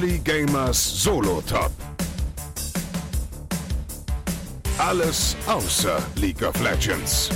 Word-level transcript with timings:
Early 0.00 0.18
Gamers 0.20 0.78
Solo 0.78 1.42
Top. 1.42 1.70
Alles 4.78 5.36
außer 5.46 5.98
League 6.16 6.42
of 6.42 6.58
Legends. 6.62 7.28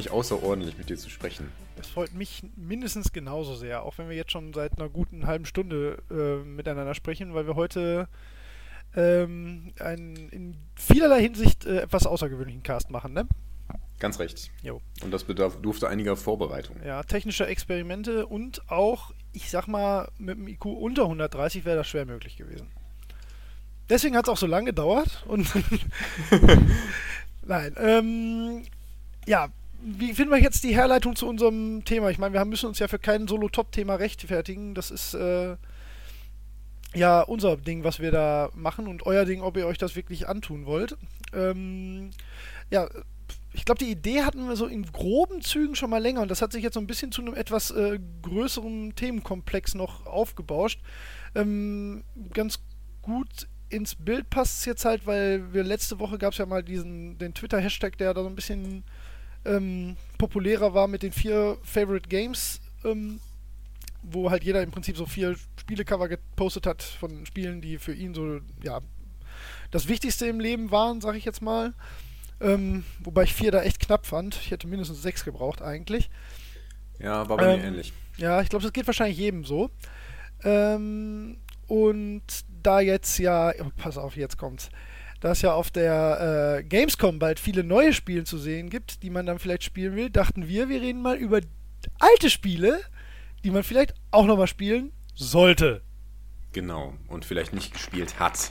Mich 0.00 0.10
außerordentlich, 0.10 0.78
mit 0.78 0.88
dir 0.88 0.96
zu 0.96 1.10
sprechen. 1.10 1.52
Es 1.78 1.88
freut 1.88 2.14
mich 2.14 2.42
mindestens 2.56 3.12
genauso 3.12 3.54
sehr, 3.54 3.82
auch 3.82 3.98
wenn 3.98 4.08
wir 4.08 4.16
jetzt 4.16 4.32
schon 4.32 4.54
seit 4.54 4.78
einer 4.78 4.88
guten 4.88 5.26
halben 5.26 5.44
Stunde 5.44 6.02
äh, 6.10 6.44
miteinander 6.46 6.94
sprechen, 6.94 7.34
weil 7.34 7.46
wir 7.46 7.54
heute 7.54 8.08
ähm, 8.96 9.72
einen 9.78 10.16
in 10.30 10.56
vielerlei 10.74 11.20
Hinsicht 11.20 11.66
äh, 11.66 11.82
etwas 11.82 12.06
außergewöhnlichen 12.06 12.62
Cast 12.62 12.90
machen, 12.90 13.12
ne? 13.12 13.26
Ganz 13.98 14.18
recht. 14.18 14.50
Jo. 14.62 14.80
Und 15.02 15.10
das 15.10 15.24
bedarf, 15.24 15.60
durfte 15.60 15.88
einiger 15.88 16.16
Vorbereitung. 16.16 16.76
Ja, 16.82 17.02
technische 17.02 17.46
Experimente 17.46 18.26
und 18.26 18.68
auch, 18.70 19.12
ich 19.32 19.50
sag 19.50 19.68
mal, 19.68 20.08
mit 20.16 20.38
dem 20.38 20.48
IQ 20.48 20.64
unter 20.64 21.02
130 21.02 21.66
wäre 21.66 21.76
das 21.76 21.88
schwer 21.88 22.06
möglich 22.06 22.38
gewesen. 22.38 22.68
Deswegen 23.90 24.16
hat 24.16 24.24
es 24.24 24.30
auch 24.30 24.38
so 24.38 24.46
lange 24.46 24.66
gedauert 24.66 25.24
und 25.26 25.46
Nein, 27.42 27.74
ähm, 27.78 28.62
ja, 29.26 29.48
wie 29.82 30.14
finden 30.14 30.32
wir 30.32 30.40
jetzt 30.40 30.64
die 30.64 30.74
Herleitung 30.74 31.16
zu 31.16 31.26
unserem 31.26 31.84
Thema? 31.84 32.10
Ich 32.10 32.18
meine, 32.18 32.34
wir 32.34 32.44
müssen 32.44 32.66
uns 32.66 32.78
ja 32.78 32.88
für 32.88 32.98
kein 32.98 33.26
Solo-Top-Thema 33.28 33.94
rechtfertigen. 33.94 34.74
Das 34.74 34.90
ist 34.90 35.14
äh, 35.14 35.56
ja 36.94 37.22
unser 37.22 37.56
Ding, 37.56 37.84
was 37.84 38.00
wir 38.00 38.10
da 38.10 38.50
machen 38.54 38.86
und 38.86 39.06
euer 39.06 39.24
Ding, 39.24 39.42
ob 39.42 39.56
ihr 39.56 39.66
euch 39.66 39.78
das 39.78 39.96
wirklich 39.96 40.28
antun 40.28 40.66
wollt. 40.66 40.96
Ähm, 41.32 42.10
ja, 42.70 42.88
ich 43.52 43.64
glaube, 43.64 43.78
die 43.78 43.90
Idee 43.90 44.22
hatten 44.22 44.46
wir 44.48 44.56
so 44.56 44.66
in 44.66 44.84
groben 44.84 45.40
Zügen 45.40 45.74
schon 45.74 45.90
mal 45.90 46.02
länger 46.02 46.22
und 46.22 46.30
das 46.30 46.42
hat 46.42 46.52
sich 46.52 46.62
jetzt 46.62 46.74
so 46.74 46.80
ein 46.80 46.86
bisschen 46.86 47.10
zu 47.10 47.22
einem 47.22 47.34
etwas 47.34 47.70
äh, 47.70 47.98
größeren 48.22 48.94
Themenkomplex 48.94 49.74
noch 49.74 50.06
aufgebauscht. 50.06 50.80
Ähm, 51.34 52.04
ganz 52.32 52.60
gut 53.02 53.48
ins 53.68 53.94
Bild 53.94 54.30
passt 54.30 54.60
es 54.60 54.64
jetzt 54.66 54.84
halt, 54.84 55.06
weil 55.06 55.52
wir 55.52 55.64
letzte 55.64 55.98
Woche 56.00 56.18
gab 56.18 56.32
es 56.32 56.38
ja 56.38 56.46
mal 56.46 56.62
diesen 56.62 57.18
den 57.18 57.34
Twitter-Hashtag, 57.34 57.96
der 57.98 58.14
da 58.14 58.22
so 58.22 58.28
ein 58.28 58.34
bisschen 58.34 58.84
ähm, 59.44 59.96
populärer 60.18 60.74
war 60.74 60.88
mit 60.88 61.02
den 61.02 61.12
vier 61.12 61.58
Favorite 61.62 62.08
Games, 62.08 62.60
ähm, 62.84 63.20
wo 64.02 64.30
halt 64.30 64.44
jeder 64.44 64.62
im 64.62 64.70
Prinzip 64.70 64.96
so 64.96 65.06
vier 65.06 65.36
Spielecover 65.58 66.08
gepostet 66.08 66.66
hat 66.66 66.82
von 66.82 67.26
Spielen, 67.26 67.60
die 67.60 67.78
für 67.78 67.94
ihn 67.94 68.14
so, 68.14 68.40
ja, 68.62 68.80
das 69.70 69.88
Wichtigste 69.88 70.26
im 70.26 70.40
Leben 70.40 70.70
waren, 70.70 71.00
sag 71.00 71.14
ich 71.16 71.24
jetzt 71.24 71.42
mal. 71.42 71.74
Ähm, 72.40 72.84
wobei 73.00 73.24
ich 73.24 73.34
vier 73.34 73.52
da 73.52 73.62
echt 73.62 73.80
knapp 73.80 74.06
fand. 74.06 74.36
Ich 74.36 74.50
hätte 74.50 74.66
mindestens 74.66 75.02
sechs 75.02 75.24
gebraucht 75.24 75.60
eigentlich. 75.62 76.10
Ja, 76.98 77.28
war 77.28 77.36
bei 77.36 77.46
Ähm, 77.54 77.60
mir 77.60 77.66
ähnlich. 77.66 77.92
Ja, 78.16 78.40
ich 78.40 78.48
glaube, 78.48 78.62
das 78.62 78.72
geht 78.72 78.86
wahrscheinlich 78.86 79.18
jedem 79.18 79.44
so. 79.44 79.70
Ähm, 80.42 81.38
und 81.66 82.22
da 82.62 82.80
jetzt 82.80 83.18
ja, 83.18 83.52
oh, 83.60 83.70
pass 83.76 83.98
auf, 83.98 84.16
jetzt 84.16 84.38
kommt's. 84.38 84.70
Da 85.20 85.32
es 85.32 85.42
ja 85.42 85.52
auf 85.52 85.70
der 85.70 86.58
äh, 86.60 86.64
Gamescom 86.64 87.18
bald 87.18 87.38
viele 87.40 87.62
neue 87.62 87.92
Spiele 87.92 88.24
zu 88.24 88.38
sehen 88.38 88.70
gibt, 88.70 89.02
die 89.02 89.10
man 89.10 89.26
dann 89.26 89.38
vielleicht 89.38 89.64
spielen 89.64 89.94
will, 89.94 90.08
dachten 90.10 90.48
wir, 90.48 90.68
wir 90.70 90.80
reden 90.80 91.02
mal 91.02 91.16
über 91.16 91.40
alte 91.98 92.30
Spiele, 92.30 92.80
die 93.44 93.50
man 93.50 93.62
vielleicht 93.62 93.94
auch 94.10 94.24
nochmal 94.26 94.46
spielen 94.46 94.92
sollte. 95.14 95.82
Genau. 96.52 96.94
Und 97.08 97.24
vielleicht 97.26 97.52
nicht 97.52 97.72
gespielt 97.72 98.18
hat. 98.18 98.50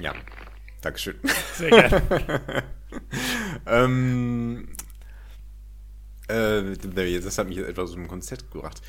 Ja. 0.00 0.14
Dankeschön. 0.80 1.16
Sehr 1.54 1.70
gerne. 1.70 2.02
ähm, 3.66 4.68
äh, 6.28 6.62
das 7.20 7.38
hat 7.38 7.48
mich 7.48 7.56
jetzt 7.58 7.68
etwas 7.68 7.90
aus 7.90 7.94
dem 7.94 8.08
Konzept 8.08 8.50
gebracht. 8.50 8.80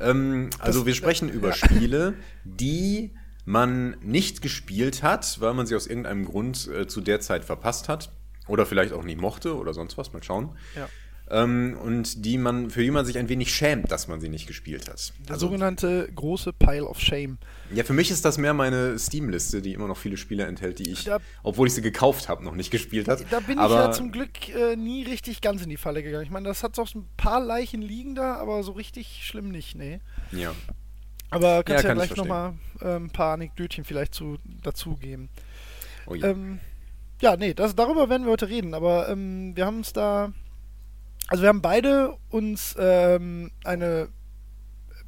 Ähm, 0.00 0.50
also 0.58 0.80
Das- 0.80 0.86
wir 0.86 0.94
sprechen 0.94 1.28
über 1.28 1.48
ja. 1.48 1.54
Spiele, 1.54 2.14
die 2.44 3.10
man 3.44 3.96
nicht 4.02 4.42
gespielt 4.42 5.02
hat, 5.02 5.40
weil 5.40 5.54
man 5.54 5.66
sie 5.66 5.74
aus 5.76 5.86
irgendeinem 5.86 6.24
Grund 6.24 6.68
äh, 6.68 6.86
zu 6.86 7.00
der 7.00 7.20
Zeit 7.20 7.44
verpasst 7.44 7.88
hat. 7.88 8.10
Oder 8.48 8.66
vielleicht 8.66 8.92
auch 8.92 9.04
nicht 9.04 9.20
mochte 9.20 9.56
oder 9.56 9.72
sonst 9.74 9.96
was, 9.98 10.12
mal 10.12 10.22
schauen. 10.22 10.50
ja. 10.76 10.88
Ähm, 11.32 11.78
und 11.80 12.24
die 12.24 12.38
man, 12.38 12.70
für 12.70 12.82
die 12.82 12.90
man 12.90 13.06
sich 13.06 13.16
ein 13.16 13.28
wenig 13.28 13.54
schämt, 13.54 13.92
dass 13.92 14.08
man 14.08 14.20
sie 14.20 14.28
nicht 14.28 14.48
gespielt 14.48 14.88
hat. 14.88 15.12
Der 15.28 15.36
sogenannte 15.38 16.10
große 16.12 16.52
Pile 16.52 16.84
of 16.84 16.98
Shame. 16.98 17.38
Ja, 17.72 17.84
für 17.84 17.92
mich 17.92 18.10
ist 18.10 18.24
das 18.24 18.36
mehr 18.36 18.52
meine 18.52 18.98
Steam-Liste, 18.98 19.62
die 19.62 19.72
immer 19.74 19.86
noch 19.86 19.96
viele 19.96 20.16
Spiele 20.16 20.42
enthält, 20.46 20.80
die 20.80 20.90
ich, 20.90 21.04
Da- 21.04 21.20
obwohl 21.44 21.68
ich 21.68 21.74
sie 21.74 21.82
gekauft 21.82 22.28
habe, 22.28 22.42
noch 22.42 22.56
nicht 22.56 22.72
gespielt 22.72 23.06
habe. 23.06 23.24
Da 23.30 23.38
bin 23.38 23.60
aber 23.60 23.74
ich 23.74 23.80
ja 23.80 23.92
zum 23.92 24.10
Glück 24.10 24.48
äh, 24.48 24.74
nie 24.74 25.04
richtig 25.04 25.40
ganz 25.40 25.62
in 25.62 25.68
die 25.68 25.76
Falle 25.76 26.02
gegangen. 26.02 26.24
Ich 26.24 26.32
meine, 26.32 26.48
das 26.48 26.64
hat 26.64 26.74
so 26.74 26.82
ein 26.82 27.06
paar 27.16 27.38
Leichen 27.40 27.80
liegen 27.80 28.16
da, 28.16 28.34
aber 28.34 28.64
so 28.64 28.72
richtig 28.72 29.20
schlimm 29.24 29.52
nicht, 29.52 29.76
nee. 29.76 30.00
Ja. 30.32 30.52
Aber 31.30 31.62
kannst 31.62 31.84
ja, 31.84 31.90
kann 31.90 32.00
ich 32.00 32.08
gleich 32.08 32.18
nochmal 32.18 32.54
äh, 32.80 32.96
ein 32.96 33.10
paar 33.10 33.34
Anekdötchen 33.34 33.84
vielleicht 33.84 34.14
zu, 34.14 34.38
dazugeben. 34.62 35.28
Oh 36.06 36.14
ja. 36.14 36.28
Ähm, 36.28 36.58
ja, 37.20 37.36
nee, 37.36 37.54
das, 37.54 37.76
darüber 37.76 38.08
werden 38.08 38.24
wir 38.24 38.32
heute 38.32 38.48
reden, 38.48 38.74
aber 38.74 39.08
ähm, 39.08 39.54
wir 39.54 39.66
haben 39.66 39.78
uns 39.78 39.92
da. 39.92 40.32
Also 41.28 41.42
wir 41.42 41.48
haben 41.48 41.62
beide 41.62 42.16
uns 42.30 42.74
ähm, 42.78 43.50
eine. 43.64 44.08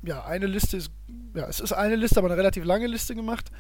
Ja, 0.05 0.25
eine 0.25 0.47
Liste 0.47 0.77
ist. 0.77 0.91
Ja, 1.35 1.47
es 1.49 1.61
ist 1.61 1.73
eine 1.73 1.97
Liste, 1.97 2.19
aber 2.19 2.29
eine 2.29 2.37
relativ 2.37 2.65
lange 2.65 2.87
Liste 2.87 3.15
gemacht, 3.15 3.51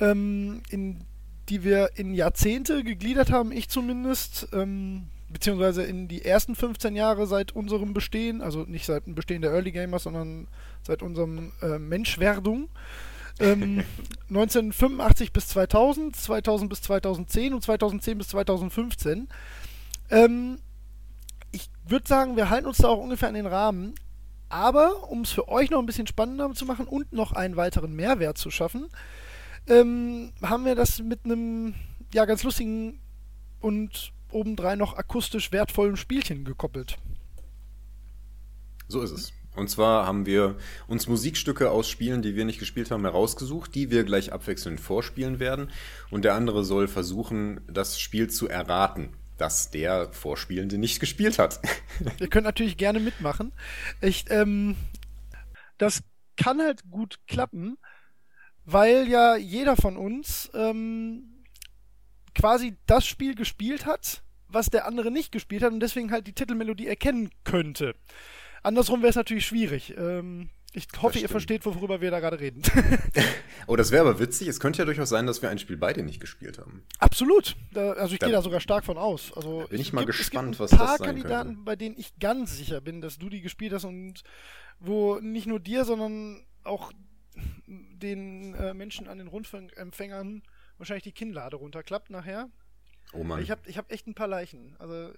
ähm, 0.00 0.62
in 0.70 1.04
die 1.48 1.62
wir 1.62 1.90
in 1.94 2.14
Jahrzehnte 2.14 2.82
gegliedert 2.82 3.30
haben, 3.30 3.52
ich 3.52 3.68
zumindest. 3.68 4.48
Ähm, 4.52 5.08
beziehungsweise 5.28 5.82
in 5.82 6.08
die 6.08 6.24
ersten 6.24 6.54
15 6.54 6.94
Jahre 6.94 7.26
seit 7.26 7.52
unserem 7.52 7.94
Bestehen, 7.94 8.42
also 8.42 8.62
nicht 8.62 8.86
seit 8.86 9.06
dem 9.06 9.14
Bestehen 9.14 9.42
der 9.42 9.52
Early 9.52 9.72
Gamers, 9.72 10.04
sondern 10.04 10.48
seit 10.82 11.02
unserem 11.02 11.52
äh, 11.62 11.78
Menschwerdung. 11.78 12.68
Ähm, 13.38 13.84
1985 14.28 15.32
bis 15.32 15.48
2000, 15.48 16.16
2000 16.16 16.70
bis 16.70 16.82
2010 16.82 17.54
und 17.54 17.62
2010 17.62 18.18
bis 18.18 18.28
2015. 18.28 19.28
Ähm, 20.10 20.58
ich 21.52 21.68
würde 21.86 22.06
sagen, 22.06 22.36
wir 22.36 22.50
halten 22.50 22.66
uns 22.66 22.78
da 22.78 22.88
auch 22.88 23.02
ungefähr 23.02 23.28
an 23.28 23.34
den 23.34 23.46
Rahmen. 23.46 23.94
Aber 24.48 25.10
um 25.10 25.22
es 25.22 25.32
für 25.32 25.48
euch 25.48 25.70
noch 25.70 25.80
ein 25.80 25.86
bisschen 25.86 26.06
spannender 26.06 26.52
zu 26.54 26.66
machen 26.66 26.86
und 26.86 27.12
noch 27.12 27.32
einen 27.32 27.56
weiteren 27.56 27.94
Mehrwert 27.96 28.38
zu 28.38 28.50
schaffen, 28.50 28.88
ähm, 29.66 30.32
haben 30.40 30.64
wir 30.64 30.76
das 30.76 31.00
mit 31.02 31.24
einem 31.24 31.74
ja 32.14 32.24
ganz 32.26 32.44
lustigen 32.44 33.00
und 33.60 34.12
obendrein 34.30 34.78
noch 34.78 34.94
akustisch 34.96 35.52
wertvollen 35.52 35.96
Spielchen 35.96 36.44
gekoppelt. 36.44 36.98
So 38.88 39.02
ist 39.02 39.10
es. 39.10 39.32
Und 39.56 39.70
zwar 39.70 40.06
haben 40.06 40.26
wir 40.26 40.56
uns 40.86 41.08
Musikstücke 41.08 41.70
aus 41.70 41.88
Spielen, 41.88 42.20
die 42.20 42.36
wir 42.36 42.44
nicht 42.44 42.58
gespielt 42.58 42.90
haben, 42.90 43.02
herausgesucht, 43.02 43.74
die 43.74 43.90
wir 43.90 44.04
gleich 44.04 44.32
abwechselnd 44.32 44.80
vorspielen 44.80 45.40
werden. 45.40 45.70
Und 46.10 46.24
der 46.24 46.34
andere 46.34 46.64
soll 46.64 46.88
versuchen, 46.88 47.62
das 47.66 47.98
Spiel 47.98 48.28
zu 48.28 48.48
erraten, 48.48 49.14
das 49.38 49.70
der 49.70 50.12
Vorspielende 50.12 50.76
nicht 50.76 51.00
gespielt 51.00 51.38
hat. 51.38 51.60
Ihr 52.20 52.28
könnt 52.28 52.44
natürlich 52.44 52.76
gerne 52.76 53.00
mitmachen. 53.00 53.52
Ich, 54.02 54.26
ähm, 54.28 54.76
das 55.78 56.02
kann 56.36 56.60
halt 56.60 56.82
gut 56.90 57.20
klappen, 57.26 57.78
weil 58.66 59.08
ja 59.08 59.36
jeder 59.36 59.76
von 59.76 59.96
uns 59.96 60.50
ähm, 60.52 61.35
quasi 62.36 62.76
das 62.86 63.06
Spiel 63.06 63.34
gespielt 63.34 63.86
hat, 63.86 64.22
was 64.48 64.70
der 64.70 64.86
andere 64.86 65.10
nicht 65.10 65.32
gespielt 65.32 65.62
hat 65.62 65.72
und 65.72 65.80
deswegen 65.80 66.12
halt 66.12 66.26
die 66.26 66.32
Titelmelodie 66.32 66.86
erkennen 66.86 67.30
könnte. 67.44 67.94
Andersrum 68.62 69.00
wäre 69.02 69.10
es 69.10 69.16
natürlich 69.16 69.46
schwierig. 69.46 69.94
Ähm, 69.96 70.50
Ich 70.72 70.86
hoffe, 71.00 71.18
ihr 71.18 71.28
versteht, 71.28 71.64
worüber 71.64 72.00
wir 72.00 72.10
da 72.10 72.20
gerade 72.20 72.38
reden. 72.38 72.62
Oh, 73.68 73.74
das 73.74 73.90
wäre 73.90 74.08
aber 74.08 74.20
witzig. 74.20 74.46
Es 74.46 74.60
könnte 74.60 74.78
ja 74.78 74.84
durchaus 74.84 75.08
sein, 75.08 75.26
dass 75.26 75.42
wir 75.42 75.50
ein 75.50 75.58
Spiel 75.58 75.76
beide 75.76 76.04
nicht 76.04 76.20
gespielt 76.20 76.58
haben. 76.58 76.84
Absolut. 77.00 77.56
Da, 77.72 77.94
also 77.94 78.14
ich 78.14 78.20
gehe 78.20 78.30
da 78.30 78.40
sogar 78.40 78.60
stark 78.60 78.84
von 78.84 78.96
aus. 78.96 79.32
Also 79.34 79.66
bin 79.68 79.80
ich 79.80 79.92
mal 79.92 80.04
gibt, 80.04 80.18
gespannt, 80.18 80.54
es 80.54 80.58
gibt 80.58 80.60
was 80.60 80.72
ein 80.72 80.78
das 80.78 80.86
paar 80.86 80.98
sein 80.98 81.06
Kandidaten, 81.06 81.64
bei 81.64 81.74
denen 81.74 81.96
ich 81.98 82.16
ganz 82.20 82.56
sicher 82.56 82.80
bin, 82.80 83.00
dass 83.00 83.18
du 83.18 83.28
die 83.28 83.40
gespielt 83.40 83.72
hast 83.72 83.84
und 83.84 84.22
wo 84.78 85.18
nicht 85.18 85.48
nur 85.48 85.58
dir, 85.58 85.84
sondern 85.84 86.44
auch 86.62 86.92
den 87.66 88.54
äh, 88.54 88.72
Menschen 88.72 89.08
an 89.08 89.18
den 89.18 89.26
Rundfunkempfängern 89.26 90.42
wahrscheinlich 90.78 91.04
die 91.04 91.12
Kinnlade 91.12 91.56
runterklappt 91.56 92.10
nachher. 92.10 92.48
Oh 93.12 93.22
Mann. 93.24 93.40
Ich 93.42 93.50
habe 93.50 93.60
ich 93.66 93.78
hab 93.78 93.90
echt 93.92 94.06
ein 94.06 94.14
paar 94.14 94.28
Leichen. 94.28 94.74
Also 94.78 95.12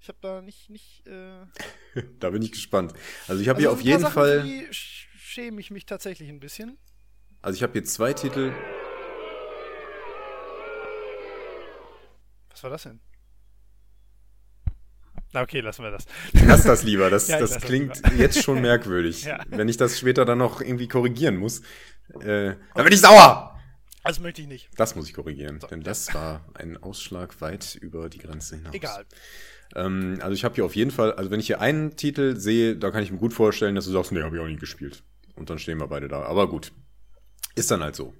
ich, 0.00 0.08
habe 0.08 0.18
da 0.20 0.42
nicht 0.42 0.68
nicht. 0.70 1.06
Äh, 1.06 1.46
da 2.20 2.30
bin 2.30 2.42
ich 2.42 2.52
gespannt. 2.52 2.92
Also 3.28 3.42
ich 3.42 3.48
habe 3.48 3.56
also 3.58 3.68
hier 3.68 3.72
auf 3.72 3.80
jeden 3.80 4.00
Sachen, 4.00 4.12
Fall. 4.14 4.42
die 4.42 4.66
sch- 4.68 5.06
schäme 5.16 5.60
ich 5.60 5.70
mich 5.70 5.86
tatsächlich 5.86 6.28
ein 6.28 6.40
bisschen. 6.40 6.76
Also 7.42 7.56
ich 7.56 7.62
habe 7.62 7.72
hier 7.72 7.84
zwei 7.84 8.12
Titel. 8.12 8.52
Was 12.50 12.62
war 12.62 12.70
das 12.70 12.84
denn? 12.84 13.00
Na 15.32 15.42
okay, 15.42 15.60
lassen 15.60 15.82
wir 15.82 15.90
das. 15.90 16.06
Lass 16.32 16.62
das 16.62 16.82
lieber. 16.82 17.10
Das, 17.10 17.28
Ja, 17.28 17.38
das 17.38 17.50
das 17.52 17.62
klingt 17.62 17.96
lieber. 17.96 18.14
jetzt 18.22 18.42
schon 18.42 18.60
merkwürdig. 18.62 19.24
Ja. 19.24 19.42
Wenn 19.48 19.68
ich 19.68 19.76
das 19.76 19.98
später 19.98 20.24
dann 20.24 20.38
noch 20.38 20.60
irgendwie 20.60 20.88
korrigieren 20.88 21.36
muss. 21.36 21.60
Äh, 22.20 22.54
dann 22.74 22.84
bin 22.84 22.92
ich 22.92 23.00
sauer! 23.00 23.55
Das 24.06 24.20
möchte 24.20 24.42
ich 24.42 24.48
nicht. 24.48 24.68
Das 24.76 24.94
muss 24.94 25.08
ich 25.08 25.14
korrigieren, 25.14 25.58
denn 25.70 25.82
das 25.82 26.14
war 26.14 26.44
ein 26.54 26.80
Ausschlag 26.82 27.40
weit 27.40 27.74
über 27.80 28.08
die 28.08 28.18
Grenze 28.18 28.56
hinaus. 28.56 28.74
Egal. 28.74 29.04
Ähm, 29.74 30.18
also 30.20 30.32
ich 30.32 30.44
habe 30.44 30.54
hier 30.54 30.64
auf 30.64 30.76
jeden 30.76 30.90
Fall, 30.90 31.12
also 31.14 31.30
wenn 31.30 31.40
ich 31.40 31.46
hier 31.46 31.60
einen 31.60 31.96
Titel 31.96 32.36
sehe, 32.36 32.76
da 32.76 32.90
kann 32.90 33.02
ich 33.02 33.10
mir 33.10 33.18
gut 33.18 33.32
vorstellen, 33.34 33.74
dass 33.74 33.84
du 33.86 33.90
sagst, 33.90 34.12
nee, 34.12 34.22
habe 34.22 34.36
ich 34.36 34.42
auch 34.42 34.46
nie 34.46 34.56
gespielt. 34.56 35.02
Und 35.34 35.50
dann 35.50 35.58
stehen 35.58 35.78
wir 35.78 35.88
beide 35.88 36.08
da. 36.08 36.22
Aber 36.22 36.48
gut. 36.48 36.72
Ist 37.56 37.70
dann 37.70 37.82
halt 37.82 37.96
so. 37.96 38.14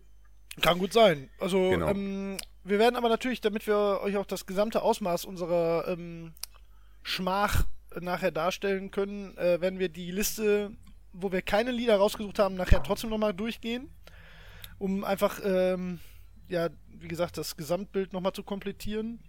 Kann 0.63 0.79
gut 0.79 0.93
sein. 0.93 1.31
Also, 1.39 1.71
Genau. 1.71 1.89
ähm, 1.91 2.37
wir 2.65 2.79
werden 2.79 2.97
aber 2.97 3.09
natürlich, 3.09 3.41
damit 3.41 3.67
wir 3.67 4.01
euch 4.03 4.17
auch 4.17 4.27
das 4.27 4.47
gesamte 4.47 4.83
Ausmaß 4.83 5.25
unserer 5.25 5.87
ähm, 5.89 6.33
Schmach 7.03 7.65
nachher 8.01 8.31
darstellen 8.33 8.91
können, 8.91 9.37
äh, 9.39 9.61
werden 9.61 9.79
wir 9.79 9.89
die 9.89 10.11
Liste, 10.11 10.73
wo 11.13 11.31
wir 11.33 11.43
keine 11.43 11.71
Lieder 11.71 11.97
rausgesucht 11.97 12.39
haben, 12.39 12.57
nachher 12.57 12.83
trotzdem 12.83 13.11
nochmal 13.11 13.33
durchgehen, 13.35 13.89
um 14.79 15.05
einfach, 15.05 15.41
ähm, 15.45 16.01
ja, 16.49 16.69
wie 16.89 17.09
gesagt, 17.09 17.39
das 17.39 17.57
Gesamtbild 17.57 18.13
nochmal 18.13 18.33
zu 18.33 18.43
komplettieren. 18.43 19.21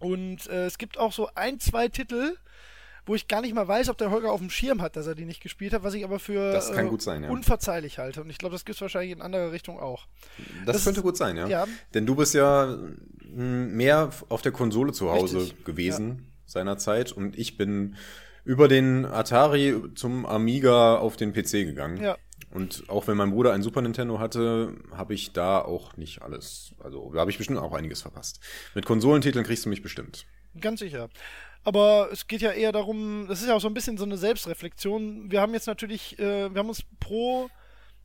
Und 0.00 0.46
äh, 0.48 0.66
es 0.66 0.78
gibt 0.78 0.98
auch 0.98 1.12
so 1.12 1.28
ein, 1.34 1.60
zwei 1.60 1.88
Titel, 1.88 2.36
wo 3.06 3.14
ich 3.14 3.28
gar 3.28 3.42
nicht 3.42 3.54
mal 3.54 3.68
weiß, 3.68 3.88
ob 3.90 3.98
der 3.98 4.10
Holger 4.10 4.32
auf 4.32 4.40
dem 4.40 4.50
Schirm 4.50 4.80
hat, 4.80 4.96
dass 4.96 5.06
er 5.06 5.14
die 5.14 5.24
nicht 5.26 5.42
gespielt 5.42 5.72
hat, 5.74 5.82
was 5.82 5.94
ich 5.94 6.04
aber 6.04 6.18
für 6.18 6.54
äh, 6.54 6.60
sein, 6.98 7.22
ja. 7.22 7.30
unverzeihlich 7.30 7.98
halte. 7.98 8.22
Und 8.22 8.30
ich 8.30 8.38
glaube, 8.38 8.54
das 8.54 8.64
gibt 8.64 8.76
es 8.76 8.80
wahrscheinlich 8.82 9.12
in 9.12 9.20
anderer 9.22 9.52
Richtung 9.52 9.78
auch. 9.78 10.06
Das, 10.64 10.76
Das 10.76 10.84
könnte 10.84 11.00
ist- 11.00 11.04
gut 11.04 11.16
sein, 11.16 11.36
ja. 11.36 11.46
ja. 11.46 11.66
Denn 11.92 12.06
du 12.06 12.14
bist 12.14 12.34
ja 12.34 12.66
mh, 13.34 13.42
mehr 13.74 14.10
auf 14.28 14.42
der 14.42 14.52
Konsole 14.52 14.92
zu 14.92 15.10
Hause 15.10 15.38
Richtig, 15.40 15.64
gewesen 15.64 16.30
seinerzeit 16.46 17.12
und 17.12 17.38
ich 17.38 17.56
bin 17.56 17.96
über 18.44 18.68
den 18.68 19.06
Atari 19.06 19.74
zum 19.94 20.26
Amiga 20.26 20.96
auf 20.96 21.16
den 21.16 21.32
PC 21.32 21.64
gegangen. 21.64 22.02
Ja. 22.02 22.16
Und 22.54 22.88
auch 22.88 23.08
wenn 23.08 23.16
mein 23.16 23.32
Bruder 23.32 23.52
ein 23.52 23.62
Super 23.62 23.82
Nintendo 23.82 24.20
hatte, 24.20 24.76
habe 24.92 25.12
ich 25.12 25.32
da 25.32 25.60
auch 25.60 25.96
nicht 25.96 26.22
alles. 26.22 26.72
Also 26.78 27.10
da 27.12 27.20
habe 27.20 27.30
ich 27.32 27.36
bestimmt 27.36 27.58
auch 27.58 27.72
einiges 27.72 28.02
verpasst. 28.02 28.38
Mit 28.74 28.86
Konsolentiteln 28.86 29.44
kriegst 29.44 29.64
du 29.64 29.68
mich 29.68 29.82
bestimmt. 29.82 30.24
Ganz 30.60 30.78
sicher. 30.78 31.08
Aber 31.64 32.10
es 32.12 32.28
geht 32.28 32.42
ja 32.42 32.52
eher 32.52 32.70
darum, 32.70 33.26
das 33.28 33.40
ist 33.40 33.48
ja 33.48 33.54
auch 33.54 33.60
so 33.60 33.66
ein 33.66 33.74
bisschen 33.74 33.98
so 33.98 34.04
eine 34.04 34.16
Selbstreflexion. 34.16 35.32
Wir 35.32 35.40
haben 35.40 35.52
jetzt 35.52 35.66
natürlich, 35.66 36.16
äh, 36.20 36.54
wir 36.54 36.58
haben 36.60 36.68
uns 36.68 36.84
pro 37.00 37.48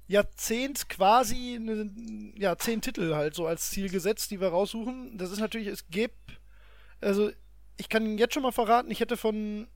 Jahrzehnt 0.08 0.90
quasi 0.90 1.58
eine, 1.58 1.92
ja, 2.36 2.58
zehn 2.58 2.82
Titel 2.82 3.14
halt 3.14 3.36
so 3.36 3.46
als 3.46 3.70
Ziel 3.70 3.90
gesetzt, 3.90 4.32
die 4.32 4.42
wir 4.42 4.48
raussuchen. 4.48 5.16
Das 5.16 5.32
ist 5.32 5.40
natürlich, 5.40 5.68
es 5.68 5.88
gibt, 5.90 6.42
also 7.02 7.30
ich 7.78 7.88
kann 7.88 8.18
jetzt 8.18 8.34
schon 8.34 8.42
mal 8.42 8.52
verraten, 8.52 8.90
ich 8.90 9.00
hätte 9.00 9.16
von 9.16 9.68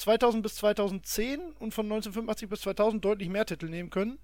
2000 0.00 0.42
bis 0.42 0.56
2010 0.56 1.40
und 1.58 1.74
von 1.74 1.86
1985 1.86 2.48
bis 2.48 2.60
2000 2.62 3.04
deutlich 3.04 3.28
mehr 3.28 3.46
Titel 3.46 3.68
nehmen 3.68 3.90
können. 3.90 4.18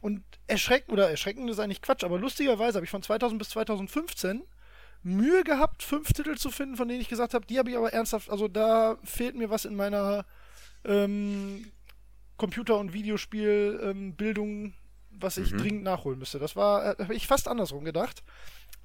Und 0.00 0.22
erschreckend, 0.46 0.92
oder 0.92 1.10
erschreckend 1.10 1.50
ist 1.50 1.58
eigentlich 1.58 1.82
Quatsch, 1.82 2.04
aber 2.04 2.18
lustigerweise 2.18 2.76
habe 2.76 2.84
ich 2.84 2.90
von 2.90 3.02
2000 3.02 3.38
bis 3.38 3.48
2015 3.50 4.42
Mühe 5.02 5.44
gehabt, 5.44 5.82
fünf 5.82 6.12
Titel 6.12 6.36
zu 6.36 6.50
finden, 6.50 6.76
von 6.76 6.88
denen 6.88 7.00
ich 7.00 7.08
gesagt 7.08 7.34
habe, 7.34 7.46
die 7.46 7.58
habe 7.58 7.70
ich 7.70 7.76
aber 7.76 7.92
ernsthaft, 7.92 8.30
also 8.30 8.48
da 8.48 8.98
fehlt 9.04 9.36
mir 9.36 9.50
was 9.50 9.64
in 9.64 9.76
meiner 9.76 10.26
ähm, 10.84 11.70
Computer- 12.36 12.78
und 12.78 12.92
Videospielbildung, 12.92 14.74
was 15.10 15.38
ich 15.38 15.50
dringend 15.50 15.82
nachholen 15.84 16.18
müsste. 16.18 16.38
Das 16.38 16.56
war, 16.56 16.98
äh, 16.98 17.02
habe 17.02 17.14
ich 17.14 17.26
fast 17.26 17.48
andersrum 17.48 17.84
gedacht. 17.84 18.22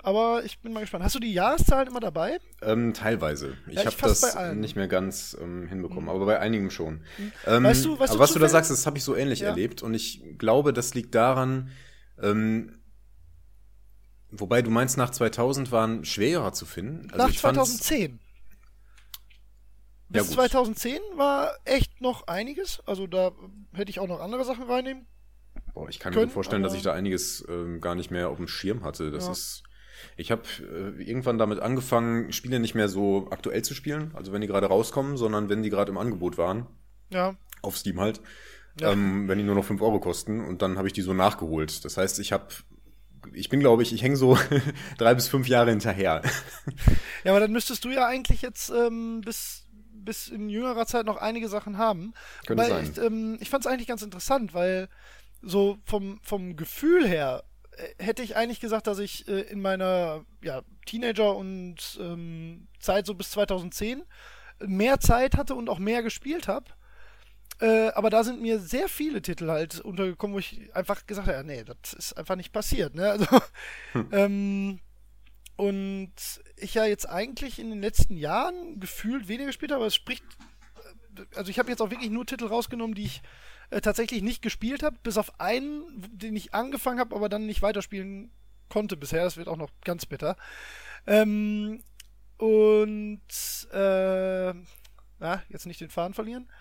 Aber 0.04 0.44
ich 0.44 0.60
bin 0.60 0.74
mal 0.74 0.80
gespannt. 0.82 1.04
Hast 1.04 1.14
du 1.16 1.20
die 1.20 1.32
Jahreszahlen 1.34 1.88
immer 1.88 2.00
dabei? 2.00 2.40
Ähm, 2.64 2.94
teilweise. 2.94 3.56
Ich 3.68 3.76
Ja, 3.76 3.86
habe 3.86 3.96
das 4.02 4.36
nicht 4.56 4.76
mehr 4.76 4.88
ganz 4.88 5.38
ähm, 5.40 5.68
hinbekommen, 5.68 6.10
aber 6.10 6.26
bei 6.26 6.40
einigen 6.40 6.72
schon. 6.72 7.04
Ähm, 7.46 7.64
Weißt 7.64 7.86
du- 7.86 8.00
weißt 8.00 8.10
aber 8.12 8.18
du 8.18 8.24
was 8.24 8.34
du 8.34 8.40
da 8.40 8.50
sagst, 8.50 8.72
das 8.72 8.86
habe 8.88 8.98
ich 8.98 9.04
so 9.04 9.16
ähnlich 9.16 9.42
Ja. 9.42 9.50
erlebt 9.50 9.84
und 9.84 9.94
ich 9.94 10.24
glaube, 10.40 10.74
das 10.74 10.96
liegt 10.96 11.14
daran, 11.14 11.70
ähm, 12.22 12.80
wobei 14.32 14.62
du 14.64 14.72
meinst, 14.72 14.98
nach 14.98 15.12
2000 15.12 15.72
waren 15.72 16.04
schwerer 16.04 16.52
zu 16.54 16.66
finden. 16.66 17.12
Also 17.12 17.18
Nach 17.26 17.30
ich 17.30 17.40
fand's- 17.40 17.58
2010. 17.78 18.20
Ja, 20.14 20.22
Bis 20.22 20.28
gut. 20.30 20.36
2010 20.36 21.00
war 21.16 21.56
echt 21.64 22.02
noch 22.02 22.28
einiges. 22.28 22.82
Also 22.88 23.08
da 23.08 23.32
hätte 23.74 23.92
ich 23.92 24.00
auch 24.00 24.08
noch 24.08 24.20
andere 24.20 24.44
Sachen 24.46 24.64
reinnehmen. 24.64 25.06
Boah, 25.74 25.88
ich 25.90 26.00
kann 26.00 26.10
mir 26.12 26.16
können, 26.16 26.26
gut 26.28 26.34
vorstellen, 26.34 26.64
dass 26.64 26.74
ich 26.74 26.82
da 26.82 26.92
einiges 26.94 27.46
ähm, 27.48 27.80
gar 27.80 27.96
nicht 27.96 28.12
mehr 28.12 28.30
auf 28.30 28.38
dem 28.38 28.48
Schirm 28.48 28.84
hatte. 28.84 29.12
Das 29.12 29.26
Ja. 29.28 29.32
ist. 29.32 29.64
Ich 30.18 30.32
habe 30.32 30.44
äh, 30.60 31.02
irgendwann 31.04 31.38
damit 31.38 31.60
angefangen, 31.60 32.32
Spiele 32.32 32.60
nicht 32.60 32.76
mehr 32.76 32.88
so 32.90 33.28
aktuell 33.32 33.64
zu 33.64 33.74
spielen, 33.74 34.12
also 34.14 34.32
wenn 34.32 34.42
die 34.42 34.48
gerade 34.48 34.68
rauskommen, 34.68 35.18
sondern 35.18 35.50
wenn 35.50 35.64
die 35.64 35.70
gerade 35.70 35.92
im 35.92 35.98
Angebot 35.98 36.38
waren. 36.38 36.68
Ja. 37.10 37.36
auf 37.62 37.78
Steam 37.78 38.00
halt, 38.00 38.22
Ja. 38.80 38.92
ähm, 38.94 39.28
wenn 39.28 39.38
die 39.38 39.44
nur 39.44 39.56
noch 39.56 39.66
5 39.66 39.82
Euro 39.82 40.00
kosten 40.00 40.40
und 40.40 40.62
dann 40.62 40.78
habe 40.78 40.88
ich 40.88 40.94
die 40.94 41.02
so 41.02 41.14
nachgeholt. 41.14 41.84
Das 41.84 41.98
heißt, 41.98 42.20
ich 42.20 42.32
habe, 42.32 42.48
ich 43.34 43.50
bin 43.50 43.60
glaube 43.60 43.84
ich, 43.84 43.92
ich 43.94 44.02
hänge 44.02 44.16
so 44.16 44.38
drei 44.98 45.14
bis 45.14 45.28
fünf 45.28 45.48
Jahre 45.48 45.70
hinterher. 45.72 46.22
Ja, 47.24 47.32
aber 47.32 47.40
dann 47.42 47.52
müsstest 47.52 47.84
du 47.86 47.90
ja 47.90 48.08
eigentlich 48.08 48.42
jetzt 48.42 48.70
ähm, 48.72 49.22
bis, 49.26 49.66
bis 49.94 50.30
in 50.30 50.50
jüngerer 50.50 50.86
Zeit 50.88 51.06
noch 51.06 51.18
einige 51.18 51.50
Sachen 51.50 51.78
haben. 51.78 52.14
Könnte 52.48 52.64
Weil 52.64 52.70
sein. 52.70 52.92
Ich, 52.94 52.98
ähm, 52.98 53.38
ich 53.42 53.50
fand 53.50 53.66
es 53.66 53.72
eigentlich 53.72 53.88
ganz 53.88 54.02
interessant, 54.02 54.54
weil 54.54 54.88
so 55.42 55.78
vom, 55.86 56.20
vom 56.24 56.56
Gefühl 56.56 57.08
her 57.08 57.44
hätte 58.00 58.24
ich 58.24 58.36
eigentlich 58.36 58.60
gesagt, 58.60 58.88
dass 58.88 59.00
ich 59.00 59.28
äh, 59.28 59.42
in 59.42 59.62
meiner 59.62 60.26
ja, 60.44 60.62
Teenager- 60.86 61.36
und 61.36 62.00
ähm, 62.00 62.68
Zeit 62.80 63.06
so 63.06 63.14
bis 63.14 63.32
2010 63.32 64.04
mehr 64.66 65.00
Zeit 65.00 65.38
hatte 65.38 65.56
und 65.56 65.70
auch 65.70 65.80
mehr 65.80 66.04
gespielt 66.04 66.48
habe. 66.48 66.66
Äh, 67.60 67.90
aber 67.90 68.10
da 68.10 68.24
sind 68.24 68.42
mir 68.42 68.60
sehr 68.60 68.90
viele 68.90 69.22
Titel 69.22 69.50
halt 69.50 69.80
untergekommen, 69.80 70.34
wo 70.34 70.40
ich 70.40 70.76
einfach 70.76 71.06
gesagt 71.06 71.28
habe, 71.28 71.38
ja, 71.38 71.44
nee, 71.44 71.64
das 71.64 71.94
ist 71.94 72.14
einfach 72.14 72.36
nicht 72.36 72.52
passiert. 72.52 72.96
Ne? 72.96 73.10
Also, 73.10 73.26
ähm, 74.12 74.80
und 75.58 76.14
ich 76.58 76.74
ja 76.74 76.86
jetzt 76.86 77.08
eigentlich 77.08 77.60
in 77.60 77.70
den 77.70 77.82
letzten 77.82 78.18
Jahren 78.18 78.80
gefühlt 78.80 79.28
weniger 79.28 79.48
gespielt 79.48 79.72
habe, 79.72 79.82
aber 79.82 79.88
es 79.88 79.96
spricht. 79.96 80.24
Also 81.36 81.52
ich 81.52 81.60
habe 81.60 81.70
jetzt 81.70 81.82
auch 81.82 81.92
wirklich 81.92 82.10
nur 82.10 82.26
Titel 82.26 82.46
rausgenommen, 82.46 82.96
die 82.96 83.04
ich 83.04 83.22
äh, 83.72 83.82
tatsächlich 83.82 84.22
nicht 84.22 84.42
gespielt 84.42 84.84
habe, 84.84 84.98
bis 85.02 85.18
auf 85.18 85.40
einen, 85.40 85.84
den 86.12 86.36
ich 86.36 86.54
angefangen 86.54 87.00
habe, 87.00 87.16
aber 87.16 87.30
dann 87.30 87.46
nicht 87.46 87.62
weiterspielen 87.62 88.32
konnte 88.70 88.98
bisher. 88.98 89.24
Das 89.24 89.38
wird 89.38 89.48
auch 89.48 89.58
noch 89.58 89.72
ganz 89.84 90.06
bitter. 90.06 90.36
Ähm, 91.08 91.82
und 92.38 93.22
äh, 93.72 94.54
ja, 94.54 95.44
jetzt 95.50 95.66
nicht 95.66 95.82
den 95.82 95.90
Faden 95.90 96.14
verlieren. 96.14 96.52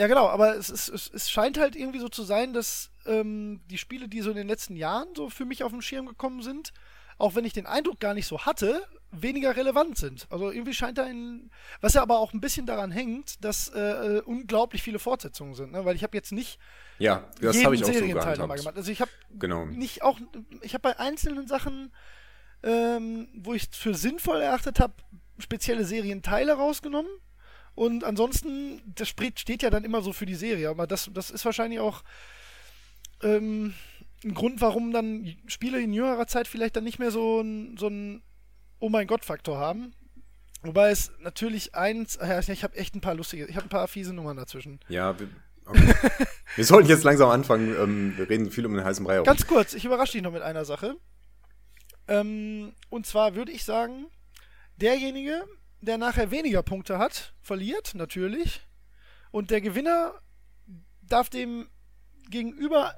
Ja, 0.00 0.06
genau, 0.06 0.26
aber 0.28 0.56
es, 0.56 0.70
ist, 0.70 0.88
es, 0.88 1.10
es 1.12 1.30
scheint 1.30 1.58
halt 1.58 1.76
irgendwie 1.76 2.00
so 2.00 2.08
zu 2.08 2.22
sein, 2.22 2.54
dass 2.54 2.90
ähm, 3.04 3.60
die 3.66 3.78
Spiele, 3.78 4.08
die 4.08 4.22
so 4.22 4.30
in 4.30 4.36
den 4.36 4.48
letzten 4.48 4.74
Jahren 4.74 5.14
so 5.14 5.28
für 5.28 5.44
mich 5.44 5.64
auf 5.64 5.72
den 5.72 5.82
Schirm 5.82 6.06
gekommen 6.06 6.42
sind, 6.42 6.72
auch 7.18 7.34
wenn 7.34 7.44
ich 7.44 7.52
den 7.52 7.66
Eindruck 7.66 8.00
gar 8.00 8.14
nicht 8.14 8.26
so 8.26 8.46
hatte, 8.46 8.86
weniger 9.12 9.54
relevant 9.56 9.98
sind. 9.98 10.26
Also 10.30 10.50
irgendwie 10.50 10.74
scheint 10.74 10.98
da 10.98 11.04
ein. 11.04 11.50
Was 11.80 11.94
ja 11.94 12.02
aber 12.02 12.18
auch 12.18 12.32
ein 12.32 12.40
bisschen 12.40 12.66
daran 12.66 12.90
hängt, 12.90 13.44
dass 13.44 13.68
äh, 13.68 13.78
äh, 13.80 14.20
unglaublich 14.22 14.82
viele 14.82 14.98
Fortsetzungen 14.98 15.54
sind, 15.54 15.72
ne? 15.72 15.84
Weil 15.84 15.96
ich 15.96 16.02
habe 16.02 16.16
jetzt 16.16 16.32
nicht 16.32 16.58
ja, 16.98 17.28
das 17.40 17.56
jeden 17.56 17.66
habe 17.66 17.74
ich 17.74 17.82
auch 17.82 17.86
so 17.88 17.92
Serienteil 17.92 18.38
nochmal 18.38 18.58
gemacht. 18.58 18.76
Also 18.76 18.90
ich 18.90 19.00
habe 19.00 19.10
Genau. 19.38 19.66
nicht 19.66 20.02
auch. 20.02 20.18
Ich 20.62 20.74
habe 20.74 20.82
bei 20.82 20.98
einzelnen 20.98 21.46
Sachen, 21.46 21.92
ähm, 22.62 23.28
wo 23.34 23.54
ich 23.54 23.68
es 23.70 23.76
für 23.76 23.94
sinnvoll 23.94 24.40
erachtet 24.40 24.80
habe, 24.80 24.94
spezielle 25.38 25.84
Serienteile 25.84 26.54
rausgenommen. 26.54 27.10
Und 27.74 28.04
ansonsten, 28.04 28.82
das 28.94 29.08
steht 29.08 29.62
ja 29.62 29.70
dann 29.70 29.84
immer 29.84 30.02
so 30.02 30.12
für 30.12 30.26
die 30.26 30.34
Serie, 30.34 30.68
aber 30.68 30.86
das, 30.86 31.10
das 31.12 31.30
ist 31.30 31.44
wahrscheinlich 31.44 31.80
auch 31.80 32.02
ähm, 33.22 33.74
ein 34.24 34.34
Grund, 34.34 34.60
warum 34.60 34.92
dann 34.92 35.36
Spiele 35.46 35.80
in 35.80 35.92
jüngerer 35.92 36.26
Zeit 36.26 36.48
vielleicht 36.48 36.76
dann 36.76 36.84
nicht 36.84 36.98
mehr 36.98 37.10
so 37.10 37.40
ein, 37.40 37.76
so 37.78 37.88
ein 37.88 38.22
Oh 38.82 38.88
mein 38.88 39.06
Gott-Faktor 39.06 39.58
haben. 39.58 39.94
Wobei 40.62 40.90
es 40.90 41.12
natürlich 41.20 41.76
eins, 41.76 42.18
ja, 42.20 42.40
ich 42.40 42.64
habe 42.64 42.76
echt 42.76 42.96
ein 42.96 43.00
paar 43.00 43.14
lustige, 43.14 43.46
ich 43.46 43.54
habe 43.54 43.66
ein 43.66 43.68
paar 43.68 43.86
fiese 43.86 44.12
Nummern 44.12 44.36
dazwischen. 44.36 44.80
Ja, 44.88 45.16
wir- 45.18 45.28
Wir 46.56 46.64
sollten 46.64 46.88
jetzt 46.88 47.04
langsam 47.04 47.30
anfangen. 47.30 47.74
Ähm, 47.80 48.14
wir 48.16 48.28
reden 48.28 48.50
viel 48.50 48.66
um 48.66 48.74
den 48.74 48.84
heißen 48.84 49.04
Brei 49.04 49.12
herum. 49.14 49.24
Ganz 49.24 49.46
kurz, 49.46 49.74
ich 49.74 49.84
überrasche 49.84 50.12
dich 50.14 50.22
noch 50.22 50.32
mit 50.32 50.42
einer 50.42 50.64
Sache. 50.64 50.96
Ähm, 52.08 52.72
und 52.90 53.06
zwar 53.06 53.36
würde 53.36 53.52
ich 53.52 53.64
sagen, 53.64 54.06
derjenige, 54.76 55.44
der 55.80 55.98
nachher 55.98 56.32
weniger 56.32 56.64
Punkte 56.64 56.98
hat, 56.98 57.34
verliert, 57.40 57.94
natürlich. 57.94 58.62
Und 59.30 59.50
der 59.52 59.60
Gewinner 59.60 60.14
darf 61.02 61.28
dem 61.30 61.68
gegenüber 62.28 62.96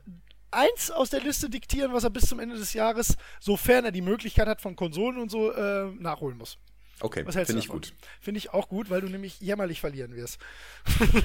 eins 0.55 0.91
aus 0.91 1.11
der 1.11 1.21
Liste 1.21 1.51
diktieren, 1.51 1.93
was 1.93 2.05
er 2.05 2.11
bis 2.11 2.27
zum 2.27 2.41
Ende 2.41 2.57
des 2.57 2.73
Jahres, 2.73 3.17
sofern 3.41 3.85
er 3.85 3.93
die 3.93 4.03
Möglichkeit 4.03 4.49
hat 4.49 4.61
von 4.61 4.77
Konsolen 4.77 5.19
und 5.19 5.31
so, 5.31 5.53
äh, 5.53 5.91
nachholen 5.99 6.39
muss. 6.39 6.59
Okay, 7.01 7.25
finde 7.25 7.59
ich 7.59 7.69
gut. 7.69 7.93
Finde 8.21 8.39
ich 8.39 8.55
auch 8.55 8.69
gut, 8.69 8.89
weil 8.89 9.01
du 9.01 9.09
nämlich 9.09 9.41
jämmerlich 9.41 9.81
verlieren 9.81 10.15
wirst. 10.15 10.39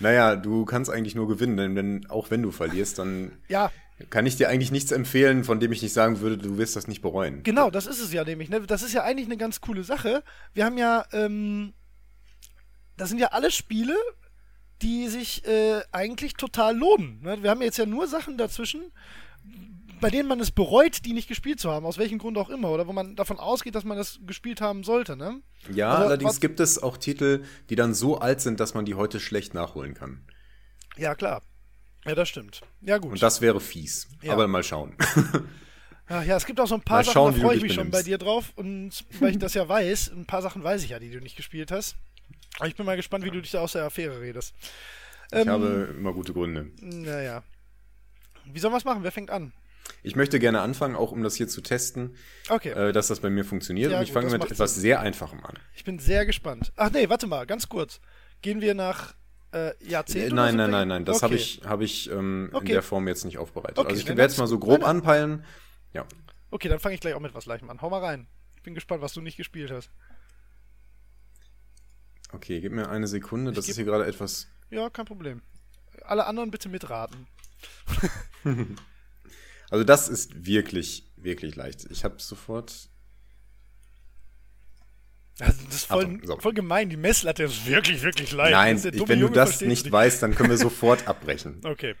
Naja, 0.00 0.34
du 0.34 0.64
kannst 0.64 0.90
eigentlich 0.90 1.14
nur 1.14 1.28
gewinnen, 1.28 1.58
denn 1.58 1.76
wenn, 1.76 2.08
auch 2.08 2.30
wenn 2.30 2.40
du 2.40 2.50
verlierst, 2.50 2.98
dann 2.98 3.32
Ja, 3.48 3.70
kann 4.08 4.24
ich 4.24 4.36
dir 4.36 4.48
eigentlich 4.48 4.70
nichts 4.70 4.92
empfehlen, 4.92 5.44
von 5.44 5.60
dem 5.60 5.72
ich 5.72 5.82
nicht 5.82 5.92
sagen 5.92 6.20
würde, 6.20 6.38
du 6.38 6.56
wirst 6.56 6.74
das 6.74 6.88
nicht 6.88 7.02
bereuen. 7.02 7.42
Genau, 7.42 7.70
das 7.70 7.86
ist 7.86 8.00
es 8.00 8.12
ja 8.12 8.24
nämlich. 8.24 8.48
Ne? 8.48 8.62
Das 8.62 8.82
ist 8.82 8.94
ja 8.94 9.02
eigentlich 9.02 9.26
eine 9.26 9.36
ganz 9.36 9.60
coole 9.60 9.84
Sache. 9.84 10.22
Wir 10.54 10.64
haben 10.64 10.78
ja, 10.78 11.04
ähm, 11.12 11.74
das 12.96 13.10
sind 13.10 13.18
ja 13.18 13.28
alle 13.28 13.50
Spiele, 13.50 13.94
die 14.82 15.08
sich 15.08 15.46
äh, 15.46 15.82
eigentlich 15.92 16.34
total 16.34 16.76
lohnen. 16.76 17.20
Ne? 17.22 17.42
Wir 17.42 17.50
haben 17.50 17.62
jetzt 17.62 17.78
ja 17.78 17.86
nur 17.86 18.06
Sachen 18.06 18.38
dazwischen, 18.38 18.92
bei 20.00 20.10
denen 20.10 20.28
man 20.28 20.40
es 20.40 20.50
bereut, 20.50 21.04
die 21.04 21.12
nicht 21.12 21.28
gespielt 21.28 21.60
zu 21.60 21.70
haben, 21.70 21.84
aus 21.84 21.98
welchem 21.98 22.18
Grund 22.18 22.38
auch 22.38 22.48
immer, 22.48 22.70
oder 22.70 22.86
wo 22.86 22.92
man 22.92 23.16
davon 23.16 23.38
ausgeht, 23.38 23.74
dass 23.74 23.84
man 23.84 23.98
das 23.98 24.18
gespielt 24.26 24.60
haben 24.60 24.82
sollte. 24.82 25.16
Ne? 25.16 25.42
Ja, 25.72 25.90
Aber 25.90 26.06
allerdings 26.06 26.40
gibt 26.40 26.60
es 26.60 26.82
auch 26.82 26.96
Titel, 26.96 27.44
die 27.68 27.76
dann 27.76 27.94
so 27.94 28.18
alt 28.18 28.40
sind, 28.40 28.60
dass 28.60 28.74
man 28.74 28.84
die 28.84 28.94
heute 28.94 29.20
schlecht 29.20 29.54
nachholen 29.54 29.94
kann. 29.94 30.24
Ja, 30.96 31.14
klar. 31.14 31.42
Ja, 32.06 32.14
das 32.14 32.28
stimmt. 32.30 32.62
Ja, 32.80 32.98
gut. 32.98 33.12
Und 33.12 33.22
das 33.22 33.40
wäre 33.42 33.60
fies. 33.60 34.08
Ja. 34.22 34.32
Aber 34.32 34.48
mal 34.48 34.62
schauen. 34.62 34.96
Ach 36.12 36.24
ja, 36.24 36.36
es 36.36 36.44
gibt 36.44 36.58
auch 36.58 36.66
so 36.66 36.74
ein 36.74 36.80
paar 36.80 36.98
Mal 36.98 37.04
Sachen, 37.04 37.12
schauen, 37.12 37.34
da 37.34 37.40
freue 37.40 37.56
ich 37.56 37.62
mich 37.62 37.74
schon 37.74 37.90
bei 37.90 38.02
dir 38.02 38.18
drauf. 38.18 38.52
Und 38.56 39.04
weil 39.20 39.30
ich 39.30 39.38
das 39.38 39.54
ja 39.54 39.68
weiß, 39.68 40.10
ein 40.10 40.26
paar 40.26 40.42
Sachen 40.42 40.64
weiß 40.64 40.82
ich 40.82 40.90
ja, 40.90 40.98
die 40.98 41.10
du 41.10 41.20
nicht 41.20 41.36
gespielt 41.36 41.70
hast. 41.70 41.96
Ich 42.66 42.76
bin 42.76 42.84
mal 42.86 42.96
gespannt, 42.96 43.24
wie 43.24 43.30
du 43.30 43.40
dich 43.40 43.50
da 43.52 43.60
aus 43.60 43.72
der 43.72 43.84
Affäre 43.84 44.20
redest. 44.20 44.54
Ich 45.32 45.46
habe 45.46 45.94
immer 45.96 46.12
gute 46.12 46.32
Gründe. 46.32 46.70
Naja. 46.80 47.42
Wie 48.44 48.58
sollen 48.58 48.72
wir 48.72 48.78
es 48.78 48.84
machen? 48.84 49.02
Wer 49.02 49.12
fängt 49.12 49.30
an? 49.30 49.52
Ich 50.02 50.16
möchte 50.16 50.38
gerne 50.38 50.60
anfangen, 50.60 50.94
auch 50.96 51.12
um 51.12 51.22
das 51.22 51.34
hier 51.36 51.48
zu 51.48 51.60
testen, 51.62 52.16
Okay. 52.48 52.70
äh, 52.70 52.92
dass 52.92 53.08
das 53.08 53.20
bei 53.20 53.30
mir 53.30 53.44
funktioniert. 53.44 53.92
Ja, 53.92 53.98
Und 53.98 54.04
ich 54.04 54.10
gut, 54.12 54.22
fange 54.22 54.30
mit 54.38 54.50
etwas 54.50 54.74
Sinn. 54.74 54.82
sehr 54.82 55.00
Einfachem 55.00 55.44
an. 55.44 55.54
Ich 55.74 55.84
bin 55.84 55.98
sehr 55.98 56.26
gespannt. 56.26 56.72
Ach 56.76 56.90
nee, 56.90 57.08
warte 57.08 57.26
mal, 57.26 57.46
ganz 57.46 57.68
kurz. 57.68 58.00
Gehen 58.42 58.60
wir 58.60 58.74
nach 58.74 59.14
äh, 59.52 59.70
Äh, 59.70 59.74
Jahrzehnten? 59.80 60.34
nein, 60.36 60.54
oder 60.54 60.68
nein, 60.68 60.70
wir- 60.70 60.76
nein, 60.78 60.88
nein. 60.88 61.04
Das 61.04 61.16
okay. 61.18 61.24
habe 61.24 61.34
ich, 61.34 61.60
hab 61.64 61.80
ich 61.80 62.10
ähm, 62.10 62.50
Okay. 62.52 62.66
in 62.66 62.72
der 62.72 62.82
Form 62.82 63.08
jetzt 63.08 63.24
nicht 63.24 63.38
aufbereitet. 63.38 63.78
Okay, 63.78 63.88
also 63.90 64.00
ich 64.00 64.06
werde 64.08 64.22
jetzt 64.22 64.32
ganz- 64.32 64.38
mal 64.38 64.46
so 64.46 64.58
grob 64.58 64.80
nein, 64.80 64.80
nein. 64.82 64.90
anpeilen. 64.96 65.44
Ja. 65.92 66.06
Okay, 66.50 66.68
dann 66.68 66.78
fange 66.78 66.94
ich 66.94 67.00
gleich 67.00 67.14
auch 67.14 67.20
mit 67.20 67.34
was 67.34 67.46
Leichem 67.46 67.68
an. 67.68 67.80
Hau 67.82 67.90
mal 67.90 68.00
rein. 68.02 68.26
Ich 68.56 68.62
bin 68.62 68.74
gespannt, 68.74 69.02
was 69.02 69.12
du 69.12 69.20
nicht 69.20 69.36
gespielt 69.36 69.70
hast. 69.72 69.90
Okay, 72.32 72.60
gib 72.60 72.72
mir 72.72 72.88
eine 72.88 73.06
Sekunde. 73.06 73.52
Das 73.52 73.68
ist 73.68 73.76
hier 73.76 73.84
gerade 73.84 74.06
etwas. 74.06 74.46
Ja, 74.70 74.88
kein 74.90 75.04
Problem. 75.04 75.42
Alle 76.02 76.26
anderen 76.26 76.50
bitte 76.50 76.68
mitraten. 76.68 77.26
Also 79.70 79.84
das 79.84 80.08
ist 80.08 80.44
wirklich, 80.44 81.08
wirklich 81.16 81.54
leicht. 81.54 81.86
Ich 81.90 82.02
habe 82.04 82.16
sofort. 82.18 82.88
Also, 85.38 85.64
das 85.64 85.74
ist 85.74 85.84
voll, 85.86 86.20
so. 86.24 86.38
voll 86.38 86.52
gemein. 86.52 86.90
Die 86.90 86.96
Messlatte 86.96 87.44
ist 87.44 87.66
wirklich, 87.66 88.02
wirklich 88.02 88.32
leicht. 88.32 88.50
Nein, 88.50 88.76
Das 88.76 88.84
ich, 88.86 89.00
wenn 89.08 89.20
du 89.20 89.26
Junge, 89.26 89.34
das 89.34 89.50
versteht's 89.50 89.68
nicht 89.68 89.92
weißt, 89.92 90.22
dann 90.22 90.34
können 90.34 90.50
wir 90.50 90.58
sofort 90.58 91.06
abbrechen. 91.06 91.60
Okay. 91.64 91.94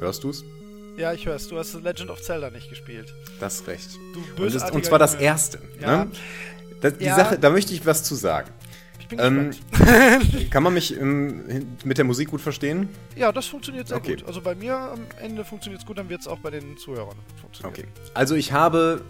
Hörst 0.00 0.24
du's? 0.24 0.44
Ja, 0.98 1.12
ich 1.12 1.26
hör's. 1.26 1.46
Du 1.48 1.56
hast 1.58 1.74
Legend 1.82 2.10
of 2.10 2.20
Zelda 2.22 2.50
nicht 2.50 2.68
gespielt. 2.68 3.14
Das 3.40 3.66
recht. 3.66 3.88
Du 4.36 4.42
Und, 4.42 4.54
das, 4.54 4.70
und 4.70 4.84
zwar 4.84 4.98
das 4.98 5.14
erste. 5.14 5.60
Ja. 5.80 6.04
Ne? 6.04 6.10
Das, 6.80 6.98
die 6.98 7.04
Ja. 7.04 7.14
Sache, 7.16 7.38
da 7.38 7.50
möchte 7.50 7.72
ich 7.72 7.86
was 7.86 8.02
zu 8.02 8.14
sagen. 8.16 8.50
Ich 8.98 9.06
bin 9.08 9.18
Ähm, 9.20 9.50
gespannt. 9.50 10.50
Kann 10.50 10.62
man 10.62 10.74
mich 10.74 10.98
ähm, 10.98 11.76
mit 11.84 11.98
der 11.98 12.04
Musik 12.04 12.30
gut 12.30 12.40
verstehen? 12.40 12.88
Ja, 13.16 13.30
das 13.32 13.46
funktioniert 13.46 13.88
sehr 13.88 13.96
Okay. 13.96 14.16
gut. 14.16 14.26
Also 14.26 14.40
bei 14.40 14.54
mir 14.54 14.76
am 14.76 15.00
Ende 15.22 15.44
funktioniert 15.44 15.80
es 15.82 15.86
gut, 15.86 15.98
dann 15.98 16.08
wird 16.08 16.20
es 16.20 16.26
auch 16.28 16.38
bei 16.40 16.50
den 16.50 16.76
Zuhörern 16.76 17.16
funktionieren. 17.40 17.72
Okay. 17.74 17.88
Also 18.14 18.34
ich 18.34 18.52
habe 18.52 19.02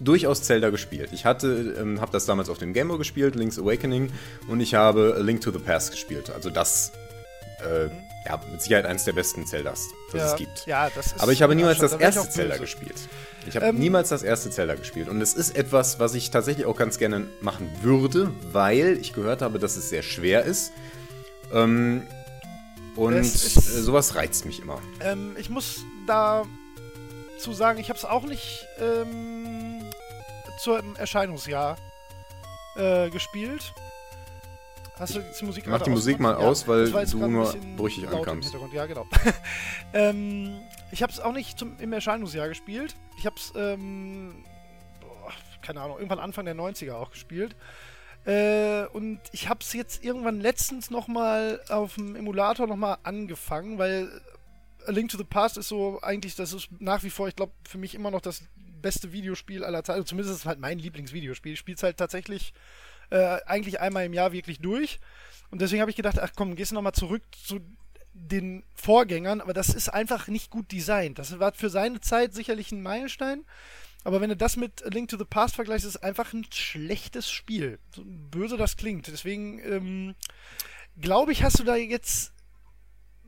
durchaus 0.00 0.42
Zelda 0.42 0.70
gespielt. 0.70 1.10
Ich 1.12 1.24
hatte, 1.24 1.76
ähm, 1.78 2.00
habe 2.00 2.10
das 2.10 2.24
damals 2.26 2.48
auf 2.48 2.58
dem 2.58 2.72
Game 2.72 2.88
Boy 2.88 2.98
gespielt, 2.98 3.36
Link's 3.36 3.58
Awakening, 3.58 4.10
und 4.48 4.60
ich 4.60 4.74
habe 4.74 5.14
A 5.16 5.20
Link 5.20 5.40
to 5.42 5.50
the 5.52 5.58
Past 5.60 5.92
gespielt. 5.92 6.30
Also 6.30 6.50
das, 6.50 6.90
äh, 7.60 7.88
ja, 8.26 8.40
mit 8.50 8.62
Sicherheit 8.62 8.86
eines 8.86 9.04
der 9.04 9.12
besten 9.12 9.46
Zeldas, 9.46 9.88
das 10.12 10.20
ja, 10.20 10.30
es 10.32 10.36
gibt. 10.36 10.66
Ja, 10.66 10.90
das 10.94 11.06
ist 11.08 11.20
Aber 11.20 11.32
ich 11.32 11.42
habe 11.42 11.54
niemals 11.54 11.78
das 11.78 11.92
erste 11.92 12.28
Zelda 12.30 12.56
gespielt. 12.56 12.96
Ich 13.46 13.56
habe 13.56 13.66
Ähm, 13.66 13.78
niemals 13.78 14.08
das 14.08 14.22
erste 14.22 14.50
Zelda 14.50 14.74
gespielt. 14.74 15.08
Und 15.08 15.20
es 15.20 15.34
ist 15.34 15.54
etwas, 15.56 16.00
was 16.00 16.14
ich 16.14 16.30
tatsächlich 16.30 16.64
auch 16.64 16.76
ganz 16.76 16.96
gerne 16.98 17.26
machen 17.42 17.70
würde, 17.82 18.30
weil 18.52 18.96
ich 18.98 19.12
gehört 19.12 19.42
habe, 19.42 19.58
dass 19.58 19.76
es 19.76 19.90
sehr 19.90 20.02
schwer 20.02 20.44
ist. 20.44 20.72
Ähm, 21.52 22.06
und 22.96 23.12
ist- 23.14 23.56
äh, 23.56 23.82
sowas 23.82 24.14
reizt 24.14 24.46
mich 24.46 24.60
immer. 24.62 24.80
Ähm, 25.00 25.36
ich 25.38 25.50
muss 25.50 25.80
da 26.06 26.44
zu 27.38 27.52
sagen, 27.52 27.78
ich 27.78 27.90
habe 27.90 27.98
es 27.98 28.04
auch 28.06 28.24
nicht 28.24 28.64
ähm, 28.80 29.82
zum 30.62 30.96
Erscheinungsjahr 30.96 31.76
äh, 32.76 33.10
gespielt. 33.10 33.74
Hast 34.98 35.16
du 35.16 35.20
die 35.20 35.44
Musik 35.44 35.66
Mach 35.66 35.82
die 35.82 35.90
Musik 35.90 36.20
mal 36.20 36.34
aus, 36.34 36.68
weil 36.68 36.88
du 36.90 37.26
nur 37.26 37.52
brüchig 37.76 38.08
ankamst. 38.08 38.54
Ja, 38.72 38.86
genau. 38.86 39.06
ähm, 39.92 40.60
ich 40.92 41.02
habe 41.02 41.12
es 41.12 41.18
auch 41.18 41.32
nicht 41.32 41.58
zum, 41.58 41.76
im 41.80 41.92
Erscheinungsjahr 41.92 42.48
gespielt. 42.48 42.94
Ich 43.18 43.26
habe 43.26 43.34
es, 43.36 43.52
ähm, 43.56 44.44
boah, 45.00 45.32
keine 45.62 45.80
Ahnung, 45.80 45.96
irgendwann 45.96 46.20
Anfang 46.20 46.44
der 46.44 46.54
90er 46.54 46.94
auch 46.94 47.10
gespielt. 47.10 47.56
Äh, 48.24 48.86
und 48.92 49.20
ich 49.32 49.48
habe 49.48 49.60
es 49.60 49.72
jetzt 49.72 50.04
irgendwann 50.04 50.40
letztens 50.40 50.90
nochmal 50.90 51.60
auf 51.68 51.96
dem 51.96 52.14
Emulator 52.14 52.68
nochmal 52.68 52.98
angefangen, 53.02 53.78
weil 53.78 54.08
A 54.86 54.92
Link 54.92 55.10
to 55.10 55.18
the 55.18 55.24
Past 55.24 55.58
ist 55.58 55.68
so 55.68 56.00
eigentlich, 56.02 56.36
das 56.36 56.52
ist 56.52 56.68
nach 56.78 57.02
wie 57.02 57.10
vor, 57.10 57.26
ich 57.26 57.36
glaube, 57.36 57.52
für 57.68 57.78
mich 57.78 57.96
immer 57.96 58.12
noch 58.12 58.20
das 58.20 58.42
beste 58.80 59.12
Videospiel 59.12 59.64
aller 59.64 59.82
Zeiten. 59.82 59.98
Also 59.98 60.08
zumindest 60.08 60.36
ist 60.36 60.40
es 60.42 60.46
halt 60.46 60.60
mein 60.60 60.78
Lieblingsvideospiel. 60.78 61.54
Ich 61.54 61.58
spiele 61.58 61.76
es 61.76 61.82
halt 61.82 61.96
tatsächlich 61.96 62.52
äh, 63.10 63.38
eigentlich 63.46 63.80
einmal 63.80 64.04
im 64.04 64.12
Jahr 64.12 64.32
wirklich 64.32 64.60
durch. 64.60 65.00
Und 65.50 65.60
deswegen 65.60 65.80
habe 65.80 65.90
ich 65.90 65.96
gedacht, 65.96 66.18
ach 66.18 66.32
komm, 66.34 66.56
gehst 66.56 66.72
du 66.72 66.74
nochmal 66.74 66.92
zurück 66.92 67.22
zu 67.32 67.60
den 68.12 68.62
Vorgängern, 68.74 69.40
aber 69.40 69.52
das 69.52 69.68
ist 69.68 69.88
einfach 69.88 70.28
nicht 70.28 70.50
gut 70.50 70.70
designt. 70.70 71.18
Das 71.18 71.38
war 71.38 71.52
für 71.52 71.70
seine 71.70 72.00
Zeit 72.00 72.32
sicherlich 72.32 72.72
ein 72.72 72.82
Meilenstein. 72.82 73.44
Aber 74.04 74.20
wenn 74.20 74.28
du 74.28 74.36
das 74.36 74.56
mit 74.56 74.84
A 74.84 74.88
Link 74.88 75.08
to 75.08 75.16
the 75.16 75.24
Past 75.24 75.54
vergleichst, 75.54 75.86
ist 75.86 75.96
es 75.96 76.02
einfach 76.02 76.32
ein 76.32 76.46
schlechtes 76.50 77.30
Spiel. 77.30 77.78
So 77.90 78.02
böse 78.04 78.56
das 78.56 78.76
klingt. 78.76 79.08
Deswegen 79.08 79.58
ähm, 79.60 80.14
glaube 81.00 81.32
ich, 81.32 81.42
hast 81.42 81.58
du 81.58 81.64
da 81.64 81.74
jetzt 81.74 82.33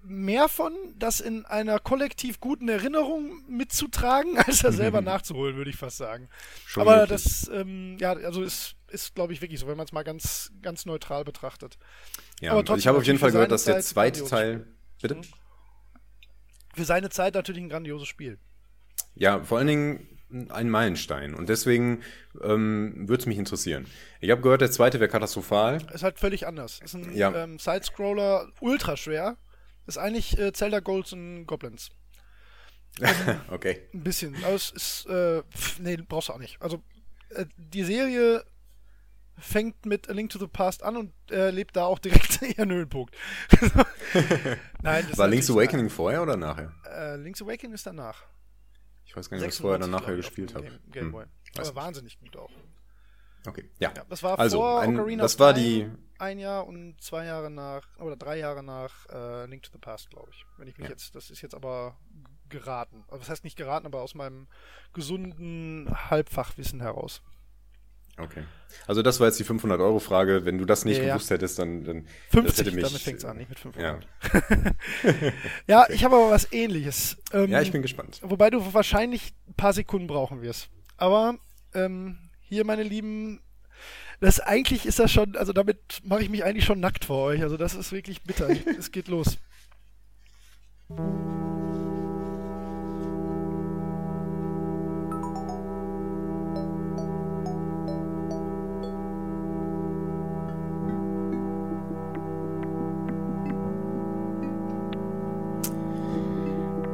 mehr 0.07 0.49
von, 0.49 0.73
das 0.97 1.21
in 1.21 1.45
einer 1.47 1.79
kollektiv 1.79 2.41
guten 2.41 2.69
Erinnerung 2.69 3.43
mitzutragen, 3.49 4.39
als 4.47 4.61
das 4.61 4.77
selber 4.77 5.01
nachzuholen, 5.01 5.57
würde 5.57 5.71
ich 5.71 5.77
fast 5.77 5.97
sagen. 5.99 6.29
Schon 6.67 6.83
Aber 6.83 7.01
möglich. 7.03 7.23
das, 7.23 7.51
ähm, 7.53 7.97
ja, 7.99 8.13
also 8.13 8.43
ist, 8.43 8.77
ist 8.89 9.15
glaube 9.15 9.33
ich, 9.33 9.43
wirklich 9.43 9.61
so, 9.61 9.67
wenn 9.67 9.77
man 9.77 9.87
es 9.87 9.93
mal 9.93 10.05
ganz, 10.05 10.53
ganz 10.63 10.87
neutral 10.87 11.25
betrachtet. 11.25 11.79
Ja, 12.41 12.51
aber 12.53 12.61
also 12.61 12.63
ich 12.63 12.67
trotzdem 12.67 12.89
habe 12.89 12.99
auf 12.99 13.05
jeden 13.05 13.19
Fall 13.19 13.33
gehört, 13.33 13.51
dass 13.51 13.65
der 13.65 13.81
zweite 13.81 14.25
Teil. 14.25 14.67
Bitte? 15.03 15.21
Für 16.75 16.85
seine 16.85 17.11
Zeit 17.11 17.35
natürlich 17.35 17.63
ein 17.63 17.69
grandioses 17.69 18.09
Spiel. 18.09 18.39
Ja, 19.15 19.43
vor 19.43 19.59
allen 19.59 19.67
Dingen 19.67 20.17
ein 20.51 20.69
Meilenstein. 20.69 21.35
Und 21.35 21.49
deswegen 21.49 22.03
ähm, 22.43 23.09
würde 23.09 23.21
es 23.21 23.27
mich 23.27 23.39
interessieren. 23.39 23.87
Ich 24.21 24.31
habe 24.31 24.43
gehört, 24.43 24.61
der 24.61 24.71
zweite 24.71 25.01
wäre 25.01 25.09
katastrophal. 25.09 25.79
Ist 25.95 26.03
halt 26.03 26.19
völlig 26.19 26.47
anders. 26.47 26.81
Ist 26.85 26.95
ein 26.95 27.15
Ja. 27.17 27.33
ähm, 27.45 27.59
Sidescroller, 27.59 28.49
ultra 28.61 28.97
schwer. 28.97 29.37
Ist 29.87 29.99
eigentlich 29.99 30.39
äh, 30.39 30.53
Zelda 30.53 30.81
Golds 30.81 31.13
und 31.13 31.47
Goblins. 31.47 31.91
Okay. 33.51 33.89
Ein 33.93 34.03
bisschen. 34.03 34.35
Aber 34.45 34.55
es 34.55 34.71
ist, 34.71 35.07
äh, 35.07 35.43
pff, 35.43 35.79
nee, 35.81 35.97
brauchst 35.97 36.29
du 36.29 36.33
auch 36.33 36.39
nicht. 36.39 36.61
Also, 36.63 36.83
äh, 37.31 37.45
die 37.57 37.85
Serie 37.85 38.45
fängt 39.39 39.85
mit 39.85 40.09
A 40.09 40.13
Link 40.13 40.31
to 40.31 40.39
the 40.39 40.47
Past 40.47 40.83
an 40.83 40.97
und 40.97 41.13
äh, 41.31 41.51
lebt 41.51 41.77
da 41.77 41.85
auch 41.85 41.99
direkt 41.99 42.41
ihren 42.57 42.71
Höhepunkt. 42.71 43.15
Nein, 44.83 45.07
das 45.09 45.19
War 45.19 45.29
Link's 45.29 45.51
Awakening 45.51 45.91
vorher 45.91 46.23
oder 46.23 46.37
nachher? 46.37 46.73
Äh, 46.91 47.17
Link's 47.17 47.43
Awakening 47.43 47.75
ist 47.75 47.87
danach. 47.87 48.25
Ich 49.05 49.15
weiß 49.15 49.29
gar 49.29 49.37
nicht, 49.37 49.47
was 49.47 49.55
ich 49.55 49.61
vorher 49.61 49.79
oder 49.79 49.87
96, 49.87 50.01
nachher 50.01 50.17
gespielt 50.17 50.55
habe. 50.55 50.67
Game, 50.91 51.13
Game. 51.13 51.21
Hm, 51.21 51.27
Aber 51.59 51.75
wahnsinnig 51.75 52.19
gut 52.19 52.37
auch. 52.37 52.51
Okay, 53.47 53.71
ja. 53.79 53.93
Ja, 53.95 54.05
das 54.09 54.23
war 54.23 54.39
also, 54.39 54.59
vor 54.59 54.81
ein, 54.81 54.95
Ocarina 54.95 55.23
das 55.23 55.39
war 55.39 55.53
die. 55.53 55.89
Ein 56.19 56.39
Jahr 56.39 56.67
und 56.67 57.01
zwei 57.01 57.25
Jahre 57.27 57.51
nach, 57.51 57.87
oder 57.99 58.17
drei 58.17 58.39
Jahre 58.39 58.63
nach 58.63 59.07
äh, 59.09 59.47
Link 59.47 59.63
to 59.63 59.71
the 59.73 59.79
Past, 59.79 60.11
glaube 60.11 60.29
ich. 60.31 60.45
Wenn 60.59 60.69
ich 60.69 60.77
mich 60.79 60.87
Ja. 60.87 60.91
jetzt, 60.91 61.15
das 61.15 61.31
ist 61.31 61.43
jetzt 61.43 61.55
aber 61.55 61.97
geraten. 62.49 63.05
Also, 63.09 63.21
Was 63.23 63.29
heißt 63.31 63.45
nicht 63.45 63.57
geraten, 63.57 63.87
aber 63.87 64.03
aus 64.03 64.15
meinem 64.15 64.47
gesunden 64.93 65.89
Halbfachwissen 66.11 66.81
heraus. 66.81 67.23
Okay. 68.19 68.45
Also 68.87 69.03
das 69.03 69.21
war 69.21 69.27
jetzt 69.27 69.39
die 69.39 69.45
500-Euro-Frage. 69.45 70.47
Wenn 70.47 70.57
du 70.57 70.65
das 70.65 70.87
nicht 70.87 70.97
Ja, 70.99 71.05
ja. 71.05 71.15
gewusst 71.15 71.29
hättest, 71.31 71.59
dann, 71.59 71.85
dann 71.85 72.05
das 72.05 72.13
50, 72.33 72.67
hätte 72.67 72.75
mich, 72.77 72.85
damit 72.87 73.01
fängt's 73.03 73.25
an, 73.27 73.37
nicht 73.37 73.51
mit 73.51 73.59
500. 73.59 74.07
Ja. 74.33 74.73
Ja, 75.67 75.87
ich 75.91 76.03
habe 76.05 76.17
aber 76.17 76.31
was 76.31 76.51
ähnliches. 76.53 77.19
Ähm, 77.33 77.51
ja, 77.51 77.61
ich 77.61 77.73
bin 77.73 77.83
gespannt. 77.83 78.21
Wobei 78.23 78.49
du 78.49 78.73
wahrscheinlich 78.73 79.35
ein 79.49 79.55
paar 79.55 79.73
Sekunden 79.75 80.07
brauchen 80.07 80.41
wirst. 80.41 80.71
Aber 80.97 81.37
ähm, 81.75 82.19
hier, 82.41 82.65
meine 82.65 82.85
Lieben, 82.85 83.41
das 84.21 84.41
eigentlich 84.41 84.87
ist 84.87 84.99
das 84.99 85.11
schon, 85.13 85.37
also 85.37 85.53
damit 85.53 86.01
mache 86.05 86.23
ich 86.23 86.31
mich 86.31 86.45
eigentlich 86.45 86.65
schon 86.65 86.81
nackt 86.81 87.05
vor 87.05 87.25
euch. 87.25 87.43
Also 87.43 87.57
das 87.57 87.75
ist 87.75 87.93
wirklich 87.93 88.23
bitter. 88.23 88.49
es 88.79 88.91
geht 88.93 89.09
los. 89.09 89.39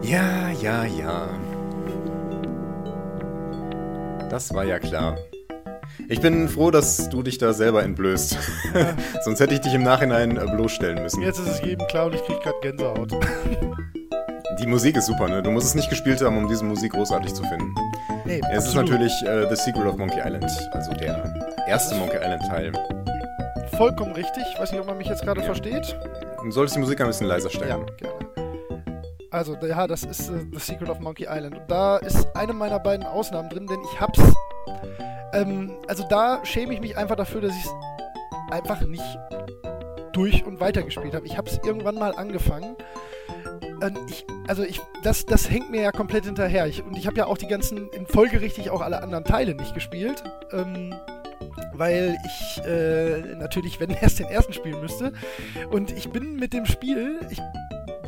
Ja, 0.02 0.50
ja, 0.50 0.85
ja. 0.85 1.29
Das 4.29 4.52
war 4.52 4.64
ja 4.64 4.79
klar. 4.79 5.17
Ich 6.12 6.21
bin 6.21 6.47
froh, 6.49 6.71
dass 6.71 7.09
du 7.09 7.23
dich 7.23 7.38
da 7.38 7.54
selber 7.54 7.83
entblößt. 7.83 8.37
Sonst 9.23 9.40
hätte 9.40 9.54
ich 9.54 9.61
dich 9.61 9.73
im 9.73 9.83
Nachhinein 9.83 10.37
äh, 10.37 10.45
bloßstellen 10.45 11.02
müssen. 11.02 11.23
Jetzt 11.23 11.38
ist 11.38 11.49
es 11.49 11.61
jedem 11.62 11.87
klar 11.87 12.07
und 12.07 12.14
ich 12.14 12.23
kriege 12.25 12.38
gerade 12.40 12.57
Gänsehaut. 12.61 13.12
Die 14.61 14.66
Musik 14.66 14.97
ist 14.97 15.07
super, 15.07 15.26
ne? 15.28 15.42
Du 15.42 15.50
musst 15.50 15.66
es 15.69 15.75
nicht 15.75 15.88
gespielt 15.88 16.21
haben, 16.21 16.37
um 16.37 16.47
diese 16.49 16.64
Musik 16.64 16.92
großartig 16.92 17.33
zu 17.33 17.42
finden. 17.45 17.75
Nee, 18.26 18.40
Es 18.52 18.64
ist 18.64 18.76
absolut. 18.76 18.90
natürlich 18.90 19.12
äh, 19.26 19.49
The 19.49 19.57
Secret 19.57 19.87
of 19.87 19.97
Monkey 19.97 20.19
Island, 20.23 20.45
also 20.73 20.92
der 20.92 21.35
erste 21.66 21.95
Monkey 21.97 22.16
Island 22.19 22.42
Teil. 22.47 22.73
vollkommen 23.76 24.12
richtig. 24.12 24.45
Ich 24.54 24.61
weiß 24.61 24.71
nicht, 24.73 24.81
ob 24.81 24.87
man 24.87 24.99
mich 24.99 25.09
jetzt 25.09 25.23
gerade 25.23 25.40
Ja. 25.40 25.47
versteht. 25.47 25.97
Du 26.45 26.50
solltest 26.50 26.76
die 26.76 26.81
Musik 26.81 27.00
ein 27.00 27.07
bisschen 27.07 27.26
leiser 27.26 27.49
Ja, 27.49 27.57
stellen. 27.57 27.87
gerne. 27.97 28.12
Also, 29.33 29.57
ja, 29.57 29.87
das 29.87 30.05
ist 30.05 30.29
äh, 30.29 30.45
The 30.53 30.59
Secret 30.59 30.91
of 30.91 31.01
Monkey 31.01 31.27
Island. 31.29 31.57
Und 31.57 31.71
da 31.71 31.97
ist 31.97 32.29
eine 32.37 32.53
meiner 32.53 32.79
beiden 32.79 33.07
Ausnahmen 33.07 33.49
drin, 33.49 33.67
denn 33.67 33.81
ich 33.93 34.01
hab's. 34.01 34.21
Ähm, 35.33 35.73
also 35.89 36.05
da 36.09 36.45
schäme 36.45 36.75
ich 36.75 36.81
mich 36.81 36.99
einfach 36.99 37.17
dafür, 37.17 37.41
dass 37.41 37.53
ich 37.57 37.65
es 37.65 37.73
einfach 38.51 38.83
nicht 38.83 39.19
durch 40.12 40.45
und 40.45 40.61
weitergespielt 40.61 41.15
habe. 41.15 41.27
Ich 41.27 41.39
hab's 41.39 41.59
irgendwann 41.65 41.95
mal 41.95 42.15
angefangen. 42.15 42.77
Ich, 44.07 44.27
also 44.47 44.62
ich, 44.62 44.81
das, 45.03 45.27
das 45.27 45.51
hängt 45.51 45.71
mir 45.71 45.81
ja 45.81 45.91
komplett 45.91 46.27
hinterher. 46.27 46.67
Ich, 46.67 46.85
und 46.85 46.97
ich 46.97 47.07
habe 47.07 47.17
ja 47.17 47.27
auch 47.27 47.39
die 47.39 47.49
ganzen, 47.49 47.89
in 47.89 48.07
folgerichtig 48.07 48.71
auch 48.71 48.83
alle 48.83 49.03
anderen 49.03 49.25
Teile 49.25 49.55
nicht 49.55 49.75
gespielt. 49.75 50.23
Ähm, 50.53 50.95
weil 51.73 52.17
ich 52.25 52.65
äh, 52.65 53.35
natürlich, 53.37 53.81
wenn 53.81 53.91
erst 54.03 54.19
den 54.19 54.27
ersten 54.27 54.53
spielen 54.53 54.81
müsste. 54.81 55.12
Und 55.71 55.91
ich 55.91 56.11
bin 56.11 56.37
mit 56.37 56.53
dem 56.53 56.67
Spiel, 56.67 57.21
ich 57.31 57.41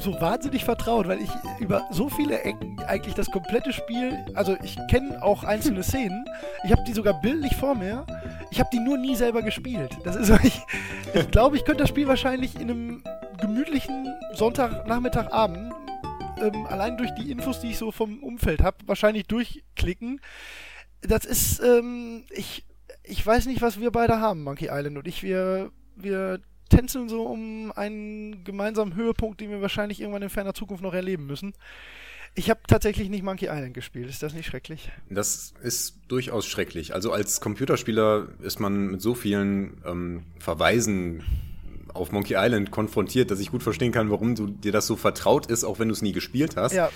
so 0.05 0.21
wahnsinnig 0.21 0.65
vertraut, 0.65 1.09
weil 1.09 1.21
ich 1.21 1.31
über 1.59 1.89
so 1.91 2.09
viele 2.09 2.43
Ecken 2.43 2.79
eigentlich 2.87 3.15
das 3.15 3.31
komplette 3.31 3.73
Spiel, 3.73 4.25
also 4.35 4.57
ich 4.63 4.77
kenne 4.89 5.23
auch 5.23 5.45
einzelne 5.45 5.83
Szenen, 5.83 6.27
ich 6.63 6.71
habe 6.71 6.85
die 6.85 6.93
sogar 6.93 7.21
bildlich 7.21 7.57
vor 7.57 7.75
mir, 7.75 8.07
ich 8.51 8.61
habe 8.61 8.69
die 8.73 8.79
nur 8.79 8.99
nie 8.99 9.17
selber 9.17 9.43
gespielt. 9.43 9.97
Das 10.05 10.15
ist, 10.15 10.31
ich, 10.45 10.61
ich 11.15 11.31
glaube, 11.31 11.57
ich 11.57 11.65
könnte 11.65 11.83
das 11.83 11.89
Spiel 11.89 12.07
wahrscheinlich 12.07 12.55
in 12.57 12.71
einem 12.71 13.05
gemütlichen 13.41 14.15
Sonntagnachmittagabend 14.35 15.73
ähm, 16.39 16.67
allein 16.67 16.97
durch 16.97 17.11
die 17.15 17.31
Infos, 17.31 17.61
die 17.61 17.71
ich 17.71 17.79
so 17.79 17.91
vom 17.91 18.23
Umfeld 18.23 18.63
habe, 18.63 18.77
wahrscheinlich 18.87 19.27
durchklicken. 19.27 20.21
Das 21.01 21.25
ist, 21.25 21.61
ähm, 21.61 22.25
ich, 22.31 22.65
ich 23.03 23.25
weiß 23.27 23.47
nicht, 23.47 23.63
was 23.63 23.81
wir 23.81 23.91
beide 23.91 24.21
haben, 24.21 24.43
Monkey 24.43 24.69
Island 24.71 24.99
und 24.99 25.09
ich, 25.09 25.23
wir, 25.23 25.71
wir 25.97 26.41
tänzeln 26.69 27.09
so 27.09 27.25
um 27.25 27.73
einen 27.77 28.45
gemeinsamen 28.45 28.95
Höhepunkt, 28.95 29.41
den 29.41 29.51
wir 29.51 29.61
wahrscheinlich 29.63 30.01
irgendwann 30.01 30.23
in 30.23 30.31
ferner 30.31 30.55
Zukunft 30.55 30.83
noch 30.83 30.95
erleben 30.95 31.27
müssen. 31.27 31.53
Ich 32.37 32.51
habe 32.51 32.61
tatsächlich 32.67 33.11
nicht 33.11 33.23
Monkey 33.23 33.47
Island 33.47 33.75
gespielt. 33.75 34.09
Ist 34.09 34.23
das 34.23 34.35
nicht 34.35 34.47
schrecklich? 34.47 34.91
Das 35.09 35.55
ist 35.63 35.99
durchaus 36.09 36.47
schrecklich. 36.47 36.93
Also 36.93 37.13
als 37.13 37.41
Computerspieler 37.41 38.29
ist 38.43 38.59
man 38.59 38.89
mit 38.89 39.01
so 39.01 39.15
vielen 39.15 39.81
ähm, 39.87 40.25
Verweisen 40.41 41.23
auf 41.93 42.11
Monkey 42.11 42.35
Island 42.37 42.73
konfrontiert, 42.73 43.31
dass 43.31 43.39
ich 43.39 43.53
gut 43.53 43.63
verstehen 43.63 43.93
kann, 43.93 44.11
warum 44.11 44.35
du 44.35 44.49
dir 44.49 44.73
das 44.73 44.89
so 44.89 44.97
vertraut 44.97 45.47
ist, 45.47 45.63
auch 45.63 45.79
wenn 45.79 45.87
du 45.89 45.93
es 45.95 46.03
nie 46.03 46.11
gespielt 46.13 46.57
hast. 46.57 46.73
Ja, 46.73 46.91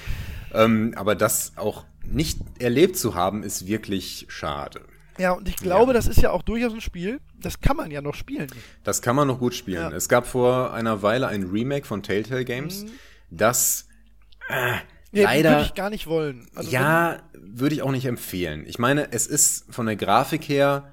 Ähm, 0.52 0.92
aber 0.96 1.14
das 1.14 1.52
auch 1.56 1.84
nicht 2.04 2.40
erlebt 2.58 2.96
zu 2.96 3.14
haben, 3.14 3.42
ist 3.44 3.68
wirklich 3.68 4.26
schade. 4.28 4.80
Ja 5.18 5.32
und 5.32 5.48
ich 5.48 5.56
glaube, 5.56 5.92
Ja. 5.92 5.94
das 5.94 6.06
ist 6.06 6.20
ja 6.22 6.30
auch 6.30 6.42
durchaus 6.42 6.72
ein 6.72 6.80
Spiel. 6.80 7.20
Das 7.34 7.60
kann 7.60 7.76
man 7.76 7.90
ja 7.90 8.00
noch 8.00 8.14
spielen. 8.14 8.48
Das 8.84 9.02
kann 9.02 9.14
man 9.16 9.28
noch 9.28 9.38
gut 9.38 9.54
spielen. 9.54 9.90
Ja. 9.90 9.96
Es 9.96 10.08
gab 10.08 10.26
vor 10.26 10.72
einer 10.72 11.02
Weile 11.02 11.28
ein 11.28 11.44
Remake 11.44 11.86
von 11.86 12.02
Telltale 12.02 12.44
Games, 12.44 12.84
das 13.30 13.86
äh, 14.48 14.74
Nee, 15.10 15.22
leider 15.22 15.50
würde 15.52 15.62
ich 15.64 15.74
gar 15.74 15.88
nicht 15.90 16.06
wollen. 16.06 16.48
Also 16.54 16.70
ja, 16.70 17.22
würde 17.32 17.74
ich 17.74 17.82
auch 17.82 17.90
nicht 17.92 18.04
empfehlen. 18.04 18.64
Ich 18.66 18.78
meine, 18.78 19.10
es 19.12 19.26
ist 19.26 19.64
von 19.72 19.86
der 19.86 19.96
Grafik 19.96 20.46
her 20.48 20.92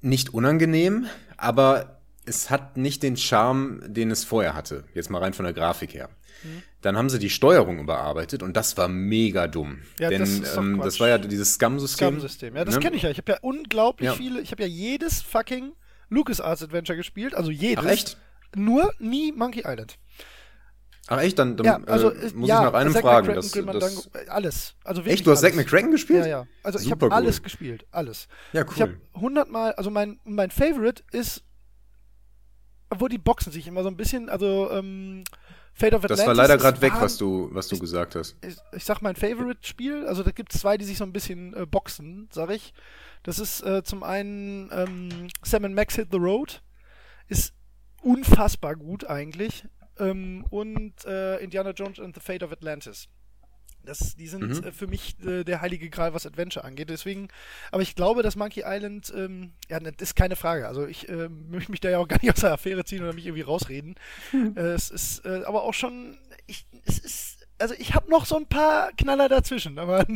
nicht 0.00 0.34
unangenehm, 0.34 1.06
aber 1.36 2.00
es 2.26 2.50
hat 2.50 2.76
nicht 2.76 3.02
den 3.02 3.16
Charme, 3.16 3.80
den 3.86 4.10
es 4.10 4.24
vorher 4.24 4.54
hatte. 4.54 4.84
Jetzt 4.94 5.08
mal 5.10 5.18
rein 5.22 5.32
von 5.32 5.44
der 5.44 5.54
Grafik 5.54 5.94
her. 5.94 6.10
Mhm. 6.44 6.62
Dann 6.88 6.96
haben 6.96 7.10
sie 7.10 7.18
die 7.18 7.28
Steuerung 7.28 7.78
überarbeitet 7.80 8.42
und 8.42 8.56
das 8.56 8.78
war 8.78 8.88
mega 8.88 9.46
dumm. 9.46 9.80
Ja, 10.00 10.08
Denn 10.08 10.20
das 10.20 10.56
ähm, 10.56 10.80
das 10.82 10.98
war 11.00 11.08
ja 11.10 11.18
dieses 11.18 11.52
Scum-System. 11.56 12.08
Scum-System. 12.14 12.56
Ja, 12.56 12.64
das 12.64 12.76
ne? 12.76 12.80
kenne 12.80 12.96
ich 12.96 13.02
ja. 13.02 13.10
Ich 13.10 13.18
habe 13.18 13.30
ja 13.32 13.38
unglaublich 13.42 14.06
Ja. 14.06 14.14
viele, 14.14 14.40
ich 14.40 14.52
habe 14.52 14.62
ja 14.62 14.68
jedes 14.70 15.20
fucking 15.20 15.72
LucasArts 16.08 16.62
Adventure 16.62 16.96
gespielt, 16.96 17.34
also 17.34 17.50
jedes. 17.50 17.84
Ach, 17.84 17.90
echt? 17.90 18.16
Nur 18.56 18.90
nie 18.98 19.32
Monkey 19.32 19.64
Island. 19.66 19.98
Ach 21.08 21.20
echt? 21.20 21.38
Dann, 21.38 21.58
dann 21.58 21.66
Ja, 21.66 21.80
also 21.84 22.10
äh, 22.10 22.30
muss 22.34 22.48
ja, 22.48 22.60
ich 22.60 22.64
nach 22.72 22.72
einem 22.80 22.92
Zack 22.94 23.02
fragen. 23.02 23.34
Das, 23.34 23.50
das, 23.50 24.06
äh, 24.14 24.28
alles. 24.28 24.74
Also 24.82 25.02
echt, 25.02 25.26
du 25.26 25.30
hast 25.30 25.42
Zack. 25.42 25.56
McCracken 25.56 25.90
gespielt? 25.90 26.20
Ja, 26.20 26.26
ja. 26.26 26.46
Also 26.62 26.78
ich 26.78 26.84
Super 26.84 26.94
habe 26.96 27.06
cool. 27.06 27.12
alles 27.12 27.42
gespielt, 27.42 27.84
alles. 27.90 28.28
Ja, 28.54 28.64
Ich 28.74 28.80
habe 28.80 28.92
cool. 29.14 29.20
hundertmal, 29.20 29.72
also 29.72 29.90
mein 29.90 30.20
mein 30.24 30.50
Favorite 30.50 31.02
ist, 31.12 31.44
obwohl 32.88 33.10
die 33.10 33.18
boxen 33.18 33.52
sich 33.52 33.66
immer 33.66 33.82
so 33.82 33.90
ein 33.90 33.96
bisschen, 33.98 34.30
also 34.30 34.70
ähm, 34.72 35.24
Fate 35.78 35.94
of 35.94 36.02
Atlantis. 36.04 36.18
Das 36.18 36.26
war 36.26 36.34
leider 36.34 36.58
gerade 36.58 36.80
weg, 36.80 36.92
was 36.98 37.16
du, 37.16 37.48
was 37.52 37.68
du 37.68 37.78
gesagt 37.78 38.16
hast. 38.16 38.36
ich, 38.44 38.56
ich 38.72 38.84
sag 38.84 39.00
mein 39.00 39.14
Favorite-Spiel, 39.14 40.06
also 40.06 40.24
da 40.24 40.32
gibt 40.32 40.52
es 40.52 40.60
zwei, 40.60 40.76
die 40.76 40.84
sich 40.84 40.98
so 40.98 41.04
ein 41.04 41.12
bisschen 41.12 41.54
äh, 41.54 41.66
boxen, 41.66 42.28
sag 42.32 42.50
ich. 42.50 42.72
Das 43.22 43.38
ist 43.38 43.62
äh, 43.62 43.84
zum 43.84 44.02
einen 44.02 44.70
ähm, 44.72 45.28
Sam 45.44 45.72
Max 45.72 45.94
Hit 45.94 46.08
the 46.10 46.18
Road, 46.18 46.62
ist 47.28 47.54
unfassbar 48.02 48.74
gut 48.74 49.08
eigentlich. 49.08 49.64
Ähm, 49.98 50.44
und 50.50 51.04
äh, 51.04 51.38
Indiana 51.38 51.70
Jones 51.70 52.00
and 52.00 52.14
the 52.14 52.20
Fate 52.20 52.42
of 52.42 52.50
Atlantis. 52.50 53.08
Das, 53.88 54.14
die 54.16 54.28
sind 54.28 54.42
Mhm. 54.42 54.64
äh, 54.64 54.72
für 54.72 54.86
mich 54.86 55.16
äh, 55.24 55.44
der 55.44 55.60
heilige 55.60 55.90
Gral, 55.90 56.14
was 56.14 56.26
Adventure 56.26 56.64
angeht. 56.64 56.90
Deswegen, 56.90 57.28
aber 57.72 57.82
ich 57.82 57.94
glaube, 57.96 58.22
dass 58.22 58.36
Monkey 58.36 58.62
Island, 58.66 59.12
ähm, 59.16 59.52
ja, 59.68 59.80
das 59.80 59.94
ist 59.98 60.14
keine 60.14 60.36
Frage. 60.36 60.68
Also 60.68 60.86
ich 60.86 61.08
äh, 61.08 61.28
möchte 61.28 61.70
mich 61.70 61.80
da 61.80 61.90
ja 61.90 61.98
auch 61.98 62.08
gar 62.08 62.20
nicht 62.22 62.32
aus 62.32 62.40
der 62.40 62.52
Affäre 62.52 62.84
ziehen 62.84 63.02
oder 63.02 63.12
mich 63.14 63.26
irgendwie 63.26 63.42
rausreden. 63.42 63.96
äh, 64.56 64.60
es 64.60 64.90
ist 64.90 65.24
äh, 65.24 65.42
aber 65.44 65.62
auch 65.64 65.74
schon, 65.74 66.18
ich, 66.46 66.66
es 66.84 66.98
ist, 66.98 67.46
also 67.58 67.74
ich 67.78 67.94
habe 67.94 68.10
noch 68.10 68.24
so 68.26 68.36
ein 68.36 68.46
paar 68.46 68.92
Knaller 68.92 69.28
dazwischen, 69.28 69.78
aber 69.78 70.06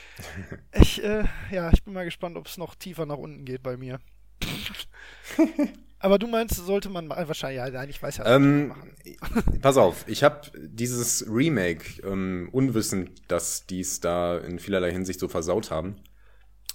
ich, 0.80 1.02
äh, 1.02 1.24
ja, 1.50 1.70
ich 1.72 1.82
bin 1.84 1.92
mal 1.94 2.04
gespannt, 2.04 2.36
ob 2.36 2.46
es 2.46 2.56
noch 2.56 2.74
tiefer 2.74 3.04
nach 3.06 3.18
unten 3.18 3.44
geht 3.44 3.62
bei 3.62 3.76
mir. 3.76 3.98
aber 6.00 6.18
du 6.18 6.26
meinst, 6.26 6.54
sollte 6.56 6.88
man 6.90 7.06
ma- 7.06 7.26
wahrscheinlich, 7.26 7.58
ja, 7.58 7.68
nein, 7.70 7.88
ich 7.90 8.02
weiß 8.02 8.18
ja, 8.18 8.34
Ähm, 8.36 8.68
machen. 8.68 8.92
pass 9.62 9.76
auf, 9.76 10.04
ich 10.08 10.22
habe 10.22 10.42
dieses 10.56 11.26
Remake, 11.28 12.02
ähm, 12.06 12.48
unwissend, 12.52 13.10
dass 13.28 13.66
die 13.66 13.80
es 13.80 14.00
da 14.00 14.38
in 14.38 14.58
vielerlei 14.58 14.92
Hinsicht 14.92 15.20
so 15.20 15.28
versaut 15.28 15.70
haben. 15.70 15.96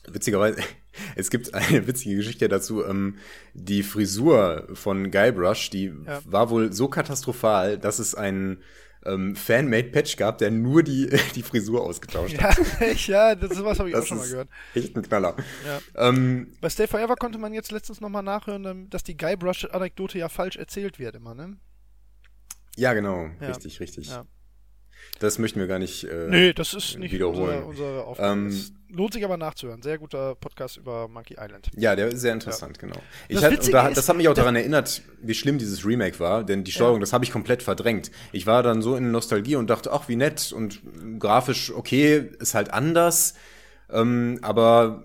Witzigerweise, 0.07 0.62
es 1.15 1.29
gibt 1.29 1.53
eine 1.53 1.88
witzige 1.88 2.15
Geschichte 2.17 2.49
dazu. 2.49 2.83
Ähm, 2.86 3.17
die 3.53 3.83
Frisur 3.83 4.67
von 4.73 5.12
Guybrush, 5.12 5.69
die 5.69 5.93
Ja. 6.05 6.19
war 6.25 6.49
wohl 6.49 6.73
so 6.73 6.88
katastrophal, 6.89 7.77
dass 7.77 7.99
es 7.99 8.13
einen 8.15 8.62
ähm, 9.05 9.35
Fan-Made-Patch 9.35 10.17
gab, 10.17 10.37
der 10.37 10.51
nur 10.51 10.83
die, 10.83 11.09
die 11.35 11.43
Frisur 11.43 11.81
ausgetauscht 11.83 12.37
hat. 12.41 12.57
Ja, 12.57 12.85
echt, 12.87 13.07
ja, 13.07 13.35
das 13.35 13.51
ist 13.51 13.63
was 13.63 13.79
habe 13.79 13.89
ich 13.89 13.95
auch 13.95 13.99
Das 13.99 14.07
schon 14.07 14.17
mal 14.17 14.27
gehört. 14.29 14.49
echt 14.75 14.95
ein 14.95 15.01
Knaller. 15.03 15.35
Ja. 15.65 16.07
Ähm, 16.09 16.53
Bei 16.61 16.69
Stay 16.69 16.87
Forever 16.87 17.15
konnte 17.15 17.37
man 17.37 17.53
jetzt 17.53 17.71
letztens 17.71 18.01
nochmal 18.01 18.23
nachhören, 18.23 18.65
ähm, 18.65 18.89
dass 18.89 19.03
die 19.03 19.17
Guybrush-Anekdote 19.17 20.17
ja 20.17 20.29
falsch 20.29 20.55
erzählt 20.57 20.99
wird 20.99 21.15
immer, 21.15 21.33
ne? 21.35 21.57
ja, 22.75 22.93
genau, 22.93 23.29
Ja. 23.39 23.47
richtig, 23.49 23.79
richtig. 23.79 24.07
Ja. 24.09 24.25
Das 25.19 25.39
möchten 25.39 25.59
wir 25.59 25.67
gar 25.67 25.79
nicht. 25.79 26.03
Äh, 26.03 26.27
Nee, 26.29 26.53
das 26.53 26.73
ist 26.73 26.97
nicht 26.97 27.11
wiederholen. 27.13 27.63
unsere, 27.63 27.65
unsere 27.65 28.03
Aufgabe. 28.05 28.39
Ähm, 28.41 28.61
lohnt 28.89 29.13
sich 29.13 29.23
aber 29.23 29.37
nachzuhören. 29.37 29.81
Sehr 29.81 29.97
guter 29.97 30.35
Podcast 30.35 30.77
über 30.77 31.07
Monkey 31.07 31.35
Island. 31.39 31.69
Ja, 31.75 31.95
der 31.95 32.07
ist 32.09 32.21
sehr 32.21 32.33
interessant, 32.33 32.77
genau. 32.79 32.97
Ich 33.27 33.35
Das 33.35 33.45
hat, 33.45 33.73
da, 33.73 33.87
ist, 33.87 33.97
das 33.97 34.09
hat 34.09 34.17
mich 34.17 34.27
auch 34.27 34.33
daran 34.33 34.55
erinnert, 34.55 35.01
wie 35.21 35.33
schlimm 35.33 35.57
dieses 35.57 35.85
Remake 35.85 36.19
war, 36.19 36.43
denn 36.43 36.63
die 36.63 36.71
Steuerung, 36.71 36.99
das 36.99 37.13
habe 37.13 37.23
ich 37.25 37.31
komplett 37.31 37.63
verdrängt. 37.63 38.11
Ich 38.31 38.45
war 38.45 38.63
dann 38.63 38.81
so 38.81 38.95
in 38.95 39.11
Nostalgie 39.11 39.55
und 39.55 39.69
dachte, 39.69 39.91
ach, 39.91 40.07
wie 40.09 40.15
nett 40.15 40.51
und 40.51 40.81
grafisch 41.19 41.71
okay, 41.73 42.29
ist 42.39 42.53
halt 42.53 42.71
anders, 42.71 43.35
ähm, 43.89 44.39
aber 44.41 45.03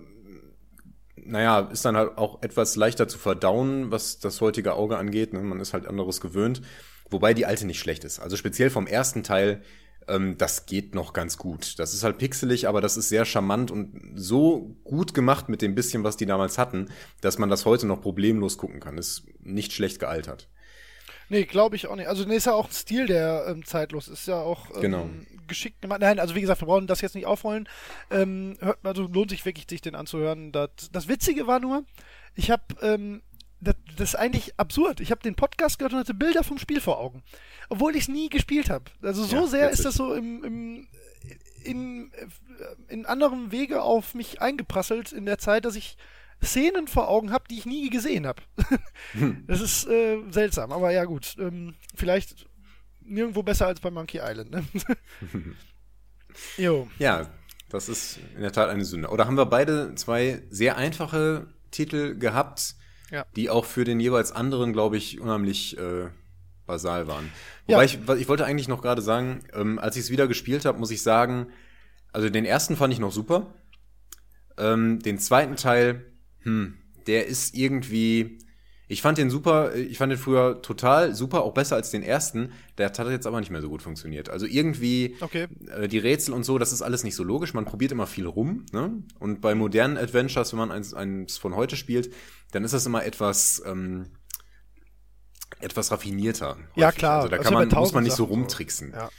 naja, 1.15 1.59
ist 1.71 1.85
dann 1.85 1.95
halt 1.95 2.17
auch 2.17 2.41
etwas 2.41 2.75
leichter 2.75 3.07
zu 3.07 3.17
verdauen, 3.19 3.91
was 3.91 4.19
das 4.19 4.41
heutige 4.41 4.73
Auge 4.73 4.97
angeht. 4.97 5.31
Ne? 5.33 5.39
Man 5.41 5.59
ist 5.59 5.73
halt 5.73 5.85
anderes 5.87 6.21
gewöhnt. 6.21 6.61
Wobei 7.11 7.33
die 7.33 7.45
alte 7.45 7.65
nicht 7.65 7.79
schlecht 7.79 8.03
ist. 8.03 8.19
Also 8.19 8.35
speziell 8.35 8.69
vom 8.69 8.87
ersten 8.87 9.23
Teil, 9.23 9.61
ähm, 10.09 10.37
das 10.37 10.65
geht 10.65 10.95
noch 10.95 11.13
ganz 11.13 11.37
gut. 11.37 11.79
Das 11.79 11.93
ist 11.93 12.03
halt 12.03 12.17
pixelig, 12.17 12.67
aber 12.67 12.81
das 12.81 12.97
ist 12.97 13.09
sehr 13.09 13.25
charmant 13.25 13.71
und 13.71 14.13
so 14.15 14.75
gut 14.83 15.13
gemacht 15.13 15.49
mit 15.49 15.61
dem 15.61 15.75
bisschen, 15.75 16.03
was 16.03 16.17
die 16.17 16.25
damals 16.25 16.57
hatten, 16.57 16.89
dass 17.21 17.37
man 17.37 17.49
das 17.49 17.65
heute 17.65 17.87
noch 17.87 18.01
problemlos 18.01 18.57
gucken 18.57 18.79
kann. 18.79 18.97
Ist 18.97 19.23
nicht 19.41 19.71
schlecht 19.73 19.99
gealtert. 19.99 20.49
Nee, 21.29 21.43
glaube 21.45 21.75
ich 21.75 21.87
auch 21.87 21.95
nicht. 21.95 22.07
Also, 22.07 22.25
nee, 22.25 22.35
ist 22.35 22.47
ja 22.47 22.53
auch 22.53 22.67
ein 22.67 22.73
Stil, 22.73 23.05
der 23.05 23.45
ähm, 23.47 23.63
zeitlos 23.63 24.07
ist. 24.07 24.27
ja 24.27 24.39
auch 24.41 24.73
ähm, 24.75 24.81
Genau. 24.81 25.09
geschickt 25.47 25.81
gemacht. 25.81 26.01
Nein, 26.01 26.19
also 26.19 26.33
wie 26.33 26.41
gesagt, 26.41 26.61
wir 26.61 26.65
brauchen 26.65 26.87
das 26.87 27.01
jetzt 27.01 27.13
nicht 27.13 27.27
aufrollen. 27.27 27.69
Ähm, 28.09 28.57
hört, 28.59 28.79
also 28.83 29.03
lohnt 29.03 29.29
sich 29.29 29.45
wirklich, 29.45 29.67
sich 29.69 29.81
den 29.81 29.93
anzuhören. 29.93 30.51
Das, 30.51 30.69
das 30.91 31.07
Witzige 31.07 31.45
war 31.45 31.59
nur, 31.59 31.83
ich 32.33 32.49
habe, 32.49 32.63
ähm, 32.81 33.21
das, 33.61 33.75
das 33.95 34.09
ist 34.09 34.15
eigentlich 34.15 34.57
absurd. 34.57 35.01
Ich 35.01 35.11
habe 35.11 35.21
den 35.21 35.35
Podcast 35.35 35.77
gehört 35.77 35.93
und 35.93 35.99
hatte 35.99 36.15
Bilder 36.15 36.43
vom 36.43 36.57
Spiel 36.57 36.81
vor 36.81 36.97
Augen. 36.99 37.21
Obwohl 37.69 37.95
ich 37.95 38.03
es 38.03 38.07
nie 38.07 38.29
gespielt 38.29 38.69
habe. 38.69 38.85
Also 39.01 39.23
so 39.23 39.35
Ja, 39.35 39.47
sehr 39.47 39.65
witzig. 39.67 39.79
ist 39.79 39.85
das 39.85 39.95
so 39.95 40.13
im, 40.13 40.43
im 40.43 40.87
in, 41.63 42.11
in 42.87 43.05
anderem 43.05 43.51
Wege 43.51 43.81
auf 43.83 44.15
mich 44.15 44.41
eingeprasselt 44.41 45.11
in 45.11 45.25
der 45.25 45.37
Zeit, 45.37 45.65
dass 45.65 45.75
ich 45.75 45.97
Szenen 46.43 46.87
vor 46.87 47.09
Augen 47.09 47.31
habe, 47.31 47.43
die 47.49 47.57
ich 47.57 47.65
nie 47.65 47.89
gesehen 47.89 48.25
habe. 48.25 48.41
das 49.47 49.59
ist 49.61 49.87
äh, 49.87 50.19
seltsam, 50.31 50.71
aber 50.71 50.91
ja 50.91 51.03
gut. 51.05 51.35
Ähm, 51.37 51.75
vielleicht 51.95 52.45
nirgendwo 53.01 53.43
besser 53.43 53.67
als 53.67 53.81
bei 53.81 53.91
Monkey 53.91 54.19
Island. 54.23 54.51
Ne? 54.51 54.63
jo. 56.57 56.87
Ja, 56.97 57.29
das 57.69 57.89
ist 57.89 58.19
in 58.35 58.41
der 58.41 58.51
Tat 58.51 58.69
eine 58.69 58.85
Sünde. 58.85 59.09
Oder 59.09 59.25
haben 59.25 59.35
wir 59.37 59.45
beide 59.45 59.93
zwei 59.95 60.41
sehr 60.49 60.77
einfache 60.77 61.47
Titel 61.71 62.15
gehabt, 62.17 62.75
Ja. 63.11 63.25
die 63.35 63.49
auch 63.49 63.65
für 63.65 63.83
den 63.83 63.99
jeweils 63.99 64.31
anderen, 64.31 64.73
glaube 64.73 64.97
ich, 64.97 65.19
unheimlich 65.19 65.77
äh, 65.77 66.07
basal 66.69 67.07
waren. 67.07 67.29
Ja. 67.67 67.75
Wobei 67.75 67.85
ich, 67.85 68.07
was- 68.07 68.19
ich 68.19 68.29
wollte 68.29 68.45
eigentlich 68.45 68.69
noch 68.69 68.81
gerade 68.81 69.01
sagen, 69.01 69.41
ähm, 69.53 69.77
als 69.79 69.97
ich 69.97 70.03
es 70.03 70.09
wieder 70.11 70.27
gespielt 70.29 70.63
habe, 70.63 70.79
muss 70.79 70.91
ich 70.91 71.01
sagen, 71.01 71.47
also 72.13 72.29
den 72.29 72.45
ersten 72.45 72.77
fand 72.77 72.93
ich 72.93 72.99
noch 72.99 73.11
super. 73.11 73.53
Ähm, 74.57 74.99
den 74.99 75.19
zweiten 75.19 75.55
Teil, 75.55 76.05
hm, 76.43 76.75
der 77.07 77.27
ist 77.27 77.55
irgendwie. 77.55 78.39
Ich 78.91 79.03
fand 79.03 79.19
den 79.19 79.29
super, 79.29 79.75
ich 79.75 79.99
fand 79.99 80.11
den 80.11 80.17
früher 80.17 80.63
total 80.63 81.13
super, 81.13 81.43
auch 81.43 81.53
besser 81.53 81.75
als 81.75 81.91
den 81.91 82.01
ersten. 82.01 82.51
Der 82.79 82.87
hat 82.87 82.97
jetzt 82.97 83.27
aber 83.27 83.39
nicht 83.39 83.51
mehr 83.51 83.61
so 83.61 83.69
gut 83.69 83.83
funktioniert. 83.83 84.29
Also 84.29 84.47
irgendwie 84.47 85.15
Okay. 85.21 85.47
äh, 85.67 85.87
die 85.87 85.99
Rätsel 85.99 86.33
und 86.33 86.43
so, 86.43 86.57
das 86.57 86.73
ist 86.73 86.81
alles 86.81 87.03
nicht 87.03 87.15
so 87.15 87.23
logisch. 87.23 87.53
Man 87.53 87.65
probiert 87.65 87.91
immer 87.91 88.07
viel 88.07 88.25
rum. 88.25 88.65
Ne? 88.71 89.03
Und 89.19 89.41
bei 89.41 89.53
modernen 89.53 89.95
Adventures, 89.95 90.53
wenn 90.53 90.57
man 90.59 90.71
eins, 90.71 90.95
eins 90.95 91.37
von 91.37 91.55
heute 91.55 91.75
spielt, 91.75 92.11
dann 92.51 92.63
ist 92.63 92.73
das 92.73 92.87
immer 92.87 93.05
etwas, 93.05 93.61
ähm, 93.63 94.07
etwas 95.59 95.91
raffinierter. 95.91 96.57
Ja, 96.75 96.87
häufig. 96.87 96.99
klar. 96.99 97.17
Also 97.17 97.27
da 97.29 97.37
kann 97.37 97.53
ja 97.53 97.59
man, 97.59 97.69
muss 97.69 97.93
man 97.93 98.03
nicht 98.03 98.15
so 98.15 98.25
rumtricksen. 98.25 98.91
Ja. 98.91 99.09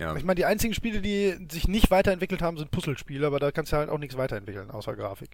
Ja. 0.00 0.16
Ich 0.16 0.24
meine, 0.24 0.36
die 0.36 0.46
einzigen 0.46 0.72
Spiele, 0.72 1.02
die 1.02 1.36
sich 1.52 1.68
nicht 1.68 1.90
weiterentwickelt 1.90 2.40
haben, 2.40 2.56
sind 2.56 2.70
Puzzlespiele, 2.70 3.26
aber 3.26 3.38
da 3.38 3.52
kannst 3.52 3.72
du 3.72 3.76
halt 3.76 3.90
auch 3.90 3.98
nichts 3.98 4.16
weiterentwickeln, 4.16 4.70
außer 4.70 4.96
Grafik. 4.96 5.28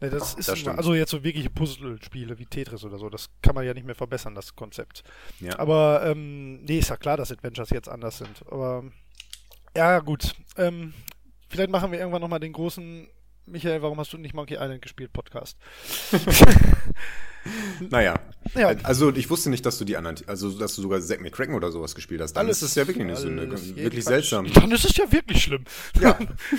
Das 0.00 0.34
ist 0.34 0.50
Das 0.50 0.66
also 0.68 0.94
jetzt 0.94 1.10
so 1.10 1.24
wirkliche 1.24 1.48
Puzzlespiele 1.48 2.38
wie 2.38 2.44
Tetris 2.44 2.84
oder 2.84 2.98
so, 2.98 3.08
das 3.08 3.30
kann 3.40 3.54
man 3.54 3.64
ja 3.64 3.72
nicht 3.72 3.86
mehr 3.86 3.94
verbessern, 3.94 4.34
das 4.34 4.54
Konzept. 4.54 5.02
Ja. 5.40 5.58
Aber 5.58 6.02
ähm, 6.04 6.62
nee, 6.64 6.78
ist 6.78 6.90
ja 6.90 6.98
klar, 6.98 7.16
dass 7.16 7.32
Adventures 7.32 7.70
jetzt 7.70 7.88
anders 7.88 8.18
sind. 8.18 8.44
Aber 8.50 8.84
ja, 9.74 10.00
gut. 10.00 10.34
Ähm, 10.58 10.92
vielleicht 11.48 11.70
machen 11.70 11.90
wir 11.90 11.98
irgendwann 11.98 12.20
nochmal 12.20 12.40
den 12.40 12.52
großen 12.52 13.08
Michael, 13.46 13.80
warum 13.82 13.98
hast 13.98 14.12
du 14.12 14.18
nicht 14.18 14.34
Monkey 14.34 14.54
Island 14.54 14.82
gespielt, 14.82 15.12
Podcast. 15.12 15.56
Naja. 17.90 18.18
Ja. 18.56 18.68
Also 18.82 19.12
ich 19.14 19.30
wusste 19.30 19.50
nicht, 19.50 19.64
dass 19.66 19.78
du 19.78 19.84
die 19.84 19.96
anderen, 19.96 20.16
also 20.26 20.50
dass 20.58 20.74
du 20.74 20.82
sogar 20.82 21.00
Zack 21.00 21.20
McCracken 21.20 21.54
oder 21.54 21.70
sowas 21.70 21.94
gespielt 21.94 22.20
hast. 22.20 22.32
Dann 22.32 22.48
ist 22.48 22.62
es 22.62 22.74
ja 22.74 22.86
wirklich 22.88 23.04
eine 23.04 23.16
Sünde. 23.16 23.42
alles, 23.42 23.76
Wirklich 23.76 24.04
seltsam. 24.04 24.52
Dann 24.52 24.72
ist 24.72 24.84
es 24.84 24.96
ja 24.96 25.12
wirklich 25.12 25.44
schlimm. 25.44 25.64
Ja. 26.00 26.18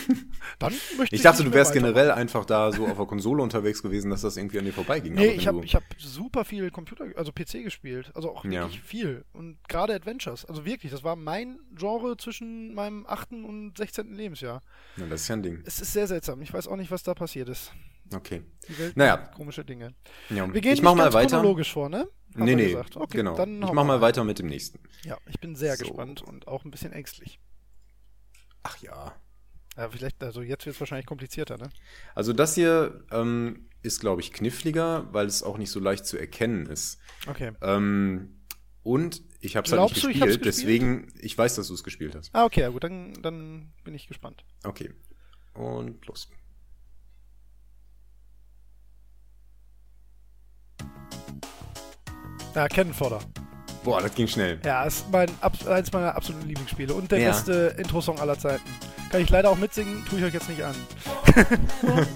Dann 0.60 0.74
möchte 0.98 1.14
Ich 1.14 1.22
dachte, 1.22 1.44
nicht 1.44 1.52
du 1.54 1.58
wärst 1.58 1.74
generell 1.74 2.10
einfach 2.12 2.46
da 2.46 2.72
so 2.72 2.88
auf 2.88 2.96
der 2.96 3.06
Konsole 3.06 3.44
unterwegs 3.44 3.84
gewesen, 3.84 4.12
dass 4.12 4.22
das 4.22 4.38
irgendwie 4.38 4.60
an 4.60 4.66
dir 4.66 4.72
vorbeiging. 4.72 5.14
Nee, 5.14 5.32
ich 5.32 5.46
habe 5.48 5.64
ich 5.66 5.76
hab 5.76 5.84
super 5.98 6.46
viel 6.46 6.72
Computer, 6.72 7.06
also 7.18 7.34
PC 7.34 7.64
gespielt. 7.64 8.12
Also 8.14 8.32
auch 8.34 8.46
Ja. 8.46 8.62
wirklich 8.62 8.82
viel. 8.82 9.26
Und 9.34 9.58
gerade 9.68 9.94
Adventures. 9.94 10.46
Also 10.46 10.64
wirklich, 10.64 10.92
das 10.94 11.04
war 11.04 11.18
mein 11.18 11.60
Genre 11.76 12.16
zwischen 12.16 12.74
meinem 12.74 13.06
8. 13.08 13.44
und 13.44 13.78
16. 13.78 14.14
Lebensjahr. 14.16 14.64
Ja, 14.96 15.06
das 15.08 15.22
ist 15.24 15.28
ja 15.28 15.36
ein 15.36 15.44
Ding. 15.44 15.62
Es 15.66 15.82
ist 15.82 15.92
sehr 15.92 16.08
seltsam. 16.08 16.42
Ich 16.42 16.54
weiß 16.54 16.70
auch 16.70 16.77
nicht, 16.78 16.92
was 16.92 17.04
da 17.04 17.14
passiert 17.14 17.50
ist. 17.50 17.72
Okay. 18.14 18.44
Die 18.68 18.78
Welt 18.78 18.96
Naja. 18.98 19.18
komische 19.18 19.66
Dinge. 19.66 19.94
Ja. 20.30 20.52
Wir 20.54 20.62
gehen 20.62 20.74
ich 20.74 20.82
mach 20.82 20.96
mal 20.96 21.12
weiter. 21.14 21.38
chronologisch 21.38 21.72
vor, 21.74 21.90
ne? 21.90 22.08
Haben 22.36 22.46
Nee, 22.46 22.56
nee. 22.56 22.76
Okay, 22.76 23.18
genau. 23.18 23.34
Ich 23.68 23.74
mach 23.74 23.84
mal 23.84 24.00
weiter 24.02 24.24
mit 24.24 24.40
dem 24.40 24.48
nächsten. 24.48 24.80
Ja, 25.04 25.18
ich 25.28 25.40
bin 25.40 25.56
sehr 25.56 25.76
So. 25.76 25.84
gespannt 25.86 26.22
und 26.22 26.48
auch 26.48 26.64
ein 26.64 26.72
bisschen 26.72 26.94
ängstlich. 26.94 27.40
Ach 28.64 28.78
ja. 28.80 29.14
Ja, 29.76 29.90
vielleicht, 29.90 30.24
also 30.24 30.42
jetzt 30.42 30.66
wird 30.66 30.76
es 30.76 30.80
wahrscheinlich 30.80 31.06
komplizierter, 31.06 31.58
ne? 31.58 31.70
Also 32.16 32.34
das 32.34 32.56
hier 32.56 33.06
ähm, 33.12 33.70
ist, 33.84 34.00
glaube 34.00 34.22
ich, 34.22 34.34
kniffliger, 34.34 35.08
weil 35.14 35.28
es 35.28 35.44
auch 35.44 35.58
nicht 35.58 35.70
so 35.70 35.80
leicht 35.80 36.06
zu 36.06 36.18
erkennen 36.18 36.66
ist. 36.66 37.00
Okay. 37.28 37.52
Ähm, 37.62 38.42
und 38.84 39.22
ich 39.40 39.56
habe 39.56 39.66
es 39.66 39.72
halt 39.72 39.82
nicht 39.84 39.92
ich 39.98 40.04
gespielt, 40.04 40.24
gespielt? 40.26 40.46
deswegen, 40.46 41.14
ich 41.20 41.38
weiß, 41.38 41.56
dass 41.56 41.68
du 41.68 41.74
es 41.74 41.84
gespielt 41.84 42.16
hast. 42.16 42.34
Ah, 42.34 42.46
okay, 42.46 42.62
ja 42.62 42.70
gut, 42.70 42.84
dann, 42.84 43.14
dann 43.22 43.74
bin 43.84 43.94
ich 43.94 44.08
gespannt. 44.08 44.44
Okay. 44.64 44.92
Und 45.54 46.06
los. 46.08 46.30
Ja, 52.56 52.68
Kennenfodder. 52.68 53.20
Boah, 53.84 54.02
das 54.02 54.14
ging 54.16 54.28
schnell. 54.28 54.60
Ja, 54.66 54.84
ist 54.84 55.06
mein, 55.12 55.30
eins 55.70 55.92
meiner 55.94 56.16
absoluten 56.16 56.48
Lieblingsspiele 56.48 56.94
und 56.94 57.12
der 57.12 57.20
Ja. 57.20 57.30
beste 57.32 57.76
Intro-Song 57.78 58.20
aller 58.20 58.38
Zeiten. 58.38 58.64
Kann 59.12 59.22
ich 59.22 59.30
leider 59.30 59.50
auch 59.50 59.56
mitsingen, 59.58 60.04
tue 60.10 60.20
ich 60.20 60.26
euch 60.26 60.34
jetzt 60.34 60.50
nicht 60.50 60.62
an. 60.64 60.76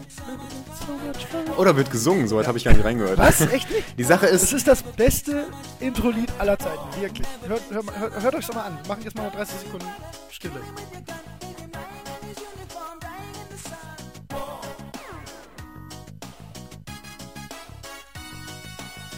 Oder 1.57 1.75
wird 1.77 1.91
gesungen, 1.91 2.27
soweit 2.27 2.47
habe 2.47 2.57
ich 2.57 2.63
gar 2.65 2.73
nicht 2.73 2.83
reingehört. 2.83 3.17
Was? 3.17 3.39
Echt 3.41 3.69
nicht? 3.69 3.97
Die 3.97 4.03
Sache 4.03 4.25
Das 4.27 4.43
ist, 4.43 4.53
ist 4.53 4.67
das 4.67 4.83
beste 4.83 5.45
Intro-Lied 5.79 6.31
aller 6.39 6.57
Zeiten, 6.57 7.01
wirklich. 7.01 7.27
Hört, 7.47 7.61
hört, 7.69 7.99
hört, 7.99 8.21
hört 8.23 8.35
euch 8.35 8.47
doch 8.47 8.55
mal 8.55 8.63
an. 8.65 8.77
Wir 8.81 8.87
machen 8.89 9.03
jetzt 9.03 9.15
mal 9.15 9.25
noch 9.25 9.33
30 9.35 9.59
Sekunden 9.59 9.87
Stille. 10.29 10.59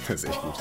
das 0.07 0.23
ist 0.23 0.29
echt 0.29 0.41
gut. 0.41 0.55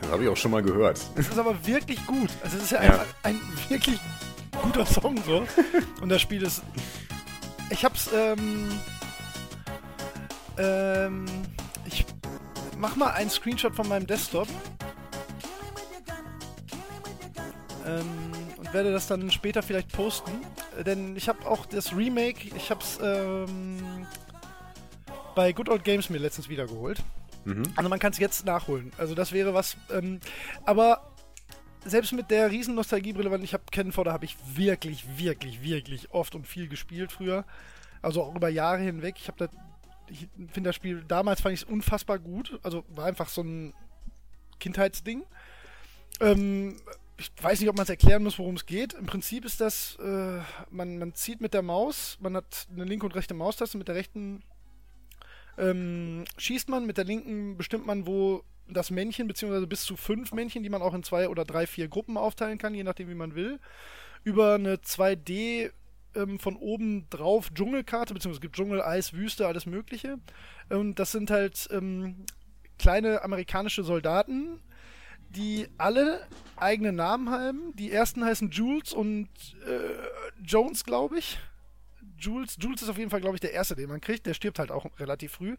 Das 0.00 0.12
habe 0.12 0.22
ich 0.22 0.28
auch 0.30 0.36
schon 0.36 0.50
mal 0.52 0.62
gehört. 0.62 1.00
Das 1.16 1.28
ist 1.28 1.38
aber 1.38 1.66
wirklich 1.66 2.04
gut. 2.06 2.30
Also 2.42 2.56
es 2.56 2.64
ist 2.64 2.70
ja, 2.70 2.82
Ja. 2.82 3.04
Ein, 3.22 3.34
ein 3.34 3.40
wirklich 3.68 3.98
guter 4.62 4.86
Song 4.86 5.20
so. 5.26 5.46
Und 6.00 6.08
das 6.08 6.22
Spiel 6.22 6.42
ist. 6.42 6.62
Ich 7.70 7.84
hab's. 7.84 8.08
Ähm, 8.14 8.70
ähm, 10.58 11.26
ich 11.84 12.06
mach 12.78 12.96
mal 12.96 13.10
einen 13.10 13.30
Screenshot 13.30 13.74
von 13.74 13.88
meinem 13.88 14.06
Desktop. 14.06 14.48
Ähm, 17.86 18.32
und 18.56 18.72
werde 18.72 18.92
das 18.92 19.06
dann 19.06 19.30
später 19.30 19.62
vielleicht 19.62 19.92
posten. 19.92 20.32
Äh, 20.78 20.84
Denn 20.84 21.16
ich 21.16 21.28
habe 21.28 21.46
auch 21.46 21.66
das 21.66 21.94
Remake, 21.94 22.48
ich 22.56 22.70
hab's 22.70 22.98
ähm, 23.02 24.06
bei 25.34 25.52
Good 25.52 25.68
Old 25.68 25.84
Games 25.84 26.10
mir 26.10 26.18
letztens 26.18 26.48
wiedergeholt. 26.48 27.02
Mhm. 27.44 27.62
Also 27.76 27.88
man 27.88 27.98
kann 27.98 28.12
es 28.12 28.18
jetzt 28.18 28.44
nachholen. 28.44 28.92
Also 28.98 29.14
das 29.14 29.32
wäre 29.32 29.54
was. 29.54 29.76
Ähm, 29.90 30.20
aber 30.64 31.12
selbst 31.84 32.12
mit 32.12 32.30
der 32.30 32.50
riesen 32.50 32.74
Nostalgiebrille, 32.74 33.30
weil 33.30 33.44
ich 33.44 33.54
habe 33.54 33.62
Ken 33.70 33.92
Fodder 33.92 34.12
habe 34.12 34.24
ich 34.24 34.36
wirklich, 34.54 35.18
wirklich, 35.18 35.62
wirklich 35.62 36.10
oft 36.12 36.34
und 36.34 36.46
viel 36.46 36.68
gespielt 36.68 37.12
früher. 37.12 37.44
Also 38.02 38.22
auch 38.22 38.34
über 38.34 38.48
Jahre 38.48 38.80
hinweg. 38.82 39.14
Ich 39.18 39.28
habe 39.28 39.38
das, 39.38 39.50
ich 40.08 40.28
finde 40.52 40.68
das 40.68 40.76
Spiel 40.76 41.04
damals 41.06 41.40
fand 41.40 41.54
ich 41.54 41.62
es 41.62 41.68
unfassbar 41.68 42.18
gut. 42.18 42.58
Also 42.62 42.84
war 42.88 43.06
einfach 43.06 43.28
so 43.28 43.42
ein 43.42 43.74
Kindheitsding. 44.58 45.24
Ähm, 46.20 46.76
ich 47.18 47.32
weiß 47.40 47.60
nicht, 47.60 47.68
ob 47.68 47.76
man 47.76 47.84
es 47.84 47.90
erklären 47.90 48.22
muss, 48.22 48.38
worum 48.38 48.56
es 48.56 48.66
geht. 48.66 48.92
Im 48.92 49.06
Prinzip 49.06 49.44
ist 49.44 49.60
das, 49.60 49.96
äh, 49.96 50.40
man, 50.70 50.98
man 50.98 51.14
zieht 51.14 51.40
mit 51.40 51.54
der 51.54 51.62
Maus, 51.62 52.18
man 52.20 52.36
hat 52.36 52.66
eine 52.72 52.84
linke 52.84 53.06
und 53.06 53.14
rechte 53.14 53.34
Maustaste, 53.34 53.78
mit 53.78 53.88
der 53.88 53.94
rechten 53.94 54.42
ähm, 55.58 56.24
schießt 56.36 56.68
man, 56.68 56.86
mit 56.86 56.98
der 56.98 57.04
linken 57.04 57.56
bestimmt 57.56 57.86
man, 57.86 58.06
wo 58.06 58.42
das 58.68 58.90
Männchen, 58.90 59.26
beziehungsweise 59.28 59.66
bis 59.66 59.84
zu 59.84 59.96
fünf 59.96 60.32
Männchen, 60.32 60.62
die 60.62 60.68
man 60.68 60.82
auch 60.82 60.92
in 60.92 61.02
zwei 61.02 61.28
oder 61.28 61.44
drei, 61.44 61.66
vier 61.66 61.88
Gruppen 61.88 62.16
aufteilen 62.16 62.58
kann, 62.58 62.74
je 62.74 62.82
nachdem, 62.82 63.08
wie 63.08 63.14
man 63.14 63.34
will, 63.34 63.58
über 64.24 64.54
eine 64.54 64.76
2D 64.76 65.70
ähm, 66.16 66.38
von 66.38 66.56
oben 66.56 67.08
drauf 67.10 67.50
Dschungelkarte, 67.54 68.14
beziehungsweise 68.14 68.38
es 68.38 68.42
gibt 68.42 68.56
Dschungel, 68.56 68.82
Eis, 68.82 69.12
Wüste, 69.12 69.46
alles 69.46 69.66
Mögliche. 69.66 70.18
Und 70.68 70.98
das 70.98 71.12
sind 71.12 71.30
halt 71.30 71.68
ähm, 71.70 72.24
kleine 72.78 73.22
amerikanische 73.22 73.82
Soldaten, 73.82 74.60
die 75.30 75.68
alle 75.78 76.26
eigene 76.56 76.92
Namen 76.92 77.30
haben. 77.30 77.74
Die 77.76 77.90
ersten 77.90 78.24
heißen 78.24 78.50
Jules 78.50 78.92
und 78.92 79.28
äh, 79.66 80.42
Jones, 80.44 80.84
glaube 80.84 81.18
ich. 81.18 81.38
Jules, 82.18 82.56
Jules 82.58 82.82
ist 82.82 82.88
auf 82.88 82.98
jeden 82.98 83.10
Fall, 83.10 83.20
glaube 83.20 83.36
ich, 83.36 83.40
der 83.40 83.52
erste, 83.52 83.76
den 83.76 83.88
man 83.88 84.00
kriegt. 84.00 84.26
Der 84.26 84.34
stirbt 84.34 84.58
halt 84.58 84.70
auch 84.70 84.86
relativ 84.98 85.32
früh. 85.32 85.56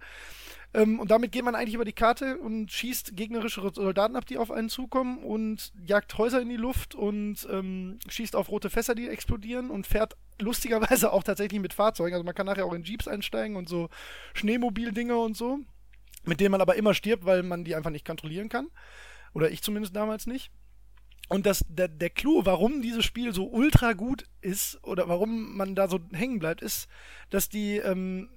Ähm, 0.73 0.99
und 0.99 1.11
damit 1.11 1.31
geht 1.31 1.43
man 1.43 1.55
eigentlich 1.55 1.75
über 1.75 1.85
die 1.85 1.93
Karte 1.93 2.37
und 2.37 2.71
schießt 2.71 3.15
gegnerische 3.15 3.61
Soldaten 3.73 4.15
ab, 4.15 4.25
die 4.25 4.37
auf 4.37 4.51
einen 4.51 4.69
zukommen 4.69 5.23
und 5.23 5.71
jagt 5.85 6.17
Häuser 6.17 6.41
in 6.41 6.49
die 6.49 6.57
Luft 6.57 6.95
und 6.95 7.47
ähm, 7.49 7.99
schießt 8.07 8.35
auf 8.35 8.49
rote 8.49 8.69
Fässer, 8.69 8.93
die 8.95 9.07
explodieren 9.07 9.69
und 9.69 9.87
fährt 9.87 10.17
lustigerweise 10.39 11.11
auch 11.13 11.23
tatsächlich 11.23 11.61
mit 11.61 11.73
Fahrzeugen. 11.73 12.13
Also 12.13 12.25
man 12.25 12.35
kann 12.35 12.45
nachher 12.45 12.65
auch 12.65 12.73
in 12.73 12.83
Jeeps 12.83 13.07
einsteigen 13.07 13.55
und 13.55 13.69
so 13.69 13.89
Schneemobildinger 14.33 15.17
und 15.19 15.37
so, 15.37 15.59
mit 16.25 16.39
denen 16.39 16.51
man 16.51 16.61
aber 16.61 16.75
immer 16.75 16.93
stirbt, 16.93 17.25
weil 17.25 17.43
man 17.43 17.63
die 17.63 17.75
einfach 17.75 17.91
nicht 17.91 18.05
kontrollieren 18.05 18.49
kann. 18.49 18.67
Oder 19.33 19.51
ich 19.51 19.61
zumindest 19.61 19.95
damals 19.95 20.27
nicht. 20.27 20.51
Und 21.29 21.45
das, 21.45 21.65
der, 21.67 21.89
der 21.89 22.09
Clou, 22.09 22.45
warum 22.45 22.81
dieses 22.81 23.03
Spiel 23.03 23.33
so 23.33 23.47
ultra 23.47 23.93
gut 23.93 24.25
ist 24.41 24.81
oder 24.83 25.09
warum 25.09 25.57
man 25.57 25.75
da 25.75 25.89
so 25.89 25.99
hängen 26.13 26.39
bleibt, 26.39 26.61
ist, 26.61 26.87
dass 27.29 27.49
die 27.49 27.77
ähm, 27.77 28.29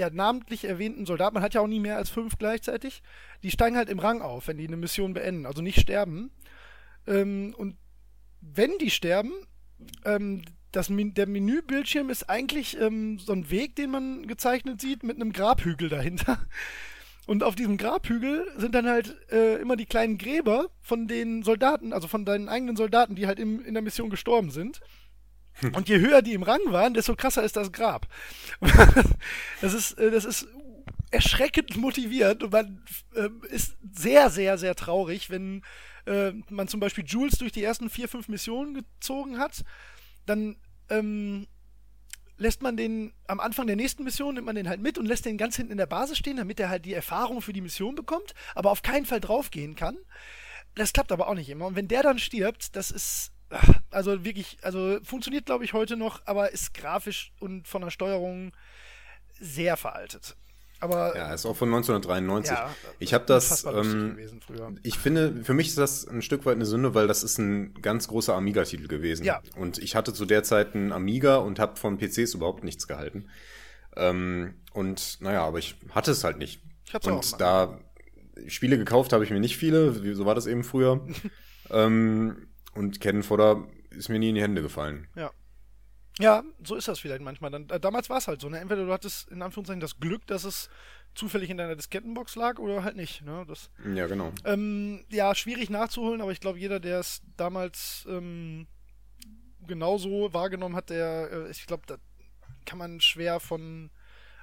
ja, 0.00 0.10
namentlich 0.10 0.64
erwähnten 0.64 1.06
Soldaten, 1.06 1.34
man 1.34 1.42
hat 1.42 1.54
ja 1.54 1.60
auch 1.60 1.66
nie 1.66 1.78
mehr 1.78 1.96
als 1.96 2.10
fünf 2.10 2.38
gleichzeitig, 2.38 3.02
die 3.42 3.50
steigen 3.50 3.76
halt 3.76 3.90
im 3.90 3.98
Rang 3.98 4.22
auf, 4.22 4.48
wenn 4.48 4.56
die 4.56 4.66
eine 4.66 4.76
Mission 4.76 5.14
beenden, 5.14 5.46
also 5.46 5.62
nicht 5.62 5.78
sterben. 5.78 6.30
Ähm, 7.06 7.54
und 7.56 7.76
wenn 8.40 8.78
die 8.78 8.90
sterben, 8.90 9.32
ähm, 10.04 10.42
das, 10.72 10.88
der 10.90 11.26
Menübildschirm 11.26 12.10
ist 12.10 12.30
eigentlich 12.30 12.80
ähm, 12.80 13.18
so 13.18 13.32
ein 13.32 13.50
Weg, 13.50 13.76
den 13.76 13.90
man 13.90 14.26
gezeichnet 14.26 14.80
sieht, 14.80 15.02
mit 15.02 15.16
einem 15.16 15.32
Grabhügel 15.32 15.88
dahinter. 15.88 16.38
Und 17.26 17.42
auf 17.42 17.54
diesem 17.54 17.76
Grabhügel 17.76 18.46
sind 18.56 18.74
dann 18.74 18.88
halt 18.88 19.16
äh, 19.30 19.60
immer 19.60 19.76
die 19.76 19.86
kleinen 19.86 20.16
Gräber 20.16 20.70
von 20.80 21.06
den 21.06 21.42
Soldaten, 21.42 21.92
also 21.92 22.08
von 22.08 22.24
deinen 22.24 22.48
eigenen 22.48 22.76
Soldaten, 22.76 23.14
die 23.14 23.26
halt 23.26 23.38
im, 23.38 23.64
in 23.64 23.74
der 23.74 23.82
Mission 23.82 24.10
gestorben 24.10 24.50
sind. 24.50 24.80
Und 25.74 25.88
je 25.88 25.98
höher 25.98 26.22
die 26.22 26.34
im 26.34 26.42
Rang 26.42 26.60
waren, 26.66 26.94
desto 26.94 27.16
krasser 27.16 27.42
ist 27.42 27.56
das 27.56 27.72
Grab. 27.72 28.06
das 29.60 29.74
ist, 29.74 29.92
äh, 29.98 30.10
das 30.10 30.24
ist 30.24 30.46
erschreckend 31.10 31.76
motivierend 31.76 32.42
und 32.44 32.52
man 32.52 32.84
ähm, 33.16 33.42
ist 33.50 33.76
sehr, 33.92 34.30
sehr, 34.30 34.58
sehr 34.58 34.76
traurig, 34.76 35.28
wenn 35.28 35.62
äh, 36.06 36.32
man 36.48 36.68
zum 36.68 36.80
Beispiel 36.80 37.04
Jules 37.04 37.38
durch 37.38 37.52
die 37.52 37.64
ersten 37.64 37.90
vier, 37.90 38.08
fünf 38.08 38.28
Missionen 38.28 38.74
gezogen 38.74 39.38
hat, 39.38 39.64
dann 40.26 40.56
ähm, 40.88 41.46
lässt 42.36 42.62
man 42.62 42.76
den 42.76 43.12
am 43.26 43.40
Anfang 43.40 43.66
der 43.66 43.76
nächsten 43.76 44.04
Mission, 44.04 44.34
nimmt 44.34 44.46
man 44.46 44.54
den 44.54 44.68
halt 44.68 44.80
mit 44.80 44.98
und 44.98 45.06
lässt 45.06 45.26
den 45.26 45.36
ganz 45.36 45.56
hinten 45.56 45.72
in 45.72 45.78
der 45.78 45.86
Basis 45.86 46.18
stehen, 46.18 46.36
damit 46.36 46.60
er 46.60 46.68
halt 46.68 46.84
die 46.84 46.94
Erfahrung 46.94 47.42
für 47.42 47.52
die 47.52 47.60
Mission 47.60 47.94
bekommt, 47.94 48.34
aber 48.54 48.70
auf 48.70 48.82
keinen 48.82 49.04
Fall 49.04 49.20
draufgehen 49.20 49.74
kann. 49.74 49.98
Das 50.76 50.92
klappt 50.92 51.12
aber 51.12 51.28
auch 51.28 51.34
nicht 51.34 51.48
immer. 51.48 51.66
Und 51.66 51.76
wenn 51.76 51.88
der 51.88 52.02
dann 52.02 52.18
stirbt, 52.18 52.76
das 52.76 52.90
ist 52.90 53.32
also 53.90 54.24
wirklich, 54.24 54.58
also 54.62 54.98
funktioniert 55.02 55.46
glaube 55.46 55.64
ich 55.64 55.72
heute 55.72 55.96
noch, 55.96 56.22
aber 56.26 56.52
ist 56.52 56.74
grafisch 56.74 57.32
und 57.40 57.66
von 57.66 57.82
der 57.82 57.90
Steuerung 57.90 58.52
sehr 59.38 59.76
veraltet. 59.76 60.36
Aber 60.80 61.14
Ja, 61.14 61.34
ist 61.34 61.44
auch 61.44 61.56
von 61.56 61.68
1993. 61.68 62.56
Ja, 62.56 62.74
ich 62.98 63.12
habe 63.12 63.26
das, 63.26 63.64
ähm, 63.64 64.18
ich 64.82 64.98
finde, 64.98 65.44
für 65.44 65.52
mich 65.52 65.68
ist 65.68 65.78
das 65.78 66.08
ein 66.08 66.22
Stück 66.22 66.46
weit 66.46 66.54
eine 66.54 66.64
Sünde, 66.64 66.94
weil 66.94 67.06
das 67.06 67.22
ist 67.22 67.38
ein 67.38 67.74
ganz 67.82 68.08
großer 68.08 68.34
Amiga-Titel 68.34 68.88
gewesen. 68.88 69.24
Ja. 69.24 69.42
Und 69.56 69.76
ich 69.76 69.94
hatte 69.94 70.14
zu 70.14 70.24
der 70.24 70.42
Zeit 70.42 70.74
einen 70.74 70.92
Amiga 70.92 71.36
und 71.36 71.58
habe 71.58 71.76
von 71.76 71.98
PCs 71.98 72.32
überhaupt 72.34 72.64
nichts 72.64 72.88
gehalten. 72.88 73.28
Ähm, 73.94 74.54
und 74.72 75.20
naja, 75.20 75.44
aber 75.44 75.58
ich 75.58 75.76
hatte 75.90 76.12
es 76.12 76.24
halt 76.24 76.38
nicht. 76.38 76.62
Ich 76.86 76.94
hab's 76.94 77.06
auch 77.06 77.12
und 77.12 77.32
mal. 77.32 77.38
da 77.38 77.80
Spiele 78.46 78.78
gekauft 78.78 79.12
habe 79.12 79.22
ich 79.22 79.30
mir 79.30 79.40
nicht 79.40 79.58
viele, 79.58 80.14
so 80.14 80.24
war 80.24 80.34
das 80.34 80.46
eben 80.46 80.64
früher. 80.64 81.06
ähm, 81.70 82.48
und 82.74 83.00
Cannon 83.00 83.68
ist 83.90 84.08
mir 84.08 84.18
nie 84.18 84.30
in 84.30 84.34
die 84.36 84.42
Hände 84.42 84.62
gefallen. 84.62 85.08
Ja. 85.16 85.30
Ja, 86.18 86.42
so 86.62 86.74
ist 86.74 86.86
das 86.86 86.98
vielleicht 86.98 87.22
manchmal. 87.22 87.50
Dann, 87.50 87.68
äh, 87.70 87.80
damals 87.80 88.10
war 88.10 88.18
es 88.18 88.28
halt 88.28 88.40
so. 88.40 88.48
Ne? 88.48 88.58
Entweder 88.58 88.84
du 88.84 88.92
hattest 88.92 89.30
in 89.30 89.40
Anführungszeichen 89.40 89.80
das 89.80 90.00
Glück, 90.00 90.26
dass 90.26 90.44
es 90.44 90.68
zufällig 91.14 91.50
in 91.50 91.56
deiner 91.56 91.76
Diskettenbox 91.76 92.36
lag 92.36 92.58
oder 92.58 92.84
halt 92.84 92.96
nicht. 92.96 93.22
Ne? 93.22 93.44
Das, 93.48 93.70
Ja, 93.94 94.06
genau. 94.06 94.32
ähm, 94.44 95.04
ja, 95.08 95.34
schwierig 95.34 95.70
nachzuholen, 95.70 96.20
aber 96.20 96.32
ich 96.32 96.40
glaube, 96.40 96.58
jeder, 96.58 96.78
der 96.78 97.00
es 97.00 97.22
damals 97.36 98.06
ähm, 98.08 98.66
genauso 99.66 100.32
wahrgenommen 100.32 100.76
hat, 100.76 100.90
der, 100.90 101.30
äh, 101.32 101.50
ich 101.50 101.66
glaube, 101.66 101.84
da 101.86 101.96
kann 102.66 102.78
man 102.78 103.00
schwer 103.00 103.40
von, 103.40 103.90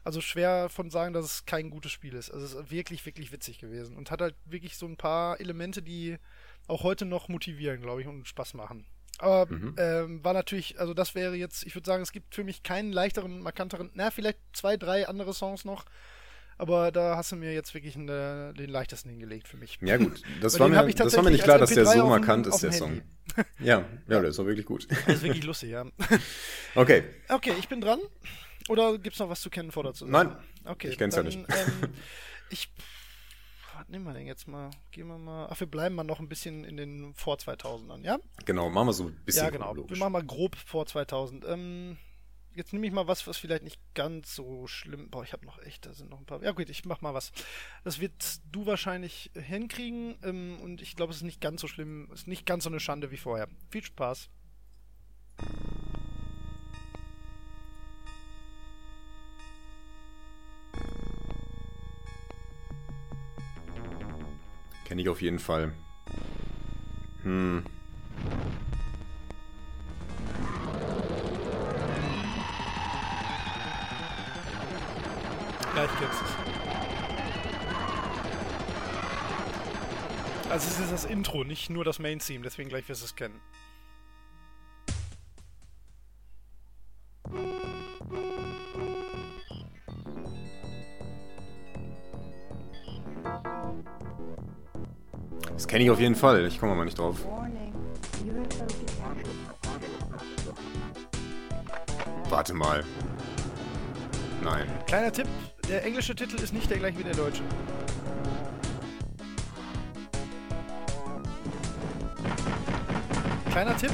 also 0.04 0.20
schwer 0.20 0.70
von 0.70 0.90
sagen, 0.90 1.13
dass 1.13 1.26
es 1.26 1.46
kein 1.46 1.70
gutes 1.70 1.92
Spiel 1.92 2.13
ist. 2.13 2.32
Also 2.32 2.46
es 2.46 2.54
ist 2.54 2.72
wirklich, 2.72 3.06
wirklich 3.06 3.32
witzig 3.32 3.60
gewesen 3.60 3.96
und 3.96 4.10
hat 4.10 4.22
halt 4.22 4.36
wirklich 4.46 4.78
so 4.78 4.88
ein 4.88 4.98
paar 4.98 5.40
Elemente, 5.40 5.82
die 5.82 6.18
auch 6.67 6.84
heute 6.84 7.06
noch 7.06 7.27
motivieren, 7.30 7.82
glaube 7.82 8.01
ich, 8.01 8.08
und 8.08 8.27
Spaß 8.27 8.53
machen. 8.53 8.86
Aber 9.19 9.47
ähm, 9.77 10.23
war 10.23 10.34
natürlich, 10.34 10.80
also 10.80 10.93
das 10.93 11.15
wäre 11.15 11.36
jetzt, 11.36 11.65
ich 11.65 11.73
würde 11.75 11.88
sagen, 11.88 12.03
es 12.03 12.12
gibt 12.12 12.36
für 12.36 12.43
mich 12.43 12.62
keinen 12.62 12.91
leichteren, 12.93 13.39
markanteren, 13.41 13.89
na, 13.95 14.12
vielleicht 14.12 14.38
zwei, 14.53 14.77
drei 14.77 15.08
andere 15.08 15.34
Songs 15.34 15.65
noch. 15.65 15.86
Aber 16.60 16.91
da 16.91 17.15
hast 17.17 17.32
du 17.32 17.36
mir 17.36 17.53
jetzt 17.53 17.73
wirklich 17.75 17.95
eine, 17.95 18.53
den 18.58 18.69
leichtesten 18.69 19.10
hingelegt 19.10 19.47
für 19.47 19.58
mich. 19.58 19.77
Ja 19.82 19.97
gut, 19.97 20.21
das 20.41 20.60
war 20.60 20.67
mir, 20.67 20.88
das 20.93 21.15
war 21.15 21.23
mir 21.23 21.32
nicht 21.32 21.43
klar, 21.43 21.60
als 21.60 21.69
dass 21.69 21.75
der 21.75 21.86
MP3 21.86 21.93
so 21.93 22.01
dem- 22.01 22.10
markant 22.10 22.47
ist, 22.47 22.60
der 22.62 22.71
Song. 22.71 23.01
Ja, 23.60 23.80
ja, 24.08 24.19
der 24.21 24.23
ist 24.25 24.39
auch 24.39 24.45
wirklich 24.45 24.65
gut. 24.65 24.88
Das 24.89 25.15
ist 25.17 25.23
wirklich 25.23 25.43
lustig, 25.43 25.69
ja. 25.71 25.86
Okay, 26.75 27.03
Okay, 27.30 27.53
ich 27.60 27.67
bin 27.67 27.82
dran. 27.82 27.99
Oder 28.69 28.97
gibt's 28.97 29.19
noch 29.19 29.30
was 29.30 29.41
zu 29.41 29.49
kennen 29.49 29.71
vor 29.71 29.84
dazu? 29.84 30.06
Nein, 30.06 30.36
okay, 30.65 30.89
ich 30.89 30.97
kenn's 30.97 31.15
ja 31.15 31.23
dann, 31.23 31.34
nicht. 31.41 31.49
Ähm, 31.49 31.89
ich. 32.49 32.69
Was 33.88 33.91
nehmen 33.93 34.04
wir 34.04 34.13
denn 34.13 34.28
jetzt 34.28 34.50
mal? 34.50 34.69
Gehen 34.91 35.08
wir 35.08 35.17
mal. 35.17 35.47
Ach, 35.50 35.58
wir 35.62 35.67
bleiben 35.67 35.95
mal 35.95 36.04
noch 36.04 36.19
ein 36.19 36.28
bisschen 36.28 36.65
in 36.65 36.76
den 36.76 37.13
vor 37.13 37.38
2000ern, 37.38 38.04
ja? 38.04 38.19
genau, 38.43 38.69
machen 38.69 38.88
wir 38.88 38.93
so 38.93 39.06
ein 39.06 39.15
bisschen 39.23 39.45
ja, 39.45 39.50
genau. 39.50 39.73
Wir 39.78 39.95
machen 39.95 40.12
mal 40.12 40.26
grob 40.26 40.58
vor 40.58 40.86
2000. 40.86 41.45
Ähm, 41.45 41.95
jetzt 42.54 42.73
nehme 42.73 42.86
ich 42.86 42.91
mal 42.91 43.08
was, 43.08 43.26
was 43.28 43.38
vielleicht 43.38 43.63
nicht 43.63 43.80
ganz 43.93 44.36
so 44.36 44.67
schlimm. 44.67 45.10
Boah, 45.10 45.23
ich 45.23 45.32
habe 45.32 45.45
noch 45.45 45.58
echt, 45.60 45.86
da 45.86 45.93
sind 45.93 46.10
noch 46.10 46.19
ein 46.19 46.26
paar. 46.26 46.43
Ja 46.43 46.52
gut, 46.52 46.69
ich 46.69 46.84
mach 46.84 47.00
mal 47.00 47.13
was. 47.13 47.32
Das 47.86 48.02
wird 48.02 48.41
du 48.52 48.65
wahrscheinlich 48.65 49.32
hinkriegen 49.36 50.17
ähm, 50.21 50.60
und 50.62 50.82
ich 50.82 50.97
glaube, 50.97 51.12
es 51.12 51.19
ist 51.19 51.23
nicht 51.23 51.39
ganz 51.39 51.62
so 51.62 51.69
schlimm, 51.69 52.10
es 52.12 52.21
ist 52.21 52.28
nicht 52.28 52.45
ganz 52.45 52.65
so 52.65 52.69
eine 52.69 52.82
Schande 52.82 53.10
wie 53.12 53.17
vorher. 53.17 53.47
Viel 53.69 53.86
Spaß. 53.86 54.30
Kenne 64.88 65.02
ich 65.02 65.10
auf 65.10 65.21
jeden 65.21 65.39
Fall. 65.39 65.73
Hm. 67.23 67.62
Ja, 75.76 75.84
ich 75.84 75.91
kenn's 76.00 76.15
es. 76.23 76.32
Also 80.50 80.67
es 80.69 80.80
ist 80.80 80.91
das 80.93 81.04
Intro, 81.04 81.43
nicht 81.43 81.69
nur 81.69 81.84
das 81.84 82.00
Main-Theme, 82.00 82.45
deswegen 82.45 82.69
gleich 82.69 82.88
wirst 82.88 83.02
du 83.02 83.08
es 83.08 83.15
kennen. 83.17 83.41
Kenne 95.78 95.86
ich 95.86 95.92
auf 95.92 96.00
jeden 96.00 96.16
Fall. 96.16 96.44
Ich 96.48 96.60
komme 96.60 96.74
mal 96.74 96.86
nicht 96.86 96.98
drauf. 96.98 97.18
Warte 102.30 102.54
mal. 102.56 102.84
Nein. 104.44 104.68
Kleiner 104.88 105.12
Tipp, 105.12 105.28
der 105.70 105.86
englische 105.86 106.16
Titel 106.16 106.42
ist 106.42 106.52
nicht 106.52 106.68
der 106.68 106.80
gleiche 106.80 106.98
wie 106.98 107.04
der 107.04 107.13
deutsche. 107.13 107.44
Kleiner 113.52 113.78
Tipp, 113.78 113.92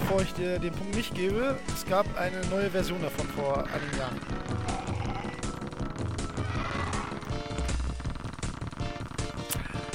bevor 0.00 0.20
ich 0.20 0.34
dir 0.34 0.58
den 0.58 0.72
Punkt 0.74 0.94
nicht 0.94 1.14
gebe, 1.14 1.56
es 1.74 1.86
gab 1.86 2.04
eine 2.18 2.46
neue 2.50 2.68
Version 2.68 3.00
davon 3.00 3.26
vor 3.28 3.56
einigen 3.56 3.98
Jahren. 3.98 4.51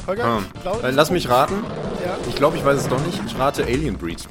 Holger, 0.08 0.26
Ah. 0.26 0.39
ich 0.56 0.62
glaube, 0.62 0.88
Äh, 0.88 0.91
lass 0.91 1.12
mich 1.12 1.30
raten. 1.30 1.63
Ja, 2.06 2.15
Ich 2.28 2.36
glaube, 2.36 2.58
ich 2.58 2.65
weiß 2.65 2.78
es 2.80 2.88
doch 2.88 3.00
nicht. 3.06 3.20
Ich 3.26 3.38
rate 3.38 3.63
Alien 3.63 3.98
Breed. 3.98 4.26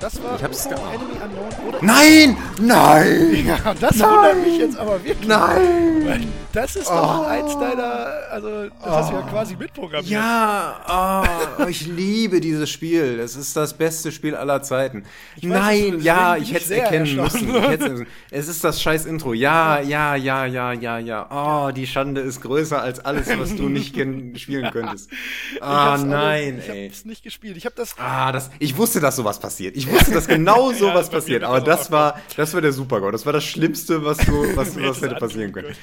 Das 0.00 0.22
war 0.22 0.36
Ich 0.36 0.42
hab's 0.42 0.66
Enemy 0.66 0.80
Unknown 1.22 1.68
oder 1.68 1.78
Nein! 1.82 2.36
Nein! 2.60 3.46
Ja, 3.46 3.74
das 3.78 3.98
wundert 4.00 4.44
mich 4.46 4.58
jetzt 4.58 4.78
aber 4.78 5.04
wirklich. 5.04 5.28
Nein! 5.28 6.02
Weil 6.06 6.20
das 6.52 6.74
ist 6.74 6.88
doch 6.88 7.26
eins 7.28 7.52
deiner, 7.58 8.06
also 8.30 8.64
das 8.64 8.72
hast 8.90 9.10
du 9.10 9.14
ja 9.16 9.22
quasi 9.22 9.54
mitprogrammiert. 9.56 10.10
Ja, 10.10 11.54
oh, 11.60 11.66
ich 11.68 11.86
liebe 11.86 12.40
dieses 12.40 12.68
Spiel. 12.70 13.20
Es 13.20 13.36
ist 13.36 13.54
das 13.56 13.74
beste 13.74 14.10
Spiel 14.10 14.34
aller 14.34 14.60
Zeiten. 14.62 15.04
weiß, 15.36 15.42
Nein, 15.44 16.00
ja, 16.00 16.36
ich 16.36 16.44
ich 16.44 16.54
hätte 16.54 16.64
es 16.64 16.70
erkennen 16.70 17.16
müssen. 17.16 17.54
Ich 17.54 18.06
es 18.32 18.48
ist 18.48 18.64
das 18.64 18.82
scheiß 18.82 19.06
Intro. 19.06 19.32
Ja, 19.32 19.80
ja, 19.80 20.16
ja, 20.16 20.46
ja, 20.46 20.72
ja, 20.72 20.98
ja. 20.98 21.28
Oh, 21.68 21.70
die 21.70 21.86
Schande 21.86 22.20
ist 22.22 22.40
größer 22.40 22.80
als 22.82 22.98
alles, 23.00 23.28
was 23.38 23.54
du 23.54 23.68
nicht 23.68 23.88
spielen 24.40 24.70
könntest. 24.72 25.10
Ich 25.54 25.62
Ah, 25.62 25.94
aber- 25.94 26.04
nein, 26.04 26.58
Ich 26.58 26.68
ey. 26.68 26.88
hab's 26.88 27.04
nicht 27.04 27.22
gespielt. 27.22 27.56
Ich 27.58 27.66
hab 27.66 27.76
das. 27.76 27.94
Ah, 27.98 28.32
das, 28.32 28.50
ich 28.58 28.76
wusste, 28.76 28.98
dass 28.98 29.14
sowas 29.16 29.38
passiert. 29.38 29.76
Ich 29.76 29.89
wusste, 29.90 30.12
dass 30.12 30.26
genau 30.28 30.72
sowas 30.72 31.08
bei 31.08 31.16
mir 31.16 31.20
passiert. 31.20 31.42
Aber 31.44 31.60
das 31.60 31.90
war, 31.90 32.20
das 32.36 32.54
war 32.54 32.60
der 32.60 32.72
Supergau. 32.72 33.10
Das 33.10 33.26
war 33.26 33.32
das 33.32 33.44
Schlimmste, 33.44 34.04
was 34.04 34.18
du, 34.18 34.32
was, 34.56 34.76
was 34.76 35.02
hätte 35.02 35.16
passieren 35.16 35.52
können. 35.52 35.74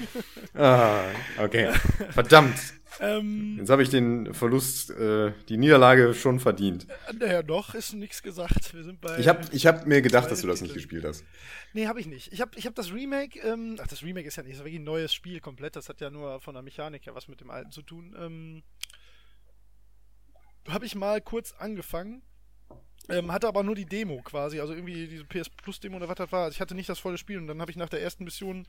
Ah, 0.53 1.01
okay. 1.37 1.71
Verdammt. 2.11 2.57
Ähm, 2.99 3.57
Jetzt 3.59 3.69
habe 3.69 3.83
ich 3.83 3.89
den 3.89 4.33
Verlust, 4.33 4.89
äh, 4.89 5.31
die 5.49 5.57
Niederlage 5.57 6.13
schon 6.13 6.39
verdient. 6.39 6.87
naja, 7.19 7.43
noch 7.43 7.75
ist 7.75 7.93
nichts 7.93 8.23
gesagt. 8.23 8.73
Wir 8.73 8.83
sind 8.83 9.01
bei. 9.01 9.19
Ich 9.19 9.27
habe 9.27 9.41
ich 9.51 9.67
hab 9.67 9.85
mir 9.85 10.01
gedacht, 10.01 10.31
dass 10.31 10.41
du 10.41 10.47
das 10.47 10.61
nicht 10.61 10.73
gespielt 10.73 11.05
hast. 11.05 11.23
Nee, 11.73 11.87
habe 11.87 11.99
ich 11.99 12.07
nicht. 12.07 12.33
Ich 12.33 12.41
habe 12.41 12.51
ich 12.55 12.65
hab 12.65 12.75
das 12.75 12.91
Remake, 12.91 13.39
ähm, 13.39 13.77
ach, 13.79 13.87
das 13.87 14.01
Remake 14.03 14.27
ist 14.27 14.37
ja 14.37 14.43
nicht 14.43 14.57
so 14.57 14.63
wirklich 14.63 14.79
ein 14.79 14.83
neues 14.83 15.13
Spiel 15.13 15.39
komplett. 15.39 15.75
Das 15.75 15.89
hat 15.89 16.01
ja 16.01 16.09
nur 16.09 16.39
von 16.41 16.55
der 16.55 16.63
Mechanik 16.63 17.05
her 17.05 17.13
was 17.13 17.27
mit 17.27 17.39
dem 17.39 17.51
alten 17.51 17.71
zu 17.71 17.83
tun. 17.83 18.15
Ähm, 18.17 18.63
habe 20.67 20.85
ich 20.85 20.95
mal 20.95 21.21
kurz 21.21 21.53
angefangen. 21.53 22.23
Ähm, 23.09 23.31
hatte 23.31 23.47
aber 23.47 23.63
nur 23.63 23.75
die 23.75 23.85
Demo 23.85 24.21
quasi, 24.21 24.59
also 24.59 24.73
irgendwie 24.73 25.07
diese 25.07 25.23
PS 25.23 25.49
Plus 25.49 25.79
Demo 25.79 25.97
oder 25.97 26.09
was 26.09 26.17
das 26.17 26.31
war. 26.31 26.45
Also 26.45 26.55
ich 26.55 26.61
hatte 26.61 26.75
nicht 26.75 26.89
das 26.89 26.99
volle 26.99 27.17
Spiel 27.17 27.37
und 27.37 27.47
dann 27.47 27.61
habe 27.61 27.71
ich 27.71 27.77
nach 27.77 27.89
der 27.89 28.01
ersten 28.01 28.25
Mission 28.25 28.67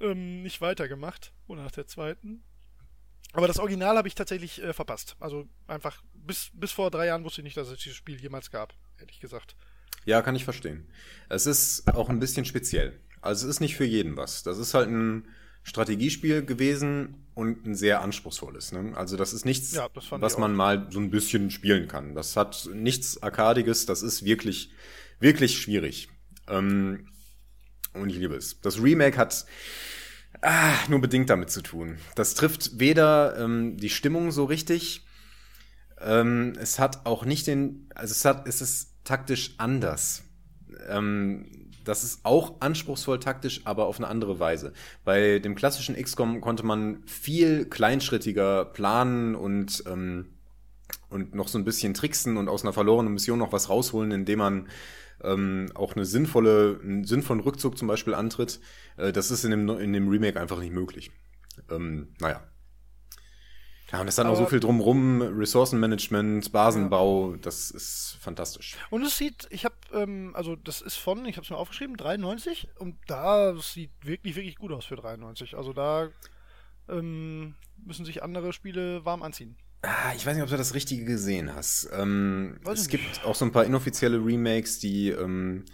ähm, 0.00 0.42
nicht 0.42 0.60
weitergemacht. 0.60 1.32
Oder 1.46 1.62
nach 1.62 1.72
der 1.72 1.86
zweiten. 1.86 2.42
Aber 3.32 3.46
das 3.46 3.58
Original 3.58 3.96
habe 3.96 4.08
ich 4.08 4.14
tatsächlich 4.14 4.62
äh, 4.62 4.72
verpasst. 4.72 5.16
Also 5.20 5.48
einfach 5.66 6.02
bis, 6.14 6.50
bis 6.54 6.72
vor 6.72 6.90
drei 6.90 7.06
Jahren 7.06 7.24
wusste 7.24 7.40
ich 7.40 7.44
nicht, 7.44 7.56
dass 7.56 7.68
es 7.68 7.78
dieses 7.78 7.96
Spiel 7.96 8.20
jemals 8.20 8.50
gab, 8.50 8.74
ehrlich 8.98 9.20
gesagt. 9.20 9.56
Ja, 10.04 10.22
kann 10.22 10.36
ich 10.36 10.44
verstehen. 10.44 10.86
Es 11.28 11.46
ist 11.46 11.88
auch 11.94 12.08
ein 12.08 12.20
bisschen 12.20 12.44
speziell. 12.44 12.98
Also 13.20 13.46
es 13.46 13.56
ist 13.56 13.60
nicht 13.60 13.76
für 13.76 13.84
jeden 13.84 14.16
was. 14.16 14.42
Das 14.42 14.58
ist 14.58 14.74
halt 14.74 14.88
ein 14.88 15.28
Strategiespiel 15.62 16.44
gewesen 16.44 17.26
und 17.34 17.66
ein 17.66 17.74
sehr 17.74 18.00
anspruchsvolles. 18.00 18.72
Ne? 18.72 18.92
Also 18.96 19.16
das 19.16 19.32
ist 19.32 19.44
nichts, 19.44 19.72
Ja, 19.72 19.88
das 19.92 20.10
was 20.10 20.38
man 20.38 20.54
mal 20.54 20.88
so 20.90 20.98
ein 20.98 21.10
bisschen 21.10 21.50
spielen 21.50 21.88
kann. 21.88 22.14
Das 22.14 22.36
hat 22.36 22.68
nichts 22.72 23.22
Arkadiges. 23.22 23.86
Das 23.86 24.02
ist 24.02 24.24
wirklich, 24.24 24.70
wirklich 25.20 25.58
schwierig. 25.58 26.08
Ähm, 26.48 27.08
und 27.92 28.10
ich 28.10 28.16
liebe 28.16 28.34
es. 28.34 28.60
Das 28.60 28.82
Remake 28.82 29.16
hat 29.18 29.46
ah, 30.42 30.74
nur 30.88 31.00
bedingt 31.00 31.30
damit 31.30 31.50
zu 31.50 31.62
tun. 31.62 31.98
Das 32.14 32.34
trifft 32.34 32.78
weder 32.78 33.38
ähm, 33.38 33.76
die 33.76 33.90
Stimmung 33.90 34.30
so 34.30 34.44
richtig, 34.44 35.04
ähm, 36.00 36.54
es 36.58 36.78
hat 36.78 37.06
auch 37.06 37.24
nicht 37.24 37.46
den, 37.46 37.88
also 37.94 38.12
es 38.12 38.24
hat, 38.24 38.46
es 38.46 38.60
ist 38.60 38.94
taktisch 39.04 39.54
anders. 39.58 40.22
Ähm, 40.88 41.67
das 41.88 42.04
ist 42.04 42.20
auch 42.24 42.60
anspruchsvoll 42.60 43.18
taktisch, 43.18 43.62
aber 43.64 43.86
auf 43.86 43.98
eine 43.98 44.08
andere 44.08 44.38
Weise. 44.38 44.72
Bei 45.04 45.38
dem 45.38 45.54
klassischen 45.54 45.96
XCOM 45.96 46.40
konnte 46.40 46.64
man 46.64 47.02
viel 47.06 47.64
kleinschrittiger 47.64 48.66
planen 48.66 49.34
und 49.34 49.82
ähm, 49.86 50.26
und 51.10 51.34
noch 51.34 51.48
so 51.48 51.58
ein 51.58 51.64
bisschen 51.64 51.94
tricksen 51.94 52.36
und 52.36 52.48
aus 52.48 52.62
einer 52.62 52.72
verlorenen 52.72 53.12
Mission 53.12 53.38
noch 53.38 53.52
was 53.52 53.70
rausholen, 53.70 54.10
indem 54.10 54.38
man 54.38 54.68
ähm, 55.22 55.70
auch 55.74 55.96
eine 55.96 56.04
sinnvolle, 56.04 56.78
einen 56.82 57.04
sinnvollen 57.04 57.42
Rückzug 57.42 57.78
zum 57.78 57.88
Beispiel 57.88 58.14
antritt. 58.14 58.60
Äh, 58.96 59.12
das 59.12 59.30
ist 59.30 59.44
in 59.44 59.50
dem, 59.50 59.68
in 59.78 59.92
dem 59.92 60.08
Remake 60.08 60.38
einfach 60.38 60.58
nicht 60.60 60.72
möglich. 60.72 61.10
Ähm, 61.70 62.08
naja. 62.20 62.42
Ja, 63.90 64.02
und 64.02 64.08
es 64.08 64.18
hat 64.18 64.26
noch 64.26 64.34
so 64.34 64.42
Aber- 64.42 64.50
viel 64.50 64.60
drumrum, 64.60 65.22
Ressourcenmanagement, 65.22 66.52
Basenbau, 66.52 67.36
das 67.40 67.70
ist 67.70 68.18
fantastisch. 68.20 68.76
Und 68.90 69.02
es 69.02 69.16
sieht, 69.16 69.46
ich 69.50 69.64
habe, 69.64 69.76
ähm, 69.94 70.32
also 70.34 70.56
das 70.56 70.82
ist 70.82 70.96
von, 70.96 71.24
ich 71.24 71.36
habe 71.36 71.44
es 71.44 71.50
mir 71.50 71.56
aufgeschrieben, 71.56 71.96
93 71.96 72.68
und 72.78 72.96
da 73.06 73.56
sieht 73.56 73.90
wirklich, 74.02 74.36
wirklich 74.36 74.56
gut 74.56 74.72
aus 74.72 74.84
für 74.84 74.96
93. 74.96 75.56
Also 75.56 75.72
da 75.72 76.08
ähm, 76.88 77.54
müssen 77.84 78.04
sich 78.04 78.22
andere 78.22 78.52
Spiele 78.52 79.04
warm 79.04 79.22
anziehen. 79.22 79.56
Ah, 79.82 80.12
ich 80.16 80.26
weiß 80.26 80.34
nicht, 80.34 80.42
ob 80.42 80.50
du 80.50 80.56
das 80.56 80.74
Richtige 80.74 81.04
gesehen 81.04 81.54
hast. 81.54 81.88
Ähm, 81.92 82.58
es 82.70 82.82
ich 82.82 82.88
gibt 82.90 83.24
auch 83.24 83.34
so 83.36 83.44
ein 83.44 83.52
paar 83.52 83.64
inoffizielle 83.64 84.18
Remakes, 84.18 84.80
die, 84.80 85.10
ähm, 85.10 85.64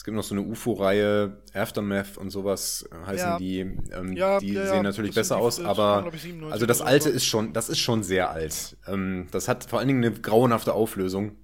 es 0.00 0.04
gibt 0.04 0.16
noch 0.16 0.22
so 0.24 0.34
eine 0.34 0.40
UFO-Reihe, 0.40 1.42
Aftermath 1.52 2.16
und 2.16 2.30
sowas 2.30 2.88
heißen 3.04 3.28
Ja. 3.32 3.38
die. 3.38 3.58
Ähm, 3.60 4.14
Ja, 4.14 4.38
die 4.40 4.54
ja, 4.54 4.66
sehen 4.66 4.82
natürlich 4.82 5.14
besser 5.14 5.34
die- 5.36 5.42
aus, 5.42 5.60
aber 5.60 6.10
ich, 6.14 6.22
97 6.22 6.52
also 6.54 6.64
das 6.64 6.80
alte 6.80 7.10
ist 7.10 7.26
schon, 7.26 7.52
das 7.52 7.68
ist 7.68 7.80
schon 7.80 8.02
sehr 8.02 8.30
alt. 8.30 8.78
Ähm, 8.86 9.28
das 9.30 9.46
hat 9.46 9.64
vor 9.64 9.78
allen 9.78 9.88
Dingen 9.88 10.02
eine 10.02 10.14
grauenhafte 10.18 10.72
Auflösung. 10.72 11.36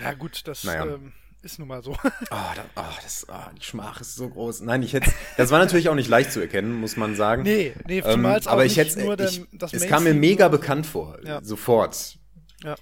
Ja 0.00 0.12
gut, 0.14 0.46
das 0.46 0.62
Naja. 0.62 0.84
ähm, 0.94 1.12
ist 1.42 1.58
nun 1.58 1.66
mal 1.66 1.82
so. 1.82 1.90
Ah, 2.30 2.54
da, 2.54 2.64
ah, 2.76 2.92
das, 3.02 3.28
ah, 3.28 3.50
die 3.58 3.64
Schmach 3.64 4.00
ist 4.00 4.14
so 4.14 4.28
groß. 4.28 4.60
Nein, 4.60 4.84
ich 4.84 4.92
hätte, 4.92 5.10
das 5.36 5.50
war 5.50 5.58
natürlich 5.58 5.88
auch 5.88 5.96
nicht 5.96 6.08
leicht 6.08 6.30
zu 6.30 6.38
erkennen, 6.38 6.72
muss 6.72 6.96
man 6.96 7.16
sagen. 7.16 7.42
nee, 7.42 7.74
nee, 7.88 7.98
Ähm, 7.98 8.12
zumal 8.12 8.38
es 8.38 8.46
auch 8.46 8.52
aber 8.52 8.64
ich 8.64 8.76
hätte, 8.76 9.00
nur 9.00 9.18
ich, 9.18 9.42
das 9.54 9.72
es 9.72 9.88
kam 9.88 10.04
mir 10.04 10.14
mega 10.14 10.46
bekannt 10.46 10.86
vor, 10.86 11.18
sofort. 11.42 12.16
Ja. 12.62 12.76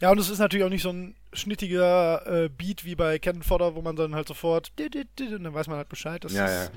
Ja, 0.00 0.10
und 0.10 0.18
es 0.18 0.30
ist 0.30 0.38
natürlich 0.38 0.64
auch 0.64 0.70
nicht 0.70 0.80
so 0.84 0.88
ein 0.88 1.16
schnittiger 1.32 2.26
äh, 2.44 2.48
Beat 2.48 2.84
wie 2.84 2.94
bei 2.94 3.18
Cannon 3.18 3.42
Fodder, 3.42 3.74
wo 3.74 3.82
man 3.82 3.96
dann 3.96 4.14
halt 4.14 4.28
sofort 4.28 4.72
und 4.78 5.44
dann 5.44 5.54
weiß 5.54 5.68
man 5.68 5.76
halt 5.76 5.88
Bescheid. 5.88 6.24
Das 6.24 6.32
Ja, 6.32 6.46
ist, 6.46 6.72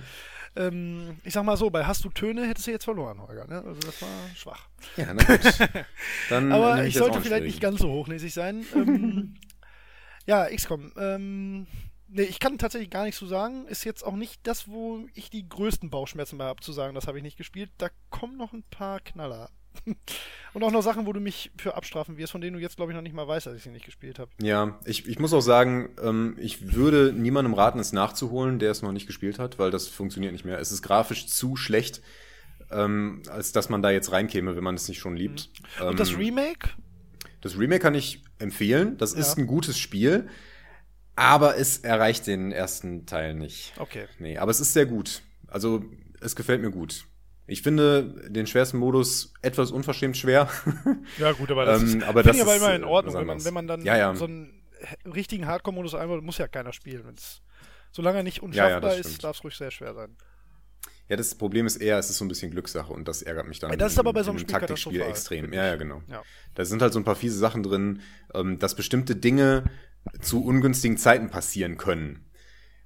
Ähm, 0.55 1.17
ich 1.23 1.33
sag 1.33 1.43
mal 1.43 1.57
so, 1.57 1.69
bei 1.71 1.85
Hast 1.85 2.03
du 2.03 2.09
Töne 2.09 2.47
hättest 2.47 2.67
du 2.67 2.71
jetzt 2.71 2.83
verloren, 2.83 3.19
Holger. 3.19 3.47
Ne? 3.47 3.63
Also 3.65 3.81
das 3.81 4.01
war 4.01 4.09
schwach. 4.35 4.67
Ja, 4.97 5.13
na 5.13 5.23
gut. 5.23 5.39
Dann 6.29 6.51
Aber 6.51 6.85
ich 6.85 6.93
sollte 6.95 7.21
vielleicht 7.21 7.45
nicht 7.45 7.59
ganz 7.61 7.79
so 7.79 7.89
hochnäsig 7.89 8.33
sein. 8.33 8.63
ähm, 8.75 9.35
ja, 10.25 10.45
XCOM. 10.45 10.93
Ähm, 10.95 11.67
nee, 12.07 12.21
ich 12.21 12.39
kann 12.39 12.59
tatsächlich 12.59 12.91
gar 12.91 13.03
nichts 13.03 13.17
zu 13.17 13.25
sagen. 13.25 13.65
Ist 13.65 13.83
jetzt 13.83 14.03
auch 14.03 14.15
nicht 14.15 14.45
das, 14.45 14.67
wo 14.67 15.07
ich 15.15 15.31
die 15.31 15.49
größten 15.49 15.89
Bauchschmerzen 15.89 16.37
bei 16.37 16.45
habe, 16.45 16.61
zu 16.61 16.71
sagen, 16.71 16.93
das 16.93 17.07
habe 17.07 17.17
ich 17.17 17.23
nicht 17.23 17.37
gespielt. 17.37 17.71
Da 17.79 17.89
kommen 18.11 18.37
noch 18.37 18.53
ein 18.53 18.63
paar 18.69 18.99
Knaller. 18.99 19.49
Und 20.53 20.63
auch 20.63 20.71
noch 20.71 20.83
Sachen, 20.83 21.05
wo 21.07 21.13
du 21.13 21.19
mich 21.19 21.51
für 21.57 21.75
abstrafen 21.75 22.17
wirst, 22.17 22.31
von 22.31 22.41
denen 22.41 22.55
du 22.55 22.61
jetzt, 22.61 22.75
glaube 22.75 22.91
ich, 22.91 22.95
noch 22.95 23.01
nicht 23.01 23.15
mal 23.15 23.27
weißt, 23.27 23.47
dass 23.47 23.55
ich 23.55 23.63
sie 23.63 23.69
nicht 23.71 23.85
gespielt 23.85 24.19
habe. 24.19 24.29
Ja, 24.41 24.79
ich, 24.85 25.07
ich 25.07 25.17
muss 25.19 25.33
auch 25.33 25.41
sagen, 25.41 25.89
ähm, 26.01 26.35
ich 26.39 26.73
würde 26.75 27.11
niemandem 27.11 27.53
raten, 27.55 27.79
es 27.79 27.91
nachzuholen, 27.91 28.59
der 28.59 28.71
es 28.71 28.81
noch 28.83 28.91
nicht 28.91 29.07
gespielt 29.07 29.39
hat, 29.39 29.57
weil 29.57 29.71
das 29.71 29.87
funktioniert 29.87 30.31
nicht 30.31 30.45
mehr. 30.45 30.59
Es 30.59 30.71
ist 30.71 30.83
grafisch 30.83 31.27
zu 31.27 31.55
schlecht, 31.55 32.01
ähm, 32.71 33.23
als 33.29 33.51
dass 33.51 33.69
man 33.69 33.81
da 33.81 33.89
jetzt 33.91 34.11
reinkäme, 34.11 34.55
wenn 34.55 34.63
man 34.63 34.75
es 34.75 34.87
nicht 34.87 34.99
schon 34.99 35.15
liebt. 35.17 35.49
Mhm. 35.79 35.87
Und 35.87 35.99
das 35.99 36.11
Ähm, 36.11 36.17
Remake? 36.17 36.69
das 37.41 37.57
Remake 37.57 37.81
kann 37.81 37.95
ich 37.95 38.23
empfehlen. 38.39 38.97
Das 38.97 39.13
ist 39.13 39.37
Ja. 39.37 39.43
ein 39.43 39.47
gutes 39.47 39.77
Spiel, 39.79 40.27
aber 41.15 41.57
es 41.57 41.79
erreicht 41.79 42.27
den 42.27 42.51
ersten 42.51 43.05
Teil 43.05 43.33
nicht. 43.33 43.73
Okay. 43.77 44.05
Nee, 44.19 44.37
aber 44.37 44.51
es 44.51 44.59
ist 44.59 44.73
sehr 44.73 44.85
gut. 44.85 45.21
Also, 45.47 45.83
es 46.21 46.35
gefällt 46.35 46.61
mir 46.61 46.71
gut. 46.71 47.05
Ich 47.45 47.61
finde 47.61 48.29
den 48.29 48.47
schwersten 48.47 48.77
Modus 48.77 49.33
etwas 49.41 49.71
unverschämt 49.71 50.15
schwer. 50.17 50.49
Ja, 51.17 51.31
gut, 51.33 51.51
aber 51.51 51.65
das 51.65 51.81
das 51.81 51.89
ist- 51.89 52.03
aber 52.03 52.23
finde 52.23 52.23
das 52.23 52.35
ich 52.37 52.41
aber 52.41 52.55
ist, 52.55 52.61
immer 52.61 52.75
in 52.75 52.83
äh, 52.83 52.85
Ordnung, 52.85 53.15
wenn 53.15 53.25
man, 53.27 53.43
wenn 53.45 53.53
man 53.53 53.67
dann 53.67 53.81
Ja, 53.83 53.97
ja. 53.97 54.15
so 54.15 54.25
einen 54.25 54.63
richtigen 55.05 55.45
Hardcore-Modus 55.45 55.95
einbaut, 55.95 56.23
muss 56.23 56.37
ja 56.37 56.47
keiner 56.47 56.71
spielen. 56.73 57.05
Wenn's, 57.05 57.41
solange 57.91 58.17
er 58.17 58.23
nicht 58.23 58.37
Ja, 58.37 58.43
ja, 58.43 58.47
unschaffbar 58.47 58.81
das 58.95 58.99
ist, 59.05 59.23
darf 59.23 59.37
es 59.37 59.43
ruhig 59.43 59.55
sehr 59.55 59.71
schwer 59.71 59.93
sein. 59.93 60.15
Ja, 61.09 61.17
das 61.17 61.35
Problem 61.35 61.65
ist 61.67 61.75
eher, 61.77 61.97
es 61.99 62.09
ist 62.09 62.17
so 62.17 62.23
ein 62.25 62.29
bisschen 62.29 62.49
Glückssache 62.51 62.91
und 62.93 63.07
das 63.09 63.21
ärgert 63.21 63.45
mich 63.47 63.59
dann. 63.59 63.71
Ja, 63.71 63.75
das 63.75 63.91
ist 63.91 63.99
aber 63.99 64.13
bei 64.13 64.23
so 64.23 64.31
in 64.31 64.37
einem 64.37 64.47
Spiel 64.47 64.59
Taktikspiel 64.59 65.01
extrem. 65.01 65.51
Ja, 65.51 65.65
ja, 65.65 65.75
genau. 65.75 66.01
Ja. 66.07 66.23
Da 66.55 66.63
sind 66.63 66.81
halt 66.81 66.93
so 66.93 66.99
ein 66.99 67.03
paar 67.03 67.15
fiese 67.17 67.37
Sachen 67.37 67.61
drin, 67.61 68.01
ähm, 68.33 68.57
dass 68.57 68.73
bestimmte 68.75 69.17
Dinge 69.17 69.65
zu 70.21 70.43
ungünstigen 70.43 70.97
Zeiten 70.97 71.29
passieren 71.29 71.75
können. 71.77 72.25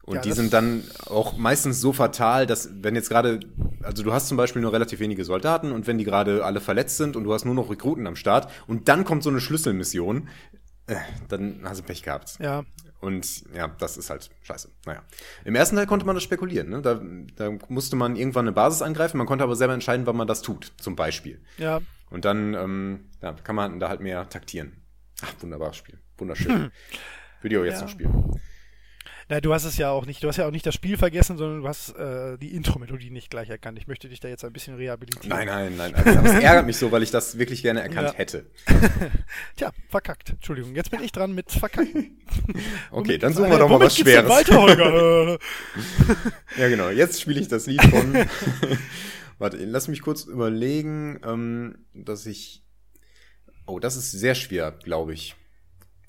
Und 0.08 0.15
Ja, 0.15 0.22
die 0.22 0.32
sind 0.32 0.54
dann 0.54 0.84
auch 1.06 1.38
meistens 1.38 1.80
so 1.82 1.91
fatal, 1.93 2.48
dass 2.48 2.70
wenn 2.82 2.96
jetzt 2.96 3.10
gerade, 3.10 3.41
also 3.84 4.04
du 4.04 4.13
hast 4.13 4.28
zum 4.30 4.38
Beispiel 4.38 4.62
nur 4.62 4.72
relativ 4.74 5.00
wenige 5.00 5.24
Soldaten 5.26 5.72
und 5.74 5.86
wenn 5.86 5.98
die 6.00 6.06
gerade 6.06 6.43
alle 6.46 6.62
verletzt 6.62 6.96
sind 6.98 7.15
und 7.17 7.26
du 7.26 7.34
hast 7.34 7.43
nur 7.46 7.54
noch 7.54 7.70
Rekruten 7.70 8.08
am 8.08 8.15
Start 8.15 8.50
und 8.67 8.88
dann 8.88 9.04
kommt 9.04 9.22
so 9.22 9.30
eine 9.30 9.41
Schlüsselmission, 9.41 10.30
äh, 10.88 10.96
dann 11.28 11.60
hast 11.65 11.82
du 11.82 11.84
Pech 11.84 12.04
gehabt. 12.04 12.38
Ja, 12.39 12.63
Und 13.02 13.44
ja, 13.54 13.67
das 13.67 13.98
ist 13.98 14.10
halt 14.10 14.29
scheiße. 14.44 14.69
Naja. 14.86 15.04
Im 15.44 15.56
ersten 15.56 15.75
Teil 15.75 15.86
konnte 15.88 16.06
man 16.06 16.15
das 16.15 16.23
spekulieren. 16.23 16.69
Ne? 16.69 16.81
Da, 16.81 17.02
da 17.36 17.52
musste 17.67 17.98
man 17.98 18.15
irgendwann 18.15 18.46
eine 18.46 18.54
Basis 18.54 18.81
angreifen. 18.81 19.17
Man 19.17 19.27
konnte 19.27 19.44
aber 19.44 19.58
selber 19.58 19.73
entscheiden, 19.73 20.06
wann 20.08 20.15
man 20.15 20.27
das 20.27 20.42
tut, 20.42 20.71
zum 20.77 20.96
Beispiel. 20.96 21.42
ja. 21.58 21.81
Und 22.10 22.23
dann 22.23 22.54
ähm, 22.54 23.10
ja, 23.21 23.34
kann 23.34 23.58
man 23.58 23.81
da 23.81 23.90
halt 23.90 24.00
mehr 24.00 24.29
taktieren. 24.29 24.81
Ach, 25.21 25.34
wunderbares 25.42 25.75
Spiel. 25.75 26.00
Wunderschön. 26.17 26.71
Ich 27.44 27.58
auch 27.58 27.63
jetzt 27.65 27.75
Ja. 27.75 27.81
noch 27.81 27.90
spielen. 27.90 28.42
Na, 29.30 29.42
du 29.42 29.54
hast 29.54 29.65
es 29.65 29.78
ja 29.78 29.90
auch 29.92 30.06
nicht, 30.06 30.23
du 30.23 30.30
hast 30.30 30.38
ja 30.38 30.48
auch 30.48 30.52
nicht 30.52 30.65
das 30.65 30.73
Spiel 30.73 30.98
vergessen, 30.98 31.38
sondern 31.38 31.62
du 31.62 31.67
hast 31.67 31.90
äh, 31.98 32.38
die 32.38 32.56
Intro-Melodie 32.56 33.10
nicht 33.10 33.30
gleich 33.30 33.50
erkannt. 33.50 33.78
Ich 33.78 33.86
möchte 33.86 34.08
dich 34.08 34.21
da 34.21 34.30
jetzt 34.30 34.46
ein 34.46 34.54
bisschen 34.54 34.75
rehabilitieren. 34.75 35.30
Nein, 35.30 35.48
nein, 35.48 35.75
nein. 35.75 35.96
Also, 35.96 36.19
es 36.21 36.44
ärgert 36.44 36.65
mich 36.65 36.78
so, 36.78 36.92
weil 36.94 37.04
ich 37.04 37.12
das 37.12 37.38
wirklich 37.38 37.62
gerne 37.62 37.82
erkannt 37.82 38.10
Ja. 38.12 38.13
hätte. 38.13 38.46
Tja, 39.58 39.71
verkackt. 39.90 40.30
Entschuldigung, 40.30 40.75
jetzt 40.75 40.92
bin 40.92 41.04
ich 41.04 41.12
dran 41.12 41.34
mit 41.36 41.52
verkacken. 41.52 42.17
Okay, 42.92 43.17
dann 43.17 43.34
suchen 43.34 43.50
wir 43.52 43.58
doch 43.60 43.69
mal 43.69 43.80
was 43.80 43.98
Schweres. 43.98 44.30
Weiter, 44.30 44.62
Holger? 44.62 45.38
Ja, 46.58 46.69
genau. 46.69 46.90
Jetzt 46.90 47.21
spiele 47.21 47.40
ich 47.42 47.48
das 47.48 47.67
Lied 47.67 47.84
von. 47.84 48.15
Warte, 49.40 49.58
lass 49.58 49.88
mich 49.88 50.02
kurz 50.02 50.23
überlegen, 50.23 51.19
ähm, 51.25 51.86
dass 51.94 52.25
ich. 52.25 52.63
Oh, 53.65 53.80
das 53.80 53.98
ist 53.98 54.12
sehr 54.12 54.36
schwer, 54.36 54.71
glaube 54.71 55.13
ich. 55.13 55.36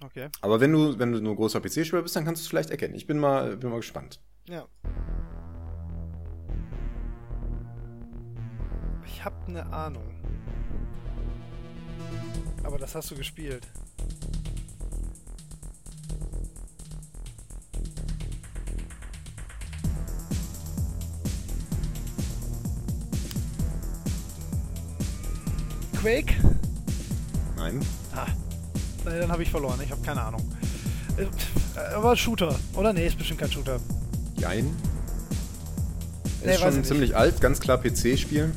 Okay, 0.05 0.29
Aber 0.41 0.61
wenn 0.61 0.73
du, 0.73 0.99
wenn 0.99 1.13
du 1.13 1.21
nur 1.21 1.37
großer 1.37 1.61
PC-Spieler 1.61 2.03
bist, 2.03 2.17
dann 2.17 2.25
kannst 2.25 2.43
du 2.43 2.45
es 2.45 2.49
vielleicht 2.49 2.71
erkennen. 2.71 2.95
Ich 2.95 3.07
bin 3.07 3.19
mal, 3.19 3.57
bin 3.57 3.71
mal 3.71 3.77
gespannt. 3.77 4.21
ja. 4.49 4.67
Ich 9.07 9.25
habe 9.25 9.37
eine 9.49 9.67
Ahnung. 9.73 10.15
Aber 12.63 12.79
das 12.79 12.95
hast 12.95 13.11
du 13.11 13.17
gespielt. 13.17 13.67
Quake? 26.01 26.35
Nein? 27.57 27.81
Nee, 29.05 29.21
dann 29.21 29.31
habe 29.31 29.43
ich 29.43 29.51
verloren. 29.51 29.81
Ich 29.85 29.91
habe 29.91 30.03
keine 30.03 30.23
Ahnung. 30.23 30.43
Äh, 31.17 31.95
Aber 31.95 32.17
Shooter. 32.17 32.55
Oder? 32.75 32.93
Nee, 32.93 33.07
ist 33.07 33.19
bestimmt 33.19 33.41
kein 33.41 33.51
Shooter. 33.51 33.81
Jein. 34.37 34.75
Nee, 36.45 36.53
ist 36.53 36.61
schon 36.61 36.75
nicht. 36.75 36.87
ziemlich 36.87 37.17
alt, 37.17 37.41
ganz 37.41 37.59
klar 37.61 37.79
PC-Spiel. 37.79 38.53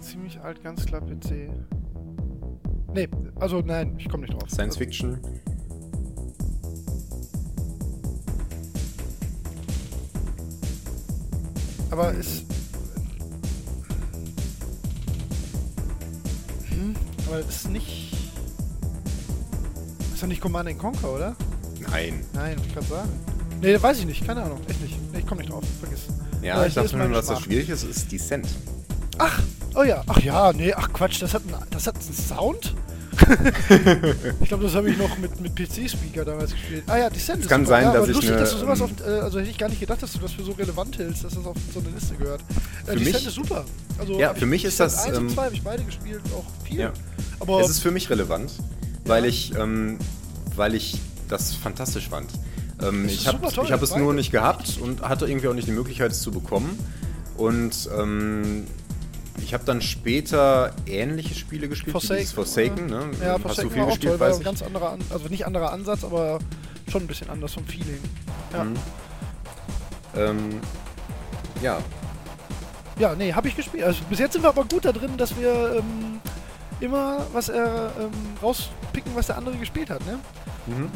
Ziemlich 0.00 0.40
alt, 0.40 0.62
ganz 0.62 0.84
klar 0.84 1.00
PC. 1.00 1.50
Nee, 2.94 3.08
also 3.36 3.60
nein, 3.60 3.94
ich 3.98 4.08
komme 4.08 4.24
nicht 4.26 4.34
drauf. 4.34 4.48
Science 4.50 4.74
also, 4.74 4.78
Fiction. 4.78 5.18
Aber 11.90 12.12
ist. 12.12 12.47
Aber 17.28 17.42
das 17.42 17.56
ist 17.56 17.70
nicht. 17.70 18.12
Ist 20.12 20.22
doch 20.22 20.26
nicht 20.26 20.40
Command 20.40 20.68
and 20.68 20.78
Conquer, 20.78 21.12
oder? 21.12 21.36
Nein. 21.90 22.24
Nein, 22.32 22.56
wollte 22.56 22.68
ich 22.68 22.74
gerade 22.74 22.86
sagen. 22.86 23.10
Nee, 23.60 23.80
weiß 23.80 23.98
ich 23.98 24.06
nicht, 24.06 24.26
keine 24.26 24.42
Ahnung, 24.42 24.60
echt 24.68 24.80
nicht. 24.80 24.96
Nee, 25.12 25.20
ich 25.20 25.26
komme 25.26 25.40
nicht 25.40 25.52
drauf, 25.52 25.64
vergiss. 25.80 26.00
Ja, 26.42 26.54
Aber 26.54 26.66
ich 26.66 26.74
dachte 26.74 26.96
nur, 26.96 27.08
dass 27.08 27.26
das 27.26 27.40
schwierig 27.40 27.68
ist, 27.68 27.82
ist 27.82 28.10
Descent. 28.10 28.46
Ach, 29.18 29.40
oh 29.74 29.82
ja, 29.82 30.02
ach 30.06 30.20
ja, 30.20 30.52
nee, 30.52 30.72
ach 30.72 30.92
Quatsch, 30.92 31.20
das 31.20 31.34
hat, 31.34 31.42
ein, 31.42 31.54
das 31.70 31.86
hat 31.86 31.96
einen 31.96 32.14
Sound? 32.14 32.74
ich 34.40 34.48
glaube, 34.48 34.64
das 34.64 34.74
habe 34.76 34.90
ich 34.90 34.96
noch 34.96 35.18
mit, 35.18 35.40
mit 35.40 35.56
PC-Speaker 35.56 36.24
damals 36.24 36.52
gespielt. 36.52 36.84
Ah 36.86 36.98
ja, 36.98 37.10
Descent 37.10 37.40
ist 37.40 37.48
kann 37.48 37.64
super. 37.64 37.76
sein, 37.76 37.84
ja, 37.84 37.92
dass 37.92 38.02
aber 38.02 38.08
ich 38.08 38.14
lustig, 38.14 38.30
eine, 38.30 38.40
dass 38.40 38.52
du 38.52 38.58
sowas 38.58 38.78
ähm, 38.78 38.84
auf, 38.84 38.90
äh, 39.06 39.10
also 39.20 39.40
hätte 39.40 39.50
ich 39.50 39.58
gar 39.58 39.68
nicht 39.68 39.80
gedacht, 39.80 40.02
dass 40.02 40.12
du 40.12 40.18
das 40.20 40.32
für 40.32 40.44
so 40.44 40.52
relevant 40.52 40.98
hältst, 40.98 41.24
dass 41.24 41.34
das 41.34 41.44
auf 41.44 41.56
so 41.74 41.80
eine 41.80 41.88
Liste 41.90 42.14
gehört. 42.14 42.42
Äh, 42.88 42.98
Für 42.98 43.04
mich- 43.04 43.26
ist 43.26 43.34
super. 43.34 43.64
Also, 43.98 44.18
Ja, 44.18 44.32
für 44.34 44.40
ich 44.40 44.46
mich 44.46 44.64
ist 44.64 44.78
Descent 44.78 44.92
das, 44.92 45.06
1 45.06 45.18
und 45.18 45.28
ähm, 45.28 45.34
2 45.34 45.44
habe 45.44 45.54
ich 45.54 45.62
beide 45.62 45.82
gespielt, 45.84 46.20
auch 46.36 46.44
viel. 46.66 46.78
Ja. 46.80 46.92
Aber 47.40 47.60
Es 47.60 47.68
ist 47.70 47.80
für 47.80 47.90
mich 47.90 48.08
relevant, 48.10 48.52
weil 49.04 49.24
Ja. 49.24 49.28
ich, 49.28 49.54
ähm, 49.56 49.98
weil 50.56 50.74
ich 50.74 50.98
das 51.28 51.54
fantastisch 51.54 52.08
fand. 52.08 52.30
Ähm, 52.80 53.04
Das 53.04 53.12
ich 53.12 53.26
habe 53.26 53.38
hab 53.46 53.82
es 53.82 53.90
beide. 53.90 54.02
nur 54.02 54.14
nicht 54.14 54.30
gehabt 54.30 54.78
und 54.80 55.02
hatte 55.02 55.26
irgendwie 55.26 55.48
auch 55.48 55.54
nicht 55.54 55.66
die 55.68 55.72
Möglichkeit, 55.72 56.12
es 56.12 56.20
zu 56.20 56.30
bekommen. 56.30 56.78
Und 57.36 57.88
ähm, 57.96 58.66
ich 59.42 59.52
habe 59.54 59.64
dann 59.64 59.80
später 59.82 60.72
ähnliche 60.86 61.34
Spiele 61.34 61.68
gespielt, 61.68 61.96
wie 62.02 62.08
dieses 62.16 62.32
Forsaken. 62.32 62.86
Ne? 62.86 63.10
ja, 63.20 63.32
Hast 63.34 63.42
Forsaken 63.42 63.68
du 63.68 63.74
viel 63.74 63.84
gespielt, 63.86 64.12
toll, 64.12 64.20
weiß 64.20 64.34
ein 64.36 64.40
ich. 64.40 64.44
ganz 64.44 64.62
anderer, 64.62 64.90
An 64.92 65.00
also 65.10 65.26
nicht 65.28 65.44
anderer 65.46 65.72
Ansatz, 65.72 66.02
aber 66.04 66.38
schon 66.90 67.02
ein 67.02 67.06
bisschen 67.08 67.30
anders 67.30 67.54
vom 67.54 67.64
Feeling. 67.66 68.00
Ja, 68.52 68.64
Mhm. 68.64 68.76
Ähm, 70.16 70.60
ja, 71.62 71.78
ja 72.98 73.14
nee, 73.14 73.32
habe 73.32 73.48
ich 73.48 73.56
gespielt. 73.56 73.84
Also 73.84 74.02
bis 74.08 74.18
jetzt 74.18 74.32
sind 74.34 74.42
wir 74.42 74.48
aber 74.48 74.64
gut 74.64 74.84
da 74.84 74.92
drin, 74.92 75.16
dass 75.16 75.36
wir 75.36 75.76
ähm, 75.78 76.20
immer 76.80 77.26
was 77.32 77.48
er 77.48 77.92
ähm, 77.98 78.10
rauspicken, 78.42 79.14
was 79.14 79.26
der 79.26 79.36
andere 79.38 79.56
gespielt 79.56 79.90
hat, 79.90 80.04
ne? 80.06 80.18
Mhm. 80.66 80.90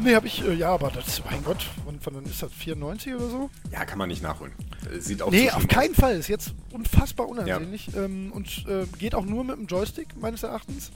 Nee, 0.00 0.14
habe 0.14 0.26
ich, 0.28 0.44
äh, 0.46 0.54
ja, 0.54 0.70
aber 0.70 0.90
das, 0.90 1.22
mein 1.28 1.42
Gott, 1.42 1.66
von, 1.84 1.98
von 1.98 2.14
dann 2.14 2.24
ist 2.24 2.40
das 2.42 2.52
94 2.52 3.14
oder 3.14 3.28
so? 3.28 3.50
ja, 3.72 3.84
kann 3.84 3.98
man 3.98 4.08
nicht 4.08 4.22
nachholen. 4.22 4.52
Äh, 4.94 5.00
Sieht 5.00 5.22
auch 5.22 5.30
nee, 5.30 5.50
auf 5.50 5.66
keinen 5.66 5.94
Fall. 5.94 6.14
Ist 6.16 6.28
jetzt 6.28 6.52
unfassbar 6.72 7.26
unansehnlich. 7.28 7.88
Ähm, 7.96 8.30
und 8.32 8.64
äh, 8.68 8.86
geht 8.98 9.14
auch 9.14 9.24
nur 9.24 9.42
mit 9.44 9.56
dem 9.56 9.66
Joystick, 9.66 10.08
meines 10.20 10.44
Erachtens. 10.44 10.92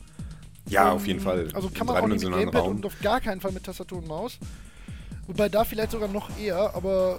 aus. 0.66 0.72
Ja, 0.72 0.90
Ähm, 0.90 0.96
auf 0.96 1.06
jeden 1.06 1.20
Fall. 1.20 1.48
Also 1.52 1.68
kann 1.70 1.86
man 1.88 1.96
auch 1.96 2.06
nicht 2.06 2.22
mit 2.24 2.32
Gamepad 2.32 2.62
Raum. 2.62 2.76
und 2.76 2.86
auf 2.86 2.92
gar 3.02 3.20
keinen 3.20 3.40
Fall 3.40 3.50
mit 3.50 3.64
Tastatur 3.64 3.98
und 3.98 4.06
Maus. 4.06 4.38
Wobei 5.26 5.48
da 5.48 5.64
vielleicht 5.64 5.90
sogar 5.90 6.08
noch 6.08 6.28
eher, 6.38 6.72
aber 6.74 7.18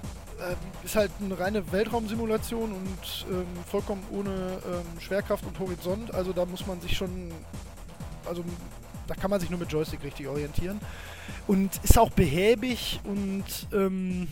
ist 0.83 0.95
halt 0.95 1.11
eine 1.19 1.39
reine 1.39 1.71
Weltraumsimulation 1.71 2.71
und 2.71 3.25
ähm, 3.29 3.45
vollkommen 3.69 4.03
ohne 4.11 4.29
ähm, 4.29 4.99
Schwerkraft 4.99 5.45
und 5.45 5.57
Horizont. 5.59 6.13
Also 6.13 6.33
da 6.33 6.45
muss 6.45 6.65
man 6.67 6.81
sich 6.81 6.95
schon, 6.95 7.31
also 8.25 8.43
da 9.07 9.15
kann 9.15 9.29
man 9.29 9.39
sich 9.39 9.49
nur 9.49 9.59
mit 9.59 9.71
Joystick 9.71 10.03
richtig 10.03 10.27
orientieren. 10.27 10.79
Und 11.47 11.71
ist 11.83 11.97
auch 11.97 12.09
behäbig 12.09 12.99
und 13.03 13.45
ähm, 13.73 14.27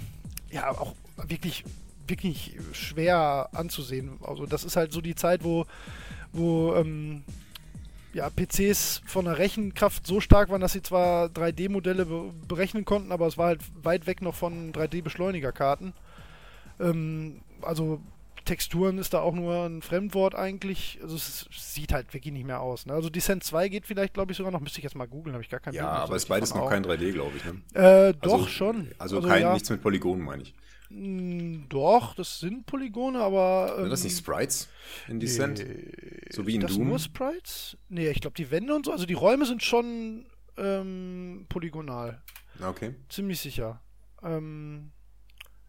ja, 0.49 0.69
auch 0.71 0.93
wirklich, 1.27 1.63
wirklich 2.07 2.57
schwer 2.73 3.49
anzusehen. 3.53 4.19
Also 4.21 4.45
das 4.45 4.63
ist 4.63 4.75
halt 4.75 4.91
so 4.91 5.01
die 5.01 5.15
Zeit, 5.15 5.43
wo, 5.43 5.65
wo 6.33 6.75
ähm, 6.75 7.23
ja, 8.13 8.29
PCs 8.29 9.01
von 9.05 9.25
der 9.25 9.37
Rechenkraft 9.37 10.05
so 10.05 10.19
stark 10.19 10.49
waren, 10.49 10.61
dass 10.61 10.73
sie 10.73 10.81
zwar 10.81 11.27
3D-Modelle 11.27 12.05
be 12.05 12.31
berechnen 12.47 12.85
konnten, 12.85 13.11
aber 13.11 13.27
es 13.27 13.37
war 13.37 13.47
halt 13.47 13.61
weit 13.83 14.07
weg 14.07 14.21
noch 14.21 14.35
von 14.35 14.73
3D-Beschleunigerkarten. 14.73 15.93
Ähm, 16.79 17.41
also 17.61 18.01
Texturen 18.45 18.97
ist 18.97 19.13
da 19.13 19.19
auch 19.21 19.33
nur 19.33 19.65
ein 19.65 19.81
Fremdwort 19.81 20.35
eigentlich. 20.35 20.99
Also 21.01 21.15
es 21.15 21.47
sieht 21.51 21.93
halt 21.93 22.13
wirklich 22.13 22.33
nicht 22.33 22.45
mehr 22.45 22.59
aus. 22.59 22.85
Ne? 22.85 22.93
Also 22.93 23.09
Descent 23.09 23.43
2 23.43 23.69
geht 23.69 23.85
vielleicht, 23.85 24.13
glaube 24.13 24.31
ich, 24.31 24.37
sogar 24.37 24.51
noch. 24.51 24.59
Müsste 24.59 24.79
ich 24.79 24.83
jetzt 24.83 24.95
mal 24.95 25.07
googeln, 25.07 25.33
habe 25.33 25.43
ich 25.43 25.49
gar 25.49 25.59
kein 25.59 25.73
Ja, 25.73 25.83
Bild 25.83 26.03
aber 26.03 26.15
ist 26.15 26.23
richtig 26.23 26.29
beides 26.29 26.49
noch 26.55 26.61
Augen. 26.63 26.69
kein 26.71 26.85
3D, 26.85 27.11
glaube 27.13 27.31
ich. 27.37 27.45
Ne? 27.45 27.61
Äh, 28.09 28.13
doch 28.21 28.33
also, 28.33 28.47
schon. 28.47 28.87
Also, 28.97 29.21
kein, 29.21 29.41
ja. 29.41 29.53
nichts 29.53 29.69
mit 29.69 29.81
Polygonen, 29.81 30.25
meine 30.25 30.43
ich. 30.43 30.53
Mm, 30.93 31.69
Doch, 31.69 32.15
das 32.15 32.39
sind 32.39 32.65
Polygone, 32.65 33.19
aber. 33.19 33.75
Sind 33.81 33.89
das 33.89 34.01
ähm, 34.01 34.07
nicht 34.07 34.17
Sprites 34.17 34.69
in 35.07 35.19
Descent? 35.19 35.59
Nee, 35.59 36.21
So 36.31 36.45
wie 36.45 36.55
in 36.55 36.61
das 36.61 36.73
Doom? 36.75 36.87
nur 36.89 36.99
Sprites? 36.99 37.77
Nee, 37.89 38.09
ich 38.09 38.19
glaube, 38.21 38.35
die 38.35 38.51
Wände 38.51 38.75
und 38.75 38.85
so, 38.85 38.91
also 38.91 39.05
die 39.05 39.13
Räume 39.13 39.45
sind 39.45 39.63
schon 39.63 40.25
ähm, 40.57 41.45
polygonal. 41.49 42.21
Okay. 42.61 42.95
Ziemlich 43.09 43.39
sicher. 43.39 43.81
Ähm, 44.21 44.91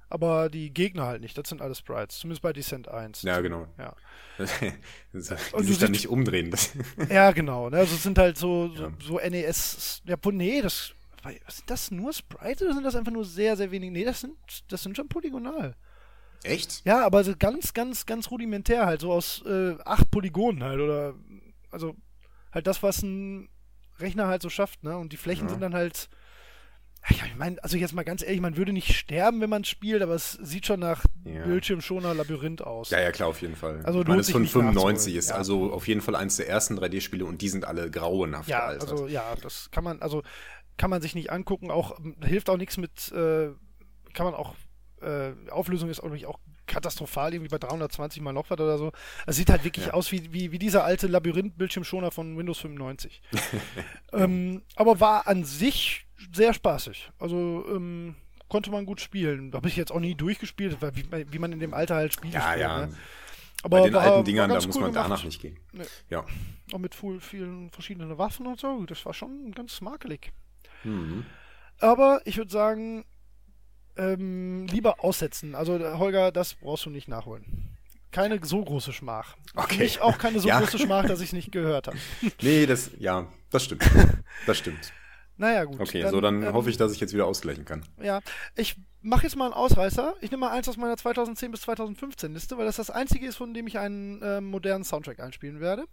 aber 0.08 0.50
die 0.50 0.74
Gegner 0.74 1.06
halt 1.06 1.22
nicht, 1.22 1.38
das 1.38 1.48
sind 1.48 1.62
alles 1.62 1.78
Sprites. 1.78 2.18
Zumindest 2.18 2.42
bei 2.42 2.52
Descent 2.52 2.88
1. 2.88 3.22
Ja, 3.22 3.40
genau. 3.40 3.66
Ja, 3.78 3.94
die 4.38 4.72
Und 5.12 5.22
sich 5.64 5.78
du 5.78 5.84
dann 5.86 5.92
nicht 5.92 6.08
umdrehen. 6.08 6.54
Ja 7.08 7.30
genau. 7.32 7.70
Ne? 7.70 7.78
Also 7.78 7.94
es 7.94 8.02
sind 8.02 8.18
halt 8.18 8.36
so, 8.36 8.68
so, 8.74 8.82
Ja. 8.84 8.92
so 9.00 9.18
NES. 9.18 10.02
Ja, 10.04 10.16
nee, 10.32 10.60
das. 10.60 10.92
Sind 11.24 11.70
das 11.70 11.90
nur 11.90 12.12
Sprites 12.12 12.62
oder 12.62 12.74
sind 12.74 12.84
das 12.84 12.96
einfach 12.96 13.12
nur 13.12 13.24
sehr, 13.24 13.56
sehr 13.56 13.70
wenig? 13.70 13.90
Nee, 13.90 14.04
das 14.04 14.20
sind, 14.20 14.34
das 14.68 14.82
sind 14.82 14.96
schon 14.96 15.08
polygonal. 15.08 15.76
Echt? 16.44 16.84
Ja, 16.84 17.04
aber 17.06 17.22
so 17.22 17.34
ganz, 17.38 17.72
ganz, 17.74 18.04
ganz 18.06 18.30
rudimentär 18.30 18.86
halt, 18.86 19.00
so 19.00 19.12
aus 19.12 19.42
äh, 19.46 19.76
acht 19.84 20.10
Polygonen 20.10 20.62
halt 20.64 20.80
oder 20.80 21.14
also 21.70 21.94
halt 22.52 22.66
das, 22.66 22.82
was 22.82 23.02
ein 23.02 23.48
Rechner 23.98 24.26
halt 24.26 24.42
so 24.42 24.50
schafft, 24.50 24.82
ne? 24.82 24.96
Und 24.98 25.12
die 25.12 25.16
Flächen 25.16 25.46
Ja. 25.46 25.50
sind 25.50 25.60
dann 25.60 25.74
halt. 25.74 26.08
Ja, 27.10 27.26
ich 27.26 27.36
meine, 27.36 27.62
also 27.64 27.76
jetzt 27.76 27.94
mal 27.94 28.04
ganz 28.04 28.22
ehrlich, 28.22 28.40
man 28.40 28.56
würde 28.56 28.72
nicht 28.72 28.94
sterben, 28.94 29.40
wenn 29.40 29.50
man 29.50 29.64
spielt, 29.64 30.02
aber 30.02 30.14
es 30.14 30.32
sieht 30.34 30.66
schon 30.66 30.78
nach 30.80 31.04
Ja. 31.24 31.42
Bildschirmschoner 31.44 32.14
Labyrinth 32.14 32.62
aus. 32.62 32.90
Ja, 32.90 33.00
ja, 33.00 33.10
klar, 33.10 33.28
auf 33.28 33.42
jeden 33.42 33.56
Fall. 33.56 33.80
Also 33.84 34.00
ich 34.02 34.06
meine, 34.06 34.16
lohnt 34.16 34.20
es 34.20 34.20
ist 34.20 34.26
sich 34.26 34.32
von 34.34 34.42
nicht 34.42 34.52
95 34.52 35.14
nachzuholen, 35.14 35.18
ist 35.18 35.28
ja. 35.30 35.34
also 35.34 35.72
auf 35.72 35.88
jeden 35.88 36.00
Fall 36.00 36.14
eins 36.14 36.36
der 36.36 36.48
ersten 36.48 36.78
3D-Spiele 36.78 37.24
und 37.24 37.42
die 37.42 37.48
sind 37.48 37.64
alle 37.64 37.90
grauenhaft 37.90 38.48
Ja, 38.48 38.60
gealtert. 38.66 38.90
also 38.90 39.08
ja, 39.08 39.34
das 39.34 39.68
kann 39.72 39.82
man, 39.82 40.00
also 40.00 40.22
kann 40.76 40.90
man 40.90 41.02
sich 41.02 41.14
nicht 41.14 41.30
angucken, 41.30 41.70
auch 41.70 41.98
ähm, 41.98 42.16
hilft 42.24 42.48
auch 42.50 42.56
nichts 42.56 42.76
mit, 42.76 43.10
äh, 43.12 43.50
kann 44.14 44.26
man 44.26 44.34
auch, 44.34 44.54
äh, 45.00 45.32
Auflösung 45.50 45.88
ist 45.90 46.00
auch, 46.00 46.08
nicht 46.10 46.26
auch 46.26 46.38
katastrophal, 46.66 47.34
irgendwie 47.34 47.50
bei 47.50 47.58
320 47.58 48.22
mal 48.22 48.32
noch 48.32 48.48
was 48.48 48.58
oder 48.60 48.78
so. 48.78 48.92
Es 49.26 49.36
sieht 49.36 49.50
halt 49.50 49.64
wirklich 49.64 49.86
Ja. 49.86 49.92
aus 49.94 50.12
wie, 50.12 50.32
wie, 50.32 50.52
wie 50.52 50.58
dieser 50.58 50.84
alte 50.84 51.06
Labyrinth-Bildschirmschoner 51.08 52.10
von 52.10 52.36
Windows 52.38 52.58
95. 52.60 53.20
ähm, 54.12 54.62
aber 54.76 55.00
war 55.00 55.26
an 55.26 55.44
sich 55.44 56.06
sehr 56.34 56.54
spaßig. 56.54 57.10
Also 57.18 57.64
ähm, 57.68 58.14
konnte 58.48 58.70
man 58.70 58.86
gut 58.86 59.00
spielen. 59.00 59.52
Habe 59.52 59.68
ich 59.68 59.76
jetzt 59.76 59.90
auch 59.92 60.00
nie 60.00 60.14
durchgespielt, 60.14 60.80
weil 60.80 60.94
wie, 60.96 61.04
wie 61.32 61.38
man 61.38 61.52
in 61.52 61.60
dem 61.60 61.74
Alter 61.74 61.96
halt 61.96 62.12
Spiele 62.14 62.34
ja, 62.34 62.42
spielt. 62.42 62.60
ja. 62.60 62.86
Ne? 62.86 62.94
Aber 63.64 63.78
Bei 63.78 63.84
den 63.84 63.94
war- 63.94 64.02
alten 64.02 64.24
Dingern, 64.24 64.48
da 64.50 64.56
muss 64.56 64.66
cool 64.74 64.82
man 64.82 64.92
gemacht. 64.92 65.06
danach 65.10 65.24
nicht 65.24 65.40
gehen. 65.40 65.58
Nee. 65.72 65.84
Ja. 66.10 66.24
Auch 66.72 66.78
mit 66.78 66.94
viel, 66.94 67.20
vielen 67.20 67.70
verschiedenen 67.70 68.18
Waffen 68.18 68.46
und 68.46 68.58
so. 68.58 68.84
Das 68.86 69.04
war 69.06 69.14
schon 69.14 69.52
ganz 69.52 69.80
makelig. 69.80 70.32
Mhm. 70.84 71.24
Aber 71.80 72.20
ich 72.24 72.36
würde 72.36 72.50
sagen, 72.50 73.04
ähm, 73.96 74.66
lieber 74.66 75.04
aussetzen. 75.04 75.54
Also 75.54 75.76
äh, 75.76 75.94
Holger, 75.98 76.32
das 76.32 76.54
brauchst 76.54 76.86
du 76.86 76.90
nicht 76.90 77.08
nachholen. 77.08 77.76
Keine 78.10 78.38
so 78.44 78.62
große 78.62 78.92
Schmach. 78.92 79.36
Okay. 79.54 79.78
Mich 79.78 80.00
auch 80.00 80.18
keine 80.18 80.38
so 80.38 80.48
Ja. 80.48 80.60
große 80.60 80.78
Schmach, 80.78 81.06
dass 81.06 81.20
ich 81.20 81.28
es 81.28 81.32
nicht 81.32 81.50
gehört 81.52 81.86
habe. 81.88 81.96
Nee, 82.42 82.66
das, 82.66 82.90
ja, 82.98 83.26
das 83.50 83.64
stimmt. 83.64 83.88
Das 84.46 84.58
stimmt. 84.58 84.92
Naja, 85.38 85.64
gut. 85.64 85.80
Okay, 85.80 86.06
so 86.08 86.20
dann 86.20 86.42
ähm, 86.42 86.52
hoffe 86.52 86.68
ich, 86.70 86.76
dass 86.76 86.92
ich 86.92 87.00
jetzt 87.00 87.14
wieder 87.14 87.26
ausgleichen 87.26 87.64
kann. 87.64 87.82
Ja, 88.00 88.20
ich 88.54 88.76
mache 89.00 89.24
jetzt 89.24 89.34
mal 89.36 89.46
einen 89.46 89.54
Ausreißer. 89.54 90.14
Ich 90.20 90.30
nehme 90.30 90.42
mal 90.42 90.52
eins 90.52 90.68
aus 90.68 90.76
meiner 90.76 90.96
2010 90.96 91.50
bis 91.50 91.62
2015 91.62 92.34
Liste, 92.34 92.58
weil 92.58 92.66
das 92.66 92.76
das 92.76 92.90
einzige 92.90 93.26
ist, 93.26 93.36
von 93.36 93.54
dem 93.54 93.66
ich 93.66 93.78
einen 93.78 94.20
ähm, 94.22 94.44
modernen 94.44 94.84
Soundtrack 94.84 95.18
einspielen 95.20 95.60
werde. 95.60 95.86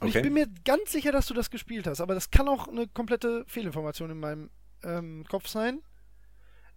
Und 0.00 0.08
Okay. 0.08 0.18
ich 0.18 0.22
bin 0.22 0.32
mir 0.34 0.46
ganz 0.64 0.92
sicher, 0.92 1.12
dass 1.12 1.26
du 1.26 1.34
das 1.34 1.50
gespielt 1.50 1.86
hast, 1.86 2.00
aber 2.00 2.14
das 2.14 2.30
kann 2.30 2.48
auch 2.48 2.68
eine 2.68 2.86
komplette 2.86 3.44
Fehlinformation 3.46 4.10
in 4.10 4.20
meinem 4.20 4.50
ähm, 4.84 5.24
Kopf 5.28 5.48
sein. 5.48 5.82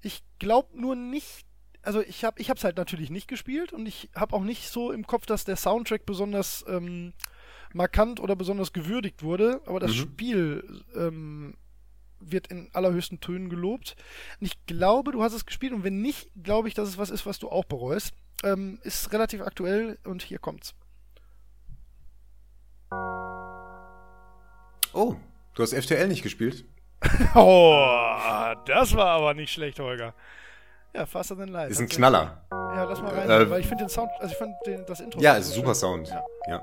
Ich 0.02 0.24
glaube 0.40 0.70
nur 0.80 0.96
nicht, 0.96 1.46
also 1.84 2.02
ich 2.02 2.24
habe 2.24 2.40
ich 2.42 2.50
hab's 2.50 2.64
halt 2.64 2.78
natürlich 2.78 3.12
nicht 3.12 3.28
gespielt 3.28 3.74
und 3.74 3.86
ich 3.86 4.10
habe 4.16 4.36
auch 4.36 4.44
nicht 4.44 4.70
so 4.70 4.92
im 4.92 5.06
Kopf, 5.06 5.28
dass 5.28 5.46
der 5.46 5.56
Soundtrack 5.56 6.06
besonders 6.08 6.66
ähm, 6.68 7.14
markant 7.74 8.20
oder 8.20 8.36
besonders 8.36 8.74
gewürdigt 8.74 9.22
wurde, 9.22 9.62
aber 9.68 9.80
das 9.80 9.92
Mhm. 9.92 9.96
Spiel 9.96 10.84
ähm, 10.96 11.54
wird 12.20 12.48
in 12.48 12.70
allerhöchsten 12.74 13.20
Tönen 13.20 13.50
gelobt. 13.50 13.96
Und 14.40 14.48
ich 14.48 14.66
glaube, 14.66 15.12
du 15.12 15.22
hast 15.24 15.34
es 15.34 15.46
gespielt 15.46 15.74
und 15.74 15.84
wenn 15.84 16.02
nicht, 16.02 16.30
glaube 16.44 16.68
ich, 16.68 16.74
dass 16.74 16.90
es 16.90 16.98
was 16.98 17.10
ist, 17.12 17.26
was 17.26 17.40
du 17.40 17.50
auch 17.50 17.66
bereust. 17.66 18.14
Ähm, 18.44 18.80
ist 18.84 19.12
relativ 19.14 19.42
aktuell 19.42 20.00
und 20.04 20.24
hier 20.24 20.40
kommt's. 20.40 20.74
Oh, 24.94 25.16
du 25.56 25.64
hast 25.64 25.74
FTL 25.74 26.08
nicht 26.08 26.24
gespielt? 26.24 26.66
Oh, 27.36 28.54
das 28.66 28.96
war 28.96 29.08
aber 29.08 29.34
nicht 29.34 29.52
schlecht, 29.52 29.80
Holger. 29.80 30.14
Ja, 30.94 31.06
Faster 31.06 31.36
than 31.38 31.48
Light. 31.48 31.72
Ist 31.72 31.80
ein 31.80 31.88
Knaller. 31.90 32.44
Ja, 32.52 32.84
lass 32.84 33.02
mal 33.02 33.14
rein, 33.14 33.30
Äh, 33.30 33.50
weil 33.50 33.62
ich 33.62 33.68
finde 33.68 33.86
den 33.86 33.90
Sound, 33.90 34.12
also 34.20 34.32
ich 34.32 34.38
fand 34.38 34.54
den, 34.66 34.86
das 34.86 35.00
Intro. 35.00 35.20
Ja, 35.20 35.34
ist 35.36 35.50
ein 35.50 35.54
super 35.54 35.74
Sound. 35.74 36.10
Ja. 36.10 36.24
Ja. 36.48 36.62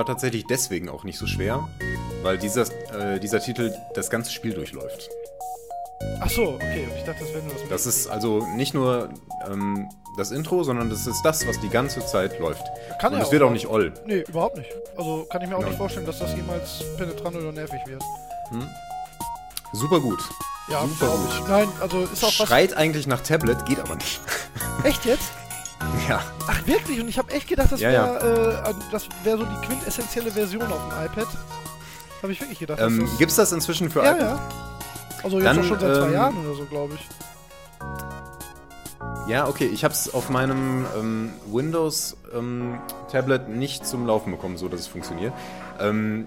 War 0.00 0.06
tatsächlich 0.06 0.46
deswegen 0.46 0.88
auch 0.88 1.04
nicht 1.04 1.18
so 1.18 1.26
schwer, 1.26 1.68
weil 2.22 2.38
dieser, 2.38 2.62
äh, 2.98 3.20
dieser 3.20 3.38
Titel 3.38 3.70
das 3.94 4.08
ganze 4.08 4.32
Spiel 4.32 4.54
durchläuft. 4.54 5.10
Ach 6.22 6.30
so, 6.30 6.54
okay. 6.54 6.88
Ich 6.96 7.04
dachte, 7.04 7.22
das 7.22 7.34
wäre 7.34 7.42
nur 7.44 7.52
das. 7.52 7.68
Das 7.68 7.84
ist 7.86 8.06
also 8.06 8.46
nicht 8.56 8.72
nur 8.72 9.10
ähm, 9.46 9.90
das 10.16 10.30
Intro, 10.30 10.62
sondern 10.62 10.88
das 10.88 11.06
ist 11.06 11.20
das, 11.22 11.46
was 11.46 11.60
die 11.60 11.68
ganze 11.68 12.00
Zeit 12.06 12.38
läuft. 12.40 12.62
Kann 12.98 13.12
Und 13.12 13.20
es 13.20 13.30
wird 13.30 13.42
auch. 13.42 13.50
nicht 13.50 13.66
oll. 13.66 13.92
Nee, 14.06 14.24
überhaupt 14.26 14.56
nicht. 14.56 14.70
Also 14.96 15.26
kann 15.30 15.42
ich 15.42 15.50
mir 15.50 15.56
auch 15.56 15.60
Ja. 15.60 15.68
nicht 15.68 15.76
vorstellen, 15.76 16.06
dass 16.06 16.18
das 16.18 16.34
jemals 16.34 16.82
penetrant 16.96 17.36
oder 17.36 17.52
nervig 17.52 17.80
wird. 17.86 18.02
Super 19.74 20.00
gut. 20.00 20.20
Ja, 20.68 20.80
Super 20.86 21.14
gut. 21.14 21.48
Nein, 21.48 21.68
also 21.78 22.04
ist 22.04 22.24
auch 22.24 22.28
was. 22.38 22.48
Schreit 22.48 22.74
eigentlich 22.74 23.06
nach 23.06 23.20
Tablet, 23.20 23.66
geht 23.66 23.78
aber 23.80 23.96
nicht. 23.96 24.18
Echt 24.82 25.04
jetzt? 25.04 25.30
Ja. 26.10 26.20
Ach 26.46 26.66
wirklich? 26.66 27.00
Und 27.00 27.08
ich 27.08 27.18
habe 27.18 27.30
echt 27.32 27.48
gedacht, 27.48 27.72
das 27.72 27.80
Ja, 27.80 27.90
ja. 27.90 28.04
wäre 28.14 28.64
äh, 28.68 28.74
das 28.92 29.08
wäre 29.24 29.38
so 29.38 29.44
die 29.44 29.66
quintessentielle 29.66 30.30
Version 30.30 30.62
auf 30.64 30.80
dem 30.88 31.04
iPad. 31.06 31.26
Habe 32.22 32.32
ich 32.32 32.40
wirklich 32.40 32.58
gedacht. 32.58 32.78
Ähm, 32.80 33.00
das- 33.06 33.18
gibt's 33.18 33.36
das 33.36 33.52
inzwischen 33.52 33.90
für 33.90 34.02
ja, 34.04 34.12
iPad? 34.12 34.20
ja. 34.20 34.38
Also 35.22 35.36
jetzt 35.38 35.46
Dann, 35.46 35.58
auch 35.60 35.64
schon 35.64 35.80
seit 35.80 35.96
zwei 35.96 36.06
ähm, 36.06 36.12
Jahren 36.12 36.44
oder 36.46 36.54
so, 36.54 36.64
glaube 36.66 36.94
ich. 36.94 37.06
Ja, 39.28 39.46
okay. 39.48 39.66
Ich 39.72 39.84
habe 39.84 39.94
es 39.94 40.12
auf 40.12 40.28
meinem 40.30 40.84
ähm, 40.98 41.32
Windows-Tablet 41.50 43.48
nicht 43.48 43.86
zum 43.86 44.06
Laufen 44.06 44.32
bekommen, 44.32 44.56
so 44.56 44.68
dass 44.68 44.80
es 44.80 44.86
funktioniert. 44.88 45.32
Ähm, 45.78 46.26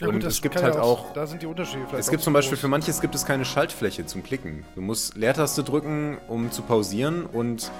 Ja, 0.00 0.08
und 0.08 0.14
gut, 0.14 0.24
es 0.24 0.40
gibt 0.40 0.60
halt 0.62 0.74
ja 0.76 0.82
auch 0.82 1.12
Da 1.12 1.26
sind 1.26 1.42
die 1.42 1.46
Unterschiede 1.46 1.82
vielleicht. 1.86 2.00
Es 2.00 2.08
auch 2.08 2.10
gibt 2.12 2.22
zum 2.22 2.32
Beispiel 2.32 2.54
groß. 2.56 2.60
für 2.60 2.68
manches 2.68 3.00
gibt 3.00 3.14
es 3.14 3.26
keine 3.26 3.44
Schaltfläche 3.44 4.06
zum 4.06 4.22
Klicken. 4.22 4.64
Du 4.74 4.80
musst 4.80 5.16
Leertaste 5.16 5.62
drücken, 5.62 6.18
um 6.28 6.50
zu 6.50 6.62
pausieren 6.62 7.26
und 7.26 7.70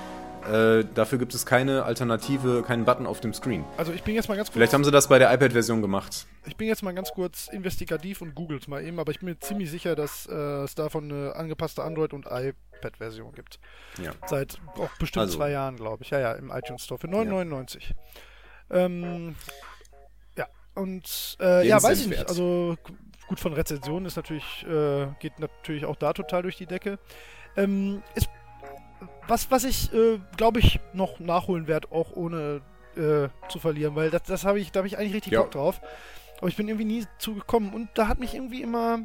äh, 0.50 0.84
dafür 0.94 1.18
gibt 1.18 1.34
es 1.34 1.46
keine 1.46 1.84
Alternative, 1.84 2.62
keinen 2.66 2.84
Button 2.84 3.06
auf 3.06 3.20
dem 3.20 3.32
Screen. 3.34 3.64
Also 3.76 3.92
ich 3.92 4.02
bin 4.02 4.14
jetzt 4.14 4.28
mal 4.28 4.36
ganz 4.36 4.48
kurz. 4.48 4.54
Vielleicht 4.54 4.72
haben 4.74 4.84
sie 4.84 4.90
das 4.90 5.08
bei 5.08 5.18
der 5.18 5.32
iPad-Version 5.32 5.82
gemacht. 5.82 6.26
Ich 6.46 6.56
bin 6.56 6.68
jetzt 6.68 6.82
mal 6.82 6.92
ganz 6.94 7.10
kurz 7.10 7.48
investigativ 7.48 8.20
und 8.22 8.34
googles 8.34 8.66
mal 8.68 8.82
eben, 8.84 8.98
aber 8.98 9.12
ich 9.12 9.20
bin 9.20 9.28
mir 9.28 9.38
ziemlich 9.38 9.70
sicher, 9.70 9.94
dass 9.94 10.26
äh, 10.26 10.34
es 10.64 10.74
davon 10.74 11.10
eine 11.10 11.36
angepasste 11.36 11.82
Android- 11.84 12.12
und 12.12 12.26
iPad-Version 12.26 13.32
gibt. 13.32 13.60
Ja. 14.02 14.12
Seit 14.26 14.58
auch 14.76 14.90
bestimmt 14.98 15.22
Also- 15.22 15.36
zwei 15.38 15.50
Jahren, 15.50 15.76
glaube 15.76 16.02
ich. 16.02 16.10
Ja, 16.10 16.18
ja, 16.20 16.32
im 16.32 16.50
iTunes 16.50 16.84
Store 16.84 16.98
für 16.98 17.06
9,99. 17.08 17.92
Ähm, 18.70 19.34
ja, 20.36 20.46
und 20.74 21.36
äh, 21.40 21.66
ja, 21.68 21.82
weiß 21.82 22.00
ich 22.00 22.06
nicht. 22.08 22.28
Also 22.28 22.76
gut 23.28 23.38
von 23.40 23.52
Rezensionen 23.52 24.06
ist 24.06 24.16
natürlich, 24.16 24.64
äh, 24.66 25.06
geht 25.20 25.38
natürlich 25.38 25.84
auch 25.84 25.96
da 25.96 26.12
total 26.12 26.42
durch 26.42 26.56
die 26.56 26.66
Decke. 26.66 26.98
Ähm, 27.56 28.02
ist 28.14 28.28
was, 29.28 29.50
was 29.50 29.64
ich, 29.64 29.92
äh, 29.92 30.18
glaube 30.36 30.60
ich, 30.60 30.80
noch 30.92 31.20
nachholen 31.20 31.66
werde, 31.66 31.90
auch 31.92 32.12
ohne 32.12 32.60
äh, 32.96 33.28
zu 33.48 33.58
verlieren, 33.58 33.94
weil 33.94 34.10
das, 34.10 34.22
das 34.24 34.44
habe 34.44 34.60
ich, 34.60 34.72
da 34.72 34.78
habe 34.78 34.86
ich 34.88 34.98
eigentlich 34.98 35.14
richtig 35.14 35.32
Ja. 35.32 35.42
Bock 35.42 35.50
drauf. 35.52 35.80
Aber 36.38 36.48
ich 36.48 36.56
bin 36.56 36.66
irgendwie 36.68 36.84
nie 36.86 37.06
zugekommen 37.18 37.72
und 37.72 37.88
da 37.94 38.08
hat 38.08 38.18
mich 38.18 38.34
irgendwie 38.34 38.62
immer. 38.62 39.00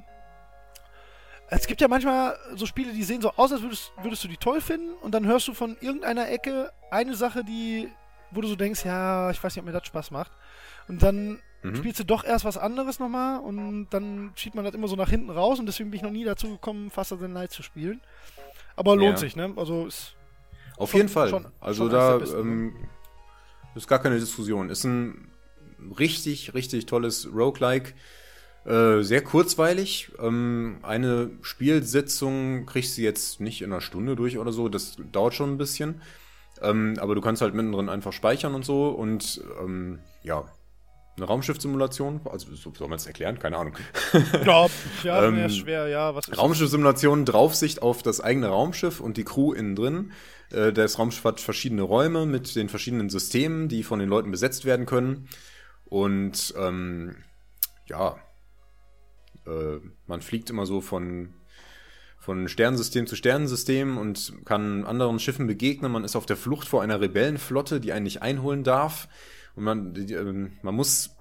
Es 1.50 1.66
gibt 1.68 1.80
ja 1.80 1.88
manchmal 1.88 2.38
so 2.56 2.66
Spiele, 2.66 2.92
die 2.92 3.04
sehen 3.04 3.22
so 3.22 3.32
aus, 3.38 3.54
als 3.54 3.62
würdest, 3.62 3.94
würdest 4.02 4.24
du 4.24 4.28
die 4.28 4.36
toll 4.38 4.60
finden 4.60 4.94
und 5.02 5.14
dann 5.14 5.26
hörst 5.26 5.48
du 5.48 5.54
von 5.54 5.78
irgendeiner 5.80 6.30
Ecke 6.30 6.72
eine 6.92 7.16
Sache, 7.16 7.46
die, 7.46 7.90
wo 8.32 8.42
du 8.42 8.48
so 8.50 8.58
denkst, 8.58 8.84
ja, 8.84 9.32
ich 9.32 9.42
weiß 9.42 9.56
nicht, 9.56 9.62
ob 9.62 9.66
mir 9.66 9.72
das 9.72 9.86
Spaß 9.88 10.12
macht. 10.12 10.32
Und 10.88 11.02
dann 11.04 11.40
Mhm. 11.64 11.76
spielst 11.78 12.00
du 12.00 12.04
doch 12.04 12.24
erst 12.24 12.46
was 12.46 12.56
anderes 12.58 13.00
nochmal 13.00 13.40
und 13.40 13.90
dann 13.90 14.32
schiebt 14.36 14.56
man 14.56 14.64
das 14.64 14.76
immer 14.76 14.88
so 14.88 14.96
nach 14.96 15.10
hinten 15.10 15.32
raus 15.32 15.60
und 15.60 15.66
deswegen 15.66 15.90
bin 15.90 15.98
ich 15.98 16.04
noch 16.04 16.12
nie 16.12 16.24
dazu 16.24 16.50
gekommen, 16.50 16.92
Faster 16.92 17.18
Than 17.20 17.34
Light 17.34 17.52
zu 17.52 17.64
spielen. 17.64 18.00
Aber 18.78 18.96
lohnt 18.96 19.12
Ja. 19.12 19.18
sich, 19.18 19.36
ne? 19.36 19.52
Also 19.58 19.88
ist. 19.88 20.14
Auf 20.78 20.92
Schon- 20.92 21.00
jeden 21.00 21.10
Fall. 21.10 21.30
schon- 21.30 21.48
also 21.60 21.84
schon 21.84 21.92
da 21.92 22.20
ähm, 22.40 22.74
ist 23.76 23.88
gar 23.88 24.00
keine 24.00 24.20
Diskussion. 24.20 24.70
Ist 24.70 24.86
ein 24.86 25.30
richtig, 26.00 26.54
richtig 26.54 26.86
tolles 26.86 27.28
Roguelike. 27.34 27.94
Äh, 28.66 29.02
sehr 29.02 29.24
kurzweilig. 29.24 30.12
Ähm, 30.20 30.78
eine 30.84 31.32
Spielsitzung 31.42 32.66
kriegst 32.66 32.98
du 32.98 33.02
jetzt 33.02 33.40
nicht 33.40 33.62
in 33.62 33.72
einer 33.72 33.82
Stunde 33.82 34.16
durch 34.16 34.38
oder 34.38 34.52
so. 34.52 34.70
Das 34.70 34.98
dauert 35.12 35.34
schon 35.34 35.54
ein 35.54 35.58
bisschen. 35.58 36.02
Ähm, 36.62 36.96
aber 37.00 37.16
du 37.16 37.22
kannst 37.22 37.42
halt 37.42 37.54
mittendrin 37.54 37.88
einfach 37.90 38.14
speichern 38.14 38.54
und 38.56 38.66
so. 38.66 38.90
Und 38.90 39.42
ähm, 39.62 40.00
ja, 40.24 40.46
eine 41.18 41.26
Raumschiffsimulation. 41.26 42.22
Also 42.26 42.54
so 42.56 42.72
soll 42.76 42.88
man 42.88 42.98
es 42.98 43.08
erklären? 43.08 43.40
Keine 43.40 43.58
Ahnung. 43.58 43.76
Ja, 44.46 44.68
ja, 45.04 45.26
Ähm, 45.26 45.50
schwer, 45.50 45.88
ja. 45.88 46.16
Was 46.16 46.28
ist 46.28 46.38
Raumschiffsimulation, 46.38 47.26
Draufsicht 47.26 47.82
auf 47.82 48.04
das 48.04 48.22
eigene 48.22 48.48
Raumschiff 48.48 49.00
und 49.00 49.18
die 49.18 49.24
Crew 49.24 49.54
innen 49.54 49.76
drin. 49.76 50.12
Äh, 50.52 50.72
das 50.72 51.00
Raumschiff 51.00 51.24
hat 51.24 51.40
verschiedene 51.40 51.82
Räume 51.82 52.26
mit 52.26 52.56
den 52.56 52.70
verschiedenen 52.70 53.10
Systemen, 53.10 53.68
die 53.68 53.84
von 53.84 54.00
den 54.00 54.10
Leuten 54.10 54.32
besetzt 54.32 54.66
werden 54.66 54.86
können. 54.86 55.28
Und 55.86 56.54
ähm, 56.58 57.16
ja, 57.88 58.18
äh, 59.46 59.80
man 60.06 60.22
fliegt 60.22 60.50
immer 60.50 60.66
so 60.66 60.82
von, 60.82 61.34
von 62.20 62.48
Sternensystem 62.48 63.08
zu 63.08 63.16
Sternensystem 63.16 63.98
und 63.98 64.34
kann 64.46 64.86
anderen 64.86 65.20
Schiffen 65.20 65.48
begegnen. 65.48 65.92
Man 65.92 66.04
ist 66.04 66.16
auf 66.16 66.26
der 66.26 66.38
Flucht 66.38 66.68
vor 66.68 66.82
einer 66.82 67.02
Rebellenflotte, 67.02 67.80
die 67.80 67.92
einen 67.92 68.04
nicht 68.04 68.22
einholen 68.22 68.64
darf. 68.64 69.08
Und 69.58 69.64
man, 69.64 69.94
ähm, 70.10 70.54
man 70.62 70.76
muss 70.76 71.18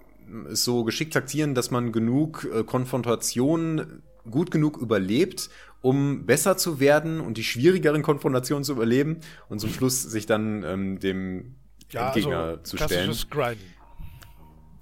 es 0.50 0.64
so 0.64 0.84
geschickt 0.84 1.14
taktieren, 1.14 1.54
dass 1.54 1.70
man 1.70 1.90
genug 1.90 2.48
äh, 2.52 2.62
Konfrontationen 2.62 4.02
gut 4.30 4.50
genug 4.50 4.76
überlebt, 4.76 5.50
um 5.82 6.26
besser 6.26 6.56
zu 6.56 6.78
werden 6.80 7.20
und 7.20 7.38
die 7.38 7.44
schwierigeren 7.44 8.02
Konfrontationen 8.02 8.64
zu 8.64 8.72
überleben 8.72 9.20
und 9.48 9.60
zum 9.60 9.70
Schluss 9.70 10.02
sich 10.02 10.26
dann 10.26 10.62
ähm, 10.64 11.00
dem 11.00 11.54
ja, 11.90 12.06
Endgegner 12.06 12.38
also, 12.38 12.62
zu 12.62 12.76
stellen. 12.76 13.14
Grinden. 13.30 13.60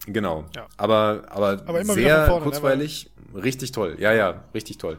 Genau. 0.07 0.47
Ja. 0.55 0.67
Aber, 0.77 1.25
aber, 1.29 1.63
Aber 1.67 1.85
sehr 1.85 2.27
vorne, 2.27 2.45
ne, 2.45 2.51
kurzweilig. 2.51 3.11
Richtig 3.35 3.73
toll. 3.73 3.97
Ja, 3.99 4.13
ja, 4.13 4.45
richtig 4.55 4.79
toll. 4.79 4.99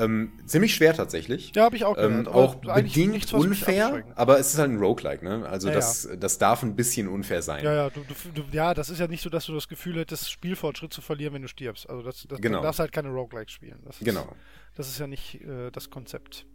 Ähm, 0.00 0.32
ziemlich 0.46 0.74
schwer 0.74 0.94
tatsächlich. 0.94 1.52
Ja, 1.54 1.64
habe 1.64 1.76
ich 1.76 1.84
auch 1.84 1.94
gehört. 1.96 2.26
Ähm, 2.26 2.32
auch 2.32 2.56
bedingt 2.56 3.12
nichts, 3.12 3.32
unfair, 3.32 4.04
aber 4.14 4.38
es 4.38 4.52
ist 4.52 4.58
halt 4.58 4.70
ein 4.70 4.78
Roguelike, 4.78 5.24
ne? 5.24 5.46
Also 5.48 5.68
Ja, 5.68 5.74
das, 5.74 6.08
das 6.18 6.38
darf 6.38 6.62
ein 6.62 6.76
bisschen 6.76 7.08
unfair 7.08 7.42
sein. 7.42 7.64
Ja, 7.64 7.74
ja, 7.74 7.90
du, 7.90 8.00
du, 8.34 8.42
ja, 8.52 8.74
das 8.74 8.90
ist 8.90 8.98
ja 9.00 9.06
nicht 9.08 9.22
so, 9.22 9.30
dass 9.30 9.46
du 9.46 9.54
das 9.54 9.68
Gefühl 9.68 9.96
hättest, 9.96 10.30
Spielfortschritt 10.30 10.92
zu 10.92 11.00
verlieren, 11.00 11.34
wenn 11.34 11.42
du 11.42 11.48
stirbst. 11.48 11.88
Also 11.88 12.02
das, 12.02 12.26
das 12.28 12.40
Genau. 12.40 12.58
du 12.58 12.64
darfst 12.64 12.80
halt 12.80 12.92
keine 12.92 13.08
Roguelikes 13.10 13.52
spielen. 13.52 13.78
Das 13.84 13.96
ist, 14.00 14.04
Genau, 14.04 14.26
Das 14.74 14.88
ist 14.88 14.98
ja 14.98 15.06
nicht 15.06 15.40
äh, 15.42 15.70
das 15.72 15.90
Konzept. 15.90 16.46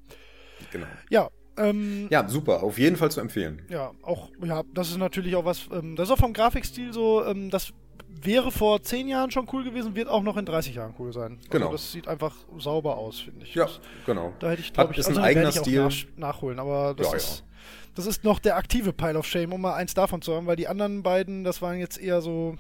genau. 0.71 0.87
Ja, 1.09 1.29
Ähm, 1.55 2.07
Ja, 2.09 2.27
super, 2.27 2.63
auf 2.63 2.79
jeden 2.79 2.95
Fall 2.95 3.11
zu 3.11 3.21
empfehlen. 3.21 3.61
Ja, 3.69 3.91
auch, 4.01 4.31
ja, 4.43 4.63
das 4.73 4.89
ist 4.89 4.97
natürlich 4.97 5.35
auch 5.35 5.45
was, 5.45 5.69
ähm, 5.71 5.95
das 5.95 6.09
ist 6.09 6.13
auch 6.13 6.17
vom 6.17 6.33
Grafikstil 6.33 6.91
so, 6.91 7.23
ähm, 7.25 7.51
das 7.51 7.73
wäre 8.21 8.51
vor 8.51 8.81
10 8.81 9.07
Jahren 9.07 9.31
schon 9.31 9.47
cool 9.53 9.63
gewesen, 9.63 9.95
wird 9.95 10.07
auch 10.07 10.23
noch 10.23 10.37
in 10.37 10.45
30 10.45 10.75
Jahren 10.75 10.93
cool 10.99 11.11
sein. 11.13 11.39
Genau. 11.49 11.65
Also 11.67 11.77
das 11.77 11.91
sieht 11.91 12.07
einfach 12.07 12.35
sauber 12.57 12.97
aus, 12.97 13.19
finde 13.19 13.45
ich. 13.45 13.55
Ja, 13.55 13.65
Das, 13.65 13.79
genau. 14.05 14.33
da 14.39 14.49
hätte 14.51 14.61
ich, 14.61 14.73
glaube 14.73 14.93
ich, 14.93 14.99
ist 14.99 15.07
ein 15.07 15.15
den 15.15 15.23
eigener 15.23 15.49
ich 15.49 15.55
Stil. 15.55 15.81
nach, 15.83 15.93
nachholen, 16.15 16.59
aber 16.59 16.93
das 16.95 17.11
Ja, 17.11 17.17
ist, 17.17 17.43
das 17.95 18.05
ist 18.05 18.23
noch 18.23 18.39
der 18.39 18.55
aktive 18.57 18.93
Pile 18.93 19.17
of 19.19 19.25
Shame, 19.25 19.53
um 19.53 19.61
mal 19.61 19.73
eins 19.75 19.93
davon 19.93 20.21
zu 20.21 20.33
haben, 20.35 20.45
weil 20.47 20.55
die 20.55 20.67
anderen 20.67 21.03
beiden, 21.03 21.43
das 21.43 21.61
waren 21.61 21.79
jetzt 21.79 21.97
eher 21.99 22.21
so, 22.21 22.55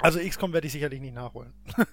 also 0.00 0.18
XCOM 0.18 0.52
werde 0.52 0.66
ich 0.66 0.72
sicherlich 0.72 1.00
nicht 1.00 1.14
nachholen. 1.14 1.52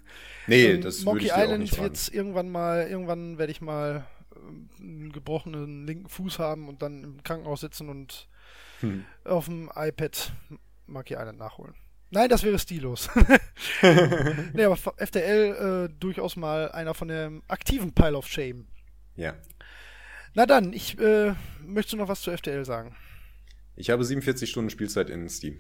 Nee, 0.48 0.66
Ähm, 0.66 0.82
das 0.82 1.00
würde 1.02 1.06
Monkey 1.06 1.26
ich 1.26 1.32
dir 1.32 1.36
auch 1.38 1.42
Island 1.44 1.62
nicht 1.62 1.78
wird 1.80 1.92
raten. 1.98 2.16
irgendwann 2.16 2.50
mal, 2.52 2.88
irgendwann 2.88 3.38
werde 3.38 3.52
ich 3.52 3.62
mal 3.62 4.08
ähm, 4.36 4.68
einen 4.80 5.12
gebrochenen 5.12 5.86
linken 5.86 6.10
Fuß 6.10 6.40
haben 6.40 6.68
und 6.68 6.82
dann 6.82 7.04
im 7.04 7.24
Krankenhaus 7.24 7.62
sitzen 7.62 7.88
und 7.90 8.28
Hm. 8.80 9.04
auf 9.26 9.46
dem 9.46 9.70
iPad 9.76 10.32
Monkey 10.88 11.14
Island 11.16 11.38
nachholen. 11.38 11.76
Nein, 12.12 12.30
das 12.30 12.44
wäre 12.44 12.58
stilos. 12.58 13.10
nee, 14.54 14.64
aber 14.64 14.78
FDL 14.98 15.90
äh, 15.90 15.94
durchaus 16.00 16.36
mal 16.36 16.72
einer 16.72 16.94
von 16.94 17.08
dem 17.08 17.44
aktiven 17.48 17.94
Pile 17.94 18.18
of 18.18 18.28
Shame. 18.28 18.68
Ja. 19.16 19.36
Na 20.34 20.46
dann, 20.46 20.74
ich 20.74 20.98
äh, 21.00 21.34
möchte 21.66 21.98
noch 21.98 22.08
was 22.08 22.22
zu 22.22 22.32
FDL 22.32 22.66
sagen. 22.66 22.96
Ich 23.76 23.90
habe 23.90 24.04
47 24.04 24.50
Stunden 24.50 24.70
Spielzeit 24.70 25.10
in 25.10 25.30
Steam. 25.30 25.60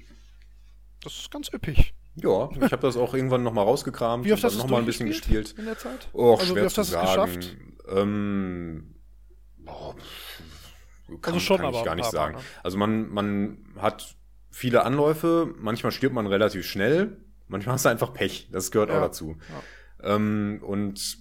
Das 1.04 1.14
ist 1.14 1.32
ganz 1.32 1.52
üppig. 1.54 1.93
Ja, 2.16 2.50
ich 2.52 2.72
habe 2.72 2.80
das 2.82 2.97
auch 2.97 3.14
irgendwann 3.14 3.43
nochmal 3.43 3.64
rausgekramt 3.66 4.26
Wie 4.26 4.34
oft 4.34 4.43
und 4.43 4.45
hast 4.47 4.54
dann 4.54 4.62
du 4.62 4.64
nochmal 4.66 4.82
ein 4.82 4.86
bisschen 4.86 5.08
gespielt. 5.08 5.56
in 5.58 5.66
der 5.66 5.78
Zeit? 5.78 6.10
Oh, 6.14 6.34
also 6.36 6.56
wie 6.56 6.60
schwer 6.60 6.66
oft 6.66 6.76
zu 6.76 6.82
hast 6.82 6.89
sagen. 6.89 7.36
geschafft? 7.36 7.58
Ähm, 7.89 8.95
boah, 9.58 9.95
kann, 11.22 11.34
Also 11.34 11.39
schon, 11.39 11.58
kann 11.58 11.66
aber 11.68 11.80
ich 11.80 11.86
gar 11.86 11.95
nicht 11.95 12.12
sagen. 12.12 12.34
Mal, 12.36 12.39
ne? 12.39 12.45
Also 12.64 12.78
man, 12.78 13.10
man 13.10 13.58
hat 13.78 14.16
viele 14.52 14.84
Anläufe, 14.84 15.54
manchmal 15.58 15.91
stirbt 15.91 16.16
man 16.16 16.28
relativ 16.28 16.66
schnell, 16.66 17.18
manchmal 17.47 17.74
hast 17.76 17.86
du 17.86 17.89
einfach 17.89 18.14
Pech, 18.14 18.50
das 18.52 18.72
gehört 18.72 18.89
Ja, 18.89 18.97
auch 18.97 19.02
dazu. 19.02 19.38
Ähm, 20.02 20.60
und 20.64 21.18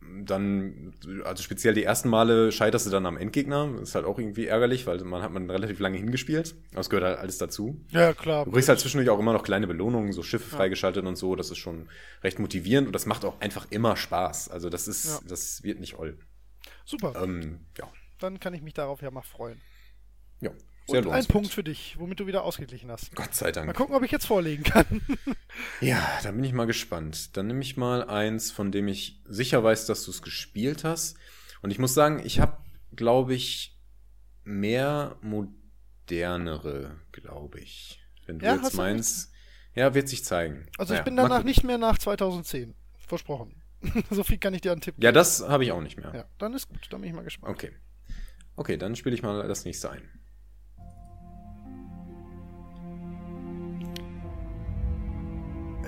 dann, 0.00 0.94
also 1.24 1.42
speziell 1.42 1.74
die 1.74 1.82
ersten 1.84 2.08
Male 2.08 2.50
scheiterst 2.52 2.86
du 2.86 2.90
dann 2.90 3.04
am 3.04 3.16
Endgegner, 3.18 3.68
das 3.78 3.90
ist 3.90 3.94
halt 3.94 4.06
auch 4.06 4.18
irgendwie 4.18 4.46
ärgerlich, 4.46 4.86
weil 4.86 5.02
man 5.04 5.22
hat 5.22 5.32
man 5.32 5.50
relativ 5.50 5.80
lange 5.80 5.98
hingespielt, 5.98 6.54
aber 6.70 6.80
es 6.80 6.88
gehört 6.88 7.04
halt 7.04 7.18
alles 7.18 7.36
dazu. 7.38 7.84
Ja, 7.90 8.14
klar. 8.14 8.44
Du 8.46 8.52
kriegst 8.52 8.68
halt 8.70 8.80
zwischendurch 8.80 9.10
auch 9.10 9.18
immer 9.18 9.32
noch 9.34 9.42
kleine 9.42 9.66
Belohnungen, 9.66 10.12
so 10.12 10.22
Schiffe 10.22 10.48
freigeschaltet 10.48 11.04
und 11.04 11.16
so. 11.16 11.36
Das 11.36 11.50
ist 11.50 11.58
schon 11.58 11.88
recht 12.22 12.38
motivierend 12.38 12.86
und 12.86 12.92
das 12.94 13.04
macht 13.06 13.24
auch 13.24 13.40
einfach 13.40 13.66
immer 13.70 13.96
Spaß. 13.96 14.48
Also 14.48 14.70
das 14.70 14.88
ist, 14.88 15.04
Ja. 15.04 15.20
das 15.28 15.62
wird 15.62 15.80
nicht 15.80 15.98
oll. 15.98 16.16
Super. 16.86 17.12
Ähm, 17.22 17.60
ja, 17.76 17.86
Dann 18.18 18.40
kann 18.40 18.54
ich 18.54 18.62
mich 18.62 18.74
darauf 18.74 19.02
ja 19.02 19.10
mal 19.10 19.22
freuen. 19.22 19.60
ja, 20.40 20.52
sehr 20.88 21.06
Und 21.06 21.12
ein. 21.12 21.26
Punkt 21.26 21.50
für 21.52 21.62
dich, 21.64 21.96
womit 21.98 22.18
du 22.20 22.26
wieder 22.26 22.42
ausgeglichen 22.44 22.90
hast. 22.90 23.14
Gott 23.14 23.34
sei 23.34 23.46
Mal 23.46 23.52
Dank. 23.52 23.76
gucken, 23.76 23.94
ob 23.94 24.02
ich 24.02 24.10
jetzt 24.10 24.26
vorlegen 24.26 24.64
kann. 24.64 25.02
Ja, 25.80 26.06
da 26.22 26.30
bin 26.30 26.44
ich 26.44 26.52
mal 26.52 26.66
gespannt. 26.66 27.36
Dann 27.36 27.48
nehme 27.48 27.62
ich 27.62 27.76
mal 27.76 28.08
eins, 28.08 28.52
von 28.52 28.70
dem 28.70 28.86
ich 28.86 29.20
sicher 29.26 29.64
weiß, 29.64 29.86
dass 29.86 30.04
du 30.04 30.10
es 30.12 30.22
gespielt 30.22 30.84
hast. 30.84 31.16
Und 31.62 31.70
ich 31.72 31.78
muss 31.80 31.94
sagen, 31.94 32.20
ich 32.24 32.38
habe, 32.38 32.58
glaube 32.94 33.34
ich, 33.34 33.76
mehr 34.44 35.16
modernere, 35.20 37.00
glaube 37.12 37.60
ich. 37.60 38.00
Wenn 38.26 38.38
du 38.38 38.46
Ja, 38.46 38.54
jetzt 38.56 38.74
meinst, 38.74 39.32
ja, 39.74 39.94
wird 39.94 40.08
sich 40.08 40.24
zeigen. 40.24 40.66
Also 40.78 40.92
ich 40.94 40.98
Naja, 40.98 41.04
bin 41.04 41.14
mal 41.16 41.22
danach 41.28 41.42
nicht 41.44 41.64
mehr 41.64 41.78
nach 41.78 41.98
2010. 41.98 42.74
Versprochen. 42.98 43.62
so 44.10 44.22
viel 44.24 44.38
kann 44.38 44.54
ich 44.54 44.60
dir 44.60 44.72
an 44.72 44.80
Tipp 44.80 44.94
Ja, 44.98 45.12
das 45.12 45.40
habe 45.48 45.64
ich 45.64 45.72
auch 45.72 45.80
nicht 45.80 45.96
mehr. 45.96 46.12
Ja, 46.14 46.24
dann 46.38 46.52
ist 46.54 46.68
gut. 46.68 46.86
Dann 46.90 47.00
bin 47.00 47.10
ich 47.10 47.16
mal 47.16 47.22
gespannt. 47.24 47.54
Okay. 47.54 47.72
Okay, 48.56 48.76
dann 48.76 48.96
spiele 48.96 49.14
ich 49.14 49.22
mal 49.22 49.46
das 49.48 49.64
nächste 49.64 49.90
ein. 49.90 50.08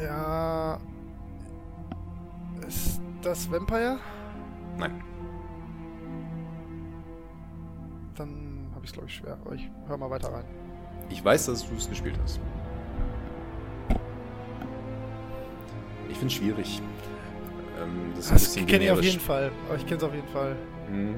Ja. 0.02 0.78
Ist 2.66 3.00
das 3.22 3.50
Vampire? 3.50 3.98
Nein. 4.78 5.02
Dann 8.14 8.68
habe 8.74 8.84
ich 8.84 8.90
es, 8.90 8.92
glaube 8.92 9.08
ich, 9.08 9.14
schwer. 9.14 9.38
Aber 9.44 9.54
ich 9.54 9.68
höre 9.86 9.96
mal 9.96 10.10
weiter 10.10 10.32
rein. 10.32 10.44
Ich 11.08 11.24
weiß, 11.24 11.46
dass 11.46 11.68
du 11.68 11.74
es 11.74 11.88
gespielt 11.88 12.18
hast. 12.22 12.40
Ich 16.08 16.18
finde 16.18 16.26
es 16.26 16.32
schwierig. 16.34 16.82
Ähm, 17.80 18.12
das 18.14 18.30
ist 18.30 18.56
Das 18.56 18.66
kenne 18.66 18.84
ich 18.84 18.90
auf 18.90 19.02
jeden 19.02 19.20
Fall. 19.20 19.50
Aber 19.68 19.76
ich 19.76 19.86
kenne 19.86 19.96
es 19.96 20.02
auf 20.04 20.14
jeden 20.14 20.28
Fall. 20.28 20.56
Mhm. 20.90 21.16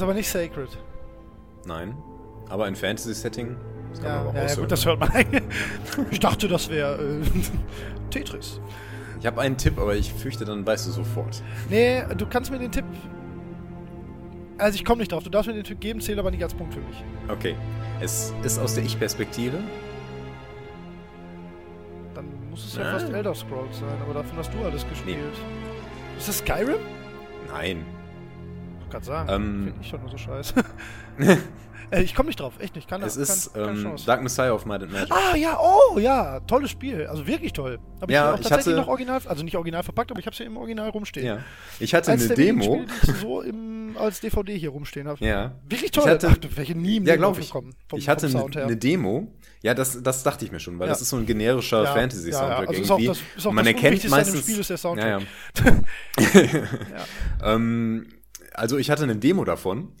Ist 0.00 0.04
aber 0.04 0.14
nicht 0.14 0.30
Sacred. 0.30 0.70
Nein. 1.66 1.94
Aber 2.48 2.64
ein 2.64 2.74
Fantasy-Setting. 2.74 3.54
Das 3.90 4.00
kann 4.00 4.08
Ja, 4.08 4.16
man 4.20 4.28
aber 4.28 4.38
ja, 4.44 4.46
ja 4.48 4.54
gut, 4.54 4.72
das 4.72 4.86
hört 4.86 4.98
man. 4.98 5.10
Ich 6.10 6.18
dachte, 6.20 6.48
das 6.48 6.70
wäre 6.70 6.94
äh, 7.02 7.20
Tetris. 8.10 8.62
Ich 9.20 9.26
habe 9.26 9.42
einen 9.42 9.58
Tipp, 9.58 9.78
aber 9.78 9.94
ich 9.96 10.10
fürchte, 10.14 10.46
dann 10.46 10.64
weißt 10.66 10.86
du 10.86 10.90
sofort. 10.92 11.42
Nee, 11.68 12.02
du 12.16 12.24
kannst 12.26 12.50
mir 12.50 12.58
den 12.58 12.72
Tipp. 12.72 12.86
Also 14.56 14.76
ich 14.76 14.86
komme 14.86 15.00
nicht 15.00 15.12
drauf. 15.12 15.22
Du 15.22 15.28
darfst 15.28 15.48
mir 15.48 15.54
den 15.54 15.64
Tipp 15.64 15.80
geben, 15.80 16.00
zählt 16.00 16.18
aber 16.18 16.30
nicht 16.30 16.42
als 16.42 16.54
Punkt 16.54 16.72
für 16.72 16.80
mich. 16.80 17.04
Okay. 17.28 17.54
Es 18.00 18.32
ist 18.42 18.58
aus 18.58 18.76
der 18.76 18.84
Ich-Perspektive. 18.84 19.58
Dann 22.14 22.24
muss 22.48 22.64
es 22.64 22.74
ja 22.76 22.84
Ah. 22.84 22.92
fast 22.92 23.12
Elder 23.12 23.34
Scrolls 23.34 23.78
sein, 23.80 24.00
aber 24.02 24.14
davon 24.14 24.38
hast 24.38 24.50
du 24.54 24.64
alles 24.64 24.88
gespielt. 24.88 25.18
Ist 26.16 26.26
das 26.28 26.38
Skyrim? 26.38 26.78
Nein. 27.52 27.84
Ich 28.90 28.94
kann 28.94 29.02
sagen. 29.04 29.28
Ähm. 29.30 29.64
Finde 29.66 29.80
ich 29.82 29.90
doch 29.92 30.00
nur 30.00 30.10
so 30.10 30.18
scheiße. 30.18 30.54
äh, 31.92 32.02
ich 32.02 32.12
komme 32.14 32.26
nicht 32.28 32.40
drauf, 32.40 32.54
echt 32.58 32.74
nicht. 32.74 32.88
Kann, 32.88 33.02
Es 33.02 33.14
kann, 33.14 33.22
ist 33.22 33.54
keine 33.54 33.68
ähm. 33.70 33.94
Dark 34.04 34.22
Messiah 34.22 34.52
of 34.52 34.66
Might 34.66 34.82
and 34.82 34.92
Magic. 34.92 35.12
Ah, 35.12 35.36
ja, 35.36 35.58
oh, 35.60 35.96
ja, 35.98 36.40
tolles 36.40 36.70
Spiel. 36.70 37.06
Also 37.06 37.24
wirklich 37.26 37.52
toll. 37.52 37.78
Ich 38.06 38.10
Ja, 38.10 38.24
hier 38.24 38.34
auch 38.34 38.40
ich 38.40 38.46
tatsächlich 38.48 38.74
hatte- 38.74 38.80
noch 38.80 38.88
original, 38.88 39.20
also 39.24 39.44
nicht 39.44 39.56
original 39.56 39.84
verpackt, 39.84 40.10
aber 40.10 40.18
ich 40.18 40.26
habe 40.26 40.32
es 40.32 40.38
hier 40.38 40.46
im 40.46 40.56
Original 40.56 40.88
rumstehen. 40.90 41.24
Ja. 41.26 41.38
Ich 41.78 41.94
hatte 41.94 42.10
Eins 42.10 42.24
eine 42.26 42.34
Demo. 42.34 42.84
Ich 43.02 43.14
so 43.20 43.42
im, 43.42 43.96
als 43.96 44.18
DVD 44.20 44.58
hier 44.58 44.70
rumstehen 44.70 45.06
habe. 45.06 45.24
Ja. 45.24 45.52
Wirklich 45.68 45.84
Ich 45.84 45.90
toll. 45.92 46.08
hatte- 46.10 46.28
Ach, 46.32 46.36
welche 46.56 46.74
nie 46.76 46.96
im 46.96 47.06
Ja, 47.06 47.14
Leben 47.14 47.38
ich. 47.38 47.48
vom- 47.50 47.70
ich 47.94 48.08
hatte 48.08 48.26
eine 48.26 48.32
Sound 48.38 48.56
her. 48.56 48.64
eine 48.64 48.76
Demo. 48.76 49.32
Ja, 49.62 49.74
das, 49.74 50.02
das 50.02 50.22
dachte 50.22 50.44
ich 50.46 50.50
mir 50.52 50.58
schon, 50.58 50.78
weil 50.78 50.86
Ja. 50.86 50.92
das 50.94 51.02
ist 51.02 51.10
so 51.10 51.16
ein 51.16 51.26
generischer 51.26 51.84
Ja, 51.84 51.92
Fantasy-Soundtrack 51.92 52.62
ja. 52.62 52.68
Also 52.68 52.80
ist 52.82 52.90
auch 52.90 52.98
irgendwie. 52.98 53.06
das- 53.20 53.36
ist 53.36 53.46
auch 53.46 53.52
man 53.52 53.64
das 53.64 53.74
erkennt 53.74 54.08
meistens. 54.10 54.40
Spiel 54.42 54.58
ist 54.58 54.70
der 54.70 54.76
Soundtrack. 54.78 55.22
Ja, 55.58 55.70
ja. 56.40 56.54
ähm, 57.54 58.06
also 58.54 58.76
ich 58.78 58.90
hatte 58.90 59.02
eine 59.04 59.16
Demo 59.16 59.44
davon 59.44 59.92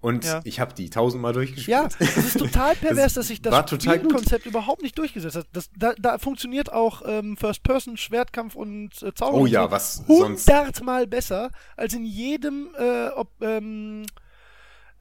und 0.00 0.24
Ja. 0.24 0.40
ich 0.44 0.60
habe 0.60 0.74
die 0.74 0.90
tausendmal 0.90 1.32
durchgespielt. 1.32 1.68
Ja, 1.68 1.88
es 1.98 2.16
ist 2.16 2.38
total 2.38 2.76
pervers, 2.76 3.14
dass 3.14 3.28
sich 3.28 3.42
das. 3.42 3.68
Spielkonzept 3.70 4.46
überhaupt 4.46 4.82
nicht 4.82 4.96
durchgesetzt 4.96 5.36
hat. 5.36 5.46
Das, 5.52 5.70
da, 5.76 5.92
da 5.98 6.18
funktioniert 6.18 6.72
auch 6.72 7.02
ähm, 7.04 7.36
First-Person-Schwertkampf 7.36 8.54
und 8.54 9.02
äh, 9.02 9.12
Zauber 9.14 9.38
Oh 9.38 9.40
und 9.42 9.48
ja, 9.50 9.64
so 9.64 9.70
was 9.72 9.94
sonst- 10.06 10.46
hundertmal 10.48 11.06
besser 11.06 11.50
als 11.76 11.94
in 11.94 12.04
jedem, 12.04 12.68
äh, 12.78 13.08
ob, 13.08 13.30
ähm, 13.42 14.06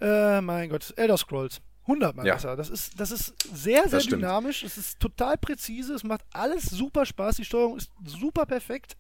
äh, 0.02 0.42
mein 0.42 0.70
Gott, 0.70 0.94
Elder 0.98 1.18
Scrolls. 1.18 1.60
Hundertmal 1.86 2.26
Ja. 2.26 2.34
besser. 2.34 2.56
Das 2.58 2.70
ist, 2.70 3.00
das 3.00 3.12
ist 3.12 3.34
sehr, 3.54 3.88
sehr 3.88 4.02
dynamisch. 4.02 4.64
Es 4.64 4.78
ist 4.78 5.00
total 5.00 5.38
präzise. 5.38 5.94
Es 5.94 6.04
macht 6.04 6.22
alles 6.34 6.66
super 6.66 7.06
Spaß. 7.06 7.38
Die 7.38 7.46
Steuerung 7.46 7.78
ist 7.78 7.92
super 8.04 8.46
perfekt. 8.46 8.98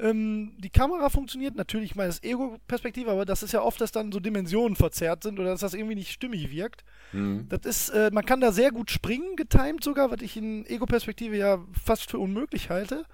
Ähm, 0.00 0.52
die 0.58 0.70
Kamera 0.70 1.10
funktioniert 1.10 1.56
natürlich, 1.56 1.90
ich 1.90 1.96
meine, 1.96 2.08
das 2.08 2.16
ist 2.16 2.24
Ego-Perspektive, 2.24 3.10
aber 3.10 3.26
das 3.26 3.42
ist 3.42 3.52
ja 3.52 3.62
oft, 3.62 3.80
dass 3.80 3.92
dann 3.92 4.12
so 4.12 4.20
Dimensionen 4.20 4.76
verzerrt 4.76 5.22
sind 5.22 5.38
oder 5.38 5.50
dass 5.50 5.60
das 5.60 5.74
irgendwie 5.74 5.94
nicht 5.94 6.12
stimmig 6.12 6.50
wirkt. 6.50 6.84
Mhm. 7.12 7.46
Das 7.48 7.60
ist, 7.64 7.90
äh, 7.90 8.10
man 8.12 8.24
kann 8.24 8.40
da 8.40 8.52
sehr 8.52 8.70
gut 8.70 8.90
springen, 8.90 9.36
getimed 9.36 9.84
sogar, 9.84 10.10
was 10.10 10.22
ich 10.22 10.36
in 10.36 10.64
Ego-Perspektive 10.66 11.36
ja 11.36 11.58
fast 11.84 12.10
für 12.10 12.18
unmöglich 12.18 12.70
halte. 12.70 13.04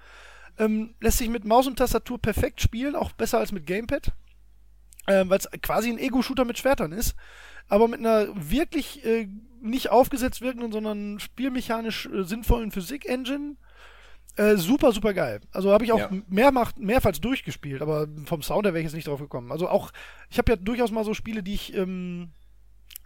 Ähm, 0.57 0.95
lässt 1.01 1.17
sich 1.17 1.29
mit 1.29 1.45
Maus 1.45 1.67
und 1.67 1.77
Tastatur 1.77 2.19
perfekt 2.19 2.61
spielen, 2.61 2.95
auch 2.95 3.11
besser 3.11 3.39
als 3.39 3.51
mit 3.51 3.67
Gamepad. 3.67 4.13
Ähm, 5.07 5.29
Weil 5.29 5.39
es 5.39 5.49
quasi 5.61 5.89
ein 5.89 5.99
Ego-Shooter 5.99 6.45
mit 6.45 6.57
Schwertern 6.57 6.91
ist. 6.91 7.15
Aber 7.67 7.87
mit 7.87 7.99
einer 7.99 8.27
wirklich 8.49 9.05
äh, 9.05 9.27
nicht 9.61 9.89
aufgesetzt 9.89 10.41
wirkenden, 10.41 10.71
sondern 10.71 11.19
spielmechanisch 11.19 12.07
äh, 12.07 12.23
sinnvollen 12.23 12.71
Physik-Engine. 12.71 13.57
Äh, 14.37 14.55
super, 14.57 14.91
super 14.91 15.13
geil. 15.13 15.41
Also 15.51 15.71
habe 15.71 15.83
ich 15.83 15.91
auch 15.91 15.97
Ja. 15.99 16.09
mehrmach, 16.29 16.73
mehrfals 16.77 17.19
durchgespielt, 17.19 17.81
aber 17.81 18.07
vom 18.25 18.41
Sound 18.41 18.65
her 18.65 18.73
wäre 18.73 18.81
ich 18.81 18.85
jetzt 18.85 18.95
nicht 18.95 19.07
drauf 19.07 19.19
gekommen. 19.19 19.51
Also 19.51 19.67
auch, 19.67 19.91
ich 20.29 20.37
habe 20.37 20.51
ja 20.51 20.55
durchaus 20.55 20.91
mal 20.91 21.03
so 21.03 21.13
Spiele, 21.13 21.41
die 21.43 21.55
ich 21.55 21.73
ähm, 21.75 22.29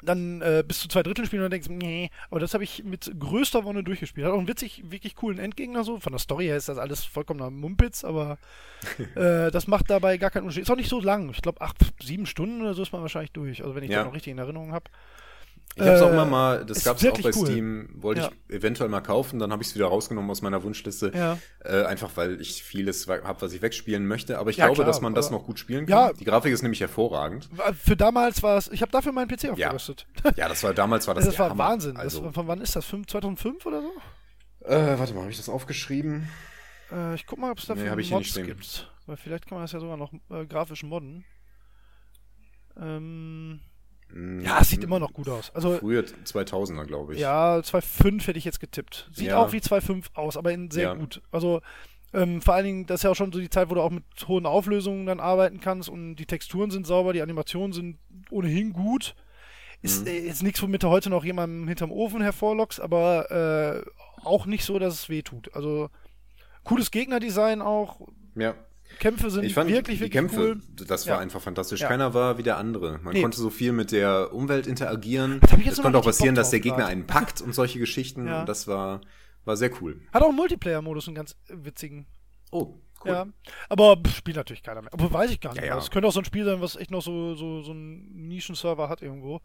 dann 0.04 0.42
äh, 0.42 0.64
bis 0.68 0.80
zu 0.80 0.88
zwei 0.88 1.04
Dritteln 1.04 1.28
spielen 1.28 1.42
und 1.44 1.46
dann 1.46 1.62
denkst, 1.62 1.70
nee, 1.70 2.10
aber 2.32 2.40
das 2.40 2.54
habe 2.54 2.64
ich 2.64 2.84
mit 2.84 3.12
größter 3.20 3.64
Wonne 3.66 3.84
durchgespielt. 3.84 4.26
Hat 4.26 4.34
auch 4.34 4.40
einen 4.40 4.48
witzig, 4.48 4.84
wirklich 4.92 5.16
coolen 5.16 5.38
Endgegner 5.38 5.84
so. 5.84 6.00
Von 6.00 6.12
der 6.14 6.20
Story 6.20 6.46
her 6.46 6.58
ist 6.58 6.70
das 6.70 6.78
alles 6.80 7.04
vollkommener 7.06 7.50
Mumpitz, 7.52 8.04
aber 8.04 8.38
äh, 9.16 9.52
das 9.52 9.68
macht 9.68 9.90
dabei 9.90 10.18
gar 10.18 10.32
keinen 10.32 10.44
Unterschied. 10.44 10.64
Ist 10.64 10.72
auch 10.72 10.76
nicht 10.76 10.90
so 10.90 11.00
lang. 11.00 11.30
Ich 11.30 11.42
glaube, 11.42 11.62
acht, 11.62 11.78
sieben 12.02 12.26
Stunden 12.26 12.62
oder 12.62 12.74
so 12.74 12.82
ist 12.82 12.92
man 12.92 13.02
wahrscheinlich 13.04 13.32
durch. 13.32 13.62
Also 13.64 13.76
wenn 13.76 13.84
ich 13.84 13.92
Ja. 13.92 14.00
das 14.00 14.08
noch 14.08 14.16
richtig 14.16 14.32
in 14.32 14.40
Erinnerung 14.40 14.72
habe. 14.74 14.86
Ich 15.76 15.82
habe 15.82 15.92
es 15.92 16.02
auch 16.02 16.10
Äh, 16.10 16.14
immer 16.14 16.26
mal, 16.26 16.66
das 16.66 16.84
gab 16.84 16.98
es 16.98 17.08
auch 17.08 17.22
bei 17.22 17.32
cool. 17.34 17.46
Steam, 17.46 17.90
wollte 17.96 18.22
Ja. 18.22 18.32
ich 18.50 18.56
eventuell 18.56 18.90
mal 18.90 19.00
kaufen, 19.02 19.40
dann 19.40 19.52
habe 19.54 19.64
ich 19.64 19.70
es 19.70 19.76
wieder 19.76 19.86
rausgenommen 19.86 20.30
aus 20.30 20.42
meiner 20.42 20.64
Wunschliste. 20.64 21.12
Ja. 21.16 21.38
Äh, 21.64 21.86
einfach 21.86 22.12
weil 22.16 22.42
ich 22.42 22.62
vieles 22.62 23.08
habe, 23.08 23.42
was 23.42 23.54
ich 23.54 23.62
wegspielen 23.62 24.06
möchte. 24.06 24.38
Aber 24.38 24.50
ich 24.50 24.58
Ja, 24.58 24.66
glaube, 24.66 24.76
klar, 24.76 24.88
dass 24.88 25.00
man 25.00 25.14
das 25.16 25.32
noch 25.32 25.46
gut 25.46 25.60
spielen 25.60 25.88
Ja. 25.88 26.08
kann. 26.08 26.18
Die 26.18 26.26
Grafik 26.26 26.52
ist 26.54 26.62
nämlich 26.62 26.82
hervorragend. 26.82 27.50
Für 27.82 27.96
damals 27.96 28.44
war 28.44 28.58
es, 28.58 28.68
ich 28.70 28.82
habe 28.82 28.92
dafür 28.92 29.14
meinen 29.14 29.30
PC 29.30 29.50
aufgerüstet. 29.50 30.08
Ja, 30.36 30.50
das 30.50 30.62
war 30.64 30.74
damals 30.74 31.08
war 31.08 31.16
das, 31.16 31.26
Das, 31.26 31.40
war 31.40 31.50
Hammer. 31.52 31.64
Wahnsinn. 31.70 31.96
Also, 31.96 32.22
das, 32.22 32.34
von 32.34 32.48
wann 32.48 32.60
ist 32.60 32.76
das? 32.76 32.86
Fünf- 32.86 33.08
2005 33.08 33.66
oder 33.66 33.82
so? 33.82 33.92
äh, 34.68 35.00
warte 35.00 35.14
mal, 35.14 35.22
habe 35.22 35.32
ich 35.32 35.38
das 35.38 35.48
aufgeschrieben? 35.50 36.28
Äh, 36.92 37.16
ich 37.16 37.26
guck 37.26 37.40
mal, 37.40 37.50
ob 37.52 37.60
es 37.60 37.66
dafür 37.66 37.96
Nee, 37.96 38.10
Mods 38.10 38.34
gibt. 38.36 38.92
Weil 39.06 39.16
vielleicht 39.18 39.48
kann 39.48 39.56
man 39.58 39.64
das 39.64 39.72
ja 39.72 39.80
sogar 39.80 39.96
noch 39.98 40.12
äh, 40.30 40.46
grafisch 40.46 40.84
modden. 40.84 41.24
Ähm, 42.80 43.60
Hm, 43.60 43.60
ja, 44.42 44.60
es 44.62 44.70
sieht 44.70 44.84
immer 44.84 45.00
noch 45.00 45.14
gut 45.14 45.30
aus. 45.30 45.52
Also, 45.56 45.78
Frühe 45.78 46.02
2000er, 46.02 46.86
glaube 46.86 47.14
ich. 47.14 47.20
ja, 47.20 47.58
2.5 47.62 48.28
hätte 48.28 48.38
ich 48.40 48.46
jetzt 48.46 48.60
getippt. 48.60 49.10
Sieht 49.14 49.28
Ja. 49.28 49.38
auch 49.38 49.52
wie 49.54 49.60
2.5 49.62 50.06
aus, 50.16 50.38
aber 50.38 50.52
in 50.52 50.70
sehr 50.72 50.84
Ja. 50.90 50.94
gut. 50.96 51.22
Also, 51.32 51.62
ähm, 52.14 52.42
vor 52.42 52.56
allen 52.56 52.66
Dingen, 52.66 52.86
das 52.88 53.00
ist 53.00 53.04
ja 53.04 53.12
auch 53.12 53.16
schon 53.16 53.32
so 53.32 53.40
die 53.40 53.50
Zeit, 53.50 53.70
wo 53.70 53.76
du 53.76 53.82
auch 53.82 53.90
mit 53.92 54.04
hohen 54.28 54.46
Auflösungen 54.46 55.06
dann 55.06 55.20
arbeiten 55.20 55.60
kannst 55.62 55.88
und 55.90 56.16
die 56.16 56.26
Texturen 56.26 56.70
sind 56.72 56.86
sauber, 56.86 57.14
die 57.14 57.22
Animationen 57.22 57.72
sind 57.74 57.98
ohnehin 58.30 58.74
gut. 58.74 59.16
Ist 59.82 60.02
Mhm. 60.02 60.08
äh, 60.08 60.20
jetzt 60.28 60.44
nichts, 60.44 60.62
womit 60.62 60.84
du 60.84 60.90
heute 60.90 61.10
noch 61.10 61.24
jemanden 61.24 61.68
hinterm 61.68 61.92
Ofen 61.92 62.22
hervorlockst, 62.22 62.80
aber 62.82 63.32
äh, 63.32 63.90
auch 64.26 64.46
nicht 64.46 64.66
so, 64.66 64.78
dass 64.78 64.94
es 64.94 65.10
weh 65.10 65.22
tut. 65.22 65.56
Also, 65.56 65.90
cooles 66.64 66.92
Gegnerdesign 66.92 67.62
auch. 67.62 68.02
ja. 68.36 68.56
Kämpfe 69.00 69.30
sind 69.32 69.44
Ich 69.44 69.54
fand 69.54 69.70
wirklich, 69.70 69.98
die 69.98 70.04
wirklich 70.06 70.12
Kämpfe, 70.12 70.40
cool. 70.56 70.86
das 70.88 71.08
war 71.08 71.16
Ja. 71.16 71.20
einfach 71.22 71.42
fantastisch. 71.42 71.82
Ja. 71.82 71.88
Keiner 71.88 72.14
war 72.14 72.38
wie 72.38 72.44
der 72.44 72.58
andere. 72.58 73.00
Man 73.04 73.14
Nee. 73.14 73.22
konnte 73.22 73.38
so 73.40 73.50
viel 73.50 73.72
mit 73.72 73.92
der 73.92 74.34
Umwelt 74.34 74.68
interagieren. 74.68 75.40
Es 75.66 75.82
konnte 75.82 75.98
auch 75.98 76.04
passieren, 76.06 76.36
dass 76.36 76.50
der 76.52 76.60
Gegner 76.60 76.86
einen 76.86 77.08
packt 77.08 77.42
und 77.42 77.54
solche 77.54 77.80
Geschichten. 77.80 78.28
Ja. 78.28 78.42
Und 78.42 78.50
das 78.50 78.68
war, 78.68 79.02
war 79.46 79.58
sehr 79.58 79.72
cool. 79.82 80.00
Hat 80.14 80.22
auch 80.22 80.28
einen 80.30 80.36
Multiplayer-Modus, 80.38 81.08
einen 81.08 81.16
ganz 81.16 81.36
witzigen. 81.48 82.06
Oh, 82.52 82.76
cool. 83.06 83.12
Ja. 83.12 83.28
Aber 83.70 83.98
pff, 83.98 84.18
spielt 84.18 84.38
natürlich 84.38 84.62
keiner 84.64 84.82
mehr. 84.82 84.94
Aber 84.94 85.12
weiß 85.12 85.32
ich 85.32 85.40
gar 85.40 85.54
nicht. 85.54 85.62
Ja, 85.64 85.70
ja. 85.70 85.78
Es 85.78 85.90
könnte 85.90 86.08
auch 86.08 86.14
so 86.14 86.20
ein 86.20 86.26
Spiel 86.26 86.46
sein, 86.46 86.62
was 86.62 86.76
echt 86.76 86.92
noch 86.92 87.02
so, 87.02 87.34
so, 87.36 87.62
so 87.62 87.72
einen 87.72 88.28
Nischenserver 88.28 88.90
hat 88.90 89.02
irgendwo. 89.02 89.42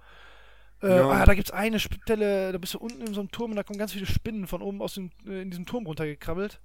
Äh, 0.83 0.89
Ja. 0.95 1.09
ah, 1.09 1.25
da 1.25 1.33
gibt 1.35 1.49
es 1.49 1.55
eine 1.55 1.81
Stelle, 1.81 2.53
da 2.53 2.59
bist 2.59 2.75
du 2.75 2.79
unten 2.79 3.01
in 3.07 3.15
so 3.15 3.21
einem 3.21 3.31
Turm 3.31 3.51
und 3.53 3.57
da 3.57 3.63
kommen 3.63 3.79
ganz 3.79 3.93
viele 3.95 4.05
Spinnen 4.05 4.47
von 4.47 4.61
oben 4.61 4.83
aus 4.83 4.93
dem, 4.95 5.11
äh, 5.27 5.41
in 5.41 5.49
diesem 5.51 5.65
Turm 5.65 5.87
runtergekrabbelt. 5.87 6.61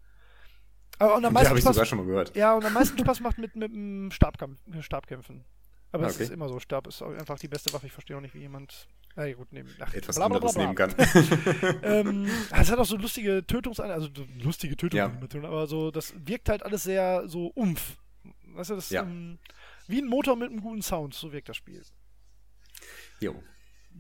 Aber 1.02 1.16
und 1.16 1.26
am 1.26 1.34
Ja, 1.34 1.34
meisten 1.34 1.50
habe 1.50 1.60
ich 1.60 1.64
Spaß, 1.66 1.76
sogar 1.76 1.86
schon 1.86 1.98
mal 2.00 2.06
gehört. 2.06 2.36
ja, 2.36 2.54
und 2.56 2.64
am 2.66 2.74
meisten 2.74 2.98
Spaß 2.98 3.20
macht 3.22 3.38
mit, 3.38 3.56
mit 3.56 3.72
dem 3.74 4.12
Stabkampf, 4.12 4.60
äh, 4.74 4.82
Stabkämpfen. 4.82 5.44
Aber 5.94 6.06
Ah, 6.06 6.08
es 6.08 6.16
okay. 6.16 6.24
ist 6.24 6.30
immer 6.32 6.48
so, 6.48 6.58
Stab 6.60 6.88
ist 6.88 7.02
einfach 7.02 7.38
die 7.38 7.50
beste 7.50 7.74
Waffe. 7.74 7.88
Ich 7.88 7.92
verstehe 7.92 8.16
auch 8.16 8.22
nicht, 8.22 8.34
wie 8.34 8.40
jemand. 8.40 8.88
Na 9.18 9.26
ja, 9.26 9.36
gut, 9.36 9.52
nehmen. 9.52 9.70
Ach, 9.82 9.94
Etwas 9.94 10.18
anderes 10.20 10.56
nehmen 10.56 10.74
kann. 10.74 10.96
ähm, 11.84 12.28
es 12.58 12.72
hat 12.72 12.80
auch 12.80 12.86
so 12.86 12.96
lustige 12.96 13.46
Tötungsanimation, 13.46 14.10
also 14.14 14.24
so 14.38 14.44
lustige 14.46 14.72
Ja. 14.74 14.78
Tötungsanimation, 14.78 15.46
aber 15.46 15.68
so, 15.68 15.92
das 15.92 16.14
wirkt 16.26 16.48
halt 16.48 16.64
alles 16.64 16.84
sehr 16.84 17.28
so 17.28 17.48
umf. 17.48 17.98
Weißt 18.54 18.70
du, 18.70 18.76
das 18.76 18.90
Ja. 18.90 19.02
ähm, 19.04 19.38
wie 19.88 20.02
ein 20.02 20.08
Motor 20.08 20.38
mit 20.38 20.50
einem 20.50 20.62
guten 20.62 20.82
Sound, 20.82 21.14
so 21.14 21.34
wirkt 21.34 21.50
das 21.50 21.58
Spiel. 21.58 21.84
jo. 23.20 23.42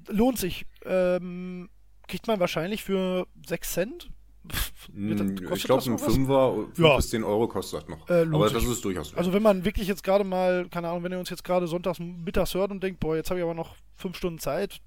Lohnt 0.07 0.37
sich. 0.37 0.65
Ähm, 0.85 1.69
kriegt 2.07 2.25
man 2.27 2.39
wahrscheinlich 2.39 2.83
für 2.85 3.27
6 3.45 3.73
Cent? 3.73 4.09
Pff, 4.49 4.89
wird 4.91 5.41
Ich 5.55 5.63
glaube, 5.63 5.83
ein? 5.91 5.97
Fünfer, 5.99 6.53
fünf 6.55 6.79
Ja. 6.79 6.95
bis 6.95 7.09
10 7.11 7.23
Euro 7.23 7.47
kostet 7.47 7.81
das 7.83 7.89
noch. 7.89 8.09
Äh, 8.09 8.23
Aber 8.33 8.49
das 8.49 8.63
ist 8.63 8.83
durchaus. 8.83 9.13
Also 9.15 9.33
wenn 9.33 9.43
man 9.43 9.63
wirklich 9.65 9.87
jetzt 9.87 10.03
gerade 10.03 10.23
mal, 10.23 10.67
keine 10.69 10.89
Ahnung, 10.89 11.03
wenn 11.03 11.11
ihr 11.11 11.19
uns 11.19 11.29
jetzt 11.29 11.43
gerade 11.43 11.67
sonntags 11.67 11.99
mittags 11.99 12.53
hört 12.55 12.71
und 12.71 12.81
denkt, 12.81 12.99
boah, 12.99 13.15
jetzt 13.15 13.29
habe 13.29 13.39
ich 13.39 13.43
aber 13.43 13.53
noch 13.53 13.75
5 13.97 14.17
Stunden 14.17 14.39
Zeit, 14.39 14.81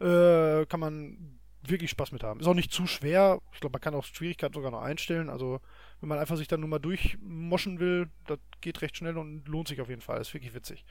äh, 0.00 0.66
kann 0.66 0.80
man 0.80 1.38
wirklich 1.62 1.90
Spaß 1.90 2.12
mit 2.12 2.22
haben. 2.22 2.38
Ist 2.40 2.46
auch 2.46 2.54
nicht 2.54 2.70
zu 2.72 2.86
schwer. 2.86 3.40
Ich 3.52 3.60
glaube, 3.60 3.72
man 3.72 3.80
kann 3.80 3.94
auch 3.94 4.04
Schwierigkeit 4.04 4.54
sogar 4.54 4.70
noch 4.70 4.82
einstellen. 4.82 5.30
Also 5.30 5.60
wenn 6.00 6.08
man 6.08 6.18
einfach 6.18 6.36
sich 6.36 6.46
dann 6.48 6.60
nur 6.60 6.68
mal 6.68 6.78
durchmoschen 6.78 7.80
will, 7.80 8.08
das 8.26 8.38
geht 8.60 8.82
recht 8.82 8.96
schnell 8.96 9.16
und 9.16 9.48
lohnt 9.48 9.68
sich 9.68 9.80
auf 9.80 9.88
jeden 9.88 10.02
Fall. 10.02 10.20
Ist 10.20 10.34
wirklich 10.34 10.54
witzig. 10.54 10.84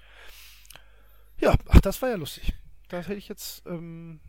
Ja, 1.39 1.53
ach, 1.69 1.81
das 1.81 2.01
war 2.01 2.09
ja 2.09 2.15
lustig. 2.15 2.53
Das 2.89 3.07
hätte 3.07 3.17
ich 3.17 3.27
jetzt, 3.27 3.63
ähm, 3.67 4.19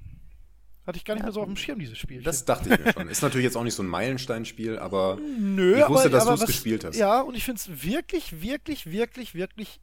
hatte 0.86 0.96
ich 0.98 1.04
gar 1.04 1.14
nicht 1.14 1.24
mehr 1.24 1.32
so 1.32 1.40
auf 1.40 1.46
dem 1.46 1.56
Schirm, 1.56 1.78
dieses 1.78 1.98
Spiel. 1.98 2.22
das 2.22 2.44
dachte 2.44 2.68
ich 2.72 2.78
mir 2.84 2.92
schon. 2.92 3.08
Ist 3.08 3.22
natürlich 3.22 3.44
jetzt 3.44 3.56
auch 3.56 3.64
nicht 3.64 3.74
so 3.74 3.82
ein 3.82 3.88
Meilensteinspiel, 3.88 4.78
aber 4.78 5.18
Nö, 5.38 5.80
Ich 5.80 5.88
wusste, 5.88 6.10
dass 6.10 6.22
aber 6.22 6.32
du's 6.32 6.42
was- 6.42 6.46
gespielt 6.48 6.84
hast. 6.84 6.96
Ja, 6.96 7.20
und 7.20 7.34
ich 7.36 7.44
finde 7.44 7.60
es 7.60 7.82
wirklich, 7.84 8.40
wirklich, 8.42 8.90
wirklich, 8.92 9.34
wirklich 9.34 9.80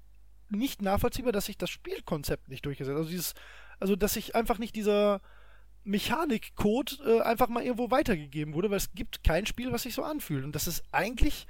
nicht 0.50 0.82
nachvollziehbar, 0.82 1.32
dass 1.32 1.46
sich 1.46 1.58
das 1.58 1.70
Spielkonzept 1.70 2.48
nicht 2.50 2.66
durchgesetzt 2.66 2.94
hat. 2.94 3.00
Also 3.00 3.10
dieses, 3.10 3.34
also 3.80 3.96
dass 3.96 4.14
sich 4.14 4.36
einfach 4.36 4.60
nicht 4.60 4.76
dieser 4.76 5.20
Mechanikcode 5.84 7.00
äh, 7.06 7.22
einfach 7.22 7.50
mal 7.50 7.64
irgendwo 7.64 7.92
weitergegeben 7.92 8.54
wurde, 8.54 8.70
weil 8.70 8.78
es 8.78 8.94
gibt 8.94 9.24
kein 9.24 9.46
Spiel, 9.46 9.72
was 9.72 9.84
sich 9.84 9.94
so 9.96 10.04
anfühlt. 10.04 10.44
Und 10.44 10.54
das 10.56 10.68
ist 10.68 10.84
eigentlich, 10.92 11.48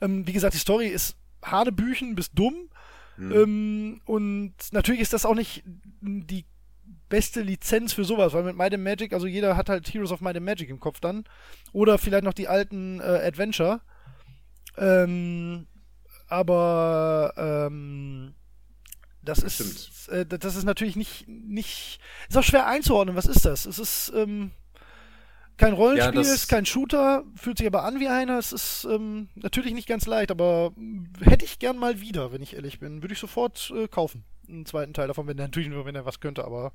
ähm, 0.00 0.26
wie 0.26 0.32
gesagt, 0.32 0.54
die 0.54 0.58
Story 0.58 0.86
ist 0.88 1.16
Hanebüchen 1.44 2.14
bis 2.14 2.30
dumm. 2.30 2.68
hm, 3.16 3.32
Ähm, 3.32 4.00
und 4.04 4.54
natürlich 4.72 5.00
ist 5.00 5.12
das 5.12 5.26
auch 5.26 5.34
nicht 5.34 5.62
die 6.00 6.44
beste 7.12 7.42
Lizenz 7.42 7.92
für 7.92 8.04
sowas, 8.04 8.32
weil 8.32 8.42
mit 8.42 8.56
Might 8.56 8.72
and 8.72 8.82
Magic, 8.82 9.12
also 9.12 9.26
jeder 9.26 9.54
hat 9.54 9.68
halt 9.68 9.86
Heroes 9.92 10.12
of 10.12 10.22
Might 10.22 10.34
and 10.36 10.46
Magic 10.46 10.70
im 10.70 10.80
Kopf 10.80 10.98
dann. 10.98 11.24
Oder 11.72 11.98
vielleicht 11.98 12.24
noch 12.24 12.32
die 12.32 12.48
alten 12.48 13.00
äh, 13.00 13.02
Adventure. 13.02 13.82
Ähm, 14.78 15.66
aber 16.28 17.34
ähm, 17.36 18.34
das 19.22 19.40
ist 19.40 19.54
Stimmt. 19.54 20.08
äh, 20.32 20.38
das 20.38 20.56
ist 20.56 20.64
natürlich 20.64 20.96
nicht 20.96 21.28
nicht 21.28 22.00
ist 22.30 22.38
auch 22.38 22.42
schwer 22.42 22.66
einzuordnen. 22.66 23.14
Was 23.14 23.26
ist 23.26 23.44
das? 23.44 23.66
Es 23.66 23.78
ist 23.78 24.10
ähm, 24.16 24.50
kein 25.58 25.74
Rollenspiel, 25.74 26.14
das- 26.14 26.28
es 26.28 26.34
ist 26.44 26.48
kein 26.48 26.64
Shooter, 26.64 27.24
fühlt 27.36 27.58
sich 27.58 27.66
aber 27.66 27.84
an 27.84 28.00
wie 28.00 28.08
einer. 28.08 28.38
Es 28.38 28.52
ist 28.52 28.86
ähm, 28.90 29.28
natürlich 29.34 29.74
nicht 29.74 29.86
ganz 29.86 30.06
leicht, 30.06 30.30
aber 30.30 30.72
hätte 31.20 31.44
ich 31.44 31.58
gern 31.58 31.76
mal 31.76 32.00
wieder, 32.00 32.32
wenn 32.32 32.40
ich 32.42 32.54
ehrlich 32.54 32.78
bin. 32.80 33.02
Würde 33.02 33.12
ich 33.12 33.20
sofort 33.20 33.70
äh, 33.76 33.86
kaufen. 33.86 34.24
Einen 34.48 34.66
zweiten 34.66 34.94
Teil 34.94 35.08
davon, 35.08 35.26
wenn 35.26 35.38
er 35.38 35.44
natürlich 35.46 35.68
nur, 35.68 35.84
wenn 35.84 35.94
er 35.94 36.06
was 36.06 36.20
könnte, 36.20 36.44
aber 36.44 36.72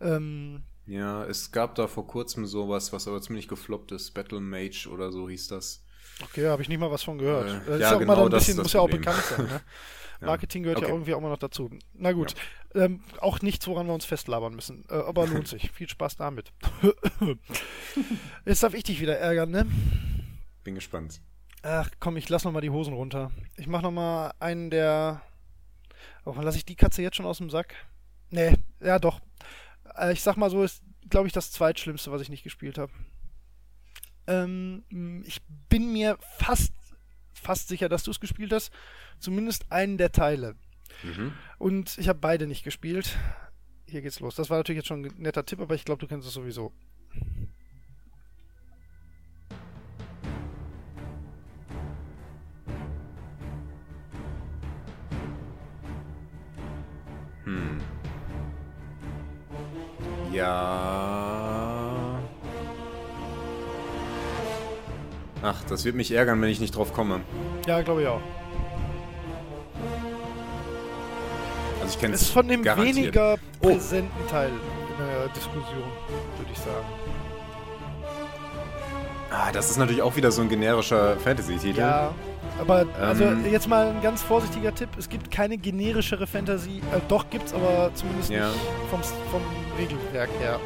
ähm, 0.00 0.62
ja, 0.86 1.24
es 1.24 1.50
gab 1.52 1.74
da 1.74 1.86
vor 1.88 2.06
kurzem 2.06 2.46
sowas, 2.46 2.92
was 2.92 3.08
aber 3.08 3.20
ziemlich 3.20 3.48
gefloppt 3.48 3.92
ist. 3.92 4.12
Battle 4.14 4.40
Mage 4.40 4.88
oder 4.90 5.10
so 5.10 5.28
hieß 5.28 5.48
das. 5.48 5.82
okay, 6.22 6.46
habe 6.46 6.62
ich 6.62 6.68
nicht 6.68 6.78
mal 6.78 6.90
was 6.90 7.02
von 7.02 7.18
gehört. 7.18 7.48
Äh, 7.48 7.52
Das 7.66 7.74
ist 7.76 7.80
ja, 7.80 7.90
ja 7.90 7.94
auch 7.96 7.98
genau 7.98 8.24
ein 8.26 8.30
das 8.30 8.42
bisschen, 8.42 8.56
das 8.58 8.64
muss 8.66 8.72
ja 8.74 8.80
auch 8.80 8.90
bekannt 8.90 9.22
sein. 9.24 9.46
Ne? 9.46 9.60
Ja. 10.18 10.28
Marketing 10.28 10.62
gehört 10.62 10.78
ja 10.80 10.86
Okay. 10.86 10.94
irgendwie 10.94 11.12
auch 11.12 11.18
immer 11.18 11.28
noch 11.28 11.36
dazu. 11.36 11.68
Na 11.92 12.12
gut, 12.12 12.34
ähm, 12.74 13.02
auch 13.20 13.42
nichts, 13.42 13.66
woran 13.68 13.86
wir 13.86 13.92
uns 13.92 14.06
festlabern 14.06 14.54
müssen. 14.54 14.86
Äh, 14.88 14.94
aber 14.94 15.26
lohnt 15.26 15.46
sich. 15.46 15.70
Viel 15.72 15.90
Spaß 15.90 16.16
damit. 16.16 16.54
Jetzt 18.46 18.62
darf 18.62 18.72
ich 18.72 18.82
dich 18.84 18.98
wieder 19.00 19.18
ärgern, 19.18 19.50
ne? 19.50 19.66
Bin 20.64 20.74
gespannt. 20.74 21.20
Ach 21.62 21.90
komm, 22.00 22.16
ich 22.16 22.30
lass 22.30 22.44
noch 22.44 22.52
mal 22.52 22.62
die 22.62 22.70
Hosen 22.70 22.94
runter. 22.94 23.30
Ich 23.56 23.66
mach 23.66 23.82
noch 23.82 23.90
mal 23.90 24.32
einen 24.40 24.70
der. 24.70 25.20
Oh, 26.26 26.34
lass 26.40 26.56
ich 26.56 26.64
die 26.64 26.74
Katze 26.74 27.02
jetzt 27.02 27.16
schon 27.16 27.24
aus 27.24 27.38
dem 27.38 27.50
Sack? 27.50 27.74
Nee, 28.30 28.54
ja 28.80 28.98
doch. 28.98 29.20
Äh, 29.96 30.12
ich 30.12 30.22
sag 30.22 30.36
mal 30.36 30.50
so, 30.50 30.64
ist, 30.64 30.82
glaube 31.08 31.28
ich, 31.28 31.32
das 31.32 31.52
zweitschlimmste, 31.52 32.10
was 32.10 32.20
ich 32.20 32.28
nicht 32.28 32.42
gespielt 32.42 32.78
habe. 32.78 32.92
Ähm, 34.26 34.84
ich 35.24 35.40
bin 35.68 35.92
mir 35.92 36.18
fast, 36.38 36.74
fast 37.32 37.68
sicher, 37.68 37.88
dass 37.88 38.02
du 38.02 38.10
es 38.10 38.18
gespielt 38.18 38.52
hast. 38.52 38.72
Zumindest 39.20 39.70
einen 39.70 39.98
der 39.98 40.10
Teile. 40.10 40.56
Mhm. 41.04 41.32
Und 41.58 41.96
ich 41.96 42.08
habe 42.08 42.18
beide 42.18 42.48
nicht 42.48 42.64
gespielt. 42.64 43.16
Hier 43.86 44.02
geht's 44.02 44.18
los. 44.18 44.34
Das 44.34 44.50
war 44.50 44.56
natürlich 44.56 44.78
jetzt 44.78 44.88
schon 44.88 45.04
ein 45.04 45.14
netter 45.18 45.46
Tipp, 45.46 45.60
aber 45.60 45.76
ich 45.76 45.84
glaube, 45.84 46.00
du 46.00 46.08
kennst 46.08 46.26
es 46.26 46.34
sowieso. 46.34 46.72
Ja. 60.36 62.18
Ach, 65.42 65.62
das 65.68 65.84
wird 65.84 65.94
mich 65.94 66.12
ärgern, 66.12 66.40
wenn 66.42 66.48
ich 66.50 66.60
nicht 66.60 66.74
drauf 66.76 66.92
komme. 66.92 67.20
Ja, 67.66 67.80
glaube 67.82 68.02
ich 68.02 68.08
auch. 68.08 68.20
Also 71.80 71.94
ich 71.94 72.00
kenne 72.00 72.14
Es 72.14 72.22
ist 72.22 72.30
von 72.30 72.48
dem 72.48 72.62
garantiert. 72.62 72.96
weniger 72.96 73.36
Oh. 73.62 73.68
präsenten 73.68 74.26
Teil 74.28 74.48
in 74.48 75.06
der 75.06 75.28
Diskussion, 75.28 75.62
würde 76.38 76.50
ich 76.52 76.58
sagen. 76.58 76.86
Ah, 79.30 79.52
das 79.52 79.70
ist 79.70 79.76
natürlich 79.78 80.02
auch 80.02 80.16
wieder 80.16 80.30
so 80.32 80.42
ein 80.42 80.48
generischer 80.48 81.16
Fantasy-Titel. 81.18 81.78
Ja, 81.80 82.12
aber 82.60 82.86
also 83.00 83.24
Ähm. 83.24 83.44
jetzt 83.50 83.68
mal 83.68 83.88
ein 83.88 84.00
ganz 84.02 84.22
vorsichtiger 84.22 84.74
Tipp: 84.74 84.88
Es 84.98 85.08
gibt 85.08 85.30
keine 85.30 85.58
generischere 85.58 86.26
Fantasy. 86.26 86.78
Äh, 86.92 87.00
doch 87.08 87.28
gibt's, 87.30 87.52
aber 87.52 87.90
zumindest 87.94 88.30
Ja. 88.30 88.48
nicht 88.48 88.58
vom, 88.90 89.02
vom 89.30 89.42
Regelwerk 89.78 90.30
her. 90.40 90.58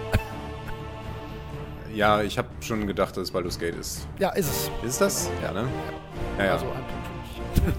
Ja, 1.94 2.22
ich 2.22 2.38
habe 2.38 2.48
schon 2.60 2.86
gedacht, 2.86 3.16
dass 3.16 3.24
es 3.24 3.30
Baldur's 3.32 3.58
Gate 3.58 3.74
ist. 3.74 4.06
Ja, 4.18 4.30
ist 4.30 4.48
es. 4.48 4.70
Ist 4.84 4.90
es 4.92 4.98
das? 4.98 5.30
Ja, 5.42 5.52
ne? 5.52 5.66
Ja, 6.38 6.44
ja. 6.44 6.52
Also 6.52 6.66
ein 6.66 6.72
Punkt 6.72 7.54
für 7.54 7.62
mich. 7.62 7.74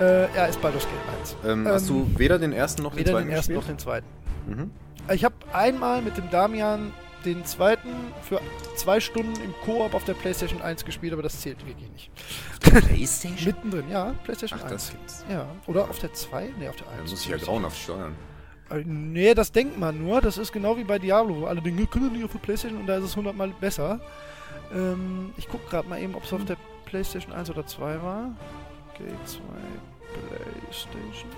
äh, 0.00 0.36
ja, 0.36 0.44
ist 0.46 0.60
Baldur's 0.60 0.84
Gate 0.84 1.18
1. 1.20 1.36
ähm, 1.46 1.66
hast 1.66 1.88
ähm, 1.88 2.12
du 2.12 2.18
weder 2.18 2.38
den 2.38 2.52
ersten 2.52 2.82
noch 2.82 2.90
den 2.92 2.98
Weder 3.00 3.12
zweiten 3.12 3.28
den 3.28 3.36
ersten 3.36 3.54
noch 3.54 3.60
gespielt? 3.60 3.78
den 3.78 3.82
zweiten. 3.82 4.06
Mhm. 4.46 4.70
Ich 5.14 5.24
habe 5.24 5.34
einmal 5.54 6.02
mit 6.02 6.18
dem 6.18 6.28
Damian 6.30 6.92
den 7.24 7.44
zweiten 7.44 7.88
für 8.22 8.40
zwei 8.76 9.00
Stunden 9.00 9.40
im 9.42 9.54
Koop 9.64 9.94
auf 9.94 10.04
der 10.04 10.14
PlayStation 10.14 10.62
1 10.62 10.84
gespielt, 10.84 11.12
aber 11.12 11.22
das 11.22 11.40
zählt 11.40 11.64
wirklich 11.66 11.90
nicht. 11.90 12.10
Playstation? 12.60 13.44
Mittendrin, 13.44 13.90
ja, 13.90 14.14
PlayStation 14.24 14.60
Ach, 14.62 14.70
1. 14.70 14.72
das 14.72 14.90
gibt's. 14.90 15.24
Ja, 15.30 15.46
oder 15.66 15.88
auf 15.88 15.98
der 15.98 16.12
2? 16.12 16.50
Nee, 16.58 16.68
auf 16.68 16.76
der 16.76 16.88
1. 16.88 16.96
Da 16.96 17.10
muss 17.10 17.22
ich 17.24 17.28
ja 17.28 17.36
grauenhaft 17.36 17.78
steuern. 17.78 18.14
Äh, 18.70 18.82
Nee, 18.84 19.34
das 19.34 19.52
denkt 19.52 19.78
man 19.78 19.98
nur. 19.98 20.20
Das 20.20 20.38
ist 20.38 20.52
genau 20.52 20.76
wie 20.76 20.84
bei 20.84 20.98
Diablo. 20.98 21.46
Alle 21.46 21.60
denken, 21.62 21.88
können 21.90 22.12
nicht 22.12 22.24
auf 22.24 22.32
der 22.32 22.38
Playstation 22.38 22.80
und 22.80 22.86
da 22.86 22.98
ist 22.98 23.04
es 23.04 23.16
hundertmal 23.16 23.48
besser. 23.60 24.00
Ähm, 24.74 25.32
ich 25.36 25.48
guck 25.48 25.68
gerade 25.70 25.88
mal 25.88 26.00
eben, 26.00 26.14
ob 26.14 26.24
es 26.24 26.32
auf 26.32 26.44
der 26.44 26.56
Playstation 26.84 27.32
1 27.32 27.50
oder 27.50 27.66
2 27.66 28.02
war. 28.02 28.36
Okay, 28.94 29.10
2 29.24 29.40
Playstation. 30.12 31.30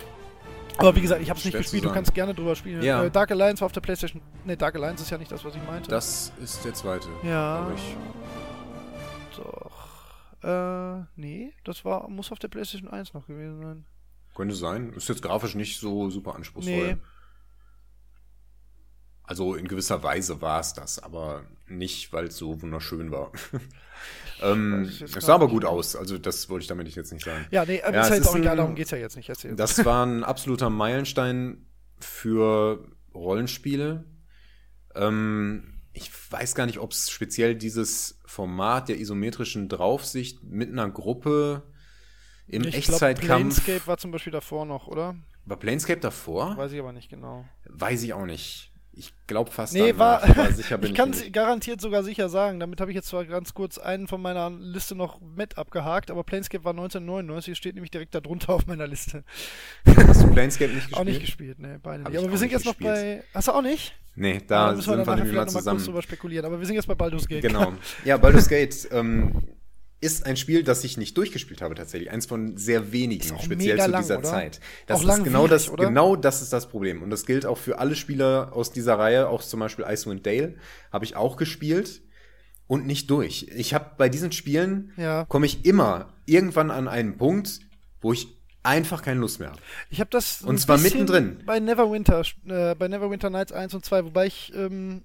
Aber 0.81 0.97
wie 0.97 1.01
gesagt, 1.03 1.23
ich 1.23 1.31
habe 1.31 1.39
es 1.39 1.45
nicht 1.45 1.57
gespielt. 1.57 1.85
Du 1.85 1.93
kannst 1.93 2.15
gerne 2.15 2.35
drüber 2.35 2.57
spielen. 2.57 2.83
Ja. 2.83 3.05
Äh, 3.05 3.11
Dark 3.11 3.31
Alliance 3.31 3.61
war 3.61 3.67
auf 3.67 3.73
der 3.73 3.81
Playstation. 3.81 4.23
Ne, 4.45 4.57
Dark 4.57 4.75
Alliance 4.75 5.03
ist 5.03 5.11
ja 5.11 5.19
nicht 5.19 5.31
das, 5.31 5.45
was 5.45 5.55
ich 5.55 5.63
meinte. 5.65 5.91
Das 5.91 6.33
ist 6.43 6.65
der 6.65 6.75
zweite. 6.75 7.09
ja. 7.23 7.71
Doch. 9.37 9.71
Äh, 10.43 11.05
nee, 11.17 11.53
das 11.65 11.85
war, 11.85 12.09
muss 12.09 12.33
auf 12.33 12.39
der 12.39 12.49
Playstation 12.49 12.91
1 12.91 13.13
noch 13.15 13.27
gewesen 13.27 13.61
sein. 13.61 13.85
Könnte 14.35 14.55
sein. 14.55 14.93
Ist 14.95 15.09
jetzt 15.09 15.23
grafisch 15.23 15.55
nicht 15.55 15.79
so 15.79 16.09
super 16.11 16.35
anspruchsvoll. 16.35 16.95
Nee. 16.95 16.97
Also 19.23 19.55
in 19.55 19.69
gewisser 19.69 20.03
Weise 20.03 20.41
war 20.41 20.61
es 20.61 20.73
das, 20.73 20.99
aber 20.99 21.45
nicht, 21.69 22.13
weil 22.13 22.27
es 22.27 22.37
so 22.37 22.61
wunderschön 22.63 23.13
war. 23.13 23.31
ähm, 24.43 24.85
es 24.85 25.01
es 25.01 25.13
gar 25.13 25.23
sah 25.23 25.35
aber 25.35 25.49
gut 25.49 25.65
aus. 25.65 25.97
Also 25.97 26.19
das 26.19 26.49
wollte 26.49 26.63
ich 26.63 26.69
damit 26.69 26.89
jetzt 26.89 27.13
nicht 27.13 27.25
sagen. 27.25 27.47
Ja, 27.51 27.65
nee, 27.65 27.77
äh, 27.77 27.93
Ja, 27.93 28.03
ist 28.03 28.11
es 28.11 28.19
ist 28.21 28.29
auch 28.29 28.37
egal, 28.37 28.57
darum 28.57 28.75
geht's 28.75 28.91
ja 28.91 28.99
jetzt 28.99 29.17
nicht. 29.17 29.29
Erzähl. 29.29 29.55
Das 29.57 29.85
war 29.85 30.07
ein 30.07 30.25
absoluter 30.25 30.71
Meilenstein 30.71 31.67
für 31.99 32.87
Rollenspiele. 33.15 34.05
Ähm, 34.95 35.81
ich 35.93 36.11
weiß 36.31 36.55
gar 36.55 36.67
nicht, 36.67 36.79
ob 36.79 36.93
es 36.93 37.11
speziell 37.11 37.55
dieses 37.55 38.21
Format 38.25 38.89
der 38.89 38.99
isometrischen 38.99 39.69
Draufsicht 39.69 40.43
mit 40.45 40.71
einer 40.71 40.89
Gruppe 40.91 41.63
im 42.47 42.63
ich 42.65 42.71
glaub, 42.71 42.77
Echtzeitkampf. 42.77 43.27
Planescape 43.27 43.87
war 43.87 43.99
zum 43.99 44.11
Beispiel 44.11 44.33
davor 44.33 44.65
noch, 44.67 44.87
oder? 44.87 45.17
war 45.45 45.59
Planescape 45.59 46.01
davor? 46.01 46.57
Weiß 46.57 46.73
ich 46.73 46.79
aber 46.79 46.93
nicht 46.93 47.11
genau. 47.11 47.45
Weiß 47.69 48.03
ich 48.03 48.13
auch 48.13 48.27
nicht. 48.27 48.70
Ich 48.93 49.13
glaube 49.29 49.51
fast 49.51 49.73
Nee, 49.73 49.93
danach, 49.93 49.99
war. 49.99 50.23
aber 50.25 50.53
sicher 50.53 50.77
bin 50.79 50.87
ich 50.87 50.91
ich, 50.93 50.97
kann 50.99 51.11
es 51.11 51.31
garantiert 51.33 51.81
sogar 51.81 52.03
sicher 52.03 52.29
sagen. 52.29 52.59
Damit 52.61 52.81
habe 52.81 52.91
ich 52.91 52.95
jetzt 52.97 53.09
zwar 53.09 53.25
ganz 53.25 53.55
kurz 53.55 53.79
einen 53.79 54.09
von 54.09 54.21
meiner 54.21 54.51
Liste 54.51 54.95
noch 54.97 55.21
mit 55.21 55.57
abgehakt, 55.59 56.11
aber 56.11 56.25
Planescape 56.25 56.65
war 56.65 56.73
1999, 56.73 57.57
steht 57.57 57.75
nämlich 57.77 57.93
direkt 57.93 58.15
darunter 58.15 58.53
auf 58.53 58.67
meiner 58.67 58.87
Liste. 58.89 59.25
Hast 59.87 60.23
du 60.23 60.33
Planescape 60.33 60.73
nicht 60.73 60.89
gespielt? 60.89 60.97
Auch 61.01 61.05
nicht 61.05 61.21
gespielt, 61.21 61.59
ne, 61.61 61.79
beide 61.83 62.03
nicht. 62.03 62.13
ich 62.13 62.19
Aber 62.19 62.31
wir 62.31 62.39
sind 62.39 62.51
jetzt 62.53 62.67
noch 62.67 62.77
gespielt. 62.77 62.95
bei. 62.95 63.25
Hast 63.33 63.49
du 63.49 63.53
auch 63.53 63.63
nicht? 63.63 63.95
Nee, 64.17 64.41
da 64.47 64.71
Ja, 64.71 64.75
müssen 64.75 64.79
wir 64.91 64.97
sind 64.97 65.07
wir 65.07 65.07
nämlich 65.07 65.07
mal 65.07 65.17
vielleicht 65.17 65.29
nochmal 65.31 65.45
kurz 65.45 65.53
zusammen. 65.63 65.85
drüber 65.85 66.03
spekulieren. 66.03 66.45
Aber 66.47 66.59
wir 66.59 66.67
sind 66.67 66.75
jetzt 66.75 66.89
bei 66.89 66.95
Baldur's 66.97 67.29
Gate. 67.29 67.43
Genau. 67.43 67.73
Ja, 68.05 68.17
Baldur's 68.17 68.49
Gate 68.49 68.89
ähm, 68.91 69.33
ist 70.01 70.25
ein 70.27 70.37
Spiel, 70.37 70.63
das 70.63 70.83
ich 70.85 70.97
nicht 70.97 71.17
durchgespielt 71.19 71.61
habe 71.61 71.75
tatsächlich. 71.75 72.11
Eins 72.11 72.25
von 72.27 72.57
sehr 72.57 72.91
wenigen, 72.93 73.33
auch 73.33 73.43
speziell 73.43 73.79
zu 73.79 73.91
lang, 73.91 74.03
dieser 74.03 74.19
oder? 74.19 74.29
Zeit. 74.29 74.57
Auch 74.59 74.87
Das 74.87 75.01
ist 75.01 75.07
langwierig, 75.07 75.33
genau 75.33 75.47
das, 75.47 75.69
oder? 75.69 75.87
genau 75.87 76.17
das 76.17 76.41
ist 76.43 76.53
das 76.53 76.69
Problem. 76.69 77.03
Und 77.03 77.11
das 77.11 77.27
gilt 77.27 77.45
auch 77.45 77.59
für 77.59 77.79
alle 77.79 77.95
Spieler 77.95 78.53
aus 78.55 78.73
dieser 78.73 78.99
Reihe, 78.99 79.29
auch 79.29 79.43
zum 79.43 79.61
Beispiel 79.61 79.85
Icewind 79.87 80.25
Dale, 80.27 80.55
habe 80.93 81.05
ich 81.05 81.17
auch 81.17 81.37
gespielt 81.37 82.01
und 82.67 82.87
nicht 82.87 83.11
durch. 83.11 83.47
Ich 83.55 83.75
habe 83.75 83.91
bei 83.99 84.09
diesen 84.09 84.33
Spielen 84.33 84.93
Ja. 84.97 85.25
komme 85.27 85.45
ich 85.47 85.65
immer 85.67 86.15
irgendwann 86.25 86.71
an 86.71 86.89
einen 86.89 87.17
Punkt, 87.19 87.61
wo 88.01 88.13
ich 88.13 88.29
einfach 88.63 89.03
keine 89.03 89.21
Lust 89.21 89.41
mehr 89.41 89.51
habe. 89.51 89.61
Ich 89.91 90.01
habe 90.01 90.11
das 90.11 90.43
Und 90.43 90.59
zwar 90.59 90.77
mittendrin. 90.79 91.43
bei 91.47 91.61
Neverwinter, 91.61 92.23
äh, 92.47 92.75
bei 92.75 92.89
Neverwinter 92.89 93.31
Nights 93.31 93.53
1 93.53 93.75
und 93.75 93.85
2, 93.85 94.05
wobei 94.05 94.27
ich, 94.27 94.53
ähm, 94.55 95.03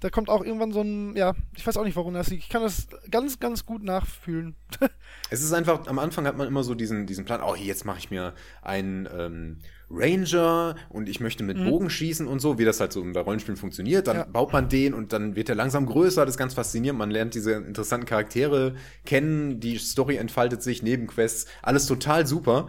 da 0.00 0.10
kommt 0.10 0.28
auch 0.28 0.44
irgendwann 0.44 0.72
so 0.72 0.82
ein, 0.82 1.16
ja, 1.16 1.34
ich 1.56 1.66
weiß 1.66 1.76
auch 1.78 1.84
nicht, 1.84 1.96
warum 1.96 2.12
das 2.14 2.28
liegt. 2.28 2.42
Ich 2.44 2.48
kann 2.50 2.62
das 2.62 2.86
ganz, 3.10 3.40
ganz 3.40 3.64
gut 3.66 3.82
nachfühlen. 3.82 4.54
Es 5.30 5.42
ist 5.42 5.52
einfach, 5.52 5.86
am 5.88 5.98
Anfang 5.98 6.24
hat 6.26 6.36
man 6.36 6.46
immer 6.46 6.62
so 6.62 6.74
diesen, 6.76 7.06
diesen 7.06 7.24
Plan, 7.24 7.40
oh, 7.42 7.56
jetzt 7.56 7.84
mache 7.84 7.98
ich 7.98 8.10
mir 8.12 8.34
einen 8.62 9.08
ähm, 9.12 9.58
Ranger 9.90 10.76
und 10.88 11.08
ich 11.08 11.18
möchte 11.18 11.42
mit 11.42 11.56
Bogen 11.64 11.90
schießen 11.90 12.28
und 12.28 12.38
so, 12.38 12.58
wie 12.58 12.64
das 12.64 12.78
halt 12.78 12.92
so 12.92 13.02
bei 13.12 13.20
Rollenspielen 13.20 13.56
funktioniert. 13.56 14.06
Dann 14.06 14.16
Mhm. 14.16 14.20
Ja. 14.22 14.26
baut 14.28 14.52
man 14.52 14.68
den 14.68 14.94
und 14.94 15.12
dann 15.12 15.34
wird 15.34 15.48
er 15.48 15.54
langsam 15.56 15.86
größer, 15.86 16.24
das 16.24 16.34
ist 16.34 16.38
ganz 16.38 16.54
faszinierend. 16.54 16.98
Man 16.98 17.10
lernt 17.10 17.34
diese 17.34 17.52
interessanten 17.52 18.06
Charaktere 18.06 18.76
kennen, 19.04 19.58
die 19.58 19.78
Story 19.78 20.16
entfaltet 20.16 20.62
sich, 20.62 20.82
Nebenquests, 20.82 21.46
alles 21.62 21.86
total 21.86 22.26
super. 22.26 22.68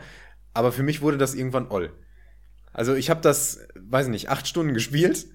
Aber 0.53 0.71
für 0.71 0.83
mich 0.83 1.01
wurde 1.01 1.17
das 1.19 1.35
irgendwann 1.35 1.67
oll. 1.69 1.91
Also 2.73 2.95
ich 2.95 3.09
habe 3.11 3.21
das, 3.21 3.59
weiß 3.75 4.05
ich 4.07 4.11
nicht, 4.11 4.29
acht 4.29 4.47
Stunden 4.47 4.73
gespielt 4.73 5.27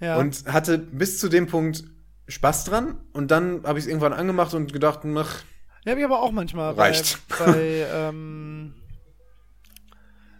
Ja. 0.00 0.16
und 0.16 0.44
hatte 0.50 0.78
bis 0.78 1.18
zu 1.18 1.28
dem 1.28 1.46
Punkt 1.46 1.84
Spaß 2.28 2.64
dran 2.64 2.98
und 3.12 3.30
dann 3.30 3.62
habe 3.64 3.78
ich 3.78 3.84
es 3.84 3.88
irgendwann 3.88 4.12
angemacht 4.12 4.54
und 4.54 4.72
gedacht, 4.72 5.00
ach, 5.04 5.42
Ja, 5.84 5.92
hab 5.92 5.98
ich 5.98 6.04
aber 6.04 6.22
auch 6.22 6.30
manchmal 6.32 6.72
Reicht. 6.74 7.18
bei, 7.28 7.36
bei, 7.44 7.86
ähm, 7.92 8.74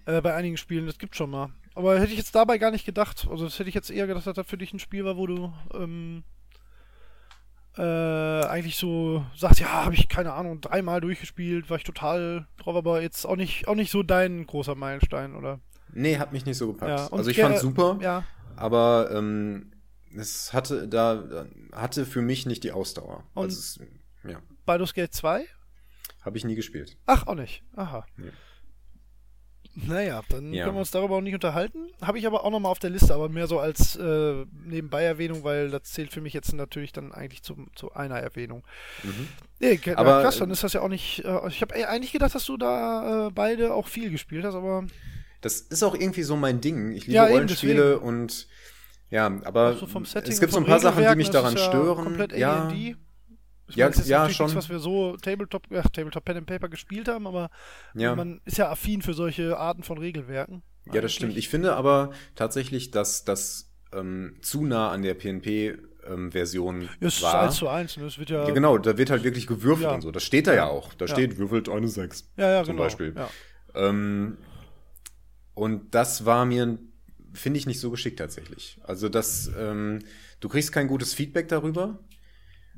äh, 0.07 0.21
bei 0.21 0.35
einigen 0.35 0.57
Spielen, 0.57 0.87
das 0.87 0.99
gibt 0.99 1.17
schon 1.17 1.31
mal. 1.31 1.51
Aber 1.75 1.99
hätte 1.99 2.13
ich 2.13 2.19
jetzt 2.19 2.35
dabei 2.35 2.59
gar 2.59 2.71
nicht 2.71 2.85
gedacht. 2.85 3.27
Also 3.31 3.45
das 3.45 3.59
hätte 3.59 3.69
ich 3.69 3.75
jetzt 3.75 3.91
eher 3.91 4.07
gedacht, 4.07 4.27
dass 4.27 4.35
das 4.35 4.47
für 4.47 4.59
dich 4.59 4.73
ein 4.73 4.79
Spiel 4.81 5.05
war, 5.05 5.17
wo 5.17 5.27
du 5.27 5.53
ähm, 5.75 6.25
äh, 7.77 7.83
eigentlich 7.83 8.77
so 8.77 9.25
sagst, 9.37 9.61
ja, 9.61 9.85
habe 9.85 9.95
ich 9.95 10.09
keine 10.09 10.33
Ahnung, 10.33 10.61
dreimal 10.61 11.01
durchgespielt, 11.01 11.71
war 11.71 11.77
ich 11.77 11.85
total 11.85 12.47
drauf, 12.59 12.77
aber 12.77 13.01
jetzt 13.01 13.25
auch 13.25 13.37
nicht, 13.37 13.69
auch 13.69 13.77
nicht 13.77 13.91
so 13.91 14.03
dein 14.03 14.47
großer 14.47 14.75
Meilenstein, 14.75 15.35
oder? 15.35 15.61
Nee, 15.93 16.19
hat 16.19 16.33
mich 16.33 16.45
nicht 16.45 16.57
so 16.59 16.73
gepackt. 16.73 16.91
Ja, 17.11 17.17
also 17.17 17.31
ich 17.31 17.41
fand's 17.41 17.61
super, 17.61 17.99
Ja, 18.01 18.25
aber 18.61 19.11
ähm, 19.13 19.73
es 20.17 20.53
hatte 20.53 20.89
da 20.89 21.47
hatte 21.73 22.05
für 22.07 22.23
mich 22.23 22.47
nicht 22.47 22.65
die 22.65 22.73
Ausdauer. 22.73 23.25
Und- 23.35 23.45
also 23.45 23.59
es, 23.59 23.81
ja, 24.29 24.41
Baldur's 24.67 24.95
Gate 24.95 25.13
2? 25.15 25.45
habe 26.23 26.37
ich 26.37 26.45
nie 26.45 26.55
gespielt. 26.55 26.97
Ach, 27.07 27.27
auch 27.27 27.35
nicht. 27.35 27.63
Aha. 27.77 28.05
Nee. 28.19 28.31
Naja, 29.75 30.21
dann 30.29 30.53
Ja. 30.53 30.65
können 30.65 30.77
wir 30.77 30.81
uns 30.81 30.91
darüber 30.91 31.17
auch 31.17 31.21
nicht 31.21 31.33
unterhalten. 31.33 31.87
Habe 32.03 32.19
ich 32.19 32.27
aber 32.27 32.45
auch 32.45 32.51
nochmal 32.51 32.73
auf 32.73 32.81
der 32.81 32.91
Liste, 32.91 33.15
aber 33.15 33.29
mehr 33.29 33.47
so 33.47 33.61
als 33.61 33.95
äh, 33.97 34.45
Nebenbei-Erwähnung, 34.65 35.45
weil 35.45 35.71
das 35.71 35.85
zählt 35.85 36.13
für 36.13 36.21
mich 36.21 36.33
jetzt 36.35 36.53
natürlich 36.53 36.93
dann 36.93 37.13
eigentlich 37.13 37.43
zu, 37.45 37.67
zu 37.77 37.93
einer 37.93 38.17
Erwähnung. 38.19 38.65
Nee, 39.61 39.77
ke- 39.79 39.97
Aber, 39.97 40.23
krass, 40.23 40.39
dann 40.39 40.51
äh, 40.51 40.53
ist 40.53 40.65
das 40.65 40.73
ja 40.73 40.81
auch 40.83 40.89
nicht. 40.89 41.25
Äh, 41.25 41.49
ich 41.49 41.63
habe 41.63 41.75
eigentlich 41.89 42.13
gedacht, 42.13 42.35
dass 42.35 42.45
du 42.45 42.57
da 42.57 43.29
äh, 43.29 43.31
beide 43.31 43.73
auch 43.73 43.87
viel 43.87 44.11
gespielt 44.11 44.45
hast, 44.45 44.57
aber 44.57 44.87
Das 45.41 45.61
ist 45.61 45.83
auch 45.83 45.95
irgendwie 45.95 46.23
so 46.23 46.37
mein 46.37 46.61
Ding. 46.61 46.93
Ich 46.93 47.03
liebe 47.07 47.15
Ja, 47.15 47.27
Rollenspiele 47.27 47.99
und 47.99 48.47
ja, 49.11 49.27
aber 49.45 49.75
so 49.75 49.87
Setting. 50.05 50.33
es 50.33 50.41
gibt 50.41 50.53
so 50.53 50.59
ein 50.59 50.65
paar 50.67 50.79
vom 50.81 50.83
Sachen, 50.83 51.03
die 51.03 51.17
mich 51.17 51.29
Regelwerk, 51.29 51.33
daran 51.33 51.55
ist 51.55 51.61
ja 51.61 51.69
stören. 51.69 52.05
Komplett 52.05 52.33
ja, 52.37 52.65
AD&D. 52.69 52.97
Ich 53.69 53.77
Ja, 53.77 53.87
meine, 53.87 53.95
das 53.97 54.03
ist 54.05 54.09
ja, 54.09 54.29
schon. 54.31 54.47
nichts, 54.47 54.57
was 54.57 54.69
wir 54.69 54.79
so 54.81 55.17
Tabletop, 55.17 55.63
ach, 55.75 55.89
Tabletop 55.91 56.25
Pen 56.25 56.37
and 56.39 56.47
Paper 56.47 56.69
gespielt 56.69 57.09
haben, 57.09 57.27
aber 57.27 57.51
Ja. 57.95 58.15
man 58.15 58.41
ist 58.45 58.59
ja 58.59 58.71
affin 58.71 59.01
für 59.03 59.15
solche 59.15 59.57
Arten 59.59 59.83
von 59.83 59.99
Regelwerken. 59.99 60.63
ja, 60.93 61.01
das 61.01 61.13
stimmt. 61.13 61.37
Ich 61.37 61.49
finde 61.49 61.75
aber 61.75 62.11
tatsächlich, 62.35 62.91
dass 62.91 63.25
das 63.25 63.71
ähm, 63.93 64.37
zu 64.43 64.65
nah 64.65 64.91
an 64.91 65.03
der 65.03 65.15
PNP-Version 65.15 66.83
Ja, 66.83 66.89
es 67.01 67.17
ist 67.17 67.23
war. 67.23 67.43
1 67.43 67.57
zu 67.57 67.69
1, 67.69 67.97
ne? 67.99 68.05
Es 68.07 68.19
wird 68.19 68.31
ja. 68.31 68.47
Ja, 68.47 68.55
genau, 68.55 68.79
da 68.79 68.97
wird 68.99 69.11
halt 69.11 69.25
wirklich 69.25 69.47
gewürfelt 69.47 69.89
Ja. 69.89 69.95
und 69.95 70.01
so. 70.03 70.11
Das 70.11 70.23
steht 70.25 70.47
da 70.47 70.55
ja, 70.55 70.67
auch. 70.67 70.93
Da 70.95 71.07
steht, 71.09 71.39
würfelt 71.39 71.69
eine 71.69 71.89
6. 71.89 72.31
Ja, 72.37 72.51
ja, 72.51 72.65
zum 72.65 72.73
genau. 72.75 72.85
Beispiel. 72.85 73.15
Ja. 73.17 73.29
Ähm, 73.75 74.37
und 75.61 75.95
das 75.95 76.25
war 76.25 76.45
mir, 76.47 76.79
finde 77.35 77.59
ich, 77.59 77.67
nicht 77.67 77.81
so 77.81 77.91
geschickt 77.91 78.19
tatsächlich. 78.19 78.79
Also 78.83 79.09
das, 79.09 79.51
ähm, 79.59 80.01
du 80.41 80.49
kriegst 80.49 80.73
kein 80.73 80.89
gutes 80.89 81.15
Feedback 81.15 81.49
darüber. 81.49 81.99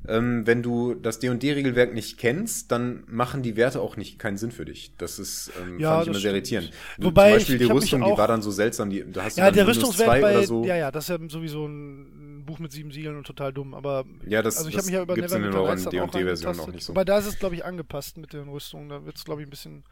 Ähm, 0.09 0.45
wenn 0.49 0.65
du 0.65 0.95
das 0.95 1.21
D&D-Regelwerk 1.21 1.95
nicht 1.95 2.19
kennst, 2.19 2.73
dann 2.73 3.05
machen 3.07 3.43
die 3.45 3.55
Werte 3.55 3.81
auch 3.81 3.97
nicht 3.97 4.19
keinen 4.19 4.37
Sinn 4.37 4.51
für 4.51 4.65
dich. 4.65 4.97
Das 4.97 5.21
ist, 5.21 5.53
ähm, 5.63 5.79
Ja, 5.79 5.91
fand 5.91 6.03
ich 6.03 6.09
immer 6.09 6.19
sehr 6.19 6.33
irritierend. 6.33 6.73
Du, 6.99 7.07
Wobei 7.07 7.23
zum 7.29 7.33
Beispiel 7.39 7.55
ich- 7.55 7.59
die 7.61 7.65
ich 7.67 7.71
mich 7.71 7.83
Rüstung, 7.83 8.01
die 8.03 8.19
war 8.19 8.27
dann 8.27 8.43
so 8.43 8.51
seltsam. 8.51 8.91
Die, 8.91 9.05
da 9.13 9.23
hast 9.23 9.37
du 9.37 9.41
Ja, 9.43 9.47
dann 9.47 9.55
der 9.55 9.67
Rüstungswert 9.69 10.09
zwei 10.09 10.21
bei. 10.21 10.39
oder 10.39 10.47
so. 10.49 10.65
Ja, 10.65 10.77
ja, 10.77 10.91
das 10.91 11.05
ist 11.05 11.09
ja 11.11 11.19
sowieso 11.29 11.67
ein 11.67 12.43
Buch 12.45 12.59
mit 12.59 12.73
sieben 12.73 12.91
Siegeln 12.91 13.17
und 13.17 13.27
total 13.29 13.53
dumm. 13.53 13.75
Aber 13.75 14.05
Ja, 14.27 14.43
das- 14.43 14.57
also 14.57 14.69
ich 14.71 14.77
habe 14.77 14.87
mich 14.87 14.95
ja 14.95 15.03
über 15.03 15.15
gibt's 15.15 15.33
in 15.33 15.43
den 15.43 15.53
Neverwinter 15.53 15.93
Nights 15.93 16.45
auch 16.45 16.59
auch 16.69 16.73
nicht 16.73 16.85
so. 16.85 16.93
Aber 16.95 17.05
da 17.05 17.19
ist 17.19 17.27
es, 17.27 17.39
glaube 17.39 17.55
ich, 17.55 17.65
angepasst 17.65 18.19
mit 18.19 18.33
den 18.33 18.49
Rüstungen. 18.49 18.89
Da 18.89 19.05
wird 19.05 19.17
es, 19.17 19.25
glaube 19.25 19.43
ich, 19.43 19.47
ein 19.47 19.51
bisschen 19.51 19.85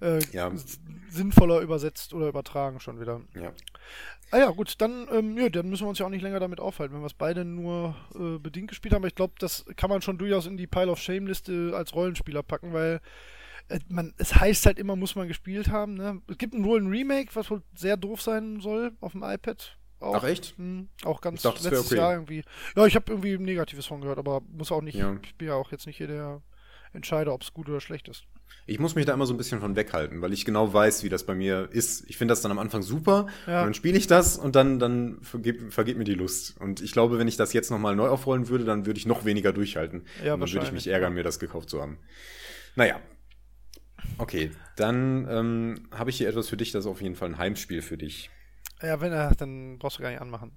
äh, 0.00 0.20
Ja. 0.32 0.52
sinnvoller 1.08 1.60
übersetzt 1.60 2.14
oder 2.14 2.28
übertragen 2.28 2.80
schon 2.80 3.00
wieder. 3.00 3.20
Ja. 3.34 3.52
Ah 4.32 4.38
ja, 4.38 4.50
gut, 4.50 4.74
dann, 4.78 5.06
ähm, 5.12 5.38
ja, 5.38 5.48
dann 5.48 5.68
müssen 5.68 5.84
wir 5.84 5.88
uns 5.88 5.98
ja 5.98 6.06
auch 6.06 6.10
nicht 6.10 6.22
länger 6.22 6.40
damit 6.40 6.58
aufhalten, 6.58 6.94
wenn 6.94 7.02
wir 7.02 7.06
es 7.06 7.14
beide 7.14 7.44
nur 7.44 7.94
äh, 8.14 8.38
bedingt 8.38 8.68
gespielt 8.68 8.92
haben. 8.92 9.02
Aber 9.02 9.08
ich 9.08 9.14
glaube, 9.14 9.34
das 9.38 9.64
kann 9.76 9.88
man 9.88 10.02
schon 10.02 10.18
durchaus 10.18 10.46
in 10.46 10.56
die 10.56 10.66
Pile 10.66 10.90
of 10.90 10.98
Shame-Liste 10.98 11.72
als 11.74 11.94
Rollenspieler 11.94 12.42
packen, 12.42 12.72
weil 12.72 13.00
äh, 13.68 13.78
man, 13.88 14.14
es 14.18 14.34
heißt 14.34 14.66
halt 14.66 14.78
immer, 14.78 14.96
muss 14.96 15.14
man 15.14 15.28
gespielt 15.28 15.68
haben. 15.70 15.94
Ne? 15.94 16.20
Es 16.28 16.38
gibt 16.38 16.54
wohl 16.54 16.80
ein 16.80 16.88
Remake, 16.88 17.30
was 17.34 17.50
wohl 17.50 17.62
sehr 17.76 17.96
doof 17.96 18.20
sein 18.20 18.60
soll 18.60 18.92
auf 19.00 19.12
dem 19.12 19.22
iPad. 19.22 19.76
Auch. 20.00 20.16
Ach, 20.16 20.24
echt? 20.24 20.54
Hm, 20.58 20.88
auch 21.04 21.20
ganz 21.20 21.42
dachte, 21.42 21.62
letztes 21.62 21.86
okay. 21.86 21.96
Jahr 21.96 22.12
irgendwie. 22.12 22.42
Ja, 22.76 22.84
ich 22.84 22.96
habe 22.96 23.10
irgendwie 23.12 23.38
Negatives 23.38 23.86
von 23.86 24.00
gehört, 24.00 24.18
aber 24.18 24.42
muss 24.48 24.72
auch 24.72 24.82
nicht. 24.82 24.96
Ja. 24.96 25.16
Ich 25.22 25.36
bin 25.36 25.48
ja 25.48 25.54
auch 25.54 25.70
jetzt 25.72 25.86
nicht 25.86 25.96
hier 25.96 26.08
der 26.08 26.42
entscheide, 26.92 27.32
ob 27.32 27.42
es 27.42 27.52
gut 27.54 27.68
oder 27.68 27.80
schlecht 27.80 28.08
ist. 28.08 28.24
Ich 28.68 28.80
muss 28.80 28.96
mich 28.96 29.06
da 29.06 29.14
immer 29.14 29.26
so 29.26 29.32
ein 29.34 29.36
bisschen 29.36 29.60
von 29.60 29.76
weghalten, 29.76 30.22
weil 30.22 30.32
ich 30.32 30.44
genau 30.44 30.72
weiß, 30.72 31.04
wie 31.04 31.08
das 31.08 31.24
bei 31.24 31.34
mir 31.36 31.68
ist. 31.70 32.04
Ich 32.10 32.16
finde 32.16 32.32
das 32.32 32.40
dann 32.42 32.50
am 32.50 32.58
Anfang 32.58 32.82
super 32.82 33.26
Ja. 33.46 33.60
und 33.60 33.66
dann 33.66 33.74
spiele 33.74 33.96
ich 33.96 34.08
das 34.08 34.36
und 34.36 34.56
dann, 34.56 34.80
dann 34.80 35.18
vergeht, 35.22 35.72
vergeht 35.72 35.96
mir 35.96 36.04
die 36.04 36.14
Lust. 36.14 36.60
Und 36.60 36.80
ich 36.82 36.90
glaube, 36.90 37.18
wenn 37.18 37.28
ich 37.28 37.36
das 37.36 37.52
jetzt 37.52 37.70
nochmal 37.70 37.94
neu 37.94 38.08
aufrollen 38.08 38.48
würde, 38.48 38.64
dann 38.64 38.84
würde 38.84 38.98
ich 38.98 39.06
noch 39.06 39.24
weniger 39.24 39.52
durchhalten. 39.52 40.02
Ja, 40.24 40.34
und 40.34 40.40
dann 40.40 40.52
würde 40.52 40.66
ich 40.66 40.72
mich 40.72 40.88
ärgern, 40.88 41.14
mir 41.14 41.22
das 41.22 41.38
gekauft 41.38 41.70
zu 41.70 41.80
haben. 41.80 41.98
Naja. 42.74 42.98
Okay, 44.18 44.50
dann 44.76 45.26
ähm, 45.30 45.88
habe 45.92 46.10
ich 46.10 46.16
hier 46.16 46.28
etwas 46.28 46.48
für 46.48 46.56
dich, 46.56 46.72
das 46.72 46.84
ist 46.84 46.90
auf 46.90 47.00
jeden 47.02 47.14
Fall 47.14 47.28
ein 47.28 47.38
Heimspiel 47.38 47.82
für 47.82 47.96
dich. 47.96 48.30
Ja, 48.82 49.00
wenn 49.00 49.12
er, 49.12 49.34
dann 49.34 49.78
brauchst 49.78 49.98
du 49.98 50.02
gar 50.02 50.10
nicht 50.10 50.20
anmachen. 50.20 50.52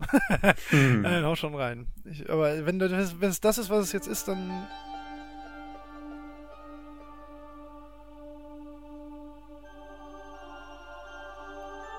Nein, 0.72 1.24
hau 1.24 1.36
schon 1.36 1.56
rein. 1.56 1.88
Ich, 2.06 2.30
aber 2.30 2.66
wenn, 2.66 2.80
wenn 2.80 3.30
es 3.30 3.40
das 3.40 3.58
ist, 3.58 3.70
was 3.70 3.86
es 3.86 3.92
jetzt 3.94 4.08
ist, 4.08 4.28
dann. 4.28 4.68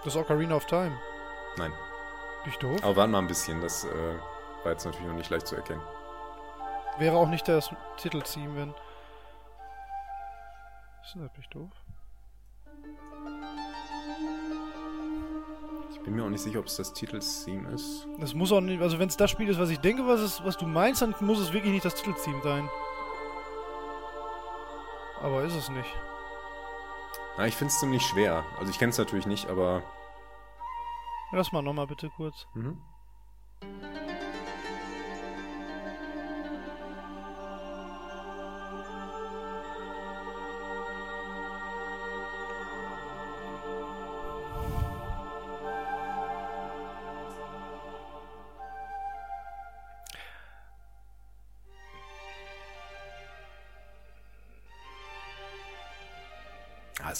Das 0.04 0.16
Ocarina 0.16 0.56
of 0.56 0.66
Time. 0.66 0.96
Nein. 1.56 1.72
Bin 2.44 2.52
ich 2.52 2.58
doof? 2.58 2.82
Aber 2.82 2.96
warte 2.96 3.10
mal 3.10 3.18
ein 3.18 3.26
bisschen, 3.26 3.60
das 3.60 3.84
äh, 3.84 3.88
war 4.64 4.72
jetzt 4.72 4.84
natürlich 4.84 5.06
noch 5.06 5.14
nicht 5.14 5.30
leicht 5.30 5.46
zu 5.46 5.56
erkennen. 5.56 5.82
Wäre 6.98 7.16
auch 7.16 7.28
nicht 7.28 7.46
das 7.46 7.70
Titeltheme, 7.98 8.56
wenn. 8.56 8.70
Ist 11.02 11.16
das 11.16 11.36
nicht 11.36 11.54
doof? 11.54 11.70
Ich 15.92 16.00
bin 16.02 16.14
mir 16.14 16.24
auch 16.24 16.30
nicht 16.30 16.42
sicher, 16.42 16.60
ob 16.60 16.66
es 16.66 16.76
das 16.76 16.94
Titeltheme 16.94 17.68
ist. 17.70 18.06
Das 18.18 18.32
muss 18.32 18.52
auch 18.52 18.62
nicht, 18.62 18.80
also 18.80 18.98
wenn 18.98 19.08
es 19.08 19.18
das 19.18 19.30
Spiel 19.30 19.50
ist, 19.50 19.60
was 19.60 19.68
ich 19.68 19.80
denke, 19.80 20.06
was, 20.06 20.20
es, 20.20 20.42
was 20.44 20.56
du 20.56 20.66
meinst, 20.66 21.02
dann 21.02 21.14
muss 21.20 21.38
es 21.38 21.52
wirklich 21.52 21.72
nicht 21.72 21.84
das 21.84 21.94
Titeltheme 21.94 22.40
sein. 22.42 22.70
Aber 25.22 25.42
ist 25.42 25.54
es 25.54 25.68
nicht. 25.68 25.90
Na, 27.40 27.46
ich 27.46 27.56
finde 27.56 27.72
es 27.72 27.80
ziemlich 27.80 28.02
schwer. 28.02 28.44
Also 28.58 28.70
ich 28.70 28.78
kenne 28.78 28.90
es 28.90 28.98
natürlich 28.98 29.24
nicht, 29.24 29.48
aber 29.48 29.82
Lass 31.32 31.52
mal 31.52 31.62
nochmal 31.62 31.86
bitte 31.86 32.10
kurz. 32.10 32.46
mhm. 32.52 32.76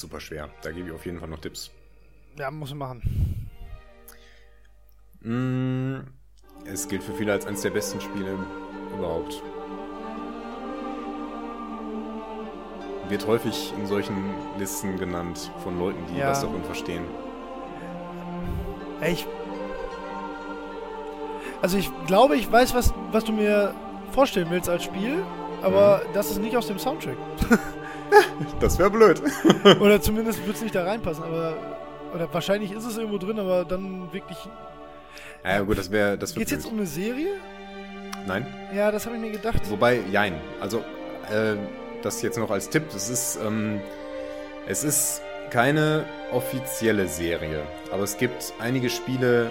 Super 0.01 0.21
schwer. 0.21 0.49
Da 0.63 0.71
gebe 0.73 0.89
ich 0.89 0.95
auf 0.95 1.05
jeden 1.07 1.19
Fall 1.21 1.29
noch 1.29 1.41
Tipps. 1.41 1.71
Ja, 2.39 2.51
muss 2.51 2.71
ich 2.71 2.75
machen. 2.77 3.49
Mm, 5.23 5.99
es 6.65 6.89
gilt 6.89 7.03
für 7.03 7.13
viele 7.15 7.33
als 7.33 7.47
eines 7.47 7.61
der 7.63 7.71
besten 7.71 8.01
Spiele 8.01 8.39
überhaupt. 8.97 9.43
Wird 13.09 13.27
häufig 13.27 13.73
in 13.77 13.87
solchen 13.87 14.35
Listen 14.59 14.97
genannt 14.99 15.51
von 15.63 15.79
Leuten, 15.79 15.99
die 16.13 16.19
Ja. 16.19 16.31
was 16.31 16.41
davon 16.43 16.63
verstehen. 16.65 17.05
Ich. 19.07 19.27
Also 21.61 21.77
ich 21.77 21.91
glaube, 22.07 22.37
ich 22.37 22.51
weiß, 22.51 22.75
was, 22.75 22.95
was 23.11 23.25
du 23.25 23.33
mir 23.33 23.75
vorstellen 24.13 24.49
willst 24.51 24.69
als 24.69 24.85
Spiel, 24.85 25.23
aber 25.63 26.03
das 26.15 26.31
ist 26.31 26.39
nicht 26.41 26.57
aus 26.57 26.69
dem 26.69 26.79
Soundtrack. 26.79 27.17
Das 28.61 28.79
wäre 28.79 28.91
blöd. 28.91 29.23
Oder 29.81 30.01
zumindest 30.01 30.45
wird 30.47 30.57
es 30.57 30.63
nicht 30.63 30.75
da 30.75 30.85
reinpassen, 30.85 31.25
aber. 31.25 31.55
Oder 32.15 32.33
wahrscheinlich 32.33 32.73
ist 32.73 32.85
es 32.85 32.97
irgendwo 32.97 33.19
drin, 33.19 33.39
aber 33.39 33.65
dann 33.65 34.13
wirklich. 34.13 34.39
ja, 35.45 35.61
gut, 35.61 35.79
das 35.79 35.91
wäre 35.91 36.19
das 36.19 36.35
wär 36.35 36.41
Geht's 36.41 36.51
jetzt 36.51 36.63
blöd. 36.63 36.73
um 36.73 36.79
eine 36.79 36.87
Serie? 36.87 37.35
Nein. 38.27 38.47
Ja, 38.75 38.91
das 38.91 39.07
habe 39.07 39.17
ich 39.17 39.23
mir 39.23 39.31
gedacht. 39.31 39.61
Wobei, 39.71 40.01
jein. 40.11 40.35
Also, 40.61 40.79
äh, 41.31 41.57
das 42.03 42.21
jetzt 42.23 42.39
noch 42.39 42.51
als 42.51 42.69
Tipp. 42.69 42.85
Das 42.93 43.09
ist, 43.09 43.39
ähm, 43.45 43.81
es 44.67 44.85
ist 44.85 45.23
keine 45.51 46.05
offizielle 46.33 47.07
Serie. 47.07 47.63
Aber 47.93 48.03
es 48.03 48.17
gibt 48.17 48.53
einige 48.59 48.91
Spiele, 48.91 49.51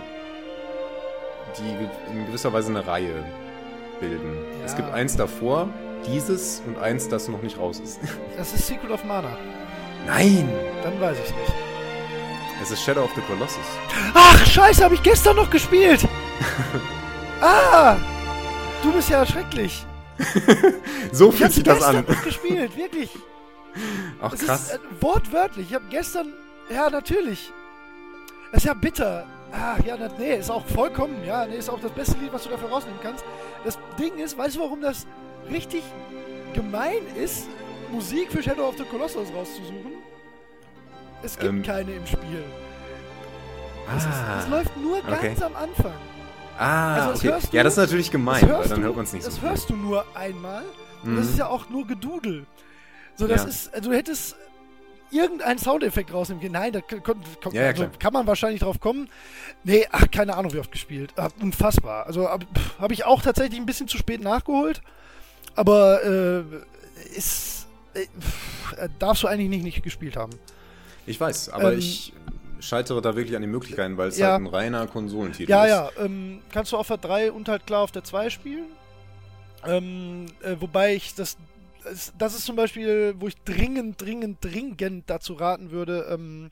die 1.57 2.13
in 2.13 2.25
gewisser 2.27 2.53
Weise 2.53 2.69
eine 2.69 2.85
Reihe 2.85 3.23
bilden. 3.99 4.35
Ja. 4.59 4.65
Es 4.65 4.75
gibt 4.75 4.91
eins 4.93 5.15
davor, 5.17 5.69
dieses 6.05 6.61
und 6.67 6.77
eins, 6.79 7.07
das 7.09 7.27
noch 7.27 7.41
nicht 7.41 7.57
raus 7.57 7.79
ist. 7.79 7.99
Das 8.37 8.53
ist 8.53 8.67
Secret 8.67 8.91
of 8.91 9.03
Mana. 9.03 9.37
Nein! 10.07 10.49
Dann 10.83 10.99
weiß 10.99 11.17
ich 11.17 11.31
nicht. 11.35 11.53
Es 12.61 12.71
ist 12.71 12.81
Shadow 12.83 13.03
of 13.03 13.11
the 13.15 13.21
Colossus. 13.21 13.57
Ach, 14.13 14.45
scheiße, 14.45 14.83
habe 14.83 14.95
ich 14.95 15.03
gestern 15.03 15.35
noch 15.35 15.49
gespielt. 15.49 16.01
ah! 17.41 17.97
Du 18.81 18.91
bist 18.93 19.09
ja 19.09 19.25
schrecklich. 19.25 19.85
So 21.11 21.29
Ich 21.29 21.35
fühlt 21.35 21.43
habe 21.45 21.53
sich 21.53 21.63
das 21.63 21.77
gestern 21.79 21.95
an. 21.97 22.05
noch 22.07 22.23
gespielt, 22.23 22.75
wirklich. 22.77 23.09
Ach 24.21 24.33
Es 24.33 24.41
krass. 24.45 24.63
ist 24.71 24.75
äh, 24.75 24.79
wortwörtlich. 25.01 25.67
Ich 25.69 25.73
habe 25.75 25.85
gestern. 25.89 26.33
Ja, 26.73 26.89
natürlich. 26.89 27.51
Das 28.51 28.63
ist 28.63 28.67
ja 28.67 28.73
bitter. 28.73 29.25
Ah, 29.51 29.75
ja, 29.85 29.95
na, 29.99 30.09
nee, 30.19 30.35
ist 30.35 30.51
auch 30.51 30.65
vollkommen. 30.67 31.23
Ja, 31.25 31.45
nee, 31.45 31.57
ist 31.57 31.69
auch 31.69 31.79
das 31.79 31.91
beste 31.91 32.17
Lied, 32.19 32.31
was 32.33 32.43
du 32.43 32.49
dafür 32.49 32.69
rausnehmen 32.69 32.99
kannst. 33.01 33.23
Das 33.65 33.77
Ding 33.97 34.15
ist, 34.17 34.37
weißt 34.37 34.57
du, 34.57 34.59
warum 34.59 34.81
das 34.81 35.07
richtig 35.51 35.83
gemein 36.53 37.01
ist, 37.15 37.47
Musik 37.91 38.31
für 38.31 38.41
Shadow 38.43 38.67
of 38.69 38.77
the 38.77 38.83
Colossus 38.83 39.29
rauszusuchen? 39.33 39.93
Es 41.23 41.37
gibt 41.37 41.49
Ähm. 41.51 41.63
keine 41.63 41.91
im 41.91 42.05
Spiel. 42.05 42.43
Das, 43.91 44.03
ist, 44.03 44.09
Ah. 44.11 44.35
das 44.37 44.47
läuft 44.49 44.77
nur 44.77 45.01
ganz 45.01 45.17
okay. 45.17 45.43
am 45.43 45.55
Anfang. 45.55 45.93
Ah, 46.57 46.95
Also 46.95 47.09
das 47.11 47.19
okay. 47.19 47.27
hörst 47.29 47.53
du- 47.53 47.57
ja, 47.57 47.63
das 47.63 47.73
ist 47.73 47.77
natürlich 47.77 48.05
Das 48.07 48.11
gemein, 48.11 48.49
weil 48.49 48.67
dann 48.67 48.81
hört 48.83 48.95
man 48.95 49.05
es 49.05 49.13
nicht 49.13 49.25
das 49.25 49.35
so. 49.35 49.41
hörst 49.41 49.69
du 49.69 49.75
nur 49.75 50.05
einmal. 50.15 50.63
Und 51.03 51.15
das 51.15 51.25
Mhm. 51.25 51.31
ist 51.31 51.37
ja 51.39 51.47
auch 51.47 51.69
nur 51.69 51.87
Gedudel. 51.87 52.45
So, 53.15 53.27
das 53.27 53.43
Ja. 53.43 53.49
ist, 53.49 53.73
also 53.73 53.89
du 53.89 53.95
hättest 53.95 54.35
irgendeinen 55.11 55.57
Soundeffekt 55.57 56.13
rausnehmen 56.13 56.41
können. 56.41 56.53
Nein, 56.53 56.71
da 56.73 56.81
kann, 56.81 57.01
kon- 57.01 57.21
kon- 57.41 57.53
Ja, 57.53 57.63
ja, 57.63 57.67
also 57.69 57.87
kann 57.97 58.13
man 58.13 58.27
wahrscheinlich 58.27 58.61
drauf 58.61 58.79
kommen. 58.79 59.09
Nee, 59.63 59.87
ach, 59.91 60.05
keine 60.11 60.35
Ahnung, 60.37 60.53
wie 60.53 60.59
oft 60.59 60.71
gespielt. 60.71 61.13
Ah, 61.15 61.29
unfassbar. 61.41 62.05
Also 62.05 62.29
habe 62.29 62.93
ich 62.93 63.05
auch 63.05 63.21
tatsächlich 63.21 63.59
ein 63.59 63.65
bisschen 63.65 63.87
zu 63.87 63.97
spät 63.97 64.21
nachgeholt. 64.21 64.81
Aber 65.59 66.01
äh, 66.05 66.43
ist. 67.17 67.67
Äh, 67.93 68.05
darfst 68.97 69.23
du 69.23 69.27
eigentlich 69.27 69.49
nicht, 69.49 69.63
nicht 69.63 69.83
gespielt 69.83 70.15
haben. 70.15 70.31
Ich 71.05 71.19
weiß, 71.19 71.49
aber 71.49 71.73
Ähm, 71.73 71.79
ich 71.79 72.13
scheitere 72.61 73.01
da 73.01 73.15
wirklich 73.15 73.35
an 73.35 73.41
den 73.41 73.51
Möglichkeiten, 73.51 73.97
weil 73.97 74.09
es 74.09 74.17
Ja. 74.17 74.33
halt 74.33 74.41
ein 74.41 74.47
reiner 74.47 74.87
Konsolentitel 74.87 75.49
Ja, 75.51 75.63
ist. 75.65 75.69
ja. 75.69 75.89
Ähm, 76.05 76.41
kannst 76.51 76.71
du 76.71 76.77
auf 76.77 76.87
der 76.87 76.97
3 76.97 77.31
und 77.31 77.49
halt 77.49 77.65
klar 77.65 77.81
auf 77.81 77.91
der 77.91 78.03
2 78.03 78.29
spielen. 78.29 78.67
Ähm, 79.65 80.27
äh, 80.43 80.55
wobei 80.59 80.95
ich 80.95 81.15
das, 81.15 81.35
das. 81.83 82.13
Das 82.17 82.35
ist 82.35 82.45
zum 82.45 82.55
Beispiel, 82.55 83.15
wo 83.19 83.27
ich 83.27 83.35
dringend, 83.43 84.01
dringend, 84.01 84.37
dringend 84.41 85.09
dazu 85.09 85.33
raten 85.33 85.71
würde, 85.71 86.07
ähm, 86.09 86.51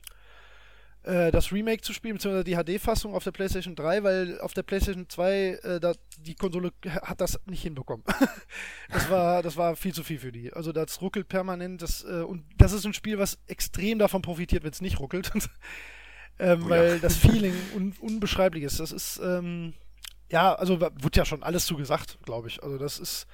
äh, 1.04 1.30
das 1.30 1.52
Remake 1.52 1.82
zu 1.82 1.92
spielen, 1.92 2.14
beziehungsweise 2.14 2.44
die 2.44 2.56
HD-Fassung 2.78 3.14
auf 3.14 3.24
der 3.24 3.30
PlayStation 3.32 3.74
3, 3.76 4.02
weil 4.02 4.40
auf 4.40 4.52
der 4.54 4.62
PlayStation 4.62 5.08
2 5.08 5.32
äh, 5.62 5.80
da, 5.80 5.92
die 6.18 6.34
Konsole 6.34 6.72
hat 7.02 7.20
das 7.20 7.38
nicht 7.46 7.62
hinbekommen. 7.62 8.04
das, 8.92 9.08
war, 9.10 9.42
das 9.42 9.56
war 9.56 9.76
viel 9.76 9.94
zu 9.94 10.02
viel 10.02 10.18
für 10.18 10.32
die. 10.32 10.52
Also 10.52 10.72
das 10.72 11.00
ruckelt 11.00 11.28
permanent. 11.28 11.82
Das, 11.82 12.04
äh, 12.04 12.22
und 12.22 12.44
das 12.56 12.72
ist 12.72 12.84
ein 12.84 12.94
Spiel, 12.94 13.18
was 13.18 13.38
extrem 13.46 13.98
davon 13.98 14.22
profitiert, 14.22 14.64
wenn 14.64 14.72
es 14.72 14.80
nicht 14.80 15.00
ruckelt. 15.00 15.30
ähm, 16.38 16.62
Oh 16.64 16.64
ja. 16.64 16.70
weil 16.70 17.00
das 17.00 17.16
Feeling 17.18 17.54
un 17.74 17.94
unbeschreiblich 18.00 18.64
ist. 18.64 18.80
Das 18.80 18.92
ist, 18.92 19.20
ähm, 19.22 19.74
ja, 20.30 20.54
also 20.54 20.80
w- 20.80 20.90
wurde 21.00 21.16
ja 21.18 21.24
schon 21.24 21.42
alles 21.42 21.66
zugesagt, 21.66 22.18
glaube 22.24 22.48
ich. 22.48 22.62
Also 22.62 22.76
das 22.78 22.98
ist, 22.98 23.26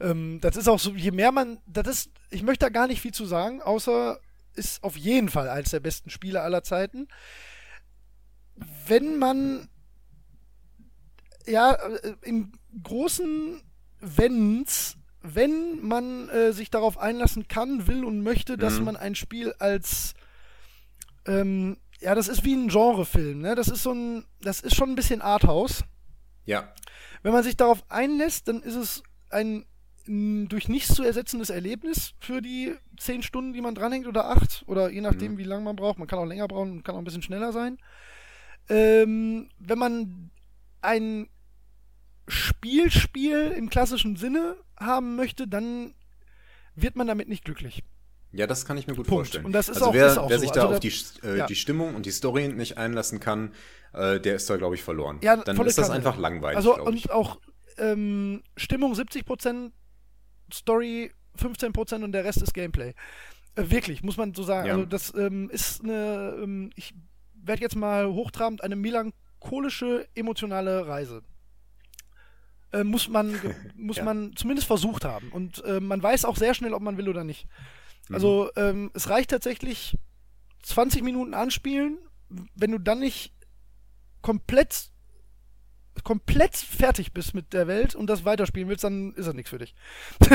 ähm, 0.00 0.40
das 0.40 0.56
ist 0.56 0.68
auch 0.68 0.78
so, 0.80 0.92
je 0.92 1.10
mehr 1.12 1.30
man, 1.32 1.58
das 1.66 1.86
ist, 1.86 2.10
ich 2.30 2.42
möchte 2.42 2.66
da 2.66 2.70
gar 2.70 2.86
nicht 2.88 3.00
viel 3.00 3.12
zu 3.14 3.24
sagen, 3.26 3.62
außer 3.62 4.18
ist 4.54 4.82
auf 4.82 4.96
jeden 4.96 5.28
Fall 5.28 5.48
eines 5.48 5.70
der 5.70 5.80
besten 5.80 6.10
Spiele 6.10 6.40
aller 6.42 6.62
Zeiten. 6.62 7.08
Wenn 8.86 9.18
man, 9.18 9.68
ja, 11.46 11.72
äh, 11.72 12.14
im 12.22 12.52
großen 12.82 13.62
Wenns, 14.00 14.96
wenn 15.22 15.80
man 15.82 16.28
äh, 16.28 16.52
sich 16.52 16.70
darauf 16.70 16.98
einlassen 16.98 17.48
kann, 17.48 17.86
will 17.86 18.04
und 18.04 18.22
möchte, 18.22 18.56
dass 18.56 18.78
Mhm. 18.78 18.84
man 18.84 18.96
ein 18.96 19.14
Spiel 19.14 19.52
als 19.58 20.14
ähm, 21.26 21.78
ja, 22.00 22.14
das 22.14 22.28
ist 22.28 22.44
wie 22.44 22.54
ein 22.54 22.68
Genrefilm, 22.68 23.40
ne? 23.40 23.54
Das 23.54 23.68
ist 23.68 23.82
so 23.82 23.92
ein, 23.92 24.26
das 24.42 24.60
ist 24.60 24.74
schon 24.76 24.90
ein 24.90 24.94
bisschen 24.94 25.22
Arthouse. 25.22 25.84
Ja. 26.44 26.74
Wenn 27.22 27.32
man 27.32 27.42
sich 27.42 27.56
darauf 27.56 27.82
einlässt, 27.90 28.48
dann 28.48 28.60
ist 28.62 28.74
es 28.74 29.02
ein 29.30 29.64
durch 30.06 30.68
nichts 30.68 30.94
zu 30.94 31.02
ersetzendes 31.02 31.48
Erlebnis 31.50 32.12
für 32.20 32.42
die 32.42 32.74
zehn 32.98 33.22
Stunden, 33.22 33.52
die 33.54 33.60
man 33.62 33.74
dranhängt 33.74 34.06
oder 34.06 34.28
acht 34.28 34.62
oder 34.66 34.90
je 34.90 35.00
nachdem, 35.00 35.32
Mhm. 35.32 35.38
wie 35.38 35.44
lange 35.44 35.64
man 35.64 35.76
braucht. 35.76 35.98
Man 35.98 36.06
kann 36.08 36.18
auch 36.18 36.26
länger 36.26 36.46
brauchen 36.48 36.82
kann 36.82 36.94
auch 36.94 36.98
ein 36.98 37.04
bisschen 37.04 37.22
schneller 37.22 37.52
sein. 37.52 37.78
Ähm, 38.68 39.48
wenn 39.58 39.78
man 39.78 40.30
ein 40.82 41.28
Spielspiel 42.28 43.52
im 43.56 43.68
klassischen 43.70 44.16
Sinne 44.16 44.56
haben 44.78 45.16
möchte, 45.16 45.46
dann 45.46 45.94
wird 46.74 46.96
man 46.96 47.06
damit 47.06 47.28
nicht 47.28 47.44
glücklich. 47.44 47.82
Ja, 48.32 48.46
das 48.46 48.64
kann 48.66 48.76
ich 48.76 48.86
mir 48.86 48.94
gut 48.94 49.06
Punkt. 49.06 49.26
vorstellen. 49.28 49.44
Und 49.44 49.52
das 49.52 49.68
ist 49.68 49.76
also 49.76 49.90
auch- 49.90 49.94
wer, 49.94 50.06
ist 50.08 50.18
auch 50.18 50.28
wer 50.28 50.38
so. 50.38 50.42
sich 50.42 50.50
da 50.50 50.62
Also 50.62 50.74
auf 50.74 50.80
die, 50.80 50.92
äh, 51.26 51.38
ja. 51.38 51.46
die 51.46 51.54
Stimmung 51.54 51.94
und 51.94 52.04
die 52.06 52.10
Story 52.10 52.48
nicht 52.48 52.78
einlassen 52.78 53.20
kann, 53.20 53.52
äh, 53.92 54.18
der 54.18 54.34
ist 54.34 54.50
da, 54.50 54.56
glaube 54.56 54.74
ich, 54.74 54.82
verloren. 54.82 55.20
Ja, 55.22 55.36
Dann 55.36 55.56
ist 55.66 55.78
das 55.78 55.86
Kanne. 55.86 55.98
einfach 55.98 56.18
langweilig, 56.18 56.56
Also 56.56 56.76
und 56.82 57.10
auch 57.10 57.38
ähm, 57.76 58.42
Stimmung 58.56 58.94
70%, 58.94 59.72
Story 60.54 61.12
15% 61.38 62.04
und 62.04 62.12
der 62.12 62.24
Rest 62.24 62.42
ist 62.42 62.54
Gameplay. 62.54 62.94
Äh, 63.56 63.70
wirklich, 63.70 64.02
muss 64.02 64.16
man 64.16 64.34
so 64.34 64.42
sagen. 64.42 64.66
Ja. 64.68 64.74
Also 64.74 64.86
das 64.86 65.14
ähm, 65.14 65.50
ist 65.50 65.82
eine, 65.82 66.36
ähm, 66.42 66.70
ich 66.76 66.94
werde 67.34 67.62
jetzt 67.62 67.76
mal 67.76 68.06
hochtrabend, 68.06 68.62
eine 68.62 68.76
melancholische, 68.76 70.06
emotionale 70.14 70.86
Reise. 70.86 71.22
Äh, 72.72 72.84
muss 72.84 73.08
man, 73.08 73.38
muss 73.76 73.96
Ja. 73.98 74.04
man 74.04 74.34
zumindest 74.36 74.66
versucht 74.66 75.04
haben. 75.04 75.30
Und 75.30 75.62
äh, 75.64 75.80
man 75.80 76.02
weiß 76.02 76.24
auch 76.24 76.36
sehr 76.36 76.54
schnell, 76.54 76.74
ob 76.74 76.82
man 76.82 76.96
will 76.96 77.08
oder 77.08 77.24
nicht. 77.24 77.46
Mhm. 78.08 78.14
Also 78.14 78.50
ähm, 78.56 78.90
es 78.94 79.08
reicht 79.08 79.30
tatsächlich 79.30 79.96
20 80.62 81.02
Minuten 81.02 81.34
anspielen, 81.34 81.98
wenn 82.54 82.72
du 82.72 82.78
dann 82.78 83.00
nicht 83.00 83.32
komplett 84.22 84.90
komplett 86.02 86.56
fertig 86.56 87.12
bist 87.12 87.34
mit 87.34 87.52
der 87.52 87.66
Welt 87.66 87.94
und 87.94 88.08
das 88.08 88.24
weiterspielen 88.24 88.68
willst, 88.68 88.84
dann 88.84 89.12
ist 89.14 89.26
das 89.26 89.34
nichts 89.34 89.50
für 89.50 89.58
dich. 89.58 89.74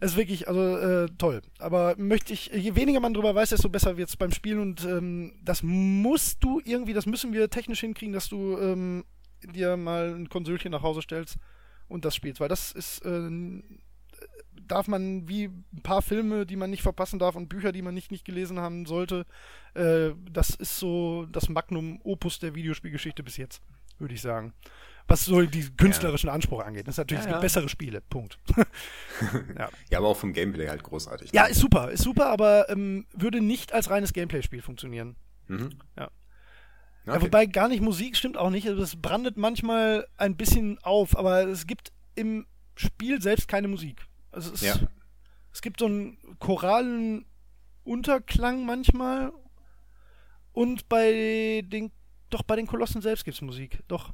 Es 0.00 0.12
ist 0.12 0.16
wirklich, 0.16 0.46
also 0.48 0.76
äh, 0.76 1.08
toll. 1.18 1.42
Aber 1.58 1.94
möchte 1.96 2.32
ich, 2.32 2.50
je 2.54 2.76
weniger 2.76 3.00
man 3.00 3.14
drüber 3.14 3.34
weiß, 3.34 3.50
desto 3.50 3.68
besser 3.68 3.96
wird 3.96 4.08
es 4.08 4.16
beim 4.16 4.32
Spielen 4.32 4.60
und 4.60 4.84
ähm, 4.84 5.32
das 5.42 5.62
musst 5.62 6.44
du 6.44 6.60
irgendwie, 6.64 6.92
das 6.92 7.06
müssen 7.06 7.32
wir 7.32 7.48
technisch 7.50 7.80
hinkriegen, 7.80 8.12
dass 8.12 8.28
du 8.28 8.58
ähm, 8.58 9.04
dir 9.42 9.76
mal 9.76 10.14
ein 10.14 10.28
Konsolchen 10.28 10.72
nach 10.72 10.82
Hause 10.82 11.02
stellst 11.02 11.36
und 11.88 12.04
das 12.04 12.14
spielst, 12.14 12.40
weil 12.40 12.48
das 12.48 12.72
ist, 12.72 13.04
äh, 13.04 13.30
darf 14.66 14.88
man 14.88 15.28
wie 15.28 15.44
ein 15.44 15.82
paar 15.82 16.02
Filme, 16.02 16.46
die 16.46 16.56
man 16.56 16.70
nicht 16.70 16.82
verpassen 16.82 17.18
darf 17.18 17.36
und 17.36 17.48
Bücher, 17.48 17.72
die 17.72 17.82
man 17.82 17.94
nicht, 17.94 18.10
nicht 18.10 18.24
gelesen 18.24 18.58
haben 18.58 18.86
sollte, 18.86 19.26
äh, 19.74 20.10
das 20.30 20.50
ist 20.50 20.78
so 20.78 21.26
das 21.26 21.48
Magnum 21.48 22.00
Opus 22.04 22.38
der 22.38 22.54
Videospielgeschichte 22.54 23.22
bis 23.22 23.36
jetzt, 23.36 23.62
würde 23.98 24.14
ich 24.14 24.20
sagen. 24.22 24.52
Was 25.06 25.24
so 25.24 25.40
die 25.40 25.70
künstlerischen 25.76 26.28
Anspruch 26.28 26.62
angeht. 26.62 26.86
Das 26.86 26.94
ist 26.94 26.98
natürlich, 26.98 27.20
Ja, 27.24 27.24
es 27.24 27.26
gibt 27.28 27.36
ja. 27.36 27.40
bessere 27.40 27.68
Spiele. 27.70 28.02
Punkt. 28.02 28.38
ja. 29.58 29.70
Ja, 29.90 29.98
aber 29.98 30.08
auch 30.08 30.16
vom 30.18 30.34
Gameplay 30.34 30.68
halt 30.68 30.82
großartig. 30.82 31.32
ja, 31.32 31.46
ist 31.46 31.60
super, 31.60 31.90
ist 31.90 32.02
super, 32.02 32.26
aber 32.26 32.68
ähm, 32.68 33.06
würde 33.14 33.40
nicht 33.40 33.72
als 33.72 33.88
reines 33.88 34.12
Gameplay-Spiel 34.12 34.60
funktionieren. 34.60 35.16
Mhm. 35.46 35.70
Ja. 35.96 36.10
Okay. 37.06 37.16
Ja, 37.16 37.22
wobei 37.22 37.46
gar 37.46 37.68
nicht 37.68 37.80
Musik 37.80 38.16
stimmt 38.18 38.36
auch 38.36 38.50
nicht. 38.50 38.68
Also 38.68 38.82
es 38.82 39.00
brandet 39.00 39.38
manchmal 39.38 40.06
ein 40.18 40.36
bisschen 40.36 40.78
auf, 40.82 41.16
aber 41.16 41.46
es 41.48 41.66
gibt 41.66 41.90
im 42.14 42.46
Spiel 42.76 43.22
selbst 43.22 43.48
keine 43.48 43.68
Musik. 43.68 44.06
Also 44.30 44.52
es, 44.52 44.60
Ja. 44.60 44.74
es 45.54 45.62
gibt 45.62 45.80
so 45.80 45.86
einen 45.86 46.18
choralen 46.38 47.24
Unterklang 47.82 48.66
manchmal 48.66 49.32
und 50.52 50.86
bei 50.90 51.62
den 51.64 51.90
doch 52.30 52.42
bei 52.42 52.56
den 52.56 52.66
Kolossen 52.66 53.00
selbst 53.02 53.24
gibt 53.24 53.36
es 53.36 53.42
Musik. 53.42 53.80
Doch. 53.88 54.12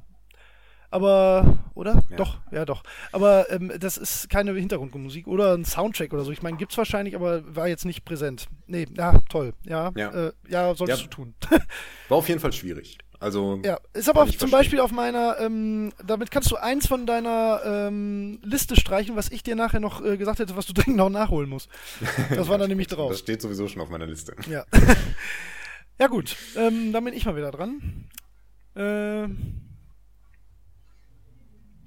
Aber, 0.91 1.57
oder? 1.73 2.03
Ja. 2.09 2.15
Doch, 2.17 2.37
ja 2.51 2.63
doch. 2.63 2.83
Aber 3.11 3.49
ähm, 3.51 3.71
das 3.79 3.97
ist 3.97 4.29
keine 4.29 4.53
Hintergrundmusik 4.53 5.27
oder 5.27 5.53
ein 5.53 5.65
Soundtrack 5.65 6.13
oder 6.13 6.23
so. 6.23 6.31
Ich 6.31 6.41
meine, 6.41 6.57
gibt's 6.57 6.77
wahrscheinlich, 6.77 7.15
aber 7.15 7.43
war 7.55 7.67
jetzt 7.67 7.83
nicht 7.85 8.05
präsent. 8.05 8.47
Nee, 8.67 8.87
ja, 8.95 9.19
toll. 9.29 9.53
Ja, 9.65 9.91
Ja. 9.95 10.09
Äh, 10.27 10.31
ja 10.47 10.73
solltest 10.75 11.01
Ja. 11.01 11.07
du 11.07 11.09
tun. 11.09 11.33
War 12.09 12.17
auf 12.19 12.29
jeden 12.29 12.39
Fall 12.39 12.53
schwierig. 12.53 12.97
Also, 13.19 13.59
Ja, 13.65 13.79
ist 13.93 14.07
aber 14.09 14.21
zum 14.21 14.29
verstehen. 14.29 14.51
Beispiel 14.51 14.79
auf 14.79 14.91
meiner, 14.91 15.37
ähm, 15.39 15.91
damit 16.05 16.31
kannst 16.31 16.51
du 16.51 16.55
eins 16.57 16.85
von 16.87 17.05
deiner 17.05 17.61
ähm, 17.65 18.39
Liste 18.43 18.75
streichen, 18.79 19.15
was 19.15 19.29
ich 19.31 19.41
dir 19.41 19.55
nachher 19.55 19.79
noch 19.79 20.03
äh, 20.05 20.15
gesagt 20.17 20.39
hätte, 20.39 20.55
was 20.55 20.65
du 20.67 20.73
dringend 20.75 20.97
noch 20.97 21.09
nachholen 21.09 21.49
musst. 21.49 21.67
Das 22.29 22.47
war 22.47 22.57
dann 22.57 22.69
nämlich 22.69 22.87
das 22.87 22.97
drauf. 22.97 23.17
steht 23.17 23.41
sowieso 23.41 23.67
schon 23.67 23.81
auf 23.81 23.89
meiner 23.89 24.05
Liste. 24.05 24.35
Ja. 24.49 24.63
ja 25.99 26.07
gut, 26.07 26.35
ähm, 26.55 26.91
dann 26.91 27.03
bin 27.03 27.13
ich 27.13 27.25
mal 27.25 27.35
wieder 27.35 27.51
dran. 27.51 28.09
Äh, 28.75 29.27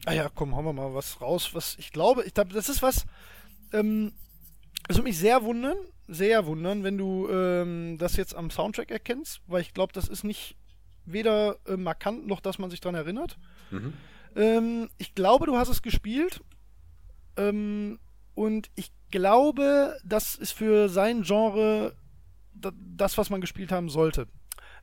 ah 0.07 0.13
ja, 0.13 0.31
komm, 0.35 0.55
hauen 0.55 0.65
wir 0.65 0.73
mal 0.73 0.95
was 0.95 1.21
raus, 1.21 1.51
was 1.53 1.77
ich 1.79 1.93
glaube, 1.93 2.25
ich 2.25 2.35
glaube, 2.35 2.55
das 2.55 2.69
ist 2.69 2.83
was, 2.83 3.07
ähm, 3.73 4.13
es 4.89 4.97
würde 4.97 5.09
mich 5.09 5.19
sehr 5.19 5.43
wundern, 5.43 5.77
sehr 6.07 6.47
wundern, 6.47 6.85
wenn 6.85 6.97
du 6.97 7.29
ähm, 7.29 7.99
das 7.99 8.17
jetzt 8.17 8.35
am 8.35 8.51
Soundtrack 8.51 8.91
erkennst, 8.91 9.43
weil 9.47 9.61
ich 9.61 9.75
glaube, 9.75 9.93
das 9.93 10.09
ist 10.09 10.25
nicht 10.25 10.57
weder 11.05 11.57
äh, 11.67 11.77
markant 11.77 12.27
noch, 12.27 12.41
dass 12.41 12.59
man 12.59 12.71
sich 12.71 12.81
dran 12.81 12.95
erinnert. 12.95 13.37
Mhm. 13.71 13.93
Ähm, 14.37 14.89
ich 14.99 15.15
glaube, 15.15 15.47
du 15.47 15.57
hast 15.57 15.69
es 15.69 15.83
gespielt. 15.83 16.43
Ähm, 17.37 17.99
und 18.35 18.71
ich 18.77 18.91
glaube, 19.11 19.99
das 20.05 20.37
ist 20.37 20.53
für 20.53 20.89
sein 20.89 21.23
Genre 21.23 21.95
das, 22.61 23.19
was 23.19 23.31
man 23.31 23.41
gespielt 23.41 23.73
haben 23.73 23.89
sollte. 23.89 24.29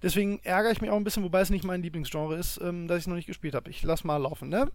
Deswegen 0.01 0.39
ärgere 0.43 0.71
ich 0.71 0.81
mich 0.81 0.89
auch 0.89 0.97
ein 0.97 1.03
bisschen, 1.03 1.23
wobei 1.23 1.41
es 1.41 1.49
nicht 1.49 1.63
mein 1.63 1.81
Lieblingsgenre 1.81 2.35
ist, 2.35 2.59
ähm, 2.61 2.87
dass 2.87 2.97
ich 2.97 3.03
es 3.03 3.07
noch 3.07 3.15
nicht 3.15 3.27
gespielt 3.27 3.55
habe. 3.55 3.69
Ich 3.69 3.83
lass 3.83 4.03
mal 4.03 4.17
laufen, 4.17 4.49
ne? 4.49 4.71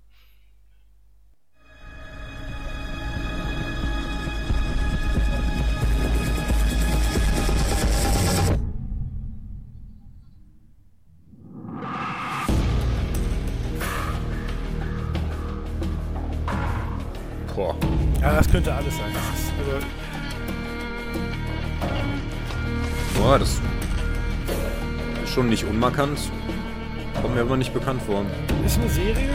Boah. 17.61 17.77
Ja, 18.23 18.37
das 18.37 18.51
könnte 18.51 18.73
alles 18.73 18.97
sein. 18.97 19.13
Das 19.13 19.39
ist, 19.39 19.53
also, 19.59 19.87
Boah, 23.21 23.39
das 23.39 23.61
ist 25.23 25.33
schon 25.35 25.51
nicht 25.51 25.65
unmarkant. 25.65 26.19
Kommt 27.21 27.35
mir 27.35 27.43
aber 27.43 27.59
nicht 27.59 27.75
bekannt 27.75 28.01
vor. 28.03 28.25
ist 28.65 28.79
eine 28.79 28.89
Serie. 28.89 29.29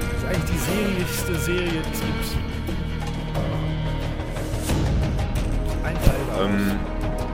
Das 0.00 0.18
ist 0.18 0.24
eigentlich 0.26 0.50
die 0.50 0.58
seriöseste 0.58 1.34
Serie, 1.34 1.82
die 1.82 1.92
es 1.92 2.00
gibt. 2.00 2.36
Ein 5.84 5.94
Teil. 5.94 6.46
Ähm, 6.46 6.80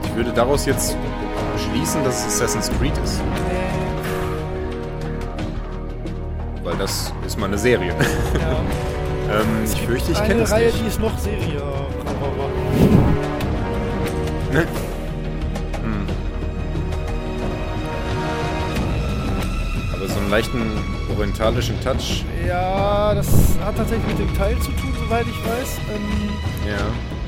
ich 0.03 0.15
würde 0.15 0.33
daraus 0.33 0.65
jetzt 0.65 0.97
schließen, 1.71 2.03
dass 2.03 2.27
es 2.27 2.41
Assassin's 2.41 2.69
Creed 2.77 2.97
ist. 2.97 3.21
Weil 6.63 6.75
das 6.75 7.13
ist 7.25 7.39
mal 7.39 7.45
eine 7.45 7.57
Serie. 7.57 7.95
Ja. 8.33 8.61
ähm, 9.31 9.63
ich 9.65 9.81
fürchte, 9.81 10.11
ich 10.11 10.17
kenne 10.19 10.33
Eine 10.35 10.43
es 10.43 10.51
Reihe, 10.51 10.65
nicht. 10.67 10.81
die 10.83 10.87
ist 10.87 10.99
noch 10.99 11.17
Serie. 11.17 11.61
Ne? 14.51 14.65
Hm. 15.83 16.07
Aber 19.93 20.07
so 20.07 20.19
einen 20.19 20.29
leichten 20.29 20.71
orientalischen 21.15 21.79
Touch. 21.81 22.25
Ja, 22.47 23.13
das 23.13 23.27
hat 23.63 23.75
tatsächlich 23.77 24.07
mit 24.07 24.19
dem 24.19 24.35
Teil 24.37 24.57
zu 24.59 24.71
tun, 24.71 24.93
soweit 25.03 25.25
ich 25.27 25.45
weiß. 25.45 25.77
Ähm, 25.95 26.29
Ja. 26.67 26.77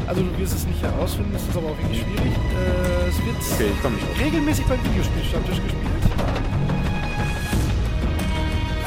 also 0.08 0.22
du 0.22 0.38
wirst 0.40 0.56
es 0.56 0.66
nicht 0.66 0.82
herausfinden, 0.82 1.32
das 1.34 1.44
ist 1.44 1.56
aber 1.58 1.68
auch 1.68 1.78
wirklich 1.78 2.02
schwierig. 2.02 2.32
Äh, 2.34 3.10
es 3.10 3.18
wird 3.26 3.38
Okay, 3.54 4.24
regelmäßig 4.24 4.66
beim 4.66 4.84
Videospielstammtisch 4.84 5.58
gespielt. 5.62 5.82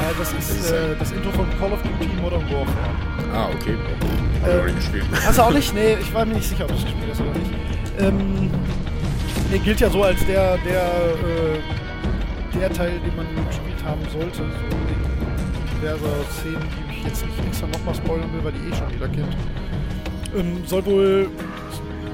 Äh, 0.05 0.13
das 0.19 0.33
ist 0.33 0.71
äh, 0.71 0.95
das 0.99 1.11
Intro 1.11 1.31
von 1.31 1.45
Call 1.59 1.71
of 1.73 1.81
Duty 1.81 2.09
Modern 2.21 2.43
Warfare. 2.43 2.93
Ah, 3.33 3.49
okay. 3.53 3.75
Hab 4.43 4.49
Äh, 4.49 4.65
nicht 4.65 4.75
gespielt. 4.77 5.05
Hast 5.25 5.37
du 5.37 5.41
auch 5.41 5.51
nicht? 5.51 5.73
Nee, 5.73 5.97
ich 5.99 6.13
war 6.13 6.25
mir 6.25 6.35
nicht 6.35 6.47
sicher, 6.47 6.65
ob 6.65 6.69
du 6.69 6.75
es 6.75 6.83
gespielt 6.83 7.07
hast 7.09 7.21
oder 7.21 7.33
nicht. 7.39 7.51
Ähm, 7.99 8.51
nee, 9.51 9.57
gilt 9.59 9.79
ja 9.79 9.89
so 9.89 10.03
als 10.03 10.23
der, 10.25 10.57
der, 10.59 10.83
äh, 10.83 12.59
der 12.59 12.71
Teil, 12.73 12.99
den 12.99 13.15
man 13.15 13.25
gespielt 13.47 13.83
haben 13.83 14.01
sollte. 14.13 14.37
So 14.37 14.43
wegen 14.43 15.05
diverser 15.75 16.23
Szenen, 16.31 16.61
die 16.91 16.97
ich 16.97 17.03
jetzt 17.05 17.25
nicht 17.25 17.47
extra 17.47 17.67
nochmal 17.67 17.95
spoilern 17.95 18.31
will, 18.33 18.43
weil 18.43 18.51
die 18.51 18.69
eh 18.69 18.75
schon 18.75 18.89
jeder 18.91 19.07
kennt. 19.07 19.35
Ähm, 20.37 20.63
soll 20.67 20.85
wohl 20.85 21.29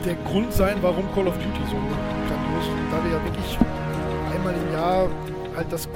der 0.05 0.15
Grund 0.29 0.53
sein, 0.53 0.77
warum 0.81 1.03
Call 1.13 1.27
of 1.27 1.35
Duty 1.35 1.63
so 1.69 1.75
grandios 1.75 2.65
ist. 2.65 2.91
Da 2.91 3.03
wir 3.03 3.11
ja 3.11 3.23
wirklich 3.25 3.57
einmal 4.33 4.53
im 4.53 4.73
Jahr 4.73 5.07
halt 5.55 5.67
das 5.71 5.87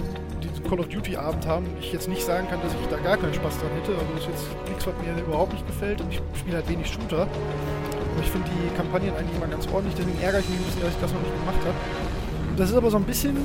Call 0.75 0.83
of 0.83 0.89
Duty 0.89 1.15
Abend 1.15 1.47
haben, 1.47 1.65
ich 1.79 1.93
jetzt 1.93 2.09
nicht 2.09 2.21
sagen 2.21 2.49
kann, 2.49 2.61
dass 2.61 2.73
ich 2.73 2.87
da 2.89 2.97
gar 2.97 3.15
keinen 3.15 3.33
Spaß 3.33 3.59
dran 3.59 3.69
hätte. 3.79 3.93
Also 3.93 4.05
das 4.13 4.23
ist 4.23 4.29
jetzt 4.29 4.67
nichts, 4.67 4.85
was 4.85 4.93
mir 4.97 5.23
überhaupt 5.23 5.53
nicht 5.53 5.65
gefällt. 5.65 6.01
Und 6.01 6.11
ich 6.11 6.21
spiele 6.37 6.57
halt 6.57 6.67
wenig 6.67 6.87
Shooter. 6.87 7.21
Aber 7.21 8.21
ich 8.21 8.29
finde 8.29 8.49
die 8.49 8.75
Kampagnen 8.75 9.15
eigentlich 9.15 9.37
immer 9.37 9.47
ganz 9.47 9.67
ordentlich, 9.67 9.95
deswegen 9.95 10.21
ärgere 10.21 10.41
ich 10.41 10.49
mich 10.49 10.59
ein 10.59 10.65
bisschen, 10.65 10.81
dass 10.81 10.93
ich 10.93 10.99
das 10.99 11.13
noch 11.13 11.21
nicht 11.21 11.39
gemacht 11.39 11.59
habe. 11.59 12.57
Das 12.57 12.69
ist 12.71 12.75
aber 12.75 12.91
so 12.91 12.97
ein 12.97 13.03
bisschen, 13.05 13.37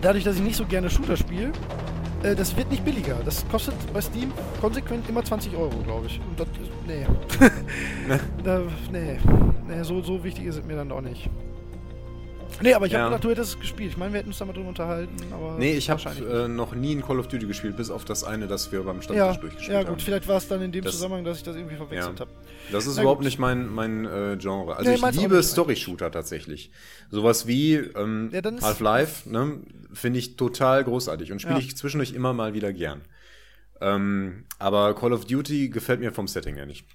dadurch, 0.00 0.24
dass 0.24 0.34
ich 0.36 0.42
nicht 0.42 0.56
so 0.56 0.64
gerne 0.66 0.90
Shooter 0.90 1.16
spiele, 1.16 1.52
äh, 2.24 2.34
das 2.34 2.56
wird 2.56 2.70
nicht 2.72 2.84
billiger. 2.84 3.18
Das 3.24 3.46
kostet 3.48 3.74
bei 3.92 4.00
Steam 4.00 4.32
konsequent 4.60 5.08
immer 5.08 5.24
20 5.24 5.56
Euro, 5.56 5.76
glaube 5.84 6.06
ich. 6.06 6.20
Und 6.28 6.40
das 6.40 6.48
nee. 6.88 7.06
da, 8.42 8.62
nee. 8.90 9.18
Nee, 9.68 9.82
so, 9.84 10.02
so 10.02 10.24
wichtig 10.24 10.46
ist 10.46 10.56
es 10.56 10.64
mir 10.64 10.74
dann 10.74 10.90
auch 10.90 11.02
nicht. 11.02 11.30
Nee, 12.62 12.74
aber 12.74 12.86
ich 12.86 12.92
Ja. 12.92 13.00
habe 13.00 13.10
gedacht, 13.10 13.24
du 13.24 13.30
hättest 13.30 13.54
es 13.54 13.60
gespielt. 13.60 13.90
Ich 13.92 13.96
meine, 13.96 14.12
wir 14.12 14.18
hätten 14.20 14.28
uns 14.30 14.38
da 14.38 14.44
mal 14.44 14.52
drüber 14.52 14.68
unterhalten, 14.68 15.14
aber. 15.32 15.56
Nee, 15.58 15.74
ich 15.74 15.90
habe 15.90 16.00
äh, 16.10 16.48
noch 16.48 16.74
nie 16.74 16.94
ein 16.94 17.02
Call 17.02 17.18
of 17.18 17.28
Duty 17.28 17.46
gespielt, 17.46 17.76
bis 17.76 17.90
auf 17.90 18.04
das 18.04 18.24
eine, 18.24 18.46
das 18.46 18.70
wir 18.72 18.82
beim. 18.82 19.02
Stammtisch 19.02 19.16
ja, 19.18 19.34
durchgespielt 19.34 19.72
ja, 19.72 19.78
haben. 19.80 19.86
gut, 19.88 20.02
vielleicht 20.02 20.28
war 20.28 20.36
es 20.36 20.48
dann 20.48 20.62
in 20.62 20.72
dem 20.72 20.84
Das- 20.84 20.94
Zusammenhang, 20.94 21.24
dass 21.24 21.38
ich 21.38 21.42
das 21.42 21.56
irgendwie 21.56 21.76
verwechselt 21.76 22.18
Ja. 22.18 22.20
habe. 22.26 22.30
Das 22.70 22.86
ist 22.86 22.96
Na 22.96 23.02
überhaupt 23.02 23.18
gut. 23.20 23.24
nicht 23.26 23.38
mein, 23.38 23.68
mein 23.68 24.04
äh, 24.06 24.36
Genre. 24.38 24.76
Also 24.76 24.90
Nee, 24.90 24.96
ich 24.96 25.20
liebe. 25.20 25.42
Story-Shooter 25.42 26.10
tatsächlich. 26.10 26.70
Sowas 27.10 27.46
wie 27.46 27.74
ähm, 27.74 28.30
Ja, 28.32 28.40
Half-Life, 28.62 29.28
ne, 29.28 29.58
finde 29.92 30.18
ich 30.18 30.36
total 30.36 30.84
großartig 30.84 31.32
und 31.32 31.40
spiele 31.40 31.58
Ja. 31.58 31.64
ich 31.64 31.76
zwischendurch 31.76 32.12
immer 32.14 32.32
mal 32.32 32.54
wieder 32.54 32.72
gern. 32.72 33.02
Ähm, 33.80 34.44
aber 34.58 34.94
Call 34.94 35.12
of 35.12 35.24
Duty 35.24 35.68
gefällt 35.68 36.00
mir 36.00 36.12
vom 36.12 36.28
Setting 36.28 36.54
her 36.54 36.66
nicht. 36.66 36.86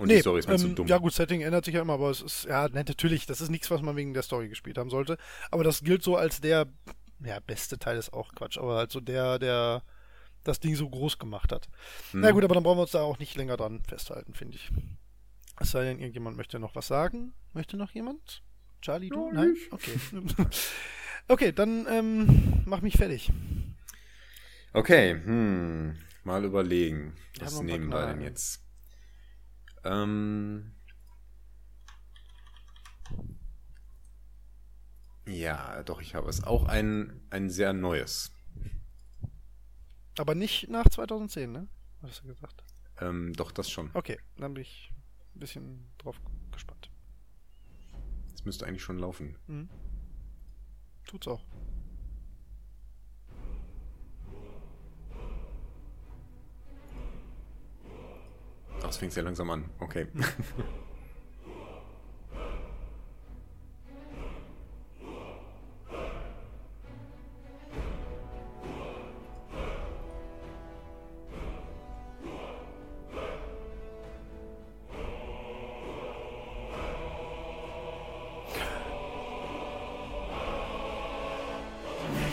Und 0.00 0.08
die 0.10 0.20
Story 0.20 0.38
ist 0.38 0.48
mir 0.48 0.56
zu 0.56 0.68
ähm, 0.68 0.74
dumm. 0.74 0.86
Ja 0.86 0.96
gut, 0.96 1.12
Setting 1.12 1.42
ändert 1.42 1.66
sich 1.66 1.74
ja 1.74 1.82
immer, 1.82 1.92
aber 1.92 2.08
es 2.08 2.22
ist, 2.22 2.44
ja, 2.44 2.68
ne, 2.68 2.84
natürlich, 2.88 3.26
das 3.26 3.42
ist 3.42 3.50
nichts, 3.50 3.70
was 3.70 3.82
man 3.82 3.96
wegen 3.96 4.14
der 4.14 4.22
Story 4.22 4.48
gespielt 4.48 4.78
haben 4.78 4.88
sollte. 4.88 5.18
Aber 5.50 5.62
das 5.62 5.82
gilt 5.82 6.02
so 6.02 6.16
als 6.16 6.40
der, 6.40 6.68
ja, 7.22 7.38
beste 7.40 7.78
Teil 7.78 7.98
ist 7.98 8.14
auch 8.14 8.34
Quatsch, 8.34 8.56
aber 8.56 8.76
halt 8.76 8.90
so 8.90 9.00
der, 9.00 9.38
der 9.38 9.82
das 10.42 10.58
Ding 10.58 10.74
so 10.74 10.88
groß 10.88 11.18
gemacht 11.18 11.52
hat. 11.52 11.68
Hm. 12.12 12.20
Na 12.20 12.30
gut, 12.30 12.42
aber 12.44 12.54
dann 12.54 12.62
brauchen 12.62 12.78
wir 12.78 12.82
uns 12.82 12.92
da 12.92 13.02
auch 13.02 13.18
nicht 13.18 13.36
länger 13.36 13.58
dran 13.58 13.82
festhalten, 13.86 14.32
finde 14.32 14.56
ich. 14.56 14.70
Es 15.60 15.72
sei 15.72 15.84
denn, 15.84 15.98
irgendjemand 15.98 16.38
möchte 16.38 16.58
noch 16.58 16.74
was 16.74 16.86
sagen. 16.86 17.34
Möchte 17.52 17.76
noch 17.76 17.90
jemand? 17.90 18.42
Charlie, 18.80 19.10
du? 19.10 19.30
Nein? 19.30 19.54
Okay. 19.70 19.92
okay, 21.28 21.52
dann 21.52 21.86
ähm, 21.90 22.62
mach 22.64 22.80
mich 22.80 22.96
fertig. 22.96 23.30
Okay, 24.72 25.12
hm, 25.12 25.94
mal 26.24 26.42
überlegen. 26.42 27.12
Was 27.38 27.60
nehmen 27.60 27.90
wir 27.90 28.06
denn 28.06 28.22
jetzt? 28.22 28.62
Ähm, 29.84 30.72
ja, 35.26 35.82
doch, 35.84 36.00
ich 36.00 36.14
habe 36.14 36.28
es. 36.28 36.44
Auch 36.44 36.64
ein, 36.64 37.20
ein 37.30 37.50
sehr 37.50 37.72
neues. 37.72 38.32
Aber 40.18 40.34
nicht 40.34 40.68
nach 40.68 40.88
2010, 40.88 41.52
ne? 41.52 41.68
Hast 42.02 42.22
du 42.22 42.28
gesagt? 42.28 42.62
Ähm, 43.00 43.32
doch, 43.34 43.52
das 43.52 43.70
schon. 43.70 43.90
Okay, 43.94 44.18
dann 44.36 44.54
bin 44.54 44.62
ich 44.62 44.92
ein 45.34 45.40
bisschen 45.40 45.90
drauf 45.98 46.20
gespannt. 46.52 46.90
Das 48.32 48.44
müsste 48.44 48.66
eigentlich 48.66 48.82
schon 48.82 48.98
laufen. 48.98 49.36
Tut's 51.06 51.26
auch. 51.28 51.44
Es 58.90 58.96
fängt 58.96 59.12
sehr 59.12 59.22
langsam 59.22 59.48
an. 59.50 59.64
Okay. 59.78 60.08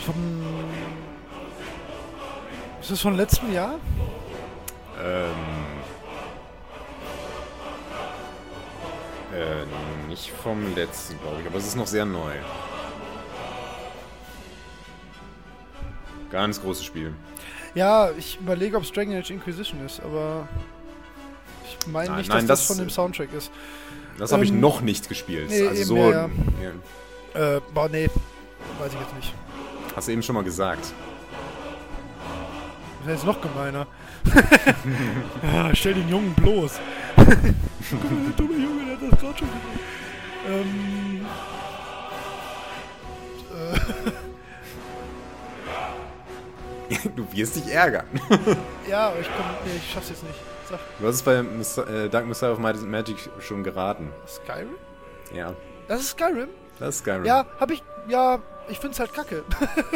Vom. 0.03 0.15
Ist 2.81 2.89
das 2.89 3.01
von 3.01 3.15
letztem 3.15 3.53
Jahr? 3.53 3.79
Nicht 10.18 10.31
vom 10.44 10.73
letzten, 10.76 11.19
glaube 11.22 11.41
ich, 11.41 11.48
aber 11.48 11.57
es 11.57 11.68
ist 11.68 11.76
noch 11.76 11.88
sehr 11.88 12.06
neu. 12.06 12.34
Ganz 16.31 16.60
großes 16.61 16.84
Spiel. 16.84 17.14
Ja, 17.76 18.10
ich 18.18 18.39
überlege, 18.39 18.77
ob 18.77 18.84
es 18.84 18.91
Dragon 18.91 19.15
Age 19.15 19.30
Inquisition 19.31 19.85
ist, 19.85 20.02
aber. 20.02 20.48
Ich 21.65 21.88
meine 21.88 22.15
nicht, 22.18 22.30
nein, 22.30 22.48
dass 22.48 22.60
das, 22.60 22.60
das- 22.60 22.68
von 22.68 22.77
dem 22.85 22.89
Soundtrack 22.89 23.31
ist. 23.34 23.52
Das 24.18 24.31
habe 24.31 24.44
ich 24.44 24.49
Ähm, 24.49 24.60
noch 24.60 24.81
nicht 24.81 25.07
gespielt. 25.07 25.49
nee, 25.49 25.68
also 25.68 25.84
so, 25.84 25.98
ja, 26.11 26.27
ja. 27.35 27.57
Äh, 27.57 27.61
boah, 27.72 27.88
nee. 27.88 28.10
Weiß 28.80 28.91
ich 28.91 28.99
jetzt 28.99 29.15
nicht. 29.15 29.34
Hast 29.95 30.07
du 30.07 30.11
eben 30.11 30.23
schon 30.23 30.34
mal 30.34 30.44
gesagt. 30.44 30.91
Das 33.06 33.19
ist 33.19 33.26
noch 33.26 33.39
gemeiner. 33.39 33.85
ja, 35.53 35.73
stell 35.76 35.94
den 35.94 36.10
Jungen 36.10 36.34
bloß. 36.34 36.80
Guck 37.15 37.27
mal, 37.27 37.35
der 37.35 38.34
dumme 38.35 38.53
Junge, 38.56 38.85
der 38.85 38.95
hat 39.07 39.14
das 39.14 39.19
gerade 39.19 39.38
schon 39.38 39.48
Ähm. 40.48 41.26
du 47.15 47.32
wirst 47.34 47.56
dich 47.56 47.68
ärgern. 47.74 48.06
Ja, 48.90 49.10
aber 49.10 49.19
ich 49.19 49.28
komm, 49.36 49.45
nee, 49.65 49.72
ich 49.78 49.91
schaff's 49.91 50.10
jetzt 50.10 50.24
nicht. 50.24 50.40
Sag, 50.69 50.80
Du 50.99 51.07
hast 51.07 51.15
es 51.15 51.24
bei 51.24 51.41
Mess 51.44 51.78
äh, 51.78 52.10
Dark 52.10 52.26
Messiah 52.26 52.52
of 52.52 52.60
Might 52.60 52.76
and 52.76 52.90
Magic 52.90 53.18
schon 53.40 53.64
geraten. 53.64 54.11
Skyrim? 54.28 54.76
Ja, 55.34 55.53
Das 55.88 56.02
ist 56.02 56.10
Skyrim? 56.11 56.49
das 56.80 56.95
ist 56.95 56.99
Skyrim. 56.99 57.26
Ja, 57.26 57.45
hab 57.60 57.72
ich. 57.72 57.84
Ja, 58.07 58.40
ich 58.69 58.80
find's 58.80 58.99
halt 58.99 59.14
kacke. 59.14 59.44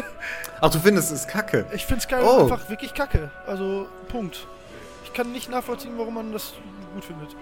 Ach, 0.62 0.70
du 0.70 0.80
findest 0.80 1.12
es 1.12 1.28
kacke. 1.28 1.66
Ich 1.74 1.86
find 1.86 2.02
Skyrim 2.02 2.26
Oh. 2.26 2.42
einfach 2.44 2.70
wirklich 2.70 2.94
kacke. 2.94 3.32
Also, 3.48 3.88
Punkt. 4.10 4.48
Ich 5.06 5.14
kann 5.14 5.32
nicht 5.32 5.50
nachvollziehen, 5.50 5.94
warum 5.98 6.14
man 6.16 6.32
das 6.34 6.54
gut 6.94 7.06
findet. 7.06 7.36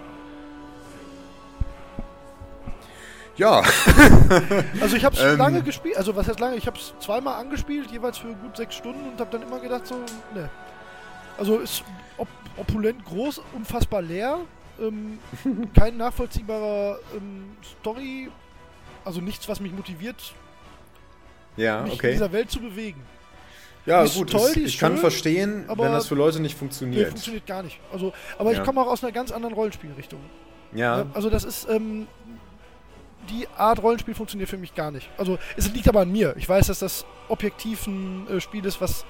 Ja. 3.40 3.64
Also 4.82 4.96
ich 4.96 5.04
habe 5.06 5.16
es 5.16 5.22
Ähm. 5.24 5.38
lange 5.38 5.62
gespielt, 5.64 5.98
also 5.98 6.16
was 6.16 6.28
heißt 6.28 6.40
lange? 6.40 6.56
Ich 6.58 6.68
habe 6.68 6.78
es 6.78 6.94
zweimal 7.00 7.36
angespielt, 7.40 7.90
jeweils 7.90 8.18
für 8.20 8.28
gut 8.28 8.56
sechs 8.58 8.76
Stunden 8.76 9.10
und 9.10 9.20
habe 9.20 9.32
dann 9.32 9.42
immer 9.48 9.60
gedacht 9.60 9.88
so, 9.88 9.96
ne. 10.36 10.50
Also 11.38 11.58
ist 11.58 11.84
op 12.18 12.28
opulent 12.58 13.04
groß, 13.06 13.42
unfassbar 13.54 14.02
leer, 14.02 14.40
ähm, 14.80 15.18
kein 15.74 15.98
nachvollziehbarer 15.98 17.00
ähm, 17.16 17.52
Story, 17.80 18.30
also 19.06 19.22
nichts, 19.22 19.48
was 19.50 19.60
mich 19.62 19.72
motiviert, 19.72 20.34
Ja, 21.58 21.82
mich 21.82 21.94
in 21.94 21.98
okay. 22.00 22.12
dieser 22.12 22.32
Welt 22.32 22.52
zu 22.52 22.60
bewegen. 22.60 23.02
Ja, 23.86 24.04
ist 24.04 24.16
gut, 24.16 24.30
toll, 24.32 24.42
ist 24.50 24.58
ich 24.58 24.78
kann 24.78 24.92
schön, 24.94 25.00
verstehen, 25.02 25.64
aber- 25.68 25.86
wenn 25.86 25.94
das 25.94 26.08
für 26.08 26.16
Leute 26.16 26.40
nicht 26.42 26.54
Nee, 26.56 26.60
funktioniert. 26.60 27.08
funktioniert 27.10 27.48
gar 27.48 27.64
nicht. 27.64 27.80
Also, 27.92 28.14
aber 28.38 28.52
ich 28.52 28.58
Ja. 28.58 28.64
komme 28.66 28.82
auch 28.82 28.88
aus 28.88 29.02
einer 29.04 29.14
ganz 29.14 29.32
anderen 29.32 29.56
Rollenspielrichtung. 29.56 30.20
ja, 30.74 31.00
Ja, 31.00 31.06
Also 31.14 31.30
das 31.32 31.46
ist, 31.46 31.68
ähm, 31.70 32.06
die 33.30 33.48
Art 33.58 33.82
Rollenspiel 33.82 34.16
funktioniert 34.16 34.50
für 34.50 34.58
mich 34.58 34.76
gar 34.76 34.92
nicht. 34.92 35.10
Also 35.18 35.38
es 35.56 35.72
liegt 35.72 35.88
aber 35.88 36.02
an 36.02 36.12
mir. 36.12 36.36
Ich 36.38 36.48
weiß, 36.48 36.68
dass 36.68 36.80
das 36.80 37.06
objektiv 37.28 37.88
ein 37.88 38.28
äh, 38.28 38.42
Spiel 38.42 38.66
ist, 38.66 38.82
was 38.82 39.06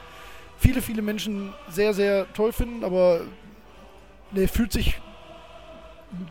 viele, 0.58 0.82
viele 0.82 1.02
Menschen 1.02 1.54
sehr, 1.70 1.94
sehr 1.94 2.32
toll 2.34 2.52
finden, 2.52 2.84
aber 2.84 3.22
ne, 4.32 4.48
fühlt 4.48 4.72
sich 4.72 5.00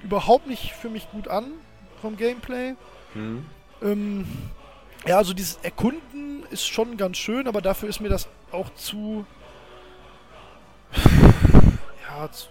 überhaupt 0.02 0.46
nicht 0.46 0.72
für 0.72 0.90
mich 0.90 1.10
gut 1.10 1.28
an 1.28 1.52
vom 2.00 2.16
Gameplay. 2.16 2.74
hm. 3.14 3.44
Ähm, 3.80 4.26
ja, 5.06 5.18
also 5.18 5.32
dieses 5.32 5.56
Erkunden 5.62 6.42
ist 6.50 6.66
schon 6.66 6.96
ganz 6.96 7.16
schön, 7.16 7.46
aber 7.46 7.62
dafür 7.62 7.88
ist 7.88 8.00
mir 8.00 8.08
das 8.08 8.28
auch 8.52 8.72
zu. 8.74 9.24
Ja, 12.10 12.32
zu, 12.32 12.48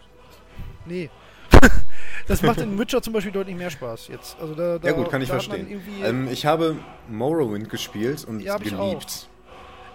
nee. 0.85 1.09
das 2.27 2.41
macht 2.41 2.61
in 2.61 2.77
Witcher 2.77 3.01
zum 3.01 3.13
Beispiel 3.13 3.31
deutlich 3.31 3.55
mehr 3.55 3.69
Spaß 3.69 4.07
jetzt. 4.09 4.37
Also 4.39 4.53
da, 4.55 4.77
da, 4.79 4.87
ja 4.87 4.93
gut, 4.93 5.09
kann 5.09 5.21
ich 5.21 5.29
verstehen. 5.29 5.81
Ähm, 6.03 6.27
ich 6.31 6.45
habe 6.45 6.75
Morrowind 7.09 7.69
gespielt 7.69 8.25
und 8.25 8.41
Ja, 8.41 8.53
hab 8.53 8.65
ich 8.65 8.75
geliebt. 8.75 9.29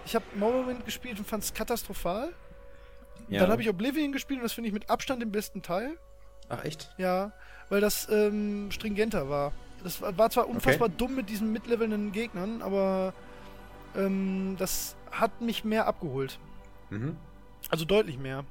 ich 0.05 0.15
habe 0.15 0.25
Morrowind 0.35 0.85
gespielt 0.85 1.17
und 1.19 1.27
fand 1.27 1.43
es 1.43 1.53
katastrophal. 1.53 2.33
Ja. 3.29 3.41
Dann 3.41 3.51
habe 3.51 3.61
ich 3.61 3.69
Oblivion 3.69 4.11
gespielt 4.11 4.39
und 4.39 4.43
das 4.43 4.53
finde 4.53 4.67
ich 4.67 4.73
mit 4.73 4.89
Abstand 4.89 5.21
den 5.21 5.31
besten 5.31 5.61
Teil. 5.61 5.97
Ach 6.49 6.63
echt? 6.63 6.93
Ja, 6.97 7.31
weil 7.69 7.81
das 7.81 8.07
ähm, 8.09 8.69
stringenter 8.71 9.29
war. 9.29 9.53
Das 9.83 10.01
war, 10.01 10.17
war 10.17 10.29
zwar 10.29 10.47
unfassbar 10.47 10.89
dumm 10.89 11.15
mit 11.15 11.29
diesen 11.29 11.51
mitlevelnden 11.51 12.11
Gegnern, 12.11 12.61
aber 12.61 13.13
ähm, 13.95 14.55
das 14.57 14.95
hat 15.11 15.41
mich 15.41 15.63
mehr 15.63 15.87
abgeholt. 15.87 16.39
Mhm. 16.89 17.17
Also 17.69 17.85
deutlich 17.85 18.17
mehr. 18.17 18.45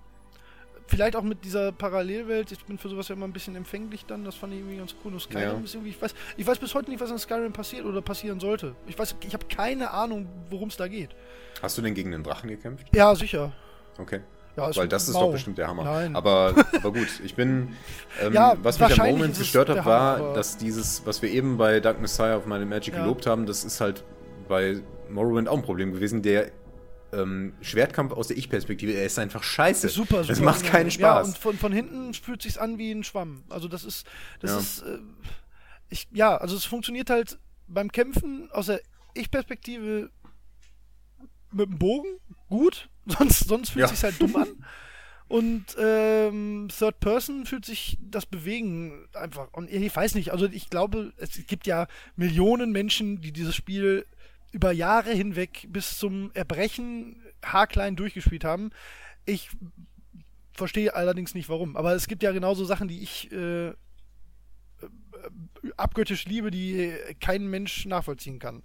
Vielleicht 0.86 1.16
auch 1.16 1.22
mit 1.22 1.44
dieser 1.44 1.72
Parallelwelt. 1.72 2.52
Ich 2.52 2.64
bin 2.64 2.76
für 2.78 2.88
sowas 2.88 3.08
ja 3.08 3.14
immer 3.14 3.26
ein 3.26 3.32
bisschen 3.32 3.56
empfänglich 3.56 4.04
dann. 4.06 4.24
Das 4.24 4.34
fand 4.34 4.52
ich 4.52 4.58
irgendwie 4.60 4.76
ganz 4.76 4.94
cool. 5.04 5.12
Und 5.12 5.20
Skyrim 5.20 5.42
Ja. 5.42 5.60
ist 5.64 5.74
irgendwie, 5.74 5.90
ich 5.90 6.02
weiß, 6.02 6.14
ich 6.36 6.46
weiß 6.46 6.58
bis 6.58 6.74
heute 6.74 6.90
nicht, 6.90 7.00
was 7.00 7.10
in 7.10 7.18
Skyrim 7.18 7.52
passiert 7.52 7.84
oder 7.86 8.02
passieren 8.02 8.40
sollte. 8.40 8.74
Ich 8.86 8.98
weiß, 8.98 9.16
ich 9.26 9.32
habe 9.32 9.46
keine 9.46 9.90
Ahnung, 9.92 10.28
worum 10.50 10.68
es 10.68 10.76
da 10.76 10.88
geht. 10.88 11.10
Hast 11.62 11.78
du 11.78 11.82
denn 11.82 11.94
gegen 11.94 12.10
den 12.10 12.22
Drachen 12.22 12.48
gekämpft? 12.48 12.88
Ja, 12.94 13.14
sicher. 13.14 13.52
Okay. 13.98 14.20
Ja, 14.56 14.74
Weil 14.76 14.86
das 14.86 15.08
ist 15.08 15.14
mau. 15.14 15.26
doch 15.26 15.32
bestimmt 15.32 15.56
der 15.56 15.66
Hammer. 15.68 15.84
Nein. 15.84 16.14
Aber, 16.14 16.54
aber 16.76 16.92
gut, 16.92 17.08
ich 17.24 17.34
bin. 17.34 17.74
Ähm, 18.20 18.34
Ja, 18.34 18.54
was 18.62 18.78
mich 18.78 19.00
am 19.00 19.10
Moment 19.10 19.38
gestört 19.38 19.70
hat, 19.70 19.86
war, 19.86 20.18
Hammer, 20.18 20.32
dass 20.34 20.58
dieses, 20.58 21.06
was 21.06 21.22
wir 21.22 21.30
eben 21.30 21.56
bei 21.56 21.80
Dark 21.80 22.00
Messiah 22.02 22.38
Might 22.44 22.60
and 22.60 22.68
Magic 22.68 22.92
Ja. 22.94 23.00
gelobt 23.02 23.26
haben, 23.26 23.46
das 23.46 23.64
ist 23.64 23.80
halt 23.80 24.04
bei 24.48 24.80
Morrowind 25.08 25.48
auch 25.48 25.56
ein 25.56 25.62
Problem 25.62 25.92
gewesen. 25.94 26.20
Der 26.20 26.50
ähm, 27.12 27.54
Schwertkampf 27.60 28.12
aus 28.12 28.28
der 28.28 28.36
Ich-Perspektive, 28.36 28.92
er 28.92 29.04
ist 29.06 29.18
einfach 29.18 29.42
scheiße. 29.42 29.88
Super, 29.88 30.22
super. 30.24 30.26
Das 30.28 30.40
macht 30.40 30.64
keinen 30.64 30.86
Ja, 30.90 30.92
Spaß. 30.92 31.28
und 31.28 31.38
von, 31.38 31.58
von 31.58 31.72
hinten 31.72 32.14
fühlt 32.14 32.42
sich's 32.42 32.58
an 32.58 32.78
wie 32.78 32.90
ein 32.92 33.04
Schwamm. 33.04 33.44
Also 33.48 33.68
das 33.68 33.84
ist, 33.84 34.06
das 34.40 34.50
Ja. 34.50 34.58
ist, 34.58 34.82
äh, 34.82 34.98
ich, 35.90 36.08
ja, 36.12 36.36
also 36.36 36.56
es 36.56 36.64
funktioniert 36.64 37.10
halt 37.10 37.38
beim 37.68 37.92
Kämpfen 37.92 38.50
aus 38.52 38.66
der 38.66 38.80
Ich-Perspektive 39.14 40.10
mit 41.52 41.68
dem 41.68 41.78
Bogen 41.78 42.08
gut, 42.48 42.88
sonst, 43.06 43.40
sonst 43.48 43.70
fühlt 43.70 43.82
Ja. 43.82 43.88
sich's 43.88 44.02
halt 44.04 44.20
dumm 44.20 44.36
an. 44.36 44.48
Und 45.28 45.64
ähm, 45.78 46.68
Third 46.76 47.00
Person 47.00 47.46
fühlt 47.46 47.64
sich 47.64 47.96
das 48.02 48.26
Bewegen 48.26 49.06
einfach. 49.14 49.48
Und 49.52 49.70
ich 49.70 49.96
weiß 49.96 50.14
nicht, 50.14 50.30
also 50.30 50.44
ich 50.44 50.68
glaube, 50.68 51.14
es 51.16 51.30
gibt 51.46 51.66
ja 51.66 51.86
Millionen 52.16 52.70
Menschen, 52.70 53.22
die 53.22 53.32
dieses 53.32 53.54
Spiel 53.56 54.04
über 54.52 54.70
Jahre 54.72 55.10
hinweg 55.12 55.66
bis 55.70 55.98
zum 55.98 56.30
Erbrechen 56.34 57.20
haarklein 57.44 57.96
durchgespielt 57.96 58.44
haben. 58.44 58.70
Ich 59.24 59.50
verstehe 60.52 60.94
allerdings 60.94 61.34
nicht 61.34 61.48
warum. 61.48 61.76
Aber 61.76 61.94
es 61.94 62.06
gibt 62.06 62.22
ja 62.22 62.32
genauso 62.32 62.64
Sachen, 62.64 62.86
die 62.88 63.02
ich 63.02 63.32
äh, 63.32 63.68
äh, 63.68 63.74
abgöttisch 65.76 66.26
liebe, 66.26 66.50
die 66.50 66.92
kein 67.20 67.46
Mensch 67.48 67.86
nachvollziehen 67.86 68.38
kann. 68.38 68.62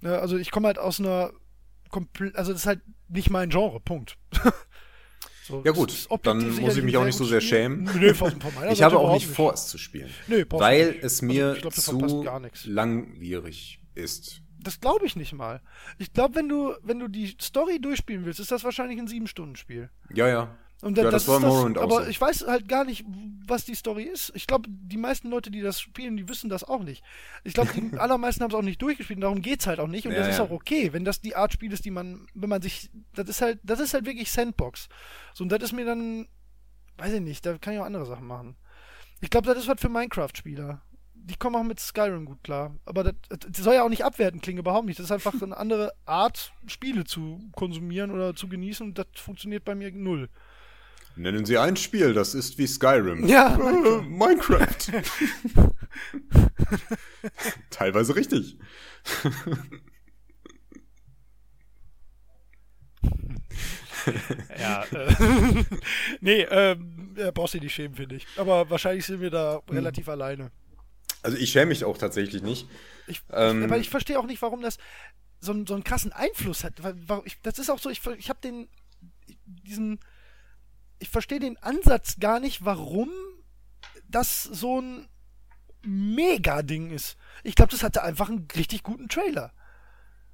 Ne, 0.00 0.18
also 0.18 0.36
ich 0.38 0.50
komme 0.50 0.68
halt 0.68 0.78
aus 0.78 0.98
einer 1.00 1.32
komple- 1.90 2.34
also 2.34 2.52
das 2.52 2.62
ist 2.62 2.66
halt 2.66 2.80
nicht 3.08 3.30
mein 3.30 3.50
Genre, 3.50 3.80
Punkt. 3.80 4.16
So, 5.46 5.62
Ja 5.64 5.72
gut, 5.72 6.06
dann 6.22 6.60
muss 6.60 6.76
ich 6.76 6.84
mich 6.84 6.96
auch 6.96 7.04
nicht 7.04 7.16
so 7.16 7.24
sehr 7.24 7.40
Spiel. 7.40 7.50
schämen. 7.50 7.90
Nö, 7.98 8.14
von, 8.14 8.40
von 8.40 8.52
Ich 8.70 8.82
habe 8.82 8.98
auch 8.98 9.12
nicht 9.14 9.26
vor, 9.26 9.52
es 9.52 9.66
zu 9.66 9.78
spielen. 9.78 10.08
Nö, 10.28 10.44
weil 10.50 10.92
nicht. 10.92 11.02
es 11.02 11.14
Also, 11.14 11.26
mir 11.26 11.54
ich 11.54 11.62
glaub, 11.62 11.74
zu 11.74 12.22
langwierig 12.66 13.80
ist. 13.96 14.42
Das 14.62 14.80
glaube 14.80 15.06
ich 15.06 15.16
nicht 15.16 15.32
mal. 15.32 15.60
Ich 15.98 16.12
glaube, 16.12 16.34
wenn 16.34 16.48
du, 16.48 16.74
wenn 16.82 16.98
du 16.98 17.08
die 17.08 17.34
Story 17.40 17.80
durchspielen 17.80 18.24
willst, 18.24 18.40
ist 18.40 18.50
das 18.50 18.62
wahrscheinlich 18.64 18.98
ein 18.98 19.06
Sieben-Stunden-Spiel. 19.08 19.90
Ja, 20.12 20.28
ja. 20.28 20.56
Und 20.82 20.96
Ja, 20.96 21.04
da- 21.04 21.10
das 21.10 21.28
war 21.28 21.36
ist 21.36 21.42
Morrowind 21.42 21.76
auch 21.78 21.82
Aber 21.82 22.04
so. 22.04 22.08
ich 22.10 22.18
weiß 22.18 22.46
halt 22.46 22.66
gar 22.66 22.84
nicht, 22.84 23.04
was 23.46 23.66
die 23.66 23.74
Story 23.74 24.04
ist. 24.04 24.32
Ich 24.34 24.46
glaube, 24.46 24.66
die 24.70 24.96
meisten 24.96 25.28
Leute, 25.28 25.50
die 25.50 25.60
das 25.60 25.78
spielen, 25.80 26.16
die 26.16 26.26
wissen 26.28 26.48
das 26.48 26.64
auch 26.64 26.82
nicht. 26.82 27.02
Ich 27.44 27.52
glaube, 27.52 27.70
die 27.74 27.80
allermeisten 27.98 28.42
haben 28.42 28.50
es 28.50 28.56
auch 28.56 28.62
nicht 28.62 28.80
durchgespielt. 28.80 29.18
und 29.18 29.22
Darum 29.22 29.42
geht's 29.42 29.66
halt 29.66 29.78
auch 29.78 29.88
nicht. 29.88 30.06
Und 30.06 30.12
Ja, 30.12 30.20
das 30.20 30.28
ist 30.28 30.38
ja. 30.38 30.44
auch 30.44 30.50
okay, 30.50 30.92
wenn 30.94 31.04
das 31.04 31.20
die 31.20 31.36
Art 31.36 31.52
Spiel 31.52 31.72
ist, 31.72 31.84
die 31.84 31.90
man, 31.90 32.26
wenn 32.34 32.48
man 32.48 32.62
sich, 32.62 32.90
das 33.14 33.28
ist 33.28 33.42
halt, 33.42 33.60
das 33.62 33.78
ist 33.80 33.92
halt 33.92 34.06
wirklich 34.06 34.30
Sandbox. 34.30 34.88
So 35.34 35.44
und 35.44 35.50
das 35.52 35.62
ist 35.62 35.72
mir 35.72 35.84
dann, 35.84 36.26
weiß 36.96 37.12
ich 37.12 37.20
nicht, 37.20 37.44
da 37.44 37.58
kann 37.58 37.74
ich 37.74 37.80
auch 37.80 37.84
andere 37.84 38.06
Sachen 38.06 38.26
machen. 38.26 38.56
Ich 39.20 39.28
glaube, 39.28 39.48
das 39.48 39.58
ist 39.58 39.68
was 39.68 39.78
für 39.80 39.90
Minecraft-Spieler. 39.90 40.80
Die 41.24 41.36
kommen 41.36 41.56
auch 41.56 41.62
mit 41.62 41.78
Skyrim 41.80 42.24
gut 42.24 42.42
klar. 42.42 42.74
Aber 42.84 43.04
das, 43.04 43.14
das 43.28 43.64
soll 43.64 43.74
ja 43.74 43.84
auch 43.84 43.88
nicht 43.88 44.04
abwerten 44.04 44.40
klingen, 44.40 44.58
überhaupt 44.58 44.86
nicht. 44.86 44.98
Das 44.98 45.06
ist 45.06 45.12
einfach 45.12 45.40
eine 45.40 45.56
andere 45.56 45.92
Art, 46.06 46.52
Spiele 46.66 47.04
zu 47.04 47.40
konsumieren 47.52 48.10
oder 48.10 48.34
zu 48.34 48.48
genießen. 48.48 48.86
Und 48.86 48.98
das 48.98 49.06
funktioniert 49.14 49.64
bei 49.64 49.74
mir 49.74 49.92
null. 49.92 50.28
Nennen 51.16 51.44
Sie 51.44 51.58
ein 51.58 51.76
Spiel, 51.76 52.14
das 52.14 52.34
ist 52.34 52.56
wie 52.58 52.66
Skyrim. 52.66 53.26
Ja, 53.26 53.54
Äh, 53.56 54.02
Minecraft. 54.02 54.76
Teilweise 57.70 58.16
richtig. 58.16 58.56
Ja, 64.58 64.84
äh, 64.84 65.14
nee, 66.20 66.42
ähm, 66.50 67.14
ja, 67.16 67.30
brauchst 67.30 67.54
du 67.54 67.58
dich 67.58 67.64
nicht 67.64 67.74
schämen, 67.74 67.94
finde 67.94 68.16
ich. 68.16 68.26
Aber 68.36 68.68
wahrscheinlich 68.70 69.04
sind 69.04 69.20
wir 69.20 69.30
da 69.30 69.60
relativ 69.70 70.08
alleine. 70.08 70.50
Also 71.22 71.36
ich 71.36 71.50
schäme 71.50 71.66
mich 71.66 71.84
auch 71.84 71.98
tatsächlich 71.98 72.42
nicht. 72.42 72.68
Ich, 73.06 73.22
Ähm. 73.32 73.58
ich, 73.60 73.64
aber 73.64 73.78
ich 73.78 73.90
verstehe 73.90 74.18
auch 74.18 74.26
nicht, 74.26 74.40
warum 74.42 74.62
das 74.62 74.78
so, 75.40 75.52
einen- 75.52 75.66
so 75.66 75.74
einen 75.74 75.84
krassen 75.84 76.12
Einfluss 76.12 76.64
hat. 76.64 76.74
Ich, 77.24 77.40
das 77.42 77.58
ist 77.58 77.70
auch 77.70 77.78
so, 77.78 77.90
ich, 77.90 78.00
ich 78.18 78.28
habe 78.28 78.40
den, 78.42 78.68
diesen, 79.46 80.00
ich 80.98 81.08
verstehe 81.08 81.40
den 81.40 81.56
Ansatz 81.58 82.16
gar 82.20 82.40
nicht, 82.40 82.64
warum 82.64 83.10
das 84.08 84.42
so 84.44 84.80
ein 84.80 85.08
Mega-Ding 85.82 86.90
ist. 86.90 87.16
Ich 87.42 87.54
glaube, 87.54 87.70
das 87.70 87.82
hatte 87.82 88.02
einfach 88.02 88.28
einen 88.28 88.46
richtig 88.54 88.82
guten 88.82 89.08
Trailer. 89.08 89.52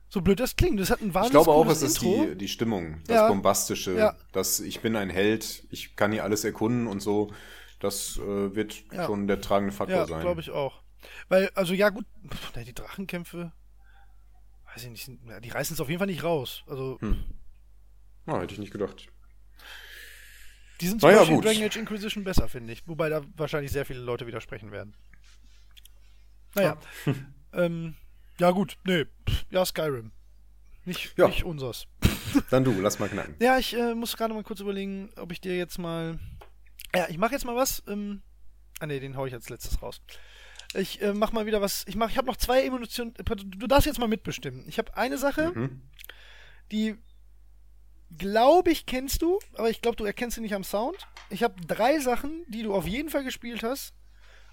So 0.09 0.21
blöd 0.21 0.39
das 0.41 0.57
klingt. 0.57 0.79
Das 0.81 0.91
hat 0.91 1.01
ein 1.03 1.09
Ich 1.09 1.15
wahnsinnig 1.15 1.33
glaube 1.45 1.51
auch, 1.53 1.67
es 1.69 1.83
ist 1.83 2.01
die, 2.01 2.37
die 2.37 2.49
Stimmung, 2.49 3.01
das 3.07 3.17
Ja. 3.17 3.29
Bombastische, 3.29 3.97
Ja. 3.97 4.17
dass 4.33 4.61
ich 4.61 4.81
bin 4.81 4.97
ein 4.97 5.11
Held, 5.11 5.65
ich 5.71 5.97
kann 5.97 6.13
hier 6.13 6.25
alles 6.25 6.45
erkunden 6.45 6.87
und 6.87 7.01
so. 7.01 7.33
Das 7.79 8.17
äh, 8.19 8.55
wird 8.55 8.85
Ja. 8.93 9.07
schon 9.07 9.27
der 9.27 9.41
tragende 9.41 9.73
Faktor 9.73 9.97
Ja, 9.97 10.07
sein. 10.07 10.21
glaube 10.21 10.41
ich 10.41 10.51
auch. 10.51 10.83
Weil, 11.29 11.51
also 11.55 11.75
ja 11.75 11.91
gut, 11.91 12.07
pff, 12.29 12.53
na, 12.57 12.65
die 12.65 12.73
Drachenkämpfe, 12.75 13.53
weiß 14.75 14.85
ich 14.85 14.91
nicht, 14.91 15.11
ja, 15.29 15.41
die 15.41 15.51
reißen 15.51 15.75
es 15.75 15.81
auf 15.81 15.89
jeden 15.89 15.99
Fall 15.99 16.07
nicht 16.07 16.25
raus. 16.25 16.65
Also, 16.67 16.99
Hm. 17.01 17.23
Ja, 18.27 18.41
hätte 18.41 18.55
ich 18.55 18.59
nicht 18.59 18.73
gedacht. 18.73 19.07
die 20.81 20.89
sind 20.89 21.01
zum 21.01 21.09
Naja, 21.11 21.21
Beispiel 21.21 21.37
gut. 21.37 21.45
Dragon 21.45 21.63
Age 21.65 21.77
Inquisition 21.77 22.25
besser, 22.25 22.49
finde 22.49 22.73
ich. 22.73 22.87
Wobei 22.89 23.09
da 23.09 23.23
wahrscheinlich 23.37 23.71
sehr 23.73 23.87
viele 23.87 24.01
Leute 24.01 24.27
widersprechen 24.27 24.73
werden. 24.73 24.95
Naja. 26.55 26.77
ähm, 27.53 27.95
ja 28.39 28.51
gut, 28.51 28.77
nee, 28.85 29.05
ja, 29.51 29.65
Skyrim. 29.65 30.13
Nicht, 30.85 31.17
Ja. 31.19 31.29
nicht 31.29 31.45
unsers. 31.45 31.87
Dann 32.51 32.65
du, 32.65 32.73
lass 32.81 32.99
mal 32.99 33.09
knacken. 33.09 33.37
Ja, 33.41 33.59
ich 33.59 33.75
äh, 33.75 33.95
muss 33.95 34.17
gerade 34.17 34.35
mal 34.35 34.43
kurz 34.43 34.61
überlegen, 34.61 35.11
ob 35.17 35.33
ich 35.33 35.41
dir 35.41 35.57
jetzt 35.57 35.79
mal. 35.79 36.19
Ja, 36.95 37.07
ich 37.09 37.19
mache 37.19 37.33
jetzt 37.33 37.45
mal 37.45 37.57
was. 37.57 37.83
Ähm, 37.89 38.23
ah 38.81 38.87
ne, 38.87 39.01
den 39.01 39.17
hau 39.17 39.27
ich 39.27 39.35
als 39.35 39.49
letztes 39.49 39.83
raus. 39.83 40.01
Ich 40.75 41.01
äh, 41.03 41.13
mach 41.15 41.33
mal 41.33 41.47
wieder 41.47 41.61
was. 41.61 41.85
Ich 41.87 41.97
mach, 41.97 42.11
ich 42.11 42.17
habe 42.19 42.27
noch 42.27 42.37
zwei 42.37 42.63
Emotionen. 42.65 43.15
Du 43.15 43.67
darfst 43.67 43.87
jetzt 43.87 43.99
mal 43.99 44.09
mitbestimmen. 44.09 44.65
Ich 44.69 44.79
habe 44.79 44.97
eine 44.97 45.19
Sache, 45.19 45.53
Mhm. 45.55 45.83
die 46.73 46.97
glaube 48.19 48.71
ich 48.71 48.87
kennst 48.87 49.23
du, 49.23 49.39
aber 49.55 49.69
ich 49.69 49.83
glaube 49.83 49.97
du 49.97 50.05
erkennst 50.05 50.37
sie 50.37 50.41
nicht 50.41 50.55
am 50.55 50.65
Sound. 50.65 50.97
Ich 51.29 51.43
habe 51.43 51.55
drei 51.67 51.99
Sachen, 51.99 52.45
die 52.49 52.63
du 52.63 52.73
auf 52.75 52.87
jeden 52.87 53.11
Fall 53.11 53.25
gespielt 53.25 53.63
hast 53.65 53.95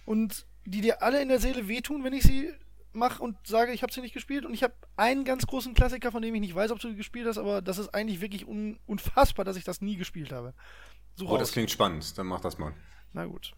und 0.05 0.45
die 0.65 0.81
dir 0.81 1.01
alle 1.03 1.21
in 1.21 1.29
der 1.29 1.39
Seele 1.39 1.67
wehtun, 1.67 2.03
wenn 2.03 2.13
ich 2.13 2.23
sie 2.23 2.51
mache 2.93 3.21
und 3.21 3.35
sage, 3.45 3.71
ich 3.73 3.81
habe 3.83 3.91
sie 3.91 4.01
nicht 4.01 4.13
gespielt. 4.13 4.45
Und 4.45 4.53
ich 4.53 4.63
habe 4.63 4.73
einen 4.95 5.25
ganz 5.25 5.45
großen 5.47 5.73
Klassiker, 5.73 6.11
von 6.11 6.21
dem 6.21 6.33
ich 6.35 6.41
nicht 6.41 6.55
weiß, 6.55 6.71
ob 6.71 6.79
du 6.79 6.95
gespielt 6.95 7.27
hast, 7.27 7.37
aber 7.37 7.61
das 7.61 7.77
ist 7.79 7.89
eigentlich 7.93 8.21
wirklich 8.21 8.47
un 8.47 8.79
unfassbar, 8.85 9.45
dass 9.45 9.57
ich 9.57 9.63
das 9.63 9.81
nie 9.81 9.97
gespielt 9.97 10.31
habe. 10.31 10.53
Such 11.15 11.29
Oh, 11.29 11.37
das 11.37 11.49
aus. 11.49 11.53
klingt 11.53 11.71
spannend, 11.71 12.17
dann 12.17 12.27
mach 12.27 12.39
das 12.41 12.57
mal. 12.57 12.73
Na 13.13 13.25
gut. 13.25 13.53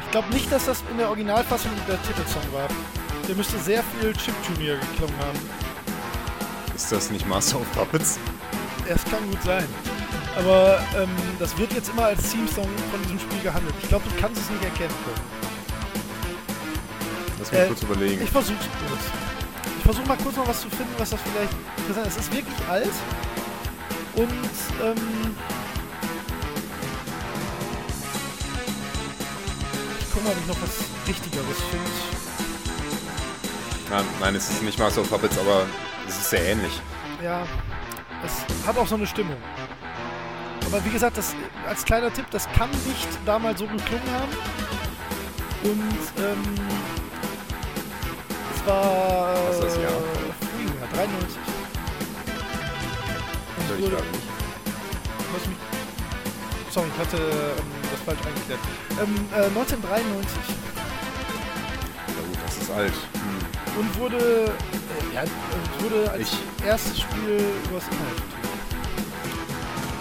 Ich 0.00 0.10
glaube 0.10 0.28
nicht, 0.32 0.50
dass 0.50 0.66
das 0.66 0.82
in 0.90 0.98
der 0.98 1.08
Originalfassung 1.08 1.70
der 1.88 2.00
Titelsong 2.02 2.52
war. 2.52 2.68
Der 3.28 3.34
müsste 3.34 3.58
sehr 3.58 3.82
viel 3.82 4.12
Chiptune 4.14 4.78
geklungen 4.78 5.18
haben. 5.18 5.38
Ist 6.74 6.92
das 6.92 7.10
nicht 7.10 7.26
Master 7.26 7.60
of 7.60 7.72
Puppets? 7.72 8.18
Es 8.88 9.04
kann 9.04 9.28
gut 9.30 9.42
sein. 9.42 9.66
Aber 10.36 10.78
ähm, 10.96 11.08
das 11.38 11.56
wird 11.56 11.72
jetzt 11.72 11.88
immer 11.88 12.04
als 12.06 12.30
Theme-Song 12.30 12.68
von 12.90 13.02
diesem 13.04 13.18
Spiel 13.18 13.40
gehandelt. 13.42 13.74
Ich 13.82 13.88
glaube, 13.88 14.04
du 14.08 14.20
kannst 14.20 14.40
es 14.42 14.50
nicht 14.50 14.62
erkennen 14.64 14.94
können. 15.04 15.46
Lass 17.38 17.50
mich 17.50 17.60
Äh, 17.60 17.66
kurz 17.66 17.82
überlegen. 17.82 18.22
Ich 18.22 18.30
versuch's 18.30 18.66
kurz. 18.86 19.00
Ich 19.78 19.82
versuche 19.84 20.06
mal 20.06 20.16
kurz 20.18 20.36
noch 20.36 20.48
was 20.48 20.60
zu 20.60 20.68
finden, 20.68 20.92
was 20.98 21.10
das 21.10 21.20
vielleicht 21.22 21.52
interessant 21.78 22.06
ist. 22.08 22.16
Es 22.18 22.22
ist 22.26 22.32
wirklich 22.34 22.68
alt. 22.68 22.90
Und 24.14 24.28
ähm, 24.82 25.36
ich 30.00 30.06
guck 30.12 30.24
mal, 30.24 30.30
ob 30.32 30.38
ich 30.38 30.46
noch 30.46 30.62
was 30.62 30.84
Richtigeres 31.08 31.56
finde. 31.70 31.90
Nein, 33.90 34.04
nein, 34.20 34.34
es 34.34 34.50
ist 34.50 34.62
nicht 34.62 34.78
Master 34.78 35.00
of 35.02 35.08
Puppets, 35.08 35.38
aber 35.38 35.64
es 36.08 36.16
ist 36.16 36.30
sehr 36.30 36.44
ähnlich. 36.44 36.72
Ja, 37.22 37.46
es 38.24 38.66
hat 38.66 38.76
auch 38.76 38.86
so 38.86 38.96
eine 38.96 39.06
Stimmung. 39.06 39.36
Aber 40.76 40.84
wie 40.84 40.90
gesagt, 40.90 41.16
das 41.16 41.34
als 41.66 41.82
kleiner 41.86 42.12
Tipp, 42.12 42.26
das 42.30 42.46
kann 42.52 42.68
nicht 42.70 43.08
damals 43.24 43.60
so 43.60 43.66
geklungen 43.66 44.10
haben. 44.12 44.32
Und 45.62 45.98
ähm, 46.22 46.42
es 48.54 48.66
war 48.66 49.34
Was 49.48 49.54
ist 49.56 49.64
das 49.64 49.76
Jahr? 49.76 49.92
Frühjahr, 50.38 50.88
93. 50.92 51.36
Und 53.56 53.68
Soll 53.68 53.78
ich 53.78 53.84
wurde, 53.86 53.96
lass 55.32 55.46
mich, 55.46 55.56
sorry, 56.70 56.86
ich 56.94 57.00
hatte 57.00 57.16
ähm, 57.16 57.64
das 57.90 58.00
falsch 58.04 58.26
eingeklärt. 58.26 58.60
Ähm, 59.02 59.14
äh, 59.32 59.46
1993 59.46 60.38
Ja 62.06 62.22
gut, 62.22 62.38
das 62.44 62.56
ist 62.58 62.70
alt. 62.70 62.92
Hm. 62.92 63.80
und 63.80 63.98
wurde, 63.98 64.18
äh, 64.18 65.14
ja, 65.14 65.22
wurde 65.80 66.10
als 66.10 66.20
Ich- 66.20 66.66
erstes 66.66 67.00
Spiel 67.00 67.40
übers 67.70 67.84
Internet. 67.84 68.45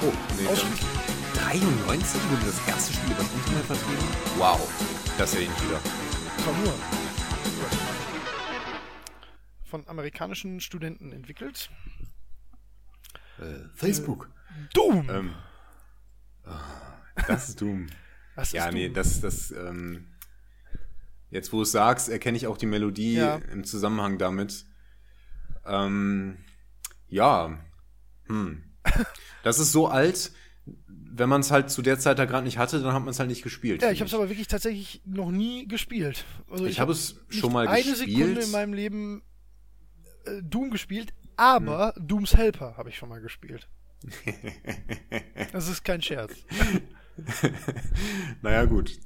Oh, 0.06 0.14
nee. 0.40 0.48
Ausschließlich 0.48 0.86
93 1.34 2.22
wurde 2.30 2.46
das 2.46 2.68
erste 2.68 2.94
Spiel 2.94 3.12
über 3.12 3.24
das 3.24 3.34
Internet 3.34 3.66
vertrieben? 3.66 4.08
Wow, 4.38 4.70
das 5.18 5.32
sehe 5.32 5.42
ich 5.42 5.50
nicht 5.50 5.64
wieder. 5.64 5.80
Nur. 6.64 6.74
Von 9.64 9.88
amerikanischen 9.88 10.60
Studenten 10.62 11.12
entwickelt. 11.12 11.72
Äh, 13.40 13.68
Facebook. 13.74 14.30
Doom! 14.76 15.10
Ähm, 15.10 15.34
ah, 16.44 16.60
das 17.28 17.50
ist 17.50 17.62
Doom. 17.62 17.88
Was 18.36 18.52
ja, 18.52 18.68
ist 18.68 18.74
nee, 18.74 18.86
Doom? 18.86 18.94
das, 18.94 19.22
das, 19.22 19.52
ähm, 19.52 20.06
Jetzt, 21.32 21.52
wo 21.52 21.58
du 21.58 21.64
es 21.64 21.72
sagst, 21.72 22.10
erkenne 22.10 22.38
ich 22.38 22.46
auch 22.46 22.58
die 22.58 22.68
Melodie 22.68 23.16
Ja. 23.16 23.38
im 23.52 23.64
Zusammenhang 23.64 24.20
damit. 24.20 24.66
Ähm, 25.66 26.38
ja. 27.08 27.60
Hm. 28.28 28.64
Das 29.46 29.60
ist 29.60 29.72
so 29.72 29.88
alt, 29.88 30.32
wenn 30.88 31.30
man 31.30 31.42
es 31.42 31.52
halt 31.52 31.70
zu 31.70 31.82
der 31.84 32.00
Zeit 32.00 32.18
da 32.18 32.26
gerade 32.26 32.44
nicht 32.46 32.58
hatte, 32.58 32.82
dann 32.82 32.94
hat 32.94 33.02
man 33.02 33.10
es 33.10 33.20
halt 33.20 33.30
nicht 33.30 33.44
gespielt. 33.44 33.84
Ja, 33.84 33.92
ich 33.92 34.00
habe 34.00 34.08
es 34.08 34.14
aber 34.16 34.28
wirklich 34.28 34.48
tatsächlich 34.48 35.02
noch 35.06 35.30
nie 35.32 35.68
gespielt. 35.68 36.26
Also 36.50 36.66
Ich 36.66 36.80
habe 36.80 36.92
hab 36.92 36.98
es 36.98 37.22
schon 37.30 37.54
mal 37.54 37.68
eine 37.68 37.84
gespielt. 37.84 38.10
Sekunde 38.18 38.42
in 38.42 38.52
meinem 38.52 38.74
Leben 38.74 39.22
äh, 40.26 40.42
Doom 40.42 40.72
gespielt, 40.72 41.14
aber 41.38 41.94
Hm. 41.96 42.08
Dooms 42.08 42.36
Helper 42.36 42.76
habe 42.76 42.90
ich 42.90 42.98
schon 42.98 43.08
mal 43.10 43.22
gespielt. 43.22 43.70
das 45.54 45.68
ist 45.70 45.84
kein 45.84 46.02
Scherz. 46.02 46.34
naja, 48.42 48.66
gut. 48.66 49.00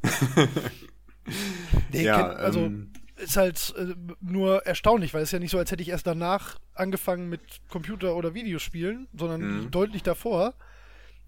Nee, 1.91 2.03
Ja, 2.05 2.29
kenn, 2.29 2.37
also 2.37 2.59
ähm, 2.61 2.93
ist 3.19 3.37
halt 3.37 3.73
äh, 3.77 3.95
nur 4.21 4.65
erstaunlich, 4.65 5.13
weil 5.13 5.21
es 5.21 5.29
ist 5.29 5.33
ja 5.33 5.39
nicht 5.39 5.51
so, 5.51 5.57
als 5.57 5.71
hätte 5.71 5.83
ich 5.83 5.89
erst 5.89 6.07
danach 6.07 6.59
angefangen 6.73 7.29
mit 7.29 7.41
Computer- 7.69 8.15
oder 8.15 8.33
Videospielen, 8.33 9.07
sondern 9.17 9.41
Mhm. 9.65 9.71
deutlich 9.71 10.03
davor. 10.03 10.53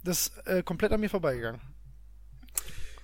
Das 0.03 0.27
ist 0.27 0.47
äh, 0.47 0.63
komplett 0.63 0.91
an 0.91 0.99
mir 0.99 1.09
vorbeigegangen. 1.09 1.61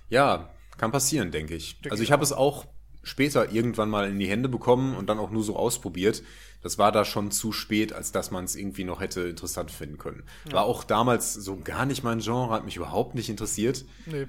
Ja, 0.08 0.50
kann 0.76 0.92
passieren, 0.92 1.30
denke 1.30 1.54
ich. 1.54 1.74
Denke 1.80 1.90
also 1.92 2.02
ich 2.02 2.12
habe 2.12 2.22
es 2.22 2.32
auch 2.32 2.66
später 3.02 3.52
irgendwann 3.52 3.90
mal 3.90 4.08
in 4.08 4.18
die 4.18 4.28
Hände 4.28 4.48
bekommen 4.48 4.94
und 4.96 5.08
dann 5.08 5.18
auch 5.18 5.30
nur 5.30 5.42
so 5.44 5.56
ausprobiert. 5.56 6.22
Das 6.62 6.76
war 6.78 6.90
da 6.90 7.04
schon 7.04 7.30
zu 7.30 7.52
spät, 7.52 7.92
als 7.92 8.10
dass 8.10 8.30
man 8.30 8.44
es 8.44 8.56
irgendwie 8.56 8.84
noch 8.84 9.00
hätte 9.00 9.22
interessant 9.22 9.70
finden 9.70 9.98
können. 9.98 10.24
War 10.50 10.64
auch 10.64 10.82
damals 10.82 11.34
so 11.34 11.56
gar 11.58 11.86
nicht 11.86 12.02
mein 12.02 12.18
Genre, 12.18 12.50
hat 12.52 12.64
mich 12.64 12.76
überhaupt 12.76 13.14
nicht 13.14 13.28
interessiert. 13.28 13.84
Nee. 14.06 14.26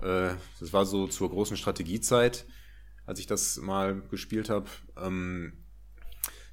Äh, 0.00 0.34
das 0.60 0.72
war 0.72 0.86
so 0.86 1.08
zur 1.08 1.30
großen 1.30 1.56
Strategiezeit, 1.56 2.44
als 3.12 3.20
ich 3.20 3.26
das 3.26 3.58
mal 3.58 4.00
gespielt 4.10 4.48
habe. 4.48 4.66
Ähm, 4.96 5.52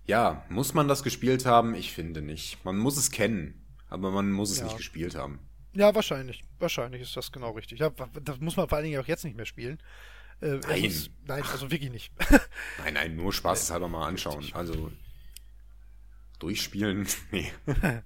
ja, 0.05 0.45
muss 0.49 0.73
man 0.73 0.89
das 0.89 1.03
gespielt 1.03 1.45
haben? 1.45 1.73
Ich 1.73 1.93
finde 1.93 2.21
nicht. 2.21 2.63
Man 2.65 2.77
muss 2.77 2.97
es 2.97 3.11
kennen, 3.11 3.65
aber 3.87 4.11
man 4.11 4.29
muss 4.29 4.51
es 4.51 4.57
Ja. 4.57 4.65
nicht 4.65 4.75
gespielt 4.75 5.15
haben. 5.15 5.39
Ja, 5.73 5.95
wahrscheinlich. 5.95 6.43
Wahrscheinlich 6.57 7.01
ist 7.01 7.15
das 7.15 7.31
genau 7.31 7.51
richtig. 7.51 7.79
Ja, 7.79 7.91
das 8.23 8.39
muss 8.41 8.57
man 8.57 8.67
vor 8.67 8.77
allen 8.77 8.85
Dingen 8.87 8.99
auch 9.01 9.07
jetzt 9.07 9.23
nicht 9.23 9.37
mehr 9.37 9.45
spielen. 9.45 9.79
Äh, 10.41 10.55
Nein. 10.57 10.83
Ist, 10.83 11.11
nein, 11.25 11.43
also 11.43 11.71
wirklich 11.71 11.91
nicht. 11.91 12.11
Nein, 12.83 12.93
nein, 12.93 13.15
nur 13.15 13.31
spaßeshalber 13.31 13.87
mal 13.87 14.05
anschauen. 14.07 14.45
Also 14.53 14.91
durchspielen, 16.39 17.07
nee. 17.31 17.51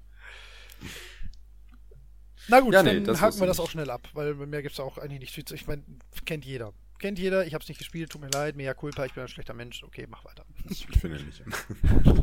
Na 2.49 2.59
gut, 2.59 2.73
Ja, 2.73 2.83
nee, 2.83 2.99
dann 2.99 3.19
haken 3.21 3.37
wir 3.39 3.43
ich 3.43 3.47
das 3.47 3.57
nicht. 3.57 3.65
auch 3.65 3.69
schnell 3.69 3.89
ab, 3.89 4.07
weil 4.13 4.33
mehr 4.35 4.61
gibt 4.61 4.73
es 4.73 4.79
auch 4.79 4.97
eigentlich 4.99 5.35
nicht. 5.37 5.51
Ich 5.51 5.65
meine, 5.65 5.83
kennt 6.25 6.43
jeder. 6.45 6.73
Kennt 7.03 7.19
jeder, 7.19 7.45
ich 7.45 7.53
habe 7.53 7.61
es 7.61 7.67
nicht 7.67 7.79
gespielt, 7.79 8.11
tut 8.11 8.21
mir 8.21 8.29
leid, 8.29 8.55
mea 8.55 8.73
culpa, 8.73 9.03
ich 9.03 9.13
bin 9.13 9.23
ein 9.23 9.27
schlechter 9.27 9.53
Mensch. 9.53 9.83
Okay, 9.83 10.07
mach 10.09 10.23
weiter. 10.23 10.45
Ich 10.69 10.87
finde 10.87 11.21
nicht. 11.21 11.43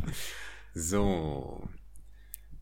so. 0.72 1.68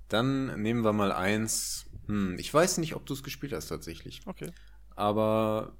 Dann 0.08 0.60
nehmen 0.60 0.82
wir 0.82 0.92
mal 0.92 1.12
eins. 1.12 1.86
Hm, 2.08 2.36
ich 2.36 2.52
weiß 2.52 2.78
nicht, 2.78 2.96
ob 2.96 3.06
du 3.06 3.14
es 3.14 3.22
gespielt 3.22 3.52
hast 3.52 3.68
tatsächlich. 3.68 4.22
Okay. 4.26 4.50
Aber 4.96 5.78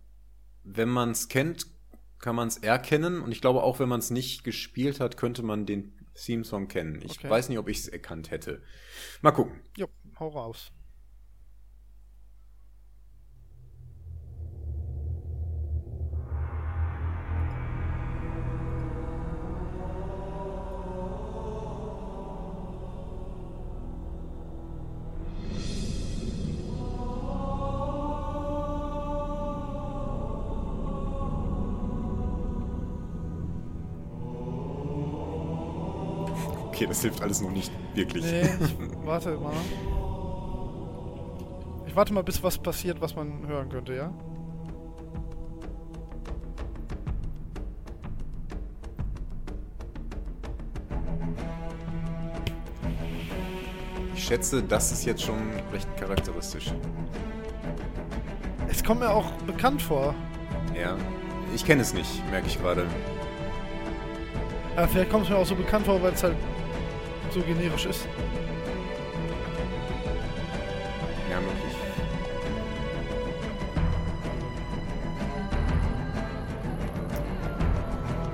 wenn 0.63 0.89
man 0.89 1.11
es 1.11 1.27
kennt, 1.27 1.67
kann 2.21 2.37
man 2.37 2.47
es 2.47 2.59
erkennen. 2.59 3.21
Und 3.21 3.33
ich 3.33 3.41
glaube 3.41 3.65
auch, 3.65 3.81
wenn 3.81 3.89
man 3.89 3.99
es 3.99 4.13
nicht 4.13 4.45
gespielt 4.45 5.01
hat, 5.01 5.17
könnte 5.17 5.43
man 5.43 5.67
den 5.67 5.93
Theme-Song 6.15 6.69
kennen. 6.69 7.03
Ich 7.03 7.19
Okay. 7.19 7.31
weiß 7.31 7.49
nicht, 7.49 7.59
ob 7.59 7.69
ich 7.69 7.79
es 7.79 7.89
erkannt 7.89 8.31
hätte. 8.31 8.63
Mal 9.23 9.33
gucken. 9.33 9.61
Jo, 9.77 9.89
hau 10.21 10.29
raus. 10.29 10.71
Das 36.89 37.03
hilft 37.03 37.23
alles 37.23 37.41
noch 37.41 37.51
nicht 37.51 37.71
wirklich. 37.95 38.25
Nee, 38.25 38.43
ich 38.43 38.77
warte 39.05 39.37
mal. 39.37 39.53
Ich 41.87 41.95
warte 41.95 42.13
mal, 42.13 42.23
bis 42.23 42.43
was 42.43 42.59
passiert, 42.59 43.01
was 43.01 43.15
man 43.15 43.47
hören 43.47 43.69
könnte, 43.69 43.95
ja? 43.95 44.13
Ich 54.15 54.25
schätze, 54.25 54.63
das 54.63 54.93
ist 54.93 55.05
jetzt 55.05 55.23
schon 55.23 55.39
recht 55.73 55.89
charakteristisch. 55.97 56.73
Es 58.69 58.85
kommt 58.85 59.01
mir 59.01 59.11
auch 59.11 59.31
bekannt 59.47 59.81
vor. 59.81 60.15
Ja. 60.79 60.97
Ich 61.55 61.65
kenne 61.65 61.81
es 61.83 61.95
nicht, 61.95 62.23
merke 62.31 62.47
ich 62.47 62.61
gerade. 62.61 62.87
Ja, 64.77 64.87
vielleicht 64.87 65.11
kommt 65.11 65.25
es 65.25 65.31
mir 65.31 65.37
auch 65.37 65.47
so 65.47 65.55
bekannt 65.55 65.87
vor, 65.87 66.03
weil 66.03 66.13
es 66.13 66.23
halt 66.23 66.37
so 67.39 67.45
generisch 67.45 67.87
ist. 67.87 68.07
Ja, 71.31 71.41
möglich. 71.41 71.77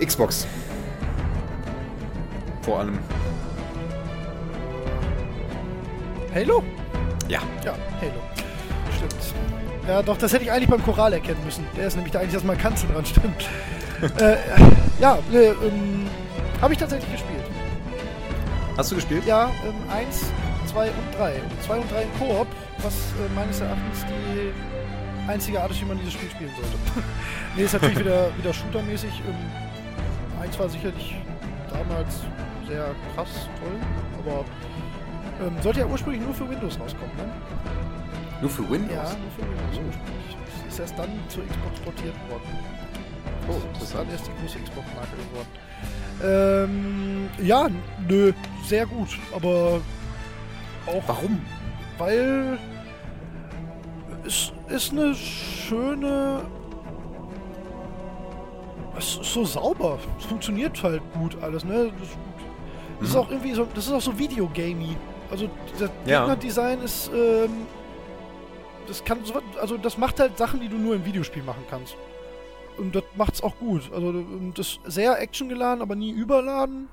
Xbox. 0.06 0.47
Vor 2.62 2.81
allem. 2.81 2.98
Halo? 6.35 6.64
Ja. 7.28 7.40
Ja, 7.64 7.74
Halo. 8.01 8.12
Stimmt. 8.97 9.35
Ja, 9.86 10.02
doch, 10.02 10.16
das 10.16 10.32
hätte 10.32 10.44
ich 10.44 10.51
eigentlich 10.51 10.68
beim 10.68 10.82
Choral 10.82 11.12
erkennen 11.12 11.44
müssen. 11.44 11.66
Der 11.76 11.86
ist 11.86 11.94
nämlich 11.94 12.12
da 12.12 12.20
eigentlich 12.20 12.35
erstmal 12.35 12.56
Kanzel 12.56 12.89
dran, 12.90 13.05
stimmt. 13.05 13.48
äh, 14.20 14.36
ja, 14.98 15.18
ne, 15.31 15.39
ähm, 15.39 16.06
habe 16.60 16.72
ich 16.72 16.78
tatsächlich 16.78 17.12
gespielt. 17.12 17.34
Hast 18.77 18.91
du 18.91 18.97
gespielt? 18.97 19.25
Ja, 19.25 19.51
ähm, 19.65 19.75
1, 19.89 20.33
2 20.67 20.87
und 20.89 21.15
3. 21.17 21.41
2 21.65 21.77
und 21.79 21.91
3 21.93 22.03
in 22.03 22.19
Koop, 22.19 22.49
was 22.83 22.95
äh, 22.95 23.33
meines 23.35 23.61
Erachtens 23.61 24.05
die 24.07 25.31
einzige 25.31 25.61
Art 25.61 25.71
ist, 25.71 25.81
wie 25.81 25.85
man 25.85 25.99
dieses 25.99 26.15
Spiel 26.15 26.29
spielen 26.29 26.51
sollte. 26.57 26.77
nee, 27.57 27.63
ist 27.63 27.73
natürlich 27.73 28.01
wieder, 28.01 28.37
wieder 28.37 28.53
shootermäßig. 28.53 29.23
Ähm, 29.29 30.43
1 30.43 30.59
war 30.59 30.69
sicherlich 30.69 31.17
damals 31.71 32.23
sehr 32.67 32.95
krass, 33.15 33.49
toll, 33.61 33.79
aber 34.19 34.45
ähm, 35.47 35.55
sollte 35.63 35.81
ja 35.81 35.87
ursprünglich 35.87 36.23
nur 36.25 36.35
für 36.35 36.49
Windows 36.51 36.79
rauskommen, 36.81 37.15
ne? 37.17 37.33
Nur 38.41 38.51
für 38.51 38.69
Windows? 38.69 38.93
Ja, 38.93 39.03
nur 39.05 39.31
für 39.31 39.43
Windows 39.43 39.87
ursprünglich. 39.87 40.37
Ist 40.69 40.81
erst 40.81 40.99
dann 40.99 41.11
zur 41.29 41.47
Xbox 41.47 41.79
portiert 41.81 42.15
worden. 42.29 42.59
Oh, 43.49 43.61
Das 43.75 43.83
ist 43.85 43.95
dann 43.95 44.11
erst 44.11 44.27
die 44.27 44.33
große 44.41 44.59
Xbox-Marke 44.59 45.17
geworden. 45.31 45.49
Ähm, 46.25 47.29
ja, 47.43 47.69
nö, 48.09 48.33
sehr 48.67 48.87
gut, 48.87 49.09
aber 49.35 49.81
auch 50.87 51.03
Warum? 51.07 51.41
weil 51.99 52.59
es 54.27 54.53
ist 54.69 54.93
eine 54.93 55.15
schöne. 55.15 56.43
Es 58.97 59.17
ist 59.19 59.33
so 59.35 59.45
sauber. 59.45 59.99
Es 60.19 60.25
funktioniert 60.25 60.83
halt 60.83 61.03
gut 61.13 61.37
alles, 61.43 61.65
ne? 61.65 61.93
Das, 61.99 62.09
ist 63.09 63.15
Mhm. 63.15 63.21
auch 63.21 63.31
irgendwie 63.31 63.53
so. 63.53 63.67
Das 63.75 63.87
ist 63.87 63.93
auch 63.93 64.01
so 64.01 64.17
Videogamey. 64.19 64.97
Also 65.31 65.51
das 65.79 65.91
Ja. 66.07 66.21
Gegnerdesign 66.21 66.81
ist. 66.81 67.11
Ähm, 67.15 67.67
das 68.87 69.05
kann 69.05 69.19
so, 69.25 69.35
also 69.61 69.77
das 69.79 69.99
macht 69.99 70.21
halt 70.21 70.39
Sachen, 70.39 70.61
die 70.61 70.69
du 70.69 70.77
nur 70.77 70.95
im 70.95 71.05
Videospiel 71.05 71.43
machen 71.43 71.65
kannst. 71.69 71.97
Und 72.79 72.95
das 72.95 73.05
macht's 73.17 73.43
auch 73.43 73.57
gut. 73.59 73.91
Also 73.95 74.09
ähm, 74.11 74.53
das 74.55 74.67
ist 74.69 74.81
sehr 74.87 75.21
actiongeladen, 75.21 75.83
aber 75.83 75.95
nie 75.97 76.11
überladen. 76.11 76.89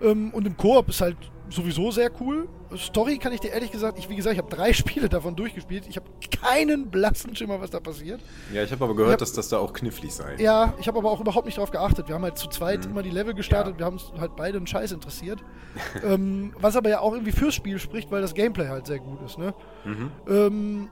Ähm, 0.00 0.30
und 0.34 0.46
im 0.46 0.56
Koop 0.56 0.88
ist 0.90 1.00
halt 1.00 1.16
sowieso 1.48 1.90
sehr 1.90 2.10
cool. 2.20 2.48
Story 2.76 3.18
kann 3.18 3.32
ich 3.32 3.40
dir 3.40 3.52
ehrlich 3.52 3.70
gesagt, 3.70 3.98
ich 3.98 4.08
wie 4.10 4.16
gesagt, 4.16 4.34
ich 4.34 4.42
habe 4.42 4.54
drei 4.54 4.72
Spiele 4.74 5.08
davon 5.08 5.36
durchgespielt. 5.36 5.86
Ich 5.88 5.96
habe 5.96 6.06
keinen 6.42 6.90
blassen 6.90 7.34
Schimmer, 7.36 7.60
was 7.60 7.70
da 7.70 7.80
passiert. 7.80 8.20
Ja, 8.52 8.62
ich 8.62 8.72
habe 8.72 8.84
aber 8.84 8.94
gehört, 8.94 9.12
Ja. 9.12 9.16
dass 9.16 9.32
das 9.32 9.48
da 9.48 9.58
auch 9.58 9.72
knifflig 9.72 10.12
sei. 10.12 10.36
Ja, 10.38 10.74
ich 10.80 10.88
habe 10.88 10.98
aber 10.98 11.10
auch 11.10 11.20
überhaupt 11.20 11.46
nicht 11.46 11.56
drauf 11.56 11.70
geachtet. 11.70 12.08
Wir 12.08 12.14
haben 12.16 12.24
halt 12.24 12.36
zu 12.36 12.48
zweit 12.48 12.84
Mhm. 12.84 12.90
immer 12.90 13.02
die 13.02 13.10
Level 13.10 13.32
gestartet. 13.32 13.74
Ja. 13.74 13.78
Wir 13.78 13.86
haben 13.86 13.94
uns 13.94 14.12
halt 14.18 14.34
beide 14.36 14.58
einen 14.58 14.66
Scheiß 14.66 14.92
interessiert. 14.92 15.42
ähm, 16.04 16.52
was 16.60 16.76
aber 16.76 16.90
ja 16.90 17.00
auch 17.00 17.12
irgendwie 17.12 17.32
fürs 17.32 17.54
Spiel 17.54 17.78
spricht, 17.78 18.10
weil 18.10 18.20
das 18.20 18.34
Gameplay 18.34 18.66
halt 18.68 18.86
sehr 18.86 18.98
gut 18.98 19.22
ist. 19.22 19.38
Ne? 19.38 19.54
Mhm. 19.84 20.10
Ähm, 20.28 20.88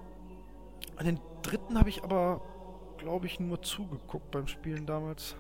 an 0.96 1.06
den 1.06 1.18
dritten 1.42 1.78
habe 1.78 1.88
ich 1.90 2.02
aber, 2.04 2.40
glaube 3.04 3.26
ich, 3.26 3.38
nur 3.38 3.60
zugeguckt 3.60 4.30
beim 4.30 4.48
Spielen 4.48 4.86
damals. 4.86 5.36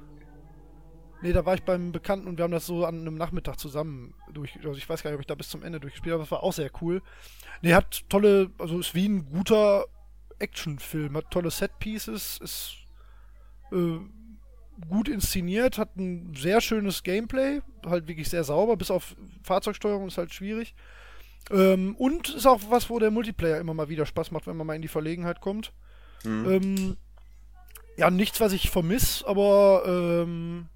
Nee, 1.22 1.32
da 1.32 1.46
war 1.46 1.54
ich 1.54 1.62
beim 1.62 1.92
Bekannten 1.92 2.28
und 2.28 2.36
wir 2.36 2.42
haben 2.42 2.50
das 2.50 2.66
so 2.66 2.84
an 2.84 3.00
einem 3.00 3.14
Nachmittag 3.14 3.58
zusammen 3.58 4.12
durch. 4.30 4.56
Also 4.56 4.74
ich 4.74 4.86
weiß 4.86 5.02
gar 5.02 5.10
nicht, 5.10 5.16
ob 5.16 5.22
ich 5.22 5.26
da 5.26 5.34
bis 5.34 5.48
zum 5.48 5.62
Ende 5.62 5.80
durchgespielt 5.80 6.12
habe, 6.12 6.22
das 6.22 6.30
war 6.30 6.42
auch 6.42 6.52
sehr 6.52 6.70
cool. 6.82 7.00
Nee, 7.62 7.72
hat 7.72 8.04
tolle, 8.10 8.50
also 8.58 8.78
ist 8.78 8.94
wie 8.94 9.08
ein 9.08 9.30
guter 9.30 9.86
Actionfilm, 10.38 11.16
hat 11.16 11.30
tolle 11.30 11.50
Set-Pieces, 11.50 12.38
ist 12.42 12.76
äh, 13.72 13.98
gut 14.90 15.08
inszeniert, 15.08 15.78
hat 15.78 15.96
ein 15.96 16.34
sehr 16.34 16.60
schönes 16.60 17.02
Gameplay, 17.02 17.62
halt 17.86 18.08
wirklich 18.08 18.28
sehr 18.28 18.44
sauber, 18.44 18.76
bis 18.76 18.90
auf 18.90 19.16
Fahrzeugsteuerung 19.42 20.08
ist 20.08 20.18
halt 20.18 20.34
schwierig. 20.34 20.74
Ähm, 21.50 21.96
und 21.96 22.28
ist 22.28 22.46
auch 22.46 22.60
was, 22.68 22.90
wo 22.90 22.98
der 22.98 23.10
Multiplayer 23.10 23.58
immer 23.58 23.72
mal 23.72 23.88
wieder 23.88 24.04
Spaß 24.04 24.32
macht, 24.32 24.46
wenn 24.46 24.58
man 24.58 24.66
mal 24.66 24.76
in 24.76 24.82
die 24.82 24.88
Verlegenheit 24.88 25.40
kommt. 25.40 25.72
Ähm, 26.26 26.96
ja, 27.96 28.10
nichts, 28.10 28.40
was 28.40 28.52
ich 28.52 28.70
vermisse, 28.70 29.26
aber 29.26 29.82
ähm, 29.86 30.68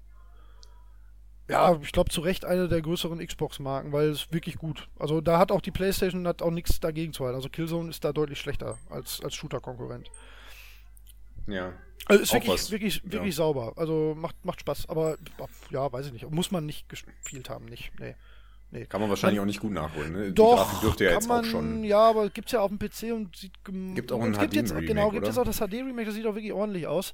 ja, 1.49 1.77
ich 1.81 1.91
glaube 1.91 2.11
zu 2.11 2.21
Recht 2.21 2.45
eine 2.45 2.67
der 2.67 2.81
größeren 2.81 3.25
Xbox-Marken, 3.25 3.91
weil 3.91 4.09
es 4.09 4.31
wirklich 4.31 4.57
gut. 4.57 4.87
Also 4.99 5.19
da 5.19 5.39
hat 5.39 5.51
auch 5.51 5.61
die 5.61 5.71
PlayStation 5.71 6.27
hat 6.27 6.43
auch 6.43 6.51
nichts 6.51 6.79
dagegen 6.79 7.11
zu 7.11 7.25
halten. 7.25 7.35
Also 7.35 7.49
Killzone 7.49 7.89
ist 7.89 8.03
da 8.03 8.13
deutlich 8.13 8.39
schlechter 8.39 8.77
als, 8.89 9.19
als 9.23 9.33
Shooter-Konkurrent. 9.33 10.11
Ja. 11.47 11.73
Also 12.05 12.23
ist 12.23 12.33
wirklich, 12.33 12.53
was, 12.53 12.71
wirklich, 12.71 13.01
ja. 13.03 13.11
wirklich 13.11 13.35
sauber. 13.35 13.73
Also 13.77 14.15
macht, 14.15 14.45
macht 14.45 14.61
Spaß. 14.61 14.89
Aber 14.89 15.17
ja, 15.71 15.91
weiß 15.91 16.07
ich 16.07 16.13
nicht. 16.13 16.29
Muss 16.29 16.51
man 16.51 16.65
nicht 16.67 16.87
gespielt 16.87 17.49
haben, 17.49 17.65
nicht. 17.65 17.91
Nee. 17.99 18.15
Nee. 18.71 18.85
Kann 18.85 19.01
man 19.01 19.09
wahrscheinlich 19.09 19.39
auch 19.39 19.45
nicht 19.45 19.59
gut 19.59 19.71
nachholen. 19.71 20.13
Ne? 20.13 20.27
Die 20.27 20.33
Doch, 20.35 20.57
Grafik 20.57 20.79
dürfte 20.81 21.03
ja 21.05 21.09
kann 21.11 21.19
jetzt 21.19 21.27
man, 21.27 21.41
auch 21.41 21.45
schon. 21.45 21.83
Ja, 21.83 22.09
aber 22.09 22.29
gibt's 22.29 22.51
ja 22.51 22.61
auf 22.61 22.69
dem 22.69 22.79
PC 22.79 23.13
und 23.13 23.35
sieht. 23.35 23.53
Gibt 23.95 24.11
auch 24.11 24.17
und 24.19 24.27
ein 24.27 24.33
es 24.33 24.39
gibt 24.39 24.53
jetzt, 24.53 24.69
HD-Remake, 24.69 24.87
Genau, 24.87 25.09
gibt 25.09 25.23
oder? 25.23 25.27
jetzt 25.27 25.37
auch 25.37 25.45
das 25.45 25.57
HD-Remake, 25.57 26.05
das 26.05 26.15
sieht 26.15 26.25
auch 26.25 26.35
wirklich 26.35 26.53
ordentlich 26.53 26.87
aus. 26.87 27.13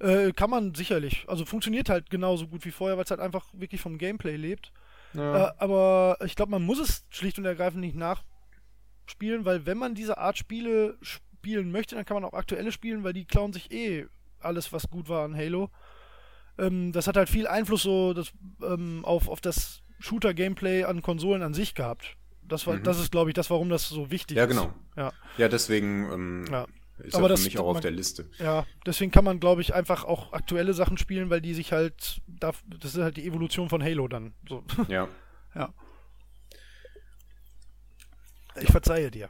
Äh, 0.00 0.32
kann 0.32 0.50
man 0.50 0.74
sicherlich. 0.74 1.24
Also 1.28 1.44
funktioniert 1.44 1.88
halt 1.88 2.08
genauso 2.10 2.46
gut 2.46 2.64
wie 2.64 2.70
vorher, 2.70 2.96
weil 2.96 3.04
es 3.04 3.10
halt 3.10 3.20
einfach 3.20 3.46
wirklich 3.52 3.80
vom 3.80 3.98
Gameplay 3.98 4.36
lebt. 4.36 4.72
Äh, 5.14 5.20
aber 5.20 6.18
ich 6.24 6.36
glaube, 6.36 6.50
man 6.50 6.62
muss 6.62 6.78
es 6.78 7.06
schlicht 7.10 7.38
und 7.38 7.44
ergreifend 7.46 7.80
nicht 7.80 7.96
nachspielen, 7.96 9.44
weil 9.44 9.66
wenn 9.66 9.78
man 9.78 9.94
diese 9.94 10.18
Art 10.18 10.38
Spiele 10.38 10.98
spielen 11.00 11.72
möchte, 11.72 11.94
dann 11.96 12.04
kann 12.04 12.14
man 12.14 12.24
auch 12.24 12.34
aktuelle 12.34 12.72
spielen, 12.72 13.04
weil 13.04 13.12
die 13.14 13.24
klauen 13.24 13.52
sich 13.52 13.72
eh 13.72 14.06
alles, 14.40 14.72
was 14.72 14.88
gut 14.90 15.08
war 15.08 15.24
an 15.24 15.34
Halo. 15.36 15.70
Ähm, 16.58 16.92
das 16.92 17.06
hat 17.06 17.16
halt 17.16 17.28
viel 17.28 17.46
Einfluss 17.46 17.82
so 17.82 18.12
das, 18.12 18.32
ähm, 18.62 19.04
auf, 19.04 19.28
auf 19.28 19.40
das 19.40 19.82
Shooter-Gameplay 19.98 20.84
an 20.84 21.02
Konsolen 21.02 21.42
an 21.42 21.54
sich 21.54 21.74
gehabt. 21.74 22.16
Das, 22.42 22.66
war, 22.66 22.78
das 22.78 22.98
ist, 22.98 23.10
glaube 23.12 23.30
ich, 23.30 23.34
das, 23.34 23.50
warum 23.50 23.68
das 23.68 23.88
so 23.88 24.10
wichtig 24.10 24.36
Mhm. 24.36 24.38
Ja, 24.38 24.44
ist. 24.44 24.50
genau. 24.50 24.74
Ja, 24.96 25.12
Ja, 25.36 25.48
deswegen 25.48 26.10
ähm, 26.12 26.44
Ja. 26.50 26.66
ist 26.98 27.14
Aber 27.14 27.26
er 27.26 27.28
das- 27.30 27.40
für 27.40 27.44
mich 27.46 27.58
auch 27.58 27.66
auf 27.66 27.74
man- 27.74 27.82
der 27.82 27.90
Liste. 27.90 28.30
ja, 28.38 28.64
deswegen 28.86 29.10
kann 29.10 29.24
man, 29.24 29.38
glaube 29.38 29.60
ich, 29.60 29.74
einfach 29.74 30.04
auch 30.04 30.32
aktuelle 30.32 30.72
Sachen 30.74 30.96
spielen, 30.98 31.28
weil 31.30 31.40
die 31.42 31.52
sich 31.54 31.72
halt, 31.72 32.22
das 32.26 32.56
ist 32.94 32.96
halt 32.98 33.16
die 33.18 33.26
Evolution 33.26 33.68
von 33.68 33.82
Halo 33.82 34.08
dann. 34.08 34.34
So. 34.48 34.64
Ja. 34.88 35.08
Ja. 35.54 35.72
Ich 38.60 38.70
verzeihe 38.72 39.10
dir. 39.10 39.28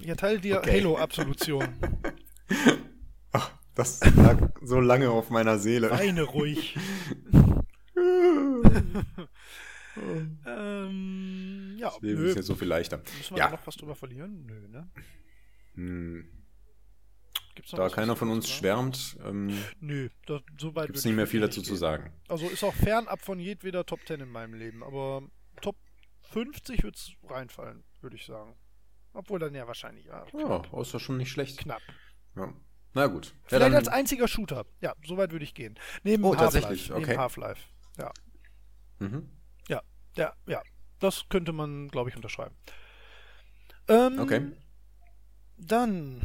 Ich 0.00 0.08
erteile 0.08 0.40
dir 0.40 0.58
Okay. 0.58 0.80
Halo-Absolution. 0.80 1.64
Das 3.74 4.00
lag 4.16 4.50
so 4.60 4.80
lange 4.80 5.08
auf 5.08 5.30
meiner 5.30 5.56
Seele. 5.60 5.88
Weine 5.92 6.22
ruhig. 6.24 6.76
ähm, 10.46 11.76
ja, 11.78 11.90
Das 11.90 12.00
Leben 12.00 12.22
nö. 12.22 12.28
ist 12.28 12.36
jetzt 12.36 12.46
so 12.46 12.54
viel 12.54 12.68
leichter. 12.68 12.98
Müssen 13.16 13.36
wir 13.36 13.38
Ja, 13.38 13.50
noch 13.50 13.66
was 13.66 13.76
drüber 13.76 13.94
verlieren? 13.94 14.46
Nö, 14.46 14.68
ne? 14.68 14.88
hm, 15.74 16.28
da 17.72 17.88
keiner 17.88 18.14
von 18.14 18.30
uns 18.30 18.46
zu 18.46 18.52
schwärmt, 18.52 19.16
ähm, 19.24 19.50
Nö, 19.80 20.08
da, 20.26 20.40
so 20.58 20.74
weit 20.76 20.86
gibt 20.86 20.98
es 20.98 21.04
nicht 21.04 21.16
mehr 21.16 21.26
viel 21.26 21.40
dazu 21.40 21.60
zu 21.60 21.70
gehen. 21.72 21.78
sagen. 21.78 22.12
Also 22.28 22.48
ist 22.48 22.62
auch 22.62 22.74
fernab 22.74 23.20
von 23.24 23.40
jedweder 23.40 23.84
Top 23.84 24.00
10 24.06 24.20
in 24.20 24.28
meinem 24.30 24.54
Leben, 24.54 24.84
aber 24.84 25.22
Top 25.60 25.76
50 26.30 26.84
wird 26.84 26.94
es 26.96 27.12
reinfallen, 27.28 27.82
würde 28.00 28.14
ich 28.16 28.24
sagen. 28.26 28.54
Obwohl 29.12 29.40
dann 29.40 29.54
ja 29.54 29.66
wahrscheinlich 29.66 30.04
ja, 30.06 30.24
Ja, 30.38 30.62
ist 30.80 30.94
doch 30.94 31.00
schon 31.00 31.16
nicht 31.16 31.30
schlecht. 31.32 31.58
knapp. 31.58 31.82
Ja. 32.36 32.52
Na 32.94 33.06
gut. 33.08 33.26
Ja, 33.26 33.32
Vielleicht 33.44 33.62
dann, 33.62 33.74
als 33.74 33.88
einziger 33.88 34.28
Shooter. 34.28 34.64
Ja, 34.80 34.94
so 35.04 35.16
weit 35.16 35.32
würde 35.32 35.44
ich 35.44 35.54
gehen. 35.54 35.76
Neben 36.04 36.22
Oh, 36.24 36.36
Half-Life. 36.36 36.52
tatsächlich, 36.60 36.90
Neben 36.90 37.02
okay. 37.02 37.16
Half-Life. 37.16 37.62
Ja. 37.98 38.12
Mhm. 38.98 39.28
Ja, 39.68 39.82
ja, 40.16 40.32
ja. 40.46 40.62
Das 40.98 41.28
könnte 41.28 41.52
man, 41.52 41.88
glaube 41.88 42.10
ich, 42.10 42.16
unterschreiben. 42.16 42.54
Ähm, 43.88 44.18
Okay. 44.18 44.52
Dann. 45.56 46.20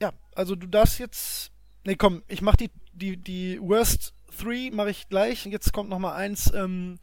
Ja, 0.00 0.12
also 0.34 0.54
du 0.54 0.66
darfst 0.66 0.98
jetzt. 0.98 1.52
Nee, 1.84 1.96
komm, 1.96 2.22
ich 2.28 2.40
mach 2.42 2.56
die, 2.56 2.70
die, 2.92 3.16
die 3.16 3.60
Worst 3.60 4.14
3 4.38 4.70
mache 4.72 4.90
ich 4.90 5.08
gleich. 5.08 5.44
Jetzt 5.46 5.72
kommt 5.72 5.90
noch 5.90 5.98
mal 5.98 6.14
eins, 6.14 6.52
ähm, 6.54 6.98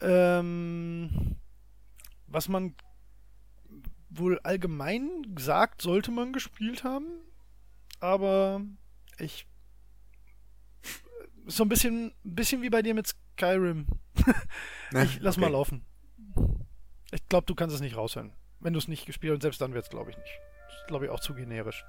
ähm, 0.00 1.36
was 2.26 2.48
man 2.48 2.74
wohl 4.10 4.38
allgemein 4.40 5.22
sagt, 5.38 5.82
sollte 5.82 6.10
man 6.10 6.32
gespielt 6.32 6.84
haben. 6.84 7.06
Aber 8.00 8.62
ich. 9.18 9.46
So 11.50 11.64
ein 11.64 11.68
bisschen, 11.68 12.12
bisschen 12.24 12.60
wie 12.60 12.68
bei 12.68 12.82
dir 12.82 12.94
mit 12.94 13.06
Skyrim. 13.06 13.86
Ich 14.94 15.20
lass 15.20 15.36
mal 15.36 15.46
okay. 15.46 15.52
laufen. 15.52 15.84
Ich 17.10 17.26
glaube, 17.28 17.46
du 17.46 17.54
kannst 17.54 17.74
es 17.74 17.82
nicht 17.82 17.96
raushören. 17.96 18.32
Wenn 18.60 18.72
du 18.72 18.78
es 18.78 18.88
nicht 18.88 19.04
gespielt 19.04 19.32
hast, 19.32 19.36
und 19.36 19.42
selbst 19.42 19.60
dann 19.60 19.74
wird 19.74 19.84
es, 19.84 19.90
glaube 19.90 20.10
ich, 20.10 20.16
nicht. 20.16 20.40
Das 20.66 20.80
ist, 20.80 20.86
glaube 20.88 21.04
ich, 21.04 21.10
auch 21.10 21.20
zu 21.20 21.34
generisch. 21.34 21.84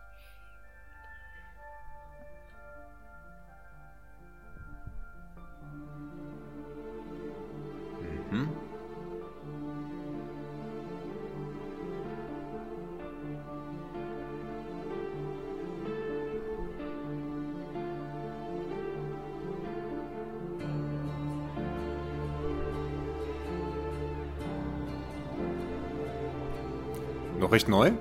Recht 27.59 27.67
neu? 27.67 27.91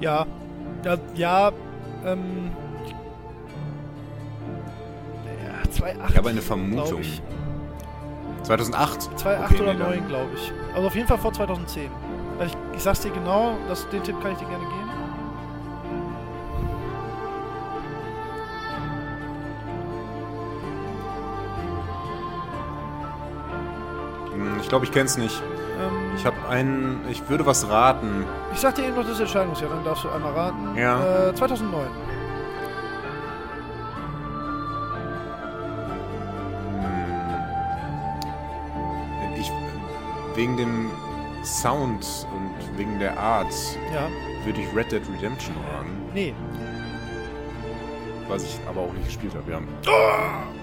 Ja, 0.00 0.26
ja, 0.84 0.96
ja, 1.14 1.52
ähm. 2.04 2.50
Ja, 5.44 5.70
2.8. 5.70 6.10
Ich 6.10 6.16
habe 6.16 6.28
eine 6.30 6.42
Vermutung. 6.42 6.86
glaub 6.88 7.00
ich. 7.00 7.22
2008? 8.42 9.02
2.8 9.16 9.44
Okay, 9.44 9.62
oder 9.62 9.72
nee, 9.74 9.78
dann- 9.78 9.90
9, 9.90 10.08
glaube 10.08 10.30
ich. 10.34 10.52
Also 10.74 10.86
auf 10.88 10.94
jeden 10.96 11.06
Fall 11.06 11.18
vor 11.18 11.32
2010. 11.32 11.88
Weil 12.38 12.48
ich, 12.48 12.56
ich 12.74 12.82
sag's 12.82 13.00
dir 13.00 13.10
genau, 13.10 13.54
das, 13.68 13.88
den 13.90 14.02
Tipp 14.02 14.20
kann 14.20 14.32
ich 14.32 14.38
dir 14.38 14.46
gerne 14.46 14.64
geben. 14.64 14.90
Hm, 24.32 24.58
Ich 24.60 24.68
glaube, 24.68 24.84
ich 24.84 24.92
kenne 24.92 25.06
es 25.06 25.16
nicht. 25.16 25.42
Ähm, 25.80 26.05
Ich 26.16 26.24
habe 26.24 26.36
einen. 26.48 27.04
Ich 27.10 27.28
würde 27.28 27.44
was 27.46 27.68
raten. 27.68 28.24
ich 28.52 28.58
sag 28.60 28.74
dir 28.74 28.84
eben 28.86 28.96
noch 28.96 29.06
das 29.06 29.20
Erscheinungsjahr, 29.20 29.70
dann 29.70 29.84
darfst 29.84 30.04
du 30.04 30.08
einmal 30.10 30.32
raten. 30.32 30.76
Ja. 30.76 31.28
Äh, 31.28 31.34
2009. 31.34 31.86
Ich, 39.38 39.50
wegen 40.34 40.56
dem 40.56 40.90
Sound 41.44 42.26
und 42.34 42.78
wegen 42.78 42.98
der 42.98 43.18
Art 43.18 43.52
Ja. 43.94 44.08
würde 44.44 44.60
ich 44.60 44.74
Red 44.74 44.90
Dead 44.92 45.02
Redemption 45.16 45.54
raten. 45.72 45.90
Nee. 46.14 46.34
Was 48.28 48.42
ich 48.42 48.58
aber 48.68 48.80
auch 48.80 48.92
nicht 48.92 49.06
gespielt 49.06 49.34
habe. 49.34 49.50
Ja. 49.50 49.60
Nein, 49.60 50.55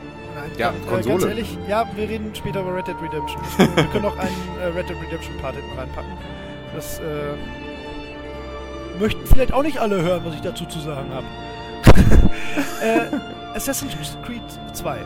Ja, 0.58 0.70
Äh, 0.70 0.90
Konsole. 0.90 1.18
ganz 1.18 1.26
ehrlich, 1.26 1.58
ja, 1.68 1.88
wir 1.96 2.10
reden 2.10 2.34
später 2.36 2.62
über 2.62 2.76
Red 2.76 2.88
Dead 2.88 2.96
Redemption. 3.02 3.42
wir 3.76 3.84
können 3.86 4.06
auch 4.06 4.18
einen 4.18 4.36
äh, 4.62 4.66
Red 4.68 4.90
Dead 4.90 4.98
Redemption 5.02 5.38
Part 5.38 5.56
hinten 5.56 5.78
reinpacken. 5.78 6.12
Das 6.76 7.00
äh, 7.00 7.36
möchten 9.00 9.26
vielleicht 9.28 9.54
auch 9.54 9.64
nicht 9.64 9.78
alle 9.80 10.02
hören, 10.02 10.22
was 10.26 10.36
ich 10.36 10.42
dazu 10.42 10.66
zu 10.66 10.80
sagen 10.80 11.10
habe. 11.14 11.26
äh, 12.82 13.56
Assassin's 13.56 13.94
Creed 14.26 14.42
2. 14.74 14.98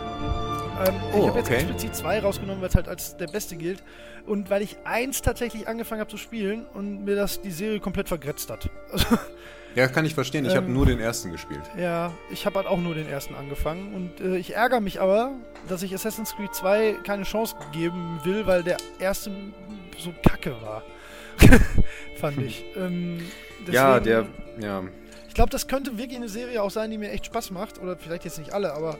Ähm, 0.86 0.95
Oh, 1.14 1.22
ich 1.22 1.28
habe 1.28 1.40
jetzt 1.40 1.48
okay. 1.49 1.56
explizit 1.62 1.95
2 1.95 2.20
rausgenommen, 2.20 2.62
weil 2.62 2.70
es 2.70 2.76
halt 2.76 2.88
als 2.88 3.18
der 3.18 3.28
beste 3.28 3.56
gilt. 3.56 3.84
Und 4.26 4.49
weil 4.49 4.62
ich 4.62 4.78
eins 4.84 5.22
tatsächlich 5.22 5.68
angefangen 5.68 6.02
habe 6.02 6.10
zu 6.12 6.18
spielen 6.18 6.66
und 6.74 7.06
mir 7.06 7.16
das 7.16 7.41
die 7.41 7.52
Serie 7.52 7.80
komplett 7.80 8.10
vergrätzt 8.10 8.49
hat. 8.52 8.70
ja, 9.76 9.88
kann 9.88 10.06
ich 10.06 10.14
verstehen. 10.14 10.45
Ich 10.45 10.56
habe 10.56 10.66
Ähm, 10.68 10.74
nur 10.74 10.86
den 10.86 10.99
ersten 10.99 11.32
gespielt. 11.32 11.62
Ja, 11.78 12.12
ich 12.30 12.45
habe 12.45 12.58
halt 12.58 12.68
auch 12.68 12.78
nur 12.80 12.94
den 12.94 13.08
ersten 13.08 13.36
angefangen 13.36 13.94
und 13.95 14.20
äh, 14.22 14.38
ich 14.38 14.54
ärgere 14.56 14.82
mich 14.82 14.99
aber, 14.99 15.32
dass 15.70 15.82
ich 15.82 15.94
Assassin's 15.95 16.36
Creed 16.36 16.54
2 16.54 16.98
keine 17.06 17.24
Chance 17.24 17.56
geben 17.72 18.20
will, 18.26 18.45
weil 18.45 18.64
der 18.64 18.78
erste 18.99 19.32
so 19.98 20.14
kacke 20.28 20.56
war. 20.62 20.84
Fand 22.20 22.38
ich. 22.40 22.66
ähm, 22.76 23.20
Ja, 23.72 23.99
deswegen- 23.99 24.28
der. 24.60 24.68
Ja. 24.70 24.84
Ich 25.30 25.34
glaube, 25.34 25.52
das 25.52 25.68
könnte 25.68 25.98
wirklich 25.99 26.18
eine 26.18 26.30
Serie 26.30 26.64
auch 26.64 26.72
sein, 26.72 26.90
die 26.91 26.98
mir 26.98 27.12
echt 27.12 27.28
Spaß 27.28 27.52
macht. 27.52 27.80
Oder 27.80 27.95
vielleicht 27.95 28.26
jetzt 28.26 28.40
nicht 28.40 28.54
alle, 28.54 28.74
aber 28.74 28.98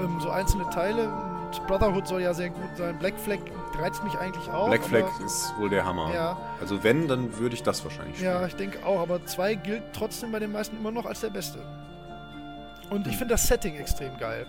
ähm, 0.00 0.20
so 0.20 0.30
einzelne 0.30 0.68
Teile. 0.70 1.08
Und 1.08 1.66
Brotherhood 1.66 2.06
soll 2.06 2.22
ja 2.22 2.34
sehr 2.34 2.50
gut 2.50 2.76
sein. 2.76 2.98
Black 2.98 3.18
Flag 3.18 3.38
reizt 3.78 4.02
mich 4.04 4.14
eigentlich 4.18 4.48
auch. 4.50 4.68
Black 4.68 4.84
Flag 4.84 5.04
ist 5.24 5.54
wohl 5.58 5.70
der 5.70 5.84
Hammer. 5.84 6.12
Ja. 6.12 6.36
Also 6.60 6.82
wenn, 6.82 7.08
dann 7.08 7.36
würde 7.38 7.54
ich 7.54 7.62
das 7.62 7.84
wahrscheinlich 7.84 8.16
spielen. 8.16 8.32
Ja, 8.32 8.46
ich 8.46 8.56
denke 8.56 8.84
auch, 8.84 9.00
aber 9.00 9.24
2 9.24 9.54
gilt 9.56 9.82
trotzdem 9.92 10.32
bei 10.32 10.38
den 10.38 10.52
meisten 10.52 10.76
immer 10.76 10.90
noch 10.90 11.06
als 11.06 11.20
der 11.20 11.30
beste. 11.30 11.58
Und 12.90 13.06
ich 13.06 13.16
finde 13.16 13.34
das 13.34 13.46
Setting 13.46 13.76
extrem 13.76 14.16
geil. 14.18 14.46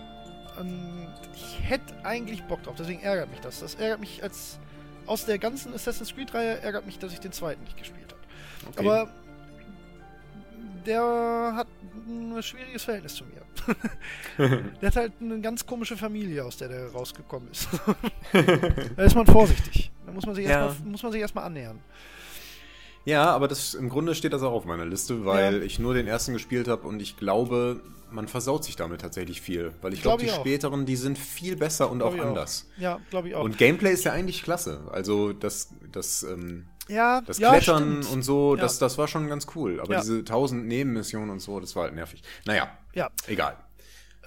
Und 0.60 1.10
ich 1.36 1.60
hätte 1.64 1.94
eigentlich 2.04 2.44
Bock 2.44 2.64
drauf, 2.64 2.76
deswegen 2.78 3.02
ärgert 3.02 3.30
mich 3.30 3.42
das. 3.42 3.60
Das 3.60 3.76
ärgert 3.76 4.00
mich 4.00 4.24
als. 4.24 4.60
Aus 5.08 5.26
der 5.26 5.38
ganzen 5.38 5.72
Assassin's 5.76 6.16
Creed-Reihe 6.16 6.62
ärgert 6.62 6.88
mich, 6.88 6.98
dass 6.98 7.14
ich 7.14 7.20
den 7.20 7.32
zweiten 7.32 7.64
nicht 7.64 7.78
gespielt 7.78 8.12
habe. 8.12 8.70
Okay. 8.70 8.80
Aber 8.80 9.10
der 10.86 11.54
hat 11.56 11.68
ein 12.08 12.42
schwieriges 12.42 12.84
Verhältnis 12.84 13.14
zu 13.14 13.24
mir. 13.26 13.45
der 14.38 14.88
hat 14.88 14.96
halt 14.96 15.14
eine 15.22 15.40
ganz 15.42 15.66
komische 15.66 15.98
Familie, 15.98 16.44
aus 16.44 16.58
der 16.58 16.68
der 16.70 16.92
rausgekommen 16.92 17.50
ist. 17.52 17.68
da 18.96 19.04
ist 19.04 19.16
man 19.16 19.26
vorsichtig. 19.26 19.92
Da 20.06 20.12
muss 20.12 20.26
man 20.26 20.36
sich 20.36 20.46
Ja. 20.46 20.68
erstmal 20.68 21.16
erstmal 21.16 21.44
annähern. 21.46 21.80
Ja, 23.06 23.26
aber 23.32 23.48
das 23.48 23.76
im 23.76 23.90
Grunde 23.90 24.16
steht 24.16 24.34
das 24.34 24.42
auch 24.42 24.52
auf 24.52 24.66
meiner 24.66 24.86
Liste, 24.86 25.26
weil 25.26 25.58
Ja. 25.60 25.64
ich 25.64 25.78
nur 25.80 25.94
den 25.94 26.08
ersten 26.08 26.34
gespielt 26.34 26.68
habe 26.68 26.88
und 26.88 27.00
ich 27.02 27.18
glaube, 27.18 27.82
man 28.12 28.28
versaut 28.28 28.64
sich 28.64 28.76
damit 28.76 29.02
tatsächlich 29.02 29.42
viel. 29.42 29.74
Weil 29.82 29.94
ich 29.94 30.02
glaube, 30.02 30.18
Glaub 30.24 30.28
ich 30.28 30.34
die 30.34 30.40
auch. 30.40 30.42
späteren, 30.42 30.86
die 30.86 30.96
sind 30.96 31.18
viel 31.18 31.56
besser 31.56 31.92
und 31.92 32.02
auch 32.02 32.14
Glaub 32.14 32.24
ich 32.24 32.28
anders. 32.30 32.68
Ja, 32.78 33.00
glaube 33.10 33.30
ich 33.30 33.36
auch. 33.36 33.44
Und 33.44 33.58
Gameplay 33.58 33.92
ist 33.92 34.06
ja 34.06 34.12
eigentlich 34.14 34.42
klasse. 34.42 34.82
Also 34.92 35.34
das, 35.34 35.70
das, 35.92 36.24
ähm, 36.24 36.66
ja, 36.88 37.22
das 37.22 37.38
ja, 37.40 37.52
Klettern 37.52 38.02
stimmt. 38.04 38.12
und 38.14 38.22
so, 38.24 38.56
Ja. 38.56 38.62
das, 38.62 38.80
das 38.80 38.98
war 38.98 39.08
schon 39.08 39.28
ganz 39.28 39.48
cool. 39.56 39.80
Aber 39.82 39.94
Ja. 39.94 40.02
diese 40.02 40.24
tausend 40.24 40.68
Nebenmissionen 40.68 41.30
und 41.30 41.40
so, 41.40 41.60
das 41.60 41.76
war 41.76 41.84
halt 41.84 41.96
nervig. 41.96 42.22
Naja, 42.46 42.78
Ja. 42.94 43.10
egal. 43.28 43.58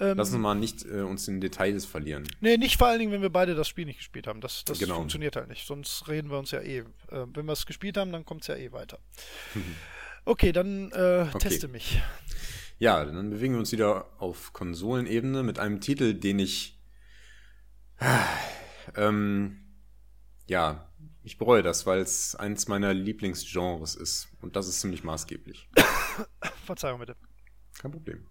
Ähm, 0.01 0.15
Lass 0.17 0.29
uns 0.31 0.37
mal 0.39 0.55
nicht 0.55 0.85
äh, 0.85 1.01
uns 1.01 1.27
in 1.27 1.41
Details 1.41 1.83
verlieren. 1.85 2.23
Nee, 2.39 2.55
nicht 2.55 2.77
vor 2.77 2.87
allen 2.87 2.99
Dingen, 2.99 3.11
wenn 3.11 3.21
wir 3.21 3.29
beide 3.29 3.53
das 3.53 3.67
Spiel 3.67 3.85
nicht 3.85 3.97
gespielt 3.97 4.27
haben. 4.27 4.39
Das, 4.39 4.63
das 4.63 4.79
Genau. 4.79 4.95
funktioniert 4.95 5.35
halt 5.35 5.49
nicht. 5.49 5.67
Sonst 5.67 6.07
reden 6.07 6.29
wir 6.31 6.39
uns 6.39 6.51
ja 6.51 6.61
eh. 6.61 6.77
Äh, 6.79 6.85
wenn 7.33 7.45
wir 7.45 7.51
es 7.51 7.65
gespielt 7.65 7.97
haben, 7.97 8.11
dann 8.13 8.23
kommt 8.25 8.41
es 8.41 8.47
ja 8.47 8.55
eh 8.55 8.71
weiter. 8.71 8.99
Okay, 10.25 10.51
dann 10.51 10.91
äh, 10.91 11.25
teste 11.39 11.67
mich. 11.69 11.99
Ja, 12.77 13.03
dann 13.03 13.29
bewegen 13.31 13.53
wir 13.53 13.59
uns 13.59 13.71
wieder 13.71 14.05
auf 14.19 14.53
Konsolenebene 14.53 15.41
mit 15.43 15.57
einem 15.59 15.81
Titel, 15.81 16.13
den 16.13 16.39
ich. 16.39 16.79
Ähm, 18.95 19.59
ja, 20.47 20.88
ich 21.29 21.37
bereue 21.37 21.61
das, 21.61 21.85
weil 21.85 21.99
es 21.99 22.35
eins 22.35 22.67
meiner 22.67 22.91
Lieblingsgenres 22.91 23.93
ist. 23.93 24.29
Und 24.41 24.55
das 24.55 24.67
ist 24.67 24.81
ziemlich 24.81 25.03
maßgeblich. 25.03 25.69
Verzeihung 26.65 26.99
bitte. 26.99 27.15
Kein 27.79 27.91
Problem. 27.91 28.25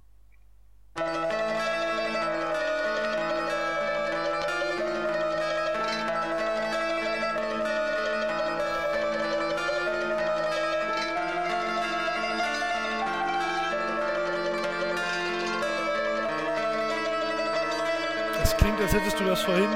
Es 18.42 18.56
klingt, 18.56 18.80
als 18.80 18.92
hättest 18.92 19.20
du 19.20 19.24
das 19.24 19.42
vorhin 19.42 19.70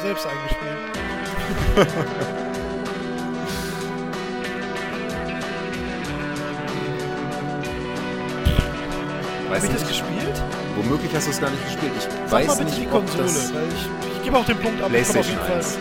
selbst 0.00 0.24
eingespielt. 0.24 0.78
Habe 9.54 9.66
ich 9.66 9.72
das 9.72 9.86
gespielt? 9.88 10.42
womöglich 10.76 11.14
hast 11.14 11.26
du 11.26 11.30
es 11.30 11.40
gar 11.40 11.50
nicht 11.50 11.64
gespielt. 11.64 11.92
Ich 11.96 12.02
Sag 12.04 12.32
weiß 12.32 12.46
mal 12.48 12.56
bitte 12.56 12.70
nicht, 12.70 12.82
die 12.82 12.86
ob 12.86 12.92
Konsole, 12.92 13.22
das 13.24 13.50
ich, 13.50 14.16
ich 14.16 14.22
gebe 14.24 14.36
auch 14.36 14.44
den 14.46 14.58
Punkt 14.58 14.82
ab. 14.82 14.88
PlayStation 14.88 15.38
Fall 15.38 15.56
1. 15.56 15.78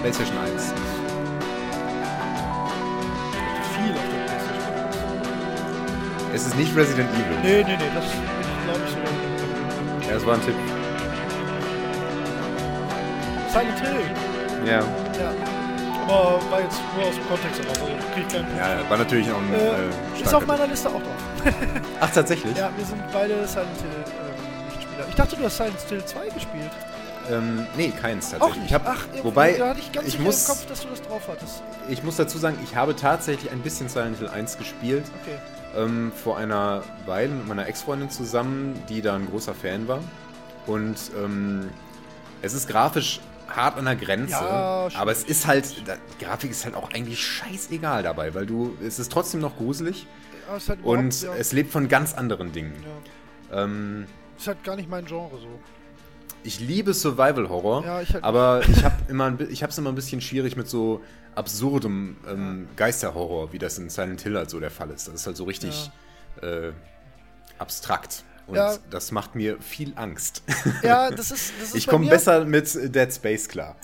PlayStation 0.00 0.38
1. 0.38 0.72
Viel 3.74 3.92
auf 3.92 4.06
der 4.10 4.24
PlayStation. 4.26 4.70
Es 6.34 6.46
ist 6.46 6.56
nicht 6.56 6.76
Resident 6.76 7.10
Evil. 7.10 7.38
Nee, 7.42 7.64
nee, 7.64 7.76
nee, 7.76 7.90
das 7.94 8.04
glaube 8.64 8.80
ich 8.84 8.90
sogar. 8.90 10.10
Ja, 10.10 10.16
es 10.16 10.26
war 10.26 10.34
ein 10.34 10.44
Tipp. 10.44 10.54
Silent 13.52 13.80
Hill. 13.80 14.00
Ja. 14.66 14.80
Ja. 15.18 15.32
Aber 16.06 16.40
war 16.50 16.60
jetzt 16.60 16.80
nur 16.96 17.06
aus 17.06 17.14
dem 17.14 17.26
Kontext 17.28 17.60
heraus. 17.62 17.78
Also 17.80 17.92
krieg 18.14 18.24
ich 18.26 18.32
keinen 18.32 18.46
Punkt. 18.46 18.58
Ja, 18.58 18.90
war 18.90 18.98
natürlich 18.98 19.30
auch 19.30 19.38
ein 19.38 19.52
Äh, 19.52 20.18
äh, 20.18 20.22
ist 20.22 20.34
auf 20.34 20.46
meiner 20.46 20.66
Liste 20.66 20.88
auch 20.88 20.94
drauf. 20.94 21.19
Ach, 22.00 22.10
tatsächlich? 22.10 22.56
Ja, 22.56 22.70
wir 22.76 22.84
sind 22.84 23.02
beide 23.12 23.46
Silent 23.46 23.68
Hill 23.80 24.04
ähm, 24.06 24.66
Nichtspieler. 24.68 25.06
Ich 25.08 25.14
dachte, 25.14 25.36
du 25.36 25.44
hast 25.44 25.56
Silent 25.56 25.80
Hill 25.88 26.04
2 26.04 26.28
gespielt. 26.28 26.70
Ähm, 27.30 27.66
nee, 27.76 27.90
keins 27.90 28.26
Auch 28.26 28.38
tatsächlich. 28.38 28.56
nicht. 28.62 28.66
Ich 28.70 28.74
hab, 28.74 28.86
Ach, 28.86 29.04
irgendwie, 29.06 29.24
wobei, 29.24 29.52
da 29.52 29.68
hatte 29.68 29.80
ich 29.80 29.92
ganz 29.92 30.08
ich 30.08 30.18
muss, 30.18 30.48
im 30.48 30.54
Kopf, 30.54 30.66
dass 30.66 30.80
du 30.80 30.88
das 30.88 31.02
drauf 31.02 31.22
hattest. 31.28 31.62
ich 31.88 32.02
muss 32.02 32.16
dazu 32.16 32.38
sagen, 32.38 32.58
ich 32.64 32.74
habe 32.76 32.96
tatsächlich 32.96 33.52
ein 33.52 33.60
bisschen 33.60 33.88
Silent 33.88 34.18
Hill 34.18 34.28
1 34.28 34.58
gespielt. 34.58 35.04
Okay. 35.22 35.38
Ähm, 35.76 36.10
vor 36.24 36.36
einer 36.36 36.82
Weile 37.06 37.32
mit 37.32 37.46
meiner 37.46 37.66
Ex-Freundin 37.68 38.10
zusammen, 38.10 38.82
die 38.88 39.02
da 39.02 39.14
ein 39.14 39.28
großer 39.30 39.54
Fan 39.54 39.86
war. 39.86 40.00
Und 40.66 40.96
ähm, 41.16 41.70
es 42.42 42.54
ist 42.54 42.68
grafisch 42.68 43.20
hart 43.50 43.76
an 43.78 43.84
der 43.84 43.96
Grenze. 43.96 44.32
Ja, 44.32 44.88
aber 44.94 45.12
es 45.12 45.24
ist 45.24 45.46
halt, 45.46 45.66
Grafik 46.20 46.50
ist 46.50 46.64
halt 46.64 46.74
auch 46.74 46.90
eigentlich 46.92 47.24
scheißegal 47.24 48.02
dabei, 48.02 48.34
weil 48.34 48.46
du, 48.46 48.76
es 48.84 48.98
ist 48.98 49.12
trotzdem 49.12 49.40
noch 49.40 49.56
gruselig 49.56 50.06
Ja, 50.48 50.56
ist 50.56 50.68
halt 50.68 50.82
und 50.84 51.22
ja, 51.22 51.34
es 51.34 51.52
lebt 51.52 51.70
von 51.72 51.88
ganz 51.88 52.14
anderen 52.14 52.52
Dingen. 52.52 52.74
Ähm, 53.52 54.06
Ist 54.38 54.46
halt 54.46 54.62
gar 54.64 54.76
nicht 54.76 54.88
mein 54.88 55.04
Genre 55.06 55.38
so. 55.38 55.48
ich 56.44 56.60
liebe 56.60 56.94
Survival 56.94 57.48
Horror, 57.48 58.00
ich 58.02 58.14
halt 58.14 58.24
aber 58.24 58.62
ich 58.68 58.84
habe 58.84 58.94
immer, 59.08 59.26
ein 59.26 59.38
ich 59.50 59.62
habe 59.62 59.70
es 59.70 59.78
immer 59.78 59.90
ein 59.90 59.96
bisschen 59.96 60.20
schwierig 60.20 60.56
mit 60.56 60.68
so 60.68 61.02
absurdem 61.34 62.16
ähm, 62.28 62.68
Geisterhorror, 62.76 63.52
wie 63.52 63.58
das 63.58 63.78
in 63.78 63.90
Silent 63.90 64.20
Hill 64.22 64.36
halt 64.36 64.50
so 64.50 64.60
der 64.60 64.70
Fall 64.70 64.90
ist. 64.90 65.08
Das 65.08 65.14
ist 65.14 65.26
halt 65.26 65.36
so 65.36 65.44
richtig 65.44 65.90
äh, 66.42 66.70
abstrakt 67.58 68.24
und 68.50 68.56
Ja. 68.56 68.76
das 68.90 69.10
macht 69.12 69.34
mir 69.34 69.58
viel 69.60 69.92
Angst. 69.96 70.42
Ja, 70.82 71.10
das 71.10 71.30
ist. 71.30 71.52
Das 71.60 71.68
ist 71.70 71.74
ich 71.76 71.86
komme 71.86 72.08
besser 72.08 72.44
mit 72.44 72.94
Dead 72.94 73.12
Space 73.12 73.48
klar. 73.48 73.76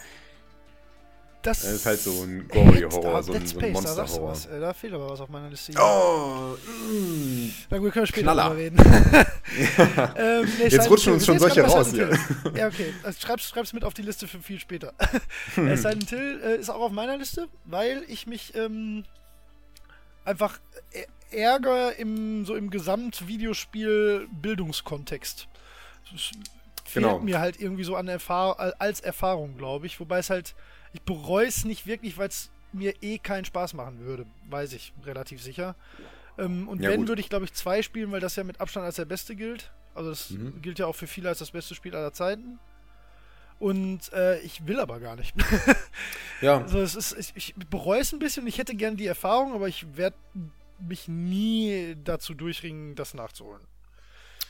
Das, 1.42 1.60
Das 1.62 1.70
ist 1.70 1.86
halt 1.86 2.00
so 2.00 2.10
ein 2.24 2.48
Gory-Horror, 2.48 3.14
Ah, 3.18 3.22
so 3.22 3.32
ein, 3.32 3.46
so 3.46 3.58
ein 3.60 3.66
da 3.66 3.80
Monster-Horror. 3.80 4.30
was, 4.30 4.46
ey, 4.46 4.58
Da 4.58 4.72
fehlt 4.74 4.94
aber 4.94 5.10
was 5.10 5.20
auf 5.20 5.28
meiner 5.28 5.48
Liste. 5.48 5.72
Oh, 5.80 6.56
mm. 6.90 7.52
Na 7.70 7.78
gut, 7.78 7.92
können 7.92 8.02
wir 8.02 8.06
später 8.08 8.22
Knaller. 8.32 8.48
drüber 8.48 8.56
reden. 8.56 8.78
ähm, 10.16 10.48
nee, 10.58 10.66
Jetzt 10.66 10.90
rutschen 10.90 11.12
uns 11.12 11.24
schon 11.24 11.38
solche 11.38 11.62
raus 11.62 11.92
Hill. 11.92 12.18
Ja, 12.56 12.66
okay. 12.66 12.92
Also 13.04 13.20
schreib's, 13.20 13.48
schreib's 13.48 13.72
mit 13.72 13.84
auf 13.84 13.94
die 13.94 14.02
Liste 14.02 14.26
für 14.26 14.40
viel 14.40 14.58
später. 14.58 14.92
äh, 15.56 15.76
Silent 15.76 16.10
Hill 16.10 16.40
äh, 16.44 16.56
ist 16.56 16.68
auch 16.68 16.80
auf 16.80 16.90
meiner 16.90 17.16
Liste, 17.16 17.46
weil 17.64 18.02
ich 18.08 18.26
mich 18.26 18.52
ähm, 18.56 19.04
einfach 20.24 20.58
ä- 21.32 21.36
ärgere 21.36 21.92
im, 21.98 22.44
so 22.44 22.54
im 22.56 22.70
Gesamt-Videospiel-Bildungskontext. 22.70 25.48
Es 26.14 26.30
fehlt 26.84 27.04
Genau. 27.04 27.18
mir 27.18 27.40
halt 27.40 27.60
irgendwie 27.60 27.84
so 27.84 27.96
an 27.96 28.08
Erfahr 28.08 28.74
als 28.80 29.00
Erfahrung, 29.00 29.56
glaube 29.56 29.86
ich. 29.86 29.98
Wobei 30.00 30.18
es 30.18 30.30
halt, 30.30 30.54
ich 30.92 31.02
bereue 31.02 31.46
es 31.46 31.64
nicht 31.64 31.86
wirklich, 31.86 32.16
weil 32.18 32.28
es 32.28 32.50
mir 32.72 32.94
eh 33.02 33.18
keinen 33.18 33.44
Spaß 33.44 33.74
machen 33.74 34.00
würde. 34.00 34.26
Weiß 34.48 34.72
ich 34.72 34.92
relativ 35.04 35.42
sicher. 35.42 35.74
Ähm, 36.38 36.68
und 36.68 36.82
Ja, 36.82 36.90
wenn, 36.90 37.00
gut. 37.00 37.08
würde 37.08 37.20
ich, 37.20 37.28
glaube 37.28 37.44
ich, 37.44 37.52
zwei 37.54 37.82
spielen, 37.82 38.12
weil 38.12 38.20
das 38.20 38.36
ja 38.36 38.44
mit 38.44 38.60
Abstand 38.60 38.84
als 38.86 38.96
der 38.96 39.04
beste 39.06 39.34
gilt. 39.36 39.70
Also 39.94 40.10
das 40.10 40.30
Mhm. 40.30 40.60
gilt 40.62 40.78
ja 40.78 40.86
auch 40.86 40.94
für 40.94 41.06
viele 41.06 41.28
als 41.30 41.38
das 41.38 41.50
beste 41.50 41.74
Spiel 41.74 41.94
aller 41.96 42.12
Zeiten. 42.12 42.58
Und 43.58 44.12
äh, 44.12 44.38
ich 44.40 44.66
will 44.66 44.78
aber 44.80 45.00
gar 45.00 45.16
nicht. 45.16 45.34
Ja, 46.42 46.60
also 46.60 46.78
es 46.80 46.94
ist, 46.94 47.16
ich, 47.18 47.32
ich 47.34 47.54
bereue 47.70 48.00
es 48.02 48.12
ein 48.12 48.18
bisschen 48.18 48.42
und 48.42 48.48
ich 48.48 48.58
hätte 48.58 48.74
gern 48.74 48.98
die 48.98 49.06
Erfahrung, 49.06 49.54
aber 49.54 49.68
ich 49.68 49.96
werde 49.96 50.14
mich 50.80 51.08
nie 51.08 51.96
dazu 52.02 52.34
durchringen, 52.34 52.94
das 52.94 53.14
nachzuholen. 53.14 53.66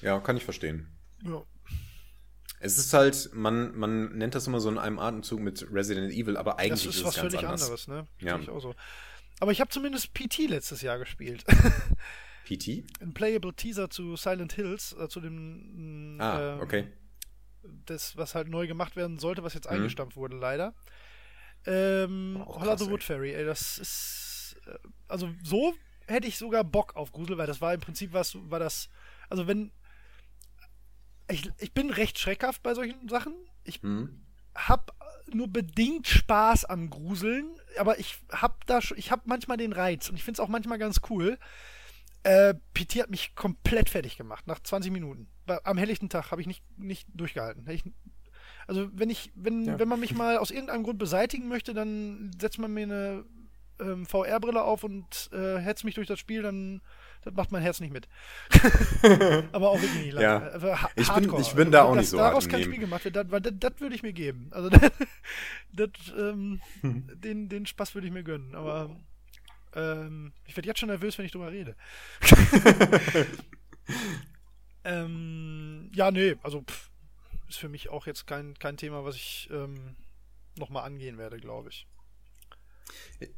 ja, 0.03 0.19
kann 0.21 0.37
ich 0.37 0.45
verstehen. 0.45 0.89
Ja. 1.25 1.43
Es 2.59 2.79
ist 2.79 2.93
halt, 2.95 3.31
man, 3.35 3.77
man 3.77 4.17
nennt 4.17 4.35
das 4.35 4.47
immer 4.47 4.61
so 4.61 4.69
in 4.71 4.79
einem 4.79 4.99
Atemzug 4.99 5.41
mit 5.41 5.67
Resident 5.71 6.13
Evil, 6.13 6.37
aber 6.39 6.53
Das 6.53 6.61
eigentlich 6.61 6.87
ist 6.87 6.97
ist, 6.97 7.05
was 7.05 7.17
es 7.17 7.23
ganz 7.23 7.33
völlig 7.35 7.47
anders. 7.47 7.63
anderes, 7.63 7.89
ne? 7.89 8.07
Ja. 8.21 8.39
Ich 8.39 8.49
auch 8.49 8.61
so. 8.61 8.75
Aber 9.41 9.53
ich 9.53 9.61
habe 9.61 9.69
zumindest 9.71 10.15
PT 10.15 10.49
letztes 10.49 10.81
Jahr 10.81 10.99
gespielt. 10.99 11.45
PT? 12.47 12.85
Ein 13.03 13.13
Playable 13.13 13.53
Teaser 13.55 13.91
zu 13.91 14.17
Silent 14.17 14.55
Hills, 14.55 14.95
äh, 14.99 15.09
zu 15.09 15.21
dem, 15.21 16.17
Ah, 16.19 16.55
ähm, 16.55 16.61
okay. 16.61 16.89
das, 17.85 18.17
was 18.17 18.35
halt 18.35 18.49
neu 18.49 18.67
gemacht 18.67 18.97
werden 18.97 19.19
sollte, 19.19 19.43
was 19.43 19.53
jetzt 19.53 19.67
Mhm. 19.71 19.77
eingestampft 19.77 20.17
wurde, 20.17 20.37
leider. 20.39 20.75
Ähm, 21.67 22.43
Holla 22.47 22.65
krass, 22.73 22.81
the 22.81 22.91
Wood. 22.91 23.03
Fairy, 23.03 23.35
ey, 23.35 23.45
das 23.45 23.79
ist. 23.79 24.57
äh, 24.67 24.79
Also, 25.09 25.29
so 25.43 25.75
hätte 26.07 26.27
ich 26.29 26.39
sogar 26.39 26.65
Bock 26.65 26.97
auf 26.97 27.13
Grusel, 27.13 27.39
weil 27.39 27.47
das 27.47 27.61
war 27.61 27.75
im 27.75 27.81
Prinzip 27.81 28.13
was, 28.13 28.37
war 28.51 28.59
das. 28.59 28.89
Also, 29.29 29.47
wenn. 29.47 29.71
Ich, 31.29 31.51
ich 31.59 31.73
bin 31.73 31.91
recht 31.91 32.19
schreckhaft 32.19 32.63
bei 32.63 32.75
solchen 32.75 33.09
Sachen. 33.09 33.35
Ich 33.65 33.83
Mhm. 33.83 34.21
hab 34.55 34.93
nur 35.33 35.49
bedingt 35.49 36.07
Spaß 36.07 36.67
am 36.67 36.89
Gruseln, 36.89 37.59
aber 37.79 37.99
ich 37.99 38.19
hab 38.31 38.65
da 38.67 38.81
schon, 38.81 38.97
ich 38.97 39.11
hab 39.11 39.27
manchmal 39.27 39.57
den 39.57 39.73
Reiz 39.73 40.09
und 40.09 40.15
ich 40.15 40.23
find's 40.23 40.39
auch 40.39 40.47
manchmal 40.49 40.79
ganz 40.79 41.01
cool. 41.11 41.37
Äh, 42.23 42.55
PT 42.75 43.03
hat 43.03 43.11
mich 43.11 43.35
komplett 43.35 43.91
fertig 43.91 44.17
gemacht, 44.17 44.47
nach 44.47 44.61
20 44.61 44.93
Minuten. 44.93 45.29
Am 45.65 45.79
helllichten 45.79 46.09
Tag 46.09 46.31
habe 46.31 46.41
ich 46.41 46.47
nicht, 46.47 46.63
nicht 46.79 47.09
durchgehalten. 47.13 47.69
Ich, 47.71 47.83
also 48.69 48.89
wenn 48.93 49.11
ich, 49.11 49.33
wenn, 49.35 49.65
Ja. 49.65 49.79
wenn 49.81 49.89
man 49.89 49.99
mich 50.01 50.15
mal 50.15 50.39
aus 50.39 50.51
irgendeinem 50.53 50.85
Grund 50.85 50.99
beseitigen 50.99 51.49
möchte, 51.49 51.75
dann 51.75 52.31
setzt 52.41 52.59
man 52.59 52.73
mir 52.73 52.85
eine 52.85 53.25
ähm, 53.81 54.07
VR-Brille 54.07 54.63
auf 54.63 54.85
und 54.85 55.31
äh, 55.33 55.59
hetzt 55.59 55.85
mich 55.85 55.95
durch 55.95 56.07
das 56.09 56.19
Spiel, 56.19 56.43
dann, 56.43 56.81
Das 57.25 57.35
macht 57.35 57.51
mein 57.53 57.63
Herz 57.63 57.81
nicht 57.81 57.93
mit. 57.93 58.09
aber 59.53 59.71
auch 59.71 59.81
wirklich 59.81 60.05
nicht. 60.07 60.19
Ja. 60.19 60.39
Also 60.39 60.81
ha- 60.81 60.91
Ich 60.97 61.09
bin- 61.13 61.35
ich 61.41 61.53
bin 61.55 61.71
da 61.71 61.81
Also, 61.81 61.91
auch 61.93 61.97
nicht 61.97 62.09
so 62.11 62.17
Daraus 62.17 62.49
kein. 62.49 62.63
Spiel 62.63 62.79
gemacht 62.79 63.05
wird, 63.05 63.17
das, 63.17 63.27
das, 63.29 63.53
das 63.59 63.81
würde 63.81 63.95
ich 63.95 64.03
mir 64.03 64.13
geben. 64.13 64.49
Also 64.53 64.69
das, 64.71 64.91
das, 65.73 65.89
ähm, 66.17 66.61
Hm. 66.83 67.09
den, 67.21 67.49
den 67.49 67.67
Spaß 67.67 67.95
würde 67.95 68.07
ich 68.07 68.13
mir 68.13 68.23
gönnen. 68.25 68.55
Aber 68.55 68.97
ähm, 69.75 70.33
ich 70.47 70.57
werde 70.57 70.69
jetzt 70.69 70.79
schon 70.81 70.89
nervös, 70.89 71.19
wenn 71.19 71.27
ich 71.27 71.33
drüber 71.33 71.51
rede. 71.53 71.75
ähm, 74.85 75.91
ja, 75.95 76.11
nee, 76.11 76.37
also 76.43 76.63
pff, 76.63 76.91
ist 77.49 77.59
für 77.59 77.69
mich 77.69 77.89
auch 77.89 78.07
jetzt 78.07 78.27
kein, 78.27 78.55
kein 78.59 78.77
Thema, 78.77 79.05
was 79.05 79.17
ich 79.17 79.49
ähm, 79.53 79.97
nochmal 80.57 80.85
angehen 80.85 81.19
werde, 81.19 81.39
glaube 81.39 81.69
ich. 81.71 81.87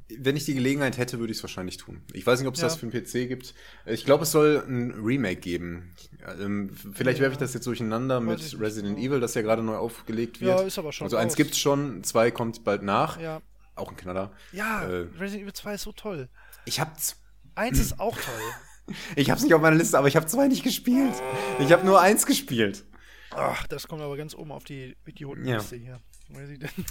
Wenn 0.09 0.37
ich 0.37 0.45
die 0.45 0.55
Gelegenheit 0.55 0.99
hätte, 0.99 1.19
würde 1.21 1.31
ich 1.31 1.39
es 1.39 1.43
wahrscheinlich 1.45 1.77
tun. 1.77 2.03
Ich 2.13 2.27
weiß 2.27 2.41
nicht, 2.41 2.49
ob 2.49 2.55
es 2.55 2.61
Ja. 2.61 2.67
das 2.67 2.77
für 2.77 2.87
den 2.87 2.91
PC 3.05 3.29
gibt. 3.29 3.55
Ich 3.87 4.05
glaube, 4.05 4.25
es 4.25 4.33
soll 4.33 4.65
ein 4.67 4.91
Remake 4.93 5.41
geben. 5.41 5.95
Ähm, 6.41 6.71
vielleicht 6.93 7.19
Ja. 7.19 7.23
werfe 7.23 7.33
ich 7.35 7.39
das 7.39 7.55
jetzt 7.55 7.67
durcheinander 7.67 8.25
Weiß 8.27 8.53
mit 8.53 8.61
Resident. 8.61 8.99
Evil, 8.99 9.21
das 9.21 9.35
ja 9.35 9.43
gerade 9.43 9.63
neu 9.63 9.77
aufgelegt 9.77 10.41
wird. 10.41 10.59
Ja, 10.59 10.67
ist 10.67 10.79
aber 10.79 10.93
schon 10.93 11.05
Also 11.07 11.17
eins 11.17 11.33
raus. 11.33 11.37
gibt's 11.37 11.59
schon, 11.59 12.03
zwei 12.03 12.31
kommt 12.31 12.65
bald 12.65 12.83
nach. 12.83 13.21
Ja, 13.21 13.41
Auch 13.77 13.91
ein 13.91 13.97
Knaller. 13.97 14.33
ja 14.53 14.83
Äh. 14.83 15.07
Resident 15.19 15.43
Evil 15.45 15.53
2 15.53 15.75
ist 15.75 15.83
so 15.83 15.93
toll. 15.93 16.29
Ich 16.65 16.81
hab's. 16.81 17.17
Eins 17.55 17.79
ist 17.79 18.01
auch 18.01 18.17
toll. 18.17 18.35
Ich 19.17 19.31
hab's 19.31 19.43
nicht 19.43 19.53
auf 19.53 19.61
meiner 19.61 19.77
Liste, 19.77 19.99
aber 19.99 20.09
ich 20.09 20.17
habe 20.17 20.25
zwei 20.27 20.49
nicht 20.49 20.65
gespielt. 20.65 21.13
Ich 21.61 21.71
habe 21.73 21.85
nur 21.85 22.01
eins 22.01 22.25
gespielt. 22.25 22.87
Ach, 23.33 23.67
das 23.67 23.87
kommt 23.87 24.01
aber 24.01 24.17
ganz 24.17 24.35
oben 24.35 24.51
auf 24.51 24.65
die 24.65 24.97
Idiotenliste 25.07 25.77
hier. 25.77 26.01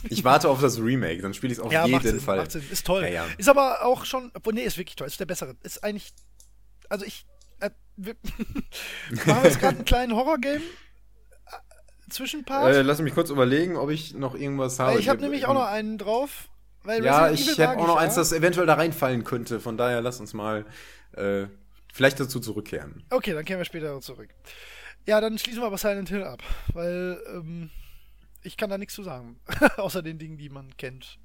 Ich 0.10 0.24
warte 0.24 0.50
auf 0.50 0.62
das 0.62 0.80
Remake, 0.80 1.22
dann 1.22 1.34
spiele 1.34 1.54
ich 1.54 1.60
es 1.60 1.64
auf 1.64 1.72
Ja, 1.72 1.86
jeden 1.86 2.02
Sinn, 2.02 2.20
Fall. 2.20 2.48
Ist 2.48 2.86
toll. 2.86 3.04
Ja, 3.04 3.10
ja. 3.10 3.26
Ist 3.38 3.50
aber 3.50 3.86
auch 3.86 4.06
schon, 4.06 4.32
obwohl, 4.34 4.54
nee, 4.54 4.64
ist 4.64 4.78
wirklich 4.78 4.96
toll. 4.96 5.08
Ist 5.08 5.20
der 5.20 5.26
bessere. 5.26 5.56
Ist 5.64 5.84
eigentlich, 5.84 6.14
also 6.90 7.06
ich, 7.06 7.26
äh, 7.60 7.70
wir 7.96 8.16
machen 9.26 9.44
jetzt 9.44 9.60
gerade 9.60 9.76
einen 9.78 9.86
kleinen 9.86 10.16
Horror-Game. 10.16 10.62
äh, 10.62 12.10
Zwischenpart. 12.10 12.74
Äh, 12.74 12.82
lass 12.82 13.00
mich 13.00 13.14
kurz 13.14 13.30
überlegen, 13.30 13.76
ob 13.78 13.90
ich 13.90 14.14
noch 14.14 14.34
irgendwas 14.36 14.80
habe. 14.80 15.00
Ich 15.00 15.10
habe 15.10 15.22
nämlich 15.22 15.46
auch 15.46 15.54
noch 15.54 15.68
einen 15.68 15.98
drauf. 15.98 16.50
Ja, 16.86 17.30
ich 17.32 17.60
habe 17.60 17.82
auch 17.82 17.88
noch 17.88 17.96
ja. 17.96 18.02
eins, 18.02 18.16
das 18.16 18.32
eventuell 18.32 18.66
da 18.66 18.76
reinfallen 18.76 19.24
könnte. 19.26 19.60
Von 19.60 19.76
daher 19.78 20.02
lass 20.02 20.20
uns 20.22 20.34
mal 20.34 20.66
äh, 21.14 21.48
vielleicht 21.94 22.20
dazu 22.20 22.40
zurückkehren. 22.40 23.04
Okay, 23.10 23.34
dann 23.34 23.44
kehren 23.44 23.60
wir 23.60 23.66
später 23.66 24.00
zurück. 24.00 24.30
Ja, 25.06 25.20
dann 25.20 25.38
schließen 25.38 25.62
wir 25.62 25.68
aber 25.68 25.78
Silent 25.78 26.08
Hill 26.10 26.24
ab. 26.24 26.42
Weil, 26.74 27.22
ähm, 27.34 27.70
ich 28.48 28.58
kann 28.58 28.70
da 28.70 28.78
nichts 28.78 28.96
zu 28.96 29.04
sagen. 29.04 29.40
Außer 29.78 30.02
den 30.02 30.18
Dingen, 30.18 30.38
die 30.38 30.50
man 30.50 30.76
kennt. 30.78 31.20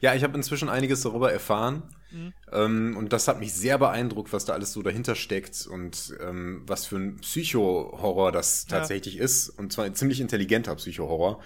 Ja, 0.00 0.14
ich 0.14 0.22
habe 0.22 0.36
inzwischen 0.36 0.68
einiges 0.68 1.00
darüber 1.02 1.32
erfahren. 1.32 1.82
Mhm. 2.10 2.32
Ähm, 2.52 2.96
und 2.98 3.12
das 3.14 3.26
hat 3.26 3.40
mich 3.40 3.54
sehr 3.54 3.78
beeindruckt, 3.78 4.32
was 4.32 4.44
da 4.44 4.52
alles 4.52 4.72
so 4.74 4.82
dahinter 4.82 5.14
steckt 5.14 5.66
und 5.66 6.14
ähm, 6.20 6.62
was 6.66 6.84
für 6.84 6.96
ein 6.96 7.16
Psycho-Horror 7.16 8.32
das 8.32 8.66
Ja. 8.68 8.78
tatsächlich 8.78 9.16
ist. 9.16 9.48
Und 9.48 9.72
zwar 9.72 9.86
ein 9.86 9.94
ziemlich 9.94 10.20
intelligenter 10.20 10.74
Psycho-Horror. 10.76 11.42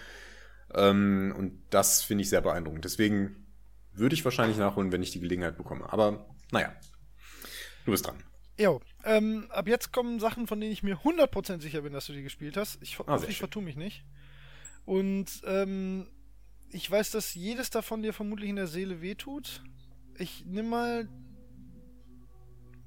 Ähm, 0.74 1.34
und 1.38 1.62
das 1.70 2.02
finde 2.02 2.22
ich 2.22 2.28
sehr 2.30 2.40
beeindruckend. 2.40 2.84
Deswegen 2.84 3.46
würde 3.92 4.14
ich 4.14 4.24
wahrscheinlich 4.24 4.58
nachholen, 4.58 4.90
wenn 4.90 5.02
ich 5.02 5.12
die 5.12 5.20
Gelegenheit 5.20 5.56
bekomme. 5.56 5.90
Aber 5.92 6.26
naja, 6.50 6.74
du 7.84 7.92
bist 7.92 8.06
dran. 8.06 8.22
Jo, 8.58 8.80
ähm, 9.04 9.46
ab 9.50 9.68
jetzt 9.68 9.92
kommen 9.92 10.18
Sachen, 10.18 10.46
von 10.46 10.60
denen 10.60 10.72
ich 10.72 10.82
mir 10.82 10.96
100% 11.04 11.60
sicher 11.60 11.82
bin, 11.82 11.92
dass 11.92 12.06
du 12.06 12.12
die 12.12 12.22
gespielt 12.22 12.56
hast. 12.56 12.78
Ich, 12.82 12.98
Ah, 13.06 13.20
ich 13.28 13.38
vertue 13.38 13.62
mich 13.62 13.76
nicht. 13.76 14.04
Und 14.86 15.42
ähm, 15.44 16.06
ich 16.70 16.90
weiß, 16.90 17.10
dass 17.10 17.34
jedes 17.34 17.70
davon 17.70 18.02
dir 18.02 18.12
vermutlich 18.12 18.48
in 18.48 18.56
der 18.56 18.68
Seele 18.68 19.02
wehtut. 19.02 19.62
Ich 20.18 20.46
nimm 20.46 20.68
mal 20.68 21.08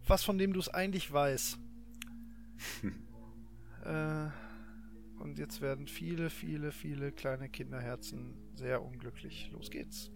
was, 0.08 0.24
von 0.24 0.38
dem 0.38 0.54
du 0.54 0.60
es 0.60 0.70
eigentlich 0.70 1.12
weißt. 1.12 1.60
äh, 3.86 4.28
und 5.20 5.38
jetzt 5.38 5.62
werden 5.62 5.88
viele, 5.88 6.30
viele, 6.30 6.72
viele 6.72 7.12
kleine 7.12 7.50
Kinderherzen 7.50 8.34
sehr 8.56 8.82
unglücklich. 8.82 9.50
Los 9.52 9.70
geht's. 9.70 10.10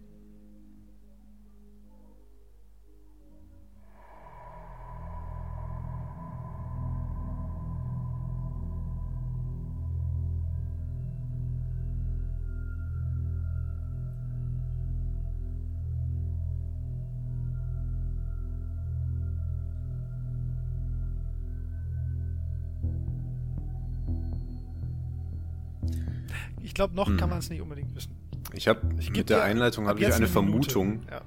Ich 26.74 26.76
glaube, 26.76 26.96
noch 26.96 27.06
Hm. 27.06 27.16
kann 27.18 27.30
man 27.30 27.38
es 27.38 27.48
nicht 27.50 27.62
unbedingt 27.62 27.94
wissen. 27.94 28.10
Ich 28.52 28.66
habe 28.66 28.80
mit 28.84 29.30
der 29.30 29.44
Einleitung 29.44 29.84
ab 29.84 29.90
habe 29.90 30.00
ich 30.00 30.06
eine 30.06 30.14
Minute. 30.16 30.32
Vermutung. 30.32 31.02
Ja. 31.08 31.20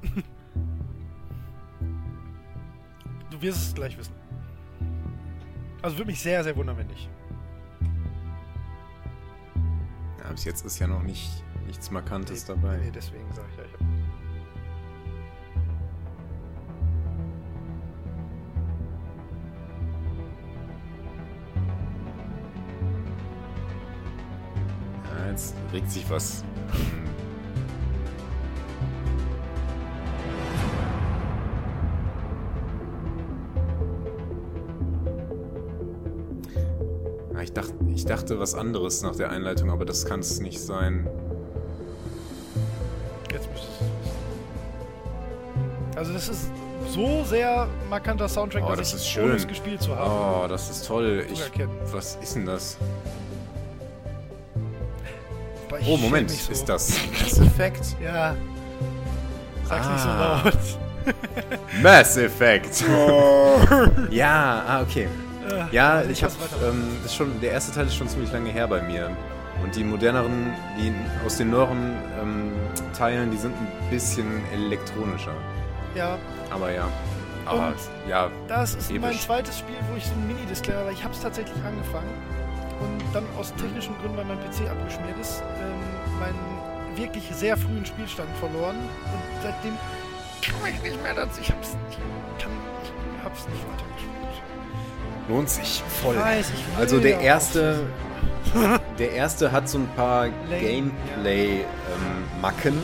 Du 3.31 3.41
wirst 3.41 3.69
es 3.69 3.73
gleich 3.73 3.97
wissen. 3.97 4.11
Also 5.81 5.97
würde 5.97 6.11
mich 6.11 6.19
sehr, 6.19 6.43
sehr 6.43 6.53
wundern, 6.57 6.77
wenn 6.77 6.87
nicht. 6.87 7.09
Ja, 10.21 10.31
bis 10.31 10.43
jetzt 10.43 10.65
ist 10.65 10.79
ja 10.79 10.87
noch 10.87 11.01
nicht 11.03 11.31
nichts 11.65 11.91
Markantes 11.91 12.43
dabei. 12.43 12.75
Nee, 12.83 12.91
deswegen 12.93 13.31
sage 13.31 13.47
ich 13.53 13.57
ja, 13.57 13.63
ich 13.63 13.73
hab 13.73 13.86
jetzt 25.37 25.53
regt 25.71 25.91
sich 25.91 26.09
was. 26.09 26.43
Ja, 37.33 37.41
ich, 37.41 37.53
dachte, 37.53 37.73
ich 37.93 38.05
dachte 38.05 38.39
was 38.39 38.55
anderes 38.55 39.01
nach 39.03 39.15
der 39.15 39.29
Einleitung, 39.31 39.69
aber 39.71 39.85
das 39.85 40.05
kann 40.05 40.19
es 40.21 40.39
nicht 40.39 40.59
sein. 40.59 41.07
Jetzt 43.31 43.49
müsstest 43.51 43.79
du 43.79 43.85
es 43.85 43.91
wissen. 44.01 45.97
Also 45.97 46.13
das 46.13 46.29
ist 46.29 46.49
so 46.89 47.23
sehr 47.25 47.67
markanter 47.89 48.29
Soundtrack, 48.29 48.63
Oh, 48.65 48.69
dass 48.75 48.91
das 48.91 49.01
ich 49.01 49.09
ist 49.09 49.17
ohne 49.17 49.27
schön. 49.29 49.35
es 49.37 49.47
gespielt 49.47 49.81
zu 49.81 49.95
haben. 49.95 50.43
Oh, 50.45 50.47
das 50.47 50.69
ist 50.69 50.87
toll. 50.87 51.25
Ich, 51.31 51.41
was 51.91 52.17
ist 52.21 52.35
denn 52.35 52.45
das? 52.45 52.77
Oh, 55.87 55.97
Moment, 55.97 56.29
so. 56.31 56.51
ist 56.51 56.67
das 56.67 56.89
Mass 57.21 57.39
Effect? 57.39 57.95
Ja. 58.03 58.35
Sag's 59.65 59.87
nicht 59.87 59.99
so 60.01 60.09
Ah. 60.09 60.41
laut. 60.43 60.53
Mass 61.81 62.17
Effect! 62.17 62.83
ja, 64.09 64.63
ah, 64.67 64.81
okay. 64.81 65.07
Äh, 65.49 65.73
Ja, 65.73 66.01
ich 66.03 66.21
weiter- 66.23 66.35
ähm, 66.69 66.97
ist 67.05 67.15
schon, 67.15 67.39
der 67.39 67.51
erste 67.51 67.71
Teil 67.73 67.85
ist 67.87 67.95
schon 67.95 68.07
ziemlich 68.09 68.31
lange 68.33 68.49
her 68.49 68.67
bei 68.67 68.81
mir. 68.81 69.09
Und 69.63 69.75
die 69.75 69.83
moderneren, 69.83 70.53
die 70.77 70.93
aus 71.25 71.37
den 71.37 71.49
neueren 71.51 71.95
ähm, 72.21 72.51
Teilen, 72.95 73.31
die 73.31 73.37
sind 73.37 73.53
ein 73.55 73.89
bisschen 73.89 74.41
elektronischer. 74.53 75.33
Ja, 75.95 76.17
Aber 76.51 76.71
ja. 76.71 76.87
Aber 77.45 77.67
Und 77.69 77.75
ja, 78.09 78.29
das 78.49 78.75
ist 78.75 78.91
mein 78.91 79.03
Episch. 79.05 79.21
zweites 79.21 79.59
Spiel, 79.59 79.75
wo 79.89 79.95
ich 79.97 80.05
so 80.05 80.11
ein 80.11 80.27
Mini-Disc 80.27 80.67
habe, 80.67 80.79
aber 80.79 80.91
ich 80.91 81.01
habe 81.03 81.13
es 81.13 81.21
tatsächlich 81.21 81.55
angefangen. 81.65 82.09
Und 82.79 83.03
dann 83.13 83.25
aus 83.37 83.53
technischen 83.55 83.95
Gründen, 83.99 84.17
weil 84.17 84.25
mein 84.25 84.39
PC 84.39 84.67
abgeschmiert 84.69 85.17
ist, 85.19 85.43
ähm, 85.59 85.73
meinen 86.19 86.39
wirklich 86.95 87.29
sehr 87.33 87.57
frühen 87.57 87.85
Spielstand 87.85 88.29
verloren. 88.37 88.77
Und 88.77 89.41
seitdem 89.41 89.73
kann 90.41 90.55
ich 90.73 90.81
nicht 90.81 91.03
mehr 91.03 91.13
dazu. 91.13 91.41
Ich 91.41 91.51
hab's 91.51 91.75
nicht, 91.87 91.99
kann, 92.39 92.51
ich 92.83 92.91
hab's 93.23 93.47
nicht 93.47 93.63
weitergespielt. 93.67 94.41
lohnt 95.29 95.49
sich 95.49 95.83
voll. 96.01 96.15
Ich 96.15 96.21
weiß, 96.21 96.51
ich 96.55 96.63
Also 96.77 96.99
der 96.99 97.11
ja 97.11 97.19
erste, 97.19 97.87
der 98.99 99.11
erste 99.11 99.51
hat 99.51 99.69
so 99.69 99.77
ein 99.79 99.87
paar 99.95 100.29
Gameplay-Macken. 100.49 102.77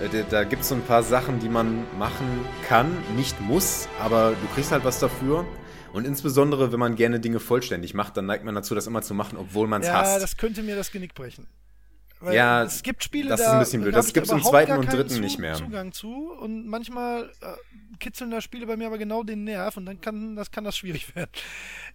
da 0.00 0.06
da 0.28 0.44
gibt 0.44 0.62
es 0.62 0.68
so 0.68 0.74
ein 0.74 0.82
paar 0.82 1.02
Sachen, 1.02 1.40
die 1.40 1.48
man 1.48 1.84
machen 1.98 2.44
kann, 2.68 2.96
nicht 3.16 3.40
muss, 3.40 3.88
aber 4.02 4.30
du 4.30 4.46
kriegst 4.54 4.72
halt 4.72 4.84
was 4.84 4.98
dafür. 4.98 5.44
Und 5.92 6.06
insbesondere, 6.06 6.72
wenn 6.72 6.80
man 6.80 6.96
gerne 6.96 7.20
Dinge 7.20 7.40
vollständig 7.40 7.94
macht, 7.94 8.16
dann 8.16 8.26
neigt 8.26 8.44
man 8.44 8.54
dazu, 8.54 8.74
das 8.74 8.86
immer 8.86 9.02
zu 9.02 9.14
machen, 9.14 9.36
obwohl 9.38 9.66
man 9.66 9.82
es 9.82 9.88
Ja, 9.88 9.94
hasst. 9.94 10.22
das 10.22 10.36
könnte 10.36 10.62
mir 10.62 10.76
das 10.76 10.90
Genick 10.90 11.14
brechen. 11.14 11.46
Weil 12.20 12.36
Ja, 12.36 12.62
es 12.62 12.84
gibt 12.84 13.02
Spiele, 13.02 13.28
das 13.30 13.40
da 13.40 13.46
ist 13.46 13.52
ein 13.52 13.58
bisschen 13.58 13.82
blöd. 13.82 13.94
da 13.94 13.98
Das 13.98 14.06
ich 14.08 14.14
gibt's 14.14 14.30
im 14.30 14.42
zweiten 14.42 14.72
und 14.78 14.92
dritten 14.92 15.20
nicht 15.20 15.38
mehr. 15.40 15.54
Zugang 15.54 15.90
zu 15.92 16.30
und 16.40 16.68
manchmal 16.68 17.24
äh, 17.40 17.96
kitzeln 17.98 18.30
da 18.30 18.40
Spiele 18.40 18.64
bei 18.66 18.76
mir 18.76 18.86
aber 18.86 18.96
genau 18.98 19.24
den 19.24 19.42
Nerv 19.42 19.76
und 19.76 19.86
dann 19.86 20.00
kann 20.00 20.36
das, 20.36 20.52
kann 20.52 20.62
das 20.62 20.76
schwierig 20.76 21.12
werden. 21.16 21.30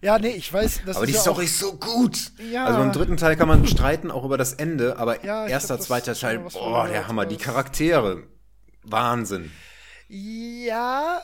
Ja, 0.02 0.18
nee, 0.18 0.28
ich 0.32 0.52
weiß, 0.52 0.82
das 0.84 0.96
aber 0.96 1.06
ist 1.06 1.10
die 1.12 1.14
ja 1.16 1.20
Story 1.22 1.44
ist 1.46 1.58
so 1.58 1.72
gut. 1.78 2.32
Ja. 2.52 2.66
Also 2.66 2.82
im 2.82 2.92
dritten 2.92 3.16
Teil 3.16 3.36
kann 3.36 3.48
man 3.48 3.66
streiten, 3.66 4.10
auch 4.10 4.24
über 4.24 4.36
das 4.36 4.52
Ende, 4.52 4.98
aber 4.98 5.24
Ja, 5.24 5.46
erster, 5.46 5.76
glaub, 5.76 5.86
zweiter 5.86 6.14
Teil, 6.14 6.44
was 6.44 6.52
boah, 6.52 6.86
der 6.88 7.08
Hammer, 7.08 7.24
die 7.24 7.38
Charaktere. 7.38 8.24
Wahnsinn. 8.82 9.50
Ja, 10.08 11.22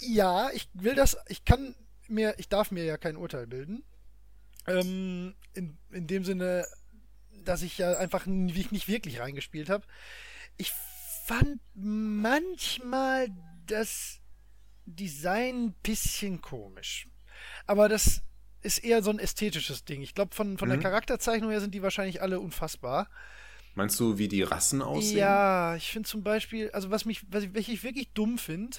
Ja, 0.00 0.50
ich 0.52 0.68
will 0.74 0.94
das, 0.94 1.16
ich 1.28 1.44
kann 1.44 1.74
mir, 2.08 2.34
ich 2.38 2.48
darf 2.48 2.70
mir 2.70 2.84
ja 2.84 2.96
kein 2.96 3.16
Urteil 3.16 3.46
bilden. 3.46 3.84
Ähm, 4.66 5.34
in, 5.54 5.76
in 5.90 6.06
dem 6.06 6.24
Sinne, 6.24 6.66
dass 7.44 7.62
ich 7.62 7.78
ja 7.78 7.96
einfach 7.98 8.26
nicht 8.26 8.88
wirklich 8.88 9.20
reingespielt 9.20 9.70
habe. 9.70 9.86
Ich 10.56 10.72
fand 11.26 11.60
manchmal 11.74 13.28
das 13.66 14.20
Design 14.86 15.66
ein 15.66 15.74
bisschen 15.82 16.40
komisch. 16.40 17.08
Aber 17.66 17.88
das 17.88 18.22
ist 18.62 18.78
eher 18.78 19.02
so 19.02 19.10
ein 19.10 19.18
ästhetisches 19.18 19.84
Ding. 19.84 20.02
Ich 20.02 20.14
glaube, 20.14 20.34
von, 20.34 20.58
von 20.58 20.68
der 20.68 20.78
Mhm. 20.78 20.82
Charakterzeichnung 20.82 21.50
her 21.50 21.60
sind 21.60 21.74
die 21.74 21.82
wahrscheinlich 21.82 22.22
alle 22.22 22.40
unfassbar. 22.40 23.08
Meinst 23.74 24.00
du, 24.00 24.18
wie 24.18 24.28
die 24.28 24.42
Rassen 24.42 24.82
aussehen? 24.82 25.18
Ja, 25.18 25.76
ich 25.76 25.92
finde 25.92 26.08
zum 26.08 26.22
Beispiel, 26.24 26.70
also 26.72 26.90
was 26.90 27.04
mich, 27.04 27.24
was 27.30 27.44
ich, 27.44 27.54
was 27.54 27.68
ich 27.68 27.82
wirklich 27.84 28.10
dumm 28.12 28.38
finde, 28.38 28.76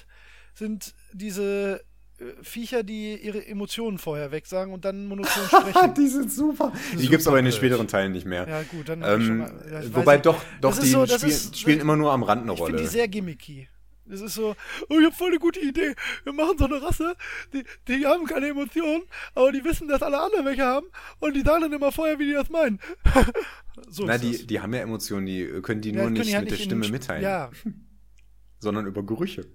sind 0.54 0.94
diese 1.12 1.80
äh, 2.18 2.24
Viecher, 2.42 2.82
die 2.82 3.16
ihre 3.16 3.46
Emotionen 3.46 3.98
vorher 3.98 4.30
wegsagen 4.32 4.72
und 4.74 4.84
dann 4.84 5.06
monoton 5.06 5.46
sprechen. 5.46 5.94
die 5.96 6.08
sind 6.08 6.30
super. 6.32 6.72
Die 6.92 7.08
gibt 7.08 7.20
es 7.22 7.26
aber 7.28 7.38
in 7.38 7.44
den 7.46 7.52
späteren 7.54 7.88
Teilen 7.88 8.12
nicht 8.12 8.26
mehr. 8.26 8.46
ja, 8.48 8.62
gut, 8.64 8.88
dann 8.88 9.00
ich 9.00 9.06
Ähm, 9.08 9.38
mal, 9.38 9.82
ich 9.84 9.94
wobei 9.94 10.14
nicht. 10.16 10.26
doch, 10.26 10.42
doch 10.60 10.78
die 10.78 10.86
so- 10.88 11.06
das 11.06 11.16
spielen, 11.16 11.30
ist- 11.32 11.58
spielen 11.58 11.80
immer 11.80 11.96
nur 11.96 12.12
am 12.12 12.22
Rand 12.22 12.42
eine 12.42 12.52
Ich 12.52 12.58
finde 12.58 12.72
Rolle. 12.76 12.82
die 12.82 12.88
sehr 12.88 13.08
gimmicky. 13.08 13.68
Das 14.06 14.20
ist 14.22 14.34
so, 14.34 14.56
oh, 14.88 14.98
ich 14.98 15.04
habe 15.06 15.14
voll 15.14 15.28
eine 15.28 15.38
gute 15.38 15.60
Idee. 15.60 15.94
Wir 16.24 16.32
machen 16.32 16.58
so 16.58 16.64
eine 16.64 16.82
Rasse, 16.82 17.14
die, 17.52 17.62
die 17.86 18.04
haben 18.04 18.26
keine 18.26 18.48
Emotionen, 18.48 19.04
aber 19.36 19.52
die 19.52 19.62
wissen, 19.62 19.86
dass 19.86 20.02
alle 20.02 20.18
anderen 20.20 20.44
welche 20.46 20.64
haben 20.64 20.86
und 21.20 21.36
die 21.36 21.42
sagen 21.42 21.60
dann 21.62 21.72
immer 21.72 21.92
vorher, 21.92 22.18
wie 22.18 22.26
die 22.26 22.32
das 22.32 22.50
meinen. 22.50 22.80
so 23.88 24.06
Na, 24.06 24.14
ist 24.16 24.24
die, 24.24 24.32
das. 24.32 24.46
die 24.48 24.60
haben 24.60 24.74
ja 24.74 24.80
Emotionen, 24.80 25.26
die 25.26 25.46
können 25.62 25.80
die 25.80 25.90
Ja, 25.90 25.94
nur 25.96 26.04
können 26.06 26.14
nicht 26.14 26.28
die 26.30 26.34
halt 26.34 26.42
mit 26.46 26.50
der 26.50 26.58
in 26.58 26.64
Stimme 26.64 26.88
mitteilen, 26.88 27.22
Ja, 27.22 27.50
sondern 28.58 28.86
über 28.86 29.04
Gerüche. 29.04 29.46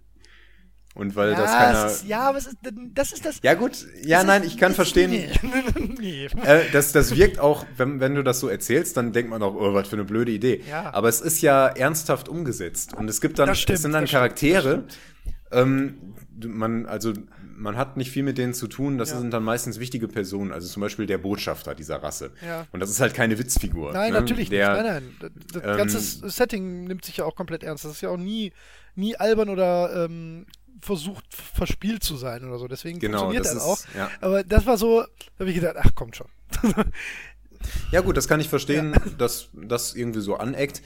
Und 0.96 1.16
weil 1.18 1.32
ja, 1.32 1.38
das 1.38 1.52
keiner. 1.52 1.86
ist, 1.88 2.08
ja, 2.08 2.22
aber 2.22 2.38
ist, 2.38 2.56
das 2.94 3.12
ist 3.12 3.26
das. 3.26 3.40
Ja, 3.44 3.54
gut, 3.54 3.86
ja, 4.02 4.24
nein, 4.24 4.44
ich 4.44 4.58
kann 4.58 4.74
verstehen. 4.74 5.30
Nee. 5.98 6.28
Äh, 6.44 6.72
das, 6.72 6.92
das 6.92 7.16
wirkt 7.16 7.40
auch, 7.40 7.66
wenn, 7.78 8.00
wenn 8.00 8.16
du 8.16 8.24
das 8.24 8.40
so 8.40 8.48
erzählst, 8.48 8.96
dann 8.96 9.12
denkt 9.12 9.30
man 9.30 9.42
auch, 9.42 9.56
oh, 9.56 9.74
was 9.74 9.88
für 9.88 9.96
eine 9.96 10.06
blöde 10.06 10.32
Idee. 10.32 10.62
Ja. 10.70 10.94
Aber 10.94 11.10
es 11.10 11.20
ist 11.22 11.42
ja 11.42 11.68
ernsthaft 11.68 12.30
umgesetzt. 12.30 12.94
Und 12.94 13.10
es 13.10 13.22
gibt 13.22 13.40
dann, 13.40 13.48
Das 13.48 13.60
stimmt, 13.60 13.76
es 13.78 13.82
sind 13.82 13.92
dann 13.92 14.06
Charaktere, 14.06 14.84
ähm, 15.52 16.14
man, 16.46 16.86
also 16.86 17.14
man 17.58 17.78
hat 17.78 17.98
nicht 17.98 18.12
viel 18.12 18.24
mit 18.24 18.38
denen 18.38 18.54
zu 18.54 18.68
tun, 18.68 18.98
das 18.98 19.12
Ja. 19.12 19.20
sind 19.20 19.32
dann 19.32 19.44
meistens 19.44 19.80
wichtige 19.80 20.08
Personen, 20.08 20.52
also 20.52 20.68
zum 20.68 20.82
Beispiel 20.82 21.06
der 21.06 21.18
Botschafter 21.18 21.74
dieser 21.76 21.98
Rasse. 22.04 22.32
Ja. 22.46 22.68
Und 22.72 22.80
das 22.82 22.90
ist 22.90 23.00
halt 23.00 23.14
keine 23.14 23.38
Witzfigur. 23.40 23.94
Nein, 23.94 24.12
ne? 24.14 24.20
natürlich 24.20 24.50
der, 24.50 24.74
nicht. 24.74 24.84
Nein, 24.84 25.04
nein. 25.22 25.32
Das, 25.52 25.62
das 25.62 25.72
ähm, 25.72 25.78
ganze 25.78 26.30
Setting 26.30 26.84
nimmt 26.86 27.06
sich 27.06 27.18
ja 27.18 27.26
auch 27.26 27.36
komplett 27.36 27.64
ernst. 27.64 27.86
Das 27.86 27.94
ist 27.94 28.02
ja 28.02 28.10
auch 28.10 28.18
nie, 28.18 28.52
nie 28.96 29.16
albern 29.16 29.50
oder 29.50 30.06
ähm, 30.06 30.46
versucht, 30.82 31.26
verspielt 31.34 32.04
zu 32.04 32.18
sein 32.18 32.44
oder 32.46 32.58
so. 32.60 32.68
Deswegen 32.68 33.00
Genau, 33.00 33.20
funktioniert 33.30 33.46
das 33.46 33.54
das, 33.54 33.64
ist- 33.64 33.88
auch. 33.90 33.96
ja. 33.96 34.10
Aber 34.22 34.44
das 34.44 34.66
war 34.66 34.78
so, 34.78 35.02
da 35.02 35.08
habe 35.40 35.50
ich 35.50 35.56
gedacht, 35.56 35.76
ach, 35.80 35.94
kommt 35.96 36.16
schon. 36.16 36.28
Ja 37.92 38.02
gut, 38.02 38.16
das 38.16 38.28
kann 38.28 38.40
ich 38.40 38.50
verstehen, 38.50 38.94
dass 39.18 39.50
das 39.54 39.96
irgendwie 39.96 40.20
so 40.22 40.36
aneckt, 40.36 40.82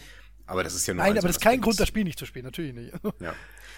aber 0.46 0.64
das 0.64 0.76
ist 0.76 0.88
ja 0.88 0.94
nur 0.94 1.04
Nein, 1.04 1.14
ein 1.14 1.18
aber 1.18 1.28
das 1.28 1.38
ist 1.38 1.42
kein. 1.44 1.60
Grund, 1.62 1.80
das 1.80 1.88
Spiel 1.90 2.04
nicht 2.06 2.18
zu 2.18 2.26
spielen. 2.26 2.46
Natürlich 2.46 2.74
nicht. 2.74 2.94
Ja. 3.20 3.34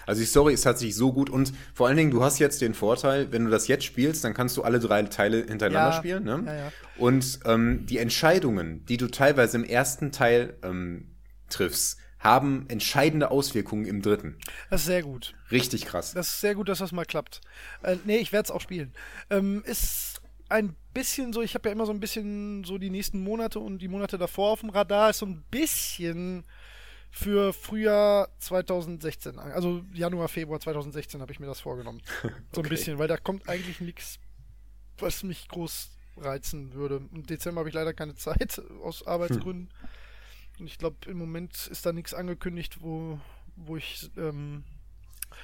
Also 0.06 0.20
die 0.20 0.26
Story 0.26 0.54
ist 0.54 0.62
tatsächlich 0.62 0.96
so 0.96 1.12
gut 1.12 1.30
und 1.30 1.52
vor 1.74 1.86
allen 1.86 1.96
Dingen, 1.96 2.10
du 2.10 2.24
hast 2.24 2.38
jetzt 2.40 2.60
den 2.60 2.74
Vorteil, 2.74 3.30
wenn 3.30 3.44
du 3.44 3.50
das 3.52 3.68
jetzt 3.68 3.84
spielst, 3.84 4.24
dann 4.24 4.34
kannst 4.34 4.56
du 4.56 4.62
alle 4.62 4.80
drei 4.80 5.02
Teile 5.04 5.38
hintereinander 5.38 5.90
Ja. 5.90 5.92
spielen. 5.92 6.24
Ne? 6.24 6.42
Ja, 6.46 6.54
ja. 6.54 6.72
Und 6.96 7.38
ähm, 7.44 7.86
die 7.86 7.98
Entscheidungen, 7.98 8.84
die 8.86 8.96
du 8.96 9.06
teilweise 9.08 9.56
im 9.58 9.64
ersten 9.64 10.10
Teil 10.10 10.56
ähm, 10.64 11.12
triffst, 11.48 11.98
haben 12.22 12.66
entscheidende 12.68 13.30
Auswirkungen 13.30 13.84
im 13.84 14.00
dritten. 14.02 14.38
Das 14.70 14.82
ist 14.82 14.86
sehr 14.86 15.02
gut. 15.02 15.34
Richtig 15.50 15.84
krass. 15.86 16.12
Das 16.14 16.28
ist 16.28 16.40
sehr 16.40 16.54
gut, 16.54 16.68
dass 16.68 16.78
das 16.78 16.92
mal 16.92 17.04
klappt. 17.04 17.40
Äh, 17.82 17.96
nee, 18.04 18.18
ich 18.18 18.32
werde 18.32 18.46
es 18.46 18.50
auch 18.50 18.60
spielen. 18.60 18.92
Ähm, 19.28 19.62
ist 19.66 20.20
ein 20.48 20.76
bisschen 20.94 21.32
so, 21.32 21.42
ich 21.42 21.54
habe 21.54 21.68
ja 21.68 21.72
immer 21.72 21.86
so 21.86 21.92
ein 21.92 22.00
bisschen 22.00 22.64
so 22.64 22.78
die 22.78 22.90
nächsten 22.90 23.22
Monate 23.22 23.58
und 23.58 23.78
die 23.78 23.88
Monate 23.88 24.18
davor 24.18 24.52
auf 24.52 24.60
dem 24.60 24.70
Radar, 24.70 25.10
ist 25.10 25.18
so 25.18 25.26
ein 25.26 25.42
bisschen 25.50 26.44
für 27.10 27.52
Frühjahr 27.52 28.28
2016. 28.38 29.38
Also 29.38 29.82
Januar, 29.92 30.28
Februar 30.28 30.60
2016 30.60 31.20
habe 31.20 31.32
ich 31.32 31.40
mir 31.40 31.46
das 31.46 31.60
vorgenommen. 31.60 32.00
So 32.22 32.60
ein 32.60 32.66
Okay. 32.66 32.68
bisschen, 32.68 32.98
weil 32.98 33.08
da 33.08 33.16
kommt 33.16 33.48
eigentlich 33.48 33.80
nichts, 33.80 34.18
was 34.98 35.22
mich 35.22 35.48
groß 35.48 35.90
reizen 36.18 36.74
würde. 36.74 37.00
Im 37.14 37.24
Dezember 37.26 37.60
habe 37.60 37.68
ich 37.70 37.74
leider 37.74 37.94
keine 37.94 38.14
Zeit 38.14 38.60
aus 38.82 39.06
Arbeitsgründen. 39.06 39.70
Und 40.58 40.66
ich 40.66 40.78
glaube, 40.78 40.96
im 41.06 41.18
Moment 41.18 41.66
ist 41.68 41.84
da 41.86 41.92
nichts 41.92 42.14
angekündigt, 42.14 42.78
wo, 42.82 43.18
wo 43.56 43.76
ich. 43.76 44.10
Ähm, 44.16 44.64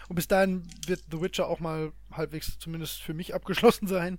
und 0.09 0.17
bis 0.17 0.29
dahin 0.29 0.63
wird 0.87 1.03
The 1.11 1.21
Witcher 1.21 1.49
auch 1.49 1.61
mal 1.61 1.93
halbwegs 2.13 2.59
zumindest 2.59 3.03
für 3.03 3.15
mich 3.15 3.35
abgeschlossen 3.35 3.87
sein. 3.89 4.19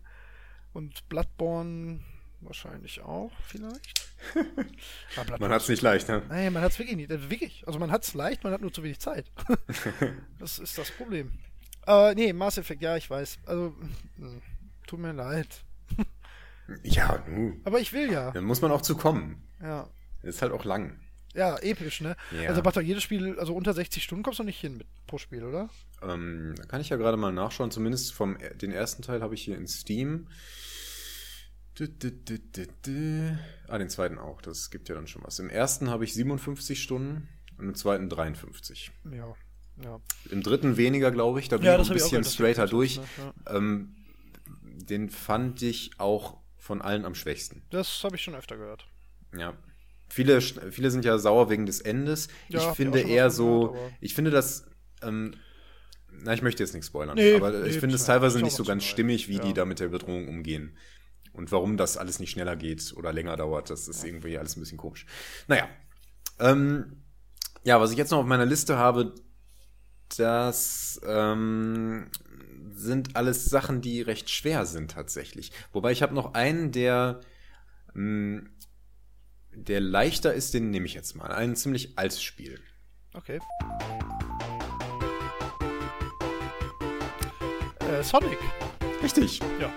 Und 0.73 1.07
Bloodborne 1.09 1.99
wahrscheinlich 2.41 3.01
auch, 3.01 3.31
vielleicht. 3.45 4.07
Man 5.39 5.51
hat 5.51 5.61
es 5.61 5.69
nicht 5.69 5.81
leicht, 5.81 6.07
ne? 6.09 6.23
Nein, 6.27 6.51
man 6.53 6.61
hat 6.61 6.73
es 6.73 6.79
wirklich 6.79 6.97
nicht. 6.97 7.09
äh, 7.09 7.29
Wirklich. 7.29 7.65
Also 7.65 7.79
man 7.79 7.89
hat 7.91 8.03
es 8.03 8.13
leicht, 8.13 8.43
man 8.43 8.51
hat 8.51 8.61
nur 8.61 8.71
zu 8.73 8.83
wenig 8.83 8.99
Zeit. 8.99 9.31
das 10.39 10.59
ist 10.59 10.77
das 10.77 10.91
Problem. 10.91 11.31
Aber 11.83 12.13
nee, 12.15 12.33
Mass 12.33 12.57
Effect, 12.57 12.81
ja, 12.81 12.97
ich 12.97 13.09
weiß. 13.09 13.39
Also, 13.45 13.73
mh, 14.17 14.29
tut 14.87 14.99
mir 14.99 15.13
leid. 15.13 15.63
Ja, 16.83 17.23
nu. 17.27 17.59
Aber 17.63 17.79
ich 17.79 17.93
will 17.93 18.11
ja. 18.11 18.31
Dann 18.31 18.43
muss 18.43 18.61
man 18.61 18.71
auch 18.71 18.81
zu 18.81 18.95
kommen. 18.95 19.41
Ja. 19.61 19.89
Ist 20.21 20.41
halt 20.41 20.51
auch 20.51 20.65
lang. 20.65 20.99
Ja, 21.35 21.57
episch, 21.59 22.01
ne? 22.01 22.15
Ja. 22.31 22.49
Also 22.49 22.61
macht 22.63 22.75
doch 22.75 22.81
jedes 22.81 23.03
Spiel, 23.03 23.37
also 23.39 23.53
unter 23.55 23.73
60 23.73 24.03
Stunden 24.03 24.23
kommst 24.23 24.39
du 24.39 24.43
nicht 24.43 24.59
hin 24.59 24.77
mit 24.77 24.87
pro 25.05 25.17
Spiel, 25.19 25.43
oder? 25.43 25.69
Ähm, 26.01 26.55
da 26.57 26.63
kann 26.65 26.81
ich 26.81 26.89
ja 26.89 26.97
gerade 26.97 27.17
mal 27.17 27.31
nachschauen. 27.31 27.69
Zumindest 27.71 28.13
vom 28.13 28.37
den 28.55 28.71
ersten 28.71 29.03
Teil 29.03 29.21
habe 29.21 29.35
ich 29.35 29.43
hier 29.43 29.55
in 29.57 29.67
Steam. 29.67 30.27
Dü, 31.77 31.87
dü, 31.87 32.11
dü. 32.85 33.31
Ah, 33.67 33.77
den 33.77 33.89
zweiten 33.89 34.17
auch. 34.17 34.41
Das 34.41 34.69
gibt 34.69 34.89
ja 34.89 34.95
dann 34.95 35.07
schon 35.07 35.23
was. 35.23 35.39
Im 35.39 35.49
ersten 35.49 35.89
habe 35.89 36.03
ich 36.03 36.13
57 36.13 36.81
Stunden 36.81 37.29
und 37.57 37.67
im 37.69 37.75
zweiten 37.75 38.09
53. 38.09 38.91
Ja. 39.11 39.33
Ja. 39.81 40.01
Im 40.29 40.43
dritten 40.43 40.75
weniger, 40.75 41.09
glaube 41.11 41.39
ich. 41.39 41.47
Da 41.47 41.55
bin 41.57 41.67
Ja, 41.67 41.73
ich 41.79 41.89
ein 41.89 41.95
ich 41.95 42.03
bisschen 42.03 42.23
dass 42.23 42.33
straighter 42.33 42.67
durch. 42.67 42.97
ne? 42.97 43.33
Ähm, 43.47 43.95
den 44.63 45.09
fand 45.09 45.61
ich 45.61 45.91
auch 45.99 46.37
von 46.57 46.81
allen 46.81 47.05
am 47.05 47.15
schwächsten. 47.15 47.61
Das 47.69 48.03
habe 48.03 48.15
ich 48.17 48.23
schon 48.23 48.35
öfter 48.35 48.57
gehört. 48.57 48.85
Ja. 49.37 49.53
Viele, 50.09 50.41
viele 50.41 50.91
sind 50.91 51.05
ja 51.05 51.17
sauer 51.17 51.49
wegen 51.49 51.65
des 51.65 51.81
Endes. 51.81 52.27
Ja, 52.47 52.59
ich 52.59 52.75
finde 52.75 52.99
eher 52.99 53.29
so, 53.29 53.71
gehört, 53.71 53.93
ich 54.01 54.13
finde 54.15 54.31
das, 54.31 54.65
ähm, 55.01 55.35
na, 56.11 56.33
ich 56.33 56.41
möchte 56.41 56.63
jetzt 56.63 56.73
nichts 56.73 56.87
spoilern, 56.87 57.15
Nee, 57.15 57.35
aber 57.35 57.51
nee, 57.51 57.69
ich 57.69 57.79
finde 57.79 57.95
es 57.95 58.05
teilweise 58.05 58.41
nicht 58.41 58.55
so 58.55 58.63
ganz 58.63 58.83
stimmig, 58.83 59.27
wie 59.29 59.37
Ja. 59.37 59.43
die 59.43 59.53
da 59.53 59.65
mit 59.65 59.79
der 59.79 59.89
Bedrohung 59.89 60.27
umgehen. 60.27 60.75
Und 61.31 61.51
warum 61.51 61.77
das 61.77 61.95
alles 61.95 62.19
nicht 62.19 62.31
schneller 62.31 62.55
geht 62.55 62.93
oder 62.97 63.13
länger 63.13 63.35
dauert, 63.37 63.69
das 63.69 63.87
ist 63.87 64.03
irgendwie 64.03 64.37
alles 64.37 64.57
ein 64.57 64.61
bisschen 64.61 64.77
komisch. 64.79 65.05
Naja. 65.47 65.69
Ähm, 66.39 67.03
ja, 67.63 67.79
was 67.79 67.91
ich 67.91 67.97
jetzt 67.97 68.09
noch 68.11 68.19
auf 68.19 68.25
meiner 68.25 68.45
Liste 68.45 68.77
habe, 68.77 69.13
das 70.17 70.99
ähm, 71.05 72.07
sind 72.71 73.15
alles 73.15 73.45
Sachen, 73.45 73.81
die 73.81 74.01
recht 74.01 74.29
schwer 74.29 74.65
sind 74.65 74.91
tatsächlich. 74.91 75.51
Wobei 75.71 75.91
ich 75.91 76.01
habe 76.01 76.15
noch 76.15 76.33
einen, 76.33 76.71
der 76.71 77.19
mh, 77.93 78.41
der 79.67 79.81
leichter 79.81 80.33
ist, 80.33 80.53
den 80.53 80.71
nehme 80.71 80.85
ich 80.85 80.93
jetzt 80.93 81.15
mal. 81.15 81.31
Ein 81.31 81.55
ziemlich 81.55 81.97
altes 81.97 82.21
Spiel. 82.21 82.59
Okay. 83.13 83.39
Äh, 87.79 88.03
Sonic. 88.03 88.37
Richtig. 89.03 89.39
Ja. 89.59 89.71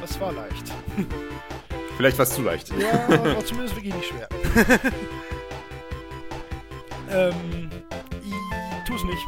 Das 0.00 0.18
war 0.20 0.32
leicht. 0.32 0.72
Vielleicht 1.96 2.16
war 2.16 2.22
es 2.22 2.30
zu 2.30 2.42
leicht. 2.42 2.70
Ja, 2.78 3.08
war 3.08 3.44
zumindest 3.44 3.74
wirklich 3.74 3.94
nicht 3.94 4.06
schwer. 4.06 4.28
ähm, 7.32 7.70
ich 8.22 8.88
tu's 8.88 9.04
nicht. 9.04 9.26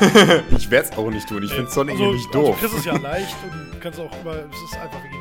Ich 0.56 0.70
werde 0.70 0.88
es 0.90 0.96
auch 0.96 1.10
nicht 1.10 1.28
tun. 1.28 1.42
Ich 1.42 1.52
finde 1.52 1.70
Sonic 1.70 1.94
also, 1.94 2.12
nicht 2.12 2.32
doof. 2.32 2.56
Also, 2.62 2.68
Chris 2.68 2.78
ist 2.78 2.86
ja 2.86 2.96
leicht 2.98 3.34
und 3.42 3.80
kannst 3.80 3.98
auch 3.98 4.12
immer, 4.20 4.34
es 4.34 4.62
ist 4.62 4.76
einfach 4.78 5.02
wirklich. 5.02 5.17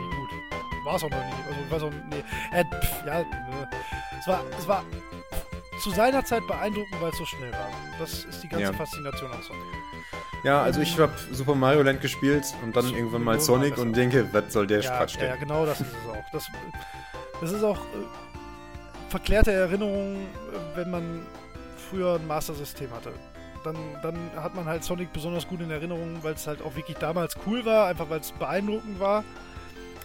War 0.88 0.96
es 0.96 1.04
auch 1.04 1.10
noch 1.10 1.18
nicht. 1.26 1.38
Also, 1.48 1.60
ich 1.66 1.72
weiß 1.72 1.84
auch, 1.84 1.92
nee. 2.10 2.24
Äh, 2.58 2.64
pff, 2.64 3.06
ja, 3.06 3.20
ne. 3.20 3.70
es 4.20 4.28
war, 4.28 4.42
es 4.58 4.68
war 4.68 4.84
zu 5.84 5.92
seiner 5.92 6.24
Zeit 6.24 6.48
beeindruckend, 6.48 7.02
weil 7.02 7.10
es 7.12 7.18
so 7.18 7.26
schnell 7.26 7.52
war. 7.52 7.68
Das 8.00 8.24
ist 8.24 8.42
die 8.42 8.48
ganze 8.48 8.72
Ja. 8.72 8.74
Faszination 8.74 9.30
an 9.32 9.42
Sonic. 9.44 9.64
ja, 10.44 10.62
also 10.62 10.80
ich 10.82 10.98
habe 10.98 11.12
Super 11.34 11.56
Mario 11.56 11.84
Land 11.84 12.02
gespielt 12.02 12.46
und 12.64 12.76
dann 12.76 12.86
irgendwann 12.94 13.24
mal 13.24 13.40
Sonic 13.40 13.78
und 13.78 13.94
denke, 13.98 14.28
was 14.32 14.54
soll 14.54 14.66
der 14.66 14.80
Ja, 14.82 14.98
Quatsch 14.98 15.16
ja, 15.16 15.20
denn? 15.22 15.30
ja, 15.32 15.36
genau 15.36 15.66
das 15.66 15.82
ist 15.82 15.88
es 15.92 16.10
auch. 16.10 16.32
Das, 16.32 16.46
das 17.42 17.52
ist 17.52 17.64
auch 17.64 17.78
äh, 17.80 19.10
verklärte 19.10 19.52
Erinnerungen, 19.52 20.16
äh, 20.26 20.78
wenn 20.78 20.90
man 20.90 21.26
früher 21.90 22.16
ein 22.16 22.26
Master-System 22.28 22.90
hatte. 22.92 23.12
Dann, 23.64 23.76
dann 24.02 24.16
hat 24.42 24.56
man 24.56 24.66
halt 24.66 24.84
Sonic 24.86 25.12
besonders 25.12 25.48
gut 25.48 25.60
in 25.60 25.70
Erinnerung, 25.70 26.20
weil 26.24 26.34
es 26.34 26.48
halt 26.48 26.62
auch 26.62 26.76
wirklich 26.76 26.98
damals 26.98 27.36
cool 27.46 27.66
war, 27.66 27.88
einfach 27.88 28.10
weil 28.10 28.22
es 28.22 28.32
beeindruckend 28.32 29.00
war. 29.00 29.24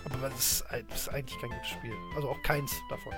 Aber 0.04 0.28
es 0.28 0.62
ist, 0.94 1.08
eigentlich 1.10 1.38
kein 1.40 1.50
gutes 1.50 1.68
Spiel. 1.68 1.94
Also 2.16 2.28
auch 2.30 2.42
keins 2.42 2.72
davon. 2.90 3.12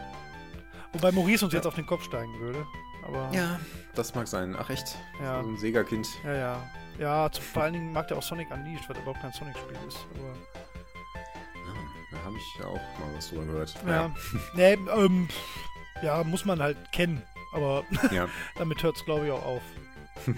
Wobei 0.93 1.11
Maurice 1.13 1.45
uns 1.45 1.55
jetzt 1.55 1.67
auf 1.67 1.75
den 1.75 1.87
Kopf 1.87 2.05
steigen 2.05 2.39
würde. 2.41 2.67
Aber 3.07 3.31
Ja, 3.33 3.59
das 3.95 4.15
mag 4.15 4.29
sein. 4.29 4.57
Ach 4.59 4.71
echt? 4.71 4.97
Ja. 5.21 5.43
So 5.43 5.49
ein 5.51 5.57
Sega-Kind. 5.57 6.07
ja. 6.25 6.33
Ja, 6.35 6.63
ja 6.99 7.31
zum, 7.31 7.45
vor 7.45 7.63
allen 7.65 7.73
Dingen 7.75 7.93
mag 7.93 8.09
der 8.09 8.17
auch 8.19 8.23
Sonic 8.23 8.51
Unleashed, 8.51 8.89
weil 8.89 8.97
überhaupt 8.97 9.21
kein 9.21 9.33
Sonic-Spiel 9.33 9.77
ist. 9.89 9.99
Aber, 10.15 10.29
Ja, 11.67 11.75
da 12.19 12.25
habe 12.25 12.37
ich 12.37 12.61
ja 12.61 12.67
auch 12.67 12.75
mal 13.01 13.17
was 13.17 13.29
drüber 13.29 13.45
gehört. 13.45 13.75
ja. 13.87 14.15
nee, 14.55 14.73
ähm, 14.75 15.29
ja, 16.03 16.23
muss 16.25 16.45
man 16.45 16.61
halt 16.63 16.77
kennen. 16.93 17.23
Aber 17.53 17.85
Ja. 18.11 18.29
damit 18.57 18.83
hört 18.83 18.97
es, 18.97 19.05
glaube 19.05 19.27
ich, 19.27 19.33
auch 19.33 19.45
auf. 19.45 19.63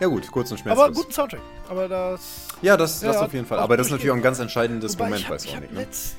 ja 0.00 0.06
gut, 0.06 0.30
kurz 0.30 0.50
und 0.50 0.58
schmerzlos. 0.58 0.84
Aber 0.84 0.94
guten 0.94 1.12
Soundtrack. 1.12 1.40
Aber 1.68 1.88
das. 1.88 2.48
Ja, 2.62 2.76
das, 2.76 3.00
das 3.00 3.16
Ja, 3.16 3.22
auf 3.22 3.32
jeden 3.32 3.46
Fall. 3.46 3.58
auch 3.58 3.62
Aber 3.64 3.76
das 3.76 3.86
ist 3.86 3.90
natürlich 3.92 4.10
auch 4.10 4.16
ein 4.16 4.22
ganz 4.22 4.38
entscheidendes 4.38 4.94
Wobei, 4.98 5.04
Moment 5.10 5.28
bei 5.28 5.38
Sonic. 5.38 5.72
Ne? 5.72 5.80
letzt, 5.80 6.16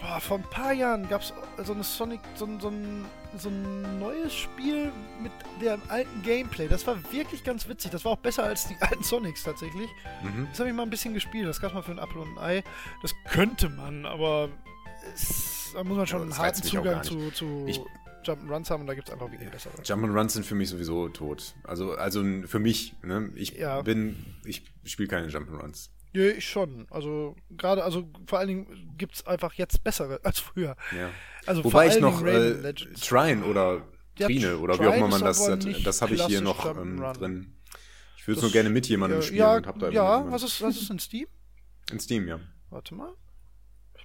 boah, 0.00 0.20
vor 0.20 0.38
ein 0.38 0.44
paar 0.50 0.72
Jahren 0.72 1.08
gab 1.08 1.20
es 1.22 1.32
so 1.64 1.72
eine 1.72 1.84
Sonic, 1.84 2.20
so 2.34 2.44
ein, 2.46 2.60
so, 2.60 2.68
ein, 2.68 3.04
so 3.38 3.48
ein 3.48 3.98
neues 3.98 4.32
Spiel 4.34 4.90
mit 5.22 5.32
dem 5.60 5.80
alten 5.88 6.22
Gameplay. 6.22 6.68
Das 6.68 6.86
war 6.86 6.96
wirklich 7.12 7.44
ganz 7.44 7.68
witzig. 7.68 7.90
Das 7.90 8.04
war 8.04 8.12
auch 8.12 8.18
besser 8.18 8.44
als 8.44 8.66
die 8.66 8.76
alten 8.80 9.02
Sonics 9.04 9.42
tatsächlich. 9.44 9.90
Mhm. 10.22 10.48
Das 10.50 10.58
habe 10.60 10.68
ich 10.70 10.74
mal 10.74 10.82
ein 10.84 10.90
bisschen 10.90 11.14
gespielt. 11.14 11.46
Das 11.48 11.60
gab 11.60 11.70
es 11.70 11.74
mal 11.74 11.82
für 11.82 11.92
ein 11.92 11.98
Apfel 11.98 12.18
und 12.22 12.38
ein 12.38 12.44
Ei. 12.44 12.64
Das 13.02 13.12
könnte 13.30 13.68
man, 13.68 14.06
aber 14.06 14.48
es, 15.14 15.70
da 15.74 15.84
muss 15.84 15.96
man 15.96 16.06
schon 16.06 16.18
Ja, 16.20 16.24
einen 16.24 16.38
harten 16.38 16.62
Zugang 16.62 17.02
zu, 17.02 17.30
zu 17.30 17.64
Ich- 17.66 17.80
Jump'n'Runs 18.24 18.70
haben 18.70 18.82
und 18.82 18.86
da 18.86 18.94
gibt 18.94 19.08
es 19.08 19.12
einfach 19.12 19.30
weniger 19.30 19.50
bessere. 19.50 19.72
Jump'n'Runs 19.82 20.30
sind 20.30 20.46
für 20.46 20.54
mich 20.54 20.68
sowieso 20.68 21.08
tot. 21.08 21.54
Also, 21.64 21.92
also 21.92 22.22
für 22.46 22.58
mich, 22.58 22.94
ne? 23.02 23.30
Ich 23.34 23.52
Ja. 23.56 23.82
bin, 23.82 24.16
ich 24.44 24.62
spiele 24.84 25.08
keine 25.08 25.28
Jump'n'Runs. 25.28 25.90
Ja, 26.12 26.24
ich 26.24 26.48
schon. 26.48 26.86
Also 26.90 27.36
gerade, 27.50 27.84
also 27.84 28.08
vor 28.26 28.38
allen 28.40 28.48
Dingen 28.48 28.94
gibt 28.98 29.14
es 29.14 29.26
einfach 29.26 29.54
jetzt 29.54 29.84
bessere 29.84 30.20
als 30.24 30.40
früher. 30.40 30.76
Ja. 30.96 31.10
Also 31.46 31.62
vor 31.62 31.72
Wobei 31.72 31.88
ich 31.88 32.00
noch 32.00 32.24
äh. 32.24 32.72
Trine 33.00 33.44
oder 33.44 33.86
Ja, 34.18 34.26
Trine 34.26 34.58
oder 34.58 34.78
wie 34.80 34.86
auch 34.86 34.94
immer 34.94 35.08
man 35.08 35.20
das, 35.20 35.44
das, 35.44 35.82
das 35.84 36.02
habe 36.02 36.14
ich 36.14 36.24
hier 36.26 36.40
noch 36.40 36.66
ähm, 36.76 36.98
drin. 37.14 37.54
Ich 38.16 38.26
würde 38.26 38.38
es 38.38 38.42
nur 38.42 38.52
gerne 38.52 38.70
mit 38.70 38.86
jemandem 38.86 39.20
ja, 39.20 39.22
spielen 39.26 39.38
ja, 39.38 39.56
und 39.56 39.66
hab 39.66 39.78
da 39.78 39.88
ja 39.88 40.30
was, 40.30 40.42
ist, 40.42 40.60
was 40.60 40.76
ist 40.76 40.90
in 40.90 40.98
Steam? 40.98 41.26
in 41.90 42.00
Steam, 42.00 42.28
ja. 42.28 42.38
Warte 42.68 42.94
mal. 42.94 43.14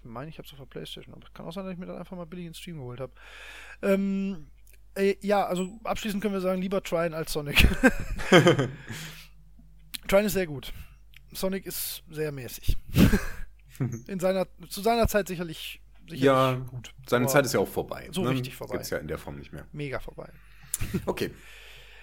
Ich 0.06 0.12
meine, 0.12 0.30
ich 0.30 0.38
habe 0.38 0.46
es 0.46 0.54
auf 0.54 0.60
der 0.60 0.66
Playstation, 0.68 1.16
aber 1.16 1.26
es 1.26 1.34
kann 1.34 1.48
auch 1.48 1.52
sein, 1.52 1.64
dass 1.66 1.74
ich 1.74 1.80
mir 1.80 1.88
dann 1.88 1.98
einfach 1.98 2.16
mal 2.16 2.28
billig 2.28 2.46
in 2.46 2.54
Stream 2.54 2.78
geholt 2.78 3.00
habe. 3.00 3.12
Ähm, 3.82 4.46
äh, 4.94 5.16
ja, 5.22 5.44
also 5.46 5.68
abschließend 5.84 6.22
können 6.22 6.36
wir 6.36 6.42
sagen, 6.42 6.62
lieber 6.62 6.84
Trine 6.84 7.16
als 7.16 7.34
Sonic. 7.34 7.68
Trine 10.08 10.26
ist 10.28 10.34
sehr 10.34 10.46
gut. 10.46 10.72
Sonic 11.34 11.66
ist 11.66 12.04
sehr 12.10 12.32
mäßig. 12.32 12.78
in 14.08 14.20
seiner, 14.20 14.48
zu 14.70 14.82
seiner 14.82 15.08
Zeit 15.08 15.28
sicherlich, 15.28 15.82
sicherlich 16.04 16.22
Ja, 16.24 16.54
gut. 16.54 16.94
Seine 17.08 17.26
Aber 17.26 17.34
Zeit 17.34 17.46
ist 17.46 17.54
ja 17.54 17.60
auch 17.60 17.68
vorbei. 17.68 18.08
so 18.12 18.22
richtig 18.24 18.56
vorbei. 18.56 18.74
Gibt's 18.74 18.92
ja 18.92 19.00
in 19.00 19.08
der 19.08 19.18
Form 19.18 19.38
nicht 19.38 19.52
mehr. 19.52 19.66
mega 19.72 20.00
vorbei. 20.00 20.30
Okay. 21.06 21.32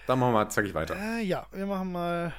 Dann 0.07 0.19
machen 0.19 0.33
wir 0.33 0.39
mal 0.43 0.49
zackig 0.49 0.73
weiter. 0.73 0.95
Äh, 0.97 1.23
ja, 1.23 1.47
wir 1.53 1.65
machen 1.65 1.91
mal. 1.91 2.33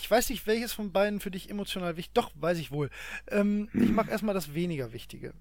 Ich 0.00 0.10
weiß 0.10 0.30
nicht, 0.30 0.46
welches 0.46 0.72
von 0.72 0.92
beiden 0.92 1.20
für 1.20 1.30
dich 1.30 1.50
emotional 1.50 1.96
wichtig. 1.96 2.14
Doch, 2.14 2.30
weiß 2.34 2.58
ich 2.58 2.70
wohl. 2.70 2.90
Ähm, 3.28 3.68
ich 3.74 3.90
mache 3.90 4.10
erstmal 4.10 4.34
das 4.34 4.54
weniger 4.54 4.92
Wichtige. 4.92 5.34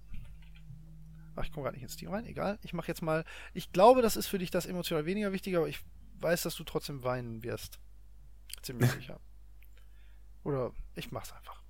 Ach, 1.38 1.46
ich 1.46 1.54
komme 1.54 1.64
gerade 1.64 1.78
nicht 1.78 1.84
ins 1.84 1.96
Team 1.96 2.10
rein. 2.10 2.26
Egal. 2.26 2.60
Ich 2.62 2.74
mache 2.74 2.90
jetzt 2.90 3.02
mal. 3.02 3.24
Ich 3.54 3.72
glaube, 3.72 4.02
das 4.02 4.18
ist 4.18 4.28
für 4.28 4.38
dich 4.38 4.52
das 4.52 4.66
emotional 4.66 5.06
weniger 5.06 5.32
Wichtige, 5.32 5.58
aber 5.58 5.70
ich 5.70 5.80
weiß, 6.20 6.44
dass 6.44 6.56
du 6.56 6.66
trotzdem 6.66 7.04
weinen 7.04 7.42
wirst. 7.44 7.80
Ziemlich 8.62 8.92
sicher. 9.00 9.22
Oder 10.44 10.74
ich 10.96 11.12
mach's 11.12 11.32
einfach. 11.32 11.64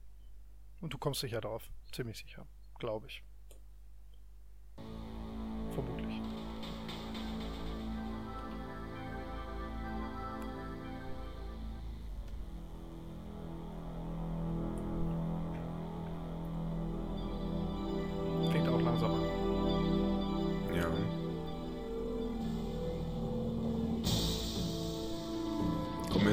Und 0.82 0.94
du 0.94 0.98
kommst 0.98 1.22
sicher 1.22 1.42
drauf. 1.42 1.70
Ziemlich 1.92 2.18
sicher. 2.18 2.48
Glaube 2.80 3.06
ich. 3.06 3.24
Vermutlich. 5.74 6.09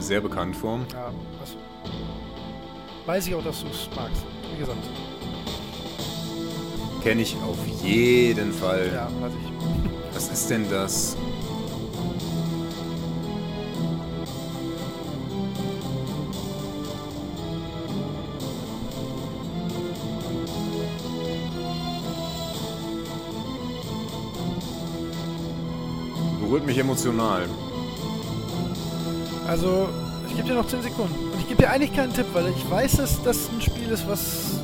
Sehr 0.07 0.21
bekannt 0.21 0.57
vor. 0.57 0.81
Ja, 0.93 1.13
was. 1.41 1.57
Weiß 3.07 3.27
ich 3.27 3.35
auch, 3.35 3.43
dass 3.43 3.61
du 3.61 3.69
es 3.69 3.89
magst. 3.95 4.25
Wie 4.53 4.59
gesagt. 4.61 4.79
Kenne 7.03 7.23
ich 7.23 7.37
auf 7.45 7.59
jeden 7.83 8.53
Fall. 8.53 8.91
Ja, 8.95 9.09
weiß 9.21 9.33
ich. 9.33 10.15
Was 10.15 10.29
ist 10.29 10.49
denn 10.49 10.69
das? 10.71 11.17
Berührt 26.41 26.65
mich 26.65 26.79
emotional. 26.79 27.49
Also, 29.49 29.89
ich 30.29 30.37
gebe 30.37 30.49
dir 30.49 30.55
noch 30.55 30.67
10 30.67 30.83
Sekunden. 30.83 31.15
Und 31.33 31.41
ich 31.41 31.49
gebe 31.49 31.63
dir 31.63 31.71
eigentlich 31.71 31.93
keinen 31.95 32.13
Tipp, 32.13 32.27
weil 32.33 32.49
ich 32.49 32.71
weiß, 32.71 32.97
dass 32.97 33.23
das 33.23 33.49
ein 33.49 33.61
Spiel 33.61 33.89
ist, 33.91 34.09
was 34.09 34.61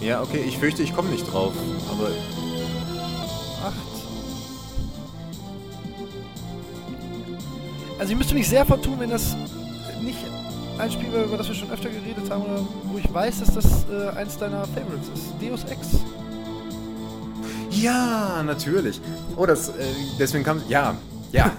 Ja, 0.00 0.22
okay, 0.22 0.42
ich 0.46 0.58
fürchte, 0.58 0.82
ich 0.82 0.94
komme 0.94 1.10
nicht 1.10 1.30
drauf. 1.30 1.52
Aber 1.90 2.08
8. 3.66 3.74
Also, 7.98 8.12
ich 8.12 8.18
müsste 8.18 8.34
mich 8.34 8.48
sehr 8.48 8.64
vertun, 8.64 8.94
wenn 8.98 9.10
das 9.10 9.36
nicht 10.02 10.18
ein 10.78 10.90
Spiel 10.90 11.12
wäre, 11.12 11.24
über 11.24 11.36
das 11.36 11.48
wir 11.48 11.54
schon 11.54 11.70
öfter 11.70 11.88
geredet 11.88 12.30
haben, 12.30 12.42
oder 12.42 12.66
wo 12.84 12.98
ich 12.98 13.12
weiß, 13.12 13.40
dass 13.40 13.54
das 13.54 13.84
äh, 13.90 14.08
eins 14.16 14.36
deiner 14.38 14.64
Favorites 14.66 15.08
ist. 15.14 15.34
Deus 15.40 15.64
Ex. 15.70 15.88
ja, 17.70 18.42
natürlich. 18.42 19.00
Oh, 19.36 19.46
das, 19.46 19.68
äh, 19.68 19.72
deswegen 20.18 20.44
kam, 20.44 20.62
ja, 20.68 20.94
ja, 21.32 21.52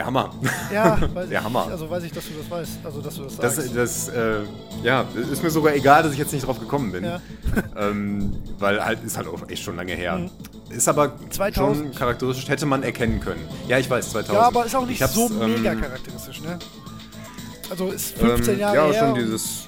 der 0.00 0.06
Hammer. 0.06 0.30
Ja, 0.72 0.98
weiß 1.14 1.28
Der 1.28 1.38
ich. 1.40 1.44
Hammer. 1.44 1.66
Also, 1.70 1.90
weiß 1.90 2.04
ich, 2.04 2.12
dass 2.12 2.24
du 2.24 2.30
das 2.40 2.50
weißt. 2.50 2.78
Also, 2.84 3.00
dass 3.02 3.14
du 3.16 3.24
das 3.24 3.36
Das, 3.36 3.56
sagst. 3.56 3.76
das, 3.76 4.08
äh, 4.08 4.40
ja, 4.82 5.04
ist 5.30 5.42
mir 5.42 5.50
sogar 5.50 5.74
egal, 5.74 6.02
dass 6.02 6.12
ich 6.12 6.18
jetzt 6.18 6.32
nicht 6.32 6.46
drauf 6.46 6.58
gekommen 6.58 6.90
bin. 6.92 7.04
Ja. 7.04 7.20
Ähm, 7.76 8.32
weil 8.60 8.84
halt, 8.84 9.02
ist 9.02 9.16
halt 9.16 9.26
auch 9.26 9.48
echt 9.48 9.64
schon 9.64 9.74
lange 9.74 9.92
her. 9.92 10.18
Mhm. 10.18 10.30
Ist 10.70 10.88
aber 10.88 11.12
2000. 11.30 11.76
schon 11.88 11.94
charakteristisch, 11.94 12.48
hätte 12.48 12.64
man 12.64 12.84
erkennen 12.84 13.18
können. 13.18 13.40
Ja, 13.66 13.78
ich 13.78 13.90
weiß, 13.90 14.10
2000. 14.10 14.34
ja, 14.38 14.46
aber 14.46 14.66
ist 14.66 14.76
auch 14.76 14.86
nicht 14.86 15.00
Ich 15.00 15.06
so 15.08 15.28
ähm, 15.42 15.54
mega 15.54 15.74
charakteristisch, 15.74 16.40
ne? 16.42 16.58
Also, 17.70 17.88
ist 17.90 18.16
15 18.18 18.54
ähm, 18.54 18.60
Jahre 18.60 18.76
Ja, 18.76 18.84
her. 18.86 18.94
schon 19.00 19.08
und 19.08 19.14
dieses. 19.18 19.66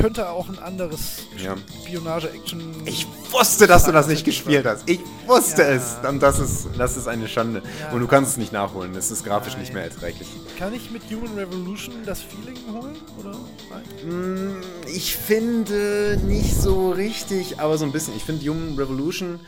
Könnte 0.00 0.28
auch 0.30 0.48
ein 0.48 0.58
anderes 0.58 1.18
Ja. 1.36 1.56
Spionage-Action. 1.84 2.82
Ich 2.86 3.06
wusste, 3.30 3.66
dass 3.66 3.84
du 3.84 3.92
das 3.92 4.06
nicht 4.08 4.24
gespielt 4.24 4.64
hast. 4.66 4.88
Ich 4.88 5.00
wusste 5.26 5.62
Ja. 5.62 5.68
es. 5.68 5.96
Und 6.08 6.20
das 6.22 6.38
ist, 6.38 6.68
das 6.78 6.96
ist 6.96 7.06
eine 7.06 7.28
Schande. 7.28 7.62
Ja. 7.80 7.90
Und 7.92 8.00
du 8.00 8.06
kannst 8.06 8.32
es 8.32 8.36
nicht 8.38 8.52
nachholen. 8.52 8.94
Es 8.94 9.10
ist 9.10 9.24
grafisch 9.24 9.52
Nein. 9.52 9.60
nicht 9.62 9.74
mehr 9.74 9.84
erträglich. 9.84 10.28
Kann 10.58 10.72
ich 10.74 10.90
mit 10.90 11.02
Human 11.10 11.34
Revolution 11.36 11.94
das 12.06 12.20
Feeling 12.22 12.56
holen? 12.72 12.96
Oder? 13.18 13.36
Nein? 13.70 14.54
Mm, 14.56 14.60
Ich 14.88 15.16
finde 15.16 16.18
nicht 16.24 16.54
so 16.56 16.90
richtig, 16.90 17.60
aber 17.60 17.76
so 17.78 17.84
ein 17.84 17.92
bisschen. 17.92 18.16
Ich 18.16 18.24
finde 18.24 18.44
Human 18.48 18.76
Revolution 18.78 19.40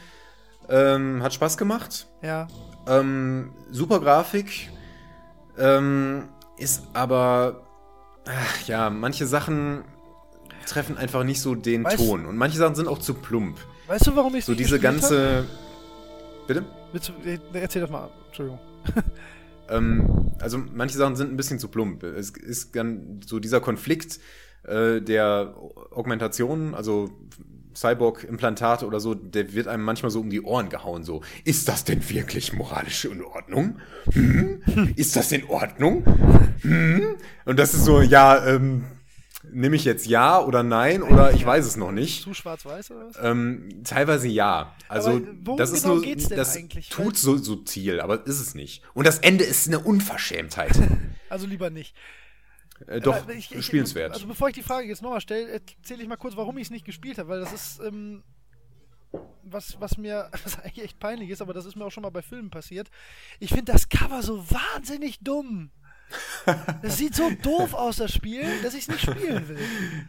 ähm, 0.69 1.23
hat 1.23 1.35
Spaß 1.35 1.57
gemacht. 1.57 2.07
Ja. 2.23 2.47
Ähm, 2.87 3.53
super 3.70 4.01
Grafik. 4.01 4.70
Ähm, 5.59 6.29
ist 6.59 6.83
aber. 6.93 7.62
Ach, 8.27 8.66
ja, 8.69 8.89
manche 8.91 9.27
Sachen 9.27 9.83
treffen 10.66 10.97
einfach 10.97 11.24
nicht 11.24 11.40
so 11.40 11.55
den 11.55 11.84
Weißt- 11.84 11.97
Ton. 11.97 12.26
Und 12.26 12.36
manche 12.36 12.59
Sachen 12.59 12.74
sind 12.74 12.89
auch 12.89 12.98
zu 12.98 13.14
plump. 13.14 13.59
Weißt 13.89 14.06
du, 14.06 14.16
warum 14.16 14.34
ich 14.34 14.44
So 14.44 14.55
diese 14.55 14.78
ganze. 14.80 15.44
Bitte? 16.47 16.64
Willst 16.93 17.09
du, 17.10 17.28
äh, 17.28 17.39
erzähl 17.55 17.82
das 17.82 17.90
mal. 17.90 18.10
Entschuldigung. 18.28 18.59
Ähm, 19.68 20.32
also 20.40 20.59
manche 20.74 20.98
Sachen 20.98 21.14
sind 21.16 21.30
ein 21.32 21.36
bisschen 21.36 21.59
zu 21.60 21.68
plump. 21.68 22.02
Es 22.02 22.30
ist 22.30 22.74
dann 22.74 23.20
so 23.24 23.39
dieser 23.39 23.60
Konflikt 23.60 24.18
äh, 24.64 25.01
der 25.01 25.55
Augmentation, 25.93 26.74
also 26.74 27.10
Cyborg-Implantate 27.74 28.86
oder 28.86 29.01
so, 29.01 29.14
der 29.14 29.55
wird 29.55 29.68
einem 29.68 29.84
manchmal 29.84 30.10
so 30.10 30.20
um 30.20 30.30
die 30.30 30.43
Ohren 30.43 30.68
gehauen. 30.68 31.05
So, 31.05 31.22
ist 31.44 31.68
das 31.68 31.84
denn 31.84 32.06
wirklich 32.10 32.52
moralisch 32.52 33.05
in 33.06 33.22
Ordnung? 33.22 33.78
Hm? 34.12 34.60
Ist 34.97 35.16
das 35.16 35.32
in 35.32 35.44
Ordnung? 35.48 36.05
Hm? 36.62 37.14
Und 37.44 37.59
das 37.59 37.72
ist 37.72 37.84
so, 37.84 38.01
ja, 38.02 38.44
ähm, 38.47 38.84
nehme 39.51 39.77
ich 39.77 39.85
jetzt 39.85 40.06
ja 40.06 40.40
oder 40.40 40.62
nein 40.62 41.02
oder 41.02 41.32
ich 41.32 41.44
weiß 41.44 41.66
es 41.66 41.77
noch 41.77 41.90
nicht. 41.93 42.23
Zu 42.23 42.32
schwarz-weiß 42.35 42.90
oder 42.93 43.06
was? 43.09 43.16
Ähm, 43.20 43.82
teilweise 43.85 44.28
ja. 44.28 44.74
Also 44.89 45.20
worum 45.43 45.59
das 45.59 45.70
ist 45.73 45.82
genau 45.82 45.94
nur, 45.97 46.05
geht's 46.05 46.28
denn 46.28 46.36
das 46.39 46.56
eigentlich? 46.56 46.89
tut 46.90 47.16
so 47.16 47.36
subtil, 47.36 48.01
aber 48.01 48.27
ist 48.27 48.40
es 48.40 48.55
nicht. 48.55 48.82
Und 48.94 49.06
das 49.06 49.19
Ende 49.19 49.44
ist 49.44 49.66
eine 49.69 49.81
Unverschämtheit. 49.81 50.73
Also 51.28 51.47
lieber 51.47 51.70
nicht. 51.70 51.97
äh, 52.86 53.01
doch 53.01 53.16
Aber 53.16 53.32
ich- 53.32 53.51
ich- 53.55 53.64
spielenswert. 53.64 54.12
Also 54.12 54.27
bevor 54.27 54.48
ich 54.48 54.55
die 54.55 54.62
Frage 54.62 54.86
jetzt 54.86 55.01
nochmal 55.01 55.23
stelle, 55.23 55.48
erzähle 55.48 56.02
ich 56.02 56.09
mal 56.09 56.16
kurz, 56.16 56.36
warum 56.36 56.59
ich 56.59 56.64
es 56.64 56.70
nicht 56.70 56.85
gespielt 56.85 57.16
habe, 57.16 57.31
weil 57.31 57.40
das 57.40 57.55
ist, 57.55 57.81
ähm, 57.81 58.23
was, 59.43 59.81
was 59.81 59.97
mir 59.97 60.28
was 60.44 60.59
eigentlich 60.60 60.85
echt 60.85 60.98
peinlich 60.98 61.31
ist, 61.31 61.40
aber 61.40 61.55
das 61.55 61.64
ist 61.64 61.74
mir 61.74 61.85
auch 61.86 61.90
schon 61.90 62.02
mal 62.02 62.10
bei 62.10 62.20
Filmen 62.23 62.51
passiert. 62.51 62.90
Ich 63.40 63.48
finde 63.51 63.73
das 63.73 63.89
Cover 63.89 64.23
so 64.23 64.44
wahnsinnig 64.51 65.20
dumm. 65.20 65.70
Es 66.82 66.97
sieht 66.98 67.14
so 67.14 67.30
doof 67.43 67.74
aus, 67.74 67.97
das 67.97 68.12
Spiel, 68.12 68.44
dass 68.62 68.74
ich 68.74 68.82
es 68.82 68.89
nicht 68.89 69.01
spielen 69.02 69.48
will. 69.48 69.59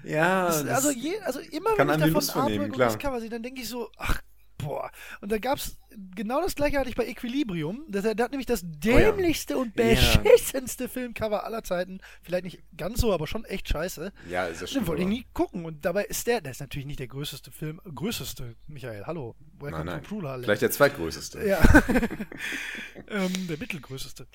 Ja, 0.03 0.47
Das, 0.47 0.65
also, 0.65 0.91
je, 0.91 1.19
also 1.21 1.39
immer 1.39 1.71
wenn 1.77 1.89
ich 1.89 2.13
davon 2.13 2.41
Artwork 2.41 2.71
und 2.73 2.79
das 2.79 2.97
Cover 2.99 3.19
sehe, 3.19 3.29
dann 3.29 3.43
denke 3.43 3.61
ich 3.61 3.67
so, 3.69 3.89
ach, 3.97 4.21
boah. 4.57 4.89
Und 5.21 5.31
da 5.31 5.37
gab 5.39 5.57
es, 5.57 5.77
genau 6.15 6.41
das 6.41 6.55
gleiche 6.55 6.79
hatte 6.79 6.89
ich 6.89 6.95
bei 6.95 7.05
Equilibrium. 7.05 7.83
Das, 7.89 8.03
der 8.03 8.11
hat 8.23 8.31
nämlich 8.31 8.45
das 8.45 8.61
dämlichste 8.63 9.57
und 9.57 9.73
Oh 9.77 9.81
Ja. 9.81 10.17
beschissenste 10.17 10.87
Filmcover 10.87 11.43
aller 11.45 11.63
Zeiten. 11.63 11.99
Vielleicht 12.21 12.45
nicht 12.45 12.63
ganz 12.77 13.01
so, 13.01 13.11
aber 13.13 13.27
schon 13.27 13.43
echt 13.45 13.67
scheiße. 13.67 14.13
ja, 14.29 14.45
ist 14.45 14.55
ja 14.55 14.59
Den 14.61 14.67
stimmt. 14.69 14.87
wollte 14.87 15.01
ich 15.01 15.07
nie 15.09 15.25
gucken. 15.33 15.65
Und 15.65 15.83
dabei 15.83 16.05
ist 16.05 16.25
der, 16.27 16.39
der 16.41 16.51
ist 16.51 16.61
natürlich 16.61 16.85
nicht 16.85 16.99
der 16.99 17.07
größte 17.07 17.51
Film, 17.51 17.81
größte, 17.93 18.55
Michael, 18.67 19.03
hallo. 19.05 19.35
Welcome 19.59 19.83
Nein, 19.83 19.95
nein. 19.95 20.03
to 20.03 20.07
Prulhalle. 20.09 20.43
Vielleicht 20.43 20.61
der 20.61 20.71
zweitgrößte. 20.71 21.45
Ja. 21.45 21.59
ähm, 23.09 23.47
der 23.47 23.57
mittelgrößte. 23.57 24.27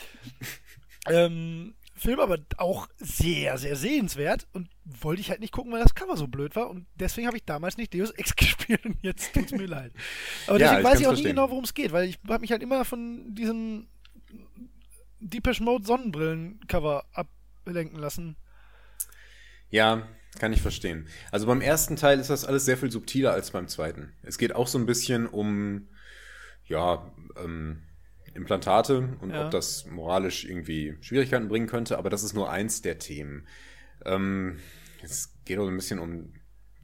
Ähm, 1.10 1.74
Film 1.94 2.20
aber 2.20 2.38
auch 2.58 2.88
sehr, 2.98 3.58
sehr 3.58 3.76
sehenswert 3.76 4.46
und 4.52 4.68
wollte 4.84 5.20
ich 5.20 5.30
halt 5.30 5.40
nicht 5.40 5.52
gucken, 5.52 5.72
weil 5.72 5.82
das 5.82 5.94
Cover 5.94 6.16
so 6.16 6.28
blöd 6.28 6.54
war 6.56 6.70
und 6.70 6.86
deswegen 6.94 7.26
habe 7.26 7.36
ich 7.36 7.44
damals 7.44 7.76
nicht 7.76 7.92
Deus 7.94 8.10
Ex 8.12 8.36
gespielt 8.36 8.84
und 8.84 8.98
jetzt 9.02 9.34
tut's 9.34 9.52
mir 9.52 9.66
leid. 9.66 9.92
Aber 10.46 10.58
Ja, 10.58 10.76
deswegen 10.76 10.82
ich 10.82 10.84
weiß 10.84 11.00
ich 11.00 11.06
auch 11.06 11.12
nie 11.12 11.22
verstehen. 11.22 11.34
genau, 11.34 11.50
worum 11.50 11.64
es 11.64 11.74
geht, 11.74 11.92
weil 11.92 12.08
ich 12.08 12.18
habe 12.28 12.40
mich 12.40 12.52
halt 12.52 12.62
immer 12.62 12.84
von 12.84 13.34
diesen 13.34 13.88
Deepesh 15.20 15.60
Mode 15.60 15.84
Sonnenbrillen-Cover 15.84 17.04
ablenken 17.12 17.98
lassen. 17.98 18.36
Ja, 19.70 20.06
kann 20.38 20.52
ich 20.52 20.62
verstehen. 20.62 21.08
Also 21.30 21.46
beim 21.46 21.60
ersten 21.60 21.96
Teil 21.96 22.20
ist 22.20 22.30
das 22.30 22.44
alles 22.44 22.64
sehr 22.64 22.78
viel 22.78 22.90
subtiler 22.90 23.32
als 23.32 23.50
beim 23.50 23.68
zweiten. 23.68 24.14
Es 24.22 24.38
geht 24.38 24.54
auch 24.54 24.66
so 24.68 24.78
ein 24.78 24.86
bisschen 24.86 25.26
um, 25.26 25.88
ja, 26.66 27.12
ähm, 27.36 27.82
Implantate 28.38 29.16
und 29.20 29.30
Ja. 29.30 29.44
ob 29.46 29.50
das 29.50 29.86
moralisch 29.86 30.44
irgendwie 30.44 30.96
Schwierigkeiten 31.00 31.48
bringen 31.48 31.66
könnte, 31.66 31.98
aber 31.98 32.08
das 32.08 32.22
ist 32.22 32.34
nur 32.34 32.50
eins 32.50 32.80
der 32.80 32.98
Themen. 32.98 33.46
Ähm, 34.04 34.58
es 35.02 35.34
geht 35.44 35.58
auch 35.58 35.68
ein 35.68 35.76
bisschen 35.76 35.98
um 35.98 36.32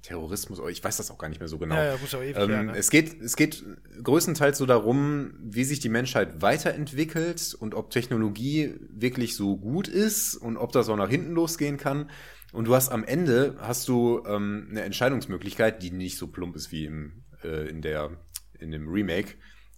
Terrorismus, 0.02 0.60
ich 0.68 0.84
weiß 0.84 0.98
das 0.98 1.10
auch 1.10 1.16
gar 1.16 1.30
nicht 1.30 1.40
mehr 1.40 1.48
so 1.48 1.58
genau. 1.58 1.76
Ja, 1.76 1.84
ja, 1.84 1.96
gut, 1.96 2.12
aber 2.12 2.24
ewig 2.24 2.36
ähm, 2.36 2.50
her, 2.50 2.62
ne? 2.64 2.76
es, 2.76 2.90
geht, 2.90 3.22
es 3.22 3.36
geht 3.36 3.64
größtenteils 4.02 4.58
so 4.58 4.66
darum, 4.66 5.32
wie 5.40 5.64
sich 5.64 5.80
die 5.80 5.88
Menschheit 5.88 6.42
weiterentwickelt 6.42 7.56
und 7.58 7.74
ob 7.74 7.90
Technologie 7.90 8.74
wirklich 8.90 9.34
so 9.34 9.56
gut 9.56 9.88
ist 9.88 10.34
und 10.36 10.58
ob 10.58 10.72
das 10.72 10.90
auch 10.90 10.96
nach 10.96 11.08
hinten 11.08 11.32
losgehen 11.32 11.78
kann. 11.78 12.10
Und 12.52 12.66
du 12.66 12.74
hast 12.74 12.90
am 12.90 13.02
Ende 13.02 13.56
hast 13.58 13.88
du 13.88 14.22
ähm, 14.26 14.68
eine 14.70 14.82
Entscheidungsmöglichkeit, 14.82 15.82
die 15.82 15.90
nicht 15.90 16.18
so 16.18 16.28
plump 16.28 16.54
ist 16.54 16.70
wie 16.70 16.84
im, 16.84 17.24
äh, 17.42 17.66
in 17.68 17.80
der 17.80 18.10
in 18.58 18.70
dem 18.70 18.88
Remake. 18.88 19.34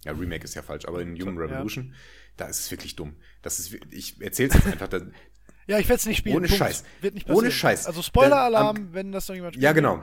Ja, 0.07 0.13
Remake 0.13 0.43
ist 0.43 0.55
ja 0.55 0.61
falsch, 0.61 0.85
aber 0.85 1.01
in 1.01 1.19
Human 1.21 1.35
Ja. 1.35 1.41
Revolution, 1.41 1.93
da 2.37 2.45
ist 2.47 2.59
es 2.59 2.71
wirklich 2.71 2.95
dumm. 2.95 3.15
Das 3.41 3.59
ist, 3.59 3.73
ich 3.91 4.19
erzähl's 4.21 4.53
jetzt 4.55 4.67
einfach. 4.67 4.87
Da, 4.87 5.01
Ja, 5.67 5.79
ich 5.79 5.89
werde 5.89 5.99
es 5.99 6.05
nicht 6.05 6.19
spielen. 6.19 6.37
Ohne 6.37 6.47
Punkt. 6.47 6.59
Scheiß. 6.59 6.85
Wird 7.01 7.13
nicht 7.15 7.27
Ohne 7.27 7.35
passieren. 7.35 7.51
Scheiß. 7.51 7.87
Also 7.87 8.01
Spoiler-Alarm, 8.01 8.93
wenn 8.93 9.11
das 9.11 9.27
noch 9.27 9.35
jemand 9.35 9.55
spielt. 9.55 9.63
ja, 9.63 9.73
genau. 9.73 10.01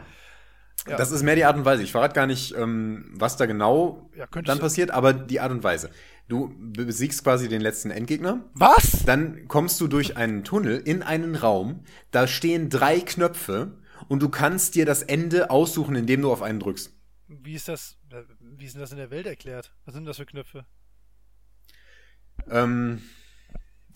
Ja. 0.87 0.99
Das 0.99 1.11
ist 1.11 1.23
mehr 1.23 1.37
die 1.37 1.45
Art 1.47 1.57
und 1.57 1.65
Weise. 1.65 1.83
Ich 1.83 1.93
verrate 1.93 2.13
gar 2.15 2.27
nicht, 2.27 2.55
ähm, 2.55 3.07
was 3.15 3.39
da 3.39 3.47
genau 3.47 4.11
Ja, 4.15 4.27
dann 4.27 4.59
passiert, 4.59 4.91
aber 4.91 5.15
die 5.15 5.41
Art 5.41 5.51
und 5.53 5.63
Weise. 5.65 5.89
Du 6.29 6.55
besiegst 6.59 7.25
quasi 7.25 7.49
den 7.49 7.63
letzten 7.63 7.91
Endgegner. 7.91 8.45
Was? 8.53 9.05
Dann 9.07 9.49
kommst 9.49 9.81
du 9.81 9.89
durch 9.89 10.19
einen 10.19 10.45
Tunnel 10.45 10.77
in 10.85 11.03
einen 11.03 11.37
Raum. 11.37 11.85
Da 12.11 12.27
stehen 12.27 12.69
drei 12.69 13.01
Knöpfe 13.01 13.79
und 14.09 14.21
du 14.23 14.29
kannst 14.29 14.75
dir 14.75 14.85
das 14.85 15.03
Ende 15.03 15.49
aussuchen, 15.51 15.97
indem 15.97 16.21
du 16.21 16.31
auf 16.31 16.43
einen 16.43 16.61
drückst. 16.61 16.93
Wie 17.29 17.55
ist 17.55 17.69
das, 17.69 17.97
wie 18.59 18.65
ist 18.67 18.75
denn 18.75 18.81
das 18.81 18.93
in 18.93 18.99
der 18.99 19.11
Welt 19.11 19.27
erklärt? 19.27 19.73
Was 19.85 19.95
sind 19.95 20.05
das 20.05 20.17
für 20.17 20.27
Knöpfe? 20.27 20.65
Ähm, 22.51 23.03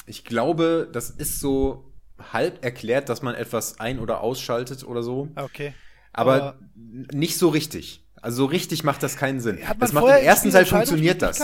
ich 0.07 0.25
glaube, 0.25 0.89
das 0.93 1.11
ist 1.11 1.41
so 1.41 1.93
halb 2.33 2.65
erklärt, 2.65 3.09
dass 3.09 3.23
man 3.23 3.35
etwas 3.35 3.81
ein- 3.81 3.99
oder 4.01 4.21
ausschaltet 4.21 4.85
oder 4.85 5.03
so. 5.03 5.29
Ah, 5.35 5.45
okay. 5.45 5.75
Aber, 6.13 6.35
Aber- 6.35 6.59
nicht 6.75 7.37
so 7.39 7.49
richtig. 7.49 8.05
Also 8.21 8.39
so 8.39 8.45
richtig 8.47 8.83
macht 8.83 9.03
das 9.03 9.17
keinen 9.17 9.41
Sinn. 9.41 9.59
Hat 9.63 9.79
man 9.79 9.81
das 9.81 9.93
macht 9.93 10.05
im 10.07 10.25
ersten 10.25 10.51
Teil 10.51 10.67
funktioniert 10.67 11.23
das. 11.23 11.41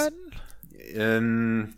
Ähm, 0.93 1.74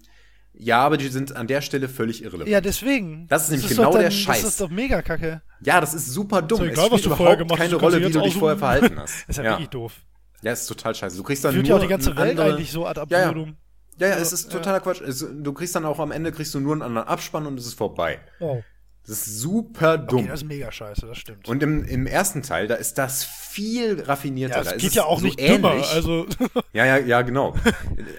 ja, 0.55 0.79
aber 0.81 0.97
die 0.97 1.09
sind 1.09 1.37
an 1.37 1.47
der 1.47 1.61
Stelle 1.61 1.89
völlig 1.89 2.23
irrelevant. 2.23 2.49
Ja, 2.49 2.63
deswegen. 2.63 3.27
Das 3.29 3.45
ist 3.45 3.51
nämlich 3.51 3.69
doch 3.69 3.77
genau 3.77 3.93
dann, 3.93 4.01
der 4.03 4.11
Scheiß. 4.11 4.41
Das 4.41 4.51
ist 4.53 4.61
doch 4.61 4.71
mega 4.71 5.03
kacke. 5.03 5.43
Ja, 5.61 5.81
das 5.83 5.93
ist 5.93 6.07
super 6.07 6.41
dumm. 6.41 6.63
Ist 6.63 6.73
egal, 6.73 6.87
es 6.87 6.93
was 6.93 7.01
spielt 7.01 7.13
du 7.13 7.17
vorher 7.17 7.35
überhaupt 7.35 7.39
gemacht 7.51 7.61
hast, 7.61 7.67
keine 7.71 7.81
Rolle, 7.81 8.07
wie 8.09 8.13
du 8.13 8.21
dich 8.23 8.35
vorher 8.35 8.57
verhalten 8.59 8.97
hast. 8.99 9.15
Das 9.29 9.29
ist 9.29 9.37
ja, 9.37 9.45
ja. 9.45 9.51
wirklich 9.53 9.69
doof. 9.69 10.01
Ja, 10.47 10.53
ist 10.53 10.67
total 10.67 10.95
scheiße. 10.95 11.17
Du 11.17 11.23
kriegst 11.23 11.45
dann 11.45 11.53
Führt 11.55 11.67
nur 11.67 11.77
ja 11.77 11.77
auch 11.79 11.83
die 11.87 11.91
ganze 11.91 12.17
Welt 12.17 12.31
andere- 12.39 12.55
eigentlich 12.55 12.71
so 12.73 12.87
ad 12.87 13.01
Ja, 13.09 13.19
ja. 13.19 13.27
absurdum. 13.29 13.57
Ja, 13.99 14.09
ja, 14.09 14.17
es 14.17 14.33
ist 14.33 14.53
totaler 14.53 14.81
Quatsch. 14.81 15.01
Es, 15.01 15.27
du 15.29 15.53
kriegst 15.53 15.75
dann 15.75 15.85
auch 15.87 15.99
am 15.99 16.13
Ende 16.13 16.31
kriegst 16.31 16.55
du 16.55 16.61
nur 16.61 16.73
einen 16.75 16.83
anderen 16.83 17.09
Abspann 17.09 17.47
und 17.47 17.59
es 17.59 17.67
ist 17.67 17.75
vorbei. 17.75 18.21
Oh. 18.41 18.63
Das 19.07 19.27
ist 19.27 19.39
super 19.39 19.99
dumm. 19.99 20.21
Okay, 20.21 20.29
das 20.29 20.43
ist 20.43 20.49
mega 20.49 20.71
scheiße, 20.73 21.07
das 21.07 21.17
stimmt. 21.19 21.49
und 21.49 21.63
im, 21.63 21.85
im 21.85 22.07
ersten 22.07 22.43
Teil, 22.43 22.67
da 22.67 22.75
ist 22.75 22.99
das 22.99 23.25
viel 23.25 24.01
raffinierter. 24.03 24.57
ja, 24.59 24.65
da 24.65 24.71
es 24.71 24.77
ist 24.77 24.83
geht 24.83 24.93
ja 24.95 25.05
auch 25.05 25.21
so 25.21 25.25
nicht 25.27 25.41
ähnlich. 25.41 25.57
dümmer. 25.57 25.89
Also, 25.93 26.27
Ja, 26.73 26.85
ja, 26.85 26.99
ja, 26.99 27.23
genau. 27.23 27.55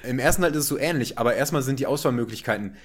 Im 0.04 0.18
ersten 0.20 0.42
Teil 0.44 0.52
ist 0.52 0.58
es 0.60 0.68
so 0.68 0.78
ähnlich, 0.78 1.18
aber 1.20 1.36
erstmal 1.36 1.62
sind 1.62 1.80
die 1.80 1.86
Auswahlmöglichkeiten, 1.88 2.76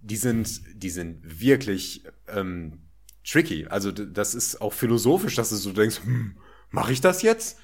die 0.00 0.16
sind, 0.16 0.60
die 0.74 0.90
sind 0.90 1.40
wirklich 1.40 2.04
ähm, 2.28 2.82
tricky. 3.28 3.66
Also 3.68 3.90
das 3.90 4.34
ist 4.34 4.60
auch 4.60 4.72
philosophisch, 4.72 5.34
dass 5.34 5.48
du 5.48 5.56
so 5.56 5.72
denkst, 5.72 6.00
hm, 6.04 6.36
mache 6.70 6.92
ich 6.92 7.00
das 7.00 7.22
jetzt? 7.22 7.58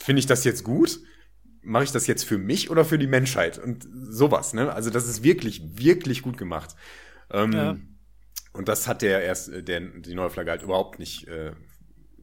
Finde 0.00 0.20
ich 0.20 0.26
das 0.26 0.44
jetzt 0.44 0.64
gut? 0.64 0.98
Mache 1.62 1.84
ich 1.84 1.92
das 1.92 2.06
jetzt 2.06 2.24
für 2.24 2.38
mich 2.38 2.70
oder 2.70 2.84
für 2.84 2.98
die 2.98 3.06
Menschheit? 3.06 3.58
Und 3.58 3.86
sowas, 3.92 4.54
ne? 4.54 4.72
Also 4.72 4.88
das 4.90 5.06
ist 5.06 5.22
wirklich, 5.22 5.62
wirklich 5.78 6.22
gut 6.22 6.38
gemacht. 6.38 6.74
Ähm, 7.30 7.52
Ja. 7.52 7.76
Und 8.52 8.68
das 8.68 8.88
hat 8.88 9.02
der 9.02 9.22
erst, 9.22 9.48
äh, 9.50 9.62
der, 9.62 9.80
die 9.80 10.14
neue 10.14 10.30
Flagge 10.30 10.50
halt 10.50 10.62
überhaupt 10.62 10.98
nicht 10.98 11.28
äh, 11.28 11.52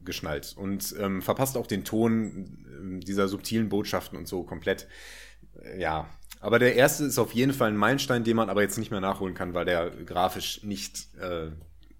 geschnallt. 0.04 0.54
Und 0.56 0.94
ähm, 0.98 1.22
verpasst 1.22 1.56
auch 1.56 1.66
den 1.66 1.84
Ton 1.84 2.66
ähm, 2.68 3.00
dieser 3.00 3.28
subtilen 3.28 3.68
Botschaften 3.68 4.18
und 4.18 4.26
so 4.28 4.42
komplett. 4.42 4.88
Äh, 5.62 5.80
ja. 5.80 6.08
Aber 6.40 6.58
der 6.58 6.74
erste 6.76 7.04
ist 7.04 7.18
auf 7.18 7.32
jeden 7.32 7.52
Fall 7.52 7.70
ein 7.70 7.76
Meilenstein, 7.76 8.24
den 8.24 8.36
man 8.36 8.50
aber 8.50 8.62
jetzt 8.62 8.78
nicht 8.78 8.90
mehr 8.90 9.00
nachholen 9.00 9.34
kann, 9.34 9.54
weil 9.54 9.64
der 9.64 9.90
grafisch 9.90 10.62
nicht, 10.64 11.14
äh, 11.16 11.50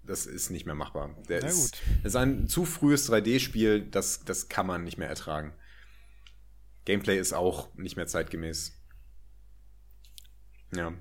das 0.03 0.25
ist 0.25 0.49
nicht 0.49 0.65
mehr 0.65 0.75
machbar. 0.75 1.15
Der 1.27 1.41
Na 1.41 1.47
ist, 1.47 1.73
gut. 1.73 2.05
ist 2.05 2.15
ein 2.15 2.47
zu 2.47 2.65
frühes 2.65 3.09
3D-Spiel, 3.11 3.81
das, 3.81 4.23
das 4.25 4.47
kann 4.49 4.67
man 4.67 4.83
nicht 4.83 4.97
mehr 4.97 5.09
ertragen. 5.09 5.53
Gameplay 6.89 7.19
ist 7.19 7.33
auch 7.33 7.71
nicht 7.75 7.97
mehr 7.97 8.07
zeitgemäß. 8.07 8.75
Ja. 10.75 10.91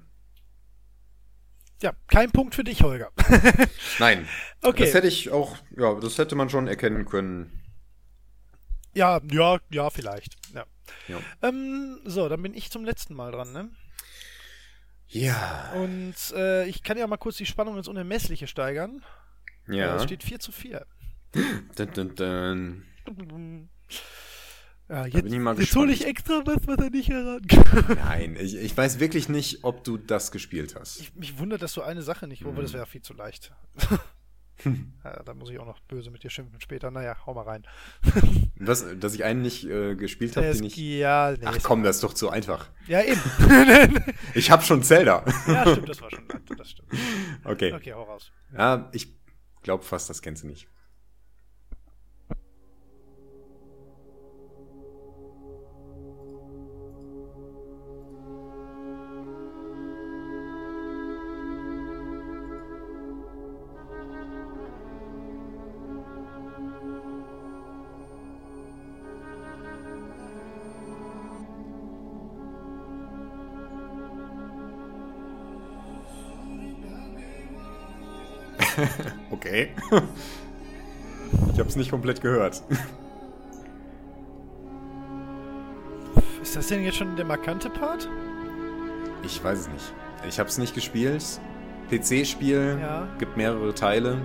ja, 1.80 1.92
kein 2.08 2.30
Punkt 2.30 2.54
für 2.54 2.62
dich, 2.64 2.82
Holger. 2.82 3.10
Nein. 3.98 4.28
Okay. 4.60 4.84
Das 4.84 4.92
hätte 4.92 5.06
ich 5.08 5.30
auch, 5.30 5.56
ja, 5.78 5.94
das 5.98 6.18
hätte 6.18 6.34
man 6.36 6.50
schon 6.50 6.68
erkennen 6.68 7.06
können. 7.06 7.62
ja, 8.94 9.20
ja, 9.30 9.58
ja, 9.70 9.88
vielleicht. 9.88 10.36
Ja. 10.54 10.66
Ja. 11.06 11.20
Ähm, 11.42 12.00
so, 12.04 12.28
dann 12.28 12.42
bin 12.42 12.52
ich 12.52 12.70
zum 12.70 12.84
letzten 12.84 13.14
Mal 13.14 13.32
dran, 13.32 13.52
ne? 13.52 13.70
Ja. 15.06 15.72
Und 15.74 16.16
äh, 16.34 16.66
ich 16.66 16.82
kann 16.82 16.98
ja 16.98 17.06
mal 17.06 17.16
kurz 17.16 17.38
die 17.38 17.46
Spannung 17.46 17.78
ins 17.78 17.88
Unermessliche 17.88 18.46
steigern. 18.46 19.02
Äh, 19.68 19.76
Ja. 19.78 19.96
Es 19.96 20.02
steht 20.02 20.22
4 20.22 20.38
zu 20.38 20.52
4. 20.52 20.86
Dun, 21.76 21.92
dun, 21.94 22.14
dun. 22.14 23.68
Ja, 24.88 25.04
jetzt, 25.06 25.30
jetzt 25.30 25.76
hole 25.76 25.92
ich 25.92 26.06
extra 26.06 26.40
was, 26.46 26.66
was 26.66 26.78
er 26.78 26.90
nicht 26.90 27.10
erraten 27.10 27.46
kann. 27.46 27.96
Nein, 27.96 28.36
ich, 28.40 28.54
ich 28.56 28.74
weiß 28.76 28.98
wirklich 29.00 29.28
nicht, 29.28 29.62
ob 29.64 29.84
du 29.84 29.98
das 29.98 30.30
gespielt 30.32 30.74
hast. 30.78 31.00
Ich, 31.00 31.14
mich 31.14 31.38
wundert, 31.38 31.60
dass 31.60 31.74
du 31.74 31.82
eine 31.82 32.00
Sache 32.02 32.26
nicht, 32.26 32.42
Mhm. 32.44 32.56
das 32.56 32.72
wäre 32.72 32.86
viel 32.86 33.02
zu 33.02 33.12
leicht. 33.12 33.52
ja, 35.04 35.22
da 35.22 35.34
muss 35.34 35.50
ich 35.50 35.58
auch 35.58 35.66
noch 35.66 35.78
böse 35.80 36.10
mit 36.10 36.22
dir 36.24 36.30
schimpfen 36.30 36.60
später. 36.60 36.90
Naja, 36.90 37.16
hau 37.26 37.34
mal 37.34 37.42
rein. 37.42 37.66
Was, 38.56 38.84
dass 38.98 39.14
ich 39.14 39.24
einen 39.24 39.42
nicht 39.42 39.64
äh, 39.66 39.94
gespielt 39.94 40.36
habe, 40.36 40.50
den 40.52 40.64
ich. 40.64 40.76
ja, 40.76 41.32
nee, 41.32 41.44
Ach 41.44 41.58
komm, 41.62 41.82
das 41.82 41.96
ist 41.96 42.02
doch 42.04 42.14
zu 42.14 42.30
einfach. 42.30 42.68
Ja, 42.86 43.02
eben. 43.02 43.20
Ich 44.34 44.50
habe 44.50 44.62
schon 44.62 44.82
Zelda. 44.82 45.24
ja, 45.46 45.62
stimmt, 45.70 45.88
das 45.88 46.00
war 46.02 46.10
schon. 46.10 46.24
Das 46.56 46.70
stimmt. 46.70 46.88
Okay. 47.44 47.72
Okay, 47.72 47.92
hau 47.92 48.02
raus. 48.04 48.32
Ja, 48.56 48.88
ich 48.92 49.08
glaube 49.62 49.84
fast, 49.84 50.08
das 50.10 50.22
kennst 50.22 50.42
du 50.42 50.46
nicht. 50.48 50.66
Ich 81.52 81.58
habe 81.58 81.68
es 81.68 81.76
nicht 81.76 81.90
komplett 81.90 82.20
gehört. 82.22 82.62
Ist 86.42 86.56
das 86.56 86.68
denn 86.68 86.82
jetzt 86.84 86.96
schon 86.96 87.16
der 87.16 87.26
markante 87.26 87.68
Part? 87.68 88.08
Ich 89.22 89.42
weiß 89.44 89.58
es 89.60 89.68
nicht. 89.68 89.92
Ich 90.26 90.38
habe 90.38 90.48
es 90.48 90.56
nicht 90.56 90.74
gespielt. 90.74 91.22
PC-Spiel, 91.90 92.78
Ja. 92.80 93.08
gibt 93.18 93.36
mehrere 93.36 93.74
Teile. 93.74 94.16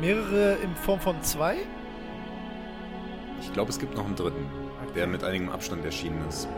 Mehrere 0.00 0.54
in 0.62 0.74
Form 0.76 1.00
von 1.00 1.20
zwei? 1.22 1.56
Ich 3.40 3.52
glaube, 3.52 3.70
es 3.70 3.78
gibt 3.78 3.94
noch 3.96 4.06
einen 4.06 4.16
dritten, 4.16 4.46
der 4.94 5.06
mit 5.06 5.22
einigem 5.24 5.50
Abstand 5.50 5.84
erschienen 5.84 6.24
ist. 6.28 6.48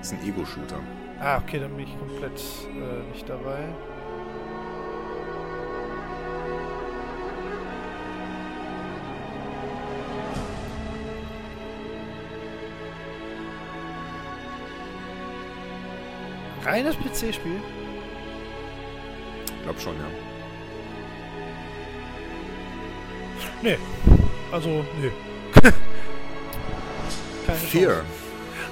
ist 0.00 0.12
ein 0.12 0.26
Ego-Shooter. 0.26 0.80
Ah, 1.22 1.36
okay, 1.36 1.58
dann 1.58 1.76
bin 1.76 1.86
ich 1.86 1.98
komplett 1.98 2.40
äh, 2.64 3.12
nicht 3.12 3.28
dabei. 3.28 3.68
Reines 16.64 16.96
PC-Spiel? 16.96 17.60
Ich 19.44 19.62
glaube 19.62 19.80
schon, 19.80 19.94
ja. 19.96 20.06
Nee. 23.62 23.78
Also, 24.50 24.84
nee. 25.00 25.12
Keine 27.46 27.58
Fear. 27.58 27.92
Chance. 27.92 28.06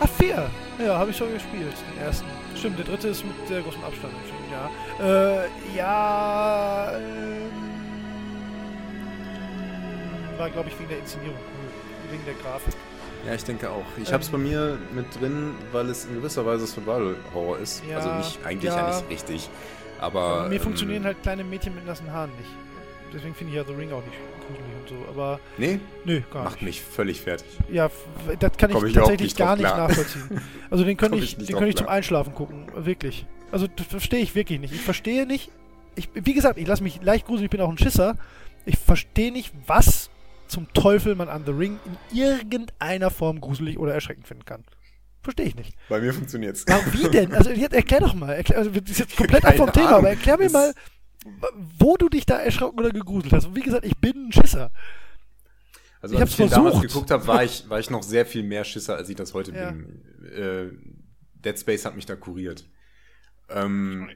Ah, 0.00 0.06
Fear. 0.06 0.50
Ja, 0.78 0.98
habe 0.98 1.10
ich 1.10 1.16
schon 1.16 1.32
gespielt, 1.32 1.74
den 1.92 2.02
ersten. 2.04 2.37
Stimmt, 2.58 2.78
der 2.78 2.86
dritte 2.86 3.08
ist 3.08 3.24
mit 3.24 3.34
sehr 3.46 3.62
großem 3.62 3.84
Abstand 3.84 4.12
ja. 4.50 4.70
Äh, 5.04 5.48
ja, 5.76 6.92
ähm, 6.98 7.50
war, 10.36 10.50
glaube 10.50 10.68
ich, 10.68 10.78
wegen 10.78 10.88
der 10.88 10.98
Inszenierung 10.98 11.36
cool. 11.36 12.12
Wegen 12.12 12.24
der 12.24 12.34
Grafik. 12.34 12.74
Ja, 13.26 13.34
ich 13.34 13.44
denke 13.44 13.70
auch. 13.70 13.84
Ich 13.96 14.08
Ähm. 14.08 14.14
habe 14.14 14.22
es 14.22 14.28
bei 14.30 14.38
mir 14.38 14.78
mit 14.92 15.06
drin, 15.20 15.54
weil 15.72 15.88
es 15.88 16.06
in 16.06 16.14
gewisser 16.14 16.46
Weise 16.46 16.66
Survival 16.66 17.16
Horror 17.34 17.58
ist. 17.58 17.82
Ja, 17.88 17.98
also 17.98 18.12
nicht 18.14 18.38
eigentlich 18.44 18.72
ja. 18.72 18.76
ja. 18.76 18.96
nicht 18.96 19.10
richtig. 19.10 19.50
Aber 20.00 20.48
Mir 20.48 20.56
ähm, 20.56 20.62
funktionieren 20.62 21.04
halt 21.04 21.22
kleine 21.22 21.44
Mädchen 21.44 21.74
mit 21.74 21.86
nassen 21.86 22.12
Haaren 22.12 22.30
nicht. 22.38 22.50
Deswegen 23.12 23.34
finde 23.34 23.52
ich 23.52 23.56
ja 23.56 23.64
The 23.64 23.72
Ring 23.74 23.92
auch 23.92 24.04
nicht 24.04 24.16
gruselig 24.46 24.66
und 24.80 24.88
so. 24.88 25.10
Aber, 25.10 25.40
Nee, 25.56 25.80
nö, 26.04 26.20
gar 26.32 26.44
macht 26.44 26.54
nicht. 26.56 26.64
mich 26.64 26.82
völlig 26.82 27.20
fertig. 27.20 27.46
Ja, 27.70 27.90
das 28.38 28.56
kann 28.56 28.70
ich 28.70 28.82
ich 28.84 28.92
tatsächlich 28.92 29.20
nicht 29.28 29.36
gar 29.38 29.56
nicht 29.56 29.66
klar. 29.66 29.88
nachvollziehen. 29.88 30.40
Also 30.70 30.84
den 30.84 30.96
könnte 30.98 31.18
ich, 31.18 31.38
ich 31.38 31.46
den 31.46 31.56
könnte 31.56 31.70
ich 31.70 31.76
zum. 31.76 31.88
Einschlafen 31.88 32.34
gucken, 32.34 32.66
wirklich. 32.74 33.26
Also 33.50 33.66
das 33.66 33.86
verstehe 33.86 34.20
ich 34.20 34.34
wirklich 34.34 34.60
nicht. 34.60 34.74
Ich 34.74 34.82
verstehe 34.82 35.26
nicht. 35.26 35.50
Ich, 35.94 36.10
wie 36.14 36.34
gesagt, 36.34 36.58
ich 36.58 36.66
lasse 36.66 36.82
mich 36.82 37.02
leicht 37.02 37.26
gruseln, 37.26 37.44
ich 37.44 37.50
bin 37.50 37.60
auch 37.60 37.70
ein 37.70 37.78
Schisser. 37.78 38.16
Ich 38.66 38.78
verstehe 38.78 39.32
nicht, 39.32 39.52
was 39.66 40.10
zum 40.46 40.72
Teufel 40.72 41.14
man 41.14 41.28
an 41.28 41.42
The 41.44 41.52
Ring 41.52 41.78
in 42.10 42.16
irgendeiner 42.18 43.10
Form 43.10 43.40
gruselig 43.40 43.78
oder 43.78 43.94
erschreckend 43.94 44.26
finden 44.26 44.44
kann. 44.44 44.64
Verstehe 45.22 45.46
ich 45.46 45.56
nicht. 45.56 45.74
Bei 45.88 46.00
mir 46.00 46.14
funktioniert's. 46.14 46.64
Warum, 46.66 46.92
wie 46.92 47.08
denn? 47.10 47.34
Also 47.34 47.50
jetzt 47.50 47.74
erklär 47.74 48.00
doch 48.00 48.14
mal. 48.14 48.32
Erklär, 48.32 48.58
also, 48.58 48.70
das 48.70 48.90
ist 48.90 48.98
jetzt 49.00 49.16
komplett 49.16 49.44
ab 49.46 49.56
vom 49.56 49.72
Thema, 49.72 49.96
aber 49.96 50.10
erklär 50.10 50.38
mir 50.38 50.50
mal, 50.50 50.72
wo 51.78 51.96
du 51.96 52.08
dich 52.08 52.26
da 52.26 52.38
erschrocken 52.38 52.78
oder 52.80 52.90
gegruselt 52.90 53.32
hast. 53.32 53.46
Und 53.46 53.56
wie 53.56 53.60
gesagt, 53.62 53.84
ich 53.84 53.96
bin 53.98 54.28
ein 54.28 54.32
Schisser. 54.32 54.70
Also 56.00 56.14
Ich 56.14 56.20
als 56.20 56.30
hab's 56.30 56.38
ich 56.40 56.46
den 56.46 56.50
damals 56.50 56.74
versucht. 56.76 56.92
geguckt 56.92 57.10
habe, 57.10 57.26
war 57.26 57.42
ich, 57.44 57.68
war 57.68 57.80
ich 57.80 57.90
noch 57.90 58.02
sehr 58.02 58.24
viel 58.26 58.42
mehr 58.44 58.64
Schisser, 58.64 58.96
als 58.96 59.08
ich 59.08 59.16
das 59.16 59.34
heute 59.34 59.52
Ja. 59.52 59.70
bin. 59.72 60.02
Äh, 60.24 60.70
Dead 61.34 61.58
Space 61.58 61.84
hat 61.84 61.96
mich 61.96 62.06
da 62.06 62.16
kuriert. 62.16 62.64
Ähm, 63.48 64.08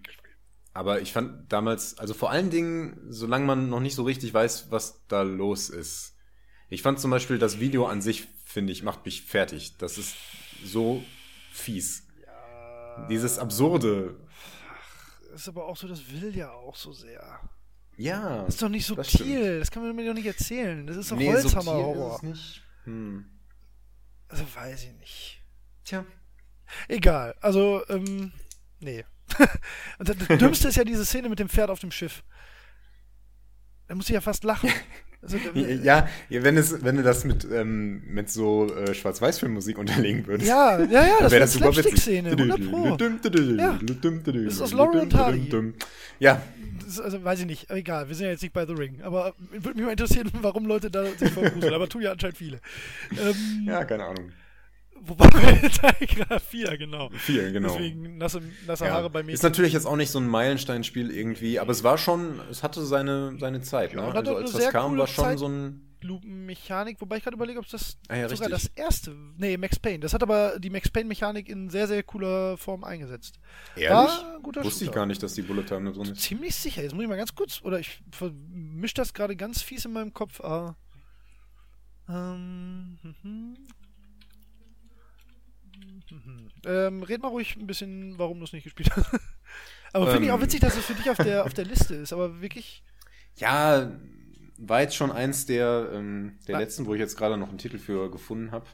aber 0.74 1.00
ich 1.00 1.12
fand 1.12 1.52
damals, 1.52 1.98
also 1.98 2.14
vor 2.14 2.30
allen 2.30 2.50
Dingen, 2.50 2.98
solange 3.08 3.44
man 3.46 3.68
noch 3.68 3.80
nicht 3.80 3.94
so 3.94 4.04
richtig 4.04 4.32
weiß, 4.32 4.70
was 4.70 5.04
da 5.08 5.22
los 5.22 5.68
ist. 5.70 6.16
Ich 6.68 6.82
fand 6.82 6.98
zum 7.00 7.10
Beispiel 7.10 7.38
das 7.38 7.60
Video 7.60 7.86
an 7.86 8.00
sich, 8.00 8.28
finde 8.44 8.72
ich, 8.72 8.82
macht 8.82 9.04
mich 9.04 9.22
fertig. 9.22 9.76
Das 9.78 9.98
ist 9.98 10.14
so 10.64 11.02
fies. 11.52 12.06
Dieses 13.08 13.38
absurde. 13.38 14.16
Das 15.32 15.40
ist 15.40 15.48
aber 15.48 15.64
auch 15.64 15.78
so, 15.78 15.88
das 15.88 16.12
will 16.12 16.36
ja 16.36 16.50
auch 16.52 16.76
so 16.76 16.92
sehr. 16.92 17.40
Ja. 17.96 18.42
Das 18.44 18.54
ist 18.54 18.62
doch 18.62 18.68
nicht 18.68 18.82
das 18.82 19.08
subtil. 19.10 19.36
stimmt. 19.38 19.60
Das, 19.62 19.70
kann 19.70 19.82
man 19.82 19.96
mir 19.96 20.06
doch 20.06 20.12
nicht 20.12 20.26
erzählen. 20.26 20.86
Das 20.86 20.96
ist 20.96 21.10
doch 21.10 21.16
Nee, 21.16 21.32
Holzhammer-Horror. 21.32 22.16
es 22.16 22.22
nicht. 22.22 22.62
Hm. 22.84 23.24
Also 24.28 24.44
weiß 24.54 24.84
ich 24.84 24.92
nicht. 24.98 25.42
Tja. 25.84 26.04
Egal. 26.86 27.34
Also, 27.40 27.82
ähm, 27.88 28.32
nee. 28.80 29.06
Und 29.98 30.08
das, 30.10 30.18
das 30.18 30.38
Dümmste 30.38 30.68
ist 30.68 30.76
ja 30.76 30.84
diese 30.84 31.06
Szene 31.06 31.30
mit 31.30 31.38
dem 31.38 31.48
Pferd 31.48 31.70
auf 31.70 31.80
dem 31.80 31.90
Schiff. 31.90 32.22
Da 33.86 33.94
muss 33.94 34.10
ich 34.10 34.14
ja 34.14 34.20
fast 34.20 34.44
lachen. 34.44 34.70
Also, 35.22 35.36
da- 35.38 35.60
Ja, 35.60 36.08
wenn, 36.30 36.56
es, 36.56 36.82
wenn 36.84 36.96
du 36.96 37.02
das 37.04 37.24
mit, 37.24 37.46
ähm, 37.50 38.02
mit 38.08 38.28
so 38.30 38.74
äh, 38.74 38.92
Schwarz-Weiß-Filmmusik 38.92 39.78
unterlegen 39.78 40.26
würdest. 40.26 40.48
ja, 40.48 40.80
ja, 40.82 41.06
ja, 41.06 41.14
das 41.20 41.30
wäre 41.32 41.40
das 41.42 41.52
super 41.52 41.66
witzig. 41.92 42.00
Szene, 42.02 42.30
100 42.30 42.70
Pro. 42.70 42.96
Ja. 43.58 43.78
Das 44.46 44.54
ist 44.54 44.60
aus 44.62 44.72
Laurel 44.72 45.00
und 45.02 45.14
Hardy. 45.14 45.38
Ja, 46.18 46.42
Das 46.84 47.00
also 47.00 47.22
weiß 47.22 47.40
ich 47.40 47.46
nicht, 47.46 47.70
egal, 47.70 48.08
wir 48.08 48.14
sind 48.16 48.24
ja 48.26 48.32
jetzt 48.32 48.42
nicht 48.42 48.52
bei 48.52 48.66
The 48.66 48.72
Ring, 48.74 49.00
aber 49.02 49.34
würde 49.52 49.74
mich 49.76 49.84
mal 49.84 49.92
interessieren, 49.92 50.28
warum 50.42 50.66
Leute 50.66 50.90
da 50.90 51.04
sich 51.04 51.30
vergruseln, 51.30 51.72
aber 51.72 51.88
tun 51.88 52.02
ja 52.02 52.12
anscheinend 52.12 52.36
viele. 52.38 52.58
Ähm, 53.12 53.64
ja, 53.66 53.84
keine 53.84 54.04
Ahnung. 54.04 54.32
Wobei 55.04 55.24
wir 55.32 55.62
jetzt 55.62 55.82
eigentlich 55.84 56.14
gerade 56.16 56.38
vier, 56.40 56.76
genau. 56.78 57.10
Vier, 57.10 57.50
genau. 57.50 57.68
Deswegen 57.74 58.18
nasse, 58.18 58.40
nasse 58.66 58.84
Ja. 58.84 58.92
Haare 58.92 59.10
bei 59.10 59.22
mir. 59.22 59.32
Ist 59.32 59.42
natürlich 59.42 59.72
jetzt 59.72 59.86
auch 59.86 59.96
nicht 59.96 60.10
so 60.10 60.20
ein 60.20 60.28
Meilensteinspiel 60.28 61.10
irgendwie, 61.10 61.58
aber 61.58 61.72
es 61.72 61.82
war 61.82 61.98
schon, 61.98 62.40
es 62.50 62.62
hatte 62.62 62.84
seine, 62.84 63.36
seine 63.40 63.62
Zeit. 63.62 63.92
Ja, 63.92 64.00
Ne? 64.02 64.06
und 64.06 64.12
hat 64.14 64.28
Also 64.28 64.36
als 64.36 64.52
das 64.52 64.70
kam, 64.70 64.96
war 64.96 65.06
schon 65.08 65.24
Zeit. 65.24 65.38
so 65.38 65.48
ein. 65.48 65.88
Lupenmechanik, 66.04 67.00
wobei 67.00 67.18
ich 67.18 67.22
gerade 67.22 67.36
überlege, 67.36 67.60
ob 67.60 67.68
das 67.68 67.96
Ah 68.08 68.16
ja, 68.16 68.28
sogar 68.28 68.48
das 68.48 68.64
richtig. 68.64 68.78
erste, 68.82 69.16
nee, 69.36 69.56
Max 69.56 69.78
Payne. 69.78 70.00
Das 70.00 70.12
hat 70.12 70.22
aber 70.24 70.58
die 70.58 70.68
Max 70.68 70.88
Payne 70.90 71.06
Mechanik 71.06 71.48
in 71.48 71.70
sehr, 71.70 71.86
sehr 71.86 72.02
cooler 72.02 72.56
Form 72.58 72.82
eingesetzt. 72.82 73.38
Ehrlich? 73.76 74.10
Wusste 74.42 74.60
ich 74.84 74.88
Shooter. 74.88 74.90
gar 74.90 75.06
nicht, 75.06 75.22
dass 75.22 75.34
die 75.34 75.42
Bullet 75.42 75.62
Time 75.62 75.92
da 75.92 75.96
drin 75.96 76.12
ist. 76.12 76.20
Ziemlich 76.20 76.56
sicher. 76.56 76.82
Jetzt 76.82 76.92
muss 76.94 77.02
ich 77.04 77.08
mal 77.08 77.16
ganz 77.16 77.36
kurz, 77.36 77.60
oder 77.62 77.78
ich 77.78 78.00
vermische 78.10 78.94
das 78.94 79.14
gerade 79.14 79.36
ganz 79.36 79.62
fies 79.62 79.84
in 79.84 79.92
meinem 79.92 80.12
Kopf. 80.12 80.40
Ah. 80.40 80.74
Ähm, 82.08 82.98
mhm. 86.12 86.48
Ähm, 86.64 87.02
red 87.02 87.22
mal 87.22 87.28
ruhig 87.28 87.56
ein 87.56 87.66
bisschen, 87.66 88.18
warum 88.18 88.38
du 88.38 88.44
es 88.44 88.52
nicht 88.52 88.64
gespielt 88.64 88.90
hast. 88.94 89.06
aber 89.92 90.06
finde 90.10 90.26
ich 90.26 90.30
auch 90.32 90.36
Ähm. 90.36 90.42
witzig, 90.42 90.60
dass 90.60 90.76
es 90.76 90.84
für 90.84 90.94
dich 90.94 91.10
auf 91.10 91.16
der, 91.16 91.44
auf 91.44 91.54
der 91.54 91.64
Liste 91.64 91.94
ist. 91.94 92.12
Aber 92.12 92.40
wirklich, 92.40 92.82
Ja, 93.38 93.90
war 94.58 94.80
jetzt 94.82 94.94
schon 94.94 95.10
eins 95.10 95.46
der, 95.46 95.90
ähm, 95.92 96.38
der 96.46 96.56
Ah. 96.56 96.58
letzten, 96.60 96.86
wo 96.86 96.94
ich 96.94 97.00
jetzt 97.00 97.16
gerade 97.16 97.36
noch 97.36 97.48
einen 97.48 97.58
Titel 97.58 97.78
für 97.78 98.10
gefunden 98.10 98.52
habe. 98.52 98.66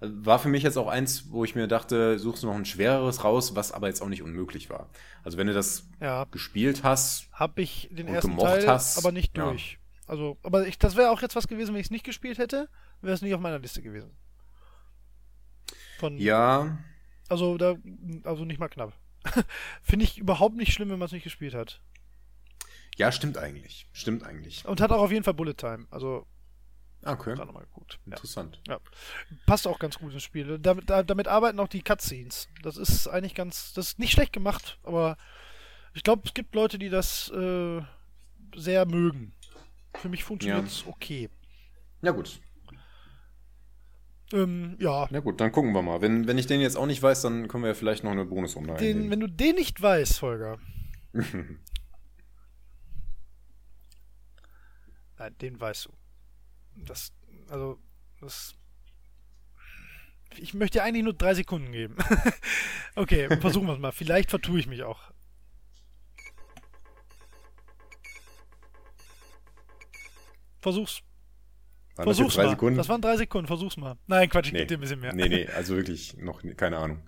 War 0.00 0.38
für 0.38 0.48
mich 0.48 0.62
jetzt 0.62 0.76
auch 0.76 0.88
eins, 0.88 1.30
wo 1.30 1.44
ich 1.44 1.54
mir 1.54 1.66
dachte, 1.66 2.18
suchst 2.18 2.42
du 2.42 2.46
noch 2.46 2.54
ein 2.54 2.66
schwereres 2.66 3.24
raus, 3.24 3.56
was 3.56 3.72
aber 3.72 3.88
jetzt 3.88 4.02
auch 4.02 4.08
nicht 4.08 4.22
unmöglich 4.22 4.68
war. 4.68 4.90
Also 5.22 5.38
wenn 5.38 5.46
du 5.46 5.54
das 5.54 5.88
ja, 6.00 6.24
gespielt 6.30 6.82
hast, 6.82 7.28
habe 7.32 7.62
ich 7.62 7.88
den 7.90 8.08
ersten 8.08 8.30
gemocht 8.30 8.46
Teil, 8.46 8.66
hast, 8.68 8.98
aber 8.98 9.12
nicht 9.12 9.36
ja. 9.38 9.48
durch. 9.48 9.78
Also, 10.06 10.36
aber 10.42 10.66
ich, 10.66 10.78
das 10.78 10.96
wäre 10.96 11.10
auch 11.10 11.22
jetzt 11.22 11.34
was 11.36 11.48
gewesen, 11.48 11.72
wenn 11.72 11.80
ich 11.80 11.86
es 11.86 11.90
nicht 11.90 12.04
gespielt 12.04 12.36
hätte, 12.36 12.68
wäre 13.00 13.14
es 13.14 13.22
nicht 13.22 13.34
auf 13.34 13.40
meiner 13.40 13.58
Liste 13.58 13.80
gewesen. 13.80 14.10
Von, 15.98 16.18
ja, 16.18 16.78
Also 17.28 17.56
da, 17.58 17.76
also 18.24 18.44
nicht 18.44 18.58
mal 18.58 18.68
knapp. 18.68 18.92
Finde 19.82 20.04
ich 20.04 20.18
überhaupt 20.18 20.56
nicht 20.56 20.72
schlimm, 20.72 20.90
wenn 20.90 20.98
man 20.98 21.06
es 21.06 21.12
nicht 21.12 21.24
gespielt 21.24 21.54
hat. 21.54 21.80
ja, 22.96 23.10
stimmt 23.10 23.38
eigentlich. 23.38 23.86
Stimmt 23.92 24.22
eigentlich. 24.22 24.64
Und 24.66 24.80
hat 24.80 24.92
auch 24.92 25.00
auf 25.02 25.10
jeden 25.12 25.24
Fall 25.24 25.34
Bullet 25.34 25.54
Time. 25.54 25.86
Also 25.90 26.26
Ah, 27.06 27.12
Okay, 27.12 27.34
da 27.34 27.44
nochmal 27.44 27.64
geguckt. 27.64 27.98
Ja. 28.06 28.12
interessant. 28.12 28.60
ja. 28.66 28.78
Passt 29.44 29.66
auch 29.66 29.78
ganz 29.78 29.98
gut 29.98 30.14
ins 30.14 30.22
Spiel. 30.22 30.58
Damit, 30.58 30.88
da, 30.88 31.02
damit 31.02 31.28
arbeiten 31.28 31.60
auch 31.60 31.68
die 31.68 31.82
Cutscenes. 31.82 32.48
Das 32.62 32.78
ist 32.78 33.08
eigentlich 33.08 33.34
ganz, 33.34 33.74
das 33.74 33.88
ist 33.88 33.98
nicht 33.98 34.12
schlecht 34.12 34.32
gemacht, 34.32 34.78
aber 34.84 35.18
ich 35.92 36.02
glaube, 36.02 36.22
es 36.24 36.32
gibt 36.32 36.54
Leute, 36.54 36.78
die 36.78 36.88
das 36.88 37.28
äh, 37.30 37.82
sehr 38.56 38.86
mögen. 38.86 39.34
Für 39.96 40.08
mich 40.08 40.24
funktioniert 40.24 40.66
es 40.66 40.86
okay. 40.86 41.28
Ja 42.00 42.12
gut, 42.12 42.40
Ähm, 44.32 44.76
ja, 44.80 45.06
na 45.10 45.20
gut, 45.20 45.40
dann 45.40 45.52
gucken 45.52 45.72
wir 45.72 45.82
mal. 45.82 46.00
Wenn, 46.00 46.26
wenn 46.26 46.38
ich 46.38 46.46
den 46.46 46.60
jetzt 46.60 46.76
auch 46.76 46.86
nicht 46.86 47.02
weiß, 47.02 47.22
dann 47.22 47.46
können 47.48 47.62
wir 47.62 47.68
ja 47.68 47.74
vielleicht 47.74 48.04
noch 48.04 48.12
eine 48.12 48.24
Bonusrunde 48.24 48.74
den, 48.74 49.10
wenn 49.10 49.20
du 49.20 49.28
den 49.28 49.56
nicht 49.56 49.82
weißt, 49.82 50.22
Holger. 50.22 50.58
Nein, 55.18 55.38
den 55.40 55.60
weißt 55.60 55.86
du. 55.86 55.92
Das, 56.84 57.12
also, 57.48 57.78
das. 58.20 58.54
Ich 60.36 60.54
möchte 60.54 60.78
dir 60.78 60.84
eigentlich 60.84 61.04
nur 61.04 61.14
drei 61.14 61.34
Sekunden 61.34 61.70
geben. 61.70 61.96
okay, 62.96 63.28
versuchen 63.40 63.66
wir 63.66 63.74
es 63.74 63.78
mal. 63.78 63.92
Vielleicht 63.92 64.30
vertue 64.30 64.58
ich 64.58 64.66
mich 64.66 64.82
auch. 64.82 65.12
Versuch's. 70.60 71.02
Waren 71.96 72.06
das 72.08 72.16
Versuch's 72.16 72.34
drei 72.34 72.44
mal. 72.44 72.50
Sekunden? 72.50 72.76
Das 72.76 72.88
waren 72.88 73.00
drei 73.00 73.16
Sekunden. 73.16 73.46
Versuch's 73.46 73.76
mal. 73.76 73.96
Nein, 74.08 74.28
Quatsch, 74.28 74.46
ich 74.46 74.52
nee. 74.52 74.58
gebe 74.60 74.68
dir 74.68 74.78
ein 74.78 74.80
bisschen 74.80 75.00
mehr. 75.00 75.12
Nee, 75.12 75.28
nee, 75.28 75.46
also 75.46 75.76
wirklich 75.76 76.16
noch 76.16 76.42
keine 76.56 76.78
Ahnung. 76.78 77.02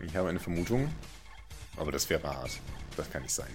Ich 0.00 0.14
habe 0.14 0.28
eine 0.28 0.38
Vermutung, 0.38 0.88
aber 1.76 1.90
das 1.90 2.08
wäre 2.08 2.22
hart. 2.22 2.60
Das 2.96 3.10
kann 3.10 3.22
nicht 3.22 3.34
sein. 3.34 3.50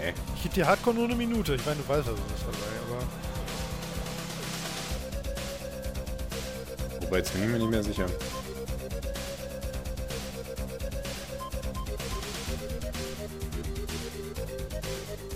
Nee. 0.00 0.14
Ich 0.36 0.42
gebe 0.42 0.54
dir 0.54 0.66
Hardcore 0.66 0.94
nur 0.94 1.06
eine 1.06 1.16
Minute. 1.16 1.54
Ich 1.54 1.66
meine, 1.66 1.78
du 1.78 1.88
weißt 1.88 2.08
also 2.08 2.20
was 2.30 2.40
dabei, 2.40 2.58
aber. 2.86 3.02
Wobei, 7.04 7.16
jetzt 7.18 7.32
bin 7.32 7.42
ich 7.42 7.48
mir 7.48 7.58
nicht 7.58 7.70
mehr 7.70 7.82
sicher. 7.82 8.06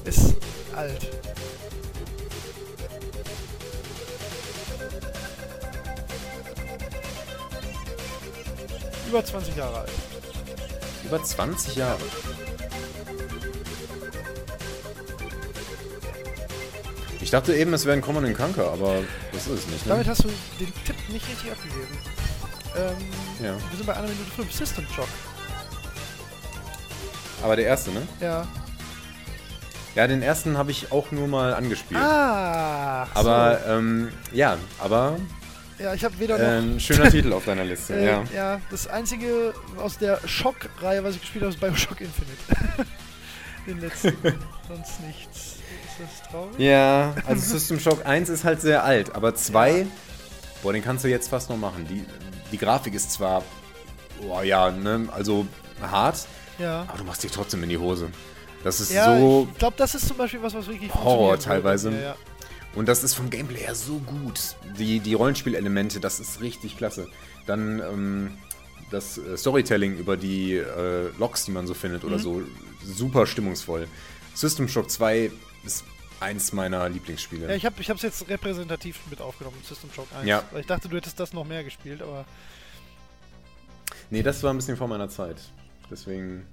Ist 0.05 0.37
alt. 0.77 1.09
Über 9.09 9.25
20 9.25 9.57
Jahre 9.57 9.81
alt. 9.81 9.91
Über 11.05 11.23
20 11.23 11.77
Jahre. 11.77 11.99
Dachte 17.33 17.55
eben, 17.55 17.73
es 17.73 17.85
wäre 17.85 17.97
ein 17.97 18.03
Common 18.03 18.33
Conquer, 18.35 18.71
aber 18.73 18.97
das 19.33 19.47
ist 19.47 19.61
es 19.61 19.67
nicht. 19.69 19.89
Damit 19.89 20.07
Ne? 20.07 20.11
hast 20.13 20.25
du 20.25 20.29
den 20.61 20.73
Tipp 20.85 20.97
nicht 21.09 21.29
richtig 21.29 21.53
abgegeben. 21.53 21.99
Ähm, 22.77 23.45
Ja. 23.45 23.55
Wir 23.71 23.77
sind 23.77 23.87
bei 23.87 23.95
einer 23.95 24.09
Minute 24.09 24.31
5. 24.37 24.53
System 24.53 24.87
Shock. 24.95 25.09
Aber 27.43 27.57
der 27.57 27.67
erste, 27.67 27.91
ne? 27.91 28.03
Ja. 28.21 28.47
Ja, 29.95 30.07
den 30.07 30.23
ersten 30.23 30.57
habe 30.57 30.71
ich 30.71 30.91
auch 30.91 31.11
nur 31.11 31.29
mal 31.29 31.55
angespielt. 31.55 32.01
Ah! 32.01 33.07
aber 33.15 33.61
ähm, 33.67 34.11
ja, 34.33 34.57
aber 34.79 35.17
So. 35.79 35.85
Ja, 35.85 35.95
ich 35.95 36.05
habe 36.05 36.19
weder 36.19 36.39
äh, 36.39 36.61
noch. 36.61 36.75
ein 36.75 36.81
schöner 36.81 37.11
Titel 37.11 37.33
auf 37.33 37.45
deiner 37.45 37.65
Liste. 37.73 37.95
Äh, 37.95 38.07
ja. 38.07 38.25
ja. 38.35 38.61
das 38.71 38.87
einzige 38.87 39.53
aus 39.77 39.99
der 39.99 40.21
Schock-Reihe, 40.27 41.03
was 41.05 41.17
ich 41.17 41.21
gespielt 41.21 41.45
habe, 41.45 41.53
ist 41.53 41.61
Bioshock 41.61 42.01
Infinite. 42.01 42.87
Den 43.67 43.81
letzten. 43.81 44.17
Sonst 44.69 45.01
nichts. 45.07 45.37
Ist 45.37 46.21
das 46.23 46.31
traurig? 46.31 46.59
Ja, 46.59 47.15
also 47.27 47.41
System 47.43 47.79
Shock 47.81 48.05
1 48.07 48.29
ist 48.29 48.45
halt 48.45 48.61
sehr 48.61 48.83
alt, 48.85 49.15
aber 49.15 49.35
2, 49.35 49.87
boah, 50.63 50.73
den 50.73 50.83
kannst 50.83 51.05
du 51.05 51.09
jetzt 51.09 51.29
fast 51.29 51.49
noch 51.51 51.57
machen. 51.57 51.87
Die, 51.89 52.05
die 52.51 52.59
Grafik 52.59 52.95
ist 52.95 53.13
zwar, 53.13 53.43
boah, 54.21 54.43
ja, 54.43 54.71
ne, 54.71 55.09
also 55.13 55.47
hart, 55.81 56.27
Ja. 56.59 56.83
aber 56.89 56.99
du 56.99 57.05
machst 57.05 57.23
dich 57.23 57.31
trotzdem 57.33 57.63
in 57.63 57.69
die 57.69 57.79
Hose. 57.79 58.11
Das 58.65 58.81
ist 58.81 58.93
Ja, 58.93 59.19
so, 59.19 59.49
ich 59.53 59.59
glaube, 59.59 59.75
das 59.77 59.95
ist 59.95 60.07
zum 60.09 60.17
Beispiel 60.17 60.43
was, 60.43 60.55
was 60.55 60.67
wirklich 60.67 60.93
Horror 60.95 61.39
teilweise. 61.39 61.91
Ja, 61.91 62.01
ja. 62.01 62.17
und 62.75 62.89
das 62.89 63.03
ist 63.03 63.15
vom 63.15 63.29
Gameplay 63.29 63.61
her 63.61 63.75
so 63.75 63.99
gut. 63.99 64.41
Die, 64.79 65.01
die 65.01 65.15
Rollenspielelemente, 65.15 66.01
das 66.01 66.21
ist 66.21 66.41
richtig 66.41 66.77
klasse. 66.77 67.09
Dann 67.47 67.81
ähm, 67.81 68.39
das 68.93 69.19
äh, 69.19 69.37
Storytelling 69.37 69.97
über 69.99 70.17
die 70.17 70.55
äh, 70.57 71.11
Logs, 71.19 71.45
die 71.47 71.51
man 71.51 71.67
so 71.67 71.75
findet 71.75 72.03
Mhm. 72.05 72.09
oder 72.09 72.19
so, 72.21 72.43
super 72.85 73.27
stimmungsvoll. 73.27 73.89
System 74.35 74.69
Shock 74.69 74.91
2 74.91 75.31
ist 75.65 75.85
eins 76.21 76.53
meiner 76.53 76.89
Lieblingsspiele. 76.89 77.49
Ja, 77.49 77.55
ich 77.57 77.67
habe 77.67 77.81
es 77.81 78.03
jetzt 78.03 78.29
repräsentativ 78.29 79.01
mit 79.11 79.21
aufgenommen, 79.21 79.57
System 79.65 79.91
Shock 79.93 80.07
1. 80.17 80.27
Ja. 80.29 80.45
Weil 80.53 80.61
Ich 80.61 80.67
dachte, 80.67 80.89
du 80.89 80.97
hättest 80.97 81.19
das 81.19 81.33
noch 81.33 81.45
mehr 81.45 81.65
gespielt, 81.65 82.01
aber 82.03 82.25
Nee, 84.11 84.23
das 84.23 84.43
war 84.43 84.53
ein 84.53 84.57
bisschen 84.57 84.77
vor 84.77 84.89
meiner 84.89 85.09
Zeit. 85.09 85.37
Deswegen 85.91 86.47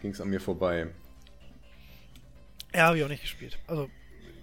ging 0.00 0.10
es 0.12 0.20
an 0.20 0.28
mir 0.28 0.40
vorbei. 0.40 0.88
ja, 2.74 2.86
habe 2.86 2.98
ich 2.98 3.04
auch 3.04 3.08
nicht 3.08 3.22
gespielt. 3.22 3.58
Also, 3.66 3.88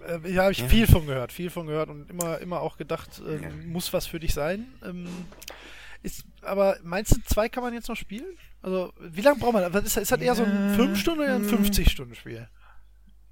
äh, 0.07 0.31
ja, 0.31 0.43
habe 0.43 0.51
ich 0.51 0.63
viel 0.63 0.87
von 0.87 1.05
gehört, 1.05 1.31
viel 1.31 1.49
von 1.49 1.67
gehört 1.67 1.89
und 1.89 2.09
immer, 2.09 2.39
immer 2.39 2.61
auch 2.61 2.77
gedacht, 2.77 3.21
ähm, 3.27 3.43
Ja. 3.43 3.49
muss 3.67 3.91
was 3.93 4.07
für 4.07 4.19
dich 4.19 4.33
sein. 4.33 4.67
Ähm, 4.83 5.07
ist, 6.03 6.23
aber 6.45 6.77
meinst 6.83 7.15
du, 7.15 7.21
zwei 7.25 7.49
kann 7.49 7.63
man 7.63 7.73
jetzt 7.73 7.89
noch 7.89 7.95
spielen? 7.95 8.37
Also, 8.61 8.93
wie 8.99 9.21
lange 9.21 9.39
braucht 9.39 9.53
man? 9.53 9.73
Ist, 9.83 9.97
ist 9.97 10.11
das 10.11 10.21
eher 10.21 10.35
so 10.35 10.43
ein 10.43 10.75
5-Stunden 10.77 11.21
oder 11.21 11.35
ein 11.35 11.47
50-Stunden-Spiel? 11.47 12.47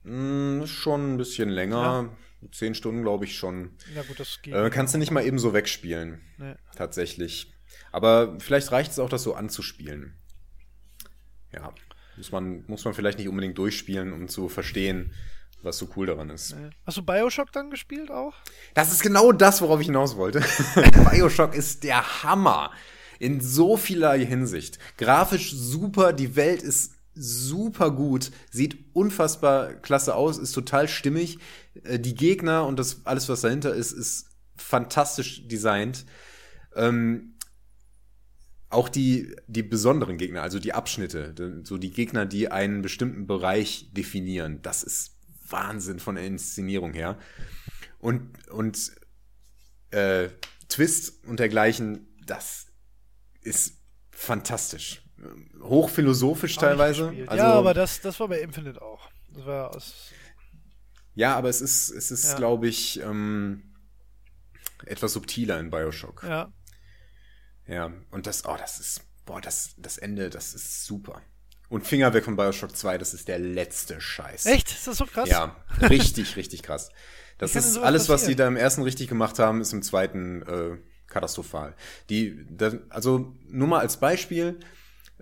Mm, 0.03 0.65
schon 0.65 1.13
ein 1.13 1.17
bisschen 1.17 1.49
länger. 1.49 2.09
Zehn 2.51 2.73
Stunden, 2.73 3.03
glaube 3.03 3.25
ich, 3.25 3.37
schon. 3.37 3.71
Na 3.93 4.01
gut, 4.01 4.19
das 4.19 4.41
geht. 4.41 4.53
Äh, 4.53 4.69
kannst 4.71 4.93
du 4.93 4.97
nicht 4.97 5.11
mal 5.11 5.23
eben 5.23 5.37
so 5.37 5.53
wegspielen. 5.53 6.21
Nee. 6.37 6.55
Tatsächlich. 6.75 7.53
Aber 7.91 8.39
vielleicht 8.39 8.71
reicht 8.71 8.91
es 8.91 8.99
auch, 8.99 9.09
das 9.09 9.23
so 9.23 9.35
anzuspielen. 9.35 10.17
Ja. 11.53 11.73
Muss 12.17 12.31
man, 12.31 12.63
muss 12.67 12.83
man 12.83 12.93
vielleicht 12.93 13.19
nicht 13.19 13.29
unbedingt 13.29 13.57
durchspielen, 13.57 14.11
um 14.11 14.27
zu 14.27 14.49
verstehen, 14.49 15.13
was 15.61 15.77
so 15.77 15.89
cool 15.95 16.07
daran 16.07 16.29
ist. 16.29 16.55
Nee. 16.55 16.71
Hast 16.85 16.97
du 16.97 17.03
Bioshock 17.03 17.51
dann 17.51 17.69
gespielt 17.69 18.09
auch? 18.09 18.33
Das 18.73 18.91
ist 18.91 19.03
genau 19.03 19.31
das, 19.31 19.61
worauf 19.61 19.79
ich 19.79 19.87
hinaus 19.87 20.15
wollte. 20.17 20.41
Bioshock 21.11 21.53
ist 21.53 21.83
der 21.83 22.23
Hammer. 22.23 22.71
In 23.21 23.39
so 23.39 23.77
vielerlei 23.77 24.25
Hinsicht. 24.25 24.79
Grafisch 24.97 25.53
super, 25.53 26.11
die 26.11 26.35
Welt 26.35 26.63
ist 26.63 26.93
super 27.13 27.91
gut, 27.91 28.31
sieht 28.49 28.79
unfassbar 28.93 29.75
klasse 29.75 30.15
aus, 30.15 30.39
ist 30.39 30.53
total 30.53 30.87
stimmig. 30.87 31.37
Äh, 31.83 31.99
Die 31.99 32.15
Gegner 32.15 32.65
und 32.65 32.79
das 32.79 33.05
alles, 33.05 33.29
was 33.29 33.41
dahinter 33.41 33.75
ist, 33.75 33.91
ist 33.91 34.25
fantastisch 34.57 35.47
designt. 35.47 36.07
Ähm, 36.75 37.35
auch 38.71 38.89
die, 38.89 39.35
die 39.45 39.61
besonderen 39.61 40.17
Gegner, 40.17 40.41
also 40.41 40.57
die 40.57 40.73
Abschnitte, 40.73 41.61
so 41.63 41.77
die 41.77 41.91
Gegner, 41.91 42.25
die 42.25 42.49
einen 42.49 42.81
bestimmten 42.81 43.27
Bereich 43.27 43.91
definieren, 43.93 44.63
das 44.63 44.81
ist 44.81 45.11
Wahnsinn 45.47 45.99
von 45.99 46.15
der 46.15 46.25
Inszenierung 46.25 46.93
her. 46.93 47.19
Und, 47.99 48.49
und 48.49 48.93
äh, 49.91 50.29
Twist 50.69 51.23
und 51.27 51.39
dergleichen, 51.39 52.07
das 52.25 52.70
ist 53.41 53.77
fantastisch. 54.11 55.03
Hochphilosophisch 55.61 56.55
teilweise. 56.55 57.09
Also, 57.27 57.35
ja, 57.43 57.53
aber 57.53 57.73
das, 57.73 58.01
das 58.01 58.19
war 58.19 58.27
bei 58.27 58.39
Infinite 58.39 58.81
auch. 58.81 59.09
Das 59.29 59.45
war 59.45 59.75
aus. 59.75 59.93
ja, 61.13 61.35
aber 61.35 61.49
es 61.49 61.61
ist, 61.61 61.89
es 61.89 62.11
ist, 62.11 62.25
Ja. 62.31 62.35
glaube 62.37 62.67
ich, 62.67 62.99
ähm, 63.01 63.75
etwas 64.85 65.13
subtiler 65.13 65.59
in 65.59 65.69
Bioshock. 65.69 66.23
Ja. 66.23 66.51
Ja, 67.67 67.91
und 68.09 68.25
das, 68.27 68.45
oh, 68.45 68.57
das 68.57 68.79
ist, 68.79 69.01
boah, 69.25 69.39
das, 69.39 69.75
das 69.77 69.97
Ende, 69.97 70.29
das 70.29 70.53
ist 70.53 70.85
super. 70.85 71.21
Und 71.69 71.87
Finger 71.87 72.13
weg 72.13 72.25
von 72.25 72.35
Bioshock 72.35 72.75
2, 72.75 72.97
das 72.97 73.13
ist 73.13 73.27
der 73.29 73.39
letzte 73.39 74.01
Scheiß. 74.01 74.45
Echt? 74.47 74.71
Ist 74.71 74.87
das 74.87 74.97
so 74.97 75.05
krass? 75.05 75.29
Ja, 75.29 75.55
richtig, 75.81 76.35
richtig 76.35 76.63
krass. 76.63 76.89
Das 77.37 77.55
ist 77.55 77.75
alles, 77.77 78.07
was 78.07 78.21
die 78.21 78.35
passieren? 78.35 78.37
da 78.37 78.47
im 78.49 78.55
ersten 78.55 78.83
richtig 78.83 79.07
gemacht 79.07 79.39
haben, 79.39 79.61
ist 79.61 79.73
im 79.73 79.81
zweiten 79.81 80.43
äh, 80.43 80.77
katastrophal. 81.11 81.75
Die, 82.09 82.45
da, 82.49 82.71
also 82.89 83.33
nur 83.47 83.67
mal 83.67 83.79
als 83.79 83.97
Beispiel, 83.97 84.59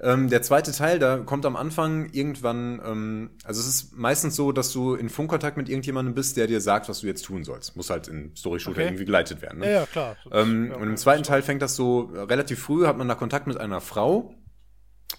ähm, 0.02 0.30
der 0.30 0.42
zweite 0.42 0.72
Teil, 0.72 0.98
da 0.98 1.18
kommt 1.18 1.46
am 1.46 1.58
Anfang 1.58 2.10
irgendwann, 2.14 2.80
ähm, 2.86 3.30
also 3.44 3.60
es 3.60 3.68
ist 3.68 3.98
meistens 3.98 4.34
so, 4.38 4.54
dass 4.54 4.72
du 4.72 4.96
in 4.96 5.10
Funkkontakt 5.10 5.58
mit 5.58 5.68
irgendjemandem 5.68 6.16
bist, 6.16 6.38
der 6.38 6.48
dir 6.48 6.62
sagt, 6.62 6.88
was 6.88 7.02
du 7.02 7.08
jetzt 7.08 7.26
tun 7.26 7.44
sollst. 7.44 7.76
Muss 7.76 7.90
halt 7.90 8.08
in 8.08 8.34
Story-Shooter 8.34 8.78
Okay. 8.78 8.88
irgendwie 8.88 9.04
geleitet 9.04 9.42
werden. 9.42 9.60
Ne? 9.60 9.66
Ja, 9.66 9.72
ja, 9.82 9.86
klar. 9.88 10.16
Das- 10.24 10.44
Ähm, 10.46 10.70
ja, 10.72 10.78
und 10.78 10.88
im 10.88 10.96
zweiten 10.96 11.24
Teil 11.24 11.42
fängt 11.42 11.62
das 11.62 11.76
so 11.76 12.14
äh, 12.16 12.20
relativ 12.22 12.60
früh, 12.62 12.86
hat 12.86 12.98
man 12.98 13.10
da 13.10 13.16
Kontakt 13.16 13.46
mit 13.48 13.58
einer 13.58 13.82
Frau, 13.82 14.34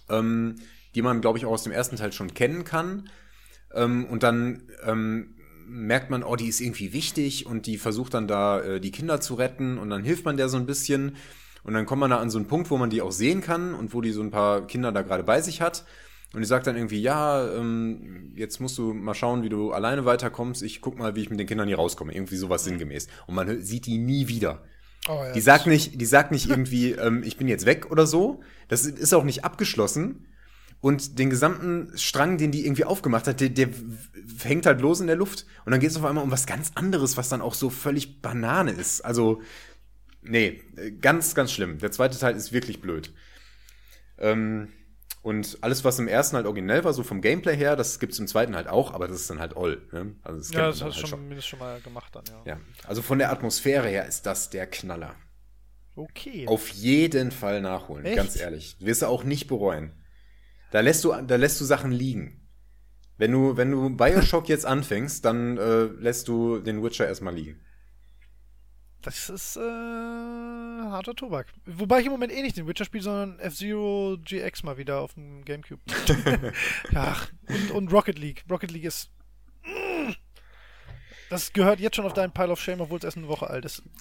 ähm, 0.09 0.57
die 0.95 1.03
man, 1.03 1.21
glaube 1.21 1.37
ich, 1.39 1.45
auch 1.45 1.53
aus 1.53 1.63
dem 1.65 1.73
ersten 1.73 1.97
Teil 1.97 2.13
schon 2.13 2.33
kennen 2.35 2.65
kann. 2.65 3.11
Ähm, 3.75 4.07
und 4.07 4.23
dann 4.23 4.63
ähm, 4.85 5.37
merkt 5.71 6.11
man, 6.11 6.23
oh, 6.23 6.37
die 6.37 6.49
ist 6.49 6.61
irgendwie 6.61 6.93
wichtig 6.93 7.47
und 7.47 7.67
die 7.67 7.79
versucht 7.79 8.15
dann 8.15 8.27
da 8.29 8.61
äh, 8.61 8.81
die 8.81 8.91
Kinder 8.91 9.21
zu 9.21 9.35
retten 9.35 9.79
und 9.79 9.89
dann 9.91 10.03
hilft 10.03 10.25
man 10.25 10.37
der 10.37 10.49
so 10.49 10.57
ein 10.57 10.67
bisschen. 10.67 11.17
Und 11.63 11.75
dann 11.75 11.87
kommt 11.87 12.01
man 12.01 12.11
da 12.11 12.19
an 12.19 12.31
so 12.31 12.39
einen 12.39 12.49
Punkt, 12.49 12.71
wo 12.71 12.79
man 12.79 12.91
die 12.91 13.03
auch 13.03 13.13
sehen 13.13 13.43
kann 13.43 13.75
und 13.75 13.95
wo 13.95 14.01
die 14.01 14.13
so 14.13 14.23
ein 14.23 14.31
paar 14.31 14.67
Kinder 14.67 14.93
da 14.93 15.03
gerade 15.03 15.23
bei 15.23 15.41
sich 15.43 15.61
hat. 15.61 15.85
Und 16.33 16.41
die 16.41 16.47
sagt 16.47 16.67
dann 16.67 16.77
irgendwie, 16.77 17.01
ja, 17.01 17.53
ähm, 17.55 18.33
jetzt 18.37 18.61
musst 18.61 18.79
du 18.79 18.95
mal 18.95 19.15
schauen, 19.15 19.43
wie 19.43 19.49
du 19.49 19.73
alleine 19.73 20.05
weiterkommst. 20.05 20.63
Ich 20.63 20.81
guck 20.81 20.97
mal, 20.97 21.17
wie 21.17 21.23
ich 21.23 21.31
mit 21.31 21.41
den 21.41 21.47
Kindern 21.47 21.67
hier 21.67 21.77
rauskomme. 21.77 22.15
Irgendwie 22.15 22.37
sowas 22.37 22.65
sinngemäß. 22.65 23.09
Und 23.27 23.35
man 23.35 23.63
sieht 23.63 23.87
die 23.87 23.99
nie 23.99 24.29
wieder. 24.29 24.63
Oh, 25.09 25.13
ja, 25.13 25.33
Die 25.33 25.41
sagt 25.41 25.67
nicht, 25.67 26.01
die 26.01 26.07
sagt 26.07 26.31
nicht 26.31 26.49
irgendwie, 26.51 26.93
ähm, 26.93 27.23
ich 27.25 27.37
bin 27.37 27.49
jetzt 27.49 27.67
weg 27.67 27.91
oder 27.91 28.07
so. 28.07 28.41
Das 28.69 28.85
ist 28.85 29.13
auch 29.13 29.25
nicht 29.25 29.45
abgeschlossen. 29.45 30.27
Und 30.81 31.19
den 31.19 31.29
gesamten 31.29 31.93
Strang, 31.97 32.39
den 32.39 32.53
die 32.53 32.65
irgendwie 32.65 32.85
aufgemacht 32.85 33.27
hat, 33.27 33.41
der, 33.41 33.51
der 33.51 33.69
hängt 34.43 34.65
halt 34.65 34.81
los 34.81 35.01
in 35.01 35.09
der 35.09 35.17
Luft. 35.17 35.45
Und 35.65 35.73
dann 35.73 35.81
geht 35.81 35.91
es 35.91 35.97
auf 35.97 36.05
einmal 36.05 36.25
um 36.25 36.31
was 36.31 36.47
ganz 36.47 36.73
anderes, 36.75 37.17
was 37.17 37.29
dann 37.29 37.43
auch 37.43 37.55
so 37.55 37.69
völlig 37.69 38.23
Banane 38.23 38.71
ist. 38.73 39.03
Also, 39.03 39.43
nee, 40.23 40.63
ganz, 41.01 41.35
ganz 41.35 41.53
schlimm. 41.53 41.79
Der 41.79 41.93
zweite 41.93 42.19
Teil 42.19 42.35
ist 42.35 42.53
wirklich 42.53 42.81
blöd. 42.81 43.13
Ähm, 44.17 44.69
und 45.23 45.59
alles, 45.61 45.85
was 45.85 45.99
im 45.99 46.09
ersten 46.09 46.37
halt 46.37 46.47
originell 46.47 46.83
war, 46.83 46.95
so 46.95 47.03
vom 47.03 47.21
Gameplay 47.21 47.55
her, 47.55 47.77
das 47.77 47.99
gibt's 48.01 48.19
im 48.19 48.27
zweiten 48.27 48.57
halt 48.57 48.69
auch, 48.69 48.95
aber 48.95 49.07
das 49.07 49.21
ist 49.21 49.29
dann 49.29 49.39
halt 49.39 49.55
all. 49.55 49.83
Ne? 49.93 50.15
Also 50.23 50.39
das 50.39 50.51
ja, 50.51 50.61
das 50.61 50.69
hast 50.69 50.81
du 50.81 50.85
halt 51.03 51.09
schon, 51.09 51.43
schon 51.43 51.59
mal 51.59 51.81
gemacht 51.83 52.15
dann, 52.15 52.25
ja. 52.27 52.55
Ja, 52.55 52.61
also 52.87 53.03
von 53.03 53.19
der 53.19 53.31
Atmosphäre 53.31 53.89
her 53.89 54.07
ist 54.07 54.25
das 54.25 54.49
der 54.49 54.67
Knaller. 54.67 55.15
Okay. 55.95 56.47
Auf 56.47 56.71
jeden 56.71 57.33
Fall 57.33 57.61
nachholen, 57.61 58.07
Echt? 58.07 58.17
ganz 58.17 58.37
ehrlich. 58.41 58.79
Du 58.79 58.87
wirst 58.87 59.03
du 59.03 59.07
auch 59.07 59.25
nicht 59.25 59.47
bereuen. 59.47 59.93
Da 60.71 60.81
lässt 60.81 61.05
du, 61.05 61.13
da 61.13 61.37
lässt 61.37 61.61
du 61.61 61.65
Sachen 61.65 61.93
liegen. 61.93 62.41
Wenn 63.19 63.33
du, 63.33 63.57
wenn 63.57 63.71
du 63.71 63.91
Bioshock 63.91 64.49
jetzt 64.49 64.65
anfängst, 64.65 65.25
dann 65.25 65.59
äh, 65.59 65.85
lässt 65.85 66.29
du 66.29 66.59
den 66.59 66.83
Witcher 66.83 67.07
erstmal 67.07 67.35
liegen. 67.35 67.61
Das 69.03 69.31
ist 69.31 69.57
äh, 69.57 69.61
harter 69.61 71.15
Tobak. 71.15 71.47
Wobei 71.67 72.01
ich 72.01 72.07
im 72.07 72.13
Moment 72.13 72.33
eh 72.33 72.43
nicht 72.43 72.57
den 72.57 72.67
Witcher 72.67 72.85
spiele, 72.85 73.03
sondern 73.03 73.39
F-Zero 73.39 74.19
GX 74.23 74.63
mal 74.63 74.77
wieder 74.77 75.01
auf 75.01 75.15
dem 75.15 75.45
Gamecube. 75.45 75.81
Ach, 76.95 77.31
und, 77.49 77.71
und 77.71 77.93
Rocket 77.93 78.19
League. 78.19 78.45
Rocket 78.51 78.71
League 78.71 78.85
ist. 78.85 79.11
Das 81.31 81.53
gehört 81.53 81.81
jetzt 81.81 81.97
schon 81.97 82.05
auf 82.05 82.13
deinen 82.13 82.33
Pile 82.33 82.51
of 82.51 82.61
Shame, 82.61 82.81
obwohl 82.83 82.99
es 82.99 83.05
erst 83.05 83.17
eine 83.17 83.29
Woche 83.29 83.49
alt 83.49 83.65
ist. 83.65 83.83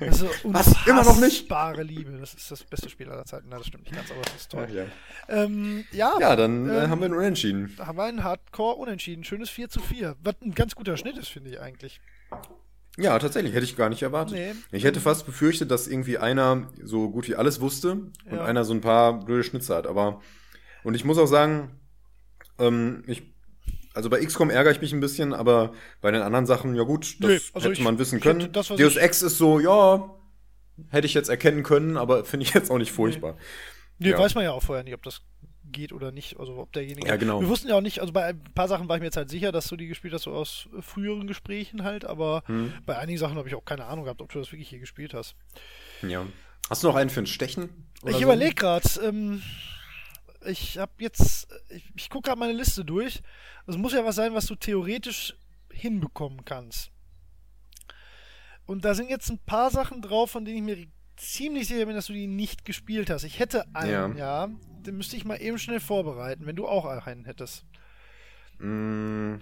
Das 0.00 0.20
ist 0.22 0.44
Was? 0.44 0.66
Immer 0.86 1.04
noch 1.04 1.20
nicht? 1.20 1.42
unfassbare 1.42 1.82
Liebe. 1.84 2.10
Das 2.18 2.34
ist 2.34 2.50
das 2.50 2.64
beste 2.64 2.90
Spiel 2.90 3.08
aller 3.08 3.24
Zeiten. 3.24 3.46
Na, 3.50 3.58
das 3.58 3.66
stimmt 3.68 3.84
nicht 3.84 3.94
ganz, 3.94 4.10
aber 4.10 4.20
das 4.22 4.34
ist 4.34 4.50
toll. 4.50 4.66
ja. 4.72 4.84
Ähm, 5.28 5.84
ja, 5.92 6.16
ja, 6.18 6.34
dann 6.34 6.68
äh, 6.68 6.84
ähm, 6.84 6.90
haben 6.90 6.98
wir 7.00 7.04
einen 7.04 7.14
Unentschieden. 7.14 7.72
da 7.76 7.86
haben 7.86 7.96
wir 7.96 8.02
einen 8.04 8.24
Hardcore 8.24 8.76
unentschieden. 8.76 9.22
Schönes 9.22 9.48
4 9.48 9.68
zu 9.68 9.80
4. 9.80 10.16
Was 10.24 10.34
ein 10.42 10.54
ganz 10.54 10.74
guter 10.74 10.96
Schnitt 10.96 11.16
ist, 11.18 11.28
finde 11.28 11.50
ich 11.50 11.60
eigentlich. 11.60 12.00
Ja, 12.98 13.16
tatsächlich, 13.20 13.54
hätte 13.54 13.64
ich 13.64 13.76
gar 13.76 13.88
nicht 13.90 14.02
erwartet. 14.02 14.34
Nee. 14.36 14.54
Ich 14.72 14.82
hätte 14.82 15.00
fast 15.00 15.24
befürchtet, 15.24 15.70
dass 15.70 15.86
irgendwie 15.86 16.18
einer 16.18 16.68
so 16.82 17.08
gut 17.10 17.28
wie 17.28 17.36
alles 17.36 17.60
wusste 17.60 17.92
und 17.92 18.12
Ja. 18.32 18.44
einer 18.44 18.64
so 18.64 18.74
ein 18.74 18.80
paar 18.80 19.20
blöde 19.24 19.44
Schnitze 19.44 19.74
hat. 19.76 19.86
Aber, 19.86 20.20
und 20.82 20.94
ich 20.94 21.04
muss 21.04 21.18
auch 21.18 21.26
sagen, 21.26 21.78
ähm, 22.58 23.04
ich, 23.06 23.29
also 24.00 24.10
bei 24.10 24.24
XCOM 24.24 24.50
ärgere 24.50 24.72
ich 24.72 24.80
mich 24.80 24.92
ein 24.92 25.00
bisschen, 25.00 25.32
aber 25.32 25.72
bei 26.00 26.10
den 26.10 26.22
anderen 26.22 26.46
Sachen, 26.46 26.74
ja 26.74 26.82
gut, 26.82 27.16
das 27.20 27.28
Nee, 27.30 27.40
also 27.54 27.68
hätte 27.68 27.72
ich- 27.74 27.84
man 27.84 27.98
wissen 27.98 28.20
können. 28.20 28.50
das, 28.52 28.68
Deus 28.68 28.96
Ex 28.96 29.22
ist 29.22 29.38
so, 29.38 29.60
ja, 29.60 30.14
hätte 30.90 31.06
ich 31.06 31.14
jetzt 31.14 31.28
erkennen 31.28 31.62
können, 31.62 31.96
aber 31.96 32.24
finde 32.24 32.44
ich 32.46 32.54
jetzt 32.54 32.70
auch 32.70 32.78
nicht 32.78 32.92
furchtbar. 32.92 33.36
Nee, 33.98 34.10
Ja. 34.10 34.18
weiß 34.18 34.34
man 34.34 34.44
ja 34.44 34.52
auch 34.52 34.62
vorher 34.62 34.82
nicht, 34.84 34.94
ob 34.94 35.02
das 35.02 35.20
geht 35.72 35.92
oder 35.92 36.10
nicht. 36.10 36.40
Also 36.40 36.56
ob 36.56 36.72
derjenige. 36.72 37.06
Ja, 37.06 37.16
genau. 37.16 37.40
Wir 37.40 37.48
wussten 37.48 37.68
ja 37.68 37.76
auch 37.76 37.80
nicht, 37.80 38.00
also 38.00 38.12
bei 38.12 38.24
ein 38.24 38.42
paar 38.54 38.66
Sachen 38.66 38.88
war 38.88 38.96
ich 38.96 39.00
mir 39.00 39.06
jetzt 39.06 39.16
halt 39.16 39.30
sicher, 39.30 39.52
dass 39.52 39.68
du 39.68 39.76
die 39.76 39.86
gespielt 39.86 40.12
hast, 40.14 40.22
so 40.24 40.32
aus 40.32 40.68
früheren 40.80 41.26
Gesprächen 41.28 41.84
halt, 41.84 42.04
aber 42.04 42.42
Hm. 42.46 42.72
bei 42.86 42.98
einigen 42.98 43.18
Sachen 43.18 43.36
habe 43.36 43.46
ich 43.48 43.54
auch 43.54 43.64
keine 43.64 43.84
Ahnung 43.84 44.04
gehabt, 44.04 44.20
ob 44.20 44.32
du 44.32 44.38
das 44.40 44.50
wirklich 44.50 44.68
hier 44.70 44.80
gespielt 44.80 45.14
hast. 45.14 45.36
Ja. 46.02 46.26
Hast 46.68 46.82
du 46.82 46.88
noch 46.88 46.96
einen 46.96 47.10
für 47.10 47.20
ein 47.20 47.26
Stechen? 47.26 47.68
ich 48.06 48.16
so? 48.16 48.22
überlege 48.22 48.54
gerade, 48.54 48.88
ähm, 49.04 49.42
ich 50.44 50.78
habe 50.78 50.92
jetzt, 50.98 51.48
ich, 51.68 51.90
ich 51.96 52.10
gucke 52.10 52.28
gerade 52.28 52.38
meine 52.38 52.52
Liste 52.52 52.84
durch. 52.84 53.22
Das 53.66 53.76
muss 53.76 53.92
ja 53.92 54.04
was 54.04 54.16
sein, 54.16 54.34
was 54.34 54.46
du 54.46 54.54
theoretisch 54.54 55.34
hinbekommen 55.70 56.44
kannst. 56.44 56.90
Und 58.66 58.84
da 58.84 58.94
sind 58.94 59.10
jetzt 59.10 59.30
ein 59.30 59.38
paar 59.38 59.70
Sachen 59.70 60.02
drauf, 60.02 60.30
von 60.30 60.44
denen 60.44 60.68
ich 60.68 60.76
mir 60.76 60.86
ziemlich 61.16 61.68
sicher 61.68 61.86
bin, 61.86 61.94
dass 61.94 62.06
du 62.06 62.12
die 62.12 62.26
nicht 62.26 62.64
gespielt 62.64 63.10
hast. 63.10 63.24
Ich 63.24 63.38
hätte 63.38 63.64
einen, 63.74 64.16
ja. 64.16 64.48
Den 64.86 64.96
müsste 64.96 65.16
ich 65.16 65.24
mal 65.24 65.36
eben 65.36 65.58
schnell 65.58 65.80
vorbereiten, 65.80 66.46
wenn 66.46 66.56
du 66.56 66.66
auch 66.66 66.86
einen 66.86 67.24
hättest. 67.24 67.66
Mm, 68.58 69.36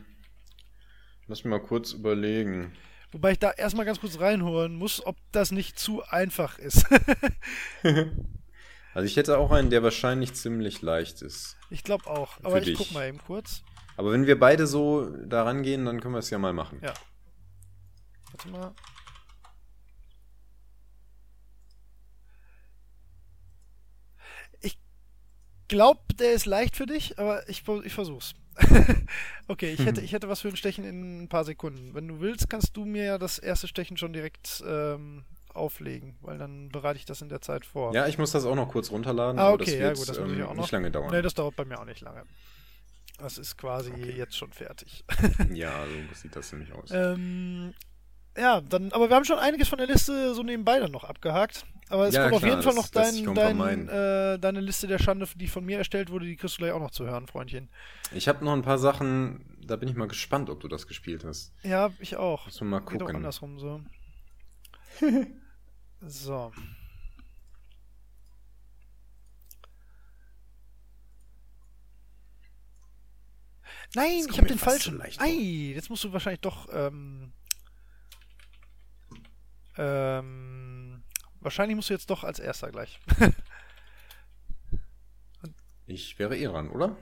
lass 1.26 1.44
mich 1.44 1.50
mal 1.50 1.60
kurz 1.60 1.92
überlegen. 1.92 2.72
Wobei 3.12 3.32
ich 3.32 3.38
da 3.38 3.50
erstmal 3.50 3.86
ganz 3.86 4.00
kurz 4.00 4.18
reinholen 4.18 4.74
muss, 4.74 5.04
ob 5.04 5.16
das 5.30 5.52
nicht 5.52 5.78
zu 5.78 6.02
einfach 6.04 6.58
ist. 6.58 6.86
Also 8.98 9.06
ich 9.06 9.16
hätte 9.16 9.38
auch 9.38 9.52
einen, 9.52 9.70
der 9.70 9.84
wahrscheinlich 9.84 10.34
ziemlich 10.34 10.82
leicht 10.82 11.22
ist. 11.22 11.56
ich 11.70 11.84
glaube 11.84 12.08
auch. 12.08 12.36
Aber 12.42 12.58
ich 12.58 12.64
dich. 12.64 12.78
guck 12.78 12.90
mal 12.90 13.06
eben 13.06 13.18
kurz. 13.18 13.62
Aber 13.96 14.10
wenn 14.10 14.26
wir 14.26 14.36
beide 14.36 14.66
so 14.66 15.08
da 15.24 15.44
rangehen, 15.44 15.84
dann 15.84 16.00
können 16.00 16.14
wir 16.14 16.18
es 16.18 16.30
ja 16.30 16.38
mal 16.38 16.52
machen. 16.52 16.80
Ja. 16.82 16.92
Warte 18.32 18.48
mal. 18.48 18.74
Ich 24.62 24.76
glaube, 25.68 26.00
der 26.18 26.32
ist 26.32 26.46
leicht 26.46 26.74
für 26.74 26.86
dich, 26.86 27.20
aber 27.20 27.48
ich, 27.48 27.62
ich 27.84 27.94
versuch's. 27.94 28.34
okay, 29.46 29.74
ich 29.74 29.86
hätte, 29.86 30.00
ich 30.04 30.12
hätte 30.12 30.28
was 30.28 30.40
für 30.40 30.48
ein 30.48 30.56
Stechen 30.56 30.82
in 30.82 31.22
ein 31.22 31.28
paar 31.28 31.44
Sekunden. 31.44 31.94
Wenn 31.94 32.08
du 32.08 32.18
willst, 32.18 32.50
kannst 32.50 32.76
du 32.76 32.84
mir 32.84 33.04
ja 33.04 33.18
das 33.18 33.38
erste 33.38 33.68
Stechen 33.68 33.96
schon 33.96 34.12
direkt 34.12 34.60
ähm, 34.66 35.24
auflegen, 35.54 36.16
weil 36.20 36.38
dann 36.38 36.68
bereite 36.68 36.98
ich 36.98 37.04
das 37.04 37.20
in 37.22 37.28
der 37.28 37.40
Zeit 37.40 37.64
vor. 37.64 37.94
Ja, 37.94 38.06
ich 38.06 38.18
muss 38.18 38.32
das 38.32 38.44
auch 38.44 38.54
noch 38.54 38.68
kurz 38.68 38.90
runterladen. 38.90 39.38
ah, 39.38 39.46
aber 39.48 39.54
okay, 39.54 39.64
das 39.66 39.74
ja 39.74 39.80
wird, 39.80 39.96
gut, 39.98 40.08
das 40.08 40.18
muss 40.20 40.32
ähm, 40.32 40.42
auch 40.42 40.54
noch. 40.54 40.62
nicht 40.62 40.72
lange 40.72 40.90
dauern. 40.90 41.10
Nee, 41.10 41.22
das 41.22 41.34
dauert 41.34 41.56
bei 41.56 41.64
mir 41.64 41.78
auch 41.80 41.84
nicht 41.84 42.00
lange. 42.00 42.24
Das 43.18 43.36
ist 43.38 43.56
quasi 43.56 43.92
jetzt 43.94 44.36
schon 44.36 44.52
fertig. 44.52 45.04
ja, 45.52 45.72
so 45.86 46.14
sieht 46.14 46.36
das 46.36 46.52
nämlich 46.52 46.72
aus. 46.72 46.90
Ähm, 46.92 47.74
ja, 48.36 48.60
dann, 48.60 48.92
aber 48.92 49.08
wir 49.08 49.16
haben 49.16 49.24
schon 49.24 49.38
einiges 49.40 49.68
von 49.68 49.78
der 49.78 49.88
Liste 49.88 50.34
so 50.34 50.42
nebenbei 50.44 50.78
dann 50.78 50.92
noch 50.92 51.02
abgehakt. 51.04 51.64
Aber 51.90 52.06
es 52.06 52.14
Ja, 52.14 52.24
kommt 52.24 52.34
auf 52.34 52.40
klar, 52.42 52.50
jeden 52.52 52.62
Fall 52.62 52.74
das 52.74 52.92
noch 52.94 53.04
sich 53.04 53.24
dein, 53.24 53.34
vermeiden. 53.34 53.88
äh, 53.88 54.38
deine 54.38 54.60
Liste 54.60 54.86
der 54.86 54.98
Schande, 54.98 55.26
die 55.34 55.48
von 55.48 55.64
mir 55.64 55.78
erstellt 55.78 56.10
wurde, 56.10 56.26
die 56.26 56.36
kriegst 56.36 56.56
du 56.56 56.58
gleich 56.60 56.72
auch 56.72 56.80
noch 56.80 56.90
zu 56.90 57.06
hören, 57.06 57.26
Freundchen. 57.26 57.70
Ich 58.12 58.28
habe 58.28 58.44
noch 58.44 58.52
ein 58.52 58.62
paar 58.62 58.78
Sachen, 58.78 59.56
da 59.66 59.74
bin 59.76 59.88
ich 59.88 59.96
mal 59.96 60.06
gespannt, 60.06 60.50
ob 60.50 60.60
du 60.60 60.68
das 60.68 60.86
gespielt 60.86 61.24
hast. 61.24 61.52
Ja, 61.64 61.90
ich 61.98 62.16
auch. 62.16 62.46
Wir 62.46 62.66
mal 62.66 62.80
Geht 62.80 62.86
auch 62.86 62.98
gucken. 62.98 63.16
andersrum 63.16 63.58
so. 63.58 63.80
so. 66.00 66.52
Nein, 73.94 74.26
ich 74.28 74.36
habe 74.38 74.48
den 74.48 74.58
falschen. 74.58 74.98
so. 74.98 75.20
Ei, 75.20 75.72
jetzt 75.74 75.88
musst 75.88 76.04
du 76.04 76.12
wahrscheinlich 76.12 76.40
doch. 76.40 76.68
Ähm, 76.72 77.32
ähm, 79.76 81.02
wahrscheinlich 81.40 81.76
musst 81.76 81.88
du 81.88 81.94
jetzt 81.94 82.10
doch 82.10 82.24
als 82.24 82.38
erster 82.38 82.70
gleich. 82.70 82.98
Ich 85.90 86.18
wäre 86.18 86.36
eh 86.36 86.46
ran, 86.46 86.68
oder? 86.68 86.98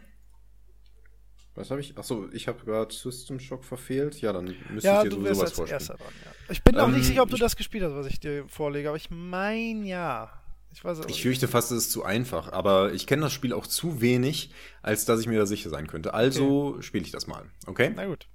Was 1.56 1.70
habe 1.70 1.80
ich? 1.80 1.96
Achso, 1.96 2.28
ich 2.32 2.48
habe 2.48 2.62
gerade 2.64 2.94
System 2.94 3.40
Shock 3.40 3.64
verfehlt. 3.64 4.20
Ja, 4.20 4.32
dann 4.32 4.54
müsste 4.70 4.88
ja, 4.88 4.98
ich 4.98 5.04
dir 5.04 5.08
du 5.10 5.16
sowieso 5.16 5.40
wärst 5.40 5.40
was 5.40 5.60
als 5.60 5.70
vorstellen. 5.70 5.98
dran. 5.98 6.12
Ja. 6.24 6.30
Ich 6.52 6.62
bin 6.62 6.76
auch 6.78 6.86
Ähm, 6.88 6.94
nicht 6.94 7.06
sicher, 7.06 7.22
ob 7.22 7.30
du 7.30 7.36
das 7.38 7.56
gespielt 7.56 7.82
hast, 7.82 7.94
was 7.94 8.06
ich 8.06 8.20
dir 8.20 8.44
vorlege, 8.48 8.88
aber 8.88 8.96
ich 8.98 9.10
meine 9.10 9.86
ja. 9.86 10.30
Ich 10.72 10.84
weiß 10.84 11.00
Ich 11.08 11.22
fürchte 11.22 11.48
fast, 11.48 11.72
es 11.72 11.84
ist 11.84 11.92
zu 11.92 12.04
einfach, 12.04 12.52
aber 12.52 12.92
ich 12.92 13.06
kenne 13.06 13.22
das 13.22 13.32
Spiel 13.32 13.54
auch 13.54 13.66
zu 13.66 14.02
wenig, 14.02 14.50
als 14.82 15.06
dass 15.06 15.20
ich 15.20 15.26
mir 15.26 15.38
da 15.38 15.46
sicher 15.46 15.70
sein 15.70 15.86
könnte. 15.86 16.12
Also 16.12 16.76
spiele 16.82 17.04
ich 17.04 17.10
das 17.12 17.26
mal, 17.26 17.44
okay? 17.66 17.90
Na 17.96 18.04
gut. 18.04 18.28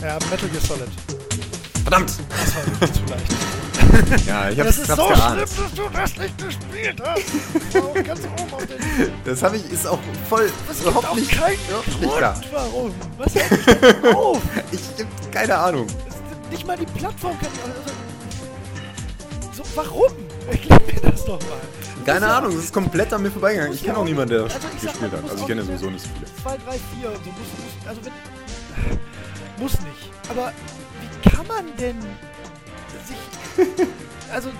Ja, 0.00 0.18
Metal 0.30 0.48
Gear 0.48 0.60
Solid. 0.62 0.88
Verdammt! 1.84 2.10
Das 2.28 2.56
war 2.56 2.66
wirklich 2.66 2.92
zu 2.92 3.04
leicht. 3.04 3.61
Ja, 4.26 4.48
ich 4.50 4.56
Das 4.56 4.66
hab's, 4.66 4.78
ist 4.78 4.88
hab's 4.90 5.00
so 5.02 5.08
geahnt. 5.08 5.48
schlimm, 5.48 5.64
dass 5.64 5.74
du 5.74 5.88
das 5.92 6.16
nicht 6.16 6.38
gespielt 6.38 7.02
hast. 7.04 7.22
Das 7.72 7.74
war 7.82 7.88
auch 7.90 7.94
ganz 8.04 8.20
oben 8.20 8.54
auf 8.54 8.60
Liste. 8.62 9.12
Das 9.24 9.42
habe 9.42 9.56
ich, 9.56 9.70
ist 9.72 9.86
auch 9.86 9.98
voll, 10.28 10.50
gibt 10.68 10.80
überhaupt 10.82 11.08
auch 11.08 11.14
nicht, 11.16 11.30
keinen 11.30 11.58
überhaupt 11.68 12.40
nicht 12.40 12.52
warum. 12.52 12.94
Was 13.18 13.34
hält 13.36 13.50
dich 13.50 13.64
denn 13.80 14.14
auf? 14.14 14.40
Ich, 14.70 14.80
keine 15.30 15.56
Ahnung. 15.58 15.86
Ist 15.86 16.50
Nicht 16.50 16.66
mal 16.66 16.76
die 16.76 16.86
Plattform 16.86 17.38
kann 17.38 17.48
ich... 17.52 17.60
Also, 19.52 19.62
so, 19.62 19.76
warum? 19.76 20.12
Erklär 20.50 20.80
mir 20.86 21.10
das 21.10 21.24
doch 21.24 21.38
mal. 21.40 21.58
Keine 22.04 22.26
ja- 22.26 22.38
Ahnung, 22.38 22.54
das 22.54 22.64
ist 22.64 22.74
komplett 22.74 23.12
an 23.12 23.22
mir 23.22 23.30
vorbeigegangen. 23.30 23.74
Ich 23.74 23.84
kenne 23.84 23.98
auch 23.98 24.04
niemanden, 24.04 24.30
der 24.34 24.42
also 24.44 24.56
ich 24.56 24.82
sag 24.82 25.00
mal, 25.00 25.08
gespielt 25.10 25.12
hat. 25.12 25.22
Also 25.24 25.36
ich 25.36 25.42
auch 25.42 25.46
kenne 25.46 25.62
sowieso 25.64 25.90
nicht 25.90 26.02
so 26.02 26.08
viele. 26.14 26.26
2, 26.42 26.50
3, 26.50 26.78
4 27.00 27.08
und 27.10 27.16
so 27.16 27.30
muss, 27.30 27.36
muss 27.36 27.88
also 27.88 28.00
wenn 28.04 28.12
muss 29.62 29.72
nicht. 29.72 30.10
Aber 30.30 30.52
wie 31.22 31.30
kann 31.30 31.46
man 31.46 31.64
denn 31.78 31.96
sich 33.06 33.66
also 34.32 34.50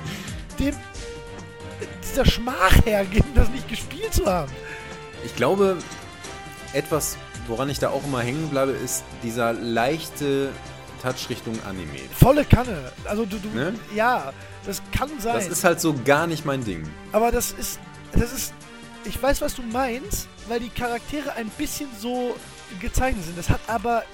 dem 0.59 0.74
dieser 2.02 2.26
Schmach 2.26 2.84
hergeben, 2.84 3.28
das 3.34 3.48
nicht 3.48 3.68
gespielt 3.68 4.12
zu 4.12 4.26
haben? 4.26 4.52
Ich 5.24 5.34
glaube, 5.34 5.78
etwas, 6.72 7.16
woran 7.46 7.70
ich 7.70 7.78
da 7.78 7.90
auch 7.90 8.04
immer 8.04 8.20
hängen 8.20 8.48
bleibe, 8.48 8.72
ist 8.72 9.04
dieser 9.22 9.52
leichte 9.52 10.50
Touch 11.02 11.28
Richtung 11.28 11.59
Anime. 11.64 11.98
Volle 12.18 12.44
Kanne. 12.44 12.92
Also 13.04 13.24
du, 13.24 13.38
du 13.38 13.48
Ne? 13.48 13.74
ja, 13.94 14.32
das 14.64 14.82
kann 14.96 15.09
sein. 15.18 15.34
Das 15.34 15.48
ist 15.48 15.64
halt 15.64 15.80
so 15.80 15.94
gar 16.04 16.26
nicht 16.26 16.44
mein 16.44 16.64
Ding. 16.64 16.88
Aber 17.12 17.32
das 17.32 17.52
ist, 17.52 17.80
das 18.12 18.32
ist, 18.32 18.52
ich 19.04 19.20
weiß, 19.20 19.40
was 19.40 19.54
du 19.54 19.62
meinst, 19.62 20.28
weil 20.48 20.60
die 20.60 20.68
Charaktere 20.68 21.32
ein 21.34 21.48
bisschen 21.48 21.88
so 21.98 22.36
gezeichnet 22.80 23.24
sind. 23.24 23.38
Das 23.38 23.48
hat 23.48 23.60
aber, 23.66 24.04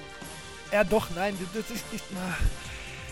ja 0.71 0.83
doch, 0.83 1.07
nein, 1.15 1.37
das 1.53 1.69
ist 1.69 1.91
nicht, 1.91 2.05
na, 2.11 2.37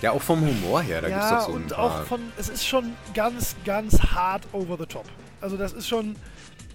Ja, 0.02 0.12
auch 0.12 0.22
vom 0.22 0.42
Humor 0.42 0.82
her, 0.82 1.02
da 1.02 1.08
ja 1.08 1.40
doch 1.40 1.48
so 1.48 1.54
ein 1.54 1.64
und 1.64 1.70
paar. 1.70 2.02
auch 2.02 2.04
von, 2.06 2.22
es 2.38 2.50
ist 2.50 2.66
schon 2.66 2.94
ganz, 3.14 3.56
ganz 3.66 4.00
hart 4.00 4.48
over 4.54 4.78
the 4.78 4.86
top. 4.86 5.06
Also 5.42 5.58
das 5.58 5.74
ist 5.74 5.88
schon, 5.88 6.16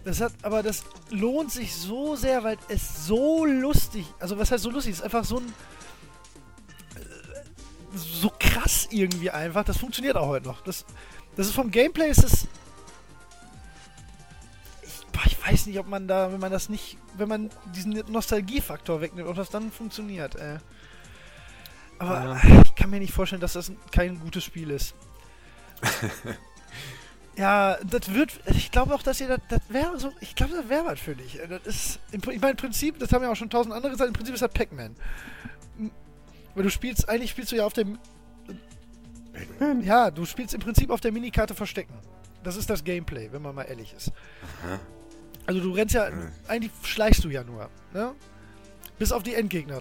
das 0.05 0.21
hat, 0.21 0.33
aber 0.43 0.63
das 0.63 0.83
lohnt 1.11 1.53
sich 1.53 1.75
so 1.75 2.17
sehr, 2.17 2.43
weil 2.43 2.59
es 2.69 3.07
so 3.07 3.45
lustig, 3.45 4.07
also 4.19 4.39
was 4.39 4.51
heißt 4.51 4.65
so 4.65 4.71
lustig, 4.71 4.95
es 4.95 4.99
ist 4.99 5.05
einfach 5.05 5.25
so 5.25 5.39
ein, 5.39 5.47
äh, 6.97 7.01
so 7.95 8.33
krass 8.39 8.89
irgendwie 8.91 9.31
einfach. 9.31 9.65
Das 9.65 9.77
funktioniert 9.79 10.17
auch 10.17 10.27
heute 10.27 10.49
noch. 10.49 10.61
Das, 10.63 10.85
das 11.37 11.47
ist 11.47 11.55
vom 11.55 11.71
Gameplay 11.71 12.11
ist 12.11 12.25
es. 12.25 12.49
Ich, 14.83 15.27
ich 15.33 15.47
weiß 15.47 15.67
nicht, 15.67 15.79
ob 15.79 15.87
man 15.87 16.09
da, 16.09 16.33
wenn 16.33 16.41
man 16.41 16.51
das 16.51 16.69
nicht, 16.69 16.99
wenn 17.17 17.29
man 17.29 17.51
diesen 17.75 18.03
Nostalgiefaktor 18.11 19.01
wegnimmt, 19.01 19.29
ob 19.29 19.37
das 19.37 19.51
dann 19.51 19.71
funktioniert. 19.71 20.35
Äh. 20.35 20.59
Aber 22.03 22.39
Ja. 22.43 22.63
ich 22.65 22.75
kann 22.75 22.91
mir 22.91 22.99
nicht 22.99 23.13
vorstellen, 23.13 23.41
dass 23.41 23.53
das 23.53 23.71
kein 23.91 24.19
gutes 24.21 24.45
Spiel 24.45 24.71
ist. 24.71 24.95
Ja, 27.35 27.79
das 27.83 28.13
wird, 28.13 28.39
ich 28.45 28.71
glaube 28.71 28.95
auch, 28.95 29.03
dass 29.03 29.19
ihr 29.19 29.27
das, 29.29 29.41
das 29.49 29.61
wäre 29.71 29.99
so, 29.99 30.13
ich 30.21 30.35
glaube, 30.35 30.53
das 30.55 30.69
wäre 30.69 30.85
was 30.85 31.01
für 31.01 31.17
dich. 31.17 31.41
Das 31.49 31.63
ist, 31.67 31.99
ich 32.13 32.23
meine, 32.27 32.51
im 32.51 32.57
Prinzip, 32.59 32.99
das 32.99 33.11
haben 33.11 33.23
ja 33.23 33.33
auch 33.33 33.37
schon 33.37 33.49
tausend 33.49 33.73
andere 33.75 33.91
gesagt, 33.91 34.09
im 34.09 34.13
Prinzip 34.13 34.35
ist 34.35 34.43
das 34.43 34.53
Pac-Man. 34.53 34.95
M- 35.79 35.91
Weil 36.55 36.63
du 36.65 36.69
spielst, 36.71 37.09
eigentlich 37.09 37.31
spielst 37.31 37.51
du 37.51 37.57
ja 37.57 37.65
auf 37.65 37.73
dem, 37.73 37.99
ja, 39.81 40.11
du 40.11 40.27
spielst 40.27 40.53
im 40.53 40.61
Prinzip 40.61 40.91
auf 40.91 41.01
der 41.01 41.11
Minikarte 41.11 41.55
Verstecken. 41.55 41.95
Das 42.45 42.57
ist 42.57 42.69
das 42.69 42.85
Gameplay, 42.85 43.31
wenn 43.33 43.41
man 43.41 43.55
mal 43.55 43.63
ehrlich 43.63 43.95
ist. 43.97 44.13
Also 45.47 45.61
du 45.63 45.73
rennst 45.73 45.95
ja, 45.95 46.11
eigentlich 46.49 46.73
schleichst 46.83 47.25
du 47.25 47.31
ja 47.31 47.45
nur, 47.45 47.71
ne? 47.95 48.13
Bis 48.99 49.11
auf 49.11 49.23
die 49.23 49.35
Endgegner. 49.35 49.81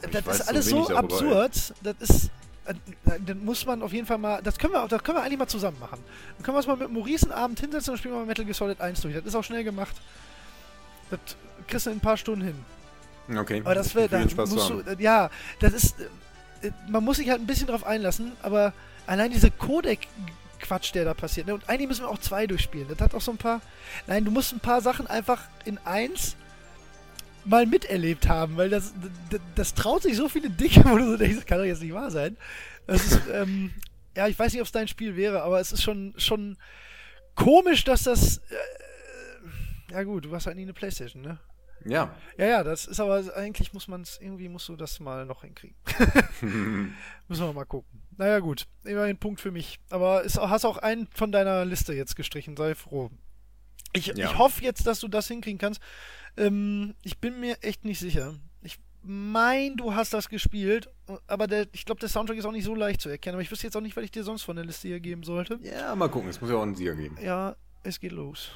Das 0.00 0.26
ist 0.26 0.46
so 0.46 0.50
alles 0.50 0.66
so 0.66 0.88
darüber, 0.88 0.98
absurd, 0.98 1.74
das 1.82 1.94
ist, 2.00 2.30
äh, 2.64 2.74
dann 3.26 3.44
muss 3.44 3.66
man 3.66 3.82
auf 3.82 3.92
jeden 3.92 4.06
Fall 4.06 4.18
mal, 4.18 4.40
das 4.42 4.58
können 4.58 4.72
wir, 4.72 4.86
das 4.88 5.02
können 5.02 5.18
wir 5.18 5.22
eigentlich 5.22 5.38
mal 5.38 5.46
zusammen 5.46 5.78
machen. 5.80 5.98
Dann 6.36 6.44
können 6.44 6.54
wir 6.54 6.58
uns 6.58 6.66
mal 6.66 6.76
mit 6.76 6.90
Maurice 6.90 7.26
einen 7.26 7.32
Abend 7.32 7.60
hinsetzen 7.60 7.92
und 7.92 7.98
spielen 7.98 8.14
mal 8.14 8.24
Metal 8.24 8.44
Gear 8.44 8.54
Solid 8.54 8.80
1 8.80 9.00
durch. 9.00 9.14
Das 9.14 9.24
ist 9.24 9.34
auch 9.34 9.44
schnell 9.44 9.64
gemacht. 9.64 9.96
Das 11.10 11.20
kriegst 11.66 11.86
du 11.86 11.90
in 11.90 11.96
ein 11.96 12.00
paar 12.00 12.16
Stunden 12.16 12.44
hin. 12.44 13.38
Okay. 13.38 13.60
Aber 13.64 13.74
das 13.74 13.94
wäre, 13.94 14.08
da 14.08 14.18
Viel 14.20 14.30
Spaß 14.30 14.50
musst 14.50 14.70
du, 14.70 14.80
äh, 14.80 14.96
ja, 14.98 15.30
das 15.60 15.72
ist, 15.72 16.00
äh, 16.62 16.68
äh, 16.68 16.72
man 16.88 17.04
muss 17.04 17.18
sich 17.18 17.30
halt 17.30 17.40
ein 17.40 17.46
bisschen 17.46 17.66
drauf 17.66 17.84
einlassen, 17.84 18.32
aber 18.42 18.72
allein 19.06 19.30
diese 19.30 19.50
Codec-Quatsch, 19.50 20.94
der 20.94 21.04
da 21.04 21.14
passiert, 21.14 21.46
ne? 21.46 21.54
und 21.54 21.68
eigentlich 21.68 21.88
müssen 21.88 22.02
wir 22.02 22.08
auch 22.08 22.18
zwei 22.18 22.46
durchspielen. 22.46 22.88
Das 22.88 22.98
hat 23.00 23.14
auch 23.14 23.20
so 23.20 23.30
ein 23.30 23.38
paar, 23.38 23.60
nein, 24.06 24.24
du 24.24 24.30
musst 24.30 24.52
ein 24.52 24.60
paar 24.60 24.80
Sachen 24.80 25.06
einfach 25.06 25.42
in 25.64 25.78
eins 25.84 26.36
mal 27.44 27.66
miterlebt 27.66 28.28
haben, 28.28 28.56
weil 28.56 28.70
das, 28.70 28.92
das, 29.30 29.40
das 29.54 29.74
traut 29.74 30.02
sich 30.02 30.16
so 30.16 30.28
viele 30.28 30.50
Dinge, 30.50 30.84
wo 30.84 30.96
du 30.98 31.12
so 31.12 31.16
denkst, 31.16 31.36
das 31.36 31.46
kann 31.46 31.58
doch 31.58 31.64
jetzt 31.64 31.82
nicht 31.82 31.94
wahr 31.94 32.10
sein. 32.10 32.36
Das 32.86 33.04
ist, 33.04 33.20
ähm, 33.32 33.72
ja, 34.16 34.26
ich 34.28 34.38
weiß 34.38 34.52
nicht, 34.52 34.60
ob 34.60 34.66
es 34.66 34.72
dein 34.72 34.88
Spiel 34.88 35.16
wäre, 35.16 35.42
aber 35.42 35.60
es 35.60 35.72
ist 35.72 35.82
schon, 35.82 36.14
schon 36.16 36.56
komisch, 37.34 37.84
dass 37.84 38.02
das, 38.04 38.38
äh, 38.38 39.92
ja 39.92 40.02
gut, 40.02 40.24
du 40.24 40.34
hast 40.34 40.46
halt 40.46 40.56
nie 40.56 40.62
eine 40.62 40.72
Playstation, 40.74 41.22
ne? 41.22 41.38
Ja. 41.84 42.14
Ja, 42.36 42.46
ja, 42.46 42.62
das 42.62 42.84
ist 42.84 43.00
aber 43.00 43.24
eigentlich 43.36 43.72
muss 43.72 43.88
man 43.88 44.02
es, 44.02 44.18
irgendwie 44.20 44.48
musst 44.50 44.68
du 44.68 44.76
das 44.76 45.00
mal 45.00 45.24
noch 45.24 45.42
hinkriegen. 45.42 45.74
Müssen 47.28 47.46
wir 47.46 47.52
mal 47.54 47.64
gucken. 47.64 48.02
Naja, 48.18 48.40
gut. 48.40 48.66
Immerhin 48.84 49.16
Punkt 49.16 49.40
für 49.40 49.50
mich. 49.50 49.80
Aber 49.88 50.22
ist, 50.22 50.38
hast 50.38 50.66
auch 50.66 50.76
einen 50.76 51.08
von 51.14 51.32
deiner 51.32 51.64
Liste 51.64 51.94
jetzt 51.94 52.16
gestrichen, 52.16 52.54
sei 52.56 52.74
froh. 52.74 53.10
Ich, 53.94 54.08
Ja. 54.08 54.14
ich 54.30 54.38
hoffe 54.38 54.62
jetzt, 54.62 54.86
dass 54.86 55.00
du 55.00 55.08
das 55.08 55.26
hinkriegen 55.28 55.58
kannst. 55.58 55.80
Ähm, 56.36 56.94
ich 57.02 57.18
bin 57.18 57.40
mir 57.40 57.56
echt 57.62 57.84
nicht 57.84 57.98
sicher. 57.98 58.34
Ich 58.62 58.78
mein, 59.02 59.76
du 59.76 59.94
hast 59.94 60.14
das 60.14 60.28
gespielt, 60.28 60.88
aber 61.26 61.46
der, 61.46 61.66
ich 61.72 61.84
glaube, 61.84 62.00
der 62.00 62.08
Soundtrack 62.08 62.36
ist 62.38 62.44
auch 62.44 62.52
nicht 62.52 62.64
so 62.64 62.74
leicht 62.74 63.00
zu 63.00 63.08
erkennen. 63.08 63.34
Aber 63.34 63.42
ich 63.42 63.50
wüsste 63.50 63.66
jetzt 63.66 63.76
auch 63.76 63.80
nicht, 63.80 63.96
was 63.96 64.04
ich 64.04 64.10
dir 64.10 64.24
sonst 64.24 64.42
von 64.42 64.56
der 64.56 64.64
Liste 64.64 64.88
hier 64.88 65.00
geben 65.00 65.22
sollte. 65.22 65.58
Ja, 65.62 65.94
mal 65.94 66.08
gucken. 66.08 66.28
Es 66.28 66.40
muss 66.40 66.50
ja 66.50 66.56
auch 66.56 66.62
einen 66.62 66.74
Sieger 66.74 66.94
geben. 66.94 67.16
Ja, 67.22 67.56
es 67.82 67.98
geht 67.98 68.12
los. 68.12 68.50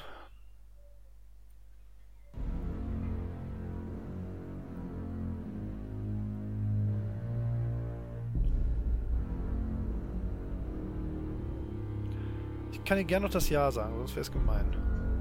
Ich 12.71 12.83
kann 12.87 12.99
dir 12.99 13.05
gerne 13.05 13.25
noch 13.25 13.33
das 13.33 13.49
Jahr 13.49 13.71
sagen, 13.71 13.95
sonst 13.97 14.11
wäre 14.11 14.21
es 14.21 14.31
gemein. 14.31 14.65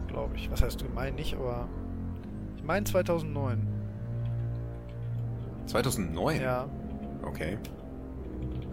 Glaube 0.06 0.36
ich. 0.36 0.50
Was 0.50 0.60
heißt 0.62 0.82
gemein 0.82 1.14
nicht, 1.14 1.34
aber. 1.34 1.66
Ich 2.64 2.66
meine 2.66 2.86
2009. 2.86 3.60
2009? 5.66 6.40
Ja, 6.40 6.66
Okay. 7.22 7.58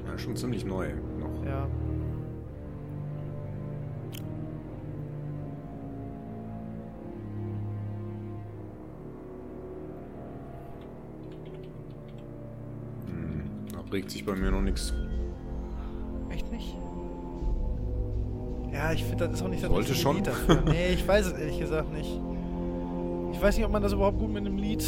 Ja, 0.06 0.18
schon 0.18 0.38
ziemlich 0.38 0.64
neu 0.64 0.94
noch. 1.20 1.46
ja. 1.46 1.68
Da 13.72 13.80
regt 13.92 14.12
sich 14.12 14.26
bei 14.26 14.36
mir 14.36 14.52
noch 14.52 14.62
nichts. 14.62 14.94
Echt 16.30 16.50
nicht? 16.52 16.78
Ja, 18.72 18.92
ich 18.94 19.04
finde, 19.04 19.26
das 19.28 19.36
ist 19.36 19.42
auch 19.44 19.50
nicht 19.50 19.64
das 19.64 19.70
Sollte 19.70 19.96
schon. 19.96 20.16
Lied 20.18 20.28
dafür. 20.28 20.62
Nee, 20.66 20.94
ich 20.94 21.06
weiß 21.08 21.28
es 21.28 21.34
ehrlich 21.34 21.60
gesagt 21.60 21.92
nicht. 21.92 22.20
Ich 23.32 23.42
weiß 23.42 23.58
nicht, 23.58 23.66
ob 23.66 23.72
man 23.72 23.82
das 23.82 23.94
überhaupt 23.94 24.20
gut 24.20 24.30
mit 24.30 24.46
einem 24.46 24.58
Lied. 24.58 24.84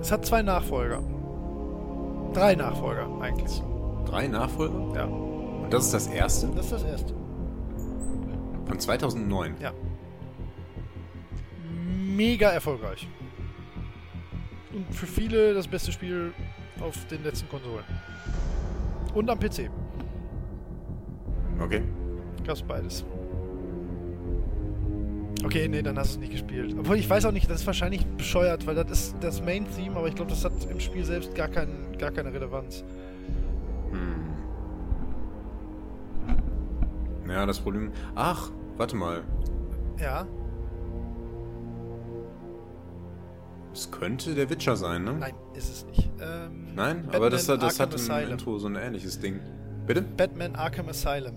Es 0.00 0.12
hat 0.12 0.24
zwei 0.24 0.42
Nachfolger. 0.42 1.02
Drei 2.34 2.54
Nachfolger, 2.54 3.08
eigentlich. 3.20 3.62
Drei 4.06 4.26
Nachfolger? 4.28 4.94
Ja, 4.94 5.04
Und 5.04 5.72
das 5.72 5.86
ist 5.86 5.94
das 5.94 6.06
erste? 6.08 6.46
das 6.48 6.66
ist 6.66 6.72
das 6.72 6.84
erste. 6.84 7.14
Von 8.66 8.78
2009. 8.78 9.54
Ja. 9.60 9.72
Mega 12.16 12.50
erfolgreich. 12.50 13.08
Und 14.74 14.94
für 14.94 15.06
viele 15.06 15.54
das 15.54 15.66
beste 15.66 15.90
Spiel 15.92 16.32
auf 16.80 17.06
den 17.06 17.22
letzten 17.24 17.48
Konsolen. 17.48 17.84
Und 19.14 19.30
am 19.30 19.38
PC. 19.38 19.70
Okay. 21.60 21.82
Gab's 22.46 22.62
beides. 22.62 23.04
Okay, 25.44 25.68
nee, 25.68 25.82
dann 25.82 25.98
hast 25.98 26.10
du 26.10 26.14
es 26.14 26.18
nicht 26.20 26.32
gespielt. 26.32 26.74
Obwohl 26.78 26.96
ich 26.96 27.08
weiß 27.08 27.24
auch 27.26 27.32
nicht, 27.32 27.48
das 27.50 27.60
ist 27.60 27.66
wahrscheinlich 27.66 28.04
bescheuert, 28.06 28.66
weil 28.66 28.74
das 28.74 28.90
ist 28.90 29.16
das 29.20 29.40
Main-Theme, 29.42 29.96
aber 29.96 30.08
ich 30.08 30.14
glaube, 30.14 30.30
das 30.30 30.44
hat 30.44 30.52
im 30.70 30.80
Spiel 30.80 31.04
selbst 31.04 31.34
gar, 31.34 31.48
kein, 31.48 31.68
gar 31.98 32.10
keine 32.10 32.32
Relevanz. 32.32 32.84
Ja, 37.28 37.44
das 37.46 37.60
Problem. 37.60 37.92
Ach, 38.14 38.50
warte 38.76 38.96
mal. 38.96 39.22
Ja? 40.00 40.26
Es 43.72 43.90
könnte 43.90 44.34
der 44.34 44.48
Witcher 44.50 44.76
sein, 44.76 45.04
ne? 45.04 45.12
Nein, 45.12 45.34
ist 45.54 45.70
es 45.70 45.86
nicht. 45.86 46.10
Ähm, 46.20 46.68
Nein? 46.74 46.96
Batman 47.02 47.14
aber 47.14 47.30
das, 47.30 47.48
hat- 47.48 47.62
das 47.62 47.78
hat 47.78 47.90
im 47.90 48.00
Asylum. 48.00 48.32
Intro 48.32 48.58
so 48.58 48.66
ein 48.66 48.76
ähnliches 48.76 49.20
Ding. 49.20 49.40
Bitte? 49.86 50.02
Batman 50.02 50.54
Arkham 50.56 50.88
Asylum. 50.88 51.34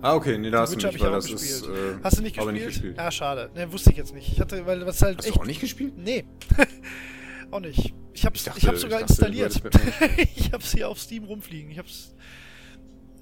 Ah, 0.00 0.14
okay, 0.14 0.38
nee, 0.38 0.50
da 0.50 0.60
hast 0.60 0.72
du 0.72 0.76
nicht, 0.76 0.84
weil 0.86 0.94
ich 0.94 1.00
das 1.00 1.24
ist. 1.26 1.62
gespielt. 1.66 1.76
Äh, 1.76 2.04
Hast 2.04 2.18
du 2.18 2.22
nicht 2.22 2.36
gespielt? 2.36 2.54
nicht 2.54 2.66
gespielt. 2.66 2.96
Ja, 2.96 3.10
schade. 3.10 3.50
Ne, 3.54 3.72
wusste 3.72 3.90
ich 3.90 3.96
jetzt 3.96 4.14
nicht. 4.14 4.30
Ich 4.32 4.40
hatte, 4.40 4.64
weil 4.66 4.86
was 4.86 5.02
halt 5.02 5.18
Hast 5.18 5.26
echt. 5.26 5.36
du 5.36 5.40
auch 5.40 5.44
nicht 5.46 5.60
gespielt? 5.60 5.94
Nee. 5.96 6.24
auch 7.50 7.60
nicht. 7.60 7.94
Ich 8.12 8.24
hab's, 8.24 8.40
Ich 8.40 8.46
ich 8.46 8.52
dachte- 8.54 8.66
hab's 8.68 8.80
sogar 8.82 9.00
ich 9.00 9.06
dachte, 9.06 9.26
installiert. 9.26 9.60
ich 10.36 10.52
hab's 10.52 10.72
hier 10.72 10.88
auf 10.88 11.00
Steam 11.00 11.24
rumfliegen. 11.24 11.70
Ich 11.70 11.78
hab's. 11.78 12.14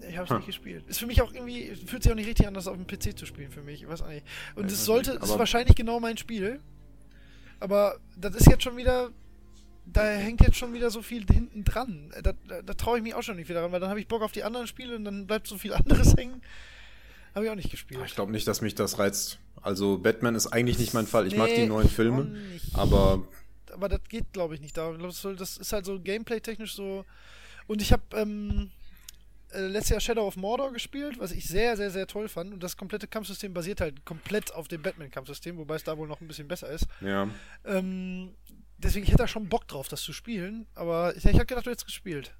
Ich 0.08 0.16
hab's 0.18 0.28
Hm. 0.30 0.36
nicht 0.36 0.46
gespielt. 0.46 0.84
Ist 0.86 0.98
für 0.98 1.06
mich 1.06 1.20
auch 1.22 1.32
irgendwie, 1.32 1.74
fühlt 1.86 2.02
sich 2.02 2.12
auch 2.12 2.16
nicht 2.16 2.28
richtig 2.28 2.46
an, 2.46 2.54
das 2.54 2.68
auf 2.68 2.76
dem 2.76 2.86
PC 2.86 3.18
zu 3.18 3.26
spielen 3.26 3.50
für 3.50 3.62
mich. 3.62 3.82
Ich 3.82 3.88
weiß 3.88 4.02
auch 4.02 4.08
nicht. 4.08 4.24
Und 4.54 4.66
es 4.66 4.74
ich 4.74 4.78
sollte, 4.80 5.12
nicht, 5.12 5.22
ist 5.24 5.38
wahrscheinlich 5.38 5.74
genau 5.74 5.98
mein 5.98 6.16
Spiel. 6.16 6.60
Aber 7.58 7.96
das 8.16 8.34
ist 8.36 8.46
jetzt 8.48 8.62
schon 8.62 8.76
wieder. 8.76 9.10
Da 9.86 10.04
hängt 10.04 10.40
jetzt 10.40 10.56
schon 10.56 10.74
wieder 10.74 10.90
so 10.90 11.00
viel 11.00 11.24
hinten 11.26 11.64
dran. 11.64 12.12
Da, 12.22 12.32
da, 12.48 12.62
da 12.62 12.74
traue 12.74 12.98
ich 12.98 13.02
mich 13.04 13.14
auch 13.14 13.22
schon 13.22 13.36
nicht 13.36 13.48
wieder 13.48 13.60
dran, 13.62 13.72
weil 13.72 13.80
dann 13.80 13.88
habe 13.88 14.00
ich 14.00 14.08
Bock 14.08 14.22
auf 14.22 14.32
die 14.32 14.42
anderen 14.42 14.66
Spiele 14.66 14.96
und 14.96 15.04
dann 15.04 15.26
bleibt 15.26 15.46
so 15.46 15.56
viel 15.58 15.72
anderes 15.74 16.14
hängen. 16.16 16.42
Habe 17.34 17.44
ich 17.44 17.50
auch 17.50 17.56
nicht 17.56 17.70
gespielt. 17.70 18.00
Ich 18.06 18.14
glaube 18.14 18.32
nicht, 18.32 18.48
dass 18.48 18.60
mich 18.60 18.74
das 18.74 18.98
reizt. 18.98 19.38
Also, 19.62 19.98
Batman 19.98 20.34
ist 20.34 20.46
eigentlich 20.48 20.78
nicht 20.78 20.94
mein 20.94 21.06
Fall. 21.06 21.26
Ich 21.26 21.36
mag 21.36 21.48
Nee, 21.48 21.62
die 21.62 21.66
neuen 21.66 21.88
Filme. 21.88 22.36
Aber 22.72 23.22
aber 23.76 23.88
das 23.88 24.00
geht, 24.08 24.32
glaube 24.32 24.54
ich, 24.54 24.60
nicht 24.60 24.76
das 24.76 25.24
ist 25.58 25.72
halt 25.72 25.84
so 25.84 26.00
gameplay-technisch 26.00 26.74
so. 26.74 27.04
Und 27.66 27.82
ich 27.82 27.92
habe 27.92 28.02
ähm, 28.14 28.70
äh, 29.52 29.60
letztes 29.60 29.90
Jahr 29.90 30.00
Shadow 30.00 30.26
of 30.26 30.36
Mordor 30.36 30.72
gespielt, 30.72 31.18
was 31.18 31.30
ich 31.32 31.46
sehr, 31.46 31.76
sehr, 31.76 31.90
sehr 31.90 32.06
toll 32.06 32.28
fand. 32.28 32.54
Und 32.54 32.62
das 32.62 32.76
komplette 32.76 33.06
Kampfsystem 33.06 33.52
basiert 33.52 33.80
halt 33.80 34.04
komplett 34.04 34.52
auf 34.54 34.68
dem 34.68 34.82
Batman-Kampfsystem, 34.82 35.56
wobei 35.58 35.76
es 35.76 35.84
da 35.84 35.98
wohl 35.98 36.08
noch 36.08 36.20
ein 36.20 36.28
bisschen 36.28 36.48
besser 36.48 36.70
ist. 36.70 36.86
ja. 37.00 37.28
Ähm, 37.64 38.30
deswegen, 38.78 39.04
ich 39.04 39.10
hätte 39.10 39.22
da 39.22 39.28
schon 39.28 39.48
Bock 39.48 39.68
drauf, 39.68 39.88
das 39.88 40.02
zu 40.02 40.12
spielen. 40.12 40.66
Aber 40.74 41.16
ich, 41.16 41.24
ich 41.24 41.34
habe 41.34 41.46
gedacht, 41.46 41.66
du 41.66 41.70
hättest 41.70 41.86
gespielt. 41.86 42.34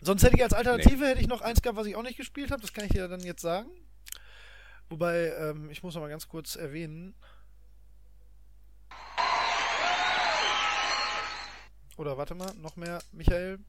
Sonst 0.00 0.22
hätte 0.24 0.36
ich 0.36 0.42
als 0.42 0.52
Alternative 0.52 1.06
hätte 1.06 1.20
ich 1.20 1.28
noch 1.28 1.42
eins 1.42 1.62
gehabt, 1.62 1.78
was 1.78 1.86
ich 1.86 1.94
auch 1.94 2.02
nicht 2.02 2.16
gespielt 2.16 2.50
habe. 2.50 2.60
Das 2.60 2.72
kann 2.72 2.84
ich 2.84 2.90
dir 2.90 3.06
dann 3.08 3.20
jetzt 3.20 3.42
sagen. 3.42 3.70
Wobei, 4.88 5.32
ähm, 5.38 5.70
ich 5.70 5.82
muss 5.82 5.94
noch 5.94 6.02
mal 6.02 6.08
ganz 6.08 6.28
kurz 6.28 6.56
erwähnen. 6.56 7.14
Oder 11.96 12.18
warte 12.18 12.34
mal, 12.34 12.52
noch 12.54 12.76
mehr, 12.76 12.98
Michael. 13.12 13.60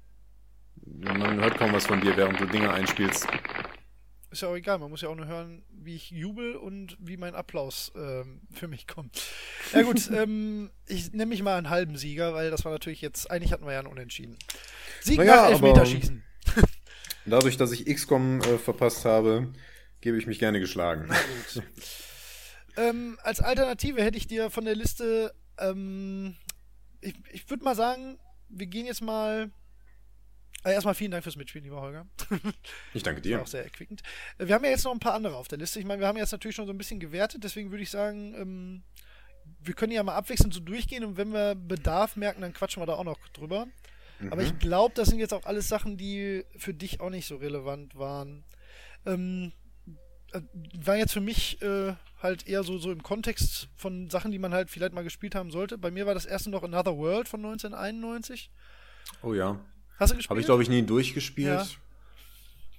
Man 0.85 1.39
hört 1.39 1.57
kaum 1.57 1.71
was 1.71 1.85
von 1.85 2.01
dir, 2.01 2.17
während 2.17 2.39
du 2.39 2.45
Dinge 2.45 2.71
einspielst. 2.71 3.27
Ist 4.33 4.41
ja 4.41 4.47
auch 4.47 4.55
egal, 4.55 4.79
man 4.79 4.89
muss 4.89 5.01
ja 5.01 5.09
auch 5.09 5.15
nur 5.15 5.27
hören, 5.27 5.63
wie 5.69 5.95
ich 5.95 6.09
jubel 6.09 6.55
und 6.55 6.97
wie 6.99 7.17
mein 7.17 7.35
Applaus 7.35 7.91
ähm, 7.95 8.41
für 8.51 8.67
mich 8.67 8.87
kommt. 8.87 9.21
Ja 9.73 9.83
gut, 9.83 10.09
ähm, 10.15 10.71
ich 10.87 11.11
nehme 11.11 11.27
mich 11.27 11.43
mal 11.43 11.55
einen 11.55 11.69
halben 11.69 11.97
Sieger, 11.97 12.33
weil 12.33 12.49
das 12.49 12.65
war 12.65 12.71
natürlich 12.71 12.99
jetzt, 13.01 13.29
eigentlich 13.29 13.51
hatten 13.53 13.63
wir 13.63 13.73
ja 13.73 13.79
einen 13.79 13.89
Unentschieden. 13.89 14.35
Sieg 15.01 15.19
Naja, 15.19 15.35
nach 15.35 15.41
aber- 15.43 15.51
Elfmeterschießen. 15.67 16.23
Dadurch, 17.27 17.57
dass 17.57 17.71
ich 17.73 17.85
XCOM 17.85 18.41
äh, 18.41 18.57
verpasst 18.57 19.05
habe, 19.05 19.53
gebe 20.01 20.17
ich 20.17 20.25
mich 20.25 20.39
gerne 20.39 20.59
geschlagen. 20.59 21.09
Gut. 21.53 21.63
ähm, 22.75 23.19
als 23.21 23.39
Alternative 23.39 24.01
hätte 24.01 24.17
ich 24.17 24.25
dir 24.25 24.49
von 24.49 24.65
der 24.65 24.73
Liste, 24.75 25.31
ähm, 25.59 26.35
ich, 27.01 27.13
ich 27.31 27.47
würde 27.51 27.63
mal 27.63 27.75
sagen, 27.75 28.17
wir 28.49 28.65
gehen 28.65 28.87
jetzt 28.87 29.03
mal 29.03 29.51
Äh, 30.63 30.73
erstmal 30.73 30.95
vielen 30.95 31.11
Dank 31.11 31.23
fürs 31.23 31.35
Mitspielen, 31.35 31.65
lieber 31.65 31.81
Holger. 31.81 32.05
Ich 32.93 33.03
danke 33.03 33.19
War 33.19 33.23
dir. 33.23 33.41
auch 33.41 33.47
sehr 33.47 33.63
erquickend. 33.63 34.01
Äh, 34.37 34.47
Wir 34.47 34.55
haben 34.55 34.63
ja 34.63 34.71
jetzt 34.71 34.85
noch 34.85 34.91
ein 34.93 34.99
paar 34.99 35.13
andere 35.13 35.35
auf 35.35 35.47
der 35.47 35.57
Liste. 35.57 35.79
Ich 35.79 35.85
meine, 35.85 35.99
wir 35.99 36.07
haben 36.07 36.17
jetzt 36.17 36.31
natürlich 36.31 36.55
schon 36.55 36.65
so 36.67 36.73
ein 36.73 36.77
bisschen 36.77 36.99
gewertet, 36.99 37.43
deswegen 37.43 37.71
würde 37.71 37.83
ich 37.83 37.89
sagen, 37.91 38.33
ähm, 38.35 38.83
wir 39.59 39.73
können 39.73 39.91
ja 39.91 40.03
mal 40.03 40.15
abwechselnd 40.15 40.53
so 40.53 40.59
durchgehen 40.61 41.03
und 41.03 41.17
wenn 41.17 41.33
wir 41.33 41.55
Bedarf 41.55 42.15
merken, 42.15 42.41
dann 42.41 42.53
quatschen 42.53 42.81
wir 42.81 42.85
da 42.87 42.93
auch 42.93 43.03
noch 43.03 43.19
drüber. 43.29 43.67
Aber 44.29 44.37
Mhm. 44.41 44.47
ich 44.47 44.59
glaube, 44.59 44.93
das 44.95 45.09
sind 45.09 45.19
jetzt 45.19 45.33
auch 45.33 45.45
alles 45.45 45.67
Sachen, 45.67 45.97
die 45.97 46.45
für 46.55 46.73
dich 46.73 47.01
auch 47.01 47.09
nicht 47.09 47.27
so 47.27 47.35
relevant 47.37 47.95
waren. 47.97 48.45
Ähm, 49.05 49.51
äh, 50.31 50.39
war 50.85 50.95
jetzt 50.95 51.11
für 51.11 51.19
mich 51.19 51.61
äh, 51.61 51.93
halt 52.21 52.47
eher 52.47 52.63
so, 52.63 52.77
so 52.77 52.91
im 52.91 53.03
Kontext 53.03 53.67
von 53.75 54.09
Sachen, 54.09 54.31
die 54.31 54.39
man 54.39 54.53
halt 54.53 54.69
vielleicht 54.69 54.93
mal 54.93 55.03
gespielt 55.03 55.35
haben 55.35 55.51
sollte. 55.51 55.77
Bei 55.77 55.91
mir 55.91 56.05
war 56.05 56.13
das 56.13 56.25
erste 56.25 56.49
noch 56.49 56.63
Another 56.63 56.95
World 56.97 57.27
von 57.27 57.41
1991. 57.43 58.49
Oh 59.23 59.33
ja. 59.33 59.59
Hast 59.97 60.11
du 60.11 60.17
gespielt? 60.17 60.29
Habe 60.29 60.39
ich, 60.39 60.45
glaube 60.45 60.63
ich, 60.63 60.69
nie 60.69 60.83
durchgespielt. 60.83 61.47
Ja. 61.47 61.67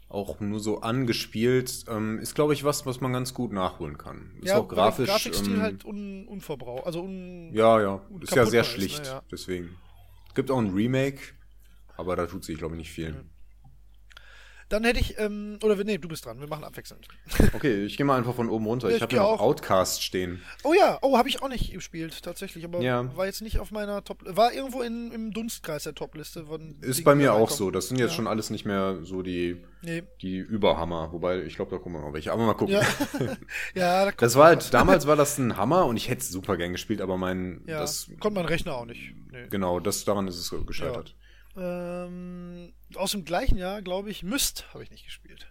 Auch 0.08 0.38
nur 0.40 0.60
so 0.60 0.80
angespielt. 0.80 1.84
Ähm, 1.88 2.18
ist, 2.18 2.34
glaube 2.34 2.52
ich, 2.52 2.64
was, 2.64 2.86
was 2.86 3.00
man 3.00 3.12
ganz 3.12 3.34
gut 3.34 3.52
nachholen 3.52 3.98
kann. 3.98 4.32
Ist 4.40 4.48
ja, 4.48 4.58
auch 4.58 4.68
grafisch. 4.68 5.08
Grafikstil 5.08 5.54
ähm, 5.54 5.62
halt 5.62 5.84
un, 5.84 6.26
unverbraucht. 6.28 6.86
Also 6.86 7.02
un, 7.02 7.50
ja, 7.52 7.80
ja. 7.80 8.00
Ist 8.20 8.34
ja 8.34 8.46
sehr 8.46 8.60
ist, 8.62 8.68
schlicht. 8.68 9.02
ne, 9.02 9.08
ja. 9.08 9.22
Deswegen. 9.30 9.76
Gibt 10.34 10.50
auch 10.50 10.58
ein 10.58 10.72
Remake, 10.72 11.20
aber 11.96 12.16
da 12.16 12.26
tut 12.26 12.44
sich, 12.44 12.58
glaube 12.58 12.74
ich, 12.74 12.78
nicht 12.78 12.92
viel. 12.92 13.12
Mhm. 13.12 13.30
Dann 14.68 14.84
hätte 14.84 14.98
ich, 15.00 15.18
ähm, 15.18 15.58
oder 15.62 15.76
nee, 15.84 15.98
du 15.98 16.08
bist 16.08 16.24
dran, 16.24 16.40
wir 16.40 16.48
machen 16.48 16.64
abwechselnd. 16.64 17.06
Okay, 17.54 17.84
ich 17.84 17.96
gehe 17.96 18.04
mal 18.06 18.16
einfach 18.16 18.34
von 18.34 18.48
oben 18.48 18.66
runter. 18.66 18.88
Ja, 18.90 18.96
ich 18.96 19.02
habe 19.02 19.14
ja 19.14 19.22
noch 19.22 19.32
auch. 19.32 19.40
Outcast 19.40 20.02
stehen. 20.02 20.42
Oh 20.62 20.72
ja, 20.72 20.98
oh, 21.02 21.16
habe 21.18 21.28
ich 21.28 21.42
auch 21.42 21.48
nicht 21.48 21.72
gespielt, 21.72 22.22
tatsächlich, 22.22 22.64
aber 22.64 22.80
Ja. 22.80 23.14
war 23.16 23.26
jetzt 23.26 23.42
nicht 23.42 23.58
auf 23.58 23.70
meiner 23.70 24.02
Top, 24.02 24.18
war 24.24 24.52
irgendwo 24.52 24.82
in, 24.82 25.12
im 25.12 25.32
Dunstkreis 25.32 25.84
der 25.84 25.94
Topliste 25.94 26.44
Ist 26.80 27.04
bei 27.04 27.14
mir 27.14 27.34
auch 27.34 27.50
so. 27.50 27.70
Das 27.70 27.88
sind 27.88 27.98
jetzt 27.98 28.10
Ja. 28.10 28.16
schon 28.16 28.26
alles 28.26 28.50
nicht 28.50 28.64
mehr 28.64 28.98
so 29.02 29.22
die, 29.22 29.62
Nee. 29.82 30.02
die 30.22 30.38
Überhammer. 30.38 31.12
Wobei, 31.12 31.42
ich 31.42 31.56
glaube, 31.56 31.70
da 31.70 31.78
kommen 31.78 32.00
noch 32.00 32.12
welche. 32.12 32.32
Aber 32.32 32.44
mal 32.46 32.54
gucken. 32.54 32.74
Ja. 32.74 32.82
ja, 33.74 34.04
da 34.04 34.10
kommt 34.10 34.22
Das 34.22 34.34
war 34.36 34.46
halt, 34.46 34.72
damals 34.72 35.06
war 35.06 35.16
das 35.16 35.38
ein 35.38 35.56
Hammer 35.56 35.86
und 35.86 35.96
ich 35.96 36.08
hätte 36.08 36.22
es 36.22 36.30
super 36.30 36.56
gern 36.56 36.72
gespielt, 36.72 37.00
aber 37.00 37.16
mein, 37.16 37.62
Ja, 37.66 37.80
das, 37.80 38.10
konnte 38.20 38.40
mein 38.40 38.46
Rechner 38.46 38.74
auch 38.76 38.86
nicht. 38.86 39.14
Nee. 39.30 39.46
genau, 39.50 39.80
das, 39.80 40.04
daran 40.04 40.26
ist 40.28 40.36
es 40.38 40.54
gescheitert. 40.66 41.14
Ähm, 41.56 42.72
aus 42.94 43.12
dem 43.12 43.24
gleichen 43.24 43.56
Jahr, 43.58 43.82
glaube 43.82 44.10
ich, 44.10 44.22
Myst 44.22 44.66
habe 44.74 44.82
ich 44.82 44.90
nicht 44.90 45.04
gespielt. 45.04 45.50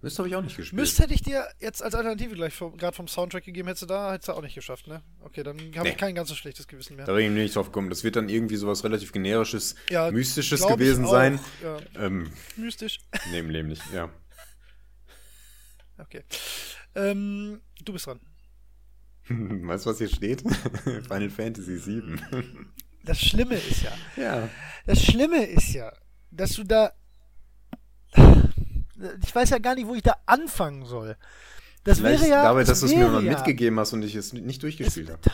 Das 0.00 0.18
habe 0.18 0.26
ich 0.28 0.34
auch 0.34 0.42
nicht 0.42 0.56
gespielt. 0.56 0.80
Myst 0.80 0.98
hätte 0.98 1.14
ich 1.14 1.22
dir 1.22 1.46
jetzt 1.60 1.80
als 1.82 1.94
Alternative 1.94 2.34
gleich 2.34 2.58
gerade 2.58 2.92
vom 2.96 3.06
Soundtrack 3.06 3.44
gegeben, 3.44 3.68
hättest 3.68 3.82
du 3.82 3.86
da, 3.86 4.12
hättest 4.12 4.28
du 4.28 4.32
auch 4.32 4.42
nicht 4.42 4.54
geschafft, 4.56 4.88
ne? 4.88 5.00
Okay, 5.20 5.44
dann 5.44 5.58
habe 5.76 5.82
Nee. 5.84 5.90
ich 5.90 5.96
kein 5.96 6.14
ganz 6.16 6.28
so 6.28 6.34
schlechtes 6.34 6.66
Gewissen 6.66 6.96
mehr. 6.96 7.04
Da 7.06 7.12
bin 7.14 7.26
ich 7.26 7.30
nicht 7.30 7.54
drauf 7.54 7.66
gekommen. 7.66 7.88
Das 7.88 8.02
wird 8.02 8.16
dann 8.16 8.28
irgendwie 8.28 8.56
sowas 8.56 8.82
relativ 8.82 9.12
generisches, 9.12 9.76
Ja, 9.90 10.10
mystisches 10.10 10.66
gewesen 10.66 11.04
auch, 11.04 11.10
sein. 11.12 11.38
Ja, 11.62 11.78
Ähm, 11.94 12.32
mystisch. 12.56 12.98
nee, 13.30 13.38
im 13.38 13.50
Leben 13.50 13.68
nicht, 13.68 13.82
ja. 13.92 14.10
Okay. 15.98 16.24
Ähm, 16.96 17.60
du 17.84 17.92
bist 17.92 18.06
dran. 18.06 18.18
weißt 19.28 19.86
du, 19.86 19.90
was 19.90 19.98
hier 19.98 20.08
steht? 20.08 20.40
Final 21.06 21.30
Fantasy 21.30 21.78
7. 21.78 22.72
Das 23.04 23.20
Schlimme 23.20 23.56
ist 23.56 23.82
ja, 23.82 23.92
ja. 24.16 24.48
das 24.86 25.02
Schlimme 25.02 25.44
ist 25.44 25.72
ja, 25.72 25.92
dass 26.30 26.52
du 26.52 26.64
da. 26.64 26.92
Ich 29.24 29.34
weiß 29.34 29.50
ja 29.50 29.58
gar 29.58 29.74
nicht, 29.74 29.86
wo 29.86 29.94
ich 29.94 30.02
da 30.02 30.16
anfangen 30.26 30.84
soll. 30.84 31.16
Das 31.84 31.98
Vielleicht 31.98 32.22
wäre 32.22 32.30
ja. 32.30 32.42
damit, 32.44 32.68
das 32.68 32.80
dass 32.80 32.80
du 32.80 32.86
es 32.86 32.94
mir 32.94 33.08
mal 33.08 33.24
ja, 33.24 33.32
mitgegeben 33.32 33.78
hast 33.80 33.92
und 33.92 34.02
ich 34.02 34.14
es 34.14 34.32
nicht 34.32 34.62
durchgespielt 34.62 35.10
habe. 35.10 35.20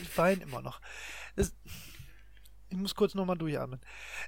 Ich 0.00 0.18
weine 0.18 0.42
immer 0.42 0.62
noch. 0.62 0.80
Es, 1.36 1.54
ich 2.70 2.76
muss 2.76 2.94
kurz 2.96 3.14
nochmal 3.14 3.38
durchatmen. 3.38 3.80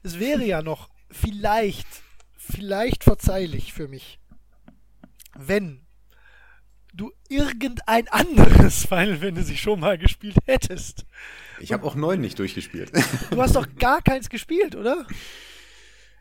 Es 0.04 0.20
wäre 0.20 0.44
ja 0.44 0.62
noch 0.62 0.88
vielleicht, 1.10 1.88
vielleicht 2.36 3.02
verzeihlich 3.02 3.72
für 3.72 3.88
mich, 3.88 4.20
wenn 5.34 5.83
du 6.94 7.12
irgendein 7.28 8.08
anderes 8.08 8.86
Final 8.88 9.16
Fantasy 9.16 9.56
schon 9.56 9.80
mal 9.80 9.98
gespielt 9.98 10.36
hättest. 10.46 11.04
Ich 11.60 11.72
habe 11.72 11.86
auch 11.86 11.94
9 11.94 12.20
nicht 12.20 12.38
durchgespielt. 12.38 12.92
Du 13.30 13.42
hast 13.42 13.56
doch 13.56 13.66
gar 13.78 14.02
keins 14.02 14.28
gespielt, 14.28 14.74
oder? 14.76 15.06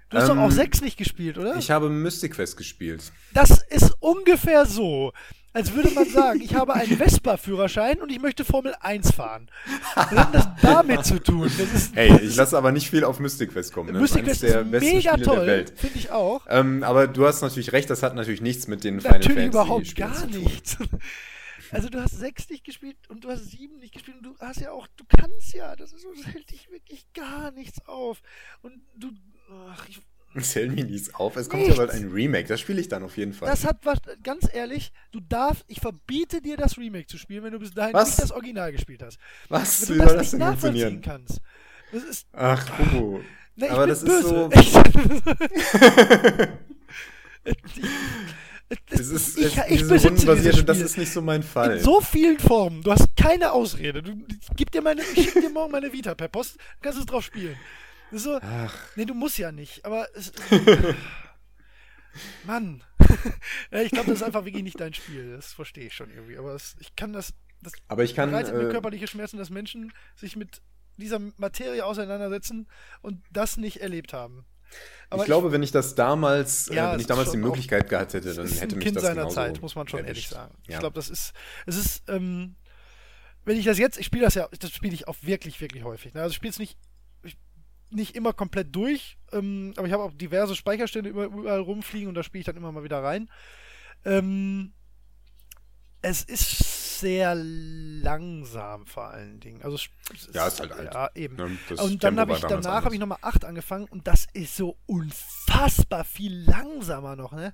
Du 0.10 0.18
hast 0.18 0.30
Ähm, 0.30 0.36
doch 0.38 0.44
auch 0.44 0.52
sechs 0.52 0.82
nicht 0.82 0.98
gespielt, 0.98 1.38
oder? 1.38 1.56
Ich 1.58 1.72
habe 1.72 1.90
Mystic 1.90 2.34
Quest 2.34 2.58
gespielt. 2.58 3.12
Das 3.34 3.64
ist 3.70 3.95
ungefähr 4.00 4.66
so, 4.66 5.12
als 5.54 5.74
würde 5.74 5.92
man 5.92 6.10
sagen, 6.10 6.42
ich 6.42 6.56
habe 6.56 6.74
einen 6.74 6.98
Vespa-Führerschein 6.98 8.02
und 8.02 8.12
ich 8.12 8.20
möchte 8.20 8.44
Formel 8.44 8.74
1 8.80 9.12
fahren. 9.12 9.50
Was 9.96 10.12
hat 10.12 10.36
das 10.36 10.48
damit 10.62 11.06
zu 11.06 11.22
tun? 11.22 11.50
Hey, 11.94 12.20
ich 12.22 12.36
lasse 12.36 12.58
aber 12.58 12.72
nicht 12.72 12.90
viel 12.90 13.04
auf 13.04 13.20
Mystic 13.20 13.52
Quest 13.52 13.72
kommen. 13.72 13.94
Ne? 13.94 14.00
Mystic 14.00 14.26
Quest 14.26 14.44
ist 14.44 14.66
mega 14.66 15.12
Spiele 15.14 15.26
toll, 15.26 15.66
finde 15.76 16.00
ich 16.00 16.12
auch. 16.12 16.46
Ähm, 16.50 16.84
aber 16.84 17.08
du 17.08 17.26
hast 17.26 17.42
natürlich 17.42 17.72
recht, 17.72 17.90
das 17.90 18.04
hat 18.04 18.16
natürlich 18.16 18.42
nichts 18.42 18.68
mit 18.68 18.84
den 18.84 19.00
Final 19.00 19.20
Natürlich 19.20 19.38
Fantasy 19.38 19.50
überhaupt 19.50 19.88
Spielen 19.88 20.12
gar 20.12 20.26
nichts. 20.28 20.78
Also 21.72 21.90
du 21.90 22.00
hast 22.00 22.20
sechs 22.20 22.50
nicht 22.50 22.64
gespielt 22.64 22.98
und 23.10 23.24
du 23.24 23.30
hast 23.30 23.50
sieben 23.50 23.80
nicht 23.80 23.94
gespielt 23.94 24.18
und 24.18 24.24
du 24.24 24.36
hast 24.40 24.62
ja 24.62 24.72
auch, 24.72 24.86
du 24.96 25.06
kannst 25.08 25.54
ja, 25.54 25.76
das, 25.76 25.92
ist, 25.92 26.04
so, 26.04 26.14
das 26.14 26.32
hält 26.32 26.52
dich 26.52 26.70
wirklich 26.70 27.12
gar 27.14 27.50
nichts 27.50 27.84
auf. 27.88 28.22
Und 28.62 28.80
du, 28.96 29.10
ach, 29.72 29.88
ich, 29.90 30.00
Zähl 30.41 30.69
mir 30.69 30.85
nichts 30.85 31.14
auf. 31.14 31.35
Es 31.38 31.49
kommt 31.49 31.64
Nichts. 31.64 31.77
ja 31.77 31.85
bald 31.85 31.95
ein 31.95 32.10
Remake. 32.11 32.47
Das 32.47 32.60
spiele 32.60 32.81
ich 32.81 32.87
dann 32.89 33.03
auf 33.03 33.18
jeden 33.18 33.34
Fall. 33.34 33.49
das 33.49 33.65
hat 33.65 33.78
was, 33.84 33.99
ganz 34.23 34.47
ehrlich, 34.53 34.91
du 35.12 35.20
darfst, 35.20 35.63
ich 35.68 35.79
verbiete 35.79 36.41
dir 36.41 36.57
das 36.57 36.78
Remake 36.78 37.07
zu 37.07 37.18
spielen, 37.18 37.44
wenn 37.44 37.53
du 37.53 37.60
bis 37.60 37.71
dahin 37.73 37.94
Was? 37.94 38.10
nicht 38.10 38.21
das 38.21 38.31
Original 38.31 38.71
gespielt 38.71 39.03
hast. 39.03 39.18
Was? 39.49 39.87
Wenn 39.89 39.95
Wie 39.95 39.99
du 40.02 40.07
soll 40.07 40.07
das 40.07 40.15
das 40.18 40.21
nicht 40.23 40.31
denn 40.34 40.39
nachvollziehen 40.39 41.02
funktionieren? 41.02 41.02
kannst. 41.02 41.41
Das 41.91 42.03
ist, 42.03 42.28
Ach, 42.34 42.79
Hugo. 42.79 43.21
ne, 43.55 43.65
ich 43.65 43.71
aber 43.71 43.81
bin 43.81 43.89
das 43.89 44.03
böse. 44.03 44.18
ist 44.20 44.28
so. 44.29 44.49
Es 48.89 49.10
ist, 49.10 49.37
Ich- 49.37 49.45
es, 49.45 49.57
ich 49.57 49.68
diese 49.68 49.86
besitze 49.89 50.07
rundenbasierte, 50.10 50.49
dieses 50.49 50.65
das 50.65 50.78
Spiel. 50.78 50.86
ist 50.86 50.97
nicht 50.97 51.12
so 51.12 51.21
mein 51.21 51.44
Fall. 51.44 51.78
In 51.78 51.84
so 51.84 52.02
vielen 52.02 52.39
Formen. 52.39 52.81
Du 52.81 52.91
hast 52.91 53.15
keine 53.15 53.52
Ausrede. 53.52 54.02
Du, 54.02 54.12
ich 54.29 54.47
gib 54.55 54.71
dir 54.71 54.81
meine, 54.81 55.02
ich 55.15 55.26
schick 55.31 55.34
dir 55.41 55.49
morgen 55.49 55.71
meine 55.71 55.91
Vita 55.94 56.15
per 56.15 56.28
Post, 56.28 56.57
kannst 56.81 56.99
du 56.99 57.05
drauf 57.05 57.23
spielen. 57.23 57.55
So, 58.16 58.40
nee, 58.96 59.06
du 59.06 59.14
musst 59.14 59.38
ja 59.38 59.52
nicht, 59.52 59.84
aber 59.86 60.08
es, 60.16 60.32
Mann. 62.46 62.84
ich 63.72 63.92
glaube, 63.92 64.08
das 64.10 64.18
ist 64.20 64.24
einfach 64.24 64.46
wirklich 64.46 64.64
nicht 64.64 64.80
dein 64.80 64.94
Spiel. 64.94 65.36
Das 65.36 65.54
verstehe 65.54 65.88
ich 65.88 65.94
schon 65.94 66.12
irgendwie. 66.12 66.38
Aber 66.38 66.54
es, 66.54 66.76
ich 66.80 66.96
kann 66.96 67.12
das, 67.14 67.34
das 67.62 67.74
aber 67.88 68.04
ich 68.04 68.14
kann. 68.16 68.30
bereitet 68.32 68.54
mir 68.56 68.68
Äh, 68.70 68.72
körperliche 68.72 69.08
Schmerzen, 69.08 69.38
dass 69.38 69.50
Menschen 69.50 69.92
sich 70.16 70.36
mit 70.36 70.62
dieser 70.98 71.20
Materie 71.38 71.84
auseinandersetzen 71.86 72.68
und 73.02 73.24
das 73.32 73.58
nicht 73.58 73.78
erlebt 73.82 74.14
haben. 74.14 74.46
Aber 75.10 75.24
ich 75.24 75.26
glaube, 75.26 75.52
wenn 75.52 75.64
ich 75.64 75.72
das 75.72 75.96
damals, 75.96 76.68
Ja, 76.68 76.90
äh, 76.90 76.94
wenn 76.94 77.00
ich 77.00 77.08
damals 77.08 77.30
die 77.32 77.38
schon 77.38 77.44
auch- 77.44 77.48
Möglichkeit 77.48 77.90
gehabt 77.90 78.14
hätte, 78.14 78.34
dann 78.34 78.46
ist 78.46 78.62
hätte 78.62 78.76
ein 78.76 78.78
mich 78.78 78.86
Kind 78.86 78.96
das 78.98 79.04
seiner 79.04 79.30
Zeit, 79.30 79.62
muss 79.62 79.76
man 79.76 79.88
schon 79.88 80.00
erwischt. 80.02 80.10
ehrlich 80.10 80.30
sagen. 80.30 80.56
Ich 80.64 80.70
Ja. 80.74 80.80
glaube, 80.80 80.96
das 80.96 81.10
ist, 81.10 81.34
es 81.66 81.76
ist, 81.78 82.04
ähm, 82.10 82.56
wenn 83.46 83.58
ich 83.58 83.66
das 83.66 83.78
jetzt, 83.78 83.98
ich 83.98 84.06
spiele 84.06 84.24
das 84.26 84.36
ja, 84.36 84.48
das 84.60 84.72
spiele 84.72 84.94
ich 84.94 85.08
auch 85.08 85.16
wirklich, 85.22 85.60
wirklich 85.62 85.84
häufig. 85.84 86.14
Ne? 86.14 86.22
Also 86.22 86.32
ich 86.32 86.36
spiele 86.38 86.52
es 86.52 86.60
nicht, 86.60 86.78
ich, 86.82 86.93
nicht 87.94 88.15
immer 88.15 88.34
komplett 88.34 88.76
durch, 88.76 89.18
ähm, 89.31 89.73
aber 89.78 89.88
ich 89.88 89.94
habe 89.94 90.04
auch 90.04 90.13
diverse 90.13 90.55
Speicherstände 90.55 91.10
über, 91.10 91.26
überall 91.26 91.60
rumfliegen 91.60 92.10
und 92.10 92.15
da 92.15 92.23
spiele 92.23 92.41
ich 92.41 92.46
dann 92.46 92.57
immer 92.57 92.72
mal 92.72 92.84
wieder 92.84 93.04
rein. 93.04 93.30
Ähm, 94.05 94.73
es 96.02 96.23
ist 96.23 96.99
sehr 96.99 97.34
langsam 97.36 98.86
vor 98.86 99.07
allen 99.07 99.39
Dingen. 99.39 99.62
Also 99.62 99.78
Ja, 100.34 100.47
ist 100.47 100.60
halt 100.60 100.72
alt. 100.72 100.94
Ja, 100.94 101.10
eben. 101.15 101.36
Ne, 101.36 101.57
und 101.78 102.04
dann 102.04 102.20
habe 102.20 102.34
ich 102.34 102.41
danach 102.41 102.86
habe 102.86 102.94
ich 102.94 102.99
nochmal 102.99 103.20
8 103.22 103.46
angefangen 103.46 103.86
und 103.86 104.07
das 104.07 104.28
ist 104.34 104.55
so 104.55 104.78
unfassbar 104.86 106.04
viel 106.04 106.44
langsamer 106.44 107.15
noch, 107.15 107.31
ne? 107.34 107.54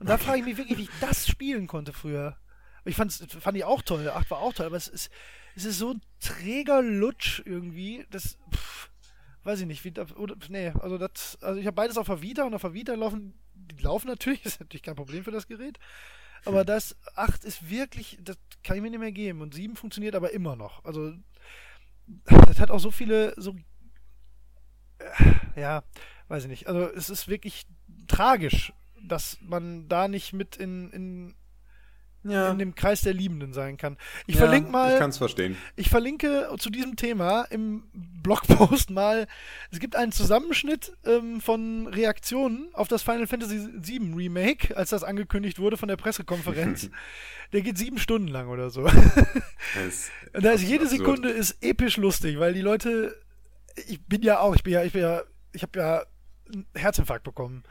Und 0.00 0.08
da 0.08 0.18
frage 0.18 0.40
ich 0.40 0.44
mich 0.44 0.56
wirklich, 0.56 0.78
wie 0.78 0.82
ich 0.82 0.90
das 1.00 1.26
spielen 1.26 1.66
konnte 1.66 1.92
früher. 1.92 2.36
Ich 2.84 2.96
fand's, 2.96 3.24
fand 3.40 3.56
ich 3.56 3.64
auch 3.64 3.82
toll, 3.82 4.08
8 4.08 4.30
war 4.30 4.38
auch 4.38 4.52
toll, 4.52 4.66
aber 4.66 4.76
es 4.76 4.88
ist, 4.88 5.10
es 5.56 5.64
ist 5.64 5.78
so 5.78 5.92
ein 5.92 6.02
träger 6.20 6.82
Lutsch 6.82 7.42
irgendwie, 7.44 8.06
das, 8.10 8.38
pff, 8.52 8.90
weiß 9.44 9.60
ich 9.60 9.66
nicht, 9.66 9.84
wie, 9.84 9.92
oder, 10.16 10.36
nee, 10.48 10.72
also 10.80 10.98
das, 10.98 11.38
also 11.42 11.60
ich 11.60 11.66
habe 11.66 11.74
beides 11.74 11.98
auf 11.98 12.06
der 12.06 12.22
Vita 12.22 12.44
und 12.44 12.54
auf 12.54 12.62
der 12.62 12.74
Vita 12.74 12.94
laufen, 12.94 13.34
die 13.54 13.82
laufen 13.82 14.08
natürlich, 14.08 14.44
ist 14.44 14.60
natürlich 14.60 14.82
kein 14.82 14.96
Problem 14.96 15.24
für 15.24 15.30
das 15.30 15.46
Gerät, 15.46 15.78
aber 16.44 16.64
das 16.64 16.96
8 17.14 17.44
ist 17.44 17.70
wirklich, 17.70 18.18
das 18.22 18.36
kann 18.62 18.76
ich 18.76 18.82
mir 18.82 18.90
nicht 18.90 19.00
mehr 19.00 19.12
geben. 19.12 19.40
Und 19.40 19.54
7 19.54 19.76
funktioniert 19.76 20.14
aber 20.14 20.32
immer 20.32 20.56
noch, 20.56 20.84
also 20.84 21.12
das 22.46 22.60
hat 22.60 22.70
auch 22.70 22.80
so 22.80 22.90
viele, 22.90 23.34
so 23.36 23.54
ja, 25.56 25.84
weiß 26.28 26.44
ich 26.44 26.50
nicht. 26.50 26.68
Also 26.68 26.88
es 26.90 27.10
ist 27.10 27.28
wirklich 27.28 27.66
tragisch, 28.06 28.72
dass 29.02 29.38
man 29.40 29.88
da 29.88 30.08
nicht 30.08 30.32
mit 30.32 30.56
in, 30.56 30.90
in, 30.90 31.34
Ja, 32.24 32.50
in 32.50 32.58
dem 32.58 32.74
Kreis 32.74 33.02
der 33.02 33.12
Liebenden 33.12 33.52
sein 33.52 33.76
kann. 33.76 33.98
Ich 34.26 34.36
ja, 34.36 34.40
verlinke 34.42 34.68
Ich 34.68 34.72
mal, 34.72 34.98
kann 34.98 35.10
es 35.10 35.18
verstehen. 35.18 35.56
ich 35.76 35.90
verlinke 35.90 36.48
zu 36.58 36.70
diesem 36.70 36.96
Thema 36.96 37.42
im 37.50 37.84
Blogpost 37.92 38.90
mal, 38.90 39.26
es 39.70 39.78
gibt 39.78 39.94
einen 39.94 40.10
Zusammenschnitt 40.10 40.92
ähm, 41.04 41.40
von 41.42 41.86
Reaktionen 41.86 42.68
auf 42.72 42.88
das 42.88 43.02
Final 43.02 43.26
Fantasy 43.26 43.68
VII 43.74 44.14
Remake, 44.14 44.74
als 44.76 44.90
das 44.90 45.04
angekündigt 45.04 45.58
wurde 45.58 45.76
von 45.76 45.88
der 45.88 45.96
Pressekonferenz. 45.96 46.88
der 47.52 47.62
geht 47.62 47.78
sieben 47.78 47.98
Stunden 47.98 48.28
lang 48.28 48.48
oder 48.48 48.70
so. 48.70 48.82
Und 50.32 50.44
da 50.44 50.50
ist 50.52 50.62
jede 50.62 50.84
absurd. 50.84 50.98
Sekunde 50.98 51.28
ist 51.30 51.62
episch 51.62 51.96
lustig, 51.96 52.38
weil 52.38 52.54
die 52.54 52.62
Leute, 52.62 53.14
ich 53.86 54.04
bin 54.04 54.22
ja 54.22 54.40
auch, 54.40 54.56
ich 54.56 54.62
bin 54.62 54.72
ja, 54.72 54.82
ich 54.82 54.92
bin 54.92 55.02
ja, 55.02 55.22
ich 55.52 55.62
habe 55.62 55.78
ja 55.78 56.04
einen 56.52 56.66
Herzinfarkt 56.74 57.24
bekommen. 57.24 57.62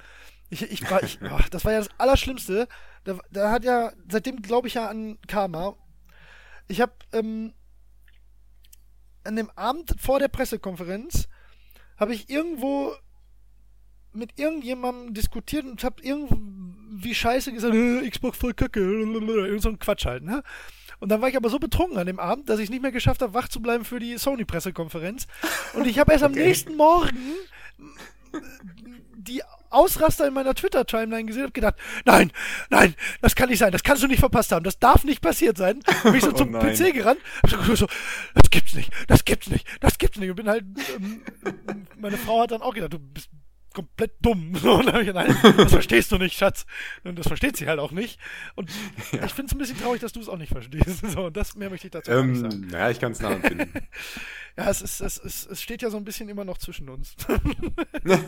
Ich, 0.54 0.62
ich 0.72 0.92
war, 0.92 1.02
ich, 1.02 1.20
oh, 1.22 1.40
das 1.50 1.66
war 1.66 1.72
ja 1.72 1.80
das 1.80 1.90
Allerschlimmste. 1.98 2.68
Da, 3.04 3.18
da 3.32 3.52
hat 3.52 3.64
ja, 3.64 3.92
seitdem 4.08 4.42
glaube 4.42 4.68
ich 4.68 4.76
ja 4.76 4.88
an 4.88 5.18
Karma. 5.28 5.76
Ich 6.68 6.80
habe 6.80 6.94
ähm, 7.12 7.54
an 9.24 9.36
dem 9.36 9.50
Abend 9.52 9.96
vor 10.00 10.20
der 10.20 10.28
Pressekonferenz 10.28 11.28
habe 11.98 12.14
ich 12.14 12.30
irgendwo 12.30 12.94
mit 14.12 14.38
irgendjemandem 14.38 15.16
diskutiert 15.16 15.66
und 15.66 15.84
habe 15.84 16.04
irgendwie 16.04 17.16
Scheiße 17.16 17.52
gesagt, 17.52 17.74
äh, 17.74 18.08
Xbox 18.08 18.38
voll 18.38 18.54
Kacke, 18.54 18.80
irgend 18.80 19.62
so 19.62 19.70
ein 19.70 19.80
Quatsch 19.80 20.06
halt, 20.06 20.24
ne? 20.24 20.44
Und 21.00 21.10
dann 21.10 21.20
war 21.20 21.30
ich 21.30 21.36
aber 21.36 21.50
so 21.50 21.58
betrunken 21.58 21.98
an 21.98 22.06
dem 22.06 22.20
Abend, 22.20 22.48
dass 22.48 22.60
ich 22.60 22.70
nicht 22.70 22.82
mehr 22.82 22.92
geschafft 22.92 23.24
habe, 23.24 23.34
wach 23.34 23.48
zu 23.48 23.60
bleiben 23.60 23.84
für 23.86 24.00
die 24.00 24.18
Sony-Pressekonferenz. 24.18 25.26
Und 25.74 25.88
ich 25.88 25.98
habe 25.98 26.12
erst 26.12 26.24
am 26.24 26.32
Okay. 26.34 26.46
nächsten 26.46 26.78
Morgen 26.78 27.18
die 29.16 29.42
Ausraster 29.74 30.28
in 30.28 30.34
meiner 30.34 30.54
Twitter-Timeline 30.56 31.26
gesehen 31.26 31.46
und 31.46 31.54
gedacht, 31.54 31.76
nein, 32.06 32.32
nein, 32.70 32.96
das 33.22 33.36
kann 33.36 33.50
nicht 33.50 33.60
sein, 33.60 33.72
das 33.72 33.84
kannst 33.84 34.04
du 34.04 34.08
nicht 34.08 34.20
verpasst 34.20 34.52
haben, 34.52 34.64
das 34.64 34.80
darf 34.80 35.04
nicht 35.04 35.22
passiert 35.22 35.58
sein. 35.58 35.80
Bin 36.04 36.16
ich 36.16 36.22
so 36.24 36.30
Oh 36.30 36.34
zum 36.34 36.52
nein. 36.52 36.74
PC 36.76 36.94
gerannt, 36.94 37.20
hab 37.42 37.66
so, 37.66 37.76
so, 37.76 37.88
das 38.36 38.50
gibt's 38.50 38.74
nicht, 38.74 38.92
das 39.08 39.26
gibt's 39.26 39.50
nicht, 39.50 39.68
das 39.82 39.98
gibt's 39.98 40.18
nicht. 40.20 40.30
Und 40.30 40.36
bin 40.36 40.48
halt, 40.50 40.64
ähm, 40.96 41.22
meine 41.98 42.18
Frau 42.18 42.42
hat 42.42 42.52
dann 42.52 42.62
auch 42.62 42.74
gedacht, 42.74 42.94
du 42.94 43.00
bist 43.00 43.30
komplett 43.74 44.14
dumm. 44.22 44.54
Ich, 44.64 45.14
nein, 45.14 45.36
das 45.58 45.72
verstehst 45.72 46.12
du 46.12 46.18
nicht, 46.18 46.38
Schatz. 46.38 46.66
Und 47.04 47.18
das 47.18 47.28
versteht 47.28 47.58
sie 47.58 47.68
halt 47.68 47.80
auch 47.80 47.92
nicht. 47.92 48.20
Und 48.56 48.70
ich 49.12 49.34
finde 49.34 49.46
es 49.48 49.52
ein 49.54 49.58
bisschen 49.58 49.80
traurig, 49.80 50.02
dass 50.02 50.14
du 50.14 50.20
es 50.22 50.30
auch 50.30 50.38
nicht 50.38 50.52
verstehst. 50.52 51.04
So, 51.14 51.26
und 51.26 51.38
das 51.38 51.56
mehr 51.56 51.70
möchte 51.70 51.88
ich 51.88 51.92
dazu 51.92 52.10
gar 52.12 52.24
nicht 52.24 52.40
sagen. 52.40 52.64
Ähm, 52.64 52.68
naja, 52.68 52.90
ich 52.90 53.00
kann 53.00 53.12
es 53.12 53.20
nachempfinden. 53.20 53.70
Ja, 54.58 54.70
es, 54.70 54.82
ist, 54.82 55.02
es, 55.02 55.18
ist, 55.18 55.50
es 55.50 55.62
steht 55.62 55.82
ja 55.82 55.90
so 55.90 55.98
ein 55.98 56.04
bisschen 56.06 56.30
immer 56.30 56.46
noch 56.46 56.58
zwischen 56.58 56.90
uns. 56.90 57.16
ja, 58.06 58.20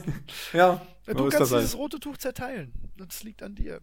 Ja, 0.54 0.82
du 1.14 1.30
kannst 1.30 1.52
halt. 1.52 1.62
dieses 1.64 1.78
rote 1.78 2.00
Tuch 2.00 2.18
zerteilen. 2.18 2.74
Das 2.98 3.24
liegt 3.24 3.44
an 3.44 3.56
dir. 3.56 3.82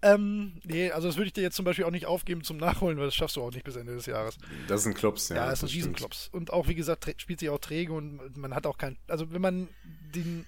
Ähm, 0.00 0.60
nee, 0.64 0.90
also 0.92 1.08
das 1.08 1.16
würde 1.16 1.26
ich 1.26 1.32
dir 1.32 1.42
jetzt 1.42 1.56
zum 1.56 1.64
Beispiel 1.64 1.84
auch 1.84 1.90
nicht 1.90 2.06
aufgeben 2.06 2.44
zum 2.44 2.56
Nachholen, 2.56 2.98
weil 2.98 3.06
das 3.06 3.16
schaffst 3.16 3.34
du 3.36 3.42
auch 3.42 3.50
nicht 3.50 3.64
bis 3.64 3.74
Ende 3.74 3.94
des 3.94 4.06
Jahres. 4.06 4.38
Das 4.68 4.82
ist 4.82 4.86
ein 4.86 4.94
Klops, 4.94 5.28
ja. 5.30 5.36
Ja, 5.36 5.46
das 5.50 5.62
ist 5.64 5.70
ein. 5.70 5.74
Riesenklops. 5.74 6.28
Und 6.28 6.52
auch, 6.52 6.68
wie 6.68 6.76
gesagt, 6.76 7.12
spielt 7.20 7.40
sich 7.40 7.48
auch 7.48 7.58
träge 7.58 7.92
und 7.92 8.36
man 8.36 8.54
hat 8.54 8.66
auch 8.66 8.78
kein. 8.78 8.96
Also, 9.08 9.32
wenn 9.32 9.42
man 9.42 9.68
den 10.14 10.46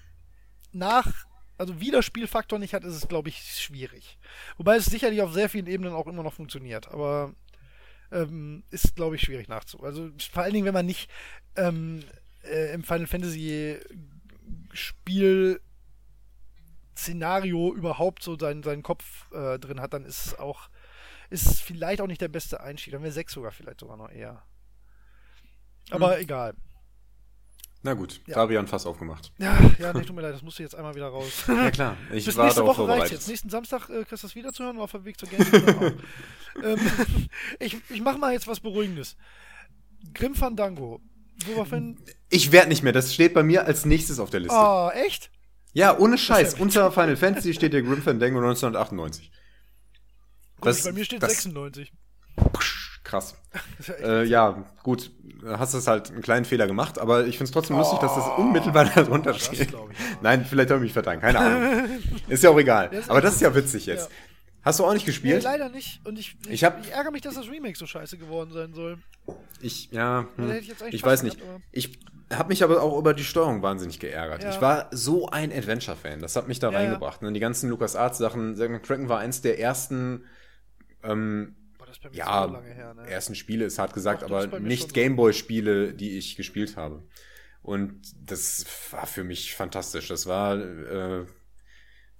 Nach. 0.71 1.25
Also, 1.57 1.79
Wiederspielfaktor 1.79 2.57
nicht 2.57 2.73
hat, 2.73 2.83
ist 2.83 2.95
es, 2.95 3.07
glaube 3.07 3.29
ich, 3.29 3.39
schwierig. 3.59 4.17
Wobei 4.57 4.77
es 4.77 4.85
sicherlich 4.85 5.21
auf 5.21 5.33
sehr 5.33 5.49
vielen 5.49 5.67
Ebenen 5.67 5.93
auch 5.93 6.07
immer 6.07 6.23
noch 6.23 6.33
funktioniert. 6.33 6.87
Aber 6.89 7.35
ähm, 8.11 8.63
ist, 8.71 8.95
glaube 8.95 9.15
ich, 9.15 9.21
schwierig 9.21 9.47
nachzu. 9.47 9.81
Also, 9.83 10.09
vor 10.31 10.43
allen 10.43 10.53
Dingen, 10.53 10.65
wenn 10.65 10.73
man 10.73 10.85
nicht 10.85 11.09
ähm, 11.55 12.03
äh, 12.43 12.73
im 12.73 12.83
Final 12.83 13.07
Fantasy 13.07 13.77
Spiel. 14.73 15.61
Szenario 16.97 17.73
überhaupt 17.73 18.21
so 18.21 18.37
seinen, 18.37 18.63
seinen 18.63 18.83
Kopf 18.83 19.31
äh, 19.31 19.57
drin 19.57 19.81
hat, 19.81 19.93
dann 19.93 20.05
ist 20.05 20.25
es 20.25 20.39
auch, 20.39 20.69
ist 21.29 21.47
es 21.47 21.59
vielleicht 21.59 22.01
auch 22.01 22.07
nicht 22.07 22.21
der 22.21 22.27
beste 22.27 22.61
Einstieg. 22.61 22.93
Dann 22.93 23.01
wäre 23.01 23.11
6 23.11 23.33
sogar 23.33 23.51
vielleicht 23.51 23.79
sogar 23.79 23.97
noch 23.97 24.11
eher. 24.11 24.43
Aber 25.89 26.19
egal. 26.19 26.53
Na 27.83 27.93
gut, 27.95 28.21
Ja. 28.27 28.35
Fabian 28.35 28.67
Fass 28.67 28.85
aufgemacht. 28.85 29.31
Ja, 29.39 29.57
ja, 29.79 29.91
nee, 29.93 30.03
tut 30.03 30.15
mir 30.15 30.21
leid, 30.21 30.35
das 30.35 30.43
musste 30.43 30.61
jetzt 30.61 30.75
einmal 30.75 30.93
wieder 30.93 31.07
raus. 31.07 31.31
Ja 31.47 31.71
klar, 31.71 31.97
ich 32.13 32.25
Bis 32.25 32.37
war 32.37 32.45
nächste 32.45 32.61
Woche 32.61 32.69
reicht 32.69 32.77
vorbereitet. 32.77 33.11
jetzt. 33.11 33.27
Nächsten 33.27 33.49
Samstag 33.49 33.89
äh, 33.89 34.03
kriegst 34.03 34.23
du 34.23 34.27
das 34.27 34.35
wieder 34.35 34.53
zu 34.53 34.63
hören, 34.63 34.79
auf 34.79 34.91
dem 34.91 35.03
Weg 35.05 35.17
zur 35.19 35.27
Gamescom. 35.29 35.93
ähm, 36.63 36.79
ich 37.59 37.77
ich 37.89 38.01
mache 38.01 38.19
mal 38.19 38.33
jetzt 38.33 38.47
was 38.47 38.59
Beruhigendes. 38.59 39.17
Grim 40.13 40.35
Fandango. 40.35 41.01
Wo 41.45 41.55
wir 41.55 41.65
vorhin. 41.65 41.97
Ich 42.29 42.51
werde 42.51 42.69
nicht 42.69 42.83
mehr, 42.83 42.93
das 42.93 43.13
steht 43.15 43.33
bei 43.33 43.41
mir 43.41 43.65
als 43.65 43.85
nächstes 43.85 44.19
auf 44.19 44.29
der 44.29 44.41
Liste. 44.41 44.55
Oh, 44.55 44.89
echt? 44.93 45.31
Ja, 45.73 45.97
ohne 45.97 46.17
Scheiß. 46.19 46.55
Unter 46.55 46.91
Final 46.91 47.17
Fantasy 47.17 47.53
steht 47.53 47.73
der 47.73 47.81
Grim 47.81 48.01
Fandango 48.03 48.39
1998. 48.39 49.31
Komisch, 50.59 50.83
bei 50.83 50.91
mir 50.91 51.05
steht 51.05 51.23
das, 51.23 51.31
96. 51.31 51.91
Krass. 53.11 53.35
Das 53.77 53.89
Äh, 53.99 54.23
ja, 54.23 54.63
gut, 54.83 55.11
hast 55.45 55.73
es 55.73 55.85
halt 55.87 56.09
einen 56.11 56.21
kleinen 56.21 56.45
Fehler 56.45 56.65
gemacht, 56.67 56.97
aber 56.97 57.25
ich 57.25 57.37
finde 57.37 57.45
es 57.49 57.51
trotzdem 57.51 57.77
lustig, 57.77 57.99
dass 57.99 58.15
das 58.15 58.25
unmittelbar 58.37 58.85
darunter 58.85 59.31
Oh, 59.31 59.33
das 59.33 59.45
steht. 59.45 59.73
Nein, 60.21 60.45
vielleicht 60.45 60.69
habe 60.69 60.79
ich 60.79 60.83
mich 60.83 60.93
vertan, 60.93 61.19
keine 61.19 61.39
Ahnung. 61.39 61.89
ist 62.29 62.43
ja 62.43 62.49
auch 62.49 62.57
egal. 62.59 62.93
ist 62.93 63.09
aber 63.09 63.21
das 63.21 63.35
ist 63.35 63.41
ja 63.41 63.53
witzig 63.53 63.85
jetzt. 63.85 64.09
Ja. 64.09 64.15
Hast 64.63 64.79
du 64.79 64.85
auch 64.85 64.93
nicht 64.93 65.03
Nee, 65.03 65.11
gespielt? 65.11 65.43
leider 65.43 65.69
nicht. 65.69 65.99
Und 66.05 66.17
ich, 66.19 66.37
ich, 66.45 66.51
Ich 66.51 66.63
hab- 66.63 66.79
ich 66.81 66.91
ärgere 66.91 67.11
mich, 67.11 67.21
dass 67.23 67.33
das 67.35 67.49
Remake 67.49 67.77
so 67.77 67.85
scheiße 67.87 68.17
geworden 68.17 68.51
sein 68.53 68.73
soll. 68.73 68.99
Ich, 69.59 69.91
ja, 69.91 70.25
hm, 70.37 70.51
ich 70.51 70.71
ich 70.91 71.03
weiß 71.03 71.23
nicht. 71.23 71.39
gehabt, 71.39 71.61
Ich 71.71 71.99
habe 72.31 72.49
mich 72.49 72.63
aber 72.63 72.81
auch 72.81 72.97
über 72.97 73.13
die 73.15 73.23
Steuerung 73.23 73.61
wahnsinnig 73.63 73.99
geärgert. 73.99 74.43
Ja. 74.43 74.51
Ich 74.51 74.61
war 74.61 74.87
so 74.91 75.27
ein 75.29 75.51
Adventure-Fan. 75.51 76.19
Das 76.21 76.35
hat 76.35 76.47
mich 76.47 76.59
da 76.59 76.71
Ja, 76.71 76.77
reingebracht. 76.77 77.21
Ne? 77.23 77.33
Die 77.33 77.39
ganzen 77.39 77.69
LucasArts-Sachen. 77.71 78.55
Kraken 78.83 79.09
war 79.09 79.19
eins 79.19 79.41
der 79.41 79.59
ersten, 79.59 80.23
ähm, 81.03 81.55
das 81.91 81.97
ist 81.97 82.03
bei 82.03 82.09
mir 82.09 82.15
ja, 82.17 82.47
so 82.47 82.53
lange 82.53 82.73
her, 82.73 82.93
ne? 82.93 83.07
ersten 83.07 83.35
Spiele, 83.35 83.65
ist 83.65 83.77
hart 83.79 83.93
gesagt, 83.93 84.21
ist 84.23 84.31
aber 84.31 84.59
nicht. 84.59 84.93
Gameboy-Spiele, 84.93 85.93
die 85.93 86.17
ich 86.17 86.35
gespielt 86.35 86.77
habe. 86.77 87.03
Und 87.61 88.01
das 88.19 88.65
war 88.91 89.05
für 89.05 89.23
mich 89.23 89.53
fantastisch. 89.53 90.07
Das 90.07 90.25
war, 90.25 90.57
äh, 90.57 91.25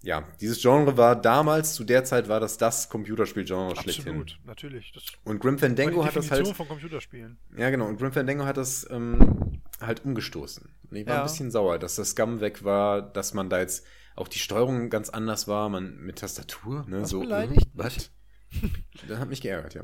ja, 0.03 0.27
dieses 0.39 0.61
Genre 0.61 0.97
war 0.97 1.15
damals, 1.19 1.73
zu 1.75 1.83
der 1.83 2.03
Zeit 2.03 2.27
war 2.27 2.39
das 2.39 2.57
das 2.57 2.89
Computerspiel-Genre 2.89 3.75
schlechthin. 3.75 4.21
Absolut, 4.21 4.39
natürlich. 4.45 4.91
Das 4.93 5.03
Und 5.23 5.39
Grim 5.39 5.57
Fandango 5.57 6.03
hat 6.05 6.15
das 6.15 6.29
halt 6.31 6.47
von 6.47 6.67
Computerspielen. 6.67 7.37
ja, 7.57 7.69
genau. 7.69 7.87
Und 7.87 7.97
Grim 7.97 8.11
Fandango 8.11 8.45
hat 8.45 8.57
das 8.57 8.87
ähm, 8.91 9.61
halt 9.79 10.03
umgestoßen. 10.05 10.69
Und 10.89 10.95
ich 10.97 11.05
war 11.07 11.15
Ja. 11.15 11.21
ein 11.21 11.27
bisschen 11.27 11.51
sauer, 11.51 11.79
dass 11.79 11.95
das 11.95 12.09
Scum 12.11 12.39
weg 12.41 12.63
war, 12.63 13.01
dass 13.01 13.33
man 13.33 13.49
da 13.49 13.59
jetzt 13.59 13.85
auch 14.15 14.27
die 14.27 14.39
Steuerung 14.39 14.89
ganz 14.89 15.09
anders 15.09 15.47
war, 15.47 15.69
man 15.69 15.97
mit 15.97 16.19
Tastatur, 16.19 16.85
ne, 16.87 17.01
Was 17.03 17.09
so. 17.09 17.21
beleidigt? 17.21 17.67
äh, 17.67 17.69
Was? 17.73 18.11
das 19.07 19.17
hat 19.19 19.29
mich 19.29 19.41
geärgert, 19.41 19.73
ja. 19.73 19.81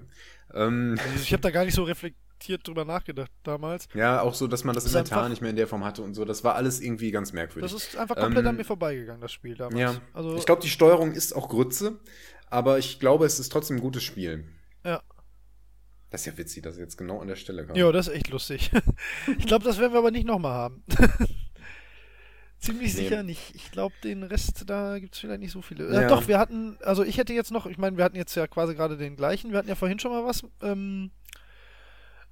Ähm, 0.54 0.98
Also 1.04 1.24
ich 1.24 1.34
habe 1.34 1.42
da 1.42 1.52
gar 1.52 1.66
nicht 1.66 1.74
so 1.76 1.84
reflektiert 1.84 2.68
drüber 2.68 2.86
nachgedacht 2.86 3.32
damals. 3.44 3.88
ja, 3.94 4.22
auch 4.22 4.34
so, 4.34 4.48
dass 4.48 4.64
man 4.64 4.76
das 4.76 4.84
Das 4.84 4.94
Inventar 4.94 5.30
nicht 5.30 5.42
mehr 5.42 5.50
in 5.50 5.56
der 5.56 5.68
Form 5.68 5.84
hatte 5.84 6.02
und 6.04 6.14
so. 6.14 6.24
Das 6.26 6.44
war 6.44 6.56
alles 6.56 6.80
irgendwie 6.82 7.12
ganz 7.12 7.34
merkwürdig. 7.34 7.72
Das 7.72 7.82
ist 7.82 7.98
einfach 7.98 8.16
komplett 8.16 8.44
Ähm, 8.46 8.50
an 8.50 8.56
mir 8.58 8.64
vorbeigegangen, 8.66 9.22
das 9.22 9.32
Spiel 9.32 9.56
damals. 9.56 9.80
ja, 9.80 9.96
Also, 10.14 10.36
ich 10.38 10.46
glaube, 10.46 10.62
die 10.62 10.70
Steuerung 10.70 11.12
ist 11.14 11.34
auch 11.34 11.50
Grütze, 11.50 12.00
aber 12.50 12.78
ich 12.80 13.00
glaube, 13.00 13.26
es 13.26 13.40
ist 13.40 13.50
trotzdem 13.52 13.78
ein 13.78 13.82
gutes 13.82 14.04
Spiel. 14.04 14.46
ja. 14.86 15.02
Das 16.10 16.22
ist 16.22 16.28
ja 16.28 16.38
witzig, 16.38 16.64
dass 16.64 16.76
es 16.76 16.80
jetzt 16.80 16.96
genau 16.98 17.20
an 17.20 17.28
der 17.28 17.36
Stelle 17.36 17.66
kam. 17.66 17.76
ja, 17.76 17.92
das 17.92 18.08
ist 18.08 18.14
echt 18.14 18.30
lustig. 18.30 18.72
ich 19.38 19.46
glaube, 19.46 19.66
das 19.66 19.78
werden 19.78 19.92
wir 19.92 20.00
aber 20.00 20.10
nicht 20.12 20.26
nochmal 20.26 20.54
haben. 20.54 20.84
Ziemlich 22.60 22.94
Nee. 22.96 23.02
sicher 23.04 23.24
nicht. 23.24 23.54
Ich 23.56 23.72
glaube, 23.72 23.94
den 24.04 24.24
Rest, 24.24 24.64
da 24.68 24.98
gibt 25.00 25.14
es 25.14 25.20
vielleicht 25.22 25.42
nicht 25.42 25.52
so 25.52 25.62
viele. 25.62 25.94
Ja. 25.94 26.02
Äh, 26.02 26.08
doch, 26.08 26.28
wir 26.28 26.40
hatten, 26.40 26.78
also 26.84 27.04
ich 27.04 27.18
hätte 27.18 27.34
jetzt 27.34 27.52
noch, 27.52 27.66
ich 27.68 27.78
meine, 27.78 27.98
wir 27.98 28.04
hatten 28.04 28.16
jetzt 28.16 28.34
ja 28.36 28.48
quasi 28.48 28.74
gerade 28.76 28.98
den 28.98 29.16
gleichen. 29.16 29.52
Wir 29.52 29.60
hatten 29.60 29.70
ja 29.70 29.76
vorhin 29.76 30.00
schon 30.00 30.12
mal 30.12 30.26
was. 30.26 30.44
Ähm, 30.62 31.12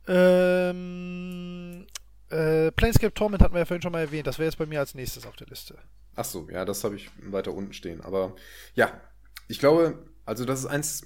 ähm, 0.07 1.85
äh, 2.29 2.71
Planescape 2.71 3.13
Torment 3.13 3.41
hatten 3.43 3.53
wir 3.53 3.59
ja 3.59 3.65
vorhin 3.65 3.81
schon 3.81 3.91
mal 3.91 3.99
erwähnt. 4.01 4.27
Das 4.27 4.39
wäre 4.39 4.45
jetzt 4.47 4.57
bei 4.57 4.65
mir 4.65 4.79
als 4.79 4.95
nächstes 4.95 5.25
auf 5.25 5.35
der 5.35 5.47
Liste. 5.47 5.77
Ach 6.15 6.25
so, 6.25 6.47
ja, 6.49 6.65
das 6.65 6.83
habe 6.83 6.95
ich 6.95 7.09
weiter 7.21 7.53
unten 7.53 7.73
stehen. 7.73 8.01
Aber 8.01 8.35
ja, 8.73 8.99
ich 9.47 9.59
glaube, 9.59 10.05
also 10.25 10.45
das 10.45 10.59
ist 10.61 10.65
eins, 10.65 11.05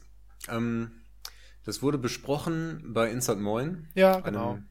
ähm, 0.49 0.91
das 1.65 1.81
wurde 1.81 1.97
besprochen 1.97 2.83
bei 2.93 3.09
Instant 3.11 3.41
Moin, 3.41 3.87
Ja, 3.95 4.19
genau. 4.21 4.51
einem 4.51 4.68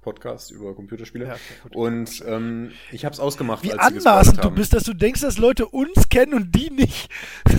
Podcast 0.00 0.50
über 0.50 0.74
Computerspiele. 0.74 1.26
Ja, 1.26 1.34
okay. 1.34 1.74
Und 1.76 2.22
ähm, 2.26 2.72
ich 2.90 3.04
habe 3.04 3.12
es 3.12 3.20
ausgemacht, 3.20 3.62
Wie 3.64 3.72
als 3.72 4.06
anmaßend 4.06 4.42
du 4.42 4.50
bist, 4.50 4.72
dass 4.72 4.84
du 4.84 4.94
denkst, 4.94 5.20
dass 5.20 5.38
Leute 5.38 5.66
uns 5.68 6.08
kennen 6.08 6.34
und 6.34 6.52
die 6.54 6.70
nicht. 6.70 7.10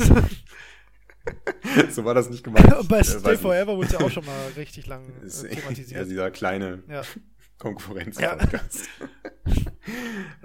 so 1.92 2.03
war 2.03 2.14
das 2.14 2.30
nicht 2.30 2.44
gemeint. 2.44 2.74
Und 2.74 2.88
bei 2.88 3.00
Äh, 3.00 3.03
Stay. 3.03 3.38
Forever 3.38 3.76
wurde 3.78 3.88
es 3.88 3.94
ja 3.94 4.00
auch 4.00 4.10
schon 4.10 4.26
mal 4.26 4.48
richtig 4.58 4.88
lang 4.88 5.03
Ist- 5.24 5.44
äh, 5.44 5.50
ja, 5.50 5.56
thematisiert. 5.61 6.06
dieser 6.10 6.32
kleine 6.32 6.84
Ja. 6.90 7.03
Konkurrenz-Podcast. 7.60 8.90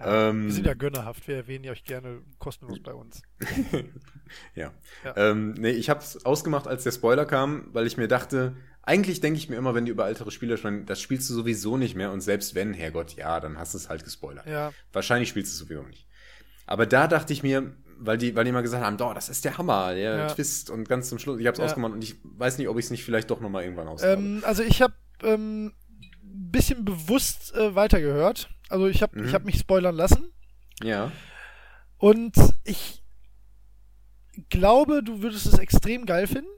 ähm, 0.03 0.45
Wir 0.47 0.53
sind 0.53 0.67
ja 0.67 0.75
gönnerhaft, 0.75 1.27
wir 1.29 1.37
erwähnen 1.37 1.65
ja 1.65 1.73
euch 1.73 1.85
gerne 1.85 2.21
kostenlos 2.39 2.79
bei 2.83 2.93
uns. 2.93 3.23
Ja. 4.55 4.75
Ja. 5.03 5.17
Ähm, 5.17 5.55
nee, 5.55 5.71
ich 5.71 5.89
habe 5.89 6.01
es 6.01 6.27
ausgemacht, 6.27 6.67
als 6.67 6.85
der 6.85 6.91
Spoiler 6.93 7.25
kam, 7.25 7.71
weil 7.73 7.87
ich 7.87 7.97
mir 7.97 8.07
dachte, 8.07 8.55
eigentlich 8.87 9.21
denke 9.21 9.39
ich 9.39 9.49
mir 9.51 9.57
immer, 9.57 9.75
wenn 9.75 9.85
die 9.85 9.91
über 9.91 10.07
ältere 10.07 10.31
Spiele 10.31 10.57
sprechen, 10.57 10.87
das 10.87 11.01
spielst 11.01 11.29
du 11.29 11.35
sowieso 11.35 11.77
nicht 11.77 11.95
mehr 11.97 12.11
und 12.13 12.21
selbst 12.23 12.55
wenn, 12.55 12.73
Herrgott, 12.73 13.15
ja, 13.17 13.41
dann 13.41 13.59
hast 13.59 13.75
du 13.75 13.79
es 13.79 13.89
halt 13.89 14.05
gespoilert. 14.05 14.47
Ja. 14.47 14.73
Wahrscheinlich 14.93 15.29
spielst 15.29 15.51
du 15.53 15.55
es 15.55 15.59
sowieso 15.59 15.83
nicht. 15.83 16.07
Aber 16.67 16.87
da 16.87 17.07
dachte 17.09 17.33
ich 17.33 17.43
mir, 17.43 17.75
weil 17.99 18.17
die, 18.19 18.35
weil 18.37 18.45
die 18.45 18.51
immer 18.51 18.63
gesagt 18.63 18.85
haben, 18.85 18.97
oh, 19.01 19.13
das 19.15 19.29
ist 19.29 19.45
der 19.45 19.59
Hammer, 19.59 19.95
der 19.95 20.17
Ja. 20.17 20.27
Twist 20.29 20.71
und 20.71 20.89
ganz 20.89 21.09
zum 21.09 21.19
Schluss, 21.19 21.41
ich 21.41 21.47
habe 21.47 21.55
es 21.55 21.59
Ja. 21.59 21.65
ausgemacht 21.67 21.93
und 21.93 22.03
ich 22.05 22.17
weiß 22.23 22.59
nicht, 22.59 22.69
ob 22.69 22.79
ich 22.79 22.85
es 22.87 22.91
nicht 22.91 23.05
vielleicht 23.05 23.31
doch 23.31 23.41
nochmal 23.41 23.65
irgendwann 23.65 23.89
ausgabe. 23.89 24.21
Ähm, 24.23 24.43
also 24.45 24.63
ich 24.63 24.81
habe 24.83 24.95
ähm, 25.23 25.73
ein 26.23 26.51
bisschen 26.53 26.85
bewusst 26.85 27.55
äh, 27.55 27.75
weitergehört. 27.75 28.51
Also 28.69 28.87
ich 28.89 29.03
habe 29.03 29.19
Mhm. 29.19 29.27
ich 29.29 29.35
hab 29.35 29.45
mich 29.45 29.59
spoilern 29.59 29.95
lassen. 29.97 30.33
ja. 30.83 31.11
Und 31.99 32.35
ich 32.65 33.03
glaube, 34.51 35.03
du 35.03 35.23
würdest 35.23 35.47
es 35.47 35.59
extrem 35.59 36.05
geil 36.07 36.27
finden. 36.27 36.51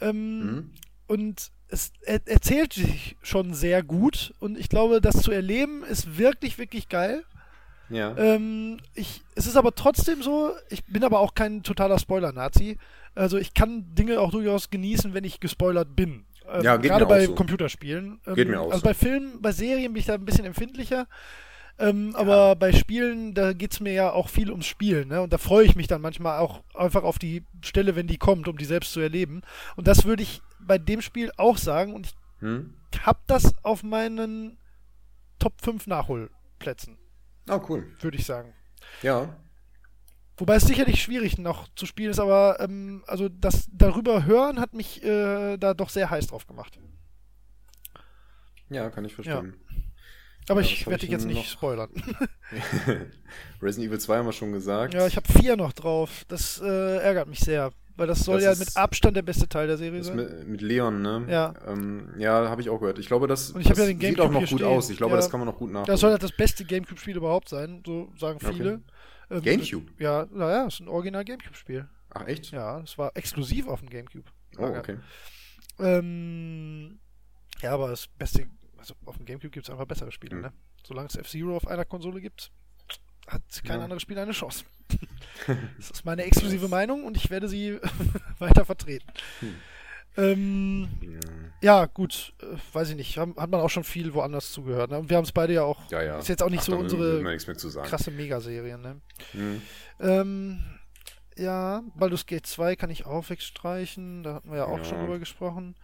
Ähm, 0.00 0.38
Mhm. 0.38 0.70
Und 1.08 1.50
es 1.68 1.92
er, 2.02 2.20
erzählt 2.26 2.72
sich 2.72 3.16
schon 3.22 3.54
sehr 3.54 3.82
gut. 3.82 4.34
Und 4.40 4.58
ich 4.58 4.68
glaube, 4.68 5.00
das 5.00 5.22
zu 5.22 5.30
erleben 5.30 5.84
ist 5.84 6.18
wirklich, 6.18 6.58
wirklich 6.58 6.88
geil. 6.88 7.24
Ja. 7.90 8.16
Ähm, 8.18 8.78
ich, 8.94 9.22
es 9.34 9.46
ist 9.46 9.56
aber 9.56 9.74
trotzdem 9.74 10.22
so, 10.22 10.52
ich 10.68 10.84
bin 10.84 11.04
aber 11.04 11.20
auch 11.20 11.34
kein 11.34 11.62
totaler 11.62 11.98
Spoiler-Nazi. 11.98 12.78
Also 13.14 13.38
ich 13.38 13.54
kann 13.54 13.94
Dinge 13.94 14.20
auch 14.20 14.30
durchaus 14.30 14.70
genießen, 14.70 15.14
wenn 15.14 15.24
ich 15.24 15.40
gespoilert 15.40 15.96
bin. 15.96 16.24
Ähm, 16.50 16.62
Ja, 16.62 16.76
geht 16.76 16.90
Gerade 16.90 17.04
mir 17.04 17.06
auch 17.06 17.10
bei 17.10 17.26
so. 17.26 17.34
Computerspielen. 17.34 18.20
Ähm, 18.26 18.34
Geht 18.34 18.48
mir 18.48 18.60
auch 18.60 18.66
Also 18.66 18.78
so. 18.80 18.84
bei 18.84 18.94
Filmen, 18.94 19.40
bei 19.40 19.52
Serien 19.52 19.92
bin 19.92 20.00
ich 20.00 20.06
da 20.06 20.14
ein 20.14 20.24
bisschen 20.24 20.44
empfindlicher. 20.44 21.06
Ähm, 21.80 22.14
Aber 22.16 22.56
bei 22.56 22.72
Spielen, 22.72 23.34
da 23.34 23.52
geht 23.52 23.72
es 23.72 23.80
mir 23.80 23.92
ja 23.92 24.10
auch 24.12 24.28
viel 24.28 24.50
ums 24.50 24.66
Spielen. 24.66 25.08
Ne? 25.08 25.22
Und 25.22 25.32
da 25.32 25.38
freue 25.38 25.64
ich 25.64 25.76
mich 25.76 25.86
dann 25.86 26.00
manchmal 26.02 26.40
auch 26.40 26.62
einfach 26.74 27.04
auf 27.04 27.18
die 27.18 27.44
Stelle, 27.62 27.94
wenn 27.96 28.08
die 28.08 28.18
kommt, 28.18 28.48
um 28.48 28.58
die 28.58 28.64
selbst 28.64 28.92
zu 28.92 29.00
erleben. 29.00 29.42
Und 29.76 29.86
das 29.86 30.04
würde 30.04 30.24
ich 30.24 30.42
bei 30.68 30.78
dem 30.78 31.00
Spiel 31.00 31.32
auch 31.36 31.58
sagen. 31.58 31.92
Und 31.94 32.06
ich 32.06 32.14
Hm? 32.40 32.72
habe 33.02 33.18
das 33.26 33.52
auf 33.64 33.82
meinen 33.82 34.56
Top 35.40 35.60
5 35.60 35.88
Nachholplätzen, 35.88 36.96
Oh, 37.48 37.60
cool. 37.68 37.88
würde 38.00 38.16
ich 38.16 38.24
sagen. 38.26 38.54
Ja. 39.02 39.36
Wobei 40.36 40.54
es 40.54 40.62
sicherlich 40.64 41.02
schwierig 41.02 41.36
noch 41.38 41.66
zu 41.74 41.84
spielen 41.84 42.12
ist, 42.12 42.20
aber 42.20 42.58
ähm, 42.60 43.02
also 43.08 43.28
das 43.28 43.68
darüber 43.72 44.24
hören 44.24 44.60
hat 44.60 44.72
mich 44.72 45.02
äh, 45.02 45.56
da 45.56 45.74
doch 45.74 45.88
sehr 45.90 46.10
heiß 46.10 46.28
drauf 46.28 46.46
gemacht. 46.46 46.78
Ja, 48.68 48.88
kann 48.90 49.04
ich 49.04 49.14
verstehen. 49.14 49.56
Aber 50.48 50.60
Ja, 50.60 50.66
ich 50.66 50.86
werde 50.86 50.94
ich 50.96 51.00
dich 51.02 51.10
jetzt 51.10 51.26
nicht 51.26 51.36
noch? 51.38 51.44
spoilern. 51.44 51.90
Resident 53.62 53.88
Evil 53.88 53.98
2 54.00 54.16
haben 54.18 54.26
wir 54.26 54.32
schon 54.32 54.52
gesagt. 54.52 54.94
ja, 54.94 55.06
ich 55.06 55.16
habe 55.16 55.30
vier 55.32 55.56
noch 55.56 55.72
drauf. 55.72 56.24
Das 56.28 56.60
äh, 56.60 56.98
ärgert 56.98 57.28
mich 57.28 57.40
sehr, 57.40 57.72
weil 57.98 58.06
das 58.06 58.20
soll 58.20 58.40
Das 58.40 58.58
ja 58.58 58.64
mit 58.64 58.76
Abstand 58.76 59.16
der 59.16 59.22
beste 59.22 59.48
Teil 59.48 59.66
der 59.66 59.76
Serie 59.76 60.02
sein. 60.02 60.16
mit, 60.16 60.48
mit 60.48 60.60
Leon, 60.62 61.02
ne? 61.02 61.26
Ja. 61.28 61.52
Ähm, 61.66 62.14
ja, 62.16 62.48
habe 62.48 62.62
ich 62.62 62.70
auch 62.70 62.78
gehört. 62.78 62.98
Ich 62.98 63.06
glaube, 63.08 63.26
das, 63.26 63.50
Und 63.50 63.60
ich 63.60 63.68
das 63.68 63.76
ja 63.78 63.84
den 63.86 64.00
sieht 64.00 64.20
auch 64.20 64.30
noch 64.30 64.40
gut 64.40 64.48
stehen. 64.48 64.64
aus. 64.66 64.88
Ich 64.88 64.96
glaube, 64.96 65.12
Ja. 65.12 65.16
das 65.16 65.30
kann 65.30 65.40
man 65.40 65.46
noch 65.48 65.58
gut 65.58 65.70
nachholen. 65.70 65.86
Das 65.86 66.00
soll 66.00 66.10
halt 66.12 66.22
das 66.22 66.32
beste 66.32 66.64
Gamecube-Spiel 66.64 67.16
überhaupt 67.16 67.48
sein, 67.50 67.82
so 67.84 68.10
sagen 68.18 68.38
Okay. 68.42 68.54
viele. 68.54 68.82
Ähm, 69.30 69.42
Gamecube? 69.42 69.92
Ja, 69.98 70.26
naja, 70.30 70.66
ist 70.66 70.80
ein 70.80 70.88
original 70.88 71.24
Gamecube-Spiel. 71.24 71.86
Ach, 72.10 72.26
echt? 72.26 72.50
Ja, 72.52 72.80
es 72.80 72.96
war 72.96 73.10
exklusiv 73.14 73.68
auf 73.68 73.80
dem 73.80 73.90
Gamecube. 73.90 74.24
Oh, 74.56 74.62
okay. 74.64 74.96
Ähm, 75.78 76.98
ja, 77.60 77.72
aber 77.72 77.88
das 77.88 78.06
beste, 78.06 78.46
also 78.78 78.94
auf 79.04 79.16
dem 79.16 79.26
Gamecube 79.26 79.50
gibt 79.50 79.66
es 79.66 79.70
einfach 79.70 79.86
bessere 79.86 80.12
Spiele, 80.12 80.36
Hm. 80.36 80.42
ne? 80.42 80.52
Solange 80.86 81.08
es 81.08 81.16
F-Zero 81.16 81.56
auf 81.56 81.66
einer 81.66 81.84
Konsole 81.84 82.20
gibt, 82.20 82.50
hat 83.28 83.42
kein 83.64 83.78
Ja. 83.78 83.84
anderes 83.84 84.02
Spiel 84.02 84.18
eine 84.18 84.32
Chance. 84.32 84.64
das 85.76 85.90
ist 85.90 86.04
meine 86.04 86.22
exklusive 86.24 86.68
Meinung 86.68 87.04
und 87.04 87.16
ich 87.16 87.30
werde 87.30 87.48
sie 87.48 87.78
weiter 88.38 88.64
vertreten. 88.64 89.06
Hm. 89.40 89.54
Ähm, 90.16 90.88
Ja. 91.62 91.80
ja, 91.80 91.86
gut, 91.86 92.32
äh, 92.42 92.56
weiß 92.72 92.90
ich 92.90 92.96
nicht. 92.96 93.18
Haben, 93.18 93.36
hat 93.36 93.50
man 93.50 93.60
auch 93.60 93.70
schon 93.70 93.84
viel 93.84 94.14
woanders 94.14 94.50
zugehört. 94.50 94.90
Ne? 94.90 94.98
Und 94.98 95.10
wir 95.10 95.16
haben 95.16 95.24
es 95.24 95.32
beide 95.32 95.52
ja 95.52 95.62
auch. 95.62 95.78
Ja, 95.90 96.02
ja. 96.02 96.18
Ist 96.18 96.28
jetzt 96.28 96.42
auch 96.42 96.50
nicht 96.50 96.60
Ach, 96.62 96.66
so 96.66 96.76
unsere 96.76 97.22
krasse 97.84 98.10
Megaserien, 98.10 98.80
ne? 98.80 99.00
Hm. 99.32 99.62
Ähm, 100.00 100.64
ja, 101.36 101.82
Baldur's 101.94 102.26
Gate 102.26 102.46
2 102.46 102.74
kann 102.74 102.90
ich 102.90 103.06
auch 103.06 103.30
wegstreichen. 103.30 104.24
Da 104.24 104.34
hatten 104.34 104.50
wir 104.50 104.58
ja 104.58 104.64
auch 104.64 104.84
schon 104.84 104.98
drüber 104.98 105.20
gesprochen. 105.20 105.76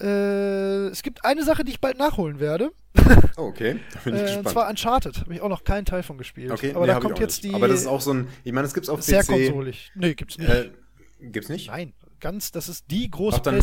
Äh, 0.00 0.86
es 0.88 1.02
gibt 1.02 1.24
eine 1.24 1.44
Sache, 1.44 1.64
die 1.64 1.72
ich 1.72 1.80
bald 1.80 1.98
nachholen 1.98 2.40
werde. 2.40 2.72
Oh, 3.36 3.42
okay. 3.48 3.80
Da 3.92 3.98
bin 4.04 4.14
ich 4.14 4.20
Äh, 4.20 4.22
und 4.22 4.26
gespannt. 4.26 4.48
zwar 4.50 4.70
Uncharted. 4.70 5.20
Habe 5.20 5.34
ich 5.34 5.40
auch 5.40 5.48
noch 5.48 5.64
keinen 5.64 5.84
Teil 5.84 6.02
von 6.04 6.16
gespielt. 6.18 6.52
okay, 6.52 6.70
aber 6.72 6.86
nee, 6.86 6.92
da 6.92 7.00
kommt 7.00 7.18
jetzt 7.18 7.42
nicht. 7.42 7.52
die. 7.52 7.56
Aber 7.56 7.66
das 7.68 7.80
ist 7.80 7.86
auch 7.88 8.00
so 8.00 8.12
ein. 8.14 8.28
Ich 8.44 8.52
meine, 8.52 8.66
es 8.66 8.72
gibt's 8.74 8.88
auf 8.88 9.02
sehr 9.02 9.22
PC. 9.22 9.26
konsolig. 9.26 9.90
Nee, 9.96 10.14
gibt's 10.14 10.38
nicht. 10.38 10.48
Äh, 10.48 10.70
gibt's 11.20 11.48
nicht? 11.48 11.66
Nein, 11.68 11.92
ganz, 12.20 12.52
das 12.52 12.68
ist 12.68 12.90
die 12.90 13.10
große 13.10 13.38
Ach, 13.38 13.42
dann 13.42 13.56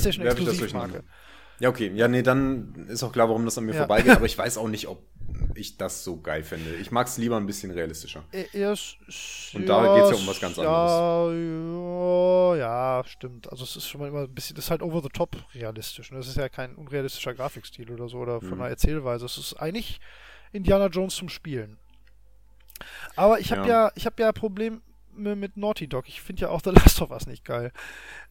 Ja, 1.61 1.69
okay. 1.69 1.91
Ja, 1.95 2.07
nee, 2.07 2.22
dann 2.23 2.88
ist 2.90 3.03
auch 3.03 3.11
klar, 3.14 3.30
warum 3.30 3.45
das 3.45 3.57
an 3.57 3.65
mir 3.65 3.73
Ja. 3.73 3.77
vorbeigeht. 3.80 4.11
Aber 4.15 4.25
ich 4.25 4.38
weiß 4.38 4.57
auch 4.57 4.67
nicht, 4.67 4.88
ob 4.88 5.03
ich 5.56 5.77
das 5.77 6.03
so 6.03 6.19
geil 6.19 6.43
finde. 6.43 6.75
Ich 6.75 6.91
mag 6.91 7.07
es 7.07 7.17
lieber 7.17 7.38
ein 7.38 7.45
bisschen 7.45 7.72
realistischer. 7.72 8.23
Ja, 8.53 8.69
Und 9.53 9.67
da 9.67 9.95
geht's 9.95 10.09
ja 10.11 10.15
um 10.17 10.27
was 10.27 10.40
ganz 10.41 10.57
ja, 10.57 11.31
Ja, 11.31 12.56
ja, 12.56 13.03
stimmt. 13.06 13.49
Also 13.51 13.64
es 13.64 13.75
ist 13.75 13.88
schon 13.88 14.01
mal 14.01 14.07
immer 14.07 14.22
ein 14.22 14.33
bisschen, 14.33 14.56
das 14.56 14.65
ist 14.65 14.72
halt 14.72 14.81
over 14.81 15.01
the 15.01 15.09
top 15.09 15.38
realistisch. 15.53 16.11
Ne? 16.11 16.17
Das 16.17 16.27
ist 16.27 16.38
ja 16.38 16.49
kein 16.49 16.75
unrealistischer 16.75 17.33
Grafikstil 17.33 17.91
oder 17.91 18.07
so 18.09 18.17
oder 18.17 18.40
von 18.41 18.56
Mhm. 18.56 18.59
der 18.59 18.69
Erzählweise. 18.69 19.25
Es 19.25 19.38
ist 19.38 19.53
eigentlich 19.56 19.99
Indiana 20.51 20.88
Jones 20.88 21.15
zum 21.15 21.30
Spielen. 21.30 21.77
Aber 23.15 23.40
ich 23.40 23.51
habe 23.51 23.67
ja. 23.67 23.85
Ja. 23.85 23.91
ich 23.95 24.06
habe 24.06 24.22
ja 24.22 24.31
Probleme 24.31 24.81
mit 25.15 25.57
Naughty 25.57 25.88
Dog. 25.88 26.07
Ich 26.07 26.22
finde 26.22 26.43
ja 26.43 26.49
auch 26.49 26.61
The 26.64 26.72
Last 26.72 27.01
of 27.01 27.11
Us 27.11 27.27
nicht 27.27 27.45
geil. 27.45 27.72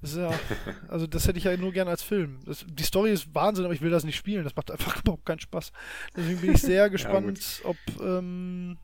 Das 0.00 0.16
ja, 0.16 0.30
also 0.88 1.06
das 1.06 1.26
hätte 1.26 1.38
ich 1.38 1.44
ja 1.44 1.56
nur 1.56 1.72
gern 1.72 1.88
als 1.88 2.02
Film. 2.02 2.40
Das, 2.44 2.64
die 2.68 2.82
Story 2.82 3.12
ist 3.12 3.34
Wahnsinn, 3.34 3.64
aber 3.64 3.74
ich 3.74 3.80
will 3.80 3.90
das 3.90 4.04
nicht 4.04 4.16
spielen. 4.16 4.44
Das 4.44 4.56
macht 4.56 4.70
einfach 4.70 4.96
überhaupt 5.02 5.26
keinen 5.26 5.40
Spaß. 5.40 5.72
Deswegen 6.16 6.40
bin 6.40 6.54
ich 6.54 6.62
sehr 6.62 6.90
gespannt, 6.90 7.62
ob 7.64 7.76
ähm, 8.00 8.78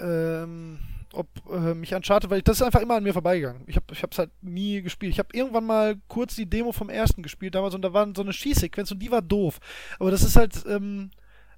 ähm, 0.00 0.78
ob 1.12 1.28
äh, 1.50 1.74
mich 1.74 1.94
Uncharted, 1.94 2.30
weil 2.30 2.42
das 2.42 2.58
ist 2.58 2.62
einfach 2.62 2.80
immer 2.80 2.94
an 2.94 3.02
mir 3.02 3.12
vorbeigegangen. 3.12 3.64
Ich 3.66 3.76
habe 3.76 3.86
ich 3.92 4.02
es 4.02 4.18
halt 4.18 4.30
nie 4.42 4.80
gespielt. 4.80 5.12
Ich 5.12 5.18
habe 5.18 5.30
irgendwann 5.32 5.66
mal 5.66 5.96
kurz 6.08 6.36
die 6.36 6.48
Demo 6.48 6.72
vom 6.72 6.88
ersten 6.88 7.22
gespielt 7.22 7.54
damals 7.54 7.74
und 7.74 7.82
da 7.82 7.92
war 7.92 8.08
so 8.14 8.22
eine 8.22 8.32
Schießsequenz 8.32 8.92
und 8.92 9.00
die 9.00 9.10
war 9.10 9.20
doof. 9.20 9.58
Aber 9.98 10.10
das 10.10 10.22
ist 10.22 10.36
halt, 10.36 10.64
ähm, 10.68 11.10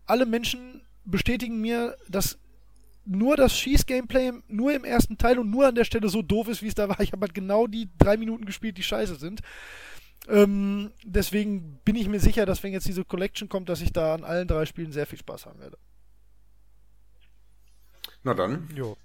alle 0.06 0.26
Menschen 0.26 0.82
bestätigen 1.04 1.60
mir, 1.60 1.96
dass 2.08 2.38
nur 3.04 3.36
das 3.36 3.56
Schieß-Gameplay 3.58 4.32
nur 4.48 4.74
im 4.74 4.84
ersten 4.84 5.18
Teil 5.18 5.38
und 5.38 5.50
nur 5.50 5.66
an 5.66 5.74
der 5.74 5.84
Stelle 5.84 6.08
so 6.08 6.22
doof 6.22 6.48
ist, 6.48 6.62
wie 6.62 6.68
es 6.68 6.74
da 6.74 6.88
war. 6.88 7.00
Ich 7.00 7.12
habe 7.12 7.22
halt 7.22 7.34
genau 7.34 7.66
die 7.66 7.88
drei 7.98 8.16
Minuten 8.16 8.44
gespielt, 8.44 8.78
die 8.78 8.82
scheiße 8.82 9.16
sind. 9.16 9.40
Ähm, 10.28 10.92
deswegen 11.04 11.80
bin 11.84 11.96
ich 11.96 12.08
mir 12.08 12.20
sicher, 12.20 12.46
dass 12.46 12.62
wenn 12.62 12.72
jetzt 12.72 12.86
diese 12.86 13.04
Collection 13.04 13.48
kommt, 13.48 13.68
dass 13.68 13.80
ich 13.80 13.92
da 13.92 14.14
an 14.14 14.22
allen 14.22 14.46
drei 14.46 14.66
Spielen 14.66 14.92
sehr 14.92 15.06
viel 15.06 15.18
Spaß 15.18 15.46
haben 15.46 15.58
werde. 15.58 15.78
Na 18.22 18.34
dann. 18.34 18.68
Jo. 18.74 18.96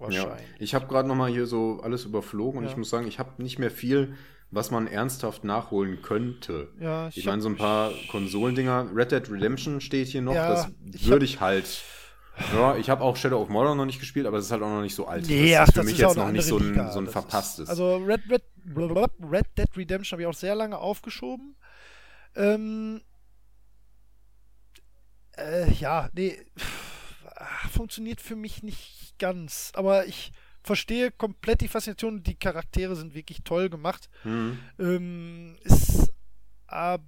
Ja. 0.00 0.06
Wahrscheinlich. 0.06 0.46
Ich 0.58 0.74
habe 0.74 0.86
gerade 0.86 1.06
noch 1.08 1.14
mal 1.14 1.30
hier 1.30 1.46
so 1.46 1.80
alles 1.82 2.04
überflogen 2.04 2.58
und 2.58 2.64
Ja. 2.64 2.70
ich 2.70 2.76
muss 2.76 2.90
sagen, 2.90 3.06
ich 3.06 3.18
habe 3.18 3.42
nicht 3.42 3.58
mehr 3.58 3.70
viel, 3.70 4.16
was 4.50 4.70
man 4.70 4.86
ernsthaft 4.86 5.44
nachholen 5.44 6.00
könnte. 6.02 6.72
Ja, 6.80 7.08
Ich 7.08 7.18
ich 7.18 7.26
meine, 7.26 7.42
so 7.42 7.48
ein 7.48 7.56
paar 7.56 7.92
Konsolendinger. 8.10 8.90
Red 8.94 9.12
Dead 9.12 9.30
Redemption 9.30 9.80
steht 9.80 10.08
hier 10.08 10.22
noch. 10.22 10.34
Ja, 10.34 10.48
das 10.48 10.68
ich 10.92 11.06
würde 11.06 11.24
ich 11.24 11.40
halt. 11.40 11.82
Ja, 12.52 12.76
ich 12.76 12.90
habe 12.90 13.02
auch 13.02 13.16
Shadow 13.16 13.40
of 13.40 13.48
Mordor 13.48 13.74
noch 13.74 13.84
nicht 13.84 14.00
gespielt, 14.00 14.26
aber 14.26 14.38
es 14.38 14.46
ist 14.46 14.50
halt 14.50 14.62
auch 14.62 14.68
noch 14.68 14.82
nicht 14.82 14.94
so 14.94 15.06
alt. 15.06 15.26
Nee, 15.28 15.52
das 15.52 15.60
ach, 15.60 15.68
ist 15.68 15.74
für 15.74 15.80
das 15.80 15.86
mich 15.86 15.94
ist 15.94 16.00
jetzt 16.00 16.16
noch 16.16 16.32
nicht 16.32 16.46
so 16.46 16.58
ein, 16.58 16.90
so 16.90 16.98
ein 16.98 17.06
verpasstes. 17.06 17.64
Ist, 17.64 17.70
also 17.70 17.96
Red, 17.96 18.22
Red, 18.28 18.42
Red 18.76 19.46
Dead 19.56 19.76
Redemption 19.76 20.16
habe 20.16 20.22
ich 20.22 20.28
auch 20.28 20.34
sehr 20.34 20.54
lange 20.54 20.78
aufgeschoben. 20.78 21.56
Ähm, 22.34 23.02
äh, 25.36 25.70
ja, 25.72 26.10
nee, 26.14 26.38
pff, 26.58 27.70
funktioniert 27.70 28.20
für 28.20 28.36
mich 28.36 28.62
nicht 28.62 29.14
ganz. 29.18 29.70
Aber 29.74 30.06
ich 30.06 30.32
verstehe 30.62 31.10
komplett 31.10 31.60
die 31.60 31.68
Faszination. 31.68 32.22
Die 32.22 32.36
Charaktere 32.36 32.96
sind 32.96 33.14
wirklich 33.14 33.42
toll 33.44 33.68
gemacht. 33.68 34.08
hm. 34.22 34.58
Ähm, 34.78 35.56
ist 35.62 36.12
ab, 36.66 37.02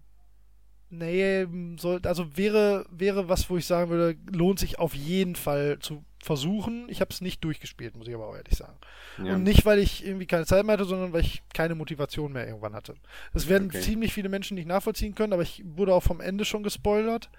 nee, 0.98 1.46
soll, 1.78 2.00
also 2.04 2.36
wäre, 2.36 2.86
wäre 2.90 3.28
was, 3.28 3.48
wo 3.50 3.56
ich 3.56 3.66
sagen 3.66 3.90
würde, 3.90 4.18
lohnt 4.32 4.58
sich 4.58 4.78
auf 4.78 4.94
jeden 4.94 5.36
Fall 5.36 5.78
zu 5.80 6.04
versuchen. 6.22 6.88
Ich 6.88 7.00
habe 7.00 7.10
es 7.12 7.20
nicht 7.20 7.44
durchgespielt, 7.44 7.96
muss 7.96 8.08
ich 8.08 8.14
aber 8.14 8.26
auch 8.26 8.34
ehrlich 8.36 8.56
sagen. 8.56 8.76
ja. 9.24 9.34
Und 9.34 9.44
nicht, 9.44 9.64
weil 9.64 9.78
ich 9.78 10.04
irgendwie 10.04 10.26
keine 10.26 10.44
Zeit 10.46 10.64
mehr 10.64 10.72
hatte, 10.74 10.84
sondern 10.84 11.12
weil 11.12 11.20
ich 11.20 11.42
keine 11.54 11.74
Motivation 11.74 12.32
mehr 12.32 12.46
irgendwann 12.46 12.74
hatte. 12.74 12.94
Das 13.32 13.48
werden 13.48 13.68
Okay. 13.68 13.80
ziemlich 13.80 14.12
viele 14.12 14.28
Menschen 14.28 14.56
nicht 14.56 14.66
nachvollziehen 14.66 15.14
können, 15.14 15.32
aber 15.32 15.42
ich 15.42 15.62
wurde 15.64 15.94
auch 15.94 16.02
vom 16.02 16.20
Ende 16.20 16.44
schon 16.44 16.62
gespoilert. 16.62 17.30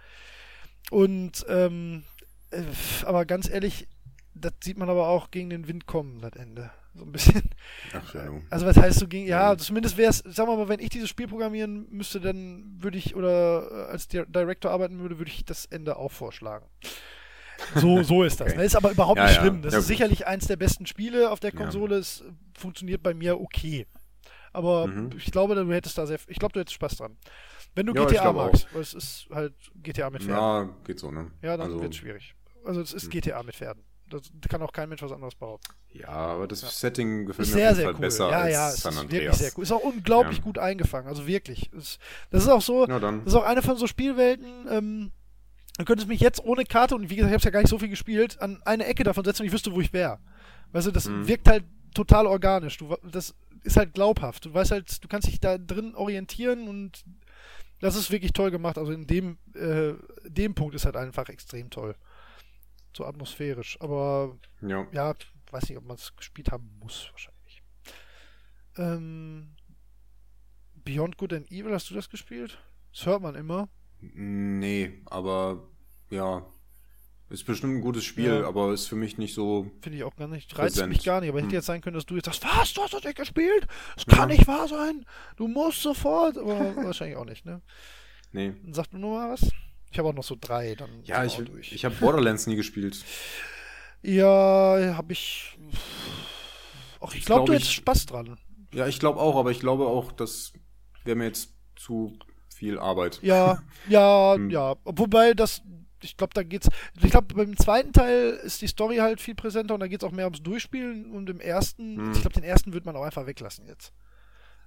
Und, 0.90 1.46
ähm, 1.50 2.04
äh, 2.52 2.62
aber 3.06 3.26
ganz 3.26 3.50
ehrlich, 3.50 3.88
das 4.34 4.54
sieht 4.64 4.78
man 4.78 4.90
aber 4.90 5.08
auch 5.10 5.32
gegen 5.32 5.50
den 5.50 5.68
Wind 5.68 5.86
kommen, 5.86 6.22
das 6.22 6.34
Ende. 6.34 6.72
So 6.98 7.06
ein 7.06 7.12
bisschen. 7.12 7.44
Ach, 7.94 8.14
ja. 8.16 8.30
Also 8.50 8.66
was 8.66 8.76
heißt 8.78 9.00
so 9.00 9.08
gegen, 9.08 9.28
ja, 9.28 9.52
Ja. 9.52 9.58
zumindest 9.58 9.98
wäre 9.98 10.10
es, 10.10 10.18
sagen 10.20 10.50
wir 10.50 10.58
mal, 10.58 10.68
wenn 10.70 10.80
ich 10.80 10.90
dieses 10.90 11.10
Spiel 11.10 11.28
programmieren 11.28 11.88
müsste, 11.92 12.20
dann 12.20 12.76
würde 12.80 12.98
ich 12.98 13.16
oder 13.16 13.68
äh, 13.72 13.92
als 13.92 14.08
Di- 14.08 14.26
Director 14.28 14.72
arbeiten 14.72 15.00
würde, 15.00 15.18
würde 15.20 15.30
ich 15.32 15.46
das 15.46 15.66
Ende 15.68 15.98
auch 15.98 16.12
vorschlagen. 16.12 16.66
So, 17.76 18.04
so 18.04 18.24
ist 18.24 18.40
das. 18.40 18.48
Okay. 18.50 18.58
Ne? 18.58 18.66
Ist 18.66 18.76
aber 18.76 18.92
überhaupt 18.92 19.18
Ja, 19.18 19.26
nicht 19.26 19.36
ja. 19.36 19.42
schlimm. 19.42 19.62
Das 19.62 19.74
Ja, 19.74 19.80
ist 19.80 19.86
gut. 19.86 19.90
sicherlich 19.90 20.28
eins 20.28 20.48
der 20.48 20.56
besten 20.58 20.86
Spiele 20.86 21.30
auf 21.32 21.40
der 21.40 21.52
Ja. 21.54 21.58
Konsole. 21.58 21.98
Es 21.98 22.22
äh, 22.22 22.26
funktioniert 22.58 23.04
bei 23.04 23.14
mir 23.14 23.40
okay. 23.40 23.86
Aber 24.54 24.88
Mhm. 24.88 25.10
ich 25.18 25.32
glaube, 25.32 25.54
du 25.56 25.72
hättest 25.74 25.98
da 25.98 26.06
sehr, 26.08 26.20
ich 26.28 26.40
glaube, 26.40 26.54
du 26.54 26.60
hättest 26.60 26.74
Spaß 26.76 26.98
dran. 26.98 27.18
Wenn 27.76 27.86
du 27.86 27.94
Ja, 27.94 28.06
GTA 28.06 28.34
magst, 28.34 28.68
weil 28.74 28.82
es 28.82 28.96
ist 28.96 29.28
halt 29.32 29.54
GTA 29.84 30.10
mit 30.10 30.24
Pferden. 30.24 30.42
Ja, 30.42 30.70
geht 30.84 31.00
so, 31.00 31.12
ne? 31.12 31.30
Ja, 31.44 31.58
dann 31.58 31.68
also, 31.68 31.80
wird 31.82 31.92
es 31.94 31.98
schwierig. 32.00 32.34
Also 32.66 32.82
es 32.82 32.92
ist 32.92 33.04
Hm. 33.04 33.10
GTA 33.12 33.44
mit 33.44 33.56
Pferden. 33.56 33.84
Das 34.10 34.22
kann 34.50 34.62
auch 34.62 34.72
kein 34.72 34.88
Mensch 34.90 35.02
was 35.02 35.12
anderes 35.12 35.36
behaupten. 35.36 35.74
Ja, 35.92 36.08
aber 36.10 36.48
das 36.48 36.62
Setting 36.80 37.26
gefällt 37.26 37.48
Ist 37.48 37.54
mir 37.54 37.60
sehr, 37.62 37.76
sehr 37.76 37.88
cool. 37.90 38.00
besser 38.00 38.30
ja, 38.30 38.38
als 38.40 38.54
ja, 38.54 38.70
San 38.72 38.94
ist 38.94 39.00
Andreas. 39.00 39.12
wirklich 39.24 39.36
sehr 39.38 39.52
cool. 39.58 39.64
Ist 39.64 39.72
auch 39.72 39.84
unglaublich 39.84 40.38
Ja. 40.38 40.44
gut 40.44 40.58
eingefangen. 40.60 41.08
Also 41.08 41.28
wirklich. 41.28 41.70
Das 41.74 41.98
ist 42.44 42.48
auch 42.50 42.62
so, 42.62 42.86
das 42.86 43.02
ist 43.26 43.36
auch 43.36 43.44
eine 43.44 43.62
von 43.62 43.76
so 43.78 43.88
Spielwelten, 43.88 44.68
ähm, 44.70 45.12
du 45.78 45.86
könntest 45.86 46.08
mich 46.08 46.20
jetzt 46.22 46.44
ohne 46.44 46.64
Karte, 46.66 46.96
und 46.96 47.10
wie 47.10 47.16
gesagt, 47.16 47.30
ich 47.30 47.34
habe 47.34 47.38
es 47.38 47.44
ja 47.44 47.52
gar 47.52 47.60
nicht 47.60 47.70
so 47.70 47.80
viel 47.80 47.90
gespielt, 47.90 48.42
an 48.42 48.62
eine 48.66 48.86
Ecke 48.86 49.04
davon 49.04 49.24
setzen 49.26 49.42
und 49.44 49.48
ich 49.48 49.54
wüsste, 49.54 49.74
wo 49.74 49.82
ich 49.82 49.92
wäre. 49.94 50.20
Weißt 50.72 50.88
du, 50.88 50.92
das 50.92 51.08
Mhm. 51.08 51.28
wirkt 51.28 51.48
halt 51.48 51.66
total 51.94 52.28
organisch. 52.28 52.78
Du, 52.78 52.96
das 53.12 53.36
ist 53.64 53.78
halt 53.78 53.94
glaubhaft. 53.94 54.46
Du 54.46 54.54
weißt 54.54 54.72
halt, 54.72 55.04
du 55.04 55.08
kannst 55.08 55.28
dich 55.28 55.40
da 55.40 55.58
drin 55.58 55.96
orientieren 55.96 56.68
und 56.68 57.04
das 57.80 57.96
ist 57.96 58.10
wirklich 58.12 58.34
toll 58.34 58.50
gemacht. 58.52 58.78
Also 58.78 58.92
in 58.92 59.06
dem, 59.08 59.38
äh, 59.54 59.94
dem 60.28 60.56
Punkt 60.56 60.74
ist 60.76 60.86
halt 60.86 60.96
einfach 60.96 61.30
extrem 61.30 61.70
toll. 61.70 61.96
So 62.98 63.06
atmosphärisch. 63.06 63.78
Aber 63.82 64.38
Ja. 64.62 64.86
ja, 64.92 65.16
weiß 65.52 65.70
nicht, 65.70 65.78
ob 65.78 65.86
man 65.86 65.96
es 65.98 66.16
gespielt 66.16 66.52
haben 66.52 66.70
muss, 66.80 67.10
wahrscheinlich. 67.12 67.64
Ähm, 68.78 69.56
Beyond 70.84 71.18
Good 71.18 71.34
and 71.34 71.52
Evil, 71.52 71.74
hast 71.74 71.90
du 71.90 71.94
das 71.96 72.10
gespielt? 72.10 72.58
Das 72.94 73.06
hört 73.06 73.22
man 73.22 73.36
immer. 73.36 73.70
Nee, 74.00 75.02
aber 75.06 75.68
ja. 76.10 76.46
Ist 77.30 77.44
bestimmt 77.46 77.74
ein 77.76 77.82
gutes 77.82 78.06
Spiel, 78.06 78.40
Ja. 78.40 78.48
aber 78.48 78.72
ist 78.72 78.88
für 78.88 78.96
mich 78.96 79.18
nicht 79.18 79.34
so. 79.34 79.70
Finde 79.82 79.98
ich 79.98 80.04
auch 80.06 80.16
gar 80.16 80.30
nicht. 80.30 80.50
Reizt 80.58 80.76
Präsent. 80.76 80.94
mich 80.94 81.04
gar 81.04 81.20
nicht. 81.20 81.28
Aber 81.30 81.40
hätte 81.40 81.50
Hm. 81.50 81.56
jetzt 81.56 81.66
sein 81.66 81.82
können, 81.82 81.96
dass 81.96 82.06
du 82.06 82.16
jetzt 82.16 82.26
sagst, 82.26 82.46
was, 82.46 82.74
du 82.74 82.82
hast 82.84 82.94
das 82.94 83.04
nicht 83.04 83.18
gespielt? 83.18 83.68
Das 83.96 84.06
kann 84.06 84.30
nicht 84.30 84.48
wahr 84.48 84.70
sein. 84.70 85.06
Du 85.36 85.50
musst 85.50 85.82
sofort. 85.82 86.38
Aber 86.38 86.48
wahrscheinlich 86.86 87.18
auch 87.18 87.26
nicht, 87.26 87.46
ne? 87.46 87.62
Nee. 88.32 88.54
Dann 88.64 88.74
sag 88.74 88.90
du 88.92 88.98
nur 88.98 89.18
mal 89.18 89.32
was. 89.32 89.52
Ich 89.98 90.00
habe 90.00 90.10
auch 90.10 90.14
noch 90.14 90.24
so 90.24 90.38
drei. 90.40 90.76
Dann 90.76 90.92
Ja, 91.06 91.26
ich, 91.26 91.38
durch. 91.38 91.74
ich 91.74 91.84
habe 91.84 91.96
Borderlands 91.96 92.46
nie 92.46 92.56
gespielt. 92.56 93.04
Ja, 94.04 94.94
habe 94.96 95.12
ich. 95.14 95.58
Ach, 97.02 97.16
ich 97.16 97.26
glaube, 97.26 97.40
glaub, 97.40 97.46
du 97.48 97.54
hättest 97.54 97.74
Spaß 97.74 98.06
dran. 98.06 98.38
Ja, 98.76 98.86
ich 98.86 99.00
glaube 99.00 99.20
auch, 99.20 99.36
aber 99.38 99.50
ich 99.50 99.60
glaube 99.60 99.88
auch, 99.88 100.12
das 100.12 100.54
wäre 101.04 101.16
mir 101.16 101.26
jetzt 101.26 101.56
zu 101.76 102.16
viel 102.54 102.78
Arbeit. 102.78 103.18
Ja, 103.24 103.64
ja, 103.90 104.36
Hm. 104.36 104.52
ja. 104.52 104.76
Wobei 104.86 105.34
das, 105.34 105.64
ich 106.04 106.16
glaube, 106.16 106.36
da 106.36 106.44
geht's. 106.44 106.70
Ich 107.02 107.10
glaube, 107.10 107.34
beim 107.34 107.58
zweiten 107.58 107.92
Teil 107.92 108.40
ist 108.44 108.62
die 108.62 108.68
Story 108.68 108.98
halt 108.98 109.20
viel 109.20 109.34
präsenter 109.34 109.74
und 109.74 109.80
da 109.80 109.88
geht's 109.88 110.04
auch 110.04 110.12
mehr 110.12 110.26
ums 110.26 110.44
Durchspielen 110.44 111.10
und 111.12 111.28
im 111.28 111.40
ersten, 111.40 111.98
Hm. 111.98 112.12
ich 112.12 112.22
glaube, 112.22 112.36
den 112.36 112.44
ersten 112.44 112.72
wird 112.72 112.86
man 112.86 112.96
auch 112.96 113.04
einfach 113.04 113.26
weglassen 113.26 113.66
jetzt. 113.66 113.94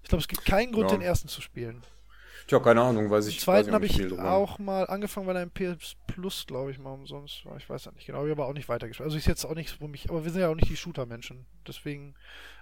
Ich 0.02 0.09
glaube, 0.09 0.23
es 0.23 0.26
gibt 0.28 0.44
keinen 0.44 0.73
Grund, 0.73 0.91
Ja. 0.91 0.97
den 0.97 1.02
ersten 1.02 1.28
zu 1.28 1.41
spielen. 1.41 1.83
Tja, 2.50 2.58
keine 2.58 2.82
Ahnung, 2.82 3.08
weiß 3.08 3.28
ich. 3.28 3.36
Den 3.36 3.42
zweiten 3.42 3.72
habe 3.72 3.86
ich 3.86 4.18
auch 4.18 4.58
mal 4.58 4.84
angefangen, 4.88 5.28
weil 5.28 5.36
er 5.36 5.44
im 5.44 5.52
PS 5.52 5.94
Plus, 6.08 6.48
glaube 6.48 6.72
ich, 6.72 6.80
mal 6.80 6.90
umsonst 6.90 7.46
war. 7.46 7.56
Ich 7.56 7.70
weiß 7.70 7.84
ja 7.84 7.92
nicht 7.92 8.06
genau, 8.06 8.24
ich 8.24 8.30
habe 8.32 8.42
aber 8.42 8.50
auch 8.50 8.54
nicht 8.54 8.68
weitergespielt. 8.68 9.04
Also 9.04 9.16
ist 9.16 9.28
jetzt 9.28 9.44
auch 9.44 9.54
nichts, 9.54 9.80
wo 9.80 9.86
mich, 9.86 10.10
aber 10.10 10.24
wir 10.24 10.32
sind 10.32 10.40
ja 10.40 10.48
auch 10.48 10.56
nicht 10.56 10.68
die 10.68 10.76
Shooter-Menschen. 10.76 11.46
Deswegen 11.64 12.16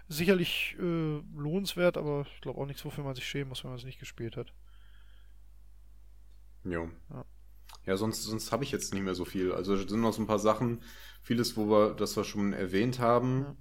sicherlich 0.07 0.77
äh, 0.79 1.23
lohnenswert, 1.35 1.97
aber 1.97 2.27
ich 2.35 2.43
glaube 2.43 2.61
auch 2.61 2.67
nichts, 2.67 2.85
wofür 2.85 3.03
man 3.03 3.15
sich 3.15 3.27
schämen 3.27 3.49
muss, 3.49 3.65
wenn 3.65 3.71
man 3.71 3.79
es 3.79 3.85
nicht 3.87 3.99
gespielt 3.99 4.37
hat. 4.37 4.53
Jo. 6.65 6.91
Ja. 7.09 7.25
Ja, 7.87 7.97
sonst, 7.97 8.25
sonst 8.25 8.53
habe 8.53 8.65
ich 8.65 8.71
jetzt 8.71 8.93
nicht 8.93 9.03
mehr 9.05 9.15
so 9.15 9.25
viel. 9.25 9.53
Also 9.53 9.73
es 9.73 9.89
sind 9.89 10.03
noch 10.03 10.13
so 10.13 10.21
ein 10.21 10.27
paar 10.27 10.39
Sachen, 10.39 10.83
vieles, 11.23 11.57
wo 11.57 11.65
wir, 11.71 11.95
das 11.95 12.15
wir 12.15 12.25
schon 12.25 12.53
erwähnt 12.53 12.99
haben. 12.99 13.57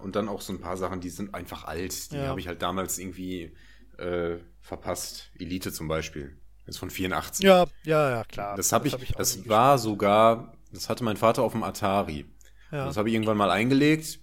Und 0.00 0.16
dann 0.16 0.28
auch 0.28 0.42
so 0.42 0.52
ein 0.52 0.60
paar 0.60 0.76
Sachen, 0.76 1.00
die 1.00 1.08
sind 1.08 1.32
einfach 1.32 1.64
alt. 1.64 2.12
Die 2.12 2.16
Ja. 2.16 2.26
habe 2.26 2.40
ich 2.40 2.46
halt 2.46 2.60
damals 2.60 2.98
irgendwie 2.98 3.54
äh, 3.98 4.38
verpasst. 4.60 5.30
Elite 5.38 5.72
zum 5.72 5.88
Beispiel. 5.88 6.36
Ist 6.66 6.78
von 6.78 6.90
84. 6.90 7.44
Ja, 7.44 7.66
ja, 7.84 8.10
ja, 8.10 8.24
klar. 8.24 8.56
Das 8.56 8.72
habe 8.72 8.86
ich, 8.86 8.94
hab 8.94 9.00
nie 9.00 9.08
das 9.16 9.48
war 9.48 9.78
sogar, 9.78 10.54
das 10.72 10.88
hatte 10.88 11.02
mein 11.04 11.16
Vater 11.16 11.42
auf 11.42 11.52
dem 11.52 11.62
Atari. 11.64 12.24
Ja. 12.70 12.86
Das 12.86 12.96
habe 12.96 13.08
ich 13.08 13.14
irgendwann 13.14 13.36
mal 13.36 13.50
eingelegt. 13.50 14.20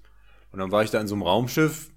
Und 0.51 0.59
dann 0.59 0.71
war 0.71 0.83
ich 0.83 0.89
da 0.89 0.99
in 1.01 1.07
so 1.07 1.15
einem 1.15 1.21
Raumschiff 1.23 1.91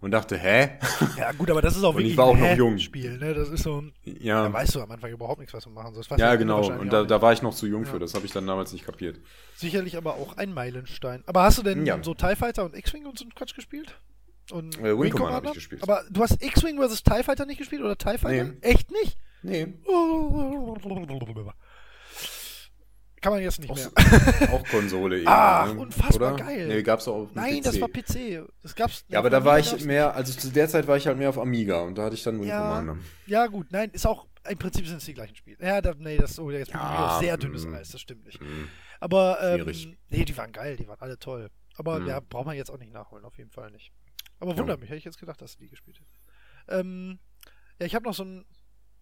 und 0.00 0.10
dachte, 0.10 0.36
hä? 0.36 0.78
Ja, 1.16 1.32
gut, 1.32 1.50
aber 1.50 1.62
das 1.62 1.76
ist 1.76 1.84
auch 1.84 1.90
Und 1.94 2.00
ich 2.00 2.08
wirklich 2.08 2.16
war 2.18 2.26
auch 2.26 2.34
ein 2.34 2.40
noch 2.40 2.56
jung. 2.56 2.78
Spiel, 2.78 3.16
ne? 3.18 3.32
Das 3.34 3.48
ist 3.48 3.62
so 3.62 3.80
ein. 3.80 3.92
ja. 4.04 4.42
Da 4.44 4.52
weißt 4.52 4.74
du 4.74 4.82
am 4.82 4.90
Anfang 4.90 5.10
überhaupt 5.10 5.38
nichts, 5.38 5.54
was 5.54 5.64
du 5.64 5.70
machen 5.70 5.94
sollst. 5.94 6.10
Ja, 6.18 6.34
genau. 6.34 6.68
Und 6.70 6.92
da, 6.92 7.04
da 7.04 7.22
war 7.22 7.32
ich 7.32 7.40
noch 7.42 7.54
zu 7.54 7.66
jung 7.66 7.84
Ja. 7.84 7.90
für. 7.92 7.98
Das 7.98 8.14
habe 8.14 8.26
ich 8.26 8.32
dann 8.32 8.46
damals 8.46 8.72
nicht 8.72 8.84
kapiert. 8.84 9.20
Sicherlich 9.56 9.96
aber 9.96 10.14
auch 10.16 10.36
ein 10.36 10.52
Meilenstein. 10.52 11.22
Aber 11.26 11.44
hast 11.44 11.58
du 11.58 11.62
denn 11.62 11.86
Ja. 11.86 12.02
so 12.02 12.14
TIE 12.14 12.36
Fighter 12.36 12.64
und 12.64 12.76
X-Wing 12.76 13.06
und 13.06 13.16
so 13.18 13.24
einen 13.24 13.34
Quatsch 13.34 13.54
gespielt? 13.54 13.98
Und 14.50 14.78
Äh, 14.78 14.98
Wing 14.98 15.10
Commander 15.12 15.36
hab 15.36 15.44
ich 15.46 15.52
gespielt. 15.54 15.82
Aber 15.82 16.04
du 16.10 16.22
hast 16.22 16.42
X-Wing 16.42 16.78
vs. 16.80 17.02
TIE 17.02 17.22
Fighter 17.22 17.44
nicht 17.46 17.58
gespielt 17.58 17.82
oder 17.82 17.96
TIE 17.96 18.18
Fighter? 18.18 18.44
Nee. 18.44 18.56
Echt 18.62 18.90
nicht? 18.90 19.16
Nee. 19.42 19.74
Kann 23.20 23.32
man 23.32 23.42
jetzt 23.42 23.58
nicht 23.58 23.68
Auch, 23.70 23.76
mehr. 23.76 24.52
auch 24.52 24.64
Konsole 24.68 25.16
irgendwie. 25.18 25.32
Ach, 25.32 25.72
ne? 25.74 25.80
unfassbar 25.80 26.34
Oder? 26.34 26.44
geil. 26.44 26.68
Nee, 26.68 26.82
gab's 26.84 27.08
auch 27.08 27.28
Nein, 27.34 27.58
PC. 27.58 27.64
das 27.64 27.80
war 27.80 27.88
PC. 27.88 28.48
Das 28.62 28.74
gab's. 28.76 29.04
Ja, 29.08 29.18
aber 29.18 29.28
da 29.28 29.44
war 29.44 29.58
ich 29.58 29.84
mehr, 29.84 30.14
also 30.14 30.32
zu 30.32 30.50
der 30.52 30.68
Zeit 30.68 30.86
war 30.86 30.96
ich 30.96 31.06
halt 31.08 31.18
mehr 31.18 31.28
auf 31.30 31.38
Amiga 31.38 31.80
und 31.80 31.98
da 31.98 32.04
hatte 32.04 32.14
ich 32.14 32.22
dann 32.22 32.40
Wing 32.40 32.46
Ja, 32.48 32.60
Commander. 32.60 32.96
ja, 33.26 33.46
gut, 33.48 33.72
nein, 33.72 33.90
ist 33.92 34.06
auch, 34.06 34.28
im 34.48 34.56
Prinzip 34.56 34.86
sind 34.86 34.98
es 34.98 35.04
die 35.04 35.14
gleichen 35.14 35.34
Spiele. 35.34 35.56
Ja, 35.60 35.80
da, 35.80 35.94
nee, 35.98 36.16
das 36.16 36.38
oh, 36.38 36.48
jetzt 36.52 36.70
Ja, 36.70 37.18
sehr 37.20 37.36
dünnes 37.36 37.66
mm, 37.66 37.74
Eis, 37.74 37.88
das 37.90 38.00
stimmt 38.00 38.24
nicht. 38.24 38.40
mm, 38.40 38.68
Aber, 39.00 39.38
ähm, 39.42 39.58
Schwierig. 39.62 39.98
nee, 40.10 40.24
die 40.24 40.36
waren 40.36 40.52
geil, 40.52 40.76
die 40.76 40.86
waren 40.86 41.00
alle 41.00 41.18
toll. 41.18 41.50
Aber 41.76 41.98
Mhm. 41.98 42.06
ja, 42.06 42.20
braucht 42.20 42.46
man 42.46 42.56
jetzt 42.56 42.70
auch 42.70 42.78
nicht 42.78 42.92
nachholen, 42.92 43.24
auf 43.24 43.36
jeden 43.36 43.50
Fall 43.50 43.72
nicht. 43.72 43.92
Aber 44.40 44.52
Ja. 44.52 44.58
wundert 44.58 44.80
mich, 44.80 44.88
hätte 44.88 44.98
ich 44.98 45.04
jetzt 45.04 45.18
gedacht, 45.18 45.40
dass 45.42 45.56
du 45.56 45.60
die 45.64 45.68
gespielt 45.70 46.00
hast. 46.00 46.14
Ähm, 46.68 47.18
ja, 47.80 47.86
ich 47.86 47.94
habe 47.94 48.04
noch 48.04 48.14
so 48.14 48.24
ein, 48.24 48.44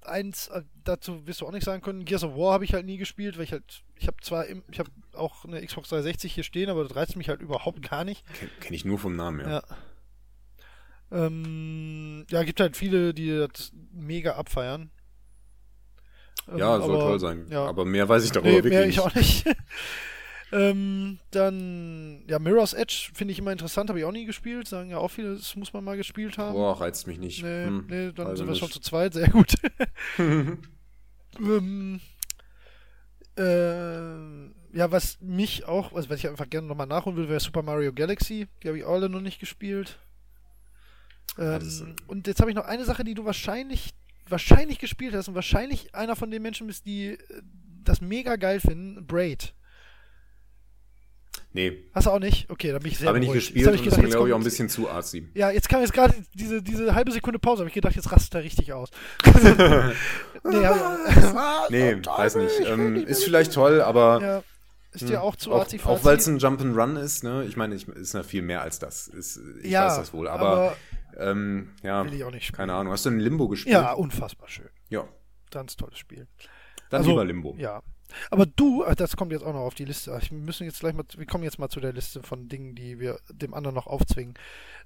eins, 0.02 0.48
äh, 0.48 0.62
dazu 0.84 1.26
wirst 1.26 1.40
du 1.40 1.46
auch 1.46 1.52
nicht 1.52 1.64
sagen 1.64 1.82
können, 1.82 2.04
Gears 2.04 2.22
of 2.24 2.36
War 2.36 2.52
habe 2.54 2.64
ich 2.64 2.74
halt 2.74 2.86
nie 2.86 2.96
gespielt, 2.96 3.36
weil 3.36 3.44
ich 3.44 3.52
halt, 3.52 3.82
ich 3.96 4.06
habe 4.06 4.16
zwar, 4.22 4.46
im, 4.46 4.62
ich 4.70 4.78
habe 4.78 4.90
auch 5.14 5.44
eine 5.44 5.64
Xbox 5.64 5.88
360 5.88 6.32
hier 6.34 6.44
stehen, 6.44 6.70
aber 6.70 6.84
das 6.84 6.94
reizt 6.96 7.16
mich 7.16 7.28
halt 7.28 7.40
überhaupt 7.40 7.82
gar 7.88 8.04
nicht. 8.04 8.24
Kenn, 8.34 8.50
kenn 8.60 8.74
ich 8.74 8.84
nur 8.84 8.98
vom 8.98 9.16
Namen, 9.16 9.40
ja. 9.40 9.48
Ja. 9.50 9.62
Ähm, 11.12 12.26
ja, 12.30 12.42
gibt 12.42 12.60
halt 12.60 12.76
viele, 12.76 13.14
die 13.14 13.28
das 13.52 13.72
mega 13.92 14.34
abfeiern. 14.36 14.90
Ähm, 16.48 16.58
Ja, 16.58 16.78
soll 16.80 16.90
aber- 16.96 16.98
toll 17.00 17.20
sein. 17.20 17.46
Ja. 17.48 17.64
Aber 17.66 17.84
mehr 17.84 18.08
weiß 18.08 18.24
ich 18.24 18.32
darüber 18.32 18.50
nee, 18.50 18.56
wirklich 18.56 18.72
mehr 18.72 18.86
nicht. 18.86 18.94
ich 18.96 19.00
auch 19.00 19.14
nicht. 19.14 19.44
ähm, 20.52 21.18
dann, 21.32 22.22
ja, 22.28 22.38
Mirror's 22.38 22.72
Edge 22.72 23.10
finde 23.14 23.32
ich 23.32 23.38
immer 23.38 23.52
interessant, 23.52 23.88
habe 23.90 23.98
ich 23.98 24.04
auch 24.04 24.12
nie 24.12 24.26
gespielt. 24.26 24.68
Sagen 24.68 24.90
ja 24.90 24.98
auch 24.98 25.10
viele, 25.10 25.34
das 25.34 25.56
muss 25.56 25.72
man 25.72 25.82
mal 25.82 25.96
gespielt 25.96 26.38
haben. 26.38 26.54
Boah, 26.54 26.80
reizt 26.80 27.06
mich 27.06 27.18
nicht. 27.18 27.42
nee, 27.42 27.66
Hm, 27.66 27.86
nee, 27.88 28.12
dann 28.12 28.28
weiß 28.28 28.38
sind 28.38 28.46
wir 28.48 28.54
schon 28.54 28.70
zu 28.70 28.80
zweit, 28.80 29.14
sehr 29.14 29.28
gut. 29.28 29.54
ähm, 30.18 32.00
äh, 33.36 34.76
ja, 34.76 34.90
was 34.90 35.20
mich 35.20 35.64
auch, 35.64 35.92
also 35.94 36.10
was 36.10 36.18
ich 36.18 36.28
einfach 36.28 36.48
gerne 36.48 36.68
nochmal 36.68 36.86
nachholen 36.86 37.16
will, 37.16 37.28
wäre 37.28 37.40
Super 37.40 37.62
Mario 37.62 37.92
Galaxy. 37.92 38.46
Die 38.62 38.68
habe 38.68 38.78
ich 38.78 38.86
alle 38.86 39.08
noch 39.08 39.20
nicht 39.20 39.40
gespielt. 39.40 39.98
Ähm, 41.38 41.96
und 42.06 42.26
jetzt 42.26 42.40
habe 42.40 42.50
ich 42.50 42.56
noch 42.56 42.64
eine 42.64 42.84
Sache, 42.84 43.04
die 43.04 43.14
du 43.14 43.24
wahrscheinlich, 43.24 43.94
wahrscheinlich 44.28 44.78
gespielt 44.78 45.14
hast 45.14 45.28
und 45.28 45.34
wahrscheinlich 45.34 45.94
einer 45.94 46.16
von 46.16 46.30
den 46.30 46.42
Menschen 46.42 46.66
bist, 46.66 46.86
die 46.86 47.08
äh, 47.08 47.18
das 47.84 48.00
mega 48.00 48.36
geil 48.36 48.60
finden. 48.60 49.06
Braid. 49.06 49.54
Nee, 51.56 51.84
Hast 51.94 52.06
du 52.06 52.10
auch 52.10 52.18
nicht? 52.18 52.50
Okay, 52.50 52.70
dann 52.70 52.82
bin 52.82 52.92
ich 52.92 52.98
sehr 52.98 53.08
habe 53.08 53.18
ich 53.18 53.24
nicht 53.24 53.32
gespielt 53.32 53.62
ich 53.62 53.66
und 53.66 53.72
gedacht, 53.72 53.86
ist 53.86 53.96
mir, 53.96 54.02
jetzt 54.02 54.12
glaube 54.12 54.28
ich, 54.28 54.34
auch 54.34 54.38
ein 54.38 54.44
bisschen 54.44 54.68
zu 54.68 54.90
artsy. 54.90 55.26
Ja, 55.32 55.50
jetzt 55.50 55.70
kam 55.70 55.80
jetzt 55.80 55.94
gerade 55.94 56.14
diese, 56.34 56.62
diese 56.62 56.94
halbe 56.94 57.10
Sekunde 57.12 57.38
Pause, 57.38 57.60
habe 57.60 57.68
ich 57.68 57.74
gedacht, 57.74 57.96
jetzt 57.96 58.12
rastet 58.12 58.34
er 58.34 58.42
richtig 58.42 58.74
aus. 58.74 58.90
nee, 59.24 60.66
hab, 60.66 61.70
Nee, 61.70 61.96
weiß 62.04 62.34
nicht. 62.36 62.60
Ähm, 62.66 62.96
ist 62.96 63.24
vielleicht 63.24 63.54
toll, 63.54 63.80
aber 63.80 64.20
ja, 64.20 64.42
ist 64.92 65.08
dir 65.08 65.22
auch 65.22 65.34
zu 65.34 65.50
auch, 65.50 65.60
arzi 65.60 65.80
auch 65.82 66.04
weil 66.04 66.18
es 66.18 66.26
ein 66.26 66.38
Jump'n'Run 66.38 67.00
ist, 67.00 67.24
ne? 67.24 67.46
Ich 67.48 67.56
meine, 67.56 67.74
ich, 67.74 67.88
ist 67.88 68.12
ja 68.12 68.22
viel 68.22 68.42
mehr 68.42 68.60
als 68.60 68.78
das. 68.78 69.08
Ist, 69.08 69.40
ich 69.62 69.70
Ja, 69.70 69.86
weiß 69.86 69.96
das 69.96 70.12
wohl, 70.12 70.28
aber, 70.28 70.76
ähm, 71.16 71.70
ja, 71.82 72.04
will 72.04 72.12
ich 72.12 72.24
auch 72.24 72.30
nicht 72.30 72.48
spielen. 72.48 72.56
keine 72.58 72.74
Ahnung. 72.74 72.92
Hast 72.92 73.06
du 73.06 73.10
ein 73.10 73.18
Limbo 73.18 73.48
gespielt? 73.48 73.72
Ja, 73.72 73.94
unfassbar 73.94 74.50
schön. 74.50 74.68
Ja, 74.90 75.08
Ganz 75.50 75.74
tolles 75.76 75.96
Spiel. 75.96 76.26
dann 76.90 77.00
Also, 77.00 77.12
lieber 77.12 77.24
Limbo. 77.24 77.54
Ja. 77.56 77.82
Aber 78.30 78.46
du, 78.46 78.84
ach, 78.84 78.94
das 78.94 79.16
kommt 79.16 79.32
jetzt 79.32 79.42
auch 79.44 79.52
noch 79.52 79.60
auf 79.60 79.74
die 79.74 79.84
Liste. 79.84 80.16
Ich, 80.22 80.30
wir 80.30 80.38
müssen 80.38 80.64
jetzt 80.64 80.80
gleich 80.80 80.94
mal, 80.94 81.04
wir 81.16 81.26
kommen 81.26 81.44
jetzt 81.44 81.58
mal 81.58 81.68
zu 81.68 81.80
der 81.80 81.92
Liste 81.92 82.22
von 82.22 82.48
Dingen, 82.48 82.74
die 82.74 82.98
wir 83.00 83.18
dem 83.32 83.54
anderen 83.54 83.74
noch 83.74 83.86
aufzwingen. 83.86 84.34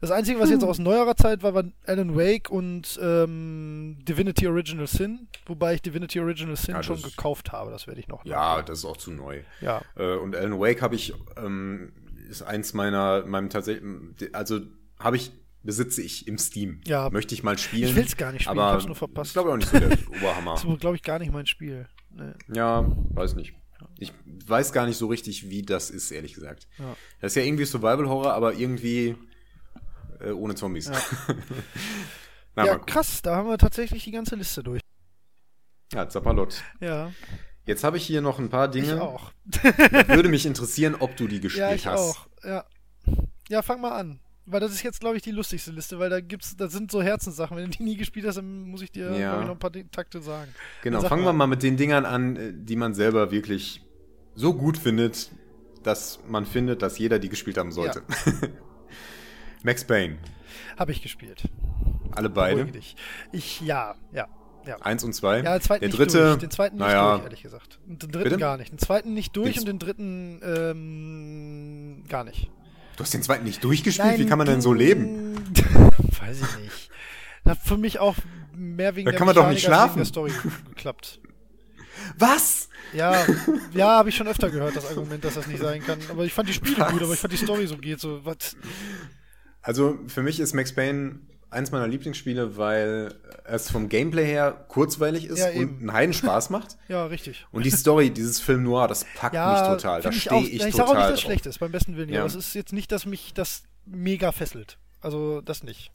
Das 0.00 0.10
Einzige, 0.10 0.38
was 0.40 0.48
Hm. 0.48 0.56
jetzt 0.56 0.64
aus 0.64 0.78
neuerer 0.78 1.16
Zeit 1.16 1.42
war, 1.42 1.54
war 1.54 1.64
Alan 1.86 2.16
Wake 2.16 2.50
und 2.50 2.98
ähm, 3.02 3.98
Divinity 4.02 4.46
Original 4.48 4.86
Sin. 4.86 5.28
Wobei 5.46 5.74
ich 5.74 5.82
Divinity 5.82 6.20
Original 6.20 6.56
Sin 6.56 6.74
Ja, 6.74 6.82
schon 6.82 7.00
gekauft 7.02 7.52
habe. 7.52 7.70
Das 7.70 7.86
werde 7.86 8.00
ich 8.00 8.08
noch. 8.08 8.24
Ja, 8.24 8.36
nachholen. 8.36 8.66
das 8.66 8.78
ist 8.80 8.84
auch 8.84 8.96
zu 8.96 9.10
neu. 9.12 9.42
ja. 9.60 9.82
Äh, 9.96 10.16
und 10.16 10.34
Alan 10.36 10.58
Wake 10.58 10.82
habe 10.82 10.94
ich, 10.94 11.12
ähm, 11.36 11.92
ist 12.28 12.42
eins 12.42 12.72
meiner, 12.74 13.24
meinem 13.26 13.50
tatsächlichen, 13.50 14.14
also 14.32 14.60
habe 14.98 15.16
ich, 15.16 15.32
besitze 15.62 16.00
ich 16.00 16.26
im 16.26 16.38
Steam. 16.38 16.80
Ja. 16.86 17.10
Möchte 17.10 17.34
ich 17.34 17.42
mal 17.42 17.58
spielen. 17.58 17.88
Ich 17.90 17.94
will's 17.94 18.16
gar 18.16 18.32
nicht 18.32 18.44
spielen, 18.44 18.58
aber 18.58 18.70
ich 18.70 18.74
hab's 18.76 18.86
nur 18.86 18.96
verpasst. 18.96 19.28
Ist 19.28 19.32
glaube 19.34 19.50
ich 19.50 19.52
auch 19.52 19.58
nicht 19.58 19.68
so 19.70 19.78
der 19.78 19.90
Oberhammer. 20.08 20.54
Das 20.54 20.64
ist, 20.64 20.80
glaube 20.80 20.96
ich, 20.96 21.02
gar 21.02 21.18
nicht 21.18 21.32
mein 21.32 21.46
Spiel. 21.46 21.86
Nee. 22.12 22.32
Ja, 22.54 22.86
weiß 23.14 23.34
nicht. 23.36 23.54
Ich 23.98 24.12
weiß 24.46 24.72
gar 24.72 24.86
nicht 24.86 24.96
so 24.98 25.06
richtig, 25.06 25.48
wie 25.48 25.62
das 25.62 25.90
ist, 25.90 26.10
ehrlich 26.10 26.34
gesagt. 26.34 26.68
Ja. 26.78 26.96
Das 27.20 27.32
ist 27.32 27.36
ja 27.36 27.42
irgendwie 27.42 27.64
Survival 27.64 28.08
Horror, 28.08 28.34
aber 28.34 28.54
irgendwie 28.54 29.16
äh, 30.20 30.30
ohne 30.30 30.54
Zombies. 30.54 30.90
Na, 32.56 32.64
ja, 32.66 32.72
mal 32.72 32.78
gucken. 32.78 32.86
krass, 32.86 33.22
da 33.22 33.36
haben 33.36 33.48
wir 33.48 33.58
tatsächlich 33.58 34.04
die 34.04 34.10
ganze 34.10 34.36
Liste 34.36 34.62
durch. 34.62 34.80
Ja, 35.92 36.08
Zappalott. 36.08 36.62
Ja, 36.80 37.12
Jetzt 37.66 37.84
habe 37.84 37.98
ich 37.98 38.04
hier 38.06 38.20
noch 38.22 38.38
ein 38.38 38.48
paar 38.48 38.74
ich 38.74 38.82
Dinge. 38.82 39.00
auch. 39.02 39.32
Würde 40.08 40.28
mich 40.28 40.44
interessieren, 40.46 40.96
ob 40.98 41.16
du 41.16 41.28
die 41.28 41.40
gespielt 41.40 41.68
Ja, 41.68 41.74
ich 41.74 41.86
hast. 41.86 42.00
auch. 42.00 42.26
Ja. 42.42 42.64
ja, 43.48 43.62
fang 43.62 43.80
mal 43.80 43.92
an. 43.92 44.18
Weil 44.46 44.60
das 44.60 44.72
ist 44.72 44.82
jetzt, 44.82 45.00
glaube 45.00 45.16
ich, 45.16 45.22
die 45.22 45.30
lustigste 45.30 45.70
Liste, 45.70 45.98
weil 45.98 46.10
da 46.10 46.20
gibt's, 46.20 46.56
da 46.56 46.68
sind 46.68 46.90
so 46.90 47.02
Herzenssachen. 47.02 47.56
Wenn 47.56 47.70
du 47.70 47.76
die 47.76 47.82
nie 47.82 47.96
gespielt 47.96 48.26
hast, 48.26 48.36
dann 48.36 48.62
muss 48.62 48.82
ich 48.82 48.90
dir, 48.90 49.16
Ja. 49.16 49.40
ich, 49.40 49.46
noch 49.46 49.54
ein 49.54 49.58
paar 49.58 49.72
Takte 49.92 50.20
sagen. 50.22 50.52
Genau, 50.82 51.00
fangen 51.02 51.24
wir 51.24 51.32
mal 51.32 51.46
mit 51.46 51.62
den 51.62 51.76
Dingern 51.76 52.04
an, 52.04 52.36
äh, 52.36 52.52
die 52.54 52.76
man 52.76 52.94
selber 52.94 53.30
wirklich 53.30 53.82
so 54.34 54.54
gut 54.54 54.78
findet, 54.78 55.30
dass 55.82 56.20
man 56.26 56.46
findet, 56.46 56.82
dass 56.82 56.98
jeder 56.98 57.18
die 57.18 57.28
gespielt 57.28 57.58
haben 57.58 57.72
sollte. 57.72 58.02
Max 59.62 59.84
Payne. 59.84 60.18
Habe 60.78 60.92
ich 60.92 61.02
gespielt. 61.02 61.44
Alle 62.12 62.30
beide. 62.30 62.64
Dich. 62.64 62.96
Ich, 63.32 63.60
ja, 63.60 63.94
ja. 64.12 64.26
Ja. 64.66 64.76
Eins 64.80 65.04
und 65.04 65.14
zwei. 65.14 65.40
Ja, 65.40 65.58
den 65.58 65.62
zweiten 65.62 65.80
der 65.80 65.88
nicht 65.88 65.98
dritte, 65.98 66.26
durch. 66.28 66.38
Den 66.38 66.50
zweiten 66.50 66.76
nicht 66.76 66.86
naja, 66.86 67.12
durch, 67.12 67.24
ehrlich 67.24 67.42
gesagt. 67.42 67.78
Und 67.88 68.02
den 68.02 68.10
dritten 68.10 68.24
Bitte? 68.24 68.36
gar 68.38 68.56
nicht. 68.58 68.72
Den 68.72 68.78
zweiten 68.78 69.14
nicht 69.14 69.34
durch 69.36 69.54
Den 69.54 69.60
und 69.60 69.68
den 69.68 69.78
dritten 69.78 70.40
ähm, 70.44 72.04
gar 72.08 72.24
nicht. 72.24 72.50
Du 73.00 73.04
hast 73.04 73.14
den 73.14 73.22
zweiten 73.22 73.44
nicht 73.44 73.64
durchgespielt? 73.64 74.18
Wie 74.18 74.26
kann 74.26 74.36
man 74.36 74.46
denn 74.46 74.60
so 74.60 74.74
leben? 74.74 75.34
Weiß 76.20 76.42
ich 76.42 76.58
nicht. 76.58 76.90
Das 77.44 77.56
hat 77.56 77.66
für 77.66 77.78
mich 77.78 77.98
auch 77.98 78.14
mehr 78.54 78.94
wegen 78.94 79.06
Da 79.06 79.12
der 79.12 79.18
kann 79.18 79.24
man 79.24 79.34
doch 79.34 79.48
nicht 79.48 79.62
schlafen. 79.64 79.96
der 79.96 80.04
Story 80.04 80.30
geklappt. 80.68 81.18
Was? 82.18 82.68
Ja, 82.92 83.24
ja, 83.72 83.86
habe 83.96 84.10
ich 84.10 84.16
schon 84.16 84.28
öfter 84.28 84.50
gehört, 84.50 84.76
das 84.76 84.86
Argument, 84.86 85.24
dass 85.24 85.36
das 85.36 85.46
nicht 85.46 85.62
sein 85.62 85.82
kann. 85.82 85.98
Aber 86.10 86.26
ich 86.26 86.34
fand 86.34 86.50
die 86.50 86.52
Spiele 86.52 86.74
gut, 86.90 87.02
aber 87.02 87.14
ich 87.14 87.18
fand 87.18 87.32
die 87.32 87.38
Story 87.38 87.66
so 87.66 87.78
geht. 87.78 88.00
So, 88.00 88.22
was? 88.22 88.54
Also 89.62 89.98
für 90.06 90.22
mich 90.22 90.38
ist 90.38 90.52
Max 90.52 90.74
Payne 90.74 91.20
eins 91.50 91.70
meiner 91.70 91.88
Lieblingsspiele, 91.88 92.56
weil 92.56 93.14
es 93.44 93.70
vom 93.70 93.88
Gameplay 93.88 94.24
her 94.24 94.64
kurzweilig 94.68 95.24
ist 95.26 95.38
Ja, 95.40 95.48
und 95.50 95.80
einen 95.80 95.92
Heiden 95.92 96.14
Spaß 96.14 96.50
macht. 96.50 96.76
Ja, 96.88 97.06
richtig. 97.06 97.46
Und 97.52 97.64
die 97.64 97.70
Story, 97.70 98.10
dieses 98.10 98.40
Film 98.40 98.62
Noir, 98.62 98.88
das 98.88 99.04
packt 99.16 99.34
Ja, 99.34 99.52
mich 99.52 99.60
total. 99.82 100.02
Da 100.02 100.12
stehe 100.12 100.40
ich, 100.42 100.54
Ich 100.54 100.58
total 100.58 100.72
sage 100.72 100.90
auch 100.90 100.94
nicht, 100.94 101.04
dass 101.08 101.14
es 101.14 101.20
schlecht 101.22 101.46
ist, 101.46 101.58
beim 101.58 101.72
besten 101.72 101.96
Willen. 101.96 102.08
Ja. 102.08 102.20
Aber 102.20 102.26
es 102.28 102.34
ist 102.34 102.54
jetzt 102.54 102.72
nicht, 102.72 102.90
dass 102.92 103.06
mich 103.06 103.34
das 103.34 103.64
mega 103.86 104.32
fesselt. 104.32 104.78
Also, 105.00 105.40
das 105.40 105.62
nicht. 105.62 105.90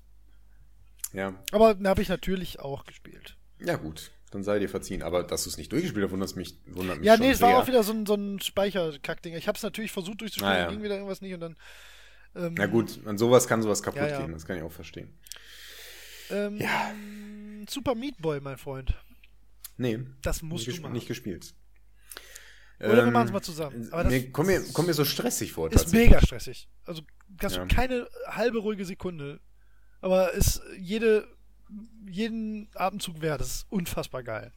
Ja. 1.14 1.34
Aber 1.51 1.77
habe 1.84 2.01
ich 2.01 2.09
natürlich 2.09 2.59
auch 2.59 2.85
gespielt. 2.85 3.35
ja, 3.59 3.75
gut. 3.75 4.11
Dann 4.32 4.43
sei 4.43 4.59
dir 4.59 4.67
verziehen. 4.67 5.01
Aber 5.01 5.24
dass 5.24 5.43
du 5.45 5.50
es 5.50 5.58
nicht 5.58 5.72
durchgespielt 5.72 6.03
hast, 6.03 6.11
wundert 6.11 6.35
mich, 6.35 6.56
wundert 6.66 6.98
mich 6.98 7.06
Ja, 7.06 7.16
nee, 7.16 7.30
es 7.32 7.38
sehr. 7.38 7.48
war 7.48 7.59
auch 7.59 7.67
wieder 7.67 7.84
so 7.84 7.93
ein, 7.93 8.06
so 8.06 8.16
ein 8.16 8.42
Speicherkackding. 8.42 9.34
Ich 9.35 9.48
habe 9.48 9.56
es 9.56 9.64
natürlich 9.64 9.93
versucht 9.93 10.19
durchzuspielen, 10.19 10.51
Ah, 10.53 10.58
ja. 10.58 10.69
ging 10.69 10.84
wieder 10.84 10.95
irgendwas 10.95 11.22
nicht 11.22 11.34
und 11.35 11.40
dann. 11.40 11.56
Ähm, 12.35 12.53
Na 12.58 12.66
gut, 12.66 13.00
an 13.06 13.17
sowas 13.17 13.48
kann 13.48 13.61
sowas 13.61 13.82
kaputt 13.82 14.01
Ja, 14.01 14.08
ja. 14.09 14.22
gehen. 14.22 14.34
Das 14.34 14.45
kann 14.45 14.58
ich 14.58 14.64
auch 14.64 14.72
verstehen. 14.74 15.08
Ähm, 16.30 17.66
Super 17.70 17.95
Meat 17.95 18.18
Boy, 18.22 18.40
mein 18.42 18.58
Freund. 18.58 18.94
Nee. 19.78 20.00
Das 20.22 20.42
musst 20.42 20.68
nicht, 20.68 20.80
du 20.80 20.84
machen. 20.84 20.94
nicht 20.94 21.08
gespielt. 21.08 21.54
Oder 22.80 22.95
wir 22.98 23.04
Ähm, 23.04 23.14
machen's 23.14 23.32
mal 23.32 23.42
zusammen. 23.42 23.88
Aber 23.92 24.04
das 24.04 24.12
mir, 24.14 24.32
kommt, 24.32 24.48
mir, 24.48 24.62
kommt 24.74 24.88
mir 24.88 24.94
so 24.94 25.06
stressig 25.06 25.54
vor. 25.54 25.72
Ist 25.72 25.94
mega 25.94 26.20
stressig. 26.22 26.68
Also 26.86 27.02
hast 27.42 27.56
Ja. 27.56 27.66
du 27.66 27.74
keine 27.74 28.08
halbe 28.28 28.60
ruhige 28.60 28.86
Sekunde. 28.86 29.40
Aber 30.02 30.34
ist 30.34 30.62
jede, 30.78 31.28
jeden 32.10 32.70
Atemzug 32.76 33.22
wert. 33.22 33.42
Das 33.42 33.48
ist 33.48 33.66
unfassbar 33.70 34.24
geil. 34.24 34.52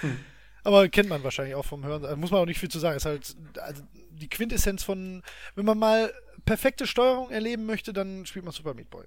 Hm. 0.00 0.18
Aber 0.64 0.88
kennt 0.88 1.08
man 1.08 1.24
wahrscheinlich 1.24 1.54
auch 1.56 1.64
vom 1.64 1.84
Hören. 1.84 2.02
Da 2.02 2.14
muss 2.14 2.30
man 2.30 2.40
auch 2.40 2.46
nicht 2.46 2.60
viel 2.60 2.70
zu 2.70 2.78
sagen. 2.78 2.96
Ist 2.96 3.04
halt 3.06 3.34
also 3.60 3.82
die 4.10 4.28
Quintessenz 4.28 4.84
von, 4.84 5.22
wenn 5.56 5.64
man 5.64 5.76
mal 5.78 6.12
perfekte 6.44 6.86
Steuerung 6.86 7.30
erleben 7.30 7.66
möchte, 7.66 7.92
dann 7.92 8.26
spielt 8.26 8.44
man 8.44 8.52
Super 8.54 8.74
Meat 8.74 8.88
Boy. 8.90 9.04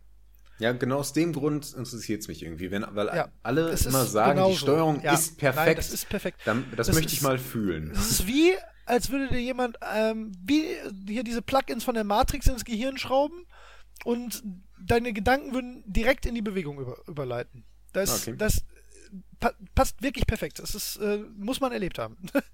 Ja, 0.59 0.72
genau 0.72 0.98
aus 1.00 1.11
dem 1.14 1.34
Grund 1.34 1.74
interessiert 1.74 2.22
es 2.22 2.27
mich 2.27 2.42
irgendwie. 2.43 2.72
Wenn, 2.72 2.85
weil 2.92 3.08
Ja, 3.08 3.27
alle 3.43 3.69
immer 3.72 4.06
sagen, 4.06 4.32
die 4.40 4.43
genauso. 4.43 4.58
Steuerung 4.58 5.01
Ja, 5.01 5.14
ist 5.14 5.38
perfekt. 5.38 5.66
nein, 5.67 5.75
das 5.75 5.92
ist 5.92 6.08
perfekt. 6.09 6.40
Dann, 6.45 6.66
das, 6.75 6.88
Das 6.88 6.95
möchte 6.95 7.11
ich 7.11 7.17
ist- 7.19 7.24
mal 7.24 7.38
fühlen. 7.38 7.92
Es 7.92 8.11
ist 8.11 8.27
wie, 8.27 8.53
als 8.85 9.09
würde 9.09 9.27
dir 9.27 9.42
jemand 9.42 9.77
ähm, 9.93 10.32
wie 10.45 10.64
hier 11.08 11.24
diese 11.24 11.42
Plugins 11.42 11.84
von 11.84 11.95
der 11.95 12.03
Matrix 12.06 12.48
ins 12.48 12.64
Gehirn 12.64 12.98
schrauben 12.98 13.45
und 14.06 14.43
deine 14.80 15.11
Gedanken 15.14 15.53
würden 15.53 15.84
direkt 15.88 16.25
in 16.25 16.35
die 16.35 16.42
Bewegung 16.42 16.80
über, 16.80 16.98
überleiten. 17.08 17.66
Das, 17.93 18.22
Okay. 18.27 18.38
das 18.38 18.64
pa 19.40 19.51
passt 19.74 20.01
wirklich 20.01 20.25
perfekt. 20.27 20.59
Das 20.59 20.74
ist, 20.75 20.98
äh, 20.98 21.17
muss 21.38 21.59
man 21.59 21.72
erlebt 21.72 22.00
haben. 22.00 22.17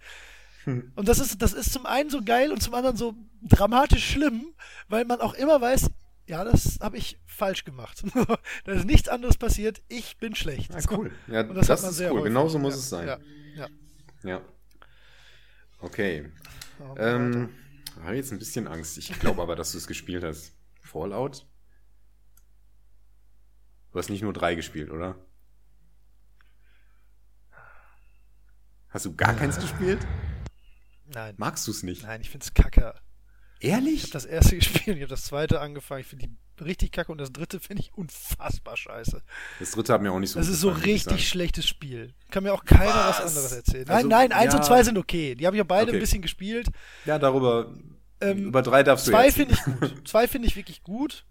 Und 0.95 1.07
das 1.07 1.17
ist, 1.17 1.41
das 1.41 1.53
ist 1.53 1.73
zum 1.73 1.87
einen 1.87 2.11
so 2.11 2.21
geil 2.23 2.51
und 2.51 2.61
zum 2.61 2.75
anderen 2.75 2.95
so 2.95 3.15
dramatisch 3.41 4.07
schlimm, 4.11 4.53
weil 4.89 5.05
man 5.05 5.19
auch 5.19 5.33
immer 5.33 5.59
weiß, 5.59 5.89
ja, 6.27 6.43
das 6.43 6.79
habe 6.81 6.97
ich 6.97 7.19
falsch 7.25 7.63
gemacht. 7.63 8.03
da 8.65 8.71
ist 8.71 8.85
nichts 8.85 9.09
anderes 9.09 9.37
passiert, 9.37 9.81
ich 9.87 10.17
bin 10.17 10.35
schlecht. 10.35 10.73
Ja, 10.73 10.79
cool. 10.91 11.11
Ja, 11.27 11.41
Und 11.41 11.55
das, 11.55 11.67
das 11.67 11.79
hat 11.79 11.83
man 11.83 11.91
ist 11.91 11.97
sehr 11.97 12.11
cool. 12.11 12.19
häufig. 12.19 12.29
Genauso 12.29 12.59
muss 12.59 12.73
ja, 12.73 12.79
es 12.79 12.89
sein. 12.89 13.07
Ja, 13.07 13.19
ja. 13.55 13.67
Ja. 14.23 14.41
Okay. 15.79 16.31
Ja, 16.79 17.15
Ähm, 17.15 17.49
habe 18.03 18.15
jetzt 18.15 18.31
ein 18.31 18.39
bisschen 18.39 18.67
Angst. 18.67 18.97
Ich 18.97 19.19
glaube 19.19 19.41
aber, 19.41 19.55
dass 19.55 19.71
du 19.71 19.77
es 19.77 19.87
gespielt 19.87 20.23
hast. 20.23 20.53
Fallout? 20.81 21.45
Du 23.91 23.99
hast 23.99 24.09
nicht 24.09 24.21
nur 24.21 24.33
drei 24.33 24.55
gespielt, 24.55 24.89
oder? 24.89 25.15
Hast 28.89 29.05
du 29.05 29.15
gar 29.15 29.33
keins 29.33 29.59
gespielt? 29.59 29.99
Nein. 31.13 31.35
Magst 31.37 31.67
du 31.67 31.71
es 31.71 31.83
nicht? 31.83 32.03
Nein, 32.03 32.21
ich 32.21 32.29
find's 32.29 32.53
kacke. 32.53 32.93
Ich 33.63 33.69
Ehrlich? 33.69 34.01
habe 34.01 34.11
das 34.13 34.25
erste 34.25 34.55
gespielt, 34.57 34.97
ich 34.97 35.03
habe 35.03 35.07
das 35.09 35.23
zweite 35.25 35.59
angefangen. 35.61 36.01
Ich 36.01 36.07
finde 36.07 36.27
die 36.27 36.63
richtig 36.63 36.91
kacke 36.91 37.11
und 37.11 37.19
das 37.19 37.31
dritte 37.31 37.59
finde 37.59 37.81
ich 37.83 37.93
unfassbar 37.93 38.75
scheiße. 38.75 39.21
Das 39.59 39.71
dritte 39.71 39.93
hat 39.93 40.01
mir 40.01 40.11
auch 40.11 40.19
nicht 40.19 40.31
so 40.31 40.39
Das 40.39 40.47
ist 40.47 40.61
so 40.61 40.69
gefallen, 40.69 40.85
ich 40.89 40.93
richtig 41.05 41.27
schlechtes 41.29 41.67
Spiel. 41.67 42.13
Kann 42.31 42.43
mir 42.43 42.53
auch 42.53 42.65
keiner 42.65 42.85
was, 42.93 43.19
Was? 43.19 43.27
anderes 43.37 43.51
erzählen. 43.51 43.85
Nein, 43.87 43.95
Also, 43.97 44.07
nein, 44.09 44.31
eins 44.31 44.53
ja. 44.53 44.59
und 44.59 44.65
zwei 44.65 44.83
sind 44.83 44.97
okay. 44.97 45.35
Die 45.35 45.45
habe 45.45 45.55
ich 45.55 45.61
auch 45.61 45.67
beide 45.67 45.89
Okay. 45.89 45.97
ein 45.97 45.99
bisschen 45.99 46.21
gespielt. 46.21 46.67
Ja, 47.05 47.17
darüber. 47.19 47.71
Ähm, 48.19 48.45
über 48.47 48.61
drei 48.61 48.83
darfst 48.83 49.07
du 49.07 49.11
Zwei 49.11 49.31
finde 49.31 49.55
ich 49.55 49.63
gut. 49.63 50.01
Zwei 50.07 50.27
finde 50.27 50.47
ich 50.47 50.55
wirklich 50.55 50.83
gut. 50.83 51.25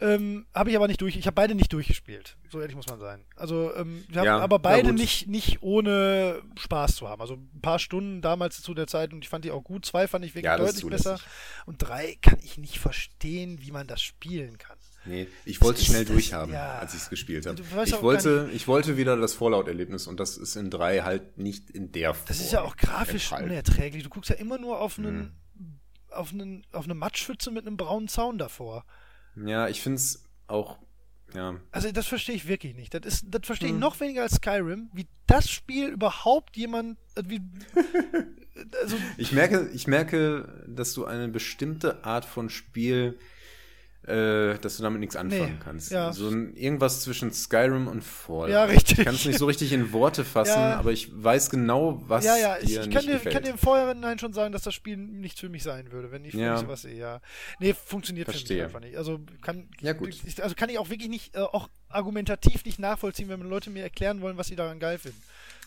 Ähm, 0.00 0.46
habe 0.54 0.70
ich 0.70 0.76
aber 0.76 0.88
nicht 0.88 1.00
durch. 1.02 1.14
Ich 1.16 1.26
habe 1.26 1.34
beide 1.34 1.54
nicht 1.54 1.72
durchgespielt. 1.72 2.36
So 2.48 2.60
ehrlich 2.60 2.74
muss 2.74 2.86
man 2.86 2.98
sein. 3.00 3.24
Also 3.36 3.74
ähm, 3.74 4.02
wir 4.08 4.20
haben 4.20 4.26
Ja, 4.26 4.38
aber 4.38 4.58
beide 4.58 4.92
nicht 4.94 5.26
nicht 5.28 5.62
ohne 5.62 6.42
Spaß 6.58 6.96
zu 6.96 7.08
haben. 7.08 7.20
Also 7.20 7.34
ein 7.34 7.60
paar 7.60 7.78
Stunden 7.78 8.22
damals 8.22 8.62
zu 8.62 8.72
der 8.72 8.86
Zeit 8.86 9.12
und 9.12 9.22
ich 9.22 9.28
fand 9.28 9.44
die 9.44 9.50
auch 9.50 9.62
gut. 9.62 9.84
Zwei 9.84 10.08
fand 10.08 10.24
ich 10.24 10.30
wirklich 10.32 10.44
Ja, 10.46 10.56
deutlich 10.56 10.86
besser. 10.86 11.18
Und 11.66 11.78
drei 11.82 12.16
kann 12.22 12.38
ich 12.42 12.56
nicht 12.56 12.78
verstehen, 12.78 13.58
wie 13.60 13.72
man 13.72 13.86
das 13.86 14.00
spielen 14.00 14.56
kann. 14.56 14.78
Nee, 15.06 15.28
ich 15.46 15.62
wollte 15.62 15.80
es 15.80 15.86
schnell 15.86 16.04
durchhaben, 16.04 16.52
ja. 16.52 16.78
als 16.78 16.92
ich 16.94 17.00
es 17.00 17.08
gespielt 17.10 17.46
habe. 17.46 17.60
Ich 17.84 18.02
wollte, 18.02 18.50
ich 18.52 18.68
wollte 18.68 18.98
wieder 18.98 19.16
das 19.16 19.32
Fallout-Erlebnis 19.34 20.06
und 20.06 20.20
das 20.20 20.36
ist 20.36 20.56
in 20.56 20.70
drei 20.70 21.00
halt 21.00 21.38
nicht 21.38 21.70
in 21.70 21.90
der 21.92 22.12
Form. 22.12 22.26
Das 22.28 22.38
ist 22.40 22.52
ja 22.52 22.60
auch 22.62 22.76
grafisch 22.76 23.24
enthalten. 23.32 23.50
unerträglich. 23.50 24.02
Du 24.02 24.10
guckst 24.10 24.28
ja 24.28 24.36
immer 24.36 24.58
nur 24.58 24.78
auf 24.80 24.98
einen, 24.98 25.32
Mhm. 25.54 25.78
auf 26.10 26.32
einen, 26.32 26.66
auf 26.72 26.84
eine 26.84 26.94
Matschpfütze 26.94 27.50
mit 27.50 27.66
einem 27.66 27.76
braunen 27.78 28.08
Zaun 28.08 28.36
davor. 28.36 28.84
Ja, 29.36 29.68
ich 29.68 29.80
finde 29.80 29.96
es 29.96 30.24
auch, 30.46 30.78
ja. 31.34 31.60
Also 31.70 31.90
das 31.92 32.06
verstehe 32.06 32.34
ich 32.34 32.48
wirklich 32.48 32.74
nicht. 32.74 32.92
Das 32.94 33.02
ist, 33.04 33.26
das 33.28 33.42
verstehe 33.44 33.68
ich 33.68 33.74
Hm. 33.74 33.80
noch 33.80 33.98
weniger 34.00 34.22
als 34.22 34.34
Skyrim, 34.34 34.90
wie 34.92 35.06
das 35.26 35.48
Spiel 35.48 35.88
überhaupt 35.88 36.56
jemand, 36.56 36.98
äh, 37.14 37.22
wie, 37.26 37.40
also 38.82 38.96
Ich 39.16 39.32
merke, 39.32 39.68
ich 39.72 39.86
merke, 39.86 40.64
dass 40.66 40.92
du 40.94 41.04
eine 41.04 41.28
bestimmte 41.28 42.04
Art 42.04 42.24
von 42.24 42.50
Spiel, 42.50 43.18
äh, 44.06 44.58
dass 44.58 44.78
du 44.78 44.82
damit 44.82 45.00
nichts 45.00 45.14
anfangen 45.14 45.52
Nee, 45.54 45.60
kannst. 45.62 45.90
ja. 45.92 46.12
So 46.12 46.28
ein, 46.28 46.54
irgendwas 46.56 47.02
zwischen 47.02 47.32
Skyrim 47.32 47.86
und 47.86 48.02
Fallout. 48.02 48.48
Ja, 48.48 48.64
richtig. 48.64 48.98
Ich 48.98 49.04
kann 49.04 49.14
es 49.14 49.24
nicht 49.26 49.38
so 49.38 49.46
richtig 49.46 49.72
in 49.72 49.92
Worte 49.92 50.24
fassen, 50.24 50.58
Ja. 50.58 50.78
aber 50.78 50.90
ich 50.92 51.10
weiß 51.12 51.50
genau, 51.50 52.02
was 52.06 52.24
ja, 52.24 52.36
ja, 52.36 52.56
ich, 52.58 52.68
dir 52.68 52.80
ich 52.82 52.90
kann 52.90 53.04
dir, 53.04 53.12
gefällt. 53.14 53.34
kann 53.34 53.42
dir 53.44 53.50
im 53.50 53.58
Vorhinein 53.58 54.18
schon 54.18 54.32
sagen, 54.32 54.52
dass 54.52 54.62
das 54.62 54.72
Spiel 54.74 54.96
nichts 54.96 55.40
für 55.40 55.48
mich 55.50 55.62
sein 55.62 55.92
würde, 55.92 56.10
wenn 56.10 56.24
ich, 56.24 56.32
Ja. 56.34 56.56
sowas 56.56 56.82
sehe, 56.82 56.96
ja. 56.96 57.20
Nee, 57.58 57.74
funktioniert 57.74 58.26
für 58.26 58.32
Verstehe. 58.32 58.56
mich 58.56 58.64
einfach 58.64 58.80
nicht. 58.80 58.96
Also 58.96 59.20
kann, 59.42 59.68
Ja, 59.80 59.92
gut. 59.92 60.08
Ich, 60.26 60.42
also 60.42 60.54
kann 60.54 60.70
ich 60.70 60.78
auch 60.78 60.88
wirklich 60.88 61.10
nicht, 61.10 61.36
äh, 61.36 61.40
auch 61.40 61.68
argumentativ 61.88 62.64
nicht 62.64 62.78
nachvollziehen, 62.78 63.28
wenn 63.28 63.40
Leute 63.42 63.68
mir 63.70 63.82
erklären 63.82 64.20
wollen, 64.22 64.36
was 64.38 64.46
sie 64.46 64.56
daran 64.56 64.78
geil 64.80 64.98
finden. 64.98 65.20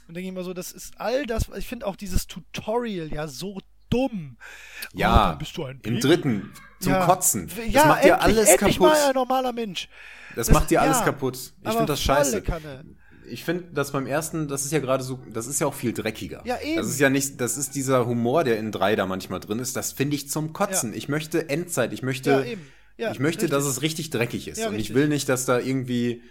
Und 0.08 0.16
denke 0.16 0.26
ich 0.28 0.34
immer 0.34 0.44
so, 0.44 0.54
das 0.54 0.72
ist 0.74 1.00
all 1.00 1.26
das, 1.26 1.50
ich 1.58 1.68
finde 1.68 1.86
auch 1.88 1.96
dieses 1.96 2.28
Tutorial 2.28 3.08
ja 3.14 3.28
so 3.28 3.60
dumm. 3.94 4.38
Oh, 4.40 4.98
ja, 4.98 5.30
dann 5.30 5.38
bist 5.38 5.56
du 5.58 5.64
ein 5.66 5.80
im 5.84 6.00
dritten, 6.00 6.52
zum 6.80 6.94
Ja. 6.94 7.06
Kotzen. 7.06 7.48
Das 7.48 7.58
ja, 7.74 7.86
macht 7.86 8.04
dir 8.04 8.22
alles 8.22 8.50
endlich 8.50 8.78
kaputt. 8.78 8.80
mal 8.94 9.08
ein 9.10 9.14
normaler 9.14 9.52
Mensch. 9.54 9.88
Das, 10.36 10.48
Das- 10.48 10.54
macht 10.54 10.70
dir 10.72 10.82
alles 10.82 11.00
ja, 11.00 11.06
kaputt. 11.06 11.38
Ich 11.64 11.70
finde 11.70 11.86
das 11.86 12.02
scheiße. 12.02 12.42
Kanne. 12.42 12.86
Ich 13.30 13.46
finde 13.46 13.66
das 13.74 13.92
beim 13.94 14.06
ersten, 14.06 14.50
das 14.50 14.66
ist 14.66 14.72
ja 14.72 14.80
gerade 14.80 15.02
so, 15.04 15.18
das 15.32 15.48
ist 15.48 15.60
ja 15.62 15.68
auch 15.68 15.74
viel 15.74 15.94
dreckiger. 15.94 16.42
Ja, 16.46 16.60
eben. 16.60 16.76
Das 16.76 16.88
ist 16.88 17.00
ja 17.00 17.10
nicht, 17.10 17.40
das 17.40 17.56
ist 17.58 17.74
dieser 17.74 18.06
Humor, 18.06 18.44
der 18.44 18.58
in 18.60 18.72
drei 18.74 18.96
da 18.98 19.06
manchmal 19.06 19.40
drin 19.40 19.60
ist, 19.60 19.76
das 19.78 19.94
finde 19.94 20.16
ich 20.18 20.30
zum 20.30 20.52
Kotzen. 20.52 20.94
Ich 20.94 21.08
möchte 21.08 21.48
Endzeit, 21.50 21.94
ich 21.94 22.04
möchte, 22.04 22.30
Ja, 22.32 22.44
eben. 22.44 22.68
Ja, 22.98 23.12
ich 23.12 23.20
möchte, 23.20 23.44
richtig. 23.44 23.58
dass 23.58 23.66
es 23.66 23.82
richtig 23.82 24.10
dreckig 24.10 24.48
ist. 24.50 24.58
Ja, 24.60 24.68
Und 24.68 24.74
ich 24.76 24.80
richtig. 24.82 24.96
will 24.98 25.08
nicht, 25.08 25.30
dass 25.30 25.46
da 25.46 25.58
irgendwie 25.58 26.22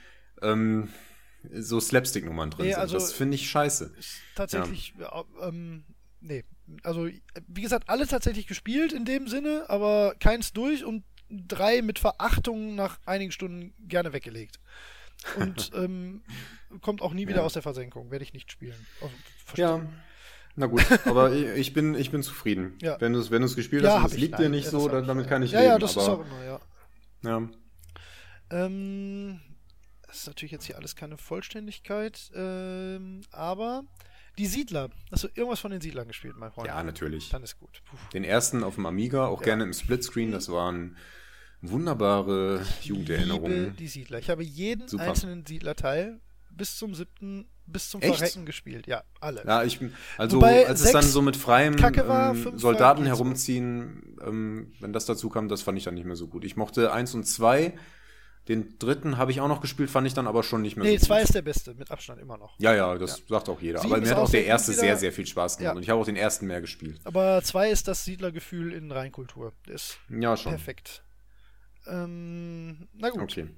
ähm, 0.43 0.91
so 1.53 1.81
Slapstick-Nummern 1.81 2.51
drin 2.51 2.67
Nee, 2.67 2.73
sind. 2.73 2.81
also- 2.83 2.95
das 2.95 3.13
finde 3.13 3.35
ich 3.37 3.49
scheiße. 3.49 3.93
tatsächlich, 4.37 4.95
ja. 5.01 5.25
ähm, 5.43 5.85
nee. 6.21 6.45
Also, 6.83 7.09
wie 7.47 7.63
gesagt, 7.63 7.89
alles 7.89 8.09
tatsächlich 8.09 8.47
gespielt 8.47 8.93
in 8.93 9.05
dem 9.05 9.29
Sinne, 9.29 9.65
aber 9.69 10.15
keins 10.19 10.53
durch 10.53 10.85
und 10.85 11.05
drei 11.31 11.83
mit 11.83 11.99
Verachtung 11.99 12.75
nach 12.75 12.99
einigen 13.07 13.33
Stunden 13.33 13.73
gerne 13.89 14.13
weggelegt. 14.13 14.61
Und 15.37 15.71
ähm, 15.75 16.23
kommt 16.81 17.03
auch 17.03 17.13
nie 17.15 17.29
wieder 17.29 17.39
Ja. 17.39 17.43
aus 17.45 17.53
der 17.55 17.63
Versenkung. 17.63 18.11
Werde 18.11 18.25
ich 18.25 18.33
nicht 18.33 18.51
spielen. 18.53 18.87
Also, 19.01 19.15
Ja. 19.57 19.87
Na 20.55 20.67
gut, 20.67 20.85
aber 21.07 21.33
ich, 21.33 21.73
bin, 21.73 21.95
ich 21.95 22.11
bin 22.11 22.23
zufrieden. 22.23 22.77
Ja. 22.83 23.01
Wenn 23.01 23.15
du 23.15 23.21
es 23.21 23.31
wenn 23.31 23.41
du's 23.41 23.57
gespielt 23.57 23.85
Ja, 23.85 24.03
hast 24.03 24.11
und 24.11 24.13
es 24.13 24.19
liegt 24.19 24.33
nein. 24.33 24.43
dir 24.43 24.49
nicht 24.51 24.69
so, 24.69 24.87
dann, 24.87 25.01
ich, 25.03 25.07
damit 25.07 25.27
kann 25.27 25.43
ich 25.43 25.53
ja, 25.53 25.61
leben. 25.61 25.71
Ja, 25.73 25.79
das 25.79 25.93
ist 25.93 25.99
aber, 25.99 26.13
auch 26.13 26.27
immer, 26.27 26.45
ja. 26.45 26.61
ja. 27.23 27.49
Ähm, 28.51 29.41
das 30.07 30.19
ist 30.19 30.27
natürlich 30.27 30.53
jetzt 30.53 30.67
hier 30.67 30.77
alles 30.77 30.95
keine 30.95 31.17
Vollständigkeit, 31.17 32.31
ähm, 32.35 33.23
aber 33.31 33.85
die 34.39 34.47
Siedler. 34.47 34.91
Hast 35.11 35.25
du 35.25 35.29
irgendwas 35.35 35.61
von 35.61 35.71
den 35.71 35.81
Siedlern 35.81 36.09
gespielt, 36.09 36.35
mein 36.39 36.51
Freund? 36.53 36.69
ja, 36.69 36.83
natürlich. 36.83 37.29
Dann 37.31 37.43
ist 37.43 37.59
gut. 37.59 37.83
Puh. 37.91 37.97
Den 38.13 38.25
ersten 38.25 38.65
auf 38.65 38.77
dem 38.77 38.87
Amiga, 38.87 39.27
auch 39.27 39.41
Ja. 39.41 39.45
gerne 39.47 39.65
im 39.65 39.73
Splitscreen, 39.73 40.33
das 40.33 40.49
waren 40.51 40.97
wunderbare 41.61 42.59
Liebe 42.59 42.67
Jugenderinnerungen. 42.83 43.77
die 43.77 43.89
Siedler. 43.89 44.19
Ich 44.19 44.29
habe 44.31 44.43
jeden 44.43 44.89
Super. 44.89 45.05
einzelnen 45.05 45.47
Siedlerteil 45.47 46.19
bis 46.51 46.77
zum 46.77 46.95
siebten, 46.95 47.47
bis 47.67 47.89
zum 47.89 48.03
Echt? 48.03 48.17
Verrecken 48.17 48.45
gespielt. 48.45 48.87
Ja, 48.87 49.05
alle. 49.21 49.45
Ja, 49.47 49.63
ich 49.65 49.79
bin, 49.79 49.95
also 50.19 50.37
Wobei 50.37 50.67
als 50.67 50.81
es 50.83 50.93
dann 50.93 51.05
so 51.05 51.23
mit 51.23 51.37
freiem 51.37 51.81
war, 51.81 52.35
ähm, 52.35 52.59
Soldaten 52.59 53.05
herumziehen, 53.07 54.17
ähm, 54.27 54.73
wenn 54.81 54.93
das 54.93 55.07
dazu 55.07 55.29
kam, 55.29 55.49
das 55.49 55.63
fand 55.63 55.79
ich 55.79 55.85
dann 55.85 55.95
nicht 55.95 56.05
mehr 56.05 56.17
so 56.17 56.27
gut. 56.27 56.45
Ich 56.45 56.57
mochte 56.57 56.93
eins 56.93 57.15
und 57.15 57.25
zwei. 57.25 57.75
Den 58.49 58.77
dritten 58.79 59.19
habe 59.19 59.31
ich 59.31 59.41
auch 59.41 59.47
noch 59.47 59.61
gespielt, 59.61 59.89
fand 59.89 60.05
ich 60.07 60.15
dann 60.15 60.27
aber 60.27 60.43
schon 60.43 60.63
nicht 60.63 60.77
mehr 60.77 60.85
Nee, 60.85 60.97
so 60.99 61.07
zwei 61.07 61.23
ist 61.23 61.33
der 61.35 61.43
beste, 61.43 61.75
mit 61.75 61.91
Abstand 61.93 62.21
immer 62.21 62.37
noch. 62.39 62.59
Ja, 62.59 62.75
ja, 62.75 62.99
das 62.99 63.23
sagt 63.29 63.49
auch 63.49 63.61
jeder. 63.61 63.79
Sieben 63.81 63.93
aber 63.95 64.03
ist 64.03 64.09
mir 64.09 64.17
hat 64.17 64.23
auch 64.25 64.31
der 64.31 64.45
erste 64.47 64.73
gut 64.73 64.81
sehr, 64.81 64.89
wieder. 64.91 64.97
sehr 64.99 65.13
viel 65.13 65.27
Spaß 65.27 65.59
gemacht. 65.59 65.73
Ja. 65.75 65.77
Und 65.77 65.83
ich 65.85 65.91
habe 65.91 66.01
auch 66.01 66.05
den 66.05 66.17
ersten 66.17 66.47
mehr 66.49 66.61
gespielt. 66.61 67.01
Aber 67.05 67.41
zwei 67.45 67.71
ist 67.71 67.87
das 67.87 68.05
Siedlergefühl 68.05 68.73
in 68.73 68.91
Reinkultur. 68.91 69.53
Der 69.69 69.77
ist 69.77 69.99
Ja, 70.09 70.37
schon. 70.37 70.51
perfekt. 70.53 71.05
Ähm, 71.87 72.89
na 72.95 73.11
gut. 73.11 73.23
Okay. 73.23 73.49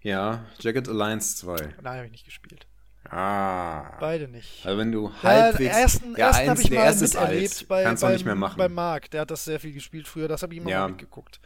Ja, 0.00 0.46
Jagged 0.58 0.88
Alliance 0.88 1.36
2. 1.36 1.74
Nein, 1.82 1.96
habe 1.96 2.06
ich 2.06 2.12
nicht 2.12 2.24
gespielt. 2.24 2.66
Ah. 3.10 3.96
Beide 4.00 4.28
nicht. 4.28 4.64
Also 4.64 4.78
wenn 4.78 4.90
du 4.92 5.08
Ja, 5.22 5.22
halbwegs... 5.22 5.58
den 5.58 5.82
ersten, 5.82 6.16
ja, 6.16 6.26
ersten 6.28 6.48
habe 6.50 6.62
ich 6.62 6.68
der 6.70 6.78
mal 6.78 6.84
erste 6.86 7.04
ist 7.04 7.14
miterlebt 7.14 7.52
alt. 7.58 7.68
bei, 7.68 7.82
Kannst 7.84 8.02
du 8.02 8.06
beim, 8.06 8.12
nicht 8.14 8.24
mehr 8.24 8.34
machen. 8.36 8.56
bei 8.58 8.68
Marc. 8.68 9.10
Der 9.10 9.20
hat 9.22 9.30
das 9.30 9.44
sehr 9.44 9.60
viel 9.60 9.72
gespielt 9.72 10.08
früher. 10.08 10.28
Das 10.28 10.42
habe 10.42 10.54
ich 10.54 10.60
immer 10.60 10.70
Ja. 10.70 10.80
mal 10.80 10.88
mitgeguckt. 10.90 11.40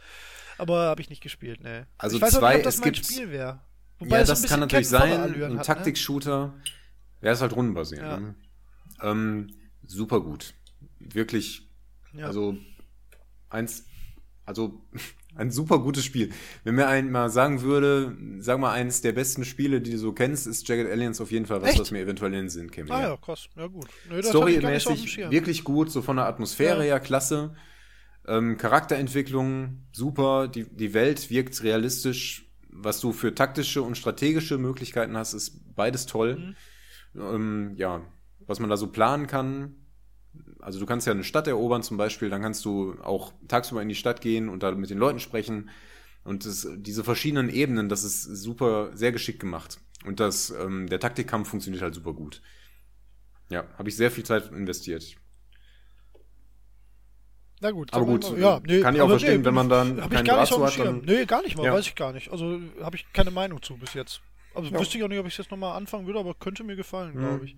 Aber 0.57 0.79
habe 0.87 1.01
ich 1.01 1.09
nicht 1.09 1.21
gespielt, 1.21 1.61
ne. 1.61 1.87
Also 1.97 2.15
ich 2.17 2.21
weiß 2.21 2.35
auch 2.35 2.39
zwei, 2.39 2.49
nicht, 2.53 2.57
ob 2.59 2.63
das 2.65 2.75
es 2.75 2.81
mein 2.81 2.91
gibt- 2.93 3.05
Spiel 3.05 3.31
wäre. 3.31 3.61
ja, 4.01 4.23
das 4.23 4.43
kann 4.43 4.59
natürlich 4.59 4.89
sein. 4.89 5.11
Ein 5.43 5.59
hat, 5.59 5.65
Taktik-Shooter. 5.65 6.53
Wäre 7.21 7.33
es 7.33 7.41
halt 7.41 7.55
rundenbasiert. 7.55 8.01
Ja. 8.01 8.19
Ne? 8.19 8.35
Ähm, 9.01 9.53
super 9.85 10.21
gut. 10.21 10.53
Wirklich, 10.99 11.63
Ne? 12.13 12.21
Ja. 12.21 12.27
also 12.27 12.55
eins, 13.49 13.85
also 14.45 14.81
ein 15.35 15.51
super 15.51 15.79
gutes 15.79 16.03
Spiel. 16.05 16.31
Wenn 16.63 16.75
mir 16.75 16.87
ein 16.87 17.11
mal 17.11 17.29
sagen 17.29 17.61
würde, 17.61 18.15
sag 18.39 18.59
mal, 18.59 18.71
eins 18.73 19.01
der 19.01 19.11
besten 19.11 19.45
Spiele, 19.45 19.81
die 19.81 19.91
du 19.91 19.97
so 19.99 20.13
kennst, 20.13 20.47
ist 20.47 20.67
Jagged 20.67 20.89
Aliens 20.91 21.21
auf 21.21 21.31
jeden 21.31 21.45
Fall 21.45 21.61
was, 21.61 21.71
Echt? 21.71 21.79
was 21.79 21.91
mir 21.91 21.99
eventuell 21.99 22.33
in 22.33 22.39
den 22.45 22.49
Sinn 22.49 22.71
käme. 22.71 22.89
ah 22.91 23.01
ja. 23.01 23.09
ja, 23.09 23.17
krass. 23.17 23.49
Ja 23.55 23.67
gut. 23.67 23.87
Nee, 24.09 24.21
Storymäßig 24.23 25.17
wirklich 25.29 25.63
gut, 25.63 25.91
so 25.91 26.01
von 26.01 26.15
der 26.17 26.25
Atmosphäre 26.25 26.79
Ja. 26.79 26.93
her 26.93 26.99
klasse. 26.99 27.55
Ähm, 28.27 28.57
Charakterentwicklung 28.57 29.87
super, 29.91 30.47
die, 30.47 30.65
die 30.65 30.93
Welt 30.93 31.29
wirkt 31.29 31.63
realistisch. 31.63 32.43
Was 32.69 32.99
du 32.99 33.11
für 33.11 33.33
taktische 33.33 33.81
und 33.81 33.97
strategische 33.97 34.57
Möglichkeiten 34.57 35.17
hast, 35.17 35.33
ist 35.33 35.75
beides 35.75 36.05
toll. 36.05 36.55
Mhm. 37.13 37.21
Ähm, 37.21 37.73
ja, 37.75 38.01
was 38.45 38.59
man 38.59 38.69
da 38.69 38.77
so 38.77 38.87
planen 38.87 39.27
kann. 39.27 39.75
Also 40.59 40.79
du 40.79 40.85
kannst 40.85 41.07
ja 41.07 41.13
eine 41.13 41.23
Stadt 41.23 41.47
erobern 41.47 41.81
zum 41.81 41.97
Beispiel, 41.97 42.29
dann 42.29 42.41
kannst 42.41 42.65
du 42.65 42.95
auch 43.01 43.33
tagsüber 43.47 43.81
in 43.81 43.89
die 43.89 43.95
Stadt 43.95 44.21
gehen 44.21 44.49
und 44.49 44.63
da 44.63 44.71
mit 44.71 44.89
den 44.89 44.97
Leuten 44.97 45.19
sprechen. 45.19 45.69
Und 46.23 46.45
das, 46.45 46.67
diese 46.75 47.03
verschiedenen 47.03 47.49
Ebenen, 47.49 47.87
das 47.87 48.03
ist 48.03 48.23
super, 48.23 48.91
sehr 48.95 49.13
geschickt 49.13 49.39
gemacht. 49.39 49.79
Und 50.05 50.19
das, 50.19 50.49
ähm, 50.51 50.87
der 50.87 50.99
Taktikkampf 50.99 51.49
funktioniert 51.49 51.81
halt 51.81 51.95
super 51.95 52.13
gut. 52.13 52.41
Ja, 53.49 53.65
habe 53.77 53.89
ich 53.89 53.95
sehr 53.95 54.11
viel 54.11 54.25
Zeit 54.25 54.51
investiert. 54.51 55.15
Na 57.59 57.71
gut. 57.71 57.91
Aber 57.93 58.05
gut, 58.05 58.29
mal- 58.31 58.39
ja, 58.39 58.61
nee, 58.65 58.81
kann 58.81 58.95
ich 58.95 59.01
auch 59.01 59.09
verstehen, 59.09 59.43
wenn 59.45 59.53
man 59.53 59.67
dann 59.69 59.99
hab 60.01 60.11
ich 60.11 60.15
keinen 60.17 60.25
gar 60.25 60.41
nicht 60.41 60.53
auf 60.53 60.61
hat, 60.77 60.85
dann- 60.85 61.01
Nee, 61.05 61.25
gar 61.25 61.41
nicht 61.41 61.57
mal, 61.57 61.65
Ja. 61.65 61.73
weiß 61.73 61.87
ich 61.87 61.95
gar 61.95 62.13
nicht. 62.13 62.29
Also 62.31 62.59
habe 62.81 62.95
ich 62.95 63.11
keine 63.13 63.31
Meinung 63.31 63.61
zu 63.61 63.77
bis 63.77 63.93
jetzt. 63.95 64.21
Also 64.53 64.69
Ja. 64.71 64.79
wüsste 64.79 64.97
ich 64.97 65.03
auch 65.03 65.07
nicht, 65.07 65.19
ob 65.19 65.25
ich 65.27 65.33
es 65.33 65.37
jetzt 65.37 65.51
nochmal 65.51 65.75
anfangen 65.75 66.05
würde, 66.07 66.19
aber 66.19 66.33
könnte 66.35 66.63
mir 66.63 66.75
gefallen, 66.75 67.15
Mhm. 67.15 67.19
glaube 67.19 67.45
ich. 67.45 67.55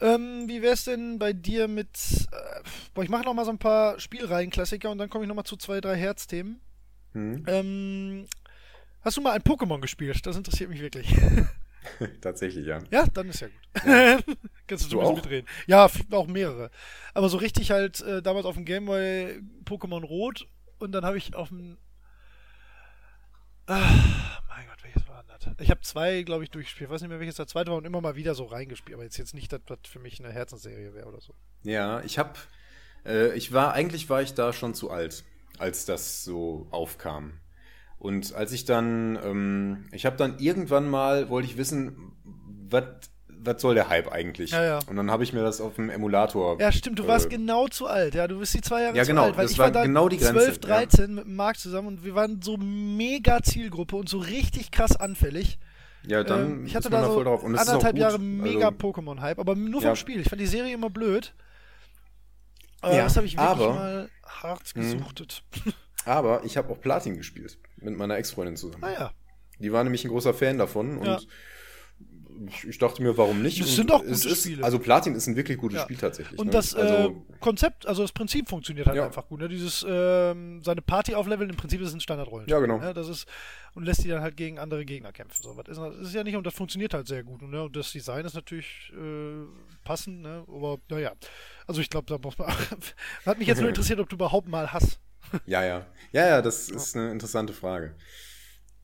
Ähm, 0.00 0.48
wie 0.48 0.60
wär's 0.60 0.84
denn 0.84 1.18
bei 1.18 1.32
dir 1.32 1.68
mit. 1.68 1.88
Äh, 2.32 2.62
boah, 2.94 3.04
ich 3.04 3.08
mache 3.10 3.24
nochmal 3.24 3.44
so 3.44 3.50
ein 3.52 3.58
paar 3.58 3.98
Spielreihen-Klassiker 4.00 4.90
und 4.90 4.98
dann 4.98 5.08
komme 5.08 5.24
ich 5.24 5.28
nochmal 5.28 5.44
zu 5.44 5.56
zwei, 5.56 5.80
drei 5.80 5.96
Herzthemen. 5.96 6.60
Hm, 7.12 7.44
Ähm, 7.46 8.26
hast 9.02 9.16
du 9.16 9.20
mal 9.20 9.32
ein 9.32 9.42
Pokémon 9.42 9.80
gespielt? 9.80 10.24
Das 10.26 10.36
interessiert 10.36 10.68
mich 10.70 10.80
wirklich. 10.80 11.06
tatsächlich, 12.20 12.66
ja. 12.66 12.80
Ja, 12.90 13.06
dann 13.06 13.28
ist 13.28 13.40
ja 13.40 13.48
gut. 13.48 13.64
Kannst 14.66 14.86
du, 14.86 14.96
Du 14.96 15.02
auch? 15.02 15.16
mitreden. 15.16 15.48
Ja, 15.66 15.90
auch 16.12 16.26
mehrere. 16.26 16.70
Aber 17.12 17.28
so 17.28 17.36
richtig 17.36 17.70
halt 17.70 18.00
äh, 18.02 18.22
damals 18.22 18.46
auf 18.46 18.54
dem 18.54 18.64
Gameboy 18.64 19.40
Pokémon 19.64 20.04
Rot 20.04 20.46
und 20.78 20.92
dann 20.92 21.04
habe 21.04 21.18
ich 21.18 21.34
auf 21.34 21.48
dem. 21.48 21.76
Ah, 23.66 24.40
mein 24.48 24.66
Gott, 24.66 24.82
welches 24.82 25.08
war 25.08 25.24
das? 25.26 25.48
Ich 25.58 25.70
habe 25.70 25.80
zwei, 25.80 26.22
glaube 26.22 26.44
ich, 26.44 26.50
durchgespielt. 26.50 26.88
Ich 26.88 26.92
weiß 26.94 27.00
nicht 27.00 27.10
mehr, 27.10 27.20
welches 27.20 27.36
der 27.36 27.46
zweite 27.46 27.70
war 27.70 27.78
und 27.78 27.86
immer 27.86 28.00
mal 28.00 28.16
wieder 28.16 28.34
so 28.34 28.44
reingespielt. 28.44 28.94
Aber 28.94 29.04
jetzt, 29.04 29.16
jetzt 29.16 29.34
nicht 29.34 29.52
das, 29.52 29.60
was 29.66 29.78
für 29.86 29.98
mich 29.98 30.22
eine 30.22 30.32
Herzensserie 30.32 30.94
wäre 30.94 31.06
oder 31.08 31.20
so. 31.20 31.34
Ja, 31.62 32.02
ich 32.02 32.18
habe, 32.18 32.32
äh, 33.06 33.34
ich 33.34 33.52
war, 33.52 33.72
eigentlich 33.72 34.08
war 34.10 34.20
ich 34.22 34.34
da 34.34 34.52
schon 34.52 34.74
zu 34.74 34.90
alt, 34.90 35.24
als 35.58 35.84
das 35.86 36.24
so 36.24 36.66
aufkam. 36.70 37.40
Und 38.04 38.34
als 38.34 38.52
ich 38.52 38.66
dann, 38.66 39.18
ähm, 39.24 39.86
ich 39.90 40.04
habe 40.04 40.16
dann 40.18 40.38
irgendwann 40.38 40.90
mal, 40.90 41.30
wollte 41.30 41.48
ich 41.48 41.56
wissen, 41.56 41.96
was 42.68 42.84
was 43.46 43.60
soll 43.60 43.74
der 43.74 43.88
Hype 43.90 44.10
eigentlich? 44.12 44.50
Ja, 44.52 44.62
ja. 44.64 44.78
Und 44.88 44.96
dann 44.96 45.10
habe 45.10 45.22
ich 45.22 45.32
mir 45.34 45.42
das 45.42 45.60
auf 45.60 45.74
dem 45.74 45.88
Emulator. 45.90 46.58
Ja, 46.60 46.70
stimmt, 46.72 46.98
du 46.98 47.06
warst 47.06 47.26
äh, 47.26 47.28
genau 47.30 47.66
zu 47.68 47.86
alt. 47.86 48.14
Ja, 48.14 48.26
du 48.26 48.38
bist 48.38 48.54
die 48.54 48.60
zwei 48.62 48.82
Jahre 48.82 48.96
Ja, 48.96 49.04
zu 49.04 49.08
genau, 49.10 49.24
alt. 49.24 49.36
Weil 49.36 49.44
das 49.44 49.52
ich 49.52 49.58
war 49.58 49.66
war 49.66 49.72
da 49.72 49.82
genau 49.84 50.08
die 50.08 50.16
Grenze, 50.18 50.32
12, 50.44 50.58
13 50.60 51.14
mit 51.14 51.24
dem 51.24 51.36
Marc 51.36 51.58
zusammen 51.58 51.88
und 51.88 52.04
wir 52.04 52.14
waren 52.14 52.40
so 52.42 52.56
mega 52.58 53.42
Zielgruppe 53.42 53.96
und 53.96 54.08
so 54.08 54.16
richtig 54.18 54.70
krass 54.70 54.96
anfällig. 54.96 55.58
Ja, 56.06 56.24
dann 56.24 56.40
Ähm, 56.60 56.66
ich 56.66 56.74
hatte 56.74 56.88
ist 56.88 56.92
man 56.92 57.02
da 57.02 57.08
so 57.08 57.14
voll 57.14 57.24
drauf. 57.24 57.42
Und 57.42 57.56
anderthalb. 57.56 57.96
Jahre 57.98 58.18
mega 58.18 58.68
Also, 58.68 58.78
Pokémon-Hype, 58.78 59.38
aber 59.38 59.54
nur 59.54 59.80
Ja. 59.82 59.88
vom 59.90 59.96
Spiel. 59.96 60.20
Ich 60.20 60.28
fand 60.30 60.40
die 60.40 60.46
Serie 60.46 60.72
immer 60.74 60.88
blöd. 60.90 61.34
Ja, 62.82 63.04
das 63.04 63.16
habe 63.16 63.26
ich 63.26 63.34
wirklich 63.36 63.46
aber- 63.66 63.74
mal 63.74 64.08
hart 64.26 64.74
Mhm. 64.74 64.80
gesuchtet. 64.80 65.42
aber 66.04 66.44
ich 66.44 66.56
habe 66.56 66.72
auch 66.72 66.80
Platin 66.80 67.16
gespielt 67.16 67.58
mit 67.76 67.96
meiner 67.96 68.16
Ex-Freundin 68.16 68.56
zusammen. 68.56 68.82
naja. 68.82 69.12
Die 69.60 69.72
war 69.72 69.84
nämlich 69.84 70.04
ein 70.04 70.08
großer 70.10 70.34
Fan 70.34 70.58
davon 70.58 70.98
und 70.98 71.06
Ja. 71.06 71.20
ich, 72.68 72.78
dachte 72.78 73.00
mir, 73.02 73.16
warum 73.16 73.40
nicht? 73.40 73.60
Das 73.60 73.68
Und 73.68 73.74
sind 73.76 73.92
auch 73.92 74.02
es 74.02 74.22
gute 74.22 74.32
ist, 74.34 74.40
Spiele. 74.42 74.64
Also 74.64 74.80
Platin 74.80 75.14
ist 75.14 75.28
ein 75.28 75.36
wirklich 75.36 75.56
gutes 75.58 75.78
Ja. 75.78 75.84
Spiel 75.84 75.96
tatsächlich. 75.96 76.38
Und 76.38 76.46
ne? 76.46 76.52
das 76.52 76.74
also, 76.74 77.10
äh, 77.10 77.14
Konzept, 77.38 77.86
also 77.86 78.02
das 78.02 78.10
Prinzip 78.10 78.48
funktioniert 78.48 78.88
halt 78.88 78.96
Ja. 78.96 79.06
einfach 79.06 79.28
gut. 79.28 79.40
Ne? 79.40 79.48
Dieses 79.48 79.86
ähm, 79.88 80.60
seine 80.64 80.82
Party 80.82 81.14
aufleveln, 81.14 81.48
im 81.50 81.56
Prinzip 81.56 81.80
ist 81.80 81.88
es 81.88 81.94
ein 81.94 82.00
Standardrollenspiel. 82.00 82.52
Ja, 82.52 82.58
genau. 82.60 82.78
Ne? 82.78 82.92
Das 82.94 83.08
ist 83.08 83.26
und 83.74 83.84
lässt 83.84 84.02
die 84.02 84.08
dann 84.08 84.20
halt 84.22 84.36
gegen 84.36 84.58
andere 84.58 84.84
Gegner 84.84 85.12
kämpfen. 85.12 85.40
So, 85.42 85.56
was 85.56 85.68
ist, 85.68 85.78
das 85.78 85.96
ist 86.08 86.14
ja 86.14 86.24
nicht 86.24 86.34
und 86.36 86.44
das 86.44 86.54
funktioniert 86.54 86.92
halt 86.94 87.06
sehr 87.06 87.22
gut. 87.22 87.40
Ne? 87.42 87.62
Und 87.62 87.76
das 87.76 87.92
Design 87.92 88.24
ist 88.24 88.34
natürlich 88.34 88.92
äh, 88.92 89.44
passend, 89.84 90.22
ne? 90.22 90.44
Aber 90.48 90.78
naja. 90.90 91.12
Also 91.68 91.80
ich 91.80 91.88
glaube, 91.90 92.06
da 92.08 92.18
muss 92.18 92.36
man. 92.38 92.48
hat 93.26 93.38
mich 93.38 93.46
jetzt 93.46 93.60
nur 93.60 93.68
interessiert, 93.70 94.00
ob 94.00 94.08
du 94.08 94.16
überhaupt 94.16 94.48
mal 94.48 94.72
hast. 94.72 94.98
Ja, 95.46 95.64
ja. 95.64 95.86
Ja, 96.12 96.26
ja, 96.28 96.42
das 96.42 96.68
ist 96.68 96.96
eine 96.96 97.10
interessante 97.10 97.52
Frage. 97.52 97.94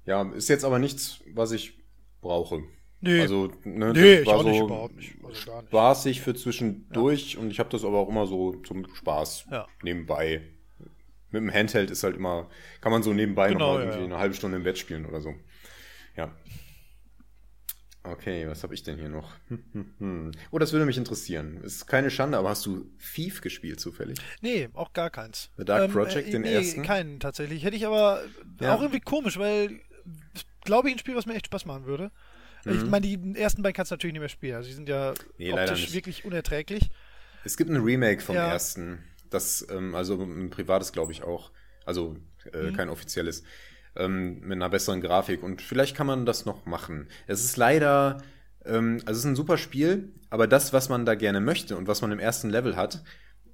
Ja, 0.05 0.23
ist 0.33 0.49
jetzt 0.49 0.65
aber 0.65 0.79
nichts, 0.79 1.21
was 1.35 1.53
ich 1.53 1.79
brauche. 2.21 2.63
Nee. 3.01 3.21
Also, 3.21 3.51
ne, 3.65 3.93
Nee, 3.93 4.21
ich 4.21 4.27
war 4.27 4.43
so 4.43 4.49
nicht, 4.49 4.61
überhaupt 4.61 4.97
nicht. 4.97 5.15
Also 5.25 5.47
gar 5.51 5.63
nicht. 5.63 5.69
spaßig 5.71 6.21
für 6.21 6.35
zwischendurch 6.35 7.39
und 7.39 7.51
ich 7.51 7.59
habe 7.59 7.71
das 7.71 7.85
aber 7.85 7.99
auch 7.99 8.09
immer 8.09 8.27
so 8.27 8.53
zum 8.63 8.87
Spaß 8.95 9.47
Ja. 9.51 9.67
nebenbei. 9.83 10.43
Mit 11.31 11.43
dem 11.43 11.53
Handheld 11.53 11.91
ist 11.91 12.03
halt 12.03 12.17
immer, 12.17 12.51
kann 12.81 12.91
man 12.93 13.03
so 13.03 13.13
nebenbei 13.13 13.49
Genau, 13.49 13.59
noch 13.59 13.75
mal 13.75 13.79
ja, 13.79 13.81
irgendwie 13.87 14.01
ja. 14.01 14.05
eine 14.07 14.19
halbe 14.19 14.35
Stunde 14.35 14.57
im 14.57 14.65
Bett 14.65 14.77
spielen 14.79 15.07
oder 15.07 15.21
so. 15.21 15.33
Ja. 16.17 16.35
Okay, 18.03 18.49
was 18.49 18.63
habe 18.63 18.73
ich 18.75 18.83
denn 18.83 18.99
hier 18.99 19.09
noch? 19.09 19.33
Oh, 20.51 20.59
das 20.59 20.73
würde 20.73 20.87
mich 20.87 20.97
interessieren. 20.97 21.63
Ist 21.63 21.87
keine 21.87 22.11
Schande, 22.11 22.39
aber 22.39 22.49
hast 22.49 22.65
du 22.67 22.87
Thief 23.15 23.41
gespielt 23.43 23.79
zufällig? 23.79 24.19
Nee, 24.41 24.69
auch 24.73 24.93
gar 24.93 25.11
keins. 25.11 25.51
The 25.59 25.65
Dark 25.65 25.93
Project, 25.93 26.33
den 26.33 26.43
nee, 26.43 26.55
ersten? 26.55 26.83
keinen 26.83 27.21
tatsächlich. 27.21 27.63
Hätte 27.63 27.77
ich 27.77 27.87
aber 27.87 28.23
Ja. 28.61 28.75
auch 28.75 28.81
irgendwie 28.81 29.01
komisch, 29.01 29.39
weil 29.39 29.81
glaube 30.65 30.89
ich 30.89 30.95
ein 30.95 30.99
Spiel, 30.99 31.15
was 31.15 31.27
mir 31.27 31.35
echt 31.35 31.47
Spaß 31.47 31.67
machen 31.67 31.85
würde. 31.87 32.11
Ich 32.65 32.87
meine, 32.87 33.07
die 33.07 33.19
ersten 33.39 33.63
beiden 33.63 33.75
kannst 33.75 33.91
du 33.91 33.95
natürlich 33.95 34.13
nicht 34.13 34.21
mehr 34.21 34.29
spielen. 34.29 34.57
Also 34.57 34.69
die 34.69 34.75
sind 34.75 34.89
ja 34.89 35.13
Mhm. 35.13 35.17
Nee, 35.39 35.53
optisch 35.53 35.93
wirklich 35.93 36.25
unerträglich. 36.25 36.91
Es 37.45 37.57
gibt 37.57 37.71
ein 37.71 37.83
Remake 37.83 38.21
vom 38.21 38.37
Ja. 38.37 38.51
ersten. 38.51 39.05
Das, 39.31 39.67
ähm, 39.71 39.95
also 39.95 40.21
ein 40.21 40.51
privates, 40.51 40.93
glaube 40.93 41.13
ich, 41.13 41.23
auch. 41.23 41.51
Also 41.85 42.17
Mhm. 42.53 42.69
äh, 42.69 42.73
kein 42.73 42.89
offizielles. 42.89 43.43
Ähm, 43.97 44.41
mit 44.41 44.53
einer 44.53 44.69
besseren 44.69 45.01
Grafik. 45.01 45.43
Und 45.43 45.63
vielleicht 45.63 45.97
kann 45.97 46.07
man 46.07 46.25
das 46.25 46.47
noch 46.47 46.65
machen. 46.65 47.09
Es 47.27 47.45
ist 47.45 47.57
leider, 47.57 48.23
ähm, 48.65 48.99
also 49.05 49.13
es 49.13 49.19
ist 49.19 49.25
ein 49.25 49.37
super 49.37 49.59
Spiel, 49.59 50.13
aber 50.31 50.47
das, 50.47 50.73
was 50.73 50.89
man 50.89 51.05
da 51.05 51.17
gerne 51.17 51.41
möchte 51.41 51.77
und 51.77 51.89
was 51.89 52.01
man 52.01 52.13
im 52.13 52.21
ersten 52.21 52.51
Level 52.51 52.77
hat, 52.77 53.03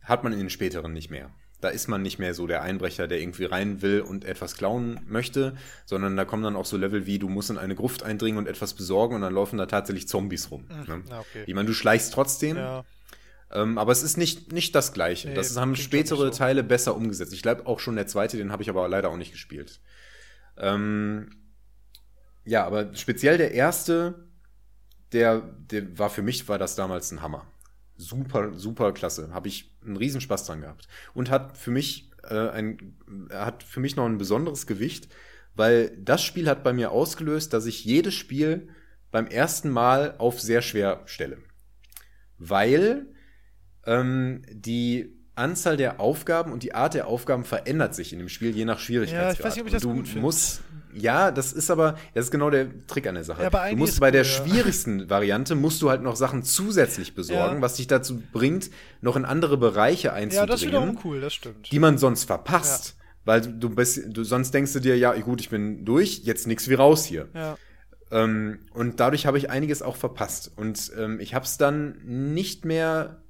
hat 0.02 0.24
man 0.24 0.32
in 0.32 0.38
den 0.38 0.50
späteren 0.50 0.92
nicht 0.92 1.10
mehr. 1.10 1.30
Da 1.62 1.68
ist 1.68 1.88
man 1.88 2.02
nicht 2.02 2.18
mehr 2.18 2.34
so 2.34 2.46
der 2.46 2.60
Einbrecher, 2.60 3.08
der 3.08 3.18
irgendwie 3.18 3.46
rein 3.46 3.80
will 3.80 4.02
und 4.02 4.26
etwas 4.26 4.56
klauen 4.56 5.00
möchte, 5.06 5.56
sondern 5.86 6.14
da 6.16 6.26
kommen 6.26 6.42
dann 6.42 6.54
auch 6.54 6.66
so 6.66 6.76
Level 6.76 7.06
wie, 7.06 7.18
du 7.18 7.30
musst 7.30 7.48
in 7.48 7.56
eine 7.56 7.74
Gruft 7.74 8.02
eindringen 8.02 8.38
und 8.38 8.46
etwas 8.46 8.74
besorgen 8.74 9.14
und 9.14 9.22
dann 9.22 9.32
laufen 9.32 9.56
da 9.56 9.64
tatsächlich 9.64 10.06
Zombies 10.06 10.50
rum. 10.50 10.66
Ne? 10.68 11.02
ja, 11.08 11.20
okay. 11.20 11.44
Ich 11.46 11.54
meine, 11.54 11.66
du 11.66 11.72
schleichst 11.72 12.12
trotzdem, 12.12 12.56
Ja, 12.58 12.84
ähm, 13.52 13.78
aber 13.78 13.92
es 13.92 14.02
ist 14.02 14.16
nicht, 14.16 14.52
nicht 14.52 14.74
das 14.74 14.92
Gleiche. 14.92 15.28
Nee, 15.28 15.34
das 15.34 15.56
haben 15.56 15.76
spätere 15.76 16.16
so. 16.16 16.30
Teile 16.30 16.64
besser 16.64 16.96
umgesetzt. 16.96 17.32
Ich 17.32 17.42
glaube 17.42 17.66
auch 17.66 17.78
schon 17.80 17.96
der 17.96 18.06
zweite, 18.06 18.36
den 18.36 18.50
habe 18.50 18.62
ich 18.62 18.70
aber 18.70 18.88
leider 18.88 19.08
auch 19.08 19.16
nicht 19.16 19.32
gespielt. 19.32 19.80
Ähm, 20.58 21.30
ja, 22.44 22.64
aber 22.64 22.94
speziell 22.94 23.38
der 23.38 23.52
erste, 23.52 24.28
der, 25.12 25.40
der 25.40 25.98
war 25.98 26.10
für 26.10 26.22
mich, 26.22 26.48
war 26.48 26.58
das 26.58 26.76
damals 26.76 27.10
ein 27.10 27.22
Hammer. 27.22 27.46
Super, 27.96 28.52
super 28.54 28.92
klasse. 28.92 29.30
Habe 29.32 29.48
ich 29.48 29.74
einen 29.84 29.96
Riesenspaß 29.96 30.46
dran 30.46 30.60
gehabt. 30.60 30.86
Und 31.14 31.30
hat 31.30 31.56
für 31.56 31.70
mich 31.70 32.10
äh, 32.24 32.48
ein, 32.50 32.96
hat 33.32 33.62
für 33.62 33.80
mich 33.80 33.96
noch 33.96 34.06
ein 34.06 34.18
besonderes 34.18 34.66
Gewicht, 34.66 35.08
weil 35.54 35.96
das 35.98 36.22
Spiel 36.22 36.48
hat 36.48 36.62
bei 36.62 36.72
mir 36.72 36.90
ausgelöst, 36.90 37.52
dass 37.52 37.66
ich 37.66 37.84
jedes 37.84 38.14
Spiel 38.14 38.68
beim 39.10 39.26
ersten 39.26 39.70
Mal 39.70 40.14
auf 40.18 40.40
sehr 40.40 40.62
schwer 40.62 41.02
stelle. 41.06 41.38
Weil 42.38 43.06
ähm, 43.84 44.42
die 44.50 45.15
Anzahl 45.36 45.76
der 45.76 46.00
Aufgaben 46.00 46.52
und 46.52 46.62
die 46.62 46.74
Art 46.74 46.94
der 46.94 47.06
Aufgaben 47.06 47.44
verändert 47.44 47.94
sich 47.94 48.12
in 48.12 48.18
dem 48.18 48.28
Spiel 48.28 48.54
je 48.56 48.64
nach 48.64 48.78
Schwierigkeitsgrad. 48.78 49.26
Ja, 49.26 49.32
ich 49.38 49.44
weiß 49.44 49.54
nicht, 49.54 49.60
ob 49.62 49.66
ich 49.68 49.72
das 49.74 49.84
Und 49.84 49.96
du 50.08 50.12
gut 50.14 50.22
musst, 50.22 50.62
ja, 50.94 51.30
das 51.30 51.52
ist 51.52 51.70
aber, 51.70 51.96
das 52.14 52.26
ist 52.26 52.30
genau 52.30 52.48
der 52.50 52.68
Trick 52.86 53.06
an 53.06 53.16
der 53.16 53.24
Sache. 53.24 53.42
Ja, 53.42 53.50
bei 53.50 53.70
du 53.70 53.76
musst 53.76 54.00
bei 54.00 54.10
der 54.10 54.22
cool, 54.22 54.26
ja. 54.26 54.32
schwierigsten 54.32 55.10
Variante 55.10 55.54
musst 55.54 55.82
du 55.82 55.90
halt 55.90 56.02
noch 56.02 56.16
Sachen 56.16 56.42
zusätzlich 56.42 57.14
besorgen, 57.14 57.56
Ja. 57.56 57.60
was 57.62 57.74
dich 57.74 57.86
dazu 57.86 58.22
bringt, 58.32 58.70
noch 59.02 59.14
in 59.16 59.24
andere 59.26 59.58
Bereiche 59.58 60.08
Ja, 60.08 60.12
einzudringen 60.14 60.48
das 60.48 60.62
ist 60.62 60.68
wiederum 60.68 60.98
cool, 61.04 61.20
das 61.20 61.34
stimmt. 61.34 61.70
die 61.70 61.78
man 61.78 61.98
sonst 61.98 62.24
verpasst. 62.24 62.96
Weil 63.26 63.40
du 63.40 63.68
bist, 63.70 64.04
du 64.16 64.22
sonst 64.22 64.54
denkst 64.54 64.72
du 64.72 64.78
dir, 64.80 64.96
ja, 64.96 65.12
gut, 65.18 65.40
ich 65.40 65.50
bin 65.50 65.84
durch, 65.84 66.18
jetzt 66.24 66.46
nix 66.46 66.68
wie 66.68 66.74
raus 66.74 67.04
hier. 67.04 67.28
ja. 67.34 67.56
Ähm, 68.12 68.60
und 68.72 69.00
dadurch 69.00 69.26
habe 69.26 69.36
ich 69.36 69.50
einiges 69.50 69.82
auch 69.82 69.96
verpasst. 69.96 70.52
Und 70.54 70.92
ähm, 70.96 71.18
ich 71.18 71.34
habe 71.34 71.44
es 71.44 71.58
dann 71.58 71.98
nicht 72.04 72.64
mehr. 72.64 73.20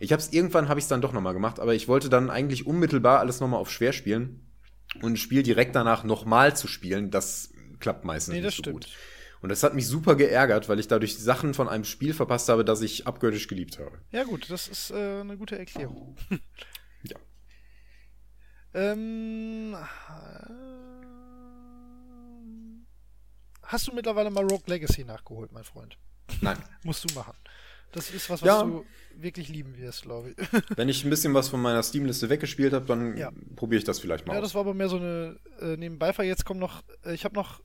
Ich 0.00 0.12
habe 0.12 0.20
es 0.20 0.32
irgendwann 0.32 0.68
habe 0.68 0.80
ich 0.80 0.84
es 0.84 0.88
dann 0.88 1.00
doch 1.02 1.12
noch 1.12 1.20
mal 1.20 1.32
gemacht, 1.34 1.60
aber 1.60 1.74
ich 1.74 1.86
wollte 1.86 2.08
dann 2.08 2.30
eigentlich 2.30 2.66
unmittelbar 2.66 3.20
alles 3.20 3.38
noch 3.40 3.48
mal 3.48 3.58
auf 3.58 3.70
schwer 3.70 3.92
spielen 3.92 4.50
und 5.02 5.12
ein 5.12 5.16
Spiel 5.16 5.42
direkt 5.42 5.76
danach 5.76 6.02
noch 6.04 6.24
mal 6.24 6.56
zu 6.56 6.66
spielen. 6.66 7.10
Das 7.10 7.52
klappt 7.80 8.04
meistens 8.04 8.34
Nee, 8.34 8.40
das 8.40 8.48
nicht 8.52 8.56
so 8.56 8.62
stimmt. 8.62 8.86
gut. 8.86 8.88
Und 9.42 9.48
das 9.50 9.62
hat 9.62 9.74
mich 9.74 9.86
super 9.86 10.16
geärgert, 10.16 10.68
weil 10.68 10.80
ich 10.80 10.88
dadurch 10.88 11.18
Sachen 11.18 11.54
von 11.54 11.68
einem 11.68 11.84
Spiel 11.84 12.12
verpasst 12.14 12.48
habe, 12.48 12.64
das 12.64 12.80
ich 12.82 13.06
abgöttisch 13.06 13.46
geliebt 13.46 13.78
habe. 13.78 13.92
Ja, 14.10 14.24
gut, 14.24 14.50
das 14.50 14.68
ist 14.68 14.90
äh, 14.90 15.20
eine 15.20 15.36
gute 15.36 15.58
Erklärung. 15.58 16.16
Ja. 17.02 17.16
ähm, 18.74 19.74
äh, 19.74 19.76
hast 23.62 23.86
du 23.88 23.94
mittlerweile 23.94 24.30
mal 24.30 24.44
Rogue 24.44 24.64
Legacy 24.66 25.04
nachgeholt, 25.04 25.52
mein 25.52 25.64
Freund? 25.64 25.96
Nein. 26.42 26.58
Musst 26.84 27.08
du 27.10 27.14
machen. 27.14 27.34
Das 27.92 28.10
ist 28.10 28.30
was, 28.30 28.42
was 28.42 28.46
Ja. 28.46 28.62
du 28.62 28.84
wirklich 29.16 29.48
lieben 29.48 29.76
wirst, 29.76 30.02
glaube 30.02 30.30
ich. 30.30 30.36
Wenn 30.76 30.88
ich 30.88 31.04
ein 31.04 31.10
bisschen 31.10 31.34
was 31.34 31.48
von 31.48 31.60
meiner 31.60 31.82
Steam-Liste 31.82 32.28
weggespielt 32.30 32.72
habe, 32.72 32.86
dann 32.86 33.16
Ja. 33.16 33.30
probiere 33.56 33.78
ich 33.78 33.84
das 33.84 33.98
vielleicht 33.98 34.26
mal 34.26 34.34
ja, 34.34 34.38
aus. 34.40 34.46
das 34.46 34.54
war 34.54 34.60
aber 34.62 34.74
mehr 34.74 34.88
so 34.88 34.96
eine 34.96 35.38
äh, 35.60 35.76
Nebenbeifall. 35.76 36.26
Jetzt 36.26 36.44
kommen 36.44 36.60
noch, 36.60 36.82
äh, 37.04 37.14
ich 37.14 37.24
habe 37.24 37.34
noch 37.34 37.60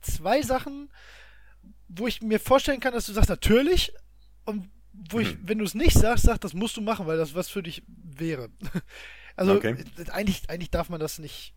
zwei 0.00 0.42
Sachen, 0.42 0.90
wo 1.88 2.06
ich 2.06 2.22
mir 2.22 2.40
vorstellen 2.40 2.80
kann, 2.80 2.92
dass 2.92 3.06
du 3.06 3.12
sagst, 3.12 3.28
natürlich. 3.30 3.92
Und 4.44 4.70
wo 4.92 5.20
ich, 5.20 5.34
Mhm. 5.36 5.48
wenn 5.48 5.58
du 5.58 5.64
es 5.64 5.74
nicht 5.74 5.96
sagst, 5.96 6.24
sagst, 6.24 6.42
das 6.44 6.52
musst 6.54 6.76
du 6.76 6.80
machen, 6.80 7.06
weil 7.06 7.16
das 7.16 7.34
was 7.34 7.48
für 7.48 7.62
dich 7.62 7.82
wäre. 7.86 8.50
Also 9.36 9.54
Okay. 9.54 9.76
äh, 9.96 10.10
eigentlich, 10.10 10.50
eigentlich 10.50 10.70
darf 10.70 10.90
man 10.90 11.00
das 11.00 11.18
nicht. 11.18 11.54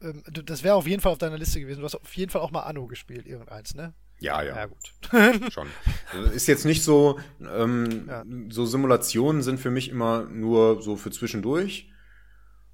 Ähm, 0.00 0.22
das 0.30 0.62
wäre 0.62 0.74
auf 0.76 0.86
jeden 0.86 1.02
Fall 1.02 1.12
auf 1.12 1.18
deiner 1.18 1.36
Liste 1.36 1.60
gewesen. 1.60 1.80
Du 1.80 1.84
hast 1.84 1.96
auf 1.96 2.16
jeden 2.16 2.30
Fall 2.30 2.40
auch 2.40 2.50
mal 2.52 2.62
Anno 2.62 2.86
gespielt, 2.86 3.26
irgendeins, 3.26 3.74
ne? 3.74 3.92
Ja, 4.18 4.42
ja. 4.42 4.56
Ja, 4.56 4.66
gut. 4.66 5.52
Schon. 5.52 5.68
Also 6.12 6.30
Ist 6.32 6.46
jetzt 6.46 6.64
nicht 6.64 6.82
so, 6.82 7.18
ähm, 7.40 8.06
Ja. 8.08 8.24
so 8.48 8.64
Simulationen 8.64 9.42
sind 9.42 9.58
für 9.60 9.70
mich 9.70 9.90
immer 9.90 10.24
nur 10.24 10.82
so 10.82 10.96
für 10.96 11.10
zwischendurch. 11.10 11.90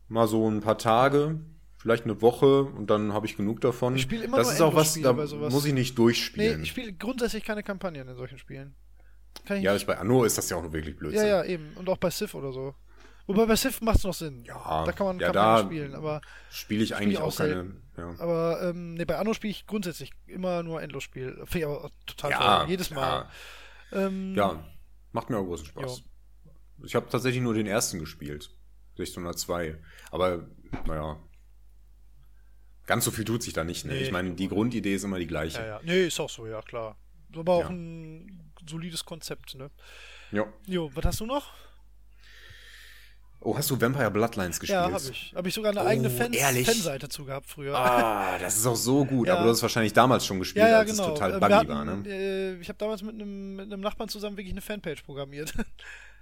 Mal 0.09 0.27
so 0.29 0.49
ein 0.49 0.61
paar 0.61 0.79
Tage, 0.79 1.41
vielleicht 1.79 2.05
eine 2.05 2.21
Woche 2.23 2.63
und 2.65 2.91
dann 2.91 3.13
habe 3.13 3.27
ich 3.27 3.37
genug 3.37 3.61
davon. 3.61 3.97
Ich 3.97 4.03
spiel 4.03 4.23
immer 4.23 4.37
das 4.37 4.49
nur 4.49 4.55
ist 4.55 4.61
auch 4.61 4.75
was, 4.75 5.01
da 5.01 5.13
muss 5.15 5.65
ich 5.65 5.73
nicht 5.73 5.93
Nee, 5.93 5.97
durchspielen. 5.97 6.63
ich 6.63 6.69
spiele 6.71 6.93
grundsätzlich 6.93 7.45
keine 7.45 7.63
Kampagnen 7.63 8.07
in 8.09 8.15
solchen 8.17 8.39
Spielen. 8.39 8.75
Kann 9.47 9.57
ich 9.57 9.65
ja, 9.65 9.73
nicht. 9.73 9.87
bei 9.87 9.97
Anno 9.99 10.25
ist 10.25 10.39
das 10.39 10.49
ja 10.51 10.57
auch 10.59 10.63
nur 10.63 10.73
wirklich 10.73 10.95
Ja, 10.95 10.99
Blödsinn. 11.01 11.27
ja, 11.27 11.45
eben. 11.45 11.73
Und 11.77 11.89
auch 11.89 11.97
bei 11.99 12.11
Civ 12.11 12.35
oder 12.35 12.53
so. 12.53 12.75
Wobei 13.27 13.47
bei 13.47 13.57
Civ 13.57 13.81
macht 13.81 13.99
es 13.99 14.05
noch 14.05 14.15
Sinn. 14.15 14.45
Ja, 14.45 14.85
da 14.85 14.93
kann 14.93 15.07
man 15.07 15.19
ja, 15.19 15.33
Kampagnen 15.33 15.67
spielen, 15.73 15.95
aber, 15.95 16.21
Spiele 16.51 16.85
ich 16.85 16.95
eigentlich 16.95 17.19
auch 17.19 17.29
auch 17.33 17.37
keine. 17.37 17.71
Ja. 17.97 18.15
aber 18.19 18.63
ähm, 18.63 18.95
nee, 18.95 19.05
bei 19.05 19.19
Anno 19.19 19.35
spiele 19.35 19.51
ich 19.51 19.67
grundsätzlich 19.67 20.13
immer 20.27 20.63
nur 20.63 20.81
Endlosspiel. 20.83 21.35
Finde 21.45 21.59
ich 21.59 21.65
aber 21.67 21.91
total 22.07 22.31
Ja, 22.31 22.59
toll. 22.61 22.71
Jedes 22.71 22.91
Mal. 22.91 23.29
Ähm, 23.93 24.35
Ja, 24.35 24.65
macht 25.13 25.29
mir 25.29 25.37
auch 25.37 25.45
großen 25.45 25.67
Spaß. 25.67 26.03
Ich 26.85 26.95
habe 26.95 27.09
tatsächlich 27.11 27.43
nur 27.43 27.53
den 27.55 27.67
ersten 27.67 27.99
gespielt. 27.99 28.51
1602. 28.99 29.77
Aber, 30.11 30.47
naja. 30.87 31.19
Ganz 32.87 33.05
so 33.05 33.11
viel 33.11 33.25
tut 33.25 33.43
sich 33.43 33.53
da 33.53 33.63
nicht. 33.65 33.85
Ne? 33.85 33.93
Nee, 33.93 34.01
ich 34.01 34.11
meine, 34.13 34.33
die 34.35 34.49
Grundidee 34.49 34.95
ist 34.95 35.05
immer 35.05 35.19
die 35.19 35.27
gleiche. 35.27 35.59
ja, 35.61 35.67
ja. 35.67 35.81
Nee, 35.85 36.07
ist 36.07 36.19
auch 36.19 36.31
so, 36.31 36.47
ja, 36.47 36.61
klar. 36.63 36.97
Aber 37.37 37.53
auch 37.55 37.61
Ja. 37.65 37.69
ein 37.71 38.53
solides 38.69 39.05
Konzept, 39.05 39.55
ne? 39.55 39.71
Ja. 40.33 40.47
Jo, 40.67 40.91
was 40.95 41.05
hast 41.05 41.21
du 41.21 41.27
noch? 41.27 41.53
Oh, 43.45 43.57
hast 43.57 43.69
du 43.71 43.81
Vampire 43.81 44.11
Bloodlines 44.11 44.61
gespielt? 44.61 44.77
Ja, 44.79 44.91
habe 44.93 45.03
ich. 45.11 45.33
Habe 45.35 45.49
ich 45.49 45.55
sogar 45.55 45.73
eine 45.73 45.81
Oh, 45.83 45.87
eigene 45.87 46.11
Fan 46.11 46.33
ehrlich? 46.33 46.67
Fanseite 46.67 47.09
zu 47.09 47.25
gehabt 47.25 47.47
früher. 47.49 47.77
Ah, 47.77 48.39
das 48.39 48.57
ist 48.57 48.67
auch 48.67 48.77
so 48.77 49.05
gut. 49.05 49.27
Ja. 49.27 49.35
Aber 49.35 49.45
du 49.45 49.51
hast 49.51 49.57
es 49.59 49.63
wahrscheinlich 49.63 49.93
damals 49.93 50.25
schon 50.25 50.39
gespielt, 50.39 50.65
ja, 50.65 50.71
ja, 50.71 50.79
als 50.79 50.91
genau. 50.93 51.09
es 51.09 51.15
total 51.15 51.35
Äh, 51.35 51.41
buggy 51.41 51.53
hatten, 51.55 51.69
war, 51.69 51.85
ne? 51.85 52.03
äh, 52.09 52.55
ich 52.61 52.69
habe 52.69 52.79
damals 52.79 53.03
mit 53.03 53.15
einem, 53.15 53.57
mit 53.57 53.67
einem 53.73 53.81
Nachbarn 53.81 54.09
zusammen 54.09 54.37
wirklich 54.37 54.53
eine 54.53 54.61
Fanpage 54.61 55.03
programmiert. 55.03 55.53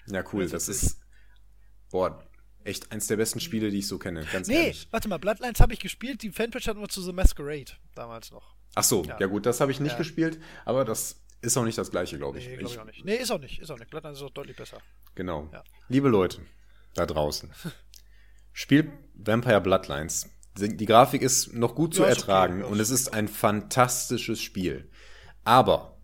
Ja, 0.06 0.24
cool. 0.32 0.44
das 0.44 0.52
Das 0.66 0.68
ist 0.68 0.98
boah, 1.90 2.24
echt 2.64 2.90
eins 2.90 3.06
der 3.06 3.16
besten 3.16 3.38
Spiele, 3.40 3.70
die 3.70 3.78
ich 3.80 3.86
so 3.86 3.98
kenne, 3.98 4.24
ganz 4.32 4.48
nee, 4.48 4.54
ehrlich. 4.54 4.88
warte 4.90 5.08
mal, 5.08 5.18
Bloodlines 5.18 5.60
habe 5.60 5.74
ich 5.74 5.80
gespielt. 5.80 6.22
Die 6.22 6.30
Fanpage 6.30 6.66
hatten 6.68 6.80
wir 6.80 6.88
zu 6.88 7.02
The 7.02 7.12
Masquerade 7.12 7.72
damals 7.94 8.30
noch. 8.32 8.54
Ach 8.74 8.82
so, 8.84 9.04
Ja. 9.04 9.18
ja, 9.20 9.26
gut, 9.26 9.44
das 9.46 9.60
habe 9.60 9.70
ich 9.72 9.78
nicht 9.80 9.98
gespielt, 9.98 10.40
aber 10.64 10.84
das 10.86 11.20
ist 11.42 11.56
auch 11.56 11.64
nicht 11.64 11.76
das 11.76 11.90
gleiche, 11.90 12.16
glaube 12.16 12.38
ich. 12.38 12.48
Nee, 12.48 12.56
glaube 12.56 12.72
ich 12.72 12.78
auch 12.80 12.84
nicht. 12.86 13.04
Nee, 13.04 13.16
ist 13.16 13.30
auch 13.30 13.38
nicht. 13.40 13.60
Ist 13.60 13.70
auch 13.70 13.78
nicht. 13.78 13.90
Bloodlines 13.90 14.18
ist 14.18 14.24
auch 14.24 14.30
deutlich 14.30 14.56
besser. 14.56 14.78
Genau. 15.14 15.50
Liebe 15.88 16.08
Leute 16.08 16.40
da 16.94 17.06
draußen, 17.06 17.50
spielt 18.52 18.90
Vampire 19.14 19.60
Bloodlines. 19.60 20.28
Die 20.56 20.86
Grafik 20.86 21.22
ist 21.22 21.54
noch 21.54 21.74
gut 21.74 21.94
zu 21.94 22.02
Ja, 22.02 22.08
okay, 22.08 22.16
ertragen 22.16 22.60
ja, 22.60 22.66
und 22.66 22.80
es 22.80 22.90
ist 22.90 23.14
ein 23.14 23.28
fantastisches 23.28 24.42
Spiel. 24.42 24.90
Aber 25.44 25.96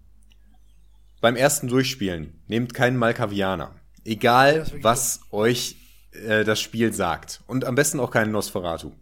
beim 1.20 1.36
ersten 1.36 1.68
Durchspielen 1.68 2.42
nehmt 2.46 2.72
keinen 2.72 2.96
Malkavianer. 2.96 3.74
Egal, 4.04 4.66
was 4.82 5.20
euch 5.30 5.76
äh, 6.12 6.44
das 6.44 6.60
Spiel 6.60 6.92
sagt. 6.92 7.42
Und 7.46 7.64
am 7.64 7.74
besten 7.74 7.98
auch 8.00 8.10
keinen 8.10 8.30
Nosferatu. 8.30 8.92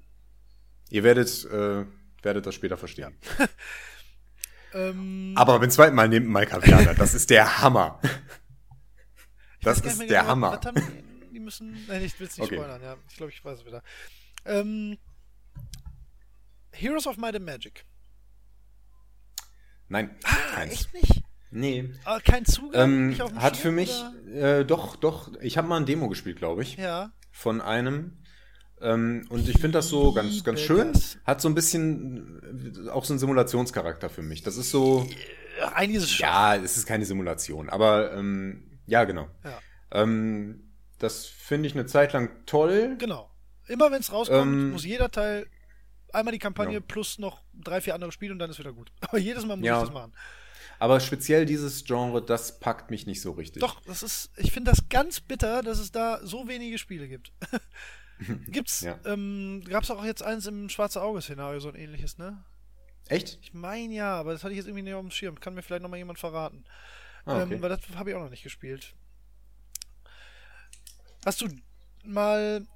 Ihr 0.89 1.03
werdet, 1.05 1.45
äh, 1.47 1.85
werdet 2.23 2.47
das 2.47 2.55
später 2.55 2.77
verstehen. 2.77 3.15
Ähm, 4.77 5.35
Aber 5.37 5.61
beim 5.61 5.71
zweiten 5.71 5.95
Mal 5.95 6.09
nehmt 6.09 6.25
einen 6.25 6.33
Malkavianer. 6.33 6.95
Das 6.95 7.15
ist 7.15 7.31
der 7.31 7.63
Hammer. 7.63 8.01
Das 9.63 9.81
ist 9.81 9.99
der 10.01 10.09
genau, 10.09 10.27
Hammer. 10.27 10.61
Die, 11.35 11.41
müssen. 11.41 11.85
Nein, 11.89 12.03
ich 12.05 12.19
will 12.21 12.27
es 12.27 12.37
nicht 12.39 12.47
Okay. 12.47 12.57
spoilern, 12.57 12.81
ja. 12.83 12.97
Ich 13.11 13.17
glaube, 13.17 13.33
ich 13.33 13.45
weiß 13.45 13.61
es 13.61 13.67
wieder. 13.67 13.83
Ähm, 14.45 14.97
Heroes 16.73 17.07
of 17.07 17.17
Might 17.17 17.35
and 17.37 17.45
Magic. 17.45 17.85
Nein, 19.89 20.17
Ah, 20.25 20.35
keins. 20.55 20.73
echt 20.73 20.95
nicht? 20.95 21.23
Nee. 21.51 21.91
Ah, 22.05 22.19
kein 22.21 22.45
Zugang? 22.45 22.81
Ähm, 22.83 23.09
nicht 23.11 23.23
auf 23.23 23.31
dem 23.31 23.41
hat 23.41 23.57
Schirm, 23.57 23.63
für 23.63 23.73
mich, 23.73 24.05
äh, 24.35 24.65
doch, 24.65 24.97
doch, 24.97 25.31
ich 25.41 25.57
habe 25.57 25.69
mal 25.69 25.77
ein 25.77 25.87
Demo 25.87 26.09
gespielt, 26.09 26.39
glaube 26.39 26.63
ich, 26.63 26.77
Ja. 26.77 27.13
von 27.31 27.61
einem. 27.61 28.19
Ähm, 28.81 29.25
und 29.29 29.49
ich 29.49 29.55
finde 29.61 29.79
das 29.79 29.89
so 29.89 30.13
ganz, 30.13 30.43
ganz 30.43 30.61
schön. 30.61 30.93
das. 30.93 31.19
Hat 31.25 31.41
so 31.41 31.49
ein 31.49 31.55
bisschen 31.55 32.85
äh, 32.87 32.91
auch 32.91 33.05
so 33.05 33.13
einen 33.13 33.21
Simulationscharakter 33.21 34.11
für 34.11 34.23
mich. 34.23 34.43
Das 34.43 34.57
ist 34.57 34.71
so, 34.71 35.09
Ja, 35.61 35.73
Einiges 35.75 36.11
schon. 36.11 36.25
ja, 36.27 36.57
es 36.57 36.77
ist 36.77 36.87
keine 36.87 37.05
Simulation, 37.05 37.71
aber 37.71 38.13
ähm, 38.15 38.81
ja, 38.87 39.05
genau. 39.05 39.29
Ja. 39.45 39.59
Ähm, 39.93 40.74
das 40.99 41.27
finde 41.27 41.69
ich 41.69 41.75
eine 41.75 41.87
Zeit 41.87 42.13
lang 42.13 42.31
toll. 42.47 42.97
Genau. 42.99 43.31
Immer 43.67 43.91
wenn 43.91 44.01
es 44.01 44.13
rauskommt, 44.13 44.43
Ähm, 44.43 44.71
muss 44.73 44.85
jeder 44.85 45.11
Teil 45.11 45.47
einmal 46.13 46.33
die 46.33 46.39
Kampagne 46.39 46.75
Ja. 46.75 46.81
plus 46.81 47.19
noch 47.19 47.43
drei, 47.55 47.81
vier 47.81 47.95
andere 47.95 48.13
Spiele 48.13 48.33
und 48.33 48.39
dann 48.39 48.51
ist 48.51 48.59
wieder 48.59 48.73
gut. 48.73 48.93
Aber 49.01 49.19
jedes 49.19 49.45
Mal 49.47 49.57
muss 49.57 49.67
Ja. 49.67 49.79
ich 49.79 49.85
das 49.89 49.93
machen. 49.95 50.13
Aber 50.79 50.99
speziell 51.01 51.47
dieses 51.47 51.85
Genre, 51.85 52.21
das 52.23 52.59
packt 52.59 52.91
mich 52.91 53.07
nicht 53.07 53.21
so 53.23 53.33
richtig. 53.33 53.61
Doch, 53.61 53.81
das 53.85 54.03
ist, 54.03 54.31
ich 54.37 54.53
finde 54.53 54.71
das 54.73 54.89
ganz 54.89 55.21
bitter, 55.21 55.63
dass 55.63 55.79
es 55.79 55.93
da 55.93 56.21
so 56.25 56.49
wenige 56.49 56.79
Spiele 56.79 57.09
gibt. 57.09 57.33
Gibt's, 58.49 58.81
Ja. 58.83 58.99
ähm, 59.05 59.63
gab's 59.69 59.91
auch 59.91 60.05
jetzt 60.05 60.23
eins 60.23 60.47
im 60.47 60.69
Schwarze 60.69 61.03
Auge-Szenario, 61.03 61.61
so 61.61 61.69
ein 61.69 61.75
ähnliches, 61.75 62.17
ne? 62.19 62.45
Echt? 63.09 63.39
Ich 63.43 63.53
meine 63.53 63.93
ja, 63.95 64.15
aber 64.15 64.33
das 64.33 64.43
hatte 64.45 64.53
ich 64.53 64.57
jetzt 64.59 64.67
irgendwie 64.67 64.83
nicht 64.83 64.95
auf 64.95 65.01
dem 65.03 65.11
Schirm. 65.11 65.39
Kann 65.41 65.55
mir 65.55 65.63
vielleicht 65.63 65.83
nochmal 65.83 65.99
jemand 65.99 66.19
verraten. 66.19 66.65
Ah, 67.27 67.43
okay. 67.43 67.55
ähm, 67.55 67.63
weil 67.63 67.69
das 67.69 67.81
habe 67.97 68.11
ich 68.11 68.17
auch 68.17 68.21
noch 68.23 68.31
nicht 68.31 68.43
gespielt. 68.45 68.95
Hast 71.25 71.41
du 71.41 71.49
mal, 72.05 72.67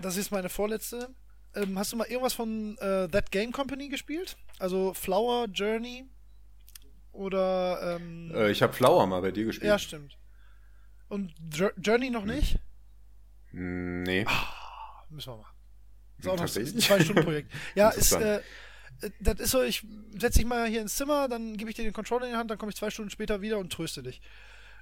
das 0.00 0.16
ist 0.16 0.30
meine 0.30 0.48
vorletzte, 0.48 1.08
ähm, 1.54 1.78
hast 1.78 1.92
du 1.92 1.96
mal 1.96 2.06
irgendwas 2.06 2.34
von 2.34 2.76
äh, 2.78 3.08
That 3.08 3.30
Game 3.30 3.52
Company 3.52 3.88
gespielt? 3.88 4.36
Also 4.58 4.94
Flower 4.94 5.46
Journey 5.52 6.04
oder 7.12 7.96
ähm, 7.96 8.30
äh, 8.34 8.50
ich 8.50 8.62
habe 8.62 8.72
Flower 8.72 9.06
mal 9.06 9.20
bei 9.20 9.30
dir 9.32 9.44
gespielt. 9.44 9.68
ja 9.68 9.78
stimmt. 9.78 10.16
Und 11.08 11.32
Jour- 11.52 11.72
Journey 11.78 12.10
noch 12.10 12.24
nicht? 12.24 12.58
Mm, 13.52 14.02
Nee. 14.02 14.26
Müssen 15.10 15.32
wir 15.32 15.36
machen. 15.38 15.54
Ist 16.18 16.26
auch 16.28 16.32
noch 16.32 16.40
ein 16.40 16.46
Tatsächlich? 16.46 16.84
zwei 16.84 17.00
Stunden 17.00 17.24
Projekt. 17.24 17.52
Ja, 17.74 17.88
ist 17.96 18.12
äh, 18.12 18.36
äh, 19.00 19.10
das 19.20 19.40
ist 19.40 19.50
so, 19.52 19.62
ich 19.62 19.86
setze 20.18 20.38
dich 20.40 20.46
mal 20.46 20.68
hier 20.68 20.82
ins 20.82 20.96
Zimmer, 20.96 21.28
dann 21.28 21.56
gebe 21.56 21.70
ich 21.70 21.76
dir 21.76 21.84
den 21.84 21.92
Controller 21.94 22.26
in 22.26 22.32
die 22.32 22.36
Hand, 22.36 22.50
dann 22.50 22.58
komme 22.58 22.70
ich 22.70 22.76
zwei 22.76 22.90
Stunden 22.90 23.10
später 23.10 23.40
wieder 23.40 23.58
und 23.58 23.72
tröste 23.72 24.02
dich. 24.02 24.20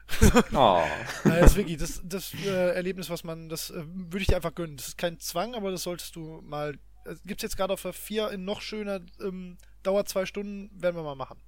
Oh. 0.53 0.85
Das 1.25 1.51
ist 1.53 1.57
wirklich 1.57 1.77
das, 1.79 2.01
das 2.05 2.33
äh, 2.35 2.75
Erlebnis, 2.75 3.11
was 3.11 3.25
man, 3.25 3.49
das 3.49 3.71
äh, 3.71 3.83
würde 3.87 4.21
ich 4.21 4.27
dir 4.29 4.37
einfach 4.37 4.55
gönnen. 4.55 4.77
Das 4.77 4.89
ist 4.89 4.99
kein 4.99 5.19
Zwang, 5.19 5.55
aber 5.55 5.71
das 5.71 5.83
solltest 5.83 6.15
du 6.17 6.41
mal. 6.43 6.79
Äh, 7.05 7.17
Gibt 7.25 7.41
es 7.41 7.43
jetzt 7.43 7.57
gerade 7.57 7.73
auf 7.73 7.83
der 7.83 7.93
4 7.93 8.31
in 8.31 8.45
noch 8.45 8.61
schöner 8.61 9.01
ähm, 9.21 9.59
dauert 9.83 10.09
zwei 10.09 10.27
Stunden, 10.27 10.71
werden 10.81 10.97
wir 10.97 11.03
mal 11.03 11.15
machen. 11.17 11.41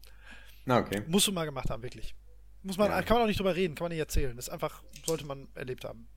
Na, 0.65 0.79
okay. 0.79 1.03
Musst 1.07 1.27
du 1.27 1.33
mal 1.33 1.45
gemacht 1.45 1.71
haben, 1.71 1.83
wirklich. 1.83 2.15
Muss 2.63 2.77
man, 2.77 2.91
Ja. 2.91 3.03
kann 3.03 3.17
man 3.17 3.23
auch 3.25 3.29
nicht 3.29 3.39
drüber 3.39 3.55
reden, 3.57 3.75
kann 3.75 3.85
man 3.85 3.91
nicht 3.93 4.01
erzählen. 4.01 4.37
Das 4.37 4.49
ist 4.49 4.53
einfach, 4.53 4.83
sollte 5.07 5.25
man 5.25 5.49
erlebt 5.55 5.85
haben. 5.85 6.09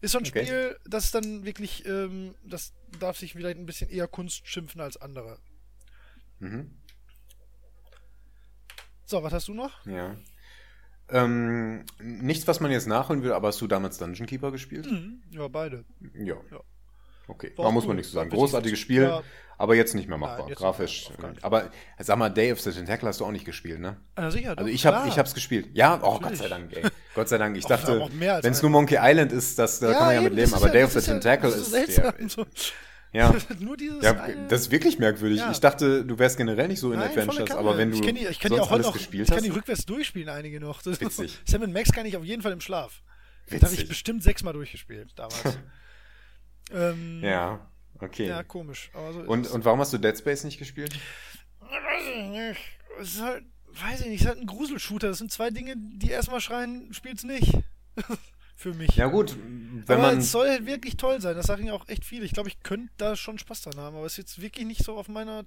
Ist 0.00 0.12
so 0.12 0.18
ein 0.18 0.26
Okay. 0.26 0.44
Spiel, 0.44 0.78
das 0.84 1.04
ist 1.06 1.14
dann 1.14 1.44
wirklich, 1.44 1.86
ähm, 1.86 2.34
das 2.44 2.72
darf 3.00 3.16
sich 3.18 3.32
vielleicht 3.32 3.56
ein 3.58 3.66
bisschen 3.66 3.88
eher 3.88 4.08
Kunst 4.08 4.46
schimpfen 4.46 4.80
als 4.80 4.96
andere. 4.96 5.38
Mhm. 6.40 6.70
So, 9.06 9.22
was 9.22 9.32
hast 9.32 9.48
du 9.48 9.54
noch? 9.54 9.84
Ja. 9.86 10.16
Ähm, 11.12 11.84
nichts, 12.00 12.46
was 12.48 12.60
man 12.60 12.70
jetzt 12.70 12.86
nachholen 12.86 13.22
will, 13.22 13.32
aber 13.32 13.48
hast 13.48 13.60
du 13.60 13.66
damals 13.66 13.98
Dungeon 13.98 14.26
Keeper 14.26 14.50
gespielt? 14.50 14.86
Ja, 15.30 15.48
beide. 15.48 15.84
Ja. 16.14 16.36
Ja. 16.50 16.60
Okay, 17.28 17.52
da 17.56 17.70
muss 17.70 17.86
man 17.86 17.96
nichts 17.96 18.10
zu 18.10 18.16
sagen. 18.16 18.30
Großartiges 18.30 18.78
Spiel, 18.78 19.02
ja. 19.04 19.22
aber 19.56 19.74
jetzt 19.76 19.94
nicht 19.94 20.08
mehr 20.08 20.18
machbar. 20.18 20.46
Nein, 20.46 20.54
Grafisch. 20.56 21.08
äh, 21.22 21.26
aber 21.40 21.70
sag 21.98 22.18
mal, 22.18 22.28
Day 22.28 22.52
of 22.52 22.60
the 22.60 22.72
Tentacle 22.72 23.08
hast 23.08 23.20
du 23.20 23.24
auch 23.24 23.30
nicht 23.30 23.44
gespielt, 23.44 23.78
ne? 23.80 23.96
Ah, 24.16 24.30
sicher, 24.30 24.50
Also 24.50 24.64
doch, 24.64 24.66
ich 24.68 24.84
habe 24.86 25.08
ich 25.08 25.18
hab's 25.18 25.32
gespielt. 25.32 25.68
Ja, 25.72 25.96
oh 26.02 26.12
Gott 26.14 26.22
Natürlich. 26.22 26.40
sei 26.40 26.48
Dank, 26.48 26.72
ey. 26.76 26.82
Gott 27.14 27.28
sei 27.28 27.38
Dank. 27.38 27.56
Ich 27.56 27.64
dachte, 27.66 28.08
wenn 28.18 28.52
es 28.52 28.60
nur 28.60 28.70
Monkey 28.72 28.98
Island 29.00 29.30
ist, 29.32 29.58
das, 29.58 29.78
da 29.78 29.92
kann 29.92 30.06
man 30.06 30.14
ja 30.16 30.20
mit 30.20 30.32
eben, 30.32 30.36
leben. 30.36 30.50
das 30.50 30.60
Aber 30.60 30.66
ist 30.66 30.72
Day 30.74 30.80
ja- 30.80 30.86
of 30.86 30.92
the 30.92 30.98
ist 30.98 31.06
ja- 31.06 31.12
Tentacle 31.14 31.48
ist, 31.50 31.56
so 31.56 31.62
seltsam. 31.70 32.12
der, 32.18 32.28
So. 32.28 32.44
Ja. 33.12 33.34
Nur 33.60 33.76
dieses 33.76 34.02
Ja, 34.02 34.22
eine. 34.22 34.48
das 34.48 34.62
ist 34.62 34.70
wirklich 34.70 34.98
merkwürdig. 34.98 35.38
Ja. 35.38 35.50
Ich 35.50 35.60
dachte, 35.60 36.04
du 36.04 36.18
wärst 36.18 36.36
generell 36.36 36.68
nicht 36.68 36.80
so 36.80 36.92
in 36.92 36.98
Nein, 36.98 37.10
Adventures, 37.10 37.50
aber 37.50 37.76
wenn 37.76 37.90
du 37.90 37.96
ich 37.96 38.02
kenn 38.02 38.14
die, 38.14 38.26
ich 38.26 38.40
kenn 38.40 38.52
die 38.52 38.60
auch 38.60 38.70
heute 38.70 38.82
noch, 38.84 38.92
gespielt 38.92 39.28
ich 39.28 39.34
kann 39.34 39.44
die 39.44 39.50
rückwärts 39.50 39.84
durchspielen, 39.84 40.28
einige 40.28 40.60
noch. 40.60 40.82
Das 40.82 41.00
Witzig. 41.00 41.38
Sam 41.46 41.70
Max 41.72 41.92
kann 41.92 42.06
ich 42.06 42.16
auf 42.16 42.24
jeden 42.24 42.42
Fall 42.42 42.52
im 42.52 42.60
Schlaf. 42.60 43.02
Das 43.46 43.62
habe 43.62 43.66
ich 43.66 43.80
Witzig. 43.80 43.88
bestimmt 43.88 44.22
sechsmal 44.22 44.52
durchgespielt 44.54 45.12
damals. 45.16 45.58
ähm, 46.72 47.20
ja, 47.22 47.60
okay. 48.00 48.28
ja, 48.28 48.42
komisch. 48.42 48.90
So 48.94 49.20
und, 49.20 49.50
und 49.50 49.64
warum 49.64 49.80
hast 49.80 49.92
du 49.92 49.98
Dead 49.98 50.16
Space 50.16 50.44
nicht 50.44 50.58
gespielt? 50.58 50.94
weiß 51.60 52.02
ich 52.16 52.24
nicht. 52.28 52.60
Es 53.00 53.14
ist 53.14 53.22
halt, 53.22 53.44
weiß 53.66 54.00
ich 54.00 54.06
nicht, 54.06 54.16
es 54.16 54.22
ist 54.22 54.28
halt 54.28 54.38
ein 54.38 54.46
Gruselshooter. 54.46 55.08
Das 55.08 55.18
sind 55.18 55.30
zwei 55.30 55.50
Dinge, 55.50 55.74
die 55.76 56.10
erstmal 56.10 56.40
schreien, 56.40 56.92
spielt's 56.92 57.24
nicht. 57.24 57.52
Für 58.56 58.74
mich. 58.74 58.94
Ja 58.96 59.06
gut, 59.06 59.36
wenn 59.86 59.98
aber 59.98 60.08
man 60.08 60.18
es 60.18 60.30
soll 60.30 60.48
halt 60.48 60.66
wirklich 60.66 60.96
toll 60.96 61.20
sein. 61.20 61.34
Das 61.34 61.46
sagen 61.46 61.66
ja 61.66 61.72
auch 61.72 61.88
echt 61.88 62.04
viele. 62.04 62.24
Ich 62.24 62.32
glaube, 62.32 62.48
ich 62.48 62.62
könnte 62.62 62.92
da 62.96 63.16
schon 63.16 63.38
Spaß 63.38 63.62
dran 63.62 63.76
haben, 63.78 63.96
aber 63.96 64.06
es 64.06 64.12
ist 64.12 64.18
jetzt 64.18 64.40
wirklich 64.42 64.66
nicht 64.66 64.84
so 64.84 64.96
auf 64.96 65.08
meiner 65.08 65.44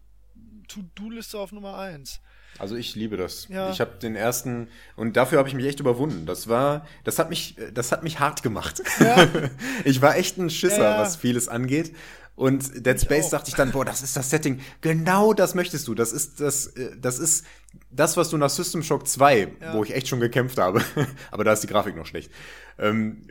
To-Do-Liste 0.67 1.39
auf 1.39 1.51
Nummer 1.51 1.77
1. 1.77 2.19
Also 2.57 2.75
ich 2.75 2.95
liebe 2.95 3.17
das. 3.17 3.47
Ja. 3.49 3.69
Ich 3.69 3.81
habe 3.81 3.97
den 4.01 4.15
ersten 4.15 4.69
und 4.95 5.17
dafür 5.17 5.39
habe 5.39 5.49
ich 5.49 5.55
mich 5.55 5.65
echt 5.65 5.79
überwunden. 5.79 6.25
Das 6.25 6.47
war, 6.47 6.85
das 7.03 7.19
hat 7.19 7.29
mich, 7.29 7.55
das 7.73 7.91
hat 7.91 8.03
mich 8.03 8.19
hart 8.19 8.43
gemacht. 8.43 8.81
Ja. 8.99 9.27
ich 9.83 10.01
war 10.01 10.15
echt 10.15 10.37
ein 10.37 10.49
Schisser, 10.49 10.83
Ja, 10.83 10.99
was 10.99 11.15
vieles 11.17 11.47
angeht. 11.47 11.95
Und 12.35 12.85
Dead 12.85 12.99
Space 12.99 13.29
dachte 13.29 13.49
ich 13.49 13.55
dann, 13.55 13.71
boah, 13.71 13.85
das 13.85 14.01
ist 14.03 14.17
das 14.17 14.29
Setting. 14.29 14.59
Genau 14.81 15.33
das 15.33 15.55
möchtest 15.55 15.87
du. 15.87 15.95
Das 15.95 16.11
ist 16.11 16.41
das, 16.41 16.67
äh, 16.67 16.91
das 16.97 17.17
ist 17.17 17.45
das, 17.91 18.17
was 18.17 18.29
du 18.29 18.37
nach 18.37 18.49
System 18.49 18.83
Shock 18.83 19.07
2, 19.07 19.53
Ja. 19.61 19.73
wo 19.73 19.83
ich 19.83 19.93
echt 19.93 20.09
schon 20.09 20.19
gekämpft 20.19 20.57
habe. 20.57 20.83
Aber 21.31 21.45
da 21.45 21.53
ist 21.53 21.61
die 21.61 21.67
Grafik 21.67 21.95
noch 21.95 22.05
schlecht. 22.05 22.31
Ähm, 22.77 23.27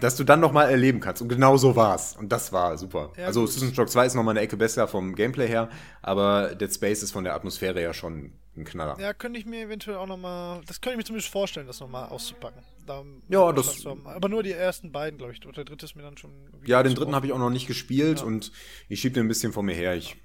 dass 0.00 0.16
du 0.16 0.24
dann 0.24 0.40
noch 0.40 0.52
mal 0.52 0.64
erleben 0.70 1.00
kannst. 1.00 1.22
Und 1.22 1.28
genau 1.28 1.56
so 1.56 1.74
war's. 1.76 2.14
Und 2.16 2.30
das 2.30 2.52
war 2.52 2.76
super. 2.76 3.12
Ja, 3.16 3.26
also 3.26 3.40
gut. 3.42 3.50
System 3.50 3.74
Shock 3.74 3.88
2 3.88 4.06
ist 4.06 4.14
noch 4.14 4.22
mal 4.22 4.32
eine 4.32 4.40
Ecke 4.40 4.56
besser 4.56 4.86
vom 4.86 5.14
Gameplay 5.14 5.48
her, 5.48 5.70
aber 6.02 6.54
Dead 6.54 6.72
Space 6.72 7.02
ist 7.02 7.12
von 7.12 7.24
der 7.24 7.34
Atmosphäre 7.34 7.82
ja 7.82 7.94
schon 7.94 8.32
ein 8.56 8.64
Knaller. 8.64 8.98
Ja, 9.00 9.12
könnte 9.14 9.38
ich 9.38 9.46
mir 9.46 9.62
eventuell 9.62 9.96
auch 9.96 10.06
nochmal, 10.06 10.60
das 10.66 10.80
könnte 10.80 10.94
ich 10.94 10.98
mir 10.98 11.04
zumindest 11.04 11.32
vorstellen, 11.32 11.66
das 11.66 11.80
nochmal 11.80 12.08
auszupacken. 12.08 12.62
Da, 12.86 13.02
Ja, 13.28 13.50
das-. 13.52 13.84
Aber 13.86 14.28
nur 14.28 14.42
die 14.42 14.52
ersten 14.52 14.92
beiden, 14.92 15.18
glaube 15.18 15.32
ich. 15.32 15.44
Und 15.44 15.56
der 15.56 15.64
dritte 15.64 15.86
ist 15.86 15.96
mir 15.96 16.02
dann 16.02 16.16
schon. 16.16 16.30
Ja, 16.64 16.82
den 16.82 16.94
dritten 16.94 17.14
habe 17.14 17.26
ich 17.26 17.32
auch 17.32 17.38
noch 17.38 17.50
nicht 17.50 17.66
gespielt 17.66 18.20
Ja. 18.20 18.26
und 18.26 18.52
ich 18.88 19.00
schieb 19.00 19.14
den 19.14 19.24
ein 19.24 19.28
bisschen 19.28 19.52
vor 19.52 19.62
mir 19.62 19.74
her. 19.74 19.94
Ich 19.96 20.16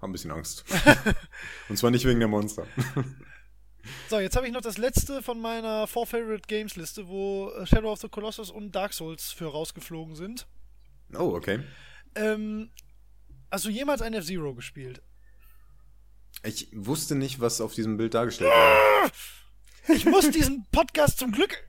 habe 0.00 0.10
ein 0.10 0.12
bisschen 0.12 0.30
Angst. 0.30 0.64
und 1.68 1.76
zwar 1.78 1.90
nicht 1.90 2.04
wegen 2.04 2.20
der 2.20 2.28
Monster. 2.28 2.66
So, 4.08 4.18
jetzt 4.18 4.36
habe 4.36 4.46
ich 4.46 4.52
noch 4.52 4.60
das 4.60 4.78
letzte 4.78 5.22
von 5.22 5.40
meiner 5.40 5.86
Four 5.86 6.06
Favorite 6.06 6.46
Games 6.46 6.76
Liste, 6.76 7.08
wo 7.08 7.50
äh, 7.50 7.66
Shadow 7.66 7.92
of 7.92 8.00
the 8.00 8.08
Colossus 8.08 8.50
und 8.50 8.72
Dark 8.74 8.92
Souls 8.92 9.32
für 9.32 9.46
rausgeflogen 9.46 10.16
sind. 10.16 10.46
Oh, 11.14 11.34
okay. 11.34 11.60
Ähm, 12.14 12.70
hast 13.50 13.64
du 13.64 13.70
jemals 13.70 14.02
ein 14.02 14.14
F-Zero 14.14 14.54
gespielt? 14.54 15.02
Ich 16.42 16.68
wusste 16.72 17.14
nicht, 17.14 17.40
was 17.40 17.60
auf 17.60 17.74
diesem 17.74 17.96
Bild 17.96 18.14
dargestellt 18.14 18.50
war. 18.54 19.10
Ich 19.88 20.04
muss 20.06 20.30
diesen 20.30 20.66
Podcast 20.72 21.18
zum 21.18 21.32
Glück, 21.32 21.62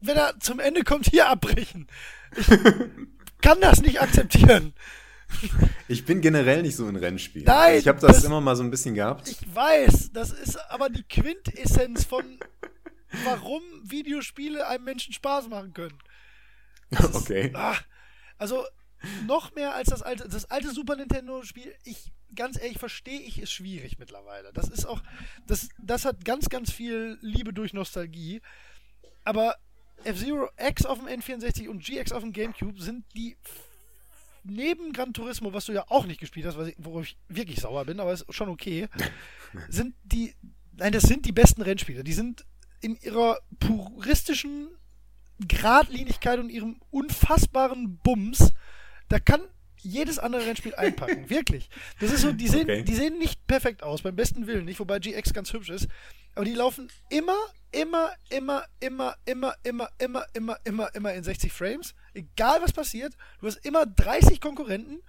wenn 0.00 0.16
er 0.16 0.38
zum 0.40 0.60
Ende 0.60 0.84
kommt, 0.84 1.06
hier 1.06 1.28
abbrechen. 1.28 1.88
Ich 2.36 2.46
kann 3.40 3.60
das 3.60 3.80
nicht 3.80 4.00
akzeptieren. 4.00 4.74
Ich 5.88 6.04
bin 6.04 6.20
generell 6.20 6.62
nicht 6.62 6.76
so 6.76 6.88
in 6.88 6.96
Rennspielen. 6.96 7.46
Nein, 7.46 7.78
ich 7.78 7.88
habe 7.88 8.00
das, 8.00 8.16
das- 8.16 8.24
immer 8.24 8.40
mal 8.40 8.56
so 8.56 8.62
ein 8.62 8.70
bisschen 8.70 8.94
gehabt. 8.94 9.28
Ich 9.28 9.54
weiß, 9.54 10.12
das 10.12 10.30
ist 10.32 10.56
aber 10.70 10.88
die 10.88 11.02
Quintessenz 11.02 12.04
von, 12.04 12.24
warum 13.24 13.62
Videospiele 13.82 14.66
einem 14.66 14.84
Menschen 14.84 15.12
Spaß 15.12 15.48
machen 15.48 15.72
können. 15.74 15.98
okay. 17.12 17.50
Ah, 17.54 17.76
also 18.38 18.64
noch 19.26 19.54
mehr 19.54 19.74
als 19.74 19.90
das 19.90 20.02
alte, 20.02 20.28
das 20.28 20.50
alte 20.50 20.70
Super 20.70 20.96
Nintendo-Spiel. 20.96 21.74
Ich 21.84 22.12
ganz 22.34 22.58
ehrlich 22.60 22.78
verstehe 22.78 23.20
ich 23.20 23.40
ist 23.40 23.52
schwierig 23.52 23.98
mittlerweile. 23.98 24.52
Das 24.52 24.68
ist 24.68 24.86
auch, 24.86 25.02
das, 25.46 25.68
das 25.78 26.04
hat 26.04 26.24
ganz, 26.24 26.48
ganz 26.48 26.72
viel 26.72 27.18
Liebe 27.20 27.52
durch 27.52 27.72
Nostalgie. 27.74 28.40
Aber 29.24 29.54
F-Zero 30.04 30.48
X 30.58 30.84
auf 30.86 30.98
dem 30.98 31.06
N64 31.08 31.68
und 31.68 31.84
GX 31.84 32.12
auf 32.12 32.22
dem 32.22 32.32
GameCube 32.32 32.80
sind 32.80 33.04
die 33.14 33.36
neben 34.44 34.92
Gran 34.92 35.12
Turismo, 35.12 35.52
was 35.52 35.66
du 35.66 35.72
ja 35.72 35.84
auch 35.88 36.06
nicht 36.06 36.20
gespielt 36.20 36.46
hast, 36.46 36.58
ich, 36.68 36.76
worauf 36.78 37.04
ich 37.04 37.16
wirklich 37.28 37.60
sauer 37.60 37.84
bin, 37.84 38.00
aber 38.00 38.12
ist 38.12 38.26
schon 38.32 38.48
okay, 38.48 38.88
sind 39.68 39.94
die, 40.04 40.34
nein, 40.76 40.92
das 40.92 41.04
sind 41.04 41.26
die 41.26 41.32
besten 41.32 41.62
Rennspiele. 41.62 42.04
Die 42.04 42.12
sind 42.12 42.44
in 42.80 42.96
ihrer 42.96 43.38
puristischen 43.60 44.68
Gradlinigkeit 45.48 46.38
und 46.38 46.50
ihrem 46.50 46.80
unfassbaren 46.90 47.98
Bums, 47.98 48.52
da 49.08 49.18
kann 49.18 49.40
jedes 49.80 50.18
andere 50.18 50.46
Rennspiel 50.46 50.74
einpacken. 50.76 51.28
Wirklich. 51.28 51.68
Das 52.00 52.12
ist 52.12 52.22
so, 52.22 52.32
die 52.32 52.48
sehen, 52.48 52.62
Okay. 52.62 52.84
die 52.84 52.94
sehen 52.94 53.18
nicht 53.18 53.46
perfekt 53.46 53.82
aus, 53.82 54.02
beim 54.02 54.16
besten 54.16 54.46
Willen 54.46 54.64
nicht, 54.64 54.80
wobei 54.80 54.98
GX 54.98 55.32
ganz 55.32 55.52
hübsch 55.52 55.70
ist. 55.70 55.88
Aber 56.34 56.44
die 56.44 56.54
laufen 56.54 56.88
immer, 57.10 57.36
immer, 57.74 58.12
immer, 58.30 58.64
immer, 58.80 59.16
immer, 59.24 59.54
immer, 59.64 59.88
immer, 59.98 60.26
immer, 60.32 60.58
immer, 60.64 60.94
immer 60.94 61.14
in 61.14 61.24
60 61.24 61.52
Frames. 61.52 61.94
Egal 62.14 62.62
was 62.62 62.72
passiert. 62.72 63.14
Du 63.40 63.46
hast 63.46 63.64
immer 63.64 63.86
30 63.86 64.40
Konkurrenten, 64.40 65.02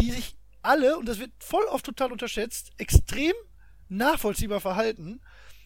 die 0.00 0.10
sich 0.10 0.36
alle, 0.62 0.96
und 0.96 1.06
das 1.06 1.18
wird 1.18 1.32
voll 1.38 1.64
oft 1.64 1.84
total 1.84 2.12
unterschätzt, 2.12 2.72
extrem 2.78 3.34
nachvollziehbar 3.88 4.60
verhalten. 4.60 5.20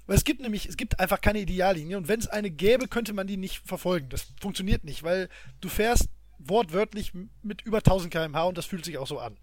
Weil 0.06 0.16
es 0.16 0.24
gibt 0.24 0.40
nämlich, 0.40 0.66
es 0.66 0.78
gibt 0.78 0.98
einfach 0.98 1.20
keine 1.20 1.40
Ideallinie 1.40 1.98
und 1.98 2.08
wenn 2.08 2.18
es 2.18 2.28
eine 2.28 2.50
gäbe, 2.50 2.88
könnte 2.88 3.12
man 3.12 3.26
die 3.26 3.36
nicht 3.36 3.66
verfolgen. 3.66 4.08
Das 4.08 4.26
funktioniert 4.40 4.84
nicht, 4.84 5.02
weil 5.02 5.28
du 5.60 5.68
fährst 5.68 6.08
wortwörtlich 6.38 7.12
mit 7.42 7.62
über 7.62 7.78
1000 7.78 8.12
km/h 8.12 8.44
und 8.44 8.56
das 8.56 8.64
fühlt 8.64 8.84
sich 8.84 8.96
auch 8.96 9.06
so 9.06 9.18
an. 9.18 9.36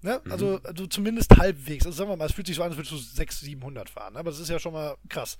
Ne? 0.00 0.20
Also, 0.28 0.60
also 0.64 0.86
zumindest 0.86 1.36
halbwegs. 1.36 1.86
Also 1.86 1.98
sagen 1.98 2.10
wir 2.10 2.16
mal, 2.16 2.26
es 2.26 2.32
fühlt 2.32 2.46
sich 2.46 2.56
so 2.56 2.62
an, 2.62 2.70
als 2.70 2.76
würdest 2.76 2.92
du 2.92 2.96
600, 2.96 3.44
700 3.44 3.90
fahren. 3.90 4.16
Aber 4.16 4.30
das 4.30 4.40
ist 4.40 4.48
ja 4.48 4.58
schon 4.58 4.72
mal 4.72 4.96
krass. 5.08 5.38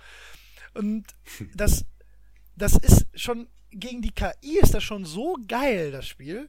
Und 0.75 1.07
das, 1.55 1.85
das 2.57 2.77
ist 2.77 3.07
schon, 3.15 3.49
gegen 3.71 4.03
die 4.03 4.13
KI 4.13 4.59
ist 4.61 4.75
das 4.75 4.83
schon 4.83 5.05
so 5.05 5.37
geil, 5.47 5.91
das 5.91 6.07
Spiel. 6.07 6.49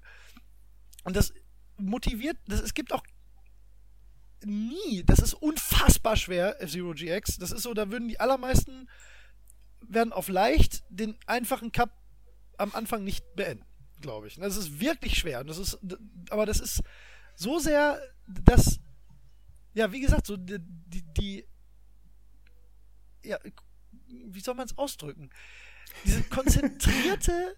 Und 1.04 1.16
das 1.16 1.34
motiviert, 1.78 2.38
das, 2.48 2.62
es 2.62 2.74
gibt 2.74 2.94
auch 2.94 3.04
nie, 4.44 5.04
das 5.06 5.20
ist 5.20 5.34
unfassbar 5.34 6.16
schwer, 6.16 6.62
F-Zero 6.62 6.94
GX. 6.94 7.38
Das 7.38 7.52
ist 7.52 7.64
so, 7.64 7.74
da 7.74 7.92
würden 7.92 8.08
die 8.08 8.20
allermeisten 8.20 8.90
werden 9.82 10.14
auf 10.14 10.28
leicht 10.28 10.84
den 10.90 11.18
einfachen 11.26 11.72
Cup 11.72 11.92
am 12.58 12.74
Anfang 12.74 13.04
nicht 13.04 13.36
beenden, 13.36 13.66
glaube 14.02 14.28
ich. 14.28 14.36
Das 14.36 14.58
ist 14.58 14.80
wirklich 14.80 15.18
schwer. 15.18 15.44
Das 15.44 15.58
ist, 15.58 15.80
aber 16.30 16.46
das 16.46 16.60
ist 16.60 16.82
so 17.36 17.60
sehr, 17.60 18.02
dass, 18.28 18.80
ja, 19.74 19.92
wie 19.92 20.02
gesagt, 20.02 20.28
so 20.28 20.36
die, 20.36 20.58
die, 20.60 21.02
die 21.14 21.46
ja, 23.24 23.38
wie 24.28 24.40
soll 24.40 24.56
man 24.56 24.66
es 24.68 24.78
ausdrücken? 24.78 25.30
Diese 26.06 26.24
konzentrierte, 26.24 27.56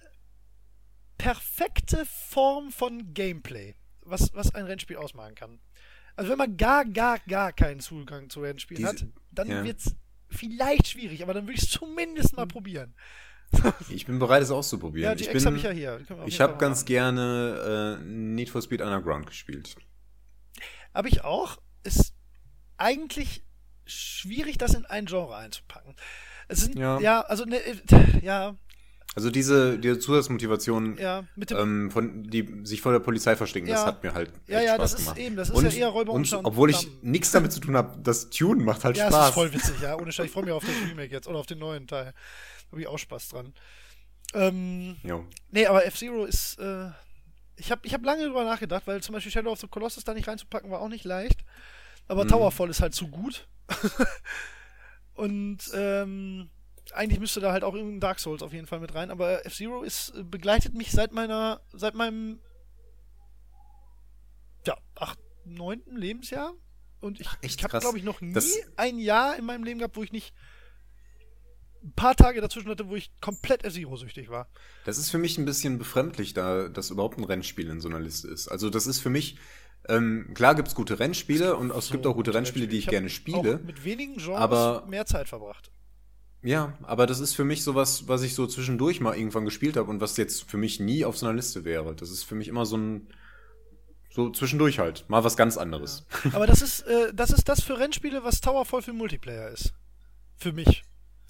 perfekte 1.18 2.06
Form 2.06 2.72
von 2.72 3.14
Gameplay, 3.14 3.76
was, 4.02 4.34
was 4.34 4.54
ein 4.56 4.66
Rennspiel 4.66 4.98
ausmachen 4.98 5.36
kann. 5.36 5.60
Also 6.16 6.30
wenn 6.32 6.38
man 6.38 6.58
gar, 6.58 6.86
gar, 6.86 7.20
gar 7.20 7.54
keinen 7.54 7.80
Zugang 7.80 8.30
zu 8.30 8.42
Rennspielen 8.42 8.84
Diese- 8.84 9.06
hat, 9.06 9.14
dann 9.32 9.50
ja. 9.50 9.64
wird 9.64 9.80
es 9.80 9.96
vielleicht 10.30 10.88
schwierig, 10.88 11.24
aber 11.24 11.34
dann 11.34 11.46
würde 11.46 11.56
ich 11.56 11.64
es 11.64 11.70
zumindest 11.70 12.36
mal 12.36 12.48
probieren. 12.48 12.94
Ich 13.90 14.06
bin 14.06 14.18
bereit, 14.18 14.42
es 14.44 14.50
auszuprobieren. 14.50 15.12
Ja, 15.12 15.14
ich 15.14 15.28
GX 15.30 15.34
bin, 15.34 15.46
habe 15.46 15.58
ich 15.58 15.64
ja 15.64 15.72
hier. 15.72 16.00
Die 16.00 16.28
ich 16.30 16.40
habe 16.40 16.58
ganz 16.58 16.80
machen. 16.80 16.86
gerne 16.88 17.98
äh, 18.00 18.04
Need 18.06 18.50
for 18.50 18.62
Speed 18.62 18.80
Underground 18.80 19.28
gespielt. 19.28 19.76
Habe 20.94 21.10
ich 21.10 21.26
auch. 21.26 21.62
Ist 21.84 22.14
eigentlich 22.78 23.44
schwierig, 23.86 24.58
das 24.58 24.74
in 24.74 24.86
ein 24.86 25.06
Genre 25.06 25.36
einzupacken. 25.36 25.96
Es 26.52 26.62
sind, 26.62 26.78
ja, 26.78 27.00
Ja. 27.00 27.22
also, 27.22 27.46
ne, 27.46 27.58
äh, 27.58 27.76
ja, 28.22 28.56
Also 29.14 29.30
diese, 29.30 29.78
diese 29.78 30.00
Zusatzmotivation, 30.00 30.98
Ja, 30.98 31.26
mit 31.36 31.50
dem 31.50 31.58
ähm, 31.58 31.92
von, 31.92 32.24
die 32.24 32.62
sich 32.64 32.80
vor 32.82 32.92
der 32.94 33.00
Polizei 33.00 33.36
verstecken, 33.36 33.68
das 33.68 33.82
Ja. 33.82 33.86
hat 33.88 34.04
mir 34.04 34.14
halt 34.14 34.32
Ja, 34.48 34.62
ja, 34.62 34.76
Spaß 34.76 34.92
das 34.92 35.00
ist 35.00 35.06
gemacht. 35.06 35.18
eben, 35.20 35.36
das 35.36 35.50
ist 35.50 35.56
und, 35.56 35.66
ja 35.66 35.72
eher 35.72 35.88
Räuber 35.90 36.14
und 36.14 36.32
und 36.34 36.46
obwohl 36.46 36.70
ich 36.70 36.88
nichts 37.02 37.32
damit 37.32 37.52
zu 37.52 37.60
tun 37.60 37.76
habe, 37.76 37.98
das 38.02 38.30
Tune 38.30 38.64
macht 38.64 38.84
halt 38.86 38.96
Ja, 38.98 39.08
Spaß. 39.08 39.30
ist 39.30 39.34
voll 39.34 39.52
witzig, 39.54 39.82
ja. 39.82 39.98
Ohne 39.98 40.12
Scheiß, 40.14 40.28
ich 40.28 40.32
freue 40.32 40.44
mich 40.46 40.54
auf 40.54 40.64
das 40.64 40.76
Remake 40.90 41.12
jetzt 41.12 41.28
oder 41.28 41.40
auf 41.40 41.46
den 41.46 41.60
neuen 41.60 41.88
Teil. 41.88 42.06
Da 42.14 42.72
habe 42.72 42.82
ich 42.82 42.88
auch 42.88 42.98
Spaß 43.00 43.30
dran. 43.30 43.54
Ähm, 44.34 44.96
Jo. 45.04 45.26
nee, 45.50 45.66
aber 45.66 45.86
F-Zero 45.86 46.24
ist. 46.26 46.58
Äh, 46.60 46.90
ich 47.58 47.70
habe 47.70 47.82
ich 47.84 47.94
hab 47.94 48.04
lange 48.06 48.24
drüber 48.26 48.46
nachgedacht, 48.46 48.84
weil 48.88 49.02
zum 49.04 49.12
Beispiel 49.14 49.32
Shadow 49.32 49.52
of 49.52 49.60
the 49.60 49.68
Colossus 49.68 50.06
da 50.06 50.14
nicht 50.14 50.28
reinzupacken 50.30 50.72
war 50.72 50.80
auch 50.80 50.88
nicht 50.88 51.04
leicht. 51.04 51.42
Aber 52.08 52.26
Towerfall 52.28 52.70
ist 52.70 52.82
halt 52.82 52.96
zu 52.96 53.08
gut. 53.10 53.46
Und 55.22 55.60
ähm, 55.76 56.50
eigentlich 56.94 57.20
müsste 57.20 57.42
da 57.42 57.52
halt 57.52 57.64
auch 57.64 57.76
irgendein 57.76 58.00
Dark 58.00 58.20
Souls 58.20 58.42
auf 58.42 58.54
jeden 58.54 58.66
Fall 58.66 58.80
mit 58.80 58.96
rein. 58.96 59.12
Aber 59.12 59.46
F-Zero 59.46 59.84
ist 59.84 60.10
äh, 60.16 60.24
begleitet 60.24 60.74
mich 60.74 60.90
seit 60.92 61.12
meiner, 61.12 61.62
seit 61.74 61.94
meinem 61.94 62.40
ja, 64.66 64.76
acht, 64.96 65.20
neunten 65.46 65.96
Lebensjahr. 65.96 66.54
Und 67.02 67.20
ich, 67.20 67.28
ich 67.42 67.64
habe, 67.64 67.80
glaube 67.80 67.98
ich, 68.00 68.04
noch 68.04 68.22
nie 68.22 68.34
Das- 68.34 68.56
ein 68.78 68.98
Jahr 68.98 69.36
in 69.38 69.46
meinem 69.46 69.64
Leben 69.64 69.80
gehabt, 69.80 69.96
wo 69.96 70.04
ich 70.04 70.12
nicht 70.12 70.34
ein 71.84 71.94
paar 71.94 72.16
Tage 72.16 72.42
dazwischen 72.42 72.70
hatte, 72.70 72.90
wo 72.90 72.96
ich 72.96 73.12
komplett 73.22 73.64
F-Zero-süchtig 73.64 74.30
war. 74.30 74.48
Das 74.86 75.00
ist 75.00 75.10
für 75.10 75.18
mich 75.20 75.38
ein 75.40 75.46
bisschen 75.46 75.80
befremdlich, 75.80 76.34
da 76.34 76.68
das 76.68 76.92
überhaupt 76.92 77.18
ein 77.18 77.24
Rennspiel 77.24 77.70
in 77.70 77.80
so 77.82 77.90
einer 77.90 78.00
Liste 78.00 78.28
ist. 78.28 78.48
Also 78.48 78.70
das 78.70 78.86
ist 78.88 79.00
für 79.00 79.10
mich, 79.10 79.38
ähm, 79.90 80.32
klar 80.34 80.56
gibt's 80.56 80.76
gute 80.76 81.00
Rennspiele 81.00 81.56
und 81.56 81.72
es 81.72 81.90
gibt 81.92 82.06
auch 82.06 82.16
gute 82.16 82.34
Rennspiele, 82.34 82.68
die 82.68 82.78
ich 82.78 82.88
hab 82.88 82.92
gerne 82.92 83.10
spiele. 83.10 83.60
Mit 83.66 83.84
wenigen 83.84 84.18
Genres 84.18 84.40
aber- 84.40 84.86
mehr 84.88 85.06
Zeit 85.06 85.28
verbracht. 85.28 85.72
Ja, 86.44 86.74
aber 86.82 87.06
das 87.06 87.20
ist 87.20 87.36
für 87.36 87.44
mich 87.44 87.64
sowas, 87.64 88.08
was 88.08 88.24
ich 88.24 88.34
so 88.34 88.48
zwischendurch 88.48 89.00
mal 89.00 89.16
irgendwann 89.16 89.46
gespielt 89.46 89.78
habe 89.78 89.92
und 89.92 90.02
was 90.02 90.18
jetzt 90.18 90.50
für 90.50 90.58
mich 90.58 90.80
nie 90.80 91.06
auf 91.06 91.16
so 91.18 91.28
einer 91.28 91.36
Liste 91.36 91.66
wäre. 91.66 91.96
Das 91.96 92.10
ist 92.10 92.24
für 92.24 92.34
mich 92.34 92.48
immer 92.48 92.66
so 92.66 92.78
ein 92.78 93.08
so 94.10 94.30
zwischendurch 94.30 94.80
halt, 94.80 95.06
mal 95.08 95.24
was 95.24 95.38
ganz 95.38 95.58
anderes. 95.58 96.06
Aber 96.34 96.46
das 96.46 96.62
ist, 96.62 96.82
äh, 96.82 97.14
das 97.14 97.30
ist 97.30 97.48
das 97.48 97.62
für 97.62 97.80
Rennspiele, 97.80 98.24
was 98.24 98.42
Towerfall 98.42 98.82
für 98.82 98.92
Multiplayer 98.92 99.50
ist. 99.50 99.74
Für 100.36 100.52
mich. 100.52 100.84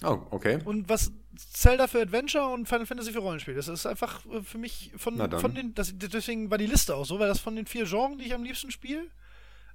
Oh, 0.03 0.19
okay. 0.31 0.59
Und 0.65 0.89
was 0.89 1.11
Zelda 1.35 1.87
für 1.87 2.01
Adventure 2.01 2.47
und 2.47 2.67
Final 2.67 2.85
Fantasy 2.85 3.11
für 3.11 3.19
Rollenspiele. 3.19 3.55
Das 3.57 3.67
ist 3.67 3.85
einfach 3.85 4.25
äh, 4.25 4.41
für 4.41 4.57
mich 4.57 4.91
von, 4.97 5.17
von 5.39 5.53
den. 5.55 5.73
Das, 5.75 5.93
deswegen 5.95 6.49
war 6.51 6.57
die 6.57 6.65
Liste 6.65 6.95
auch 6.95 7.05
so, 7.05 7.19
weil 7.19 7.27
das 7.27 7.39
von 7.39 7.55
den 7.55 7.65
vier 7.67 7.85
Genres, 7.85 8.17
die 8.17 8.25
ich 8.25 8.33
am 8.33 8.43
liebsten 8.43 8.71
spiele, 8.71 9.03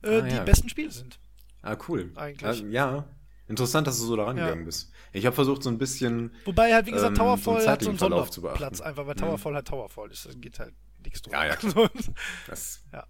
äh, 0.03 0.19
Ah, 0.19 0.21
die 0.23 0.35
ja. 0.35 0.43
besten 0.45 0.69
Spiele 0.69 0.91
sind. 0.91 1.19
Ah, 1.63 1.77
cool. 1.89 2.13
Eigentlich. 2.17 2.63
Ah, 2.65 2.67
ja. 2.69 3.05
Interessant, 3.49 3.87
dass 3.87 3.99
du 3.99 4.05
so 4.07 4.17
da 4.17 4.25
rangegangen 4.25 4.61
Ja. 4.61 4.65
bist. 4.65 4.91
Ich 5.13 5.25
habe 5.25 5.35
versucht, 5.35 5.63
so 5.63 5.71
ein 5.71 5.79
bisschen. 5.79 6.33
Wobei 6.45 6.75
halt, 6.75 6.87
wie 6.87 6.91
gesagt, 6.91 7.11
Ähm, 7.11 7.17
so 7.17 7.23
Towerfall 7.23 7.67
hat 7.69 7.83
so 7.83 7.91
einen. 7.91 7.99
Sonderplatz, 7.99 8.81
einfach 8.81 9.07
weil 9.07 9.15
Mhm. 9.15 9.21
Towerfall 9.21 9.55
halt 9.55 9.69
Towerfall 9.69 10.11
ist. 10.11 10.27
Da 10.27 10.33
geht 10.35 10.59
halt 10.59 10.75
nichts 11.05 11.23
drüber. 11.23 11.47
Ja, 11.47 11.55
ja. 11.55 11.61
So. 11.61 11.89
Das 12.49 12.81
Ja. 12.93 13.07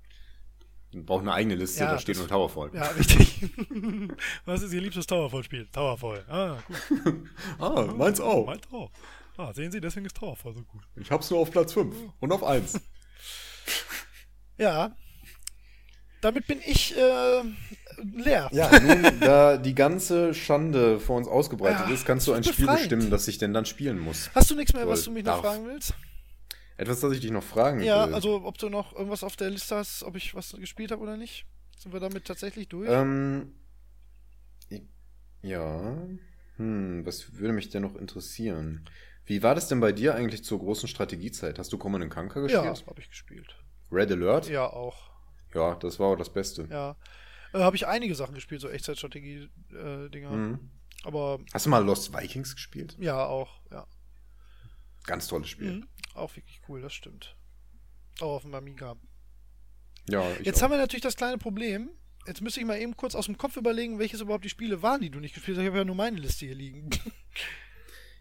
Braucht 0.93 1.23
eine 1.23 1.33
eigene 1.33 1.55
Liste, 1.57 1.81
Ja, 1.81 1.93
da 1.93 1.99
steht 1.99 2.17
nur 2.17 2.29
Towerfall. 2.29 2.71
Ja, 2.73 2.83
richtig. 2.89 3.45
Was 4.45 4.63
ist 4.63 4.73
Ihr 4.73 4.81
liebstes 4.81 5.07
Towerfall-Spiel? 5.07 5.69
Towerfall. 5.73 6.25
Ah, 6.29 6.59
gut. 6.67 7.03
Ah, 7.59 7.87
meins 7.97 8.21
auch. 8.21 8.47
Meint 8.47 8.67
auch. 8.73 8.91
Ah, 9.37 9.53
sehen 9.53 9.71
Sie, 9.71 9.81
deswegen 9.81 10.07
ist 10.07 10.17
Towerfall 10.17 10.55
so 10.55 10.63
gut. 10.63 10.83
Ich 10.97 11.11
hab's 11.11 11.31
nur 11.31 11.41
auf 11.41 11.51
Platz 11.51 11.73
5 11.75 11.95
und 12.21 12.33
auf 12.33 12.43
1. 12.43 12.81
Ja. 14.59 14.97
Damit 16.23 16.47
bin 16.47 16.61
ich 16.65 16.97
äh, 16.97 17.43
leer. 18.03 18.49
Ja, 18.51 18.71
nun, 18.81 19.21
da 19.21 19.59
die 19.59 19.75
ganze 19.75 20.33
Schande 20.33 20.99
vor 20.99 21.19
uns 21.19 21.29
ausgebreitet 21.29 21.89
Ja, 21.89 21.93
ist, 21.95 22.07
kannst 22.07 22.27
du 22.27 22.33
ein 22.33 22.43
Spiel 22.43 22.67
bestimmen, 22.67 23.11
das 23.11 23.29
ich 23.29 23.37
denn 23.37 23.53
dann 23.53 23.67
spielen 23.67 23.99
muss. 23.99 24.31
Hast 24.35 24.51
du 24.51 24.55
nichts 24.55 24.73
mehr, 24.73 24.89
was 24.89 25.05
du 25.05 25.11
mich 25.11 25.25
noch 25.25 25.43
fragen 25.43 25.67
willst? 25.67 25.93
Etwas, 26.79 27.01
das 27.01 27.13
ich 27.13 27.21
dich 27.21 27.31
noch 27.31 27.43
fragen 27.43 27.81
Ja, 27.81 28.07
will. 28.07 28.15
also 28.15 28.45
ob 28.45 28.59
du 28.59 28.69
noch 28.69 28.93
irgendwas 28.95 29.25
auf 29.25 29.37
der 29.37 29.51
Liste 29.51 29.77
hast, 29.77 30.03
ob 30.03 30.17
ich 30.17 30.35
was 30.35 30.53
gespielt 30.53 30.93
habe 30.93 31.03
oder 31.03 31.17
nicht? 31.17 31.47
Sind 31.79 31.93
wir 31.93 32.01
damit 32.01 32.25
tatsächlich 32.27 32.69
durch? 32.69 32.89
Ähm, 32.91 33.55
ja. 35.43 35.97
Hm, 36.57 37.05
was 37.07 37.35
würde 37.35 37.53
mich 37.53 37.69
denn 37.69 37.83
noch 37.83 37.97
interessieren? 37.97 38.89
Wie 39.25 39.43
war 39.43 39.55
das 39.55 39.69
denn 39.69 39.81
bei 39.81 39.93
dir 39.93 40.15
eigentlich 40.15 40.45
zur 40.45 40.59
großen 40.59 40.89
Strategiezeit? 40.89 41.59
Hast 41.59 41.73
du 41.73 41.79
Command 41.79 42.09
Conquer 42.11 42.47
ja, 42.49 42.63
gespielt? 42.63 42.87
habe 42.89 43.01
ich 43.01 43.09
gespielt. 43.09 43.57
Red 43.91 44.11
Alert? 44.13 44.49
Ja, 44.49 44.67
auch. 44.67 45.11
Ja, 45.55 45.75
das 45.77 45.99
war 45.99 46.09
auch 46.09 46.17
das 46.17 46.33
Beste. 46.33 46.67
Ja. 46.71 46.97
Äh, 47.53 47.59
habe 47.59 47.77
ich 47.77 47.87
einige 47.87 48.15
Sachen 48.15 48.35
gespielt, 48.35 48.61
so 48.61 48.69
Echtzeitstrategie-Dinger. 48.69 50.31
Mhm. 50.31 50.71
Aber 51.05 51.39
Hast 51.53 51.67
du 51.67 51.71
mal 51.71 51.85
Lost 51.85 52.13
Vikings 52.13 52.55
gespielt? 52.55 52.97
ja, 52.99 53.25
auch, 53.25 53.61
ja. 53.71 53.87
Ganz 55.05 55.29
tolles 55.29 55.49
Spiel. 55.49 55.73
Mhm. 55.75 55.87
Auch 56.17 56.35
wirklich 56.37 56.61
cool, 56.69 56.81
das 56.81 56.93
stimmt. 56.95 57.37
Auch 58.21 58.37
auf 58.37 58.43
dem 58.43 58.55
Amiga. 58.55 58.97
Ja, 60.09 60.29
Jetzt 60.43 60.59
auch. 60.59 60.63
haben 60.63 60.71
wir 60.73 60.79
natürlich 60.79 61.03
das 61.03 61.17
kleine 61.17 61.39
Problem. 61.39 61.91
Jetzt 62.27 62.41
müsste 62.41 62.61
ich 62.61 62.67
mal 62.67 62.79
eben 62.81 62.97
kurz 62.97 63.15
aus 63.15 63.27
dem 63.27 63.37
Kopf 63.39 63.57
überlegen, 63.57 63.99
welches 63.99 64.21
überhaupt 64.21 64.45
die 64.45 64.49
Spiele 64.49 64.83
waren, 64.83 65.01
die 65.01 65.11
du 65.11 65.21
nicht 65.21 65.35
gespielt 65.35 65.57
hast. 65.59 65.63
Ich 65.63 65.69
habe 65.69 65.79
ja 65.79 65.85
nur 65.85 65.95
meine 65.95 66.17
Liste 66.19 66.47
hier 66.47 66.55
liegen. 66.55 66.91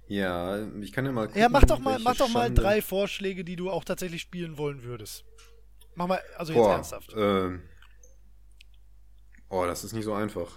Ja, 0.07 0.64
ich 0.82 0.91
kann 0.91 1.03
ja 1.03 1.11
mal 1.11 1.25
gucken, 1.25 1.41
ja, 1.41 1.49
mach 1.49 1.64
doch 1.64 1.80
mal, 1.80 1.98
mach 1.98 2.15
doch 2.15 2.30
mal 2.30 2.43
Schande- 2.45 2.61
drei 2.61 2.80
Vorschläge, 2.83 3.43
die 3.43 3.56
du 3.56 3.72
auch 3.72 3.83
tatsächlich 3.83 4.22
spielen 4.22 4.56
wollen 4.59 4.83
würdest. 4.83 5.25
Mach 5.95 6.06
mal, 6.06 6.22
also 6.38 6.53
jetzt 6.53 6.61
Boah, 6.61 6.74
ernsthaft. 6.74 7.14
äh, 7.14 7.57
oh, 9.49 9.65
das 9.65 9.83
ist 9.83 9.93
nicht 9.93 10.03
so 10.03 10.14
einfach. 10.14 10.56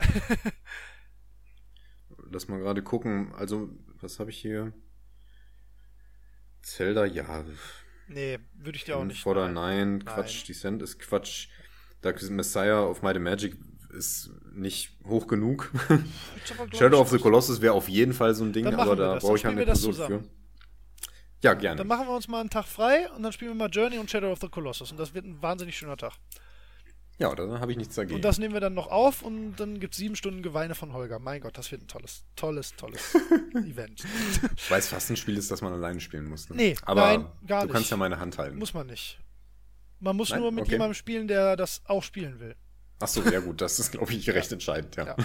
Lass 2.31 2.49
mal 2.49 2.59
gerade 2.59 2.83
gucken. 2.83 3.33
Also, 3.37 3.71
was 4.03 4.19
habe 4.21 4.29
ich 4.29 4.37
hier? 4.39 4.75
Zelda, 6.71 7.05
ja. 7.05 7.45
Nee, 8.09 8.39
würde 8.55 8.77
ich 8.77 8.85
dir 8.85 8.97
auch 8.97 9.05
nicht. 9.05 9.23
Fodder, 9.23 9.49
nein. 9.49 9.99
nein. 9.99 10.05
Quatsch. 10.05 10.49
Descent 10.49 10.83
ist 10.83 10.99
Quatsch. 10.99 11.49
Dark 12.01 12.23
Messiah 12.31 12.81
of 12.81 13.03
Might 13.03 13.17
and 13.17 13.25
Magic 13.25 13.57
ist 13.93 14.31
nicht 14.53 14.97
hoch 15.07 15.27
genug. 15.27 15.73
Shadow 16.73 17.01
of 17.01 17.11
the 17.11 17.19
Colossus 17.19 17.61
wäre 17.61 17.75
auf 17.75 17.89
jeden 17.89 18.13
Fall 18.13 18.35
so 18.35 18.45
ein 18.45 18.53
Ding, 18.53 18.67
aber 18.67 18.97
da 18.97 19.17
brauche 19.17 19.37
ich 19.37 19.45
halt 19.45 19.57
eine 19.57 19.65
Person 19.65 19.95
für. 19.95 20.25
Ja, 21.43 21.55
gerne. 21.55 21.77
Dann 21.77 21.87
machen 21.87 22.07
wir 22.07 22.15
uns 22.15 22.29
mal 22.29 22.41
einen 22.41 22.51
Tag 22.51 22.67
frei 22.67 23.09
und 23.13 23.23
dann 23.23 23.33
spielen 23.33 23.53
wir 23.53 23.57
mal 23.57 23.71
Journey 23.71 23.99
und 23.99 24.11
Shadow 24.11 24.33
of 24.33 24.41
the 24.41 24.49
Colossus. 24.49 24.91
Und 24.91 24.99
das 24.99 25.15
wird 25.15 25.25
ein 25.25 25.41
wahnsinnig 25.41 25.77
schöner 25.77 25.97
Tag. 25.97 26.15
Ja, 27.19 27.35
da 27.35 27.59
habe 27.59 27.73
ich 27.73 27.79
nichts 27.79 27.97
dagegen. 27.97 28.15
Und 28.15 28.23
das 28.25 28.39
nehmen 28.39 28.55
wir 28.55 28.61
dann 28.61 28.75
noch 28.75 28.87
auf 28.87 29.23
und 29.23 29.57
dann 29.57 29.81
gibt 29.81 29.95
es 29.95 29.99
sieben 29.99 30.15
Stunden 30.15 30.41
Geweine 30.43 30.77
von 30.77 30.93
Holger. 30.93 31.19
Mein 31.19 31.41
Gott, 31.41 31.59
das 31.59 31.71
wird 31.73 31.83
ein 31.83 31.89
tolles, 31.89 32.25
tolles, 32.37 32.77
tolles 32.77 33.15
Event. 33.55 34.05
Weil 34.69 34.79
es 34.79 34.89
fast 34.89 35.11
ein 35.11 35.17
Spiel 35.17 35.37
ist, 35.37 35.51
das 35.51 35.61
man 35.61 35.73
alleine 35.73 36.01
spielen 36.01 36.27
muss. 36.27 36.49
Ne? 36.49 36.57
Nee, 36.57 36.77
aber 36.83 37.01
nein, 37.01 37.27
gar 37.47 37.67
du 37.67 37.73
kannst 37.73 37.91
ja 37.91 37.97
meine 37.97 38.21
Hand 38.21 38.39
halten. 38.39 38.57
Muss 38.59 38.73
man 38.73 38.87
nicht. 38.87 39.19
Man 40.01 40.17
muss 40.17 40.31
Nein? 40.31 40.41
nur 40.41 40.53
mit 40.53 40.63
Okay. 40.63 40.73
jemandem 40.73 40.95
spielen, 40.95 41.27
der 41.27 41.57
das 41.57 41.83
auch 41.87 42.05
spielen 42.05 42.39
will. 42.39 42.55
Ach 43.01 43.09
so, 43.09 43.21
ja 43.29 43.41
gut, 43.41 43.61
das 43.61 43.81
ist, 43.81 43.91
glaube 43.91 44.13
ich, 44.13 44.31
recht 44.35 44.53
entscheidend, 44.53 44.95
ja. 44.95 45.07
Ja. 45.07 45.17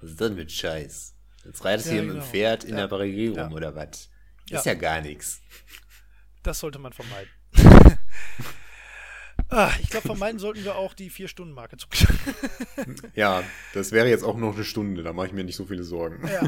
Was 0.00 0.10
ist 0.10 0.20
denn 0.20 0.34
mit 0.34 0.50
Scheiß? 0.50 1.14
Jetzt 1.44 1.64
reitest 1.64 1.86
du 1.86 1.90
Ja, 1.90 1.94
hier 1.94 2.02
mit 2.02 2.10
dem 2.16 2.18
genau. 2.20 2.30
Pferd 2.32 2.64
in 2.64 2.70
Ja. 2.70 2.76
der 2.78 2.88
Barriere 2.88 3.44
rum 3.44 3.52
oder 3.52 3.76
was? 3.76 4.10
Ist 4.50 4.66
ja 4.66 4.74
gar 4.74 5.00
nichts. 5.00 5.40
Das 6.42 6.58
sollte 6.58 6.80
man 6.80 6.92
vermeiden. 6.92 7.30
Ah, 9.48 9.72
ich 9.82 9.90
glaube, 9.90 10.06
vermeiden 10.06 10.38
sollten 10.38 10.64
wir 10.64 10.76
auch 10.76 10.94
die 10.94 11.10
Vier-Stunden-Marke 11.10 11.76
zu 11.76 11.86
Ja, 13.14 13.42
das 13.74 13.92
wäre 13.92 14.08
jetzt 14.08 14.24
auch 14.24 14.36
noch 14.36 14.54
eine 14.54 14.64
Stunde, 14.64 15.02
da 15.02 15.12
mache 15.12 15.28
ich 15.28 15.32
mir 15.32 15.44
nicht 15.44 15.56
so 15.56 15.64
viele 15.64 15.84
Sorgen. 15.84 16.26
Ja. 16.28 16.42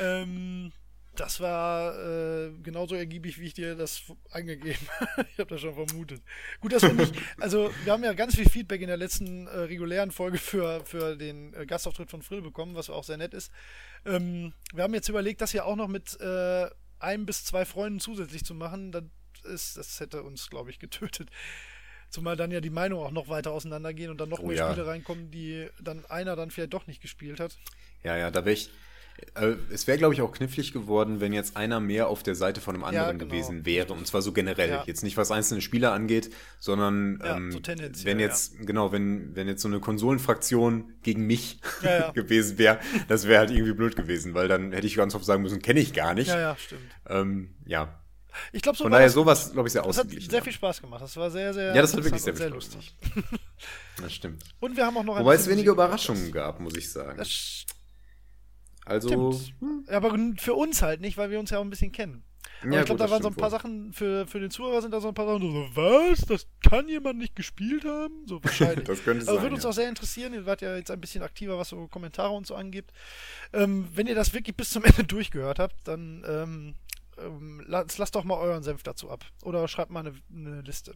ähm, 0.00 0.72
das 1.16 1.40
war 1.40 1.98
äh, 1.98 2.52
genauso 2.62 2.94
ergiebig, 2.94 3.40
wie 3.40 3.46
ich 3.46 3.54
dir 3.54 3.74
das 3.74 4.02
angegeben 4.30 4.86
habe. 5.00 5.26
ich 5.32 5.38
habe 5.38 5.50
das 5.50 5.60
schon 5.60 5.74
vermutet. 5.74 6.22
Gut, 6.60 6.72
dass 6.72 6.82
wir 6.82 6.92
nicht. 6.92 7.14
Also, 7.40 7.70
wir 7.84 7.92
haben 7.92 8.04
ja 8.04 8.12
ganz 8.12 8.36
viel 8.36 8.48
Feedback 8.48 8.80
in 8.82 8.88
der 8.88 8.96
letzten 8.96 9.46
äh, 9.46 9.60
regulären 9.60 10.10
Folge 10.10 10.38
für, 10.38 10.84
für 10.84 11.16
den 11.16 11.54
äh, 11.54 11.66
Gastauftritt 11.66 12.10
von 12.10 12.22
Frill 12.22 12.42
bekommen, 12.42 12.74
was 12.74 12.90
auch 12.90 13.04
sehr 13.04 13.16
nett 13.16 13.34
ist. 13.34 13.50
Ähm, 14.04 14.52
wir 14.74 14.84
haben 14.84 14.94
jetzt 14.94 15.08
überlegt, 15.08 15.40
das 15.40 15.52
ja 15.52 15.64
auch 15.64 15.76
noch 15.76 15.88
mit 15.88 16.20
äh, 16.20 16.66
einem 16.98 17.26
bis 17.26 17.44
zwei 17.44 17.64
Freunden 17.64 18.00
zusätzlich 18.00 18.44
zu 18.44 18.54
machen. 18.54 18.92
Das, 18.92 19.04
ist, 19.46 19.76
das 19.76 20.00
hätte 20.00 20.22
uns, 20.22 20.50
glaube 20.50 20.70
ich, 20.70 20.78
getötet. 20.78 21.30
Zumal 22.10 22.36
dann 22.36 22.50
ja 22.50 22.60
die 22.60 22.70
Meinungen 22.70 23.04
auch 23.04 23.10
noch 23.10 23.28
weiter 23.28 23.50
auseinandergehen 23.52 24.10
und 24.10 24.20
dann 24.20 24.28
noch 24.28 24.40
Oh 24.40 24.46
mehr 24.46 24.56
ja. 24.56 24.70
Spiele 24.70 24.86
reinkommen, 24.86 25.30
die 25.30 25.68
dann 25.80 26.04
einer 26.06 26.36
dann 26.36 26.50
vielleicht 26.50 26.72
doch 26.72 26.86
nicht 26.86 27.02
gespielt 27.02 27.40
hat. 27.40 27.56
Ja, 28.02 28.16
ja, 28.16 28.30
da 28.30 28.44
wäre 28.44 28.54
ich. 28.54 28.70
Äh, 29.34 29.54
es 29.70 29.86
wäre, 29.86 29.96
glaube 29.96 30.12
ich, 30.14 30.20
auch 30.20 30.30
knifflig 30.30 30.72
geworden, 30.72 31.20
wenn 31.20 31.32
jetzt 31.32 31.56
einer 31.56 31.80
mehr 31.80 32.08
auf 32.08 32.22
der 32.22 32.34
Seite 32.34 32.60
von 32.60 32.74
einem 32.74 32.84
anderen 32.84 33.18
genau. 33.18 33.30
gewesen 33.30 33.64
wäre. 33.64 33.92
Und 33.92 34.06
zwar 34.06 34.22
so 34.22 34.32
generell. 34.32 34.68
Ja. 34.68 34.84
Jetzt 34.86 35.02
nicht, 35.02 35.16
was 35.16 35.30
einzelne 35.30 35.62
Spieler 35.62 35.92
angeht, 35.92 36.30
sondern 36.58 37.18
Ja, 37.24 37.36
ähm, 37.36 37.50
so 37.50 37.60
wenn 38.04 38.20
ja. 38.20 38.26
jetzt, 38.26 38.66
genau, 38.66 38.92
wenn, 38.92 39.34
wenn 39.34 39.48
jetzt 39.48 39.62
so 39.62 39.68
eine 39.68 39.80
Konsolenfraktion 39.80 40.92
gegen 41.02 41.26
mich 41.26 41.60
Ja, 41.82 41.98
ja. 41.98 42.10
gewesen 42.14 42.58
wäre, 42.58 42.78
das 43.08 43.26
wäre 43.26 43.40
halt 43.40 43.50
irgendwie 43.50 43.72
blöd 43.72 43.96
gewesen, 43.96 44.34
weil 44.34 44.48
dann 44.48 44.72
hätte 44.72 44.86
ich 44.86 44.96
ganz 44.96 45.14
oft 45.14 45.24
sagen 45.24 45.42
müssen, 45.42 45.62
kenne 45.62 45.80
ich 45.80 45.92
gar 45.92 46.14
nicht. 46.14 46.28
Ja, 46.28 46.38
ja, 46.38 46.56
stimmt. 46.56 46.82
Ähm, 47.08 47.54
ja. 47.64 48.02
Ich 48.52 48.62
glaube, 48.62 48.76
so 48.78 48.84
Von 48.84 48.92
daher 48.92 49.10
sowas, 49.10 49.52
glaube 49.52 49.68
ich, 49.68 49.72
sehr 49.72 49.82
Das 49.82 49.96
hat 49.96 50.04
ausgeglichen. 50.04 50.30
sehr 50.30 50.42
viel 50.42 50.52
Spaß 50.52 50.80
gemacht. 50.80 51.02
Das 51.02 51.16
war 51.16 51.30
sehr, 51.30 51.52
sehr 51.54 51.74
Ja, 51.74 51.82
das 51.82 51.94
hat 51.94 52.04
wirklich 52.04 52.22
sehr 52.22 52.34
Spaß 52.36 52.50
lustig. 52.50 52.94
Das 54.00 54.12
stimmt. 54.12 54.42
Und 54.60 54.76
wir 54.76 54.84
haben 54.84 54.96
auch 54.98 55.04
noch 55.04 55.18
Wobei 55.18 55.34
es 55.36 55.48
weniger 55.48 55.72
Überraschungen 55.72 56.30
gab, 56.30 56.60
muss 56.60 56.76
ich 56.76 56.92
sagen. 56.92 57.16
Das, 57.16 57.64
Also, 58.84 59.08
Stimmt. 59.32 59.88
Ja, 59.88 59.96
aber 59.96 60.16
für 60.38 60.54
uns 60.54 60.82
halt 60.82 61.00
nicht, 61.00 61.16
weil 61.16 61.30
wir 61.30 61.38
uns 61.40 61.50
ja 61.50 61.58
auch 61.58 61.62
ein 61.64 61.70
bisschen 61.70 61.92
kennen. 61.92 62.22
Aber 62.62 62.72
Ja, 62.72 62.80
ich 62.80 62.86
glaube, 62.86 62.98
da 62.98 63.10
waren 63.10 63.22
so 63.22 63.28
ein 63.28 63.34
paar 63.34 63.50
wohl. 63.50 63.58
Sachen, 63.58 63.92
für, 63.92 64.26
für 64.26 64.40
den 64.40 64.50
Zuhörer 64.50 64.80
sind 64.80 64.90
da 64.92 65.00
so 65.00 65.08
ein 65.08 65.14
paar 65.14 65.26
Sachen 65.26 65.42
so, 65.42 65.68
was? 65.74 66.20
Das 66.20 66.46
kann 66.62 66.88
jemand 66.88 67.18
nicht 67.18 67.34
gespielt 67.36 67.84
haben? 67.84 68.26
So 68.26 68.42
wahrscheinlich. 68.42 68.84
Das 68.86 69.02
könnte 69.02 69.20
Also 69.22 69.34
sein, 69.34 69.42
würde 69.42 69.54
uns 69.56 69.64
ja. 69.64 69.70
auch 69.70 69.74
sehr 69.74 69.88
interessieren. 69.88 70.32
Ihr 70.34 70.46
wart 70.46 70.62
ja 70.62 70.76
jetzt 70.76 70.90
ein 70.90 71.00
bisschen 71.00 71.22
aktiver, 71.22 71.58
was 71.58 71.70
so 71.70 71.86
Kommentare 71.88 72.30
und 72.32 72.46
so 72.46 72.54
angeht. 72.54 72.86
Ähm, 73.52 73.88
wenn 73.94 74.06
ihr 74.06 74.14
das 74.14 74.32
wirklich 74.32 74.56
bis 74.56 74.70
zum 74.70 74.84
Ende 74.84 75.04
durchgehört 75.08 75.58
habt, 75.58 75.76
dann 75.88 76.24
ähm, 76.26 76.74
ähm, 77.18 77.62
lasst, 77.66 77.98
lasst 77.98 78.14
doch 78.14 78.24
mal 78.24 78.38
euren 78.38 78.62
Senf 78.62 78.82
dazu 78.82 79.10
ab. 79.10 79.24
Oder 79.42 79.66
schreibt 79.68 79.90
mal 79.90 80.00
eine, 80.00 80.14
eine 80.30 80.60
Liste. 80.62 80.94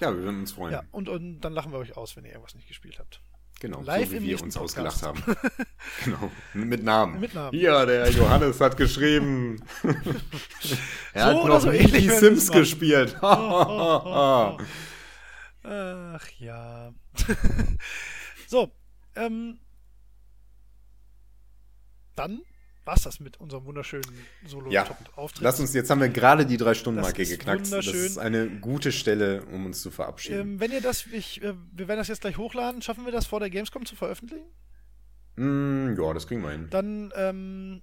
ja, 0.00 0.14
wir 0.14 0.22
würden 0.22 0.40
uns 0.40 0.52
freuen. 0.52 0.72
Ja, 0.72 0.82
und, 0.90 1.08
und 1.08 1.40
dann 1.40 1.52
lachen 1.52 1.72
wir 1.72 1.78
euch 1.78 1.96
aus, 1.96 2.16
wenn 2.16 2.24
ihr 2.24 2.30
irgendwas 2.32 2.54
nicht 2.54 2.68
gespielt 2.68 2.98
habt. 2.98 3.20
Genau, 3.60 3.82
Live 3.82 4.08
so 4.08 4.14
wie 4.14 4.22
wir 4.22 4.42
uns 4.42 4.54
Podcast. 4.54 4.78
ausgelacht 4.78 5.02
haben. 5.02 5.22
genau, 6.04 6.30
mit 6.54 6.82
Namen. 6.82 7.20
Mit 7.20 7.34
Namen. 7.34 7.54
Ja, 7.58 7.84
der 7.84 8.08
Johannes 8.10 8.58
hat 8.58 8.78
geschrieben. 8.78 9.62
er 11.12 11.26
hat 11.26 11.36
So 11.36 11.42
oder 11.42 11.54
noch 11.54 11.60
so 11.60 11.70
ähnlich 11.70 12.04
die 12.04 12.08
Sims 12.08 12.22
wir's 12.22 12.48
machen. 12.48 12.60
gespielt. 12.60 13.16
Ach 13.22 14.56
ja. 16.38 16.94
so, 18.46 18.72
ähm. 19.14 19.58
Dann 22.16 22.40
war's 22.84 23.02
das 23.02 23.20
mit 23.20 23.38
unserem 23.38 23.64
wunderschönen 23.66 24.04
ja, 24.42 24.48
Solo-Top-Auftritt. 24.48 25.42
lass 25.42 25.60
uns, 25.60 25.74
jetzt 25.74 25.90
haben 25.90 26.00
wir 26.00 26.08
gerade 26.08 26.46
die 26.46 26.56
Drei-Stunden-Marke 26.56 27.24
geknackt. 27.24 27.70
Das 27.70 27.86
ist 27.86 28.18
eine 28.18 28.48
gute 28.48 28.92
Stelle, 28.92 29.44
um 29.44 29.66
uns 29.66 29.82
zu 29.82 29.90
verabschieden. 29.90 30.40
Ähm, 30.40 30.60
wenn 30.60 30.72
ihr 30.72 30.80
das, 30.80 31.06
ich, 31.06 31.42
äh, 31.42 31.54
wir 31.72 31.88
werden 31.88 31.98
das 31.98 32.08
jetzt 32.08 32.22
gleich 32.22 32.38
hochladen, 32.38 32.82
schaffen 32.82 33.04
wir 33.04 33.12
das 33.12 33.26
vor 33.26 33.40
der 33.40 33.50
Gamescom 33.50 33.84
zu 33.84 33.96
veröffentlichen? 33.96 34.46
Mm, 35.36 35.96
ja, 35.98 36.12
das 36.12 36.26
kriegen 36.26 36.42
wir 36.42 36.50
hin. 36.50 36.68
Dann 36.70 37.12
ähm, 37.16 37.82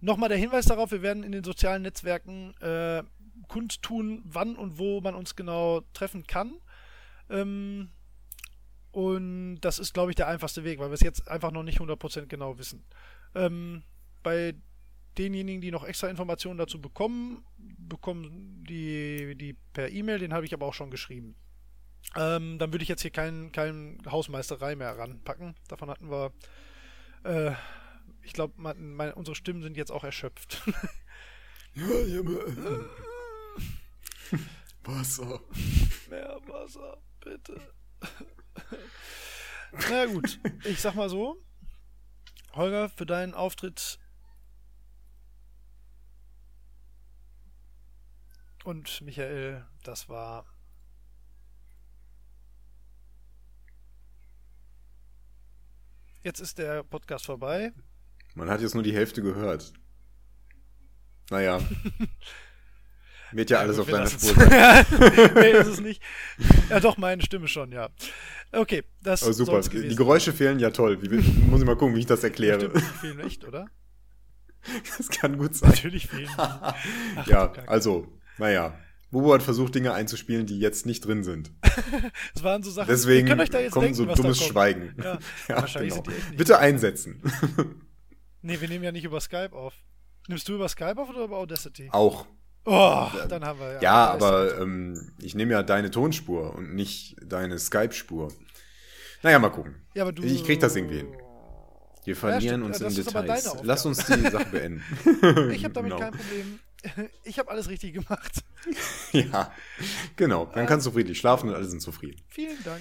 nochmal 0.00 0.28
der 0.28 0.38
Hinweis 0.38 0.66
darauf, 0.66 0.90
wir 0.90 1.02
werden 1.02 1.22
in 1.22 1.32
den 1.32 1.44
sozialen 1.44 1.82
Netzwerken 1.82 2.54
äh, 2.60 3.02
kundtun, 3.48 4.22
wann 4.24 4.56
und 4.56 4.78
wo 4.78 5.00
man 5.00 5.14
uns 5.14 5.36
genau 5.36 5.82
treffen 5.92 6.26
kann. 6.26 6.54
Ähm, 7.30 7.90
und 8.90 9.60
das 9.60 9.78
ist, 9.78 9.94
glaube 9.94 10.10
ich, 10.10 10.16
der 10.16 10.28
einfachste 10.28 10.64
Weg, 10.64 10.78
weil 10.78 10.90
wir 10.90 10.94
es 10.94 11.00
jetzt 11.00 11.26
einfach 11.28 11.50
noch 11.50 11.62
nicht 11.62 11.80
100% 11.80 12.26
genau 12.26 12.58
wissen. 12.58 12.84
Ähm, 13.34 13.82
bei 14.22 14.54
denjenigen, 15.18 15.60
die 15.60 15.70
noch 15.70 15.84
extra 15.84 16.08
Informationen 16.08 16.58
dazu 16.58 16.80
bekommen, 16.80 17.44
bekommen 17.58 18.64
die, 18.68 19.36
die 19.36 19.54
per 19.72 19.90
E-Mail, 19.90 20.18
den 20.18 20.32
habe 20.32 20.46
ich 20.46 20.54
aber 20.54 20.66
auch 20.66 20.74
schon 20.74 20.90
geschrieben. 20.90 21.36
Ähm, 22.16 22.58
dann 22.58 22.72
würde 22.72 22.82
ich 22.82 22.88
jetzt 22.88 23.02
hier 23.02 23.10
keinen 23.10 23.52
kein 23.52 23.98
Hausmeisterei 24.10 24.74
mehr 24.76 24.96
ranpacken. 24.98 25.54
Davon 25.68 25.88
hatten 25.88 26.10
wir. 26.10 26.32
Äh, 27.24 27.52
ich 28.22 28.32
glaube, 28.32 28.54
unsere 29.14 29.34
Stimmen 29.34 29.62
sind 29.62 29.76
jetzt 29.76 29.90
auch 29.90 30.04
erschöpft. 30.04 30.62
Wasser. 34.84 35.40
Mehr 36.10 36.38
Wasser, 36.46 36.98
bitte. 37.20 37.60
Na 39.90 40.06
gut, 40.06 40.38
ich 40.64 40.80
sag 40.80 40.94
mal 40.94 41.08
so. 41.08 41.42
Holger, 42.54 42.88
für 42.88 43.06
deinen 43.06 43.34
Auftritt 43.34 43.98
und 48.64 49.00
Michael, 49.02 49.66
das 49.82 50.08
war 50.08 50.46
Jetzt 56.24 56.38
ist 56.38 56.58
der 56.58 56.84
Podcast 56.84 57.26
vorbei. 57.26 57.72
Man 58.34 58.48
hat 58.48 58.60
jetzt 58.60 58.74
nur 58.74 58.84
die 58.84 58.94
Hälfte 58.94 59.22
gehört. 59.22 59.72
Naja. 61.30 61.60
Wird 63.32 63.50
ja 63.50 63.58
alles 63.58 63.76
gut, 63.76 63.86
auf 63.86 63.90
deiner. 63.90 64.06
Spur 64.06 64.34
sein. 64.34 64.86
nee, 65.34 65.50
ist 65.50 65.66
es 65.66 65.80
nicht. 65.80 66.02
Ja, 66.70 66.80
doch, 66.80 66.96
meine 66.96 67.22
Stimme 67.22 67.48
schon, 67.48 67.72
ja. 67.72 67.90
Okay, 68.52 68.84
das 69.02 69.22
Oh, 69.22 69.32
super. 69.32 69.60
Die 69.60 69.96
Geräusche 69.96 70.32
fehlen 70.32 70.58
ja 70.58 70.70
toll. 70.70 71.00
Wie, 71.02 71.08
muss 71.48 71.60
ich 71.60 71.66
mal 71.66 71.76
gucken, 71.76 71.94
wie 71.96 72.00
ich 72.00 72.06
das 72.06 72.22
erkläre. 72.22 72.60
Stimmt, 72.60 72.76
die 72.76 72.98
fehlen 72.98 73.20
echt, 73.20 73.44
oder? 73.44 73.66
Das 74.96 75.08
kann 75.08 75.38
gut 75.38 75.56
sein. 75.56 75.70
Natürlich 75.70 76.06
fehlen. 76.06 76.28
Ach, 76.36 76.76
Ja, 77.26 77.52
also, 77.66 78.06
naja. 78.38 78.78
Bubu 79.10 79.34
hat 79.34 79.42
versucht, 79.42 79.74
Dinge 79.74 79.92
einzuspielen, 79.92 80.46
die 80.46 80.58
jetzt 80.58 80.86
nicht 80.86 81.04
drin 81.04 81.22
sind. 81.24 81.50
Es 82.34 82.42
waren 82.42 82.62
so 82.62 82.70
Sachen, 82.70 82.88
Deswegen 82.88 83.26
ihr 83.26 83.30
könnt 83.32 83.42
euch 83.42 83.50
da 83.50 83.60
jetzt 83.60 83.72
kommt 83.72 83.84
denken, 83.84 83.96
so 83.96 84.04
dummes. 84.06 84.42
Schweigen. 84.42 84.94
Ja, 85.02 85.18
Ja, 85.48 85.56
wahrscheinlich 85.56 85.94
genau. 85.94 86.16
Bitte 86.36 86.58
einsetzen. 86.58 87.20
Nee, 88.40 88.60
wir 88.60 88.68
nehmen 88.68 88.84
ja 88.84 88.92
nicht 88.92 89.04
über 89.04 89.20
Skype 89.20 89.52
auf. 89.52 89.74
Nimmst 90.28 90.48
du 90.48 90.54
über 90.54 90.68
Skype 90.68 90.96
auf 90.96 91.10
oder 91.10 91.24
über 91.24 91.36
Audacity? 91.36 91.88
Auch. 91.92 92.26
Oh, 92.64 93.08
dann 93.28 93.44
haben 93.44 93.58
wir 93.58 93.72
ja. 93.74 93.80
Ja, 93.82 94.10
aber 94.12 94.60
ähm, 94.60 95.12
ich 95.20 95.34
nehme 95.34 95.52
ja 95.52 95.62
deine 95.62 95.90
Tonspur 95.90 96.54
und 96.54 96.74
nicht 96.74 97.16
deine 97.24 97.58
Skype-Spur. 97.58 98.32
Naja, 99.22 99.38
mal 99.38 99.50
gucken. 99.50 99.74
Ja, 99.94 100.02
aber 100.02 100.12
du. 100.12 100.22
Ich 100.22 100.44
krieg 100.44 100.60
das 100.60 100.76
irgendwie 100.76 100.98
hin. 100.98 101.08
Wir 102.04 102.16
verlieren 102.16 102.62
stimmt. 102.72 102.82
uns 102.84 102.98
in 102.98 103.04
Details. 103.04 103.56
Lass 103.62 103.86
uns 103.86 104.04
die 104.06 104.20
Sache 104.30 104.46
beenden. 104.50 104.82
Ich 105.52 105.64
habe 105.64 105.74
damit 105.74 105.92
Genau. 105.92 105.98
kein 105.98 106.12
Problem. 106.12 106.58
Ich 107.22 107.38
habe 107.38 107.50
alles 107.50 107.68
richtig 107.68 107.94
gemacht. 107.94 108.42
Ja, 109.12 109.52
genau. 110.16 110.46
Dann 110.54 110.66
kannst 110.66 110.86
du 110.86 110.90
friedlich 110.92 111.18
schlafen 111.18 111.50
und 111.50 111.54
alle 111.54 111.66
sind 111.66 111.82
zufrieden. 111.82 112.22
Vielen 112.28 112.56
Dank. 112.64 112.80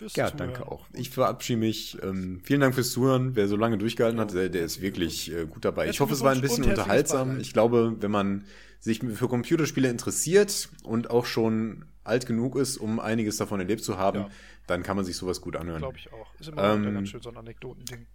Ja, 0.00 0.08
Zuhören. 0.26 0.36
danke 0.36 0.70
auch. 0.70 0.86
Ich 0.92 1.10
verabschiede 1.10 1.58
mich. 1.58 1.96
Ähm, 2.02 2.40
vielen 2.44 2.60
Dank 2.60 2.74
fürs 2.74 2.90
Zuhören. 2.92 3.34
Wer 3.34 3.48
so 3.48 3.56
lange 3.56 3.78
durchgehalten 3.78 4.20
hat, 4.20 4.32
der, 4.34 4.48
der 4.50 4.62
ist 4.62 4.80
wirklich 4.80 5.32
äh, 5.34 5.46
gut 5.46 5.64
dabei. 5.64 5.88
Ich 5.88 6.00
hoffe, 6.00 6.12
es 6.12 6.20
war 6.20 6.32
ein 6.32 6.40
bisschen 6.42 6.64
unterhaltsam. 6.64 7.40
Ich 7.40 7.52
glaube, 7.52 7.96
wenn 7.98 8.10
man 8.10 8.44
sich 8.86 9.00
für 9.00 9.28
Computerspiele 9.28 9.90
interessiert 9.90 10.68
und 10.84 11.10
auch 11.10 11.26
schon 11.26 11.84
alt 12.04 12.24
genug 12.26 12.56
ist, 12.56 12.78
um 12.78 13.00
einiges 13.00 13.36
davon 13.36 13.58
erlebt 13.60 13.82
zu 13.84 13.98
haben, 13.98 14.20
Ja. 14.20 14.30
dann 14.68 14.82
kann 14.84 14.96
man 14.96 15.04
sich 15.04 15.16
sowas 15.16 15.40
gut 15.40 15.56
anhören. 15.56 15.80
Glaube 15.80 15.98
ich 15.98 16.12
auch. 16.12 16.32
Ist 16.38 16.48
immer 16.48 16.74
Ähm, 16.74 16.94
ganz 16.94 17.08
schön 17.08 17.20
so 17.20 17.30
ein 17.30 17.36
Anekdotending. 17.36 18.06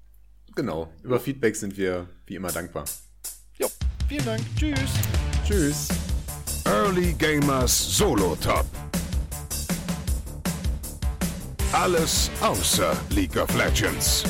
Genau. 0.56 0.90
Über 1.04 1.20
Feedback 1.20 1.56
sind 1.56 1.78
wir 1.78 2.08
wie 2.26 2.36
immer 2.36 2.52
dankbar. 2.52 2.86
Jo, 3.58 3.68
vielen 4.08 4.26
Dank. 4.26 4.42
Tschüss. 4.56 4.80
Tschüss. 5.46 5.88
Early 6.66 7.14
Gamers 7.14 7.98
Solo 7.98 8.38
Top. 8.42 8.66
Alles 11.74 12.30
außer 12.42 12.96
League 13.10 13.36
of 13.38 13.54
Legends. 13.56 14.24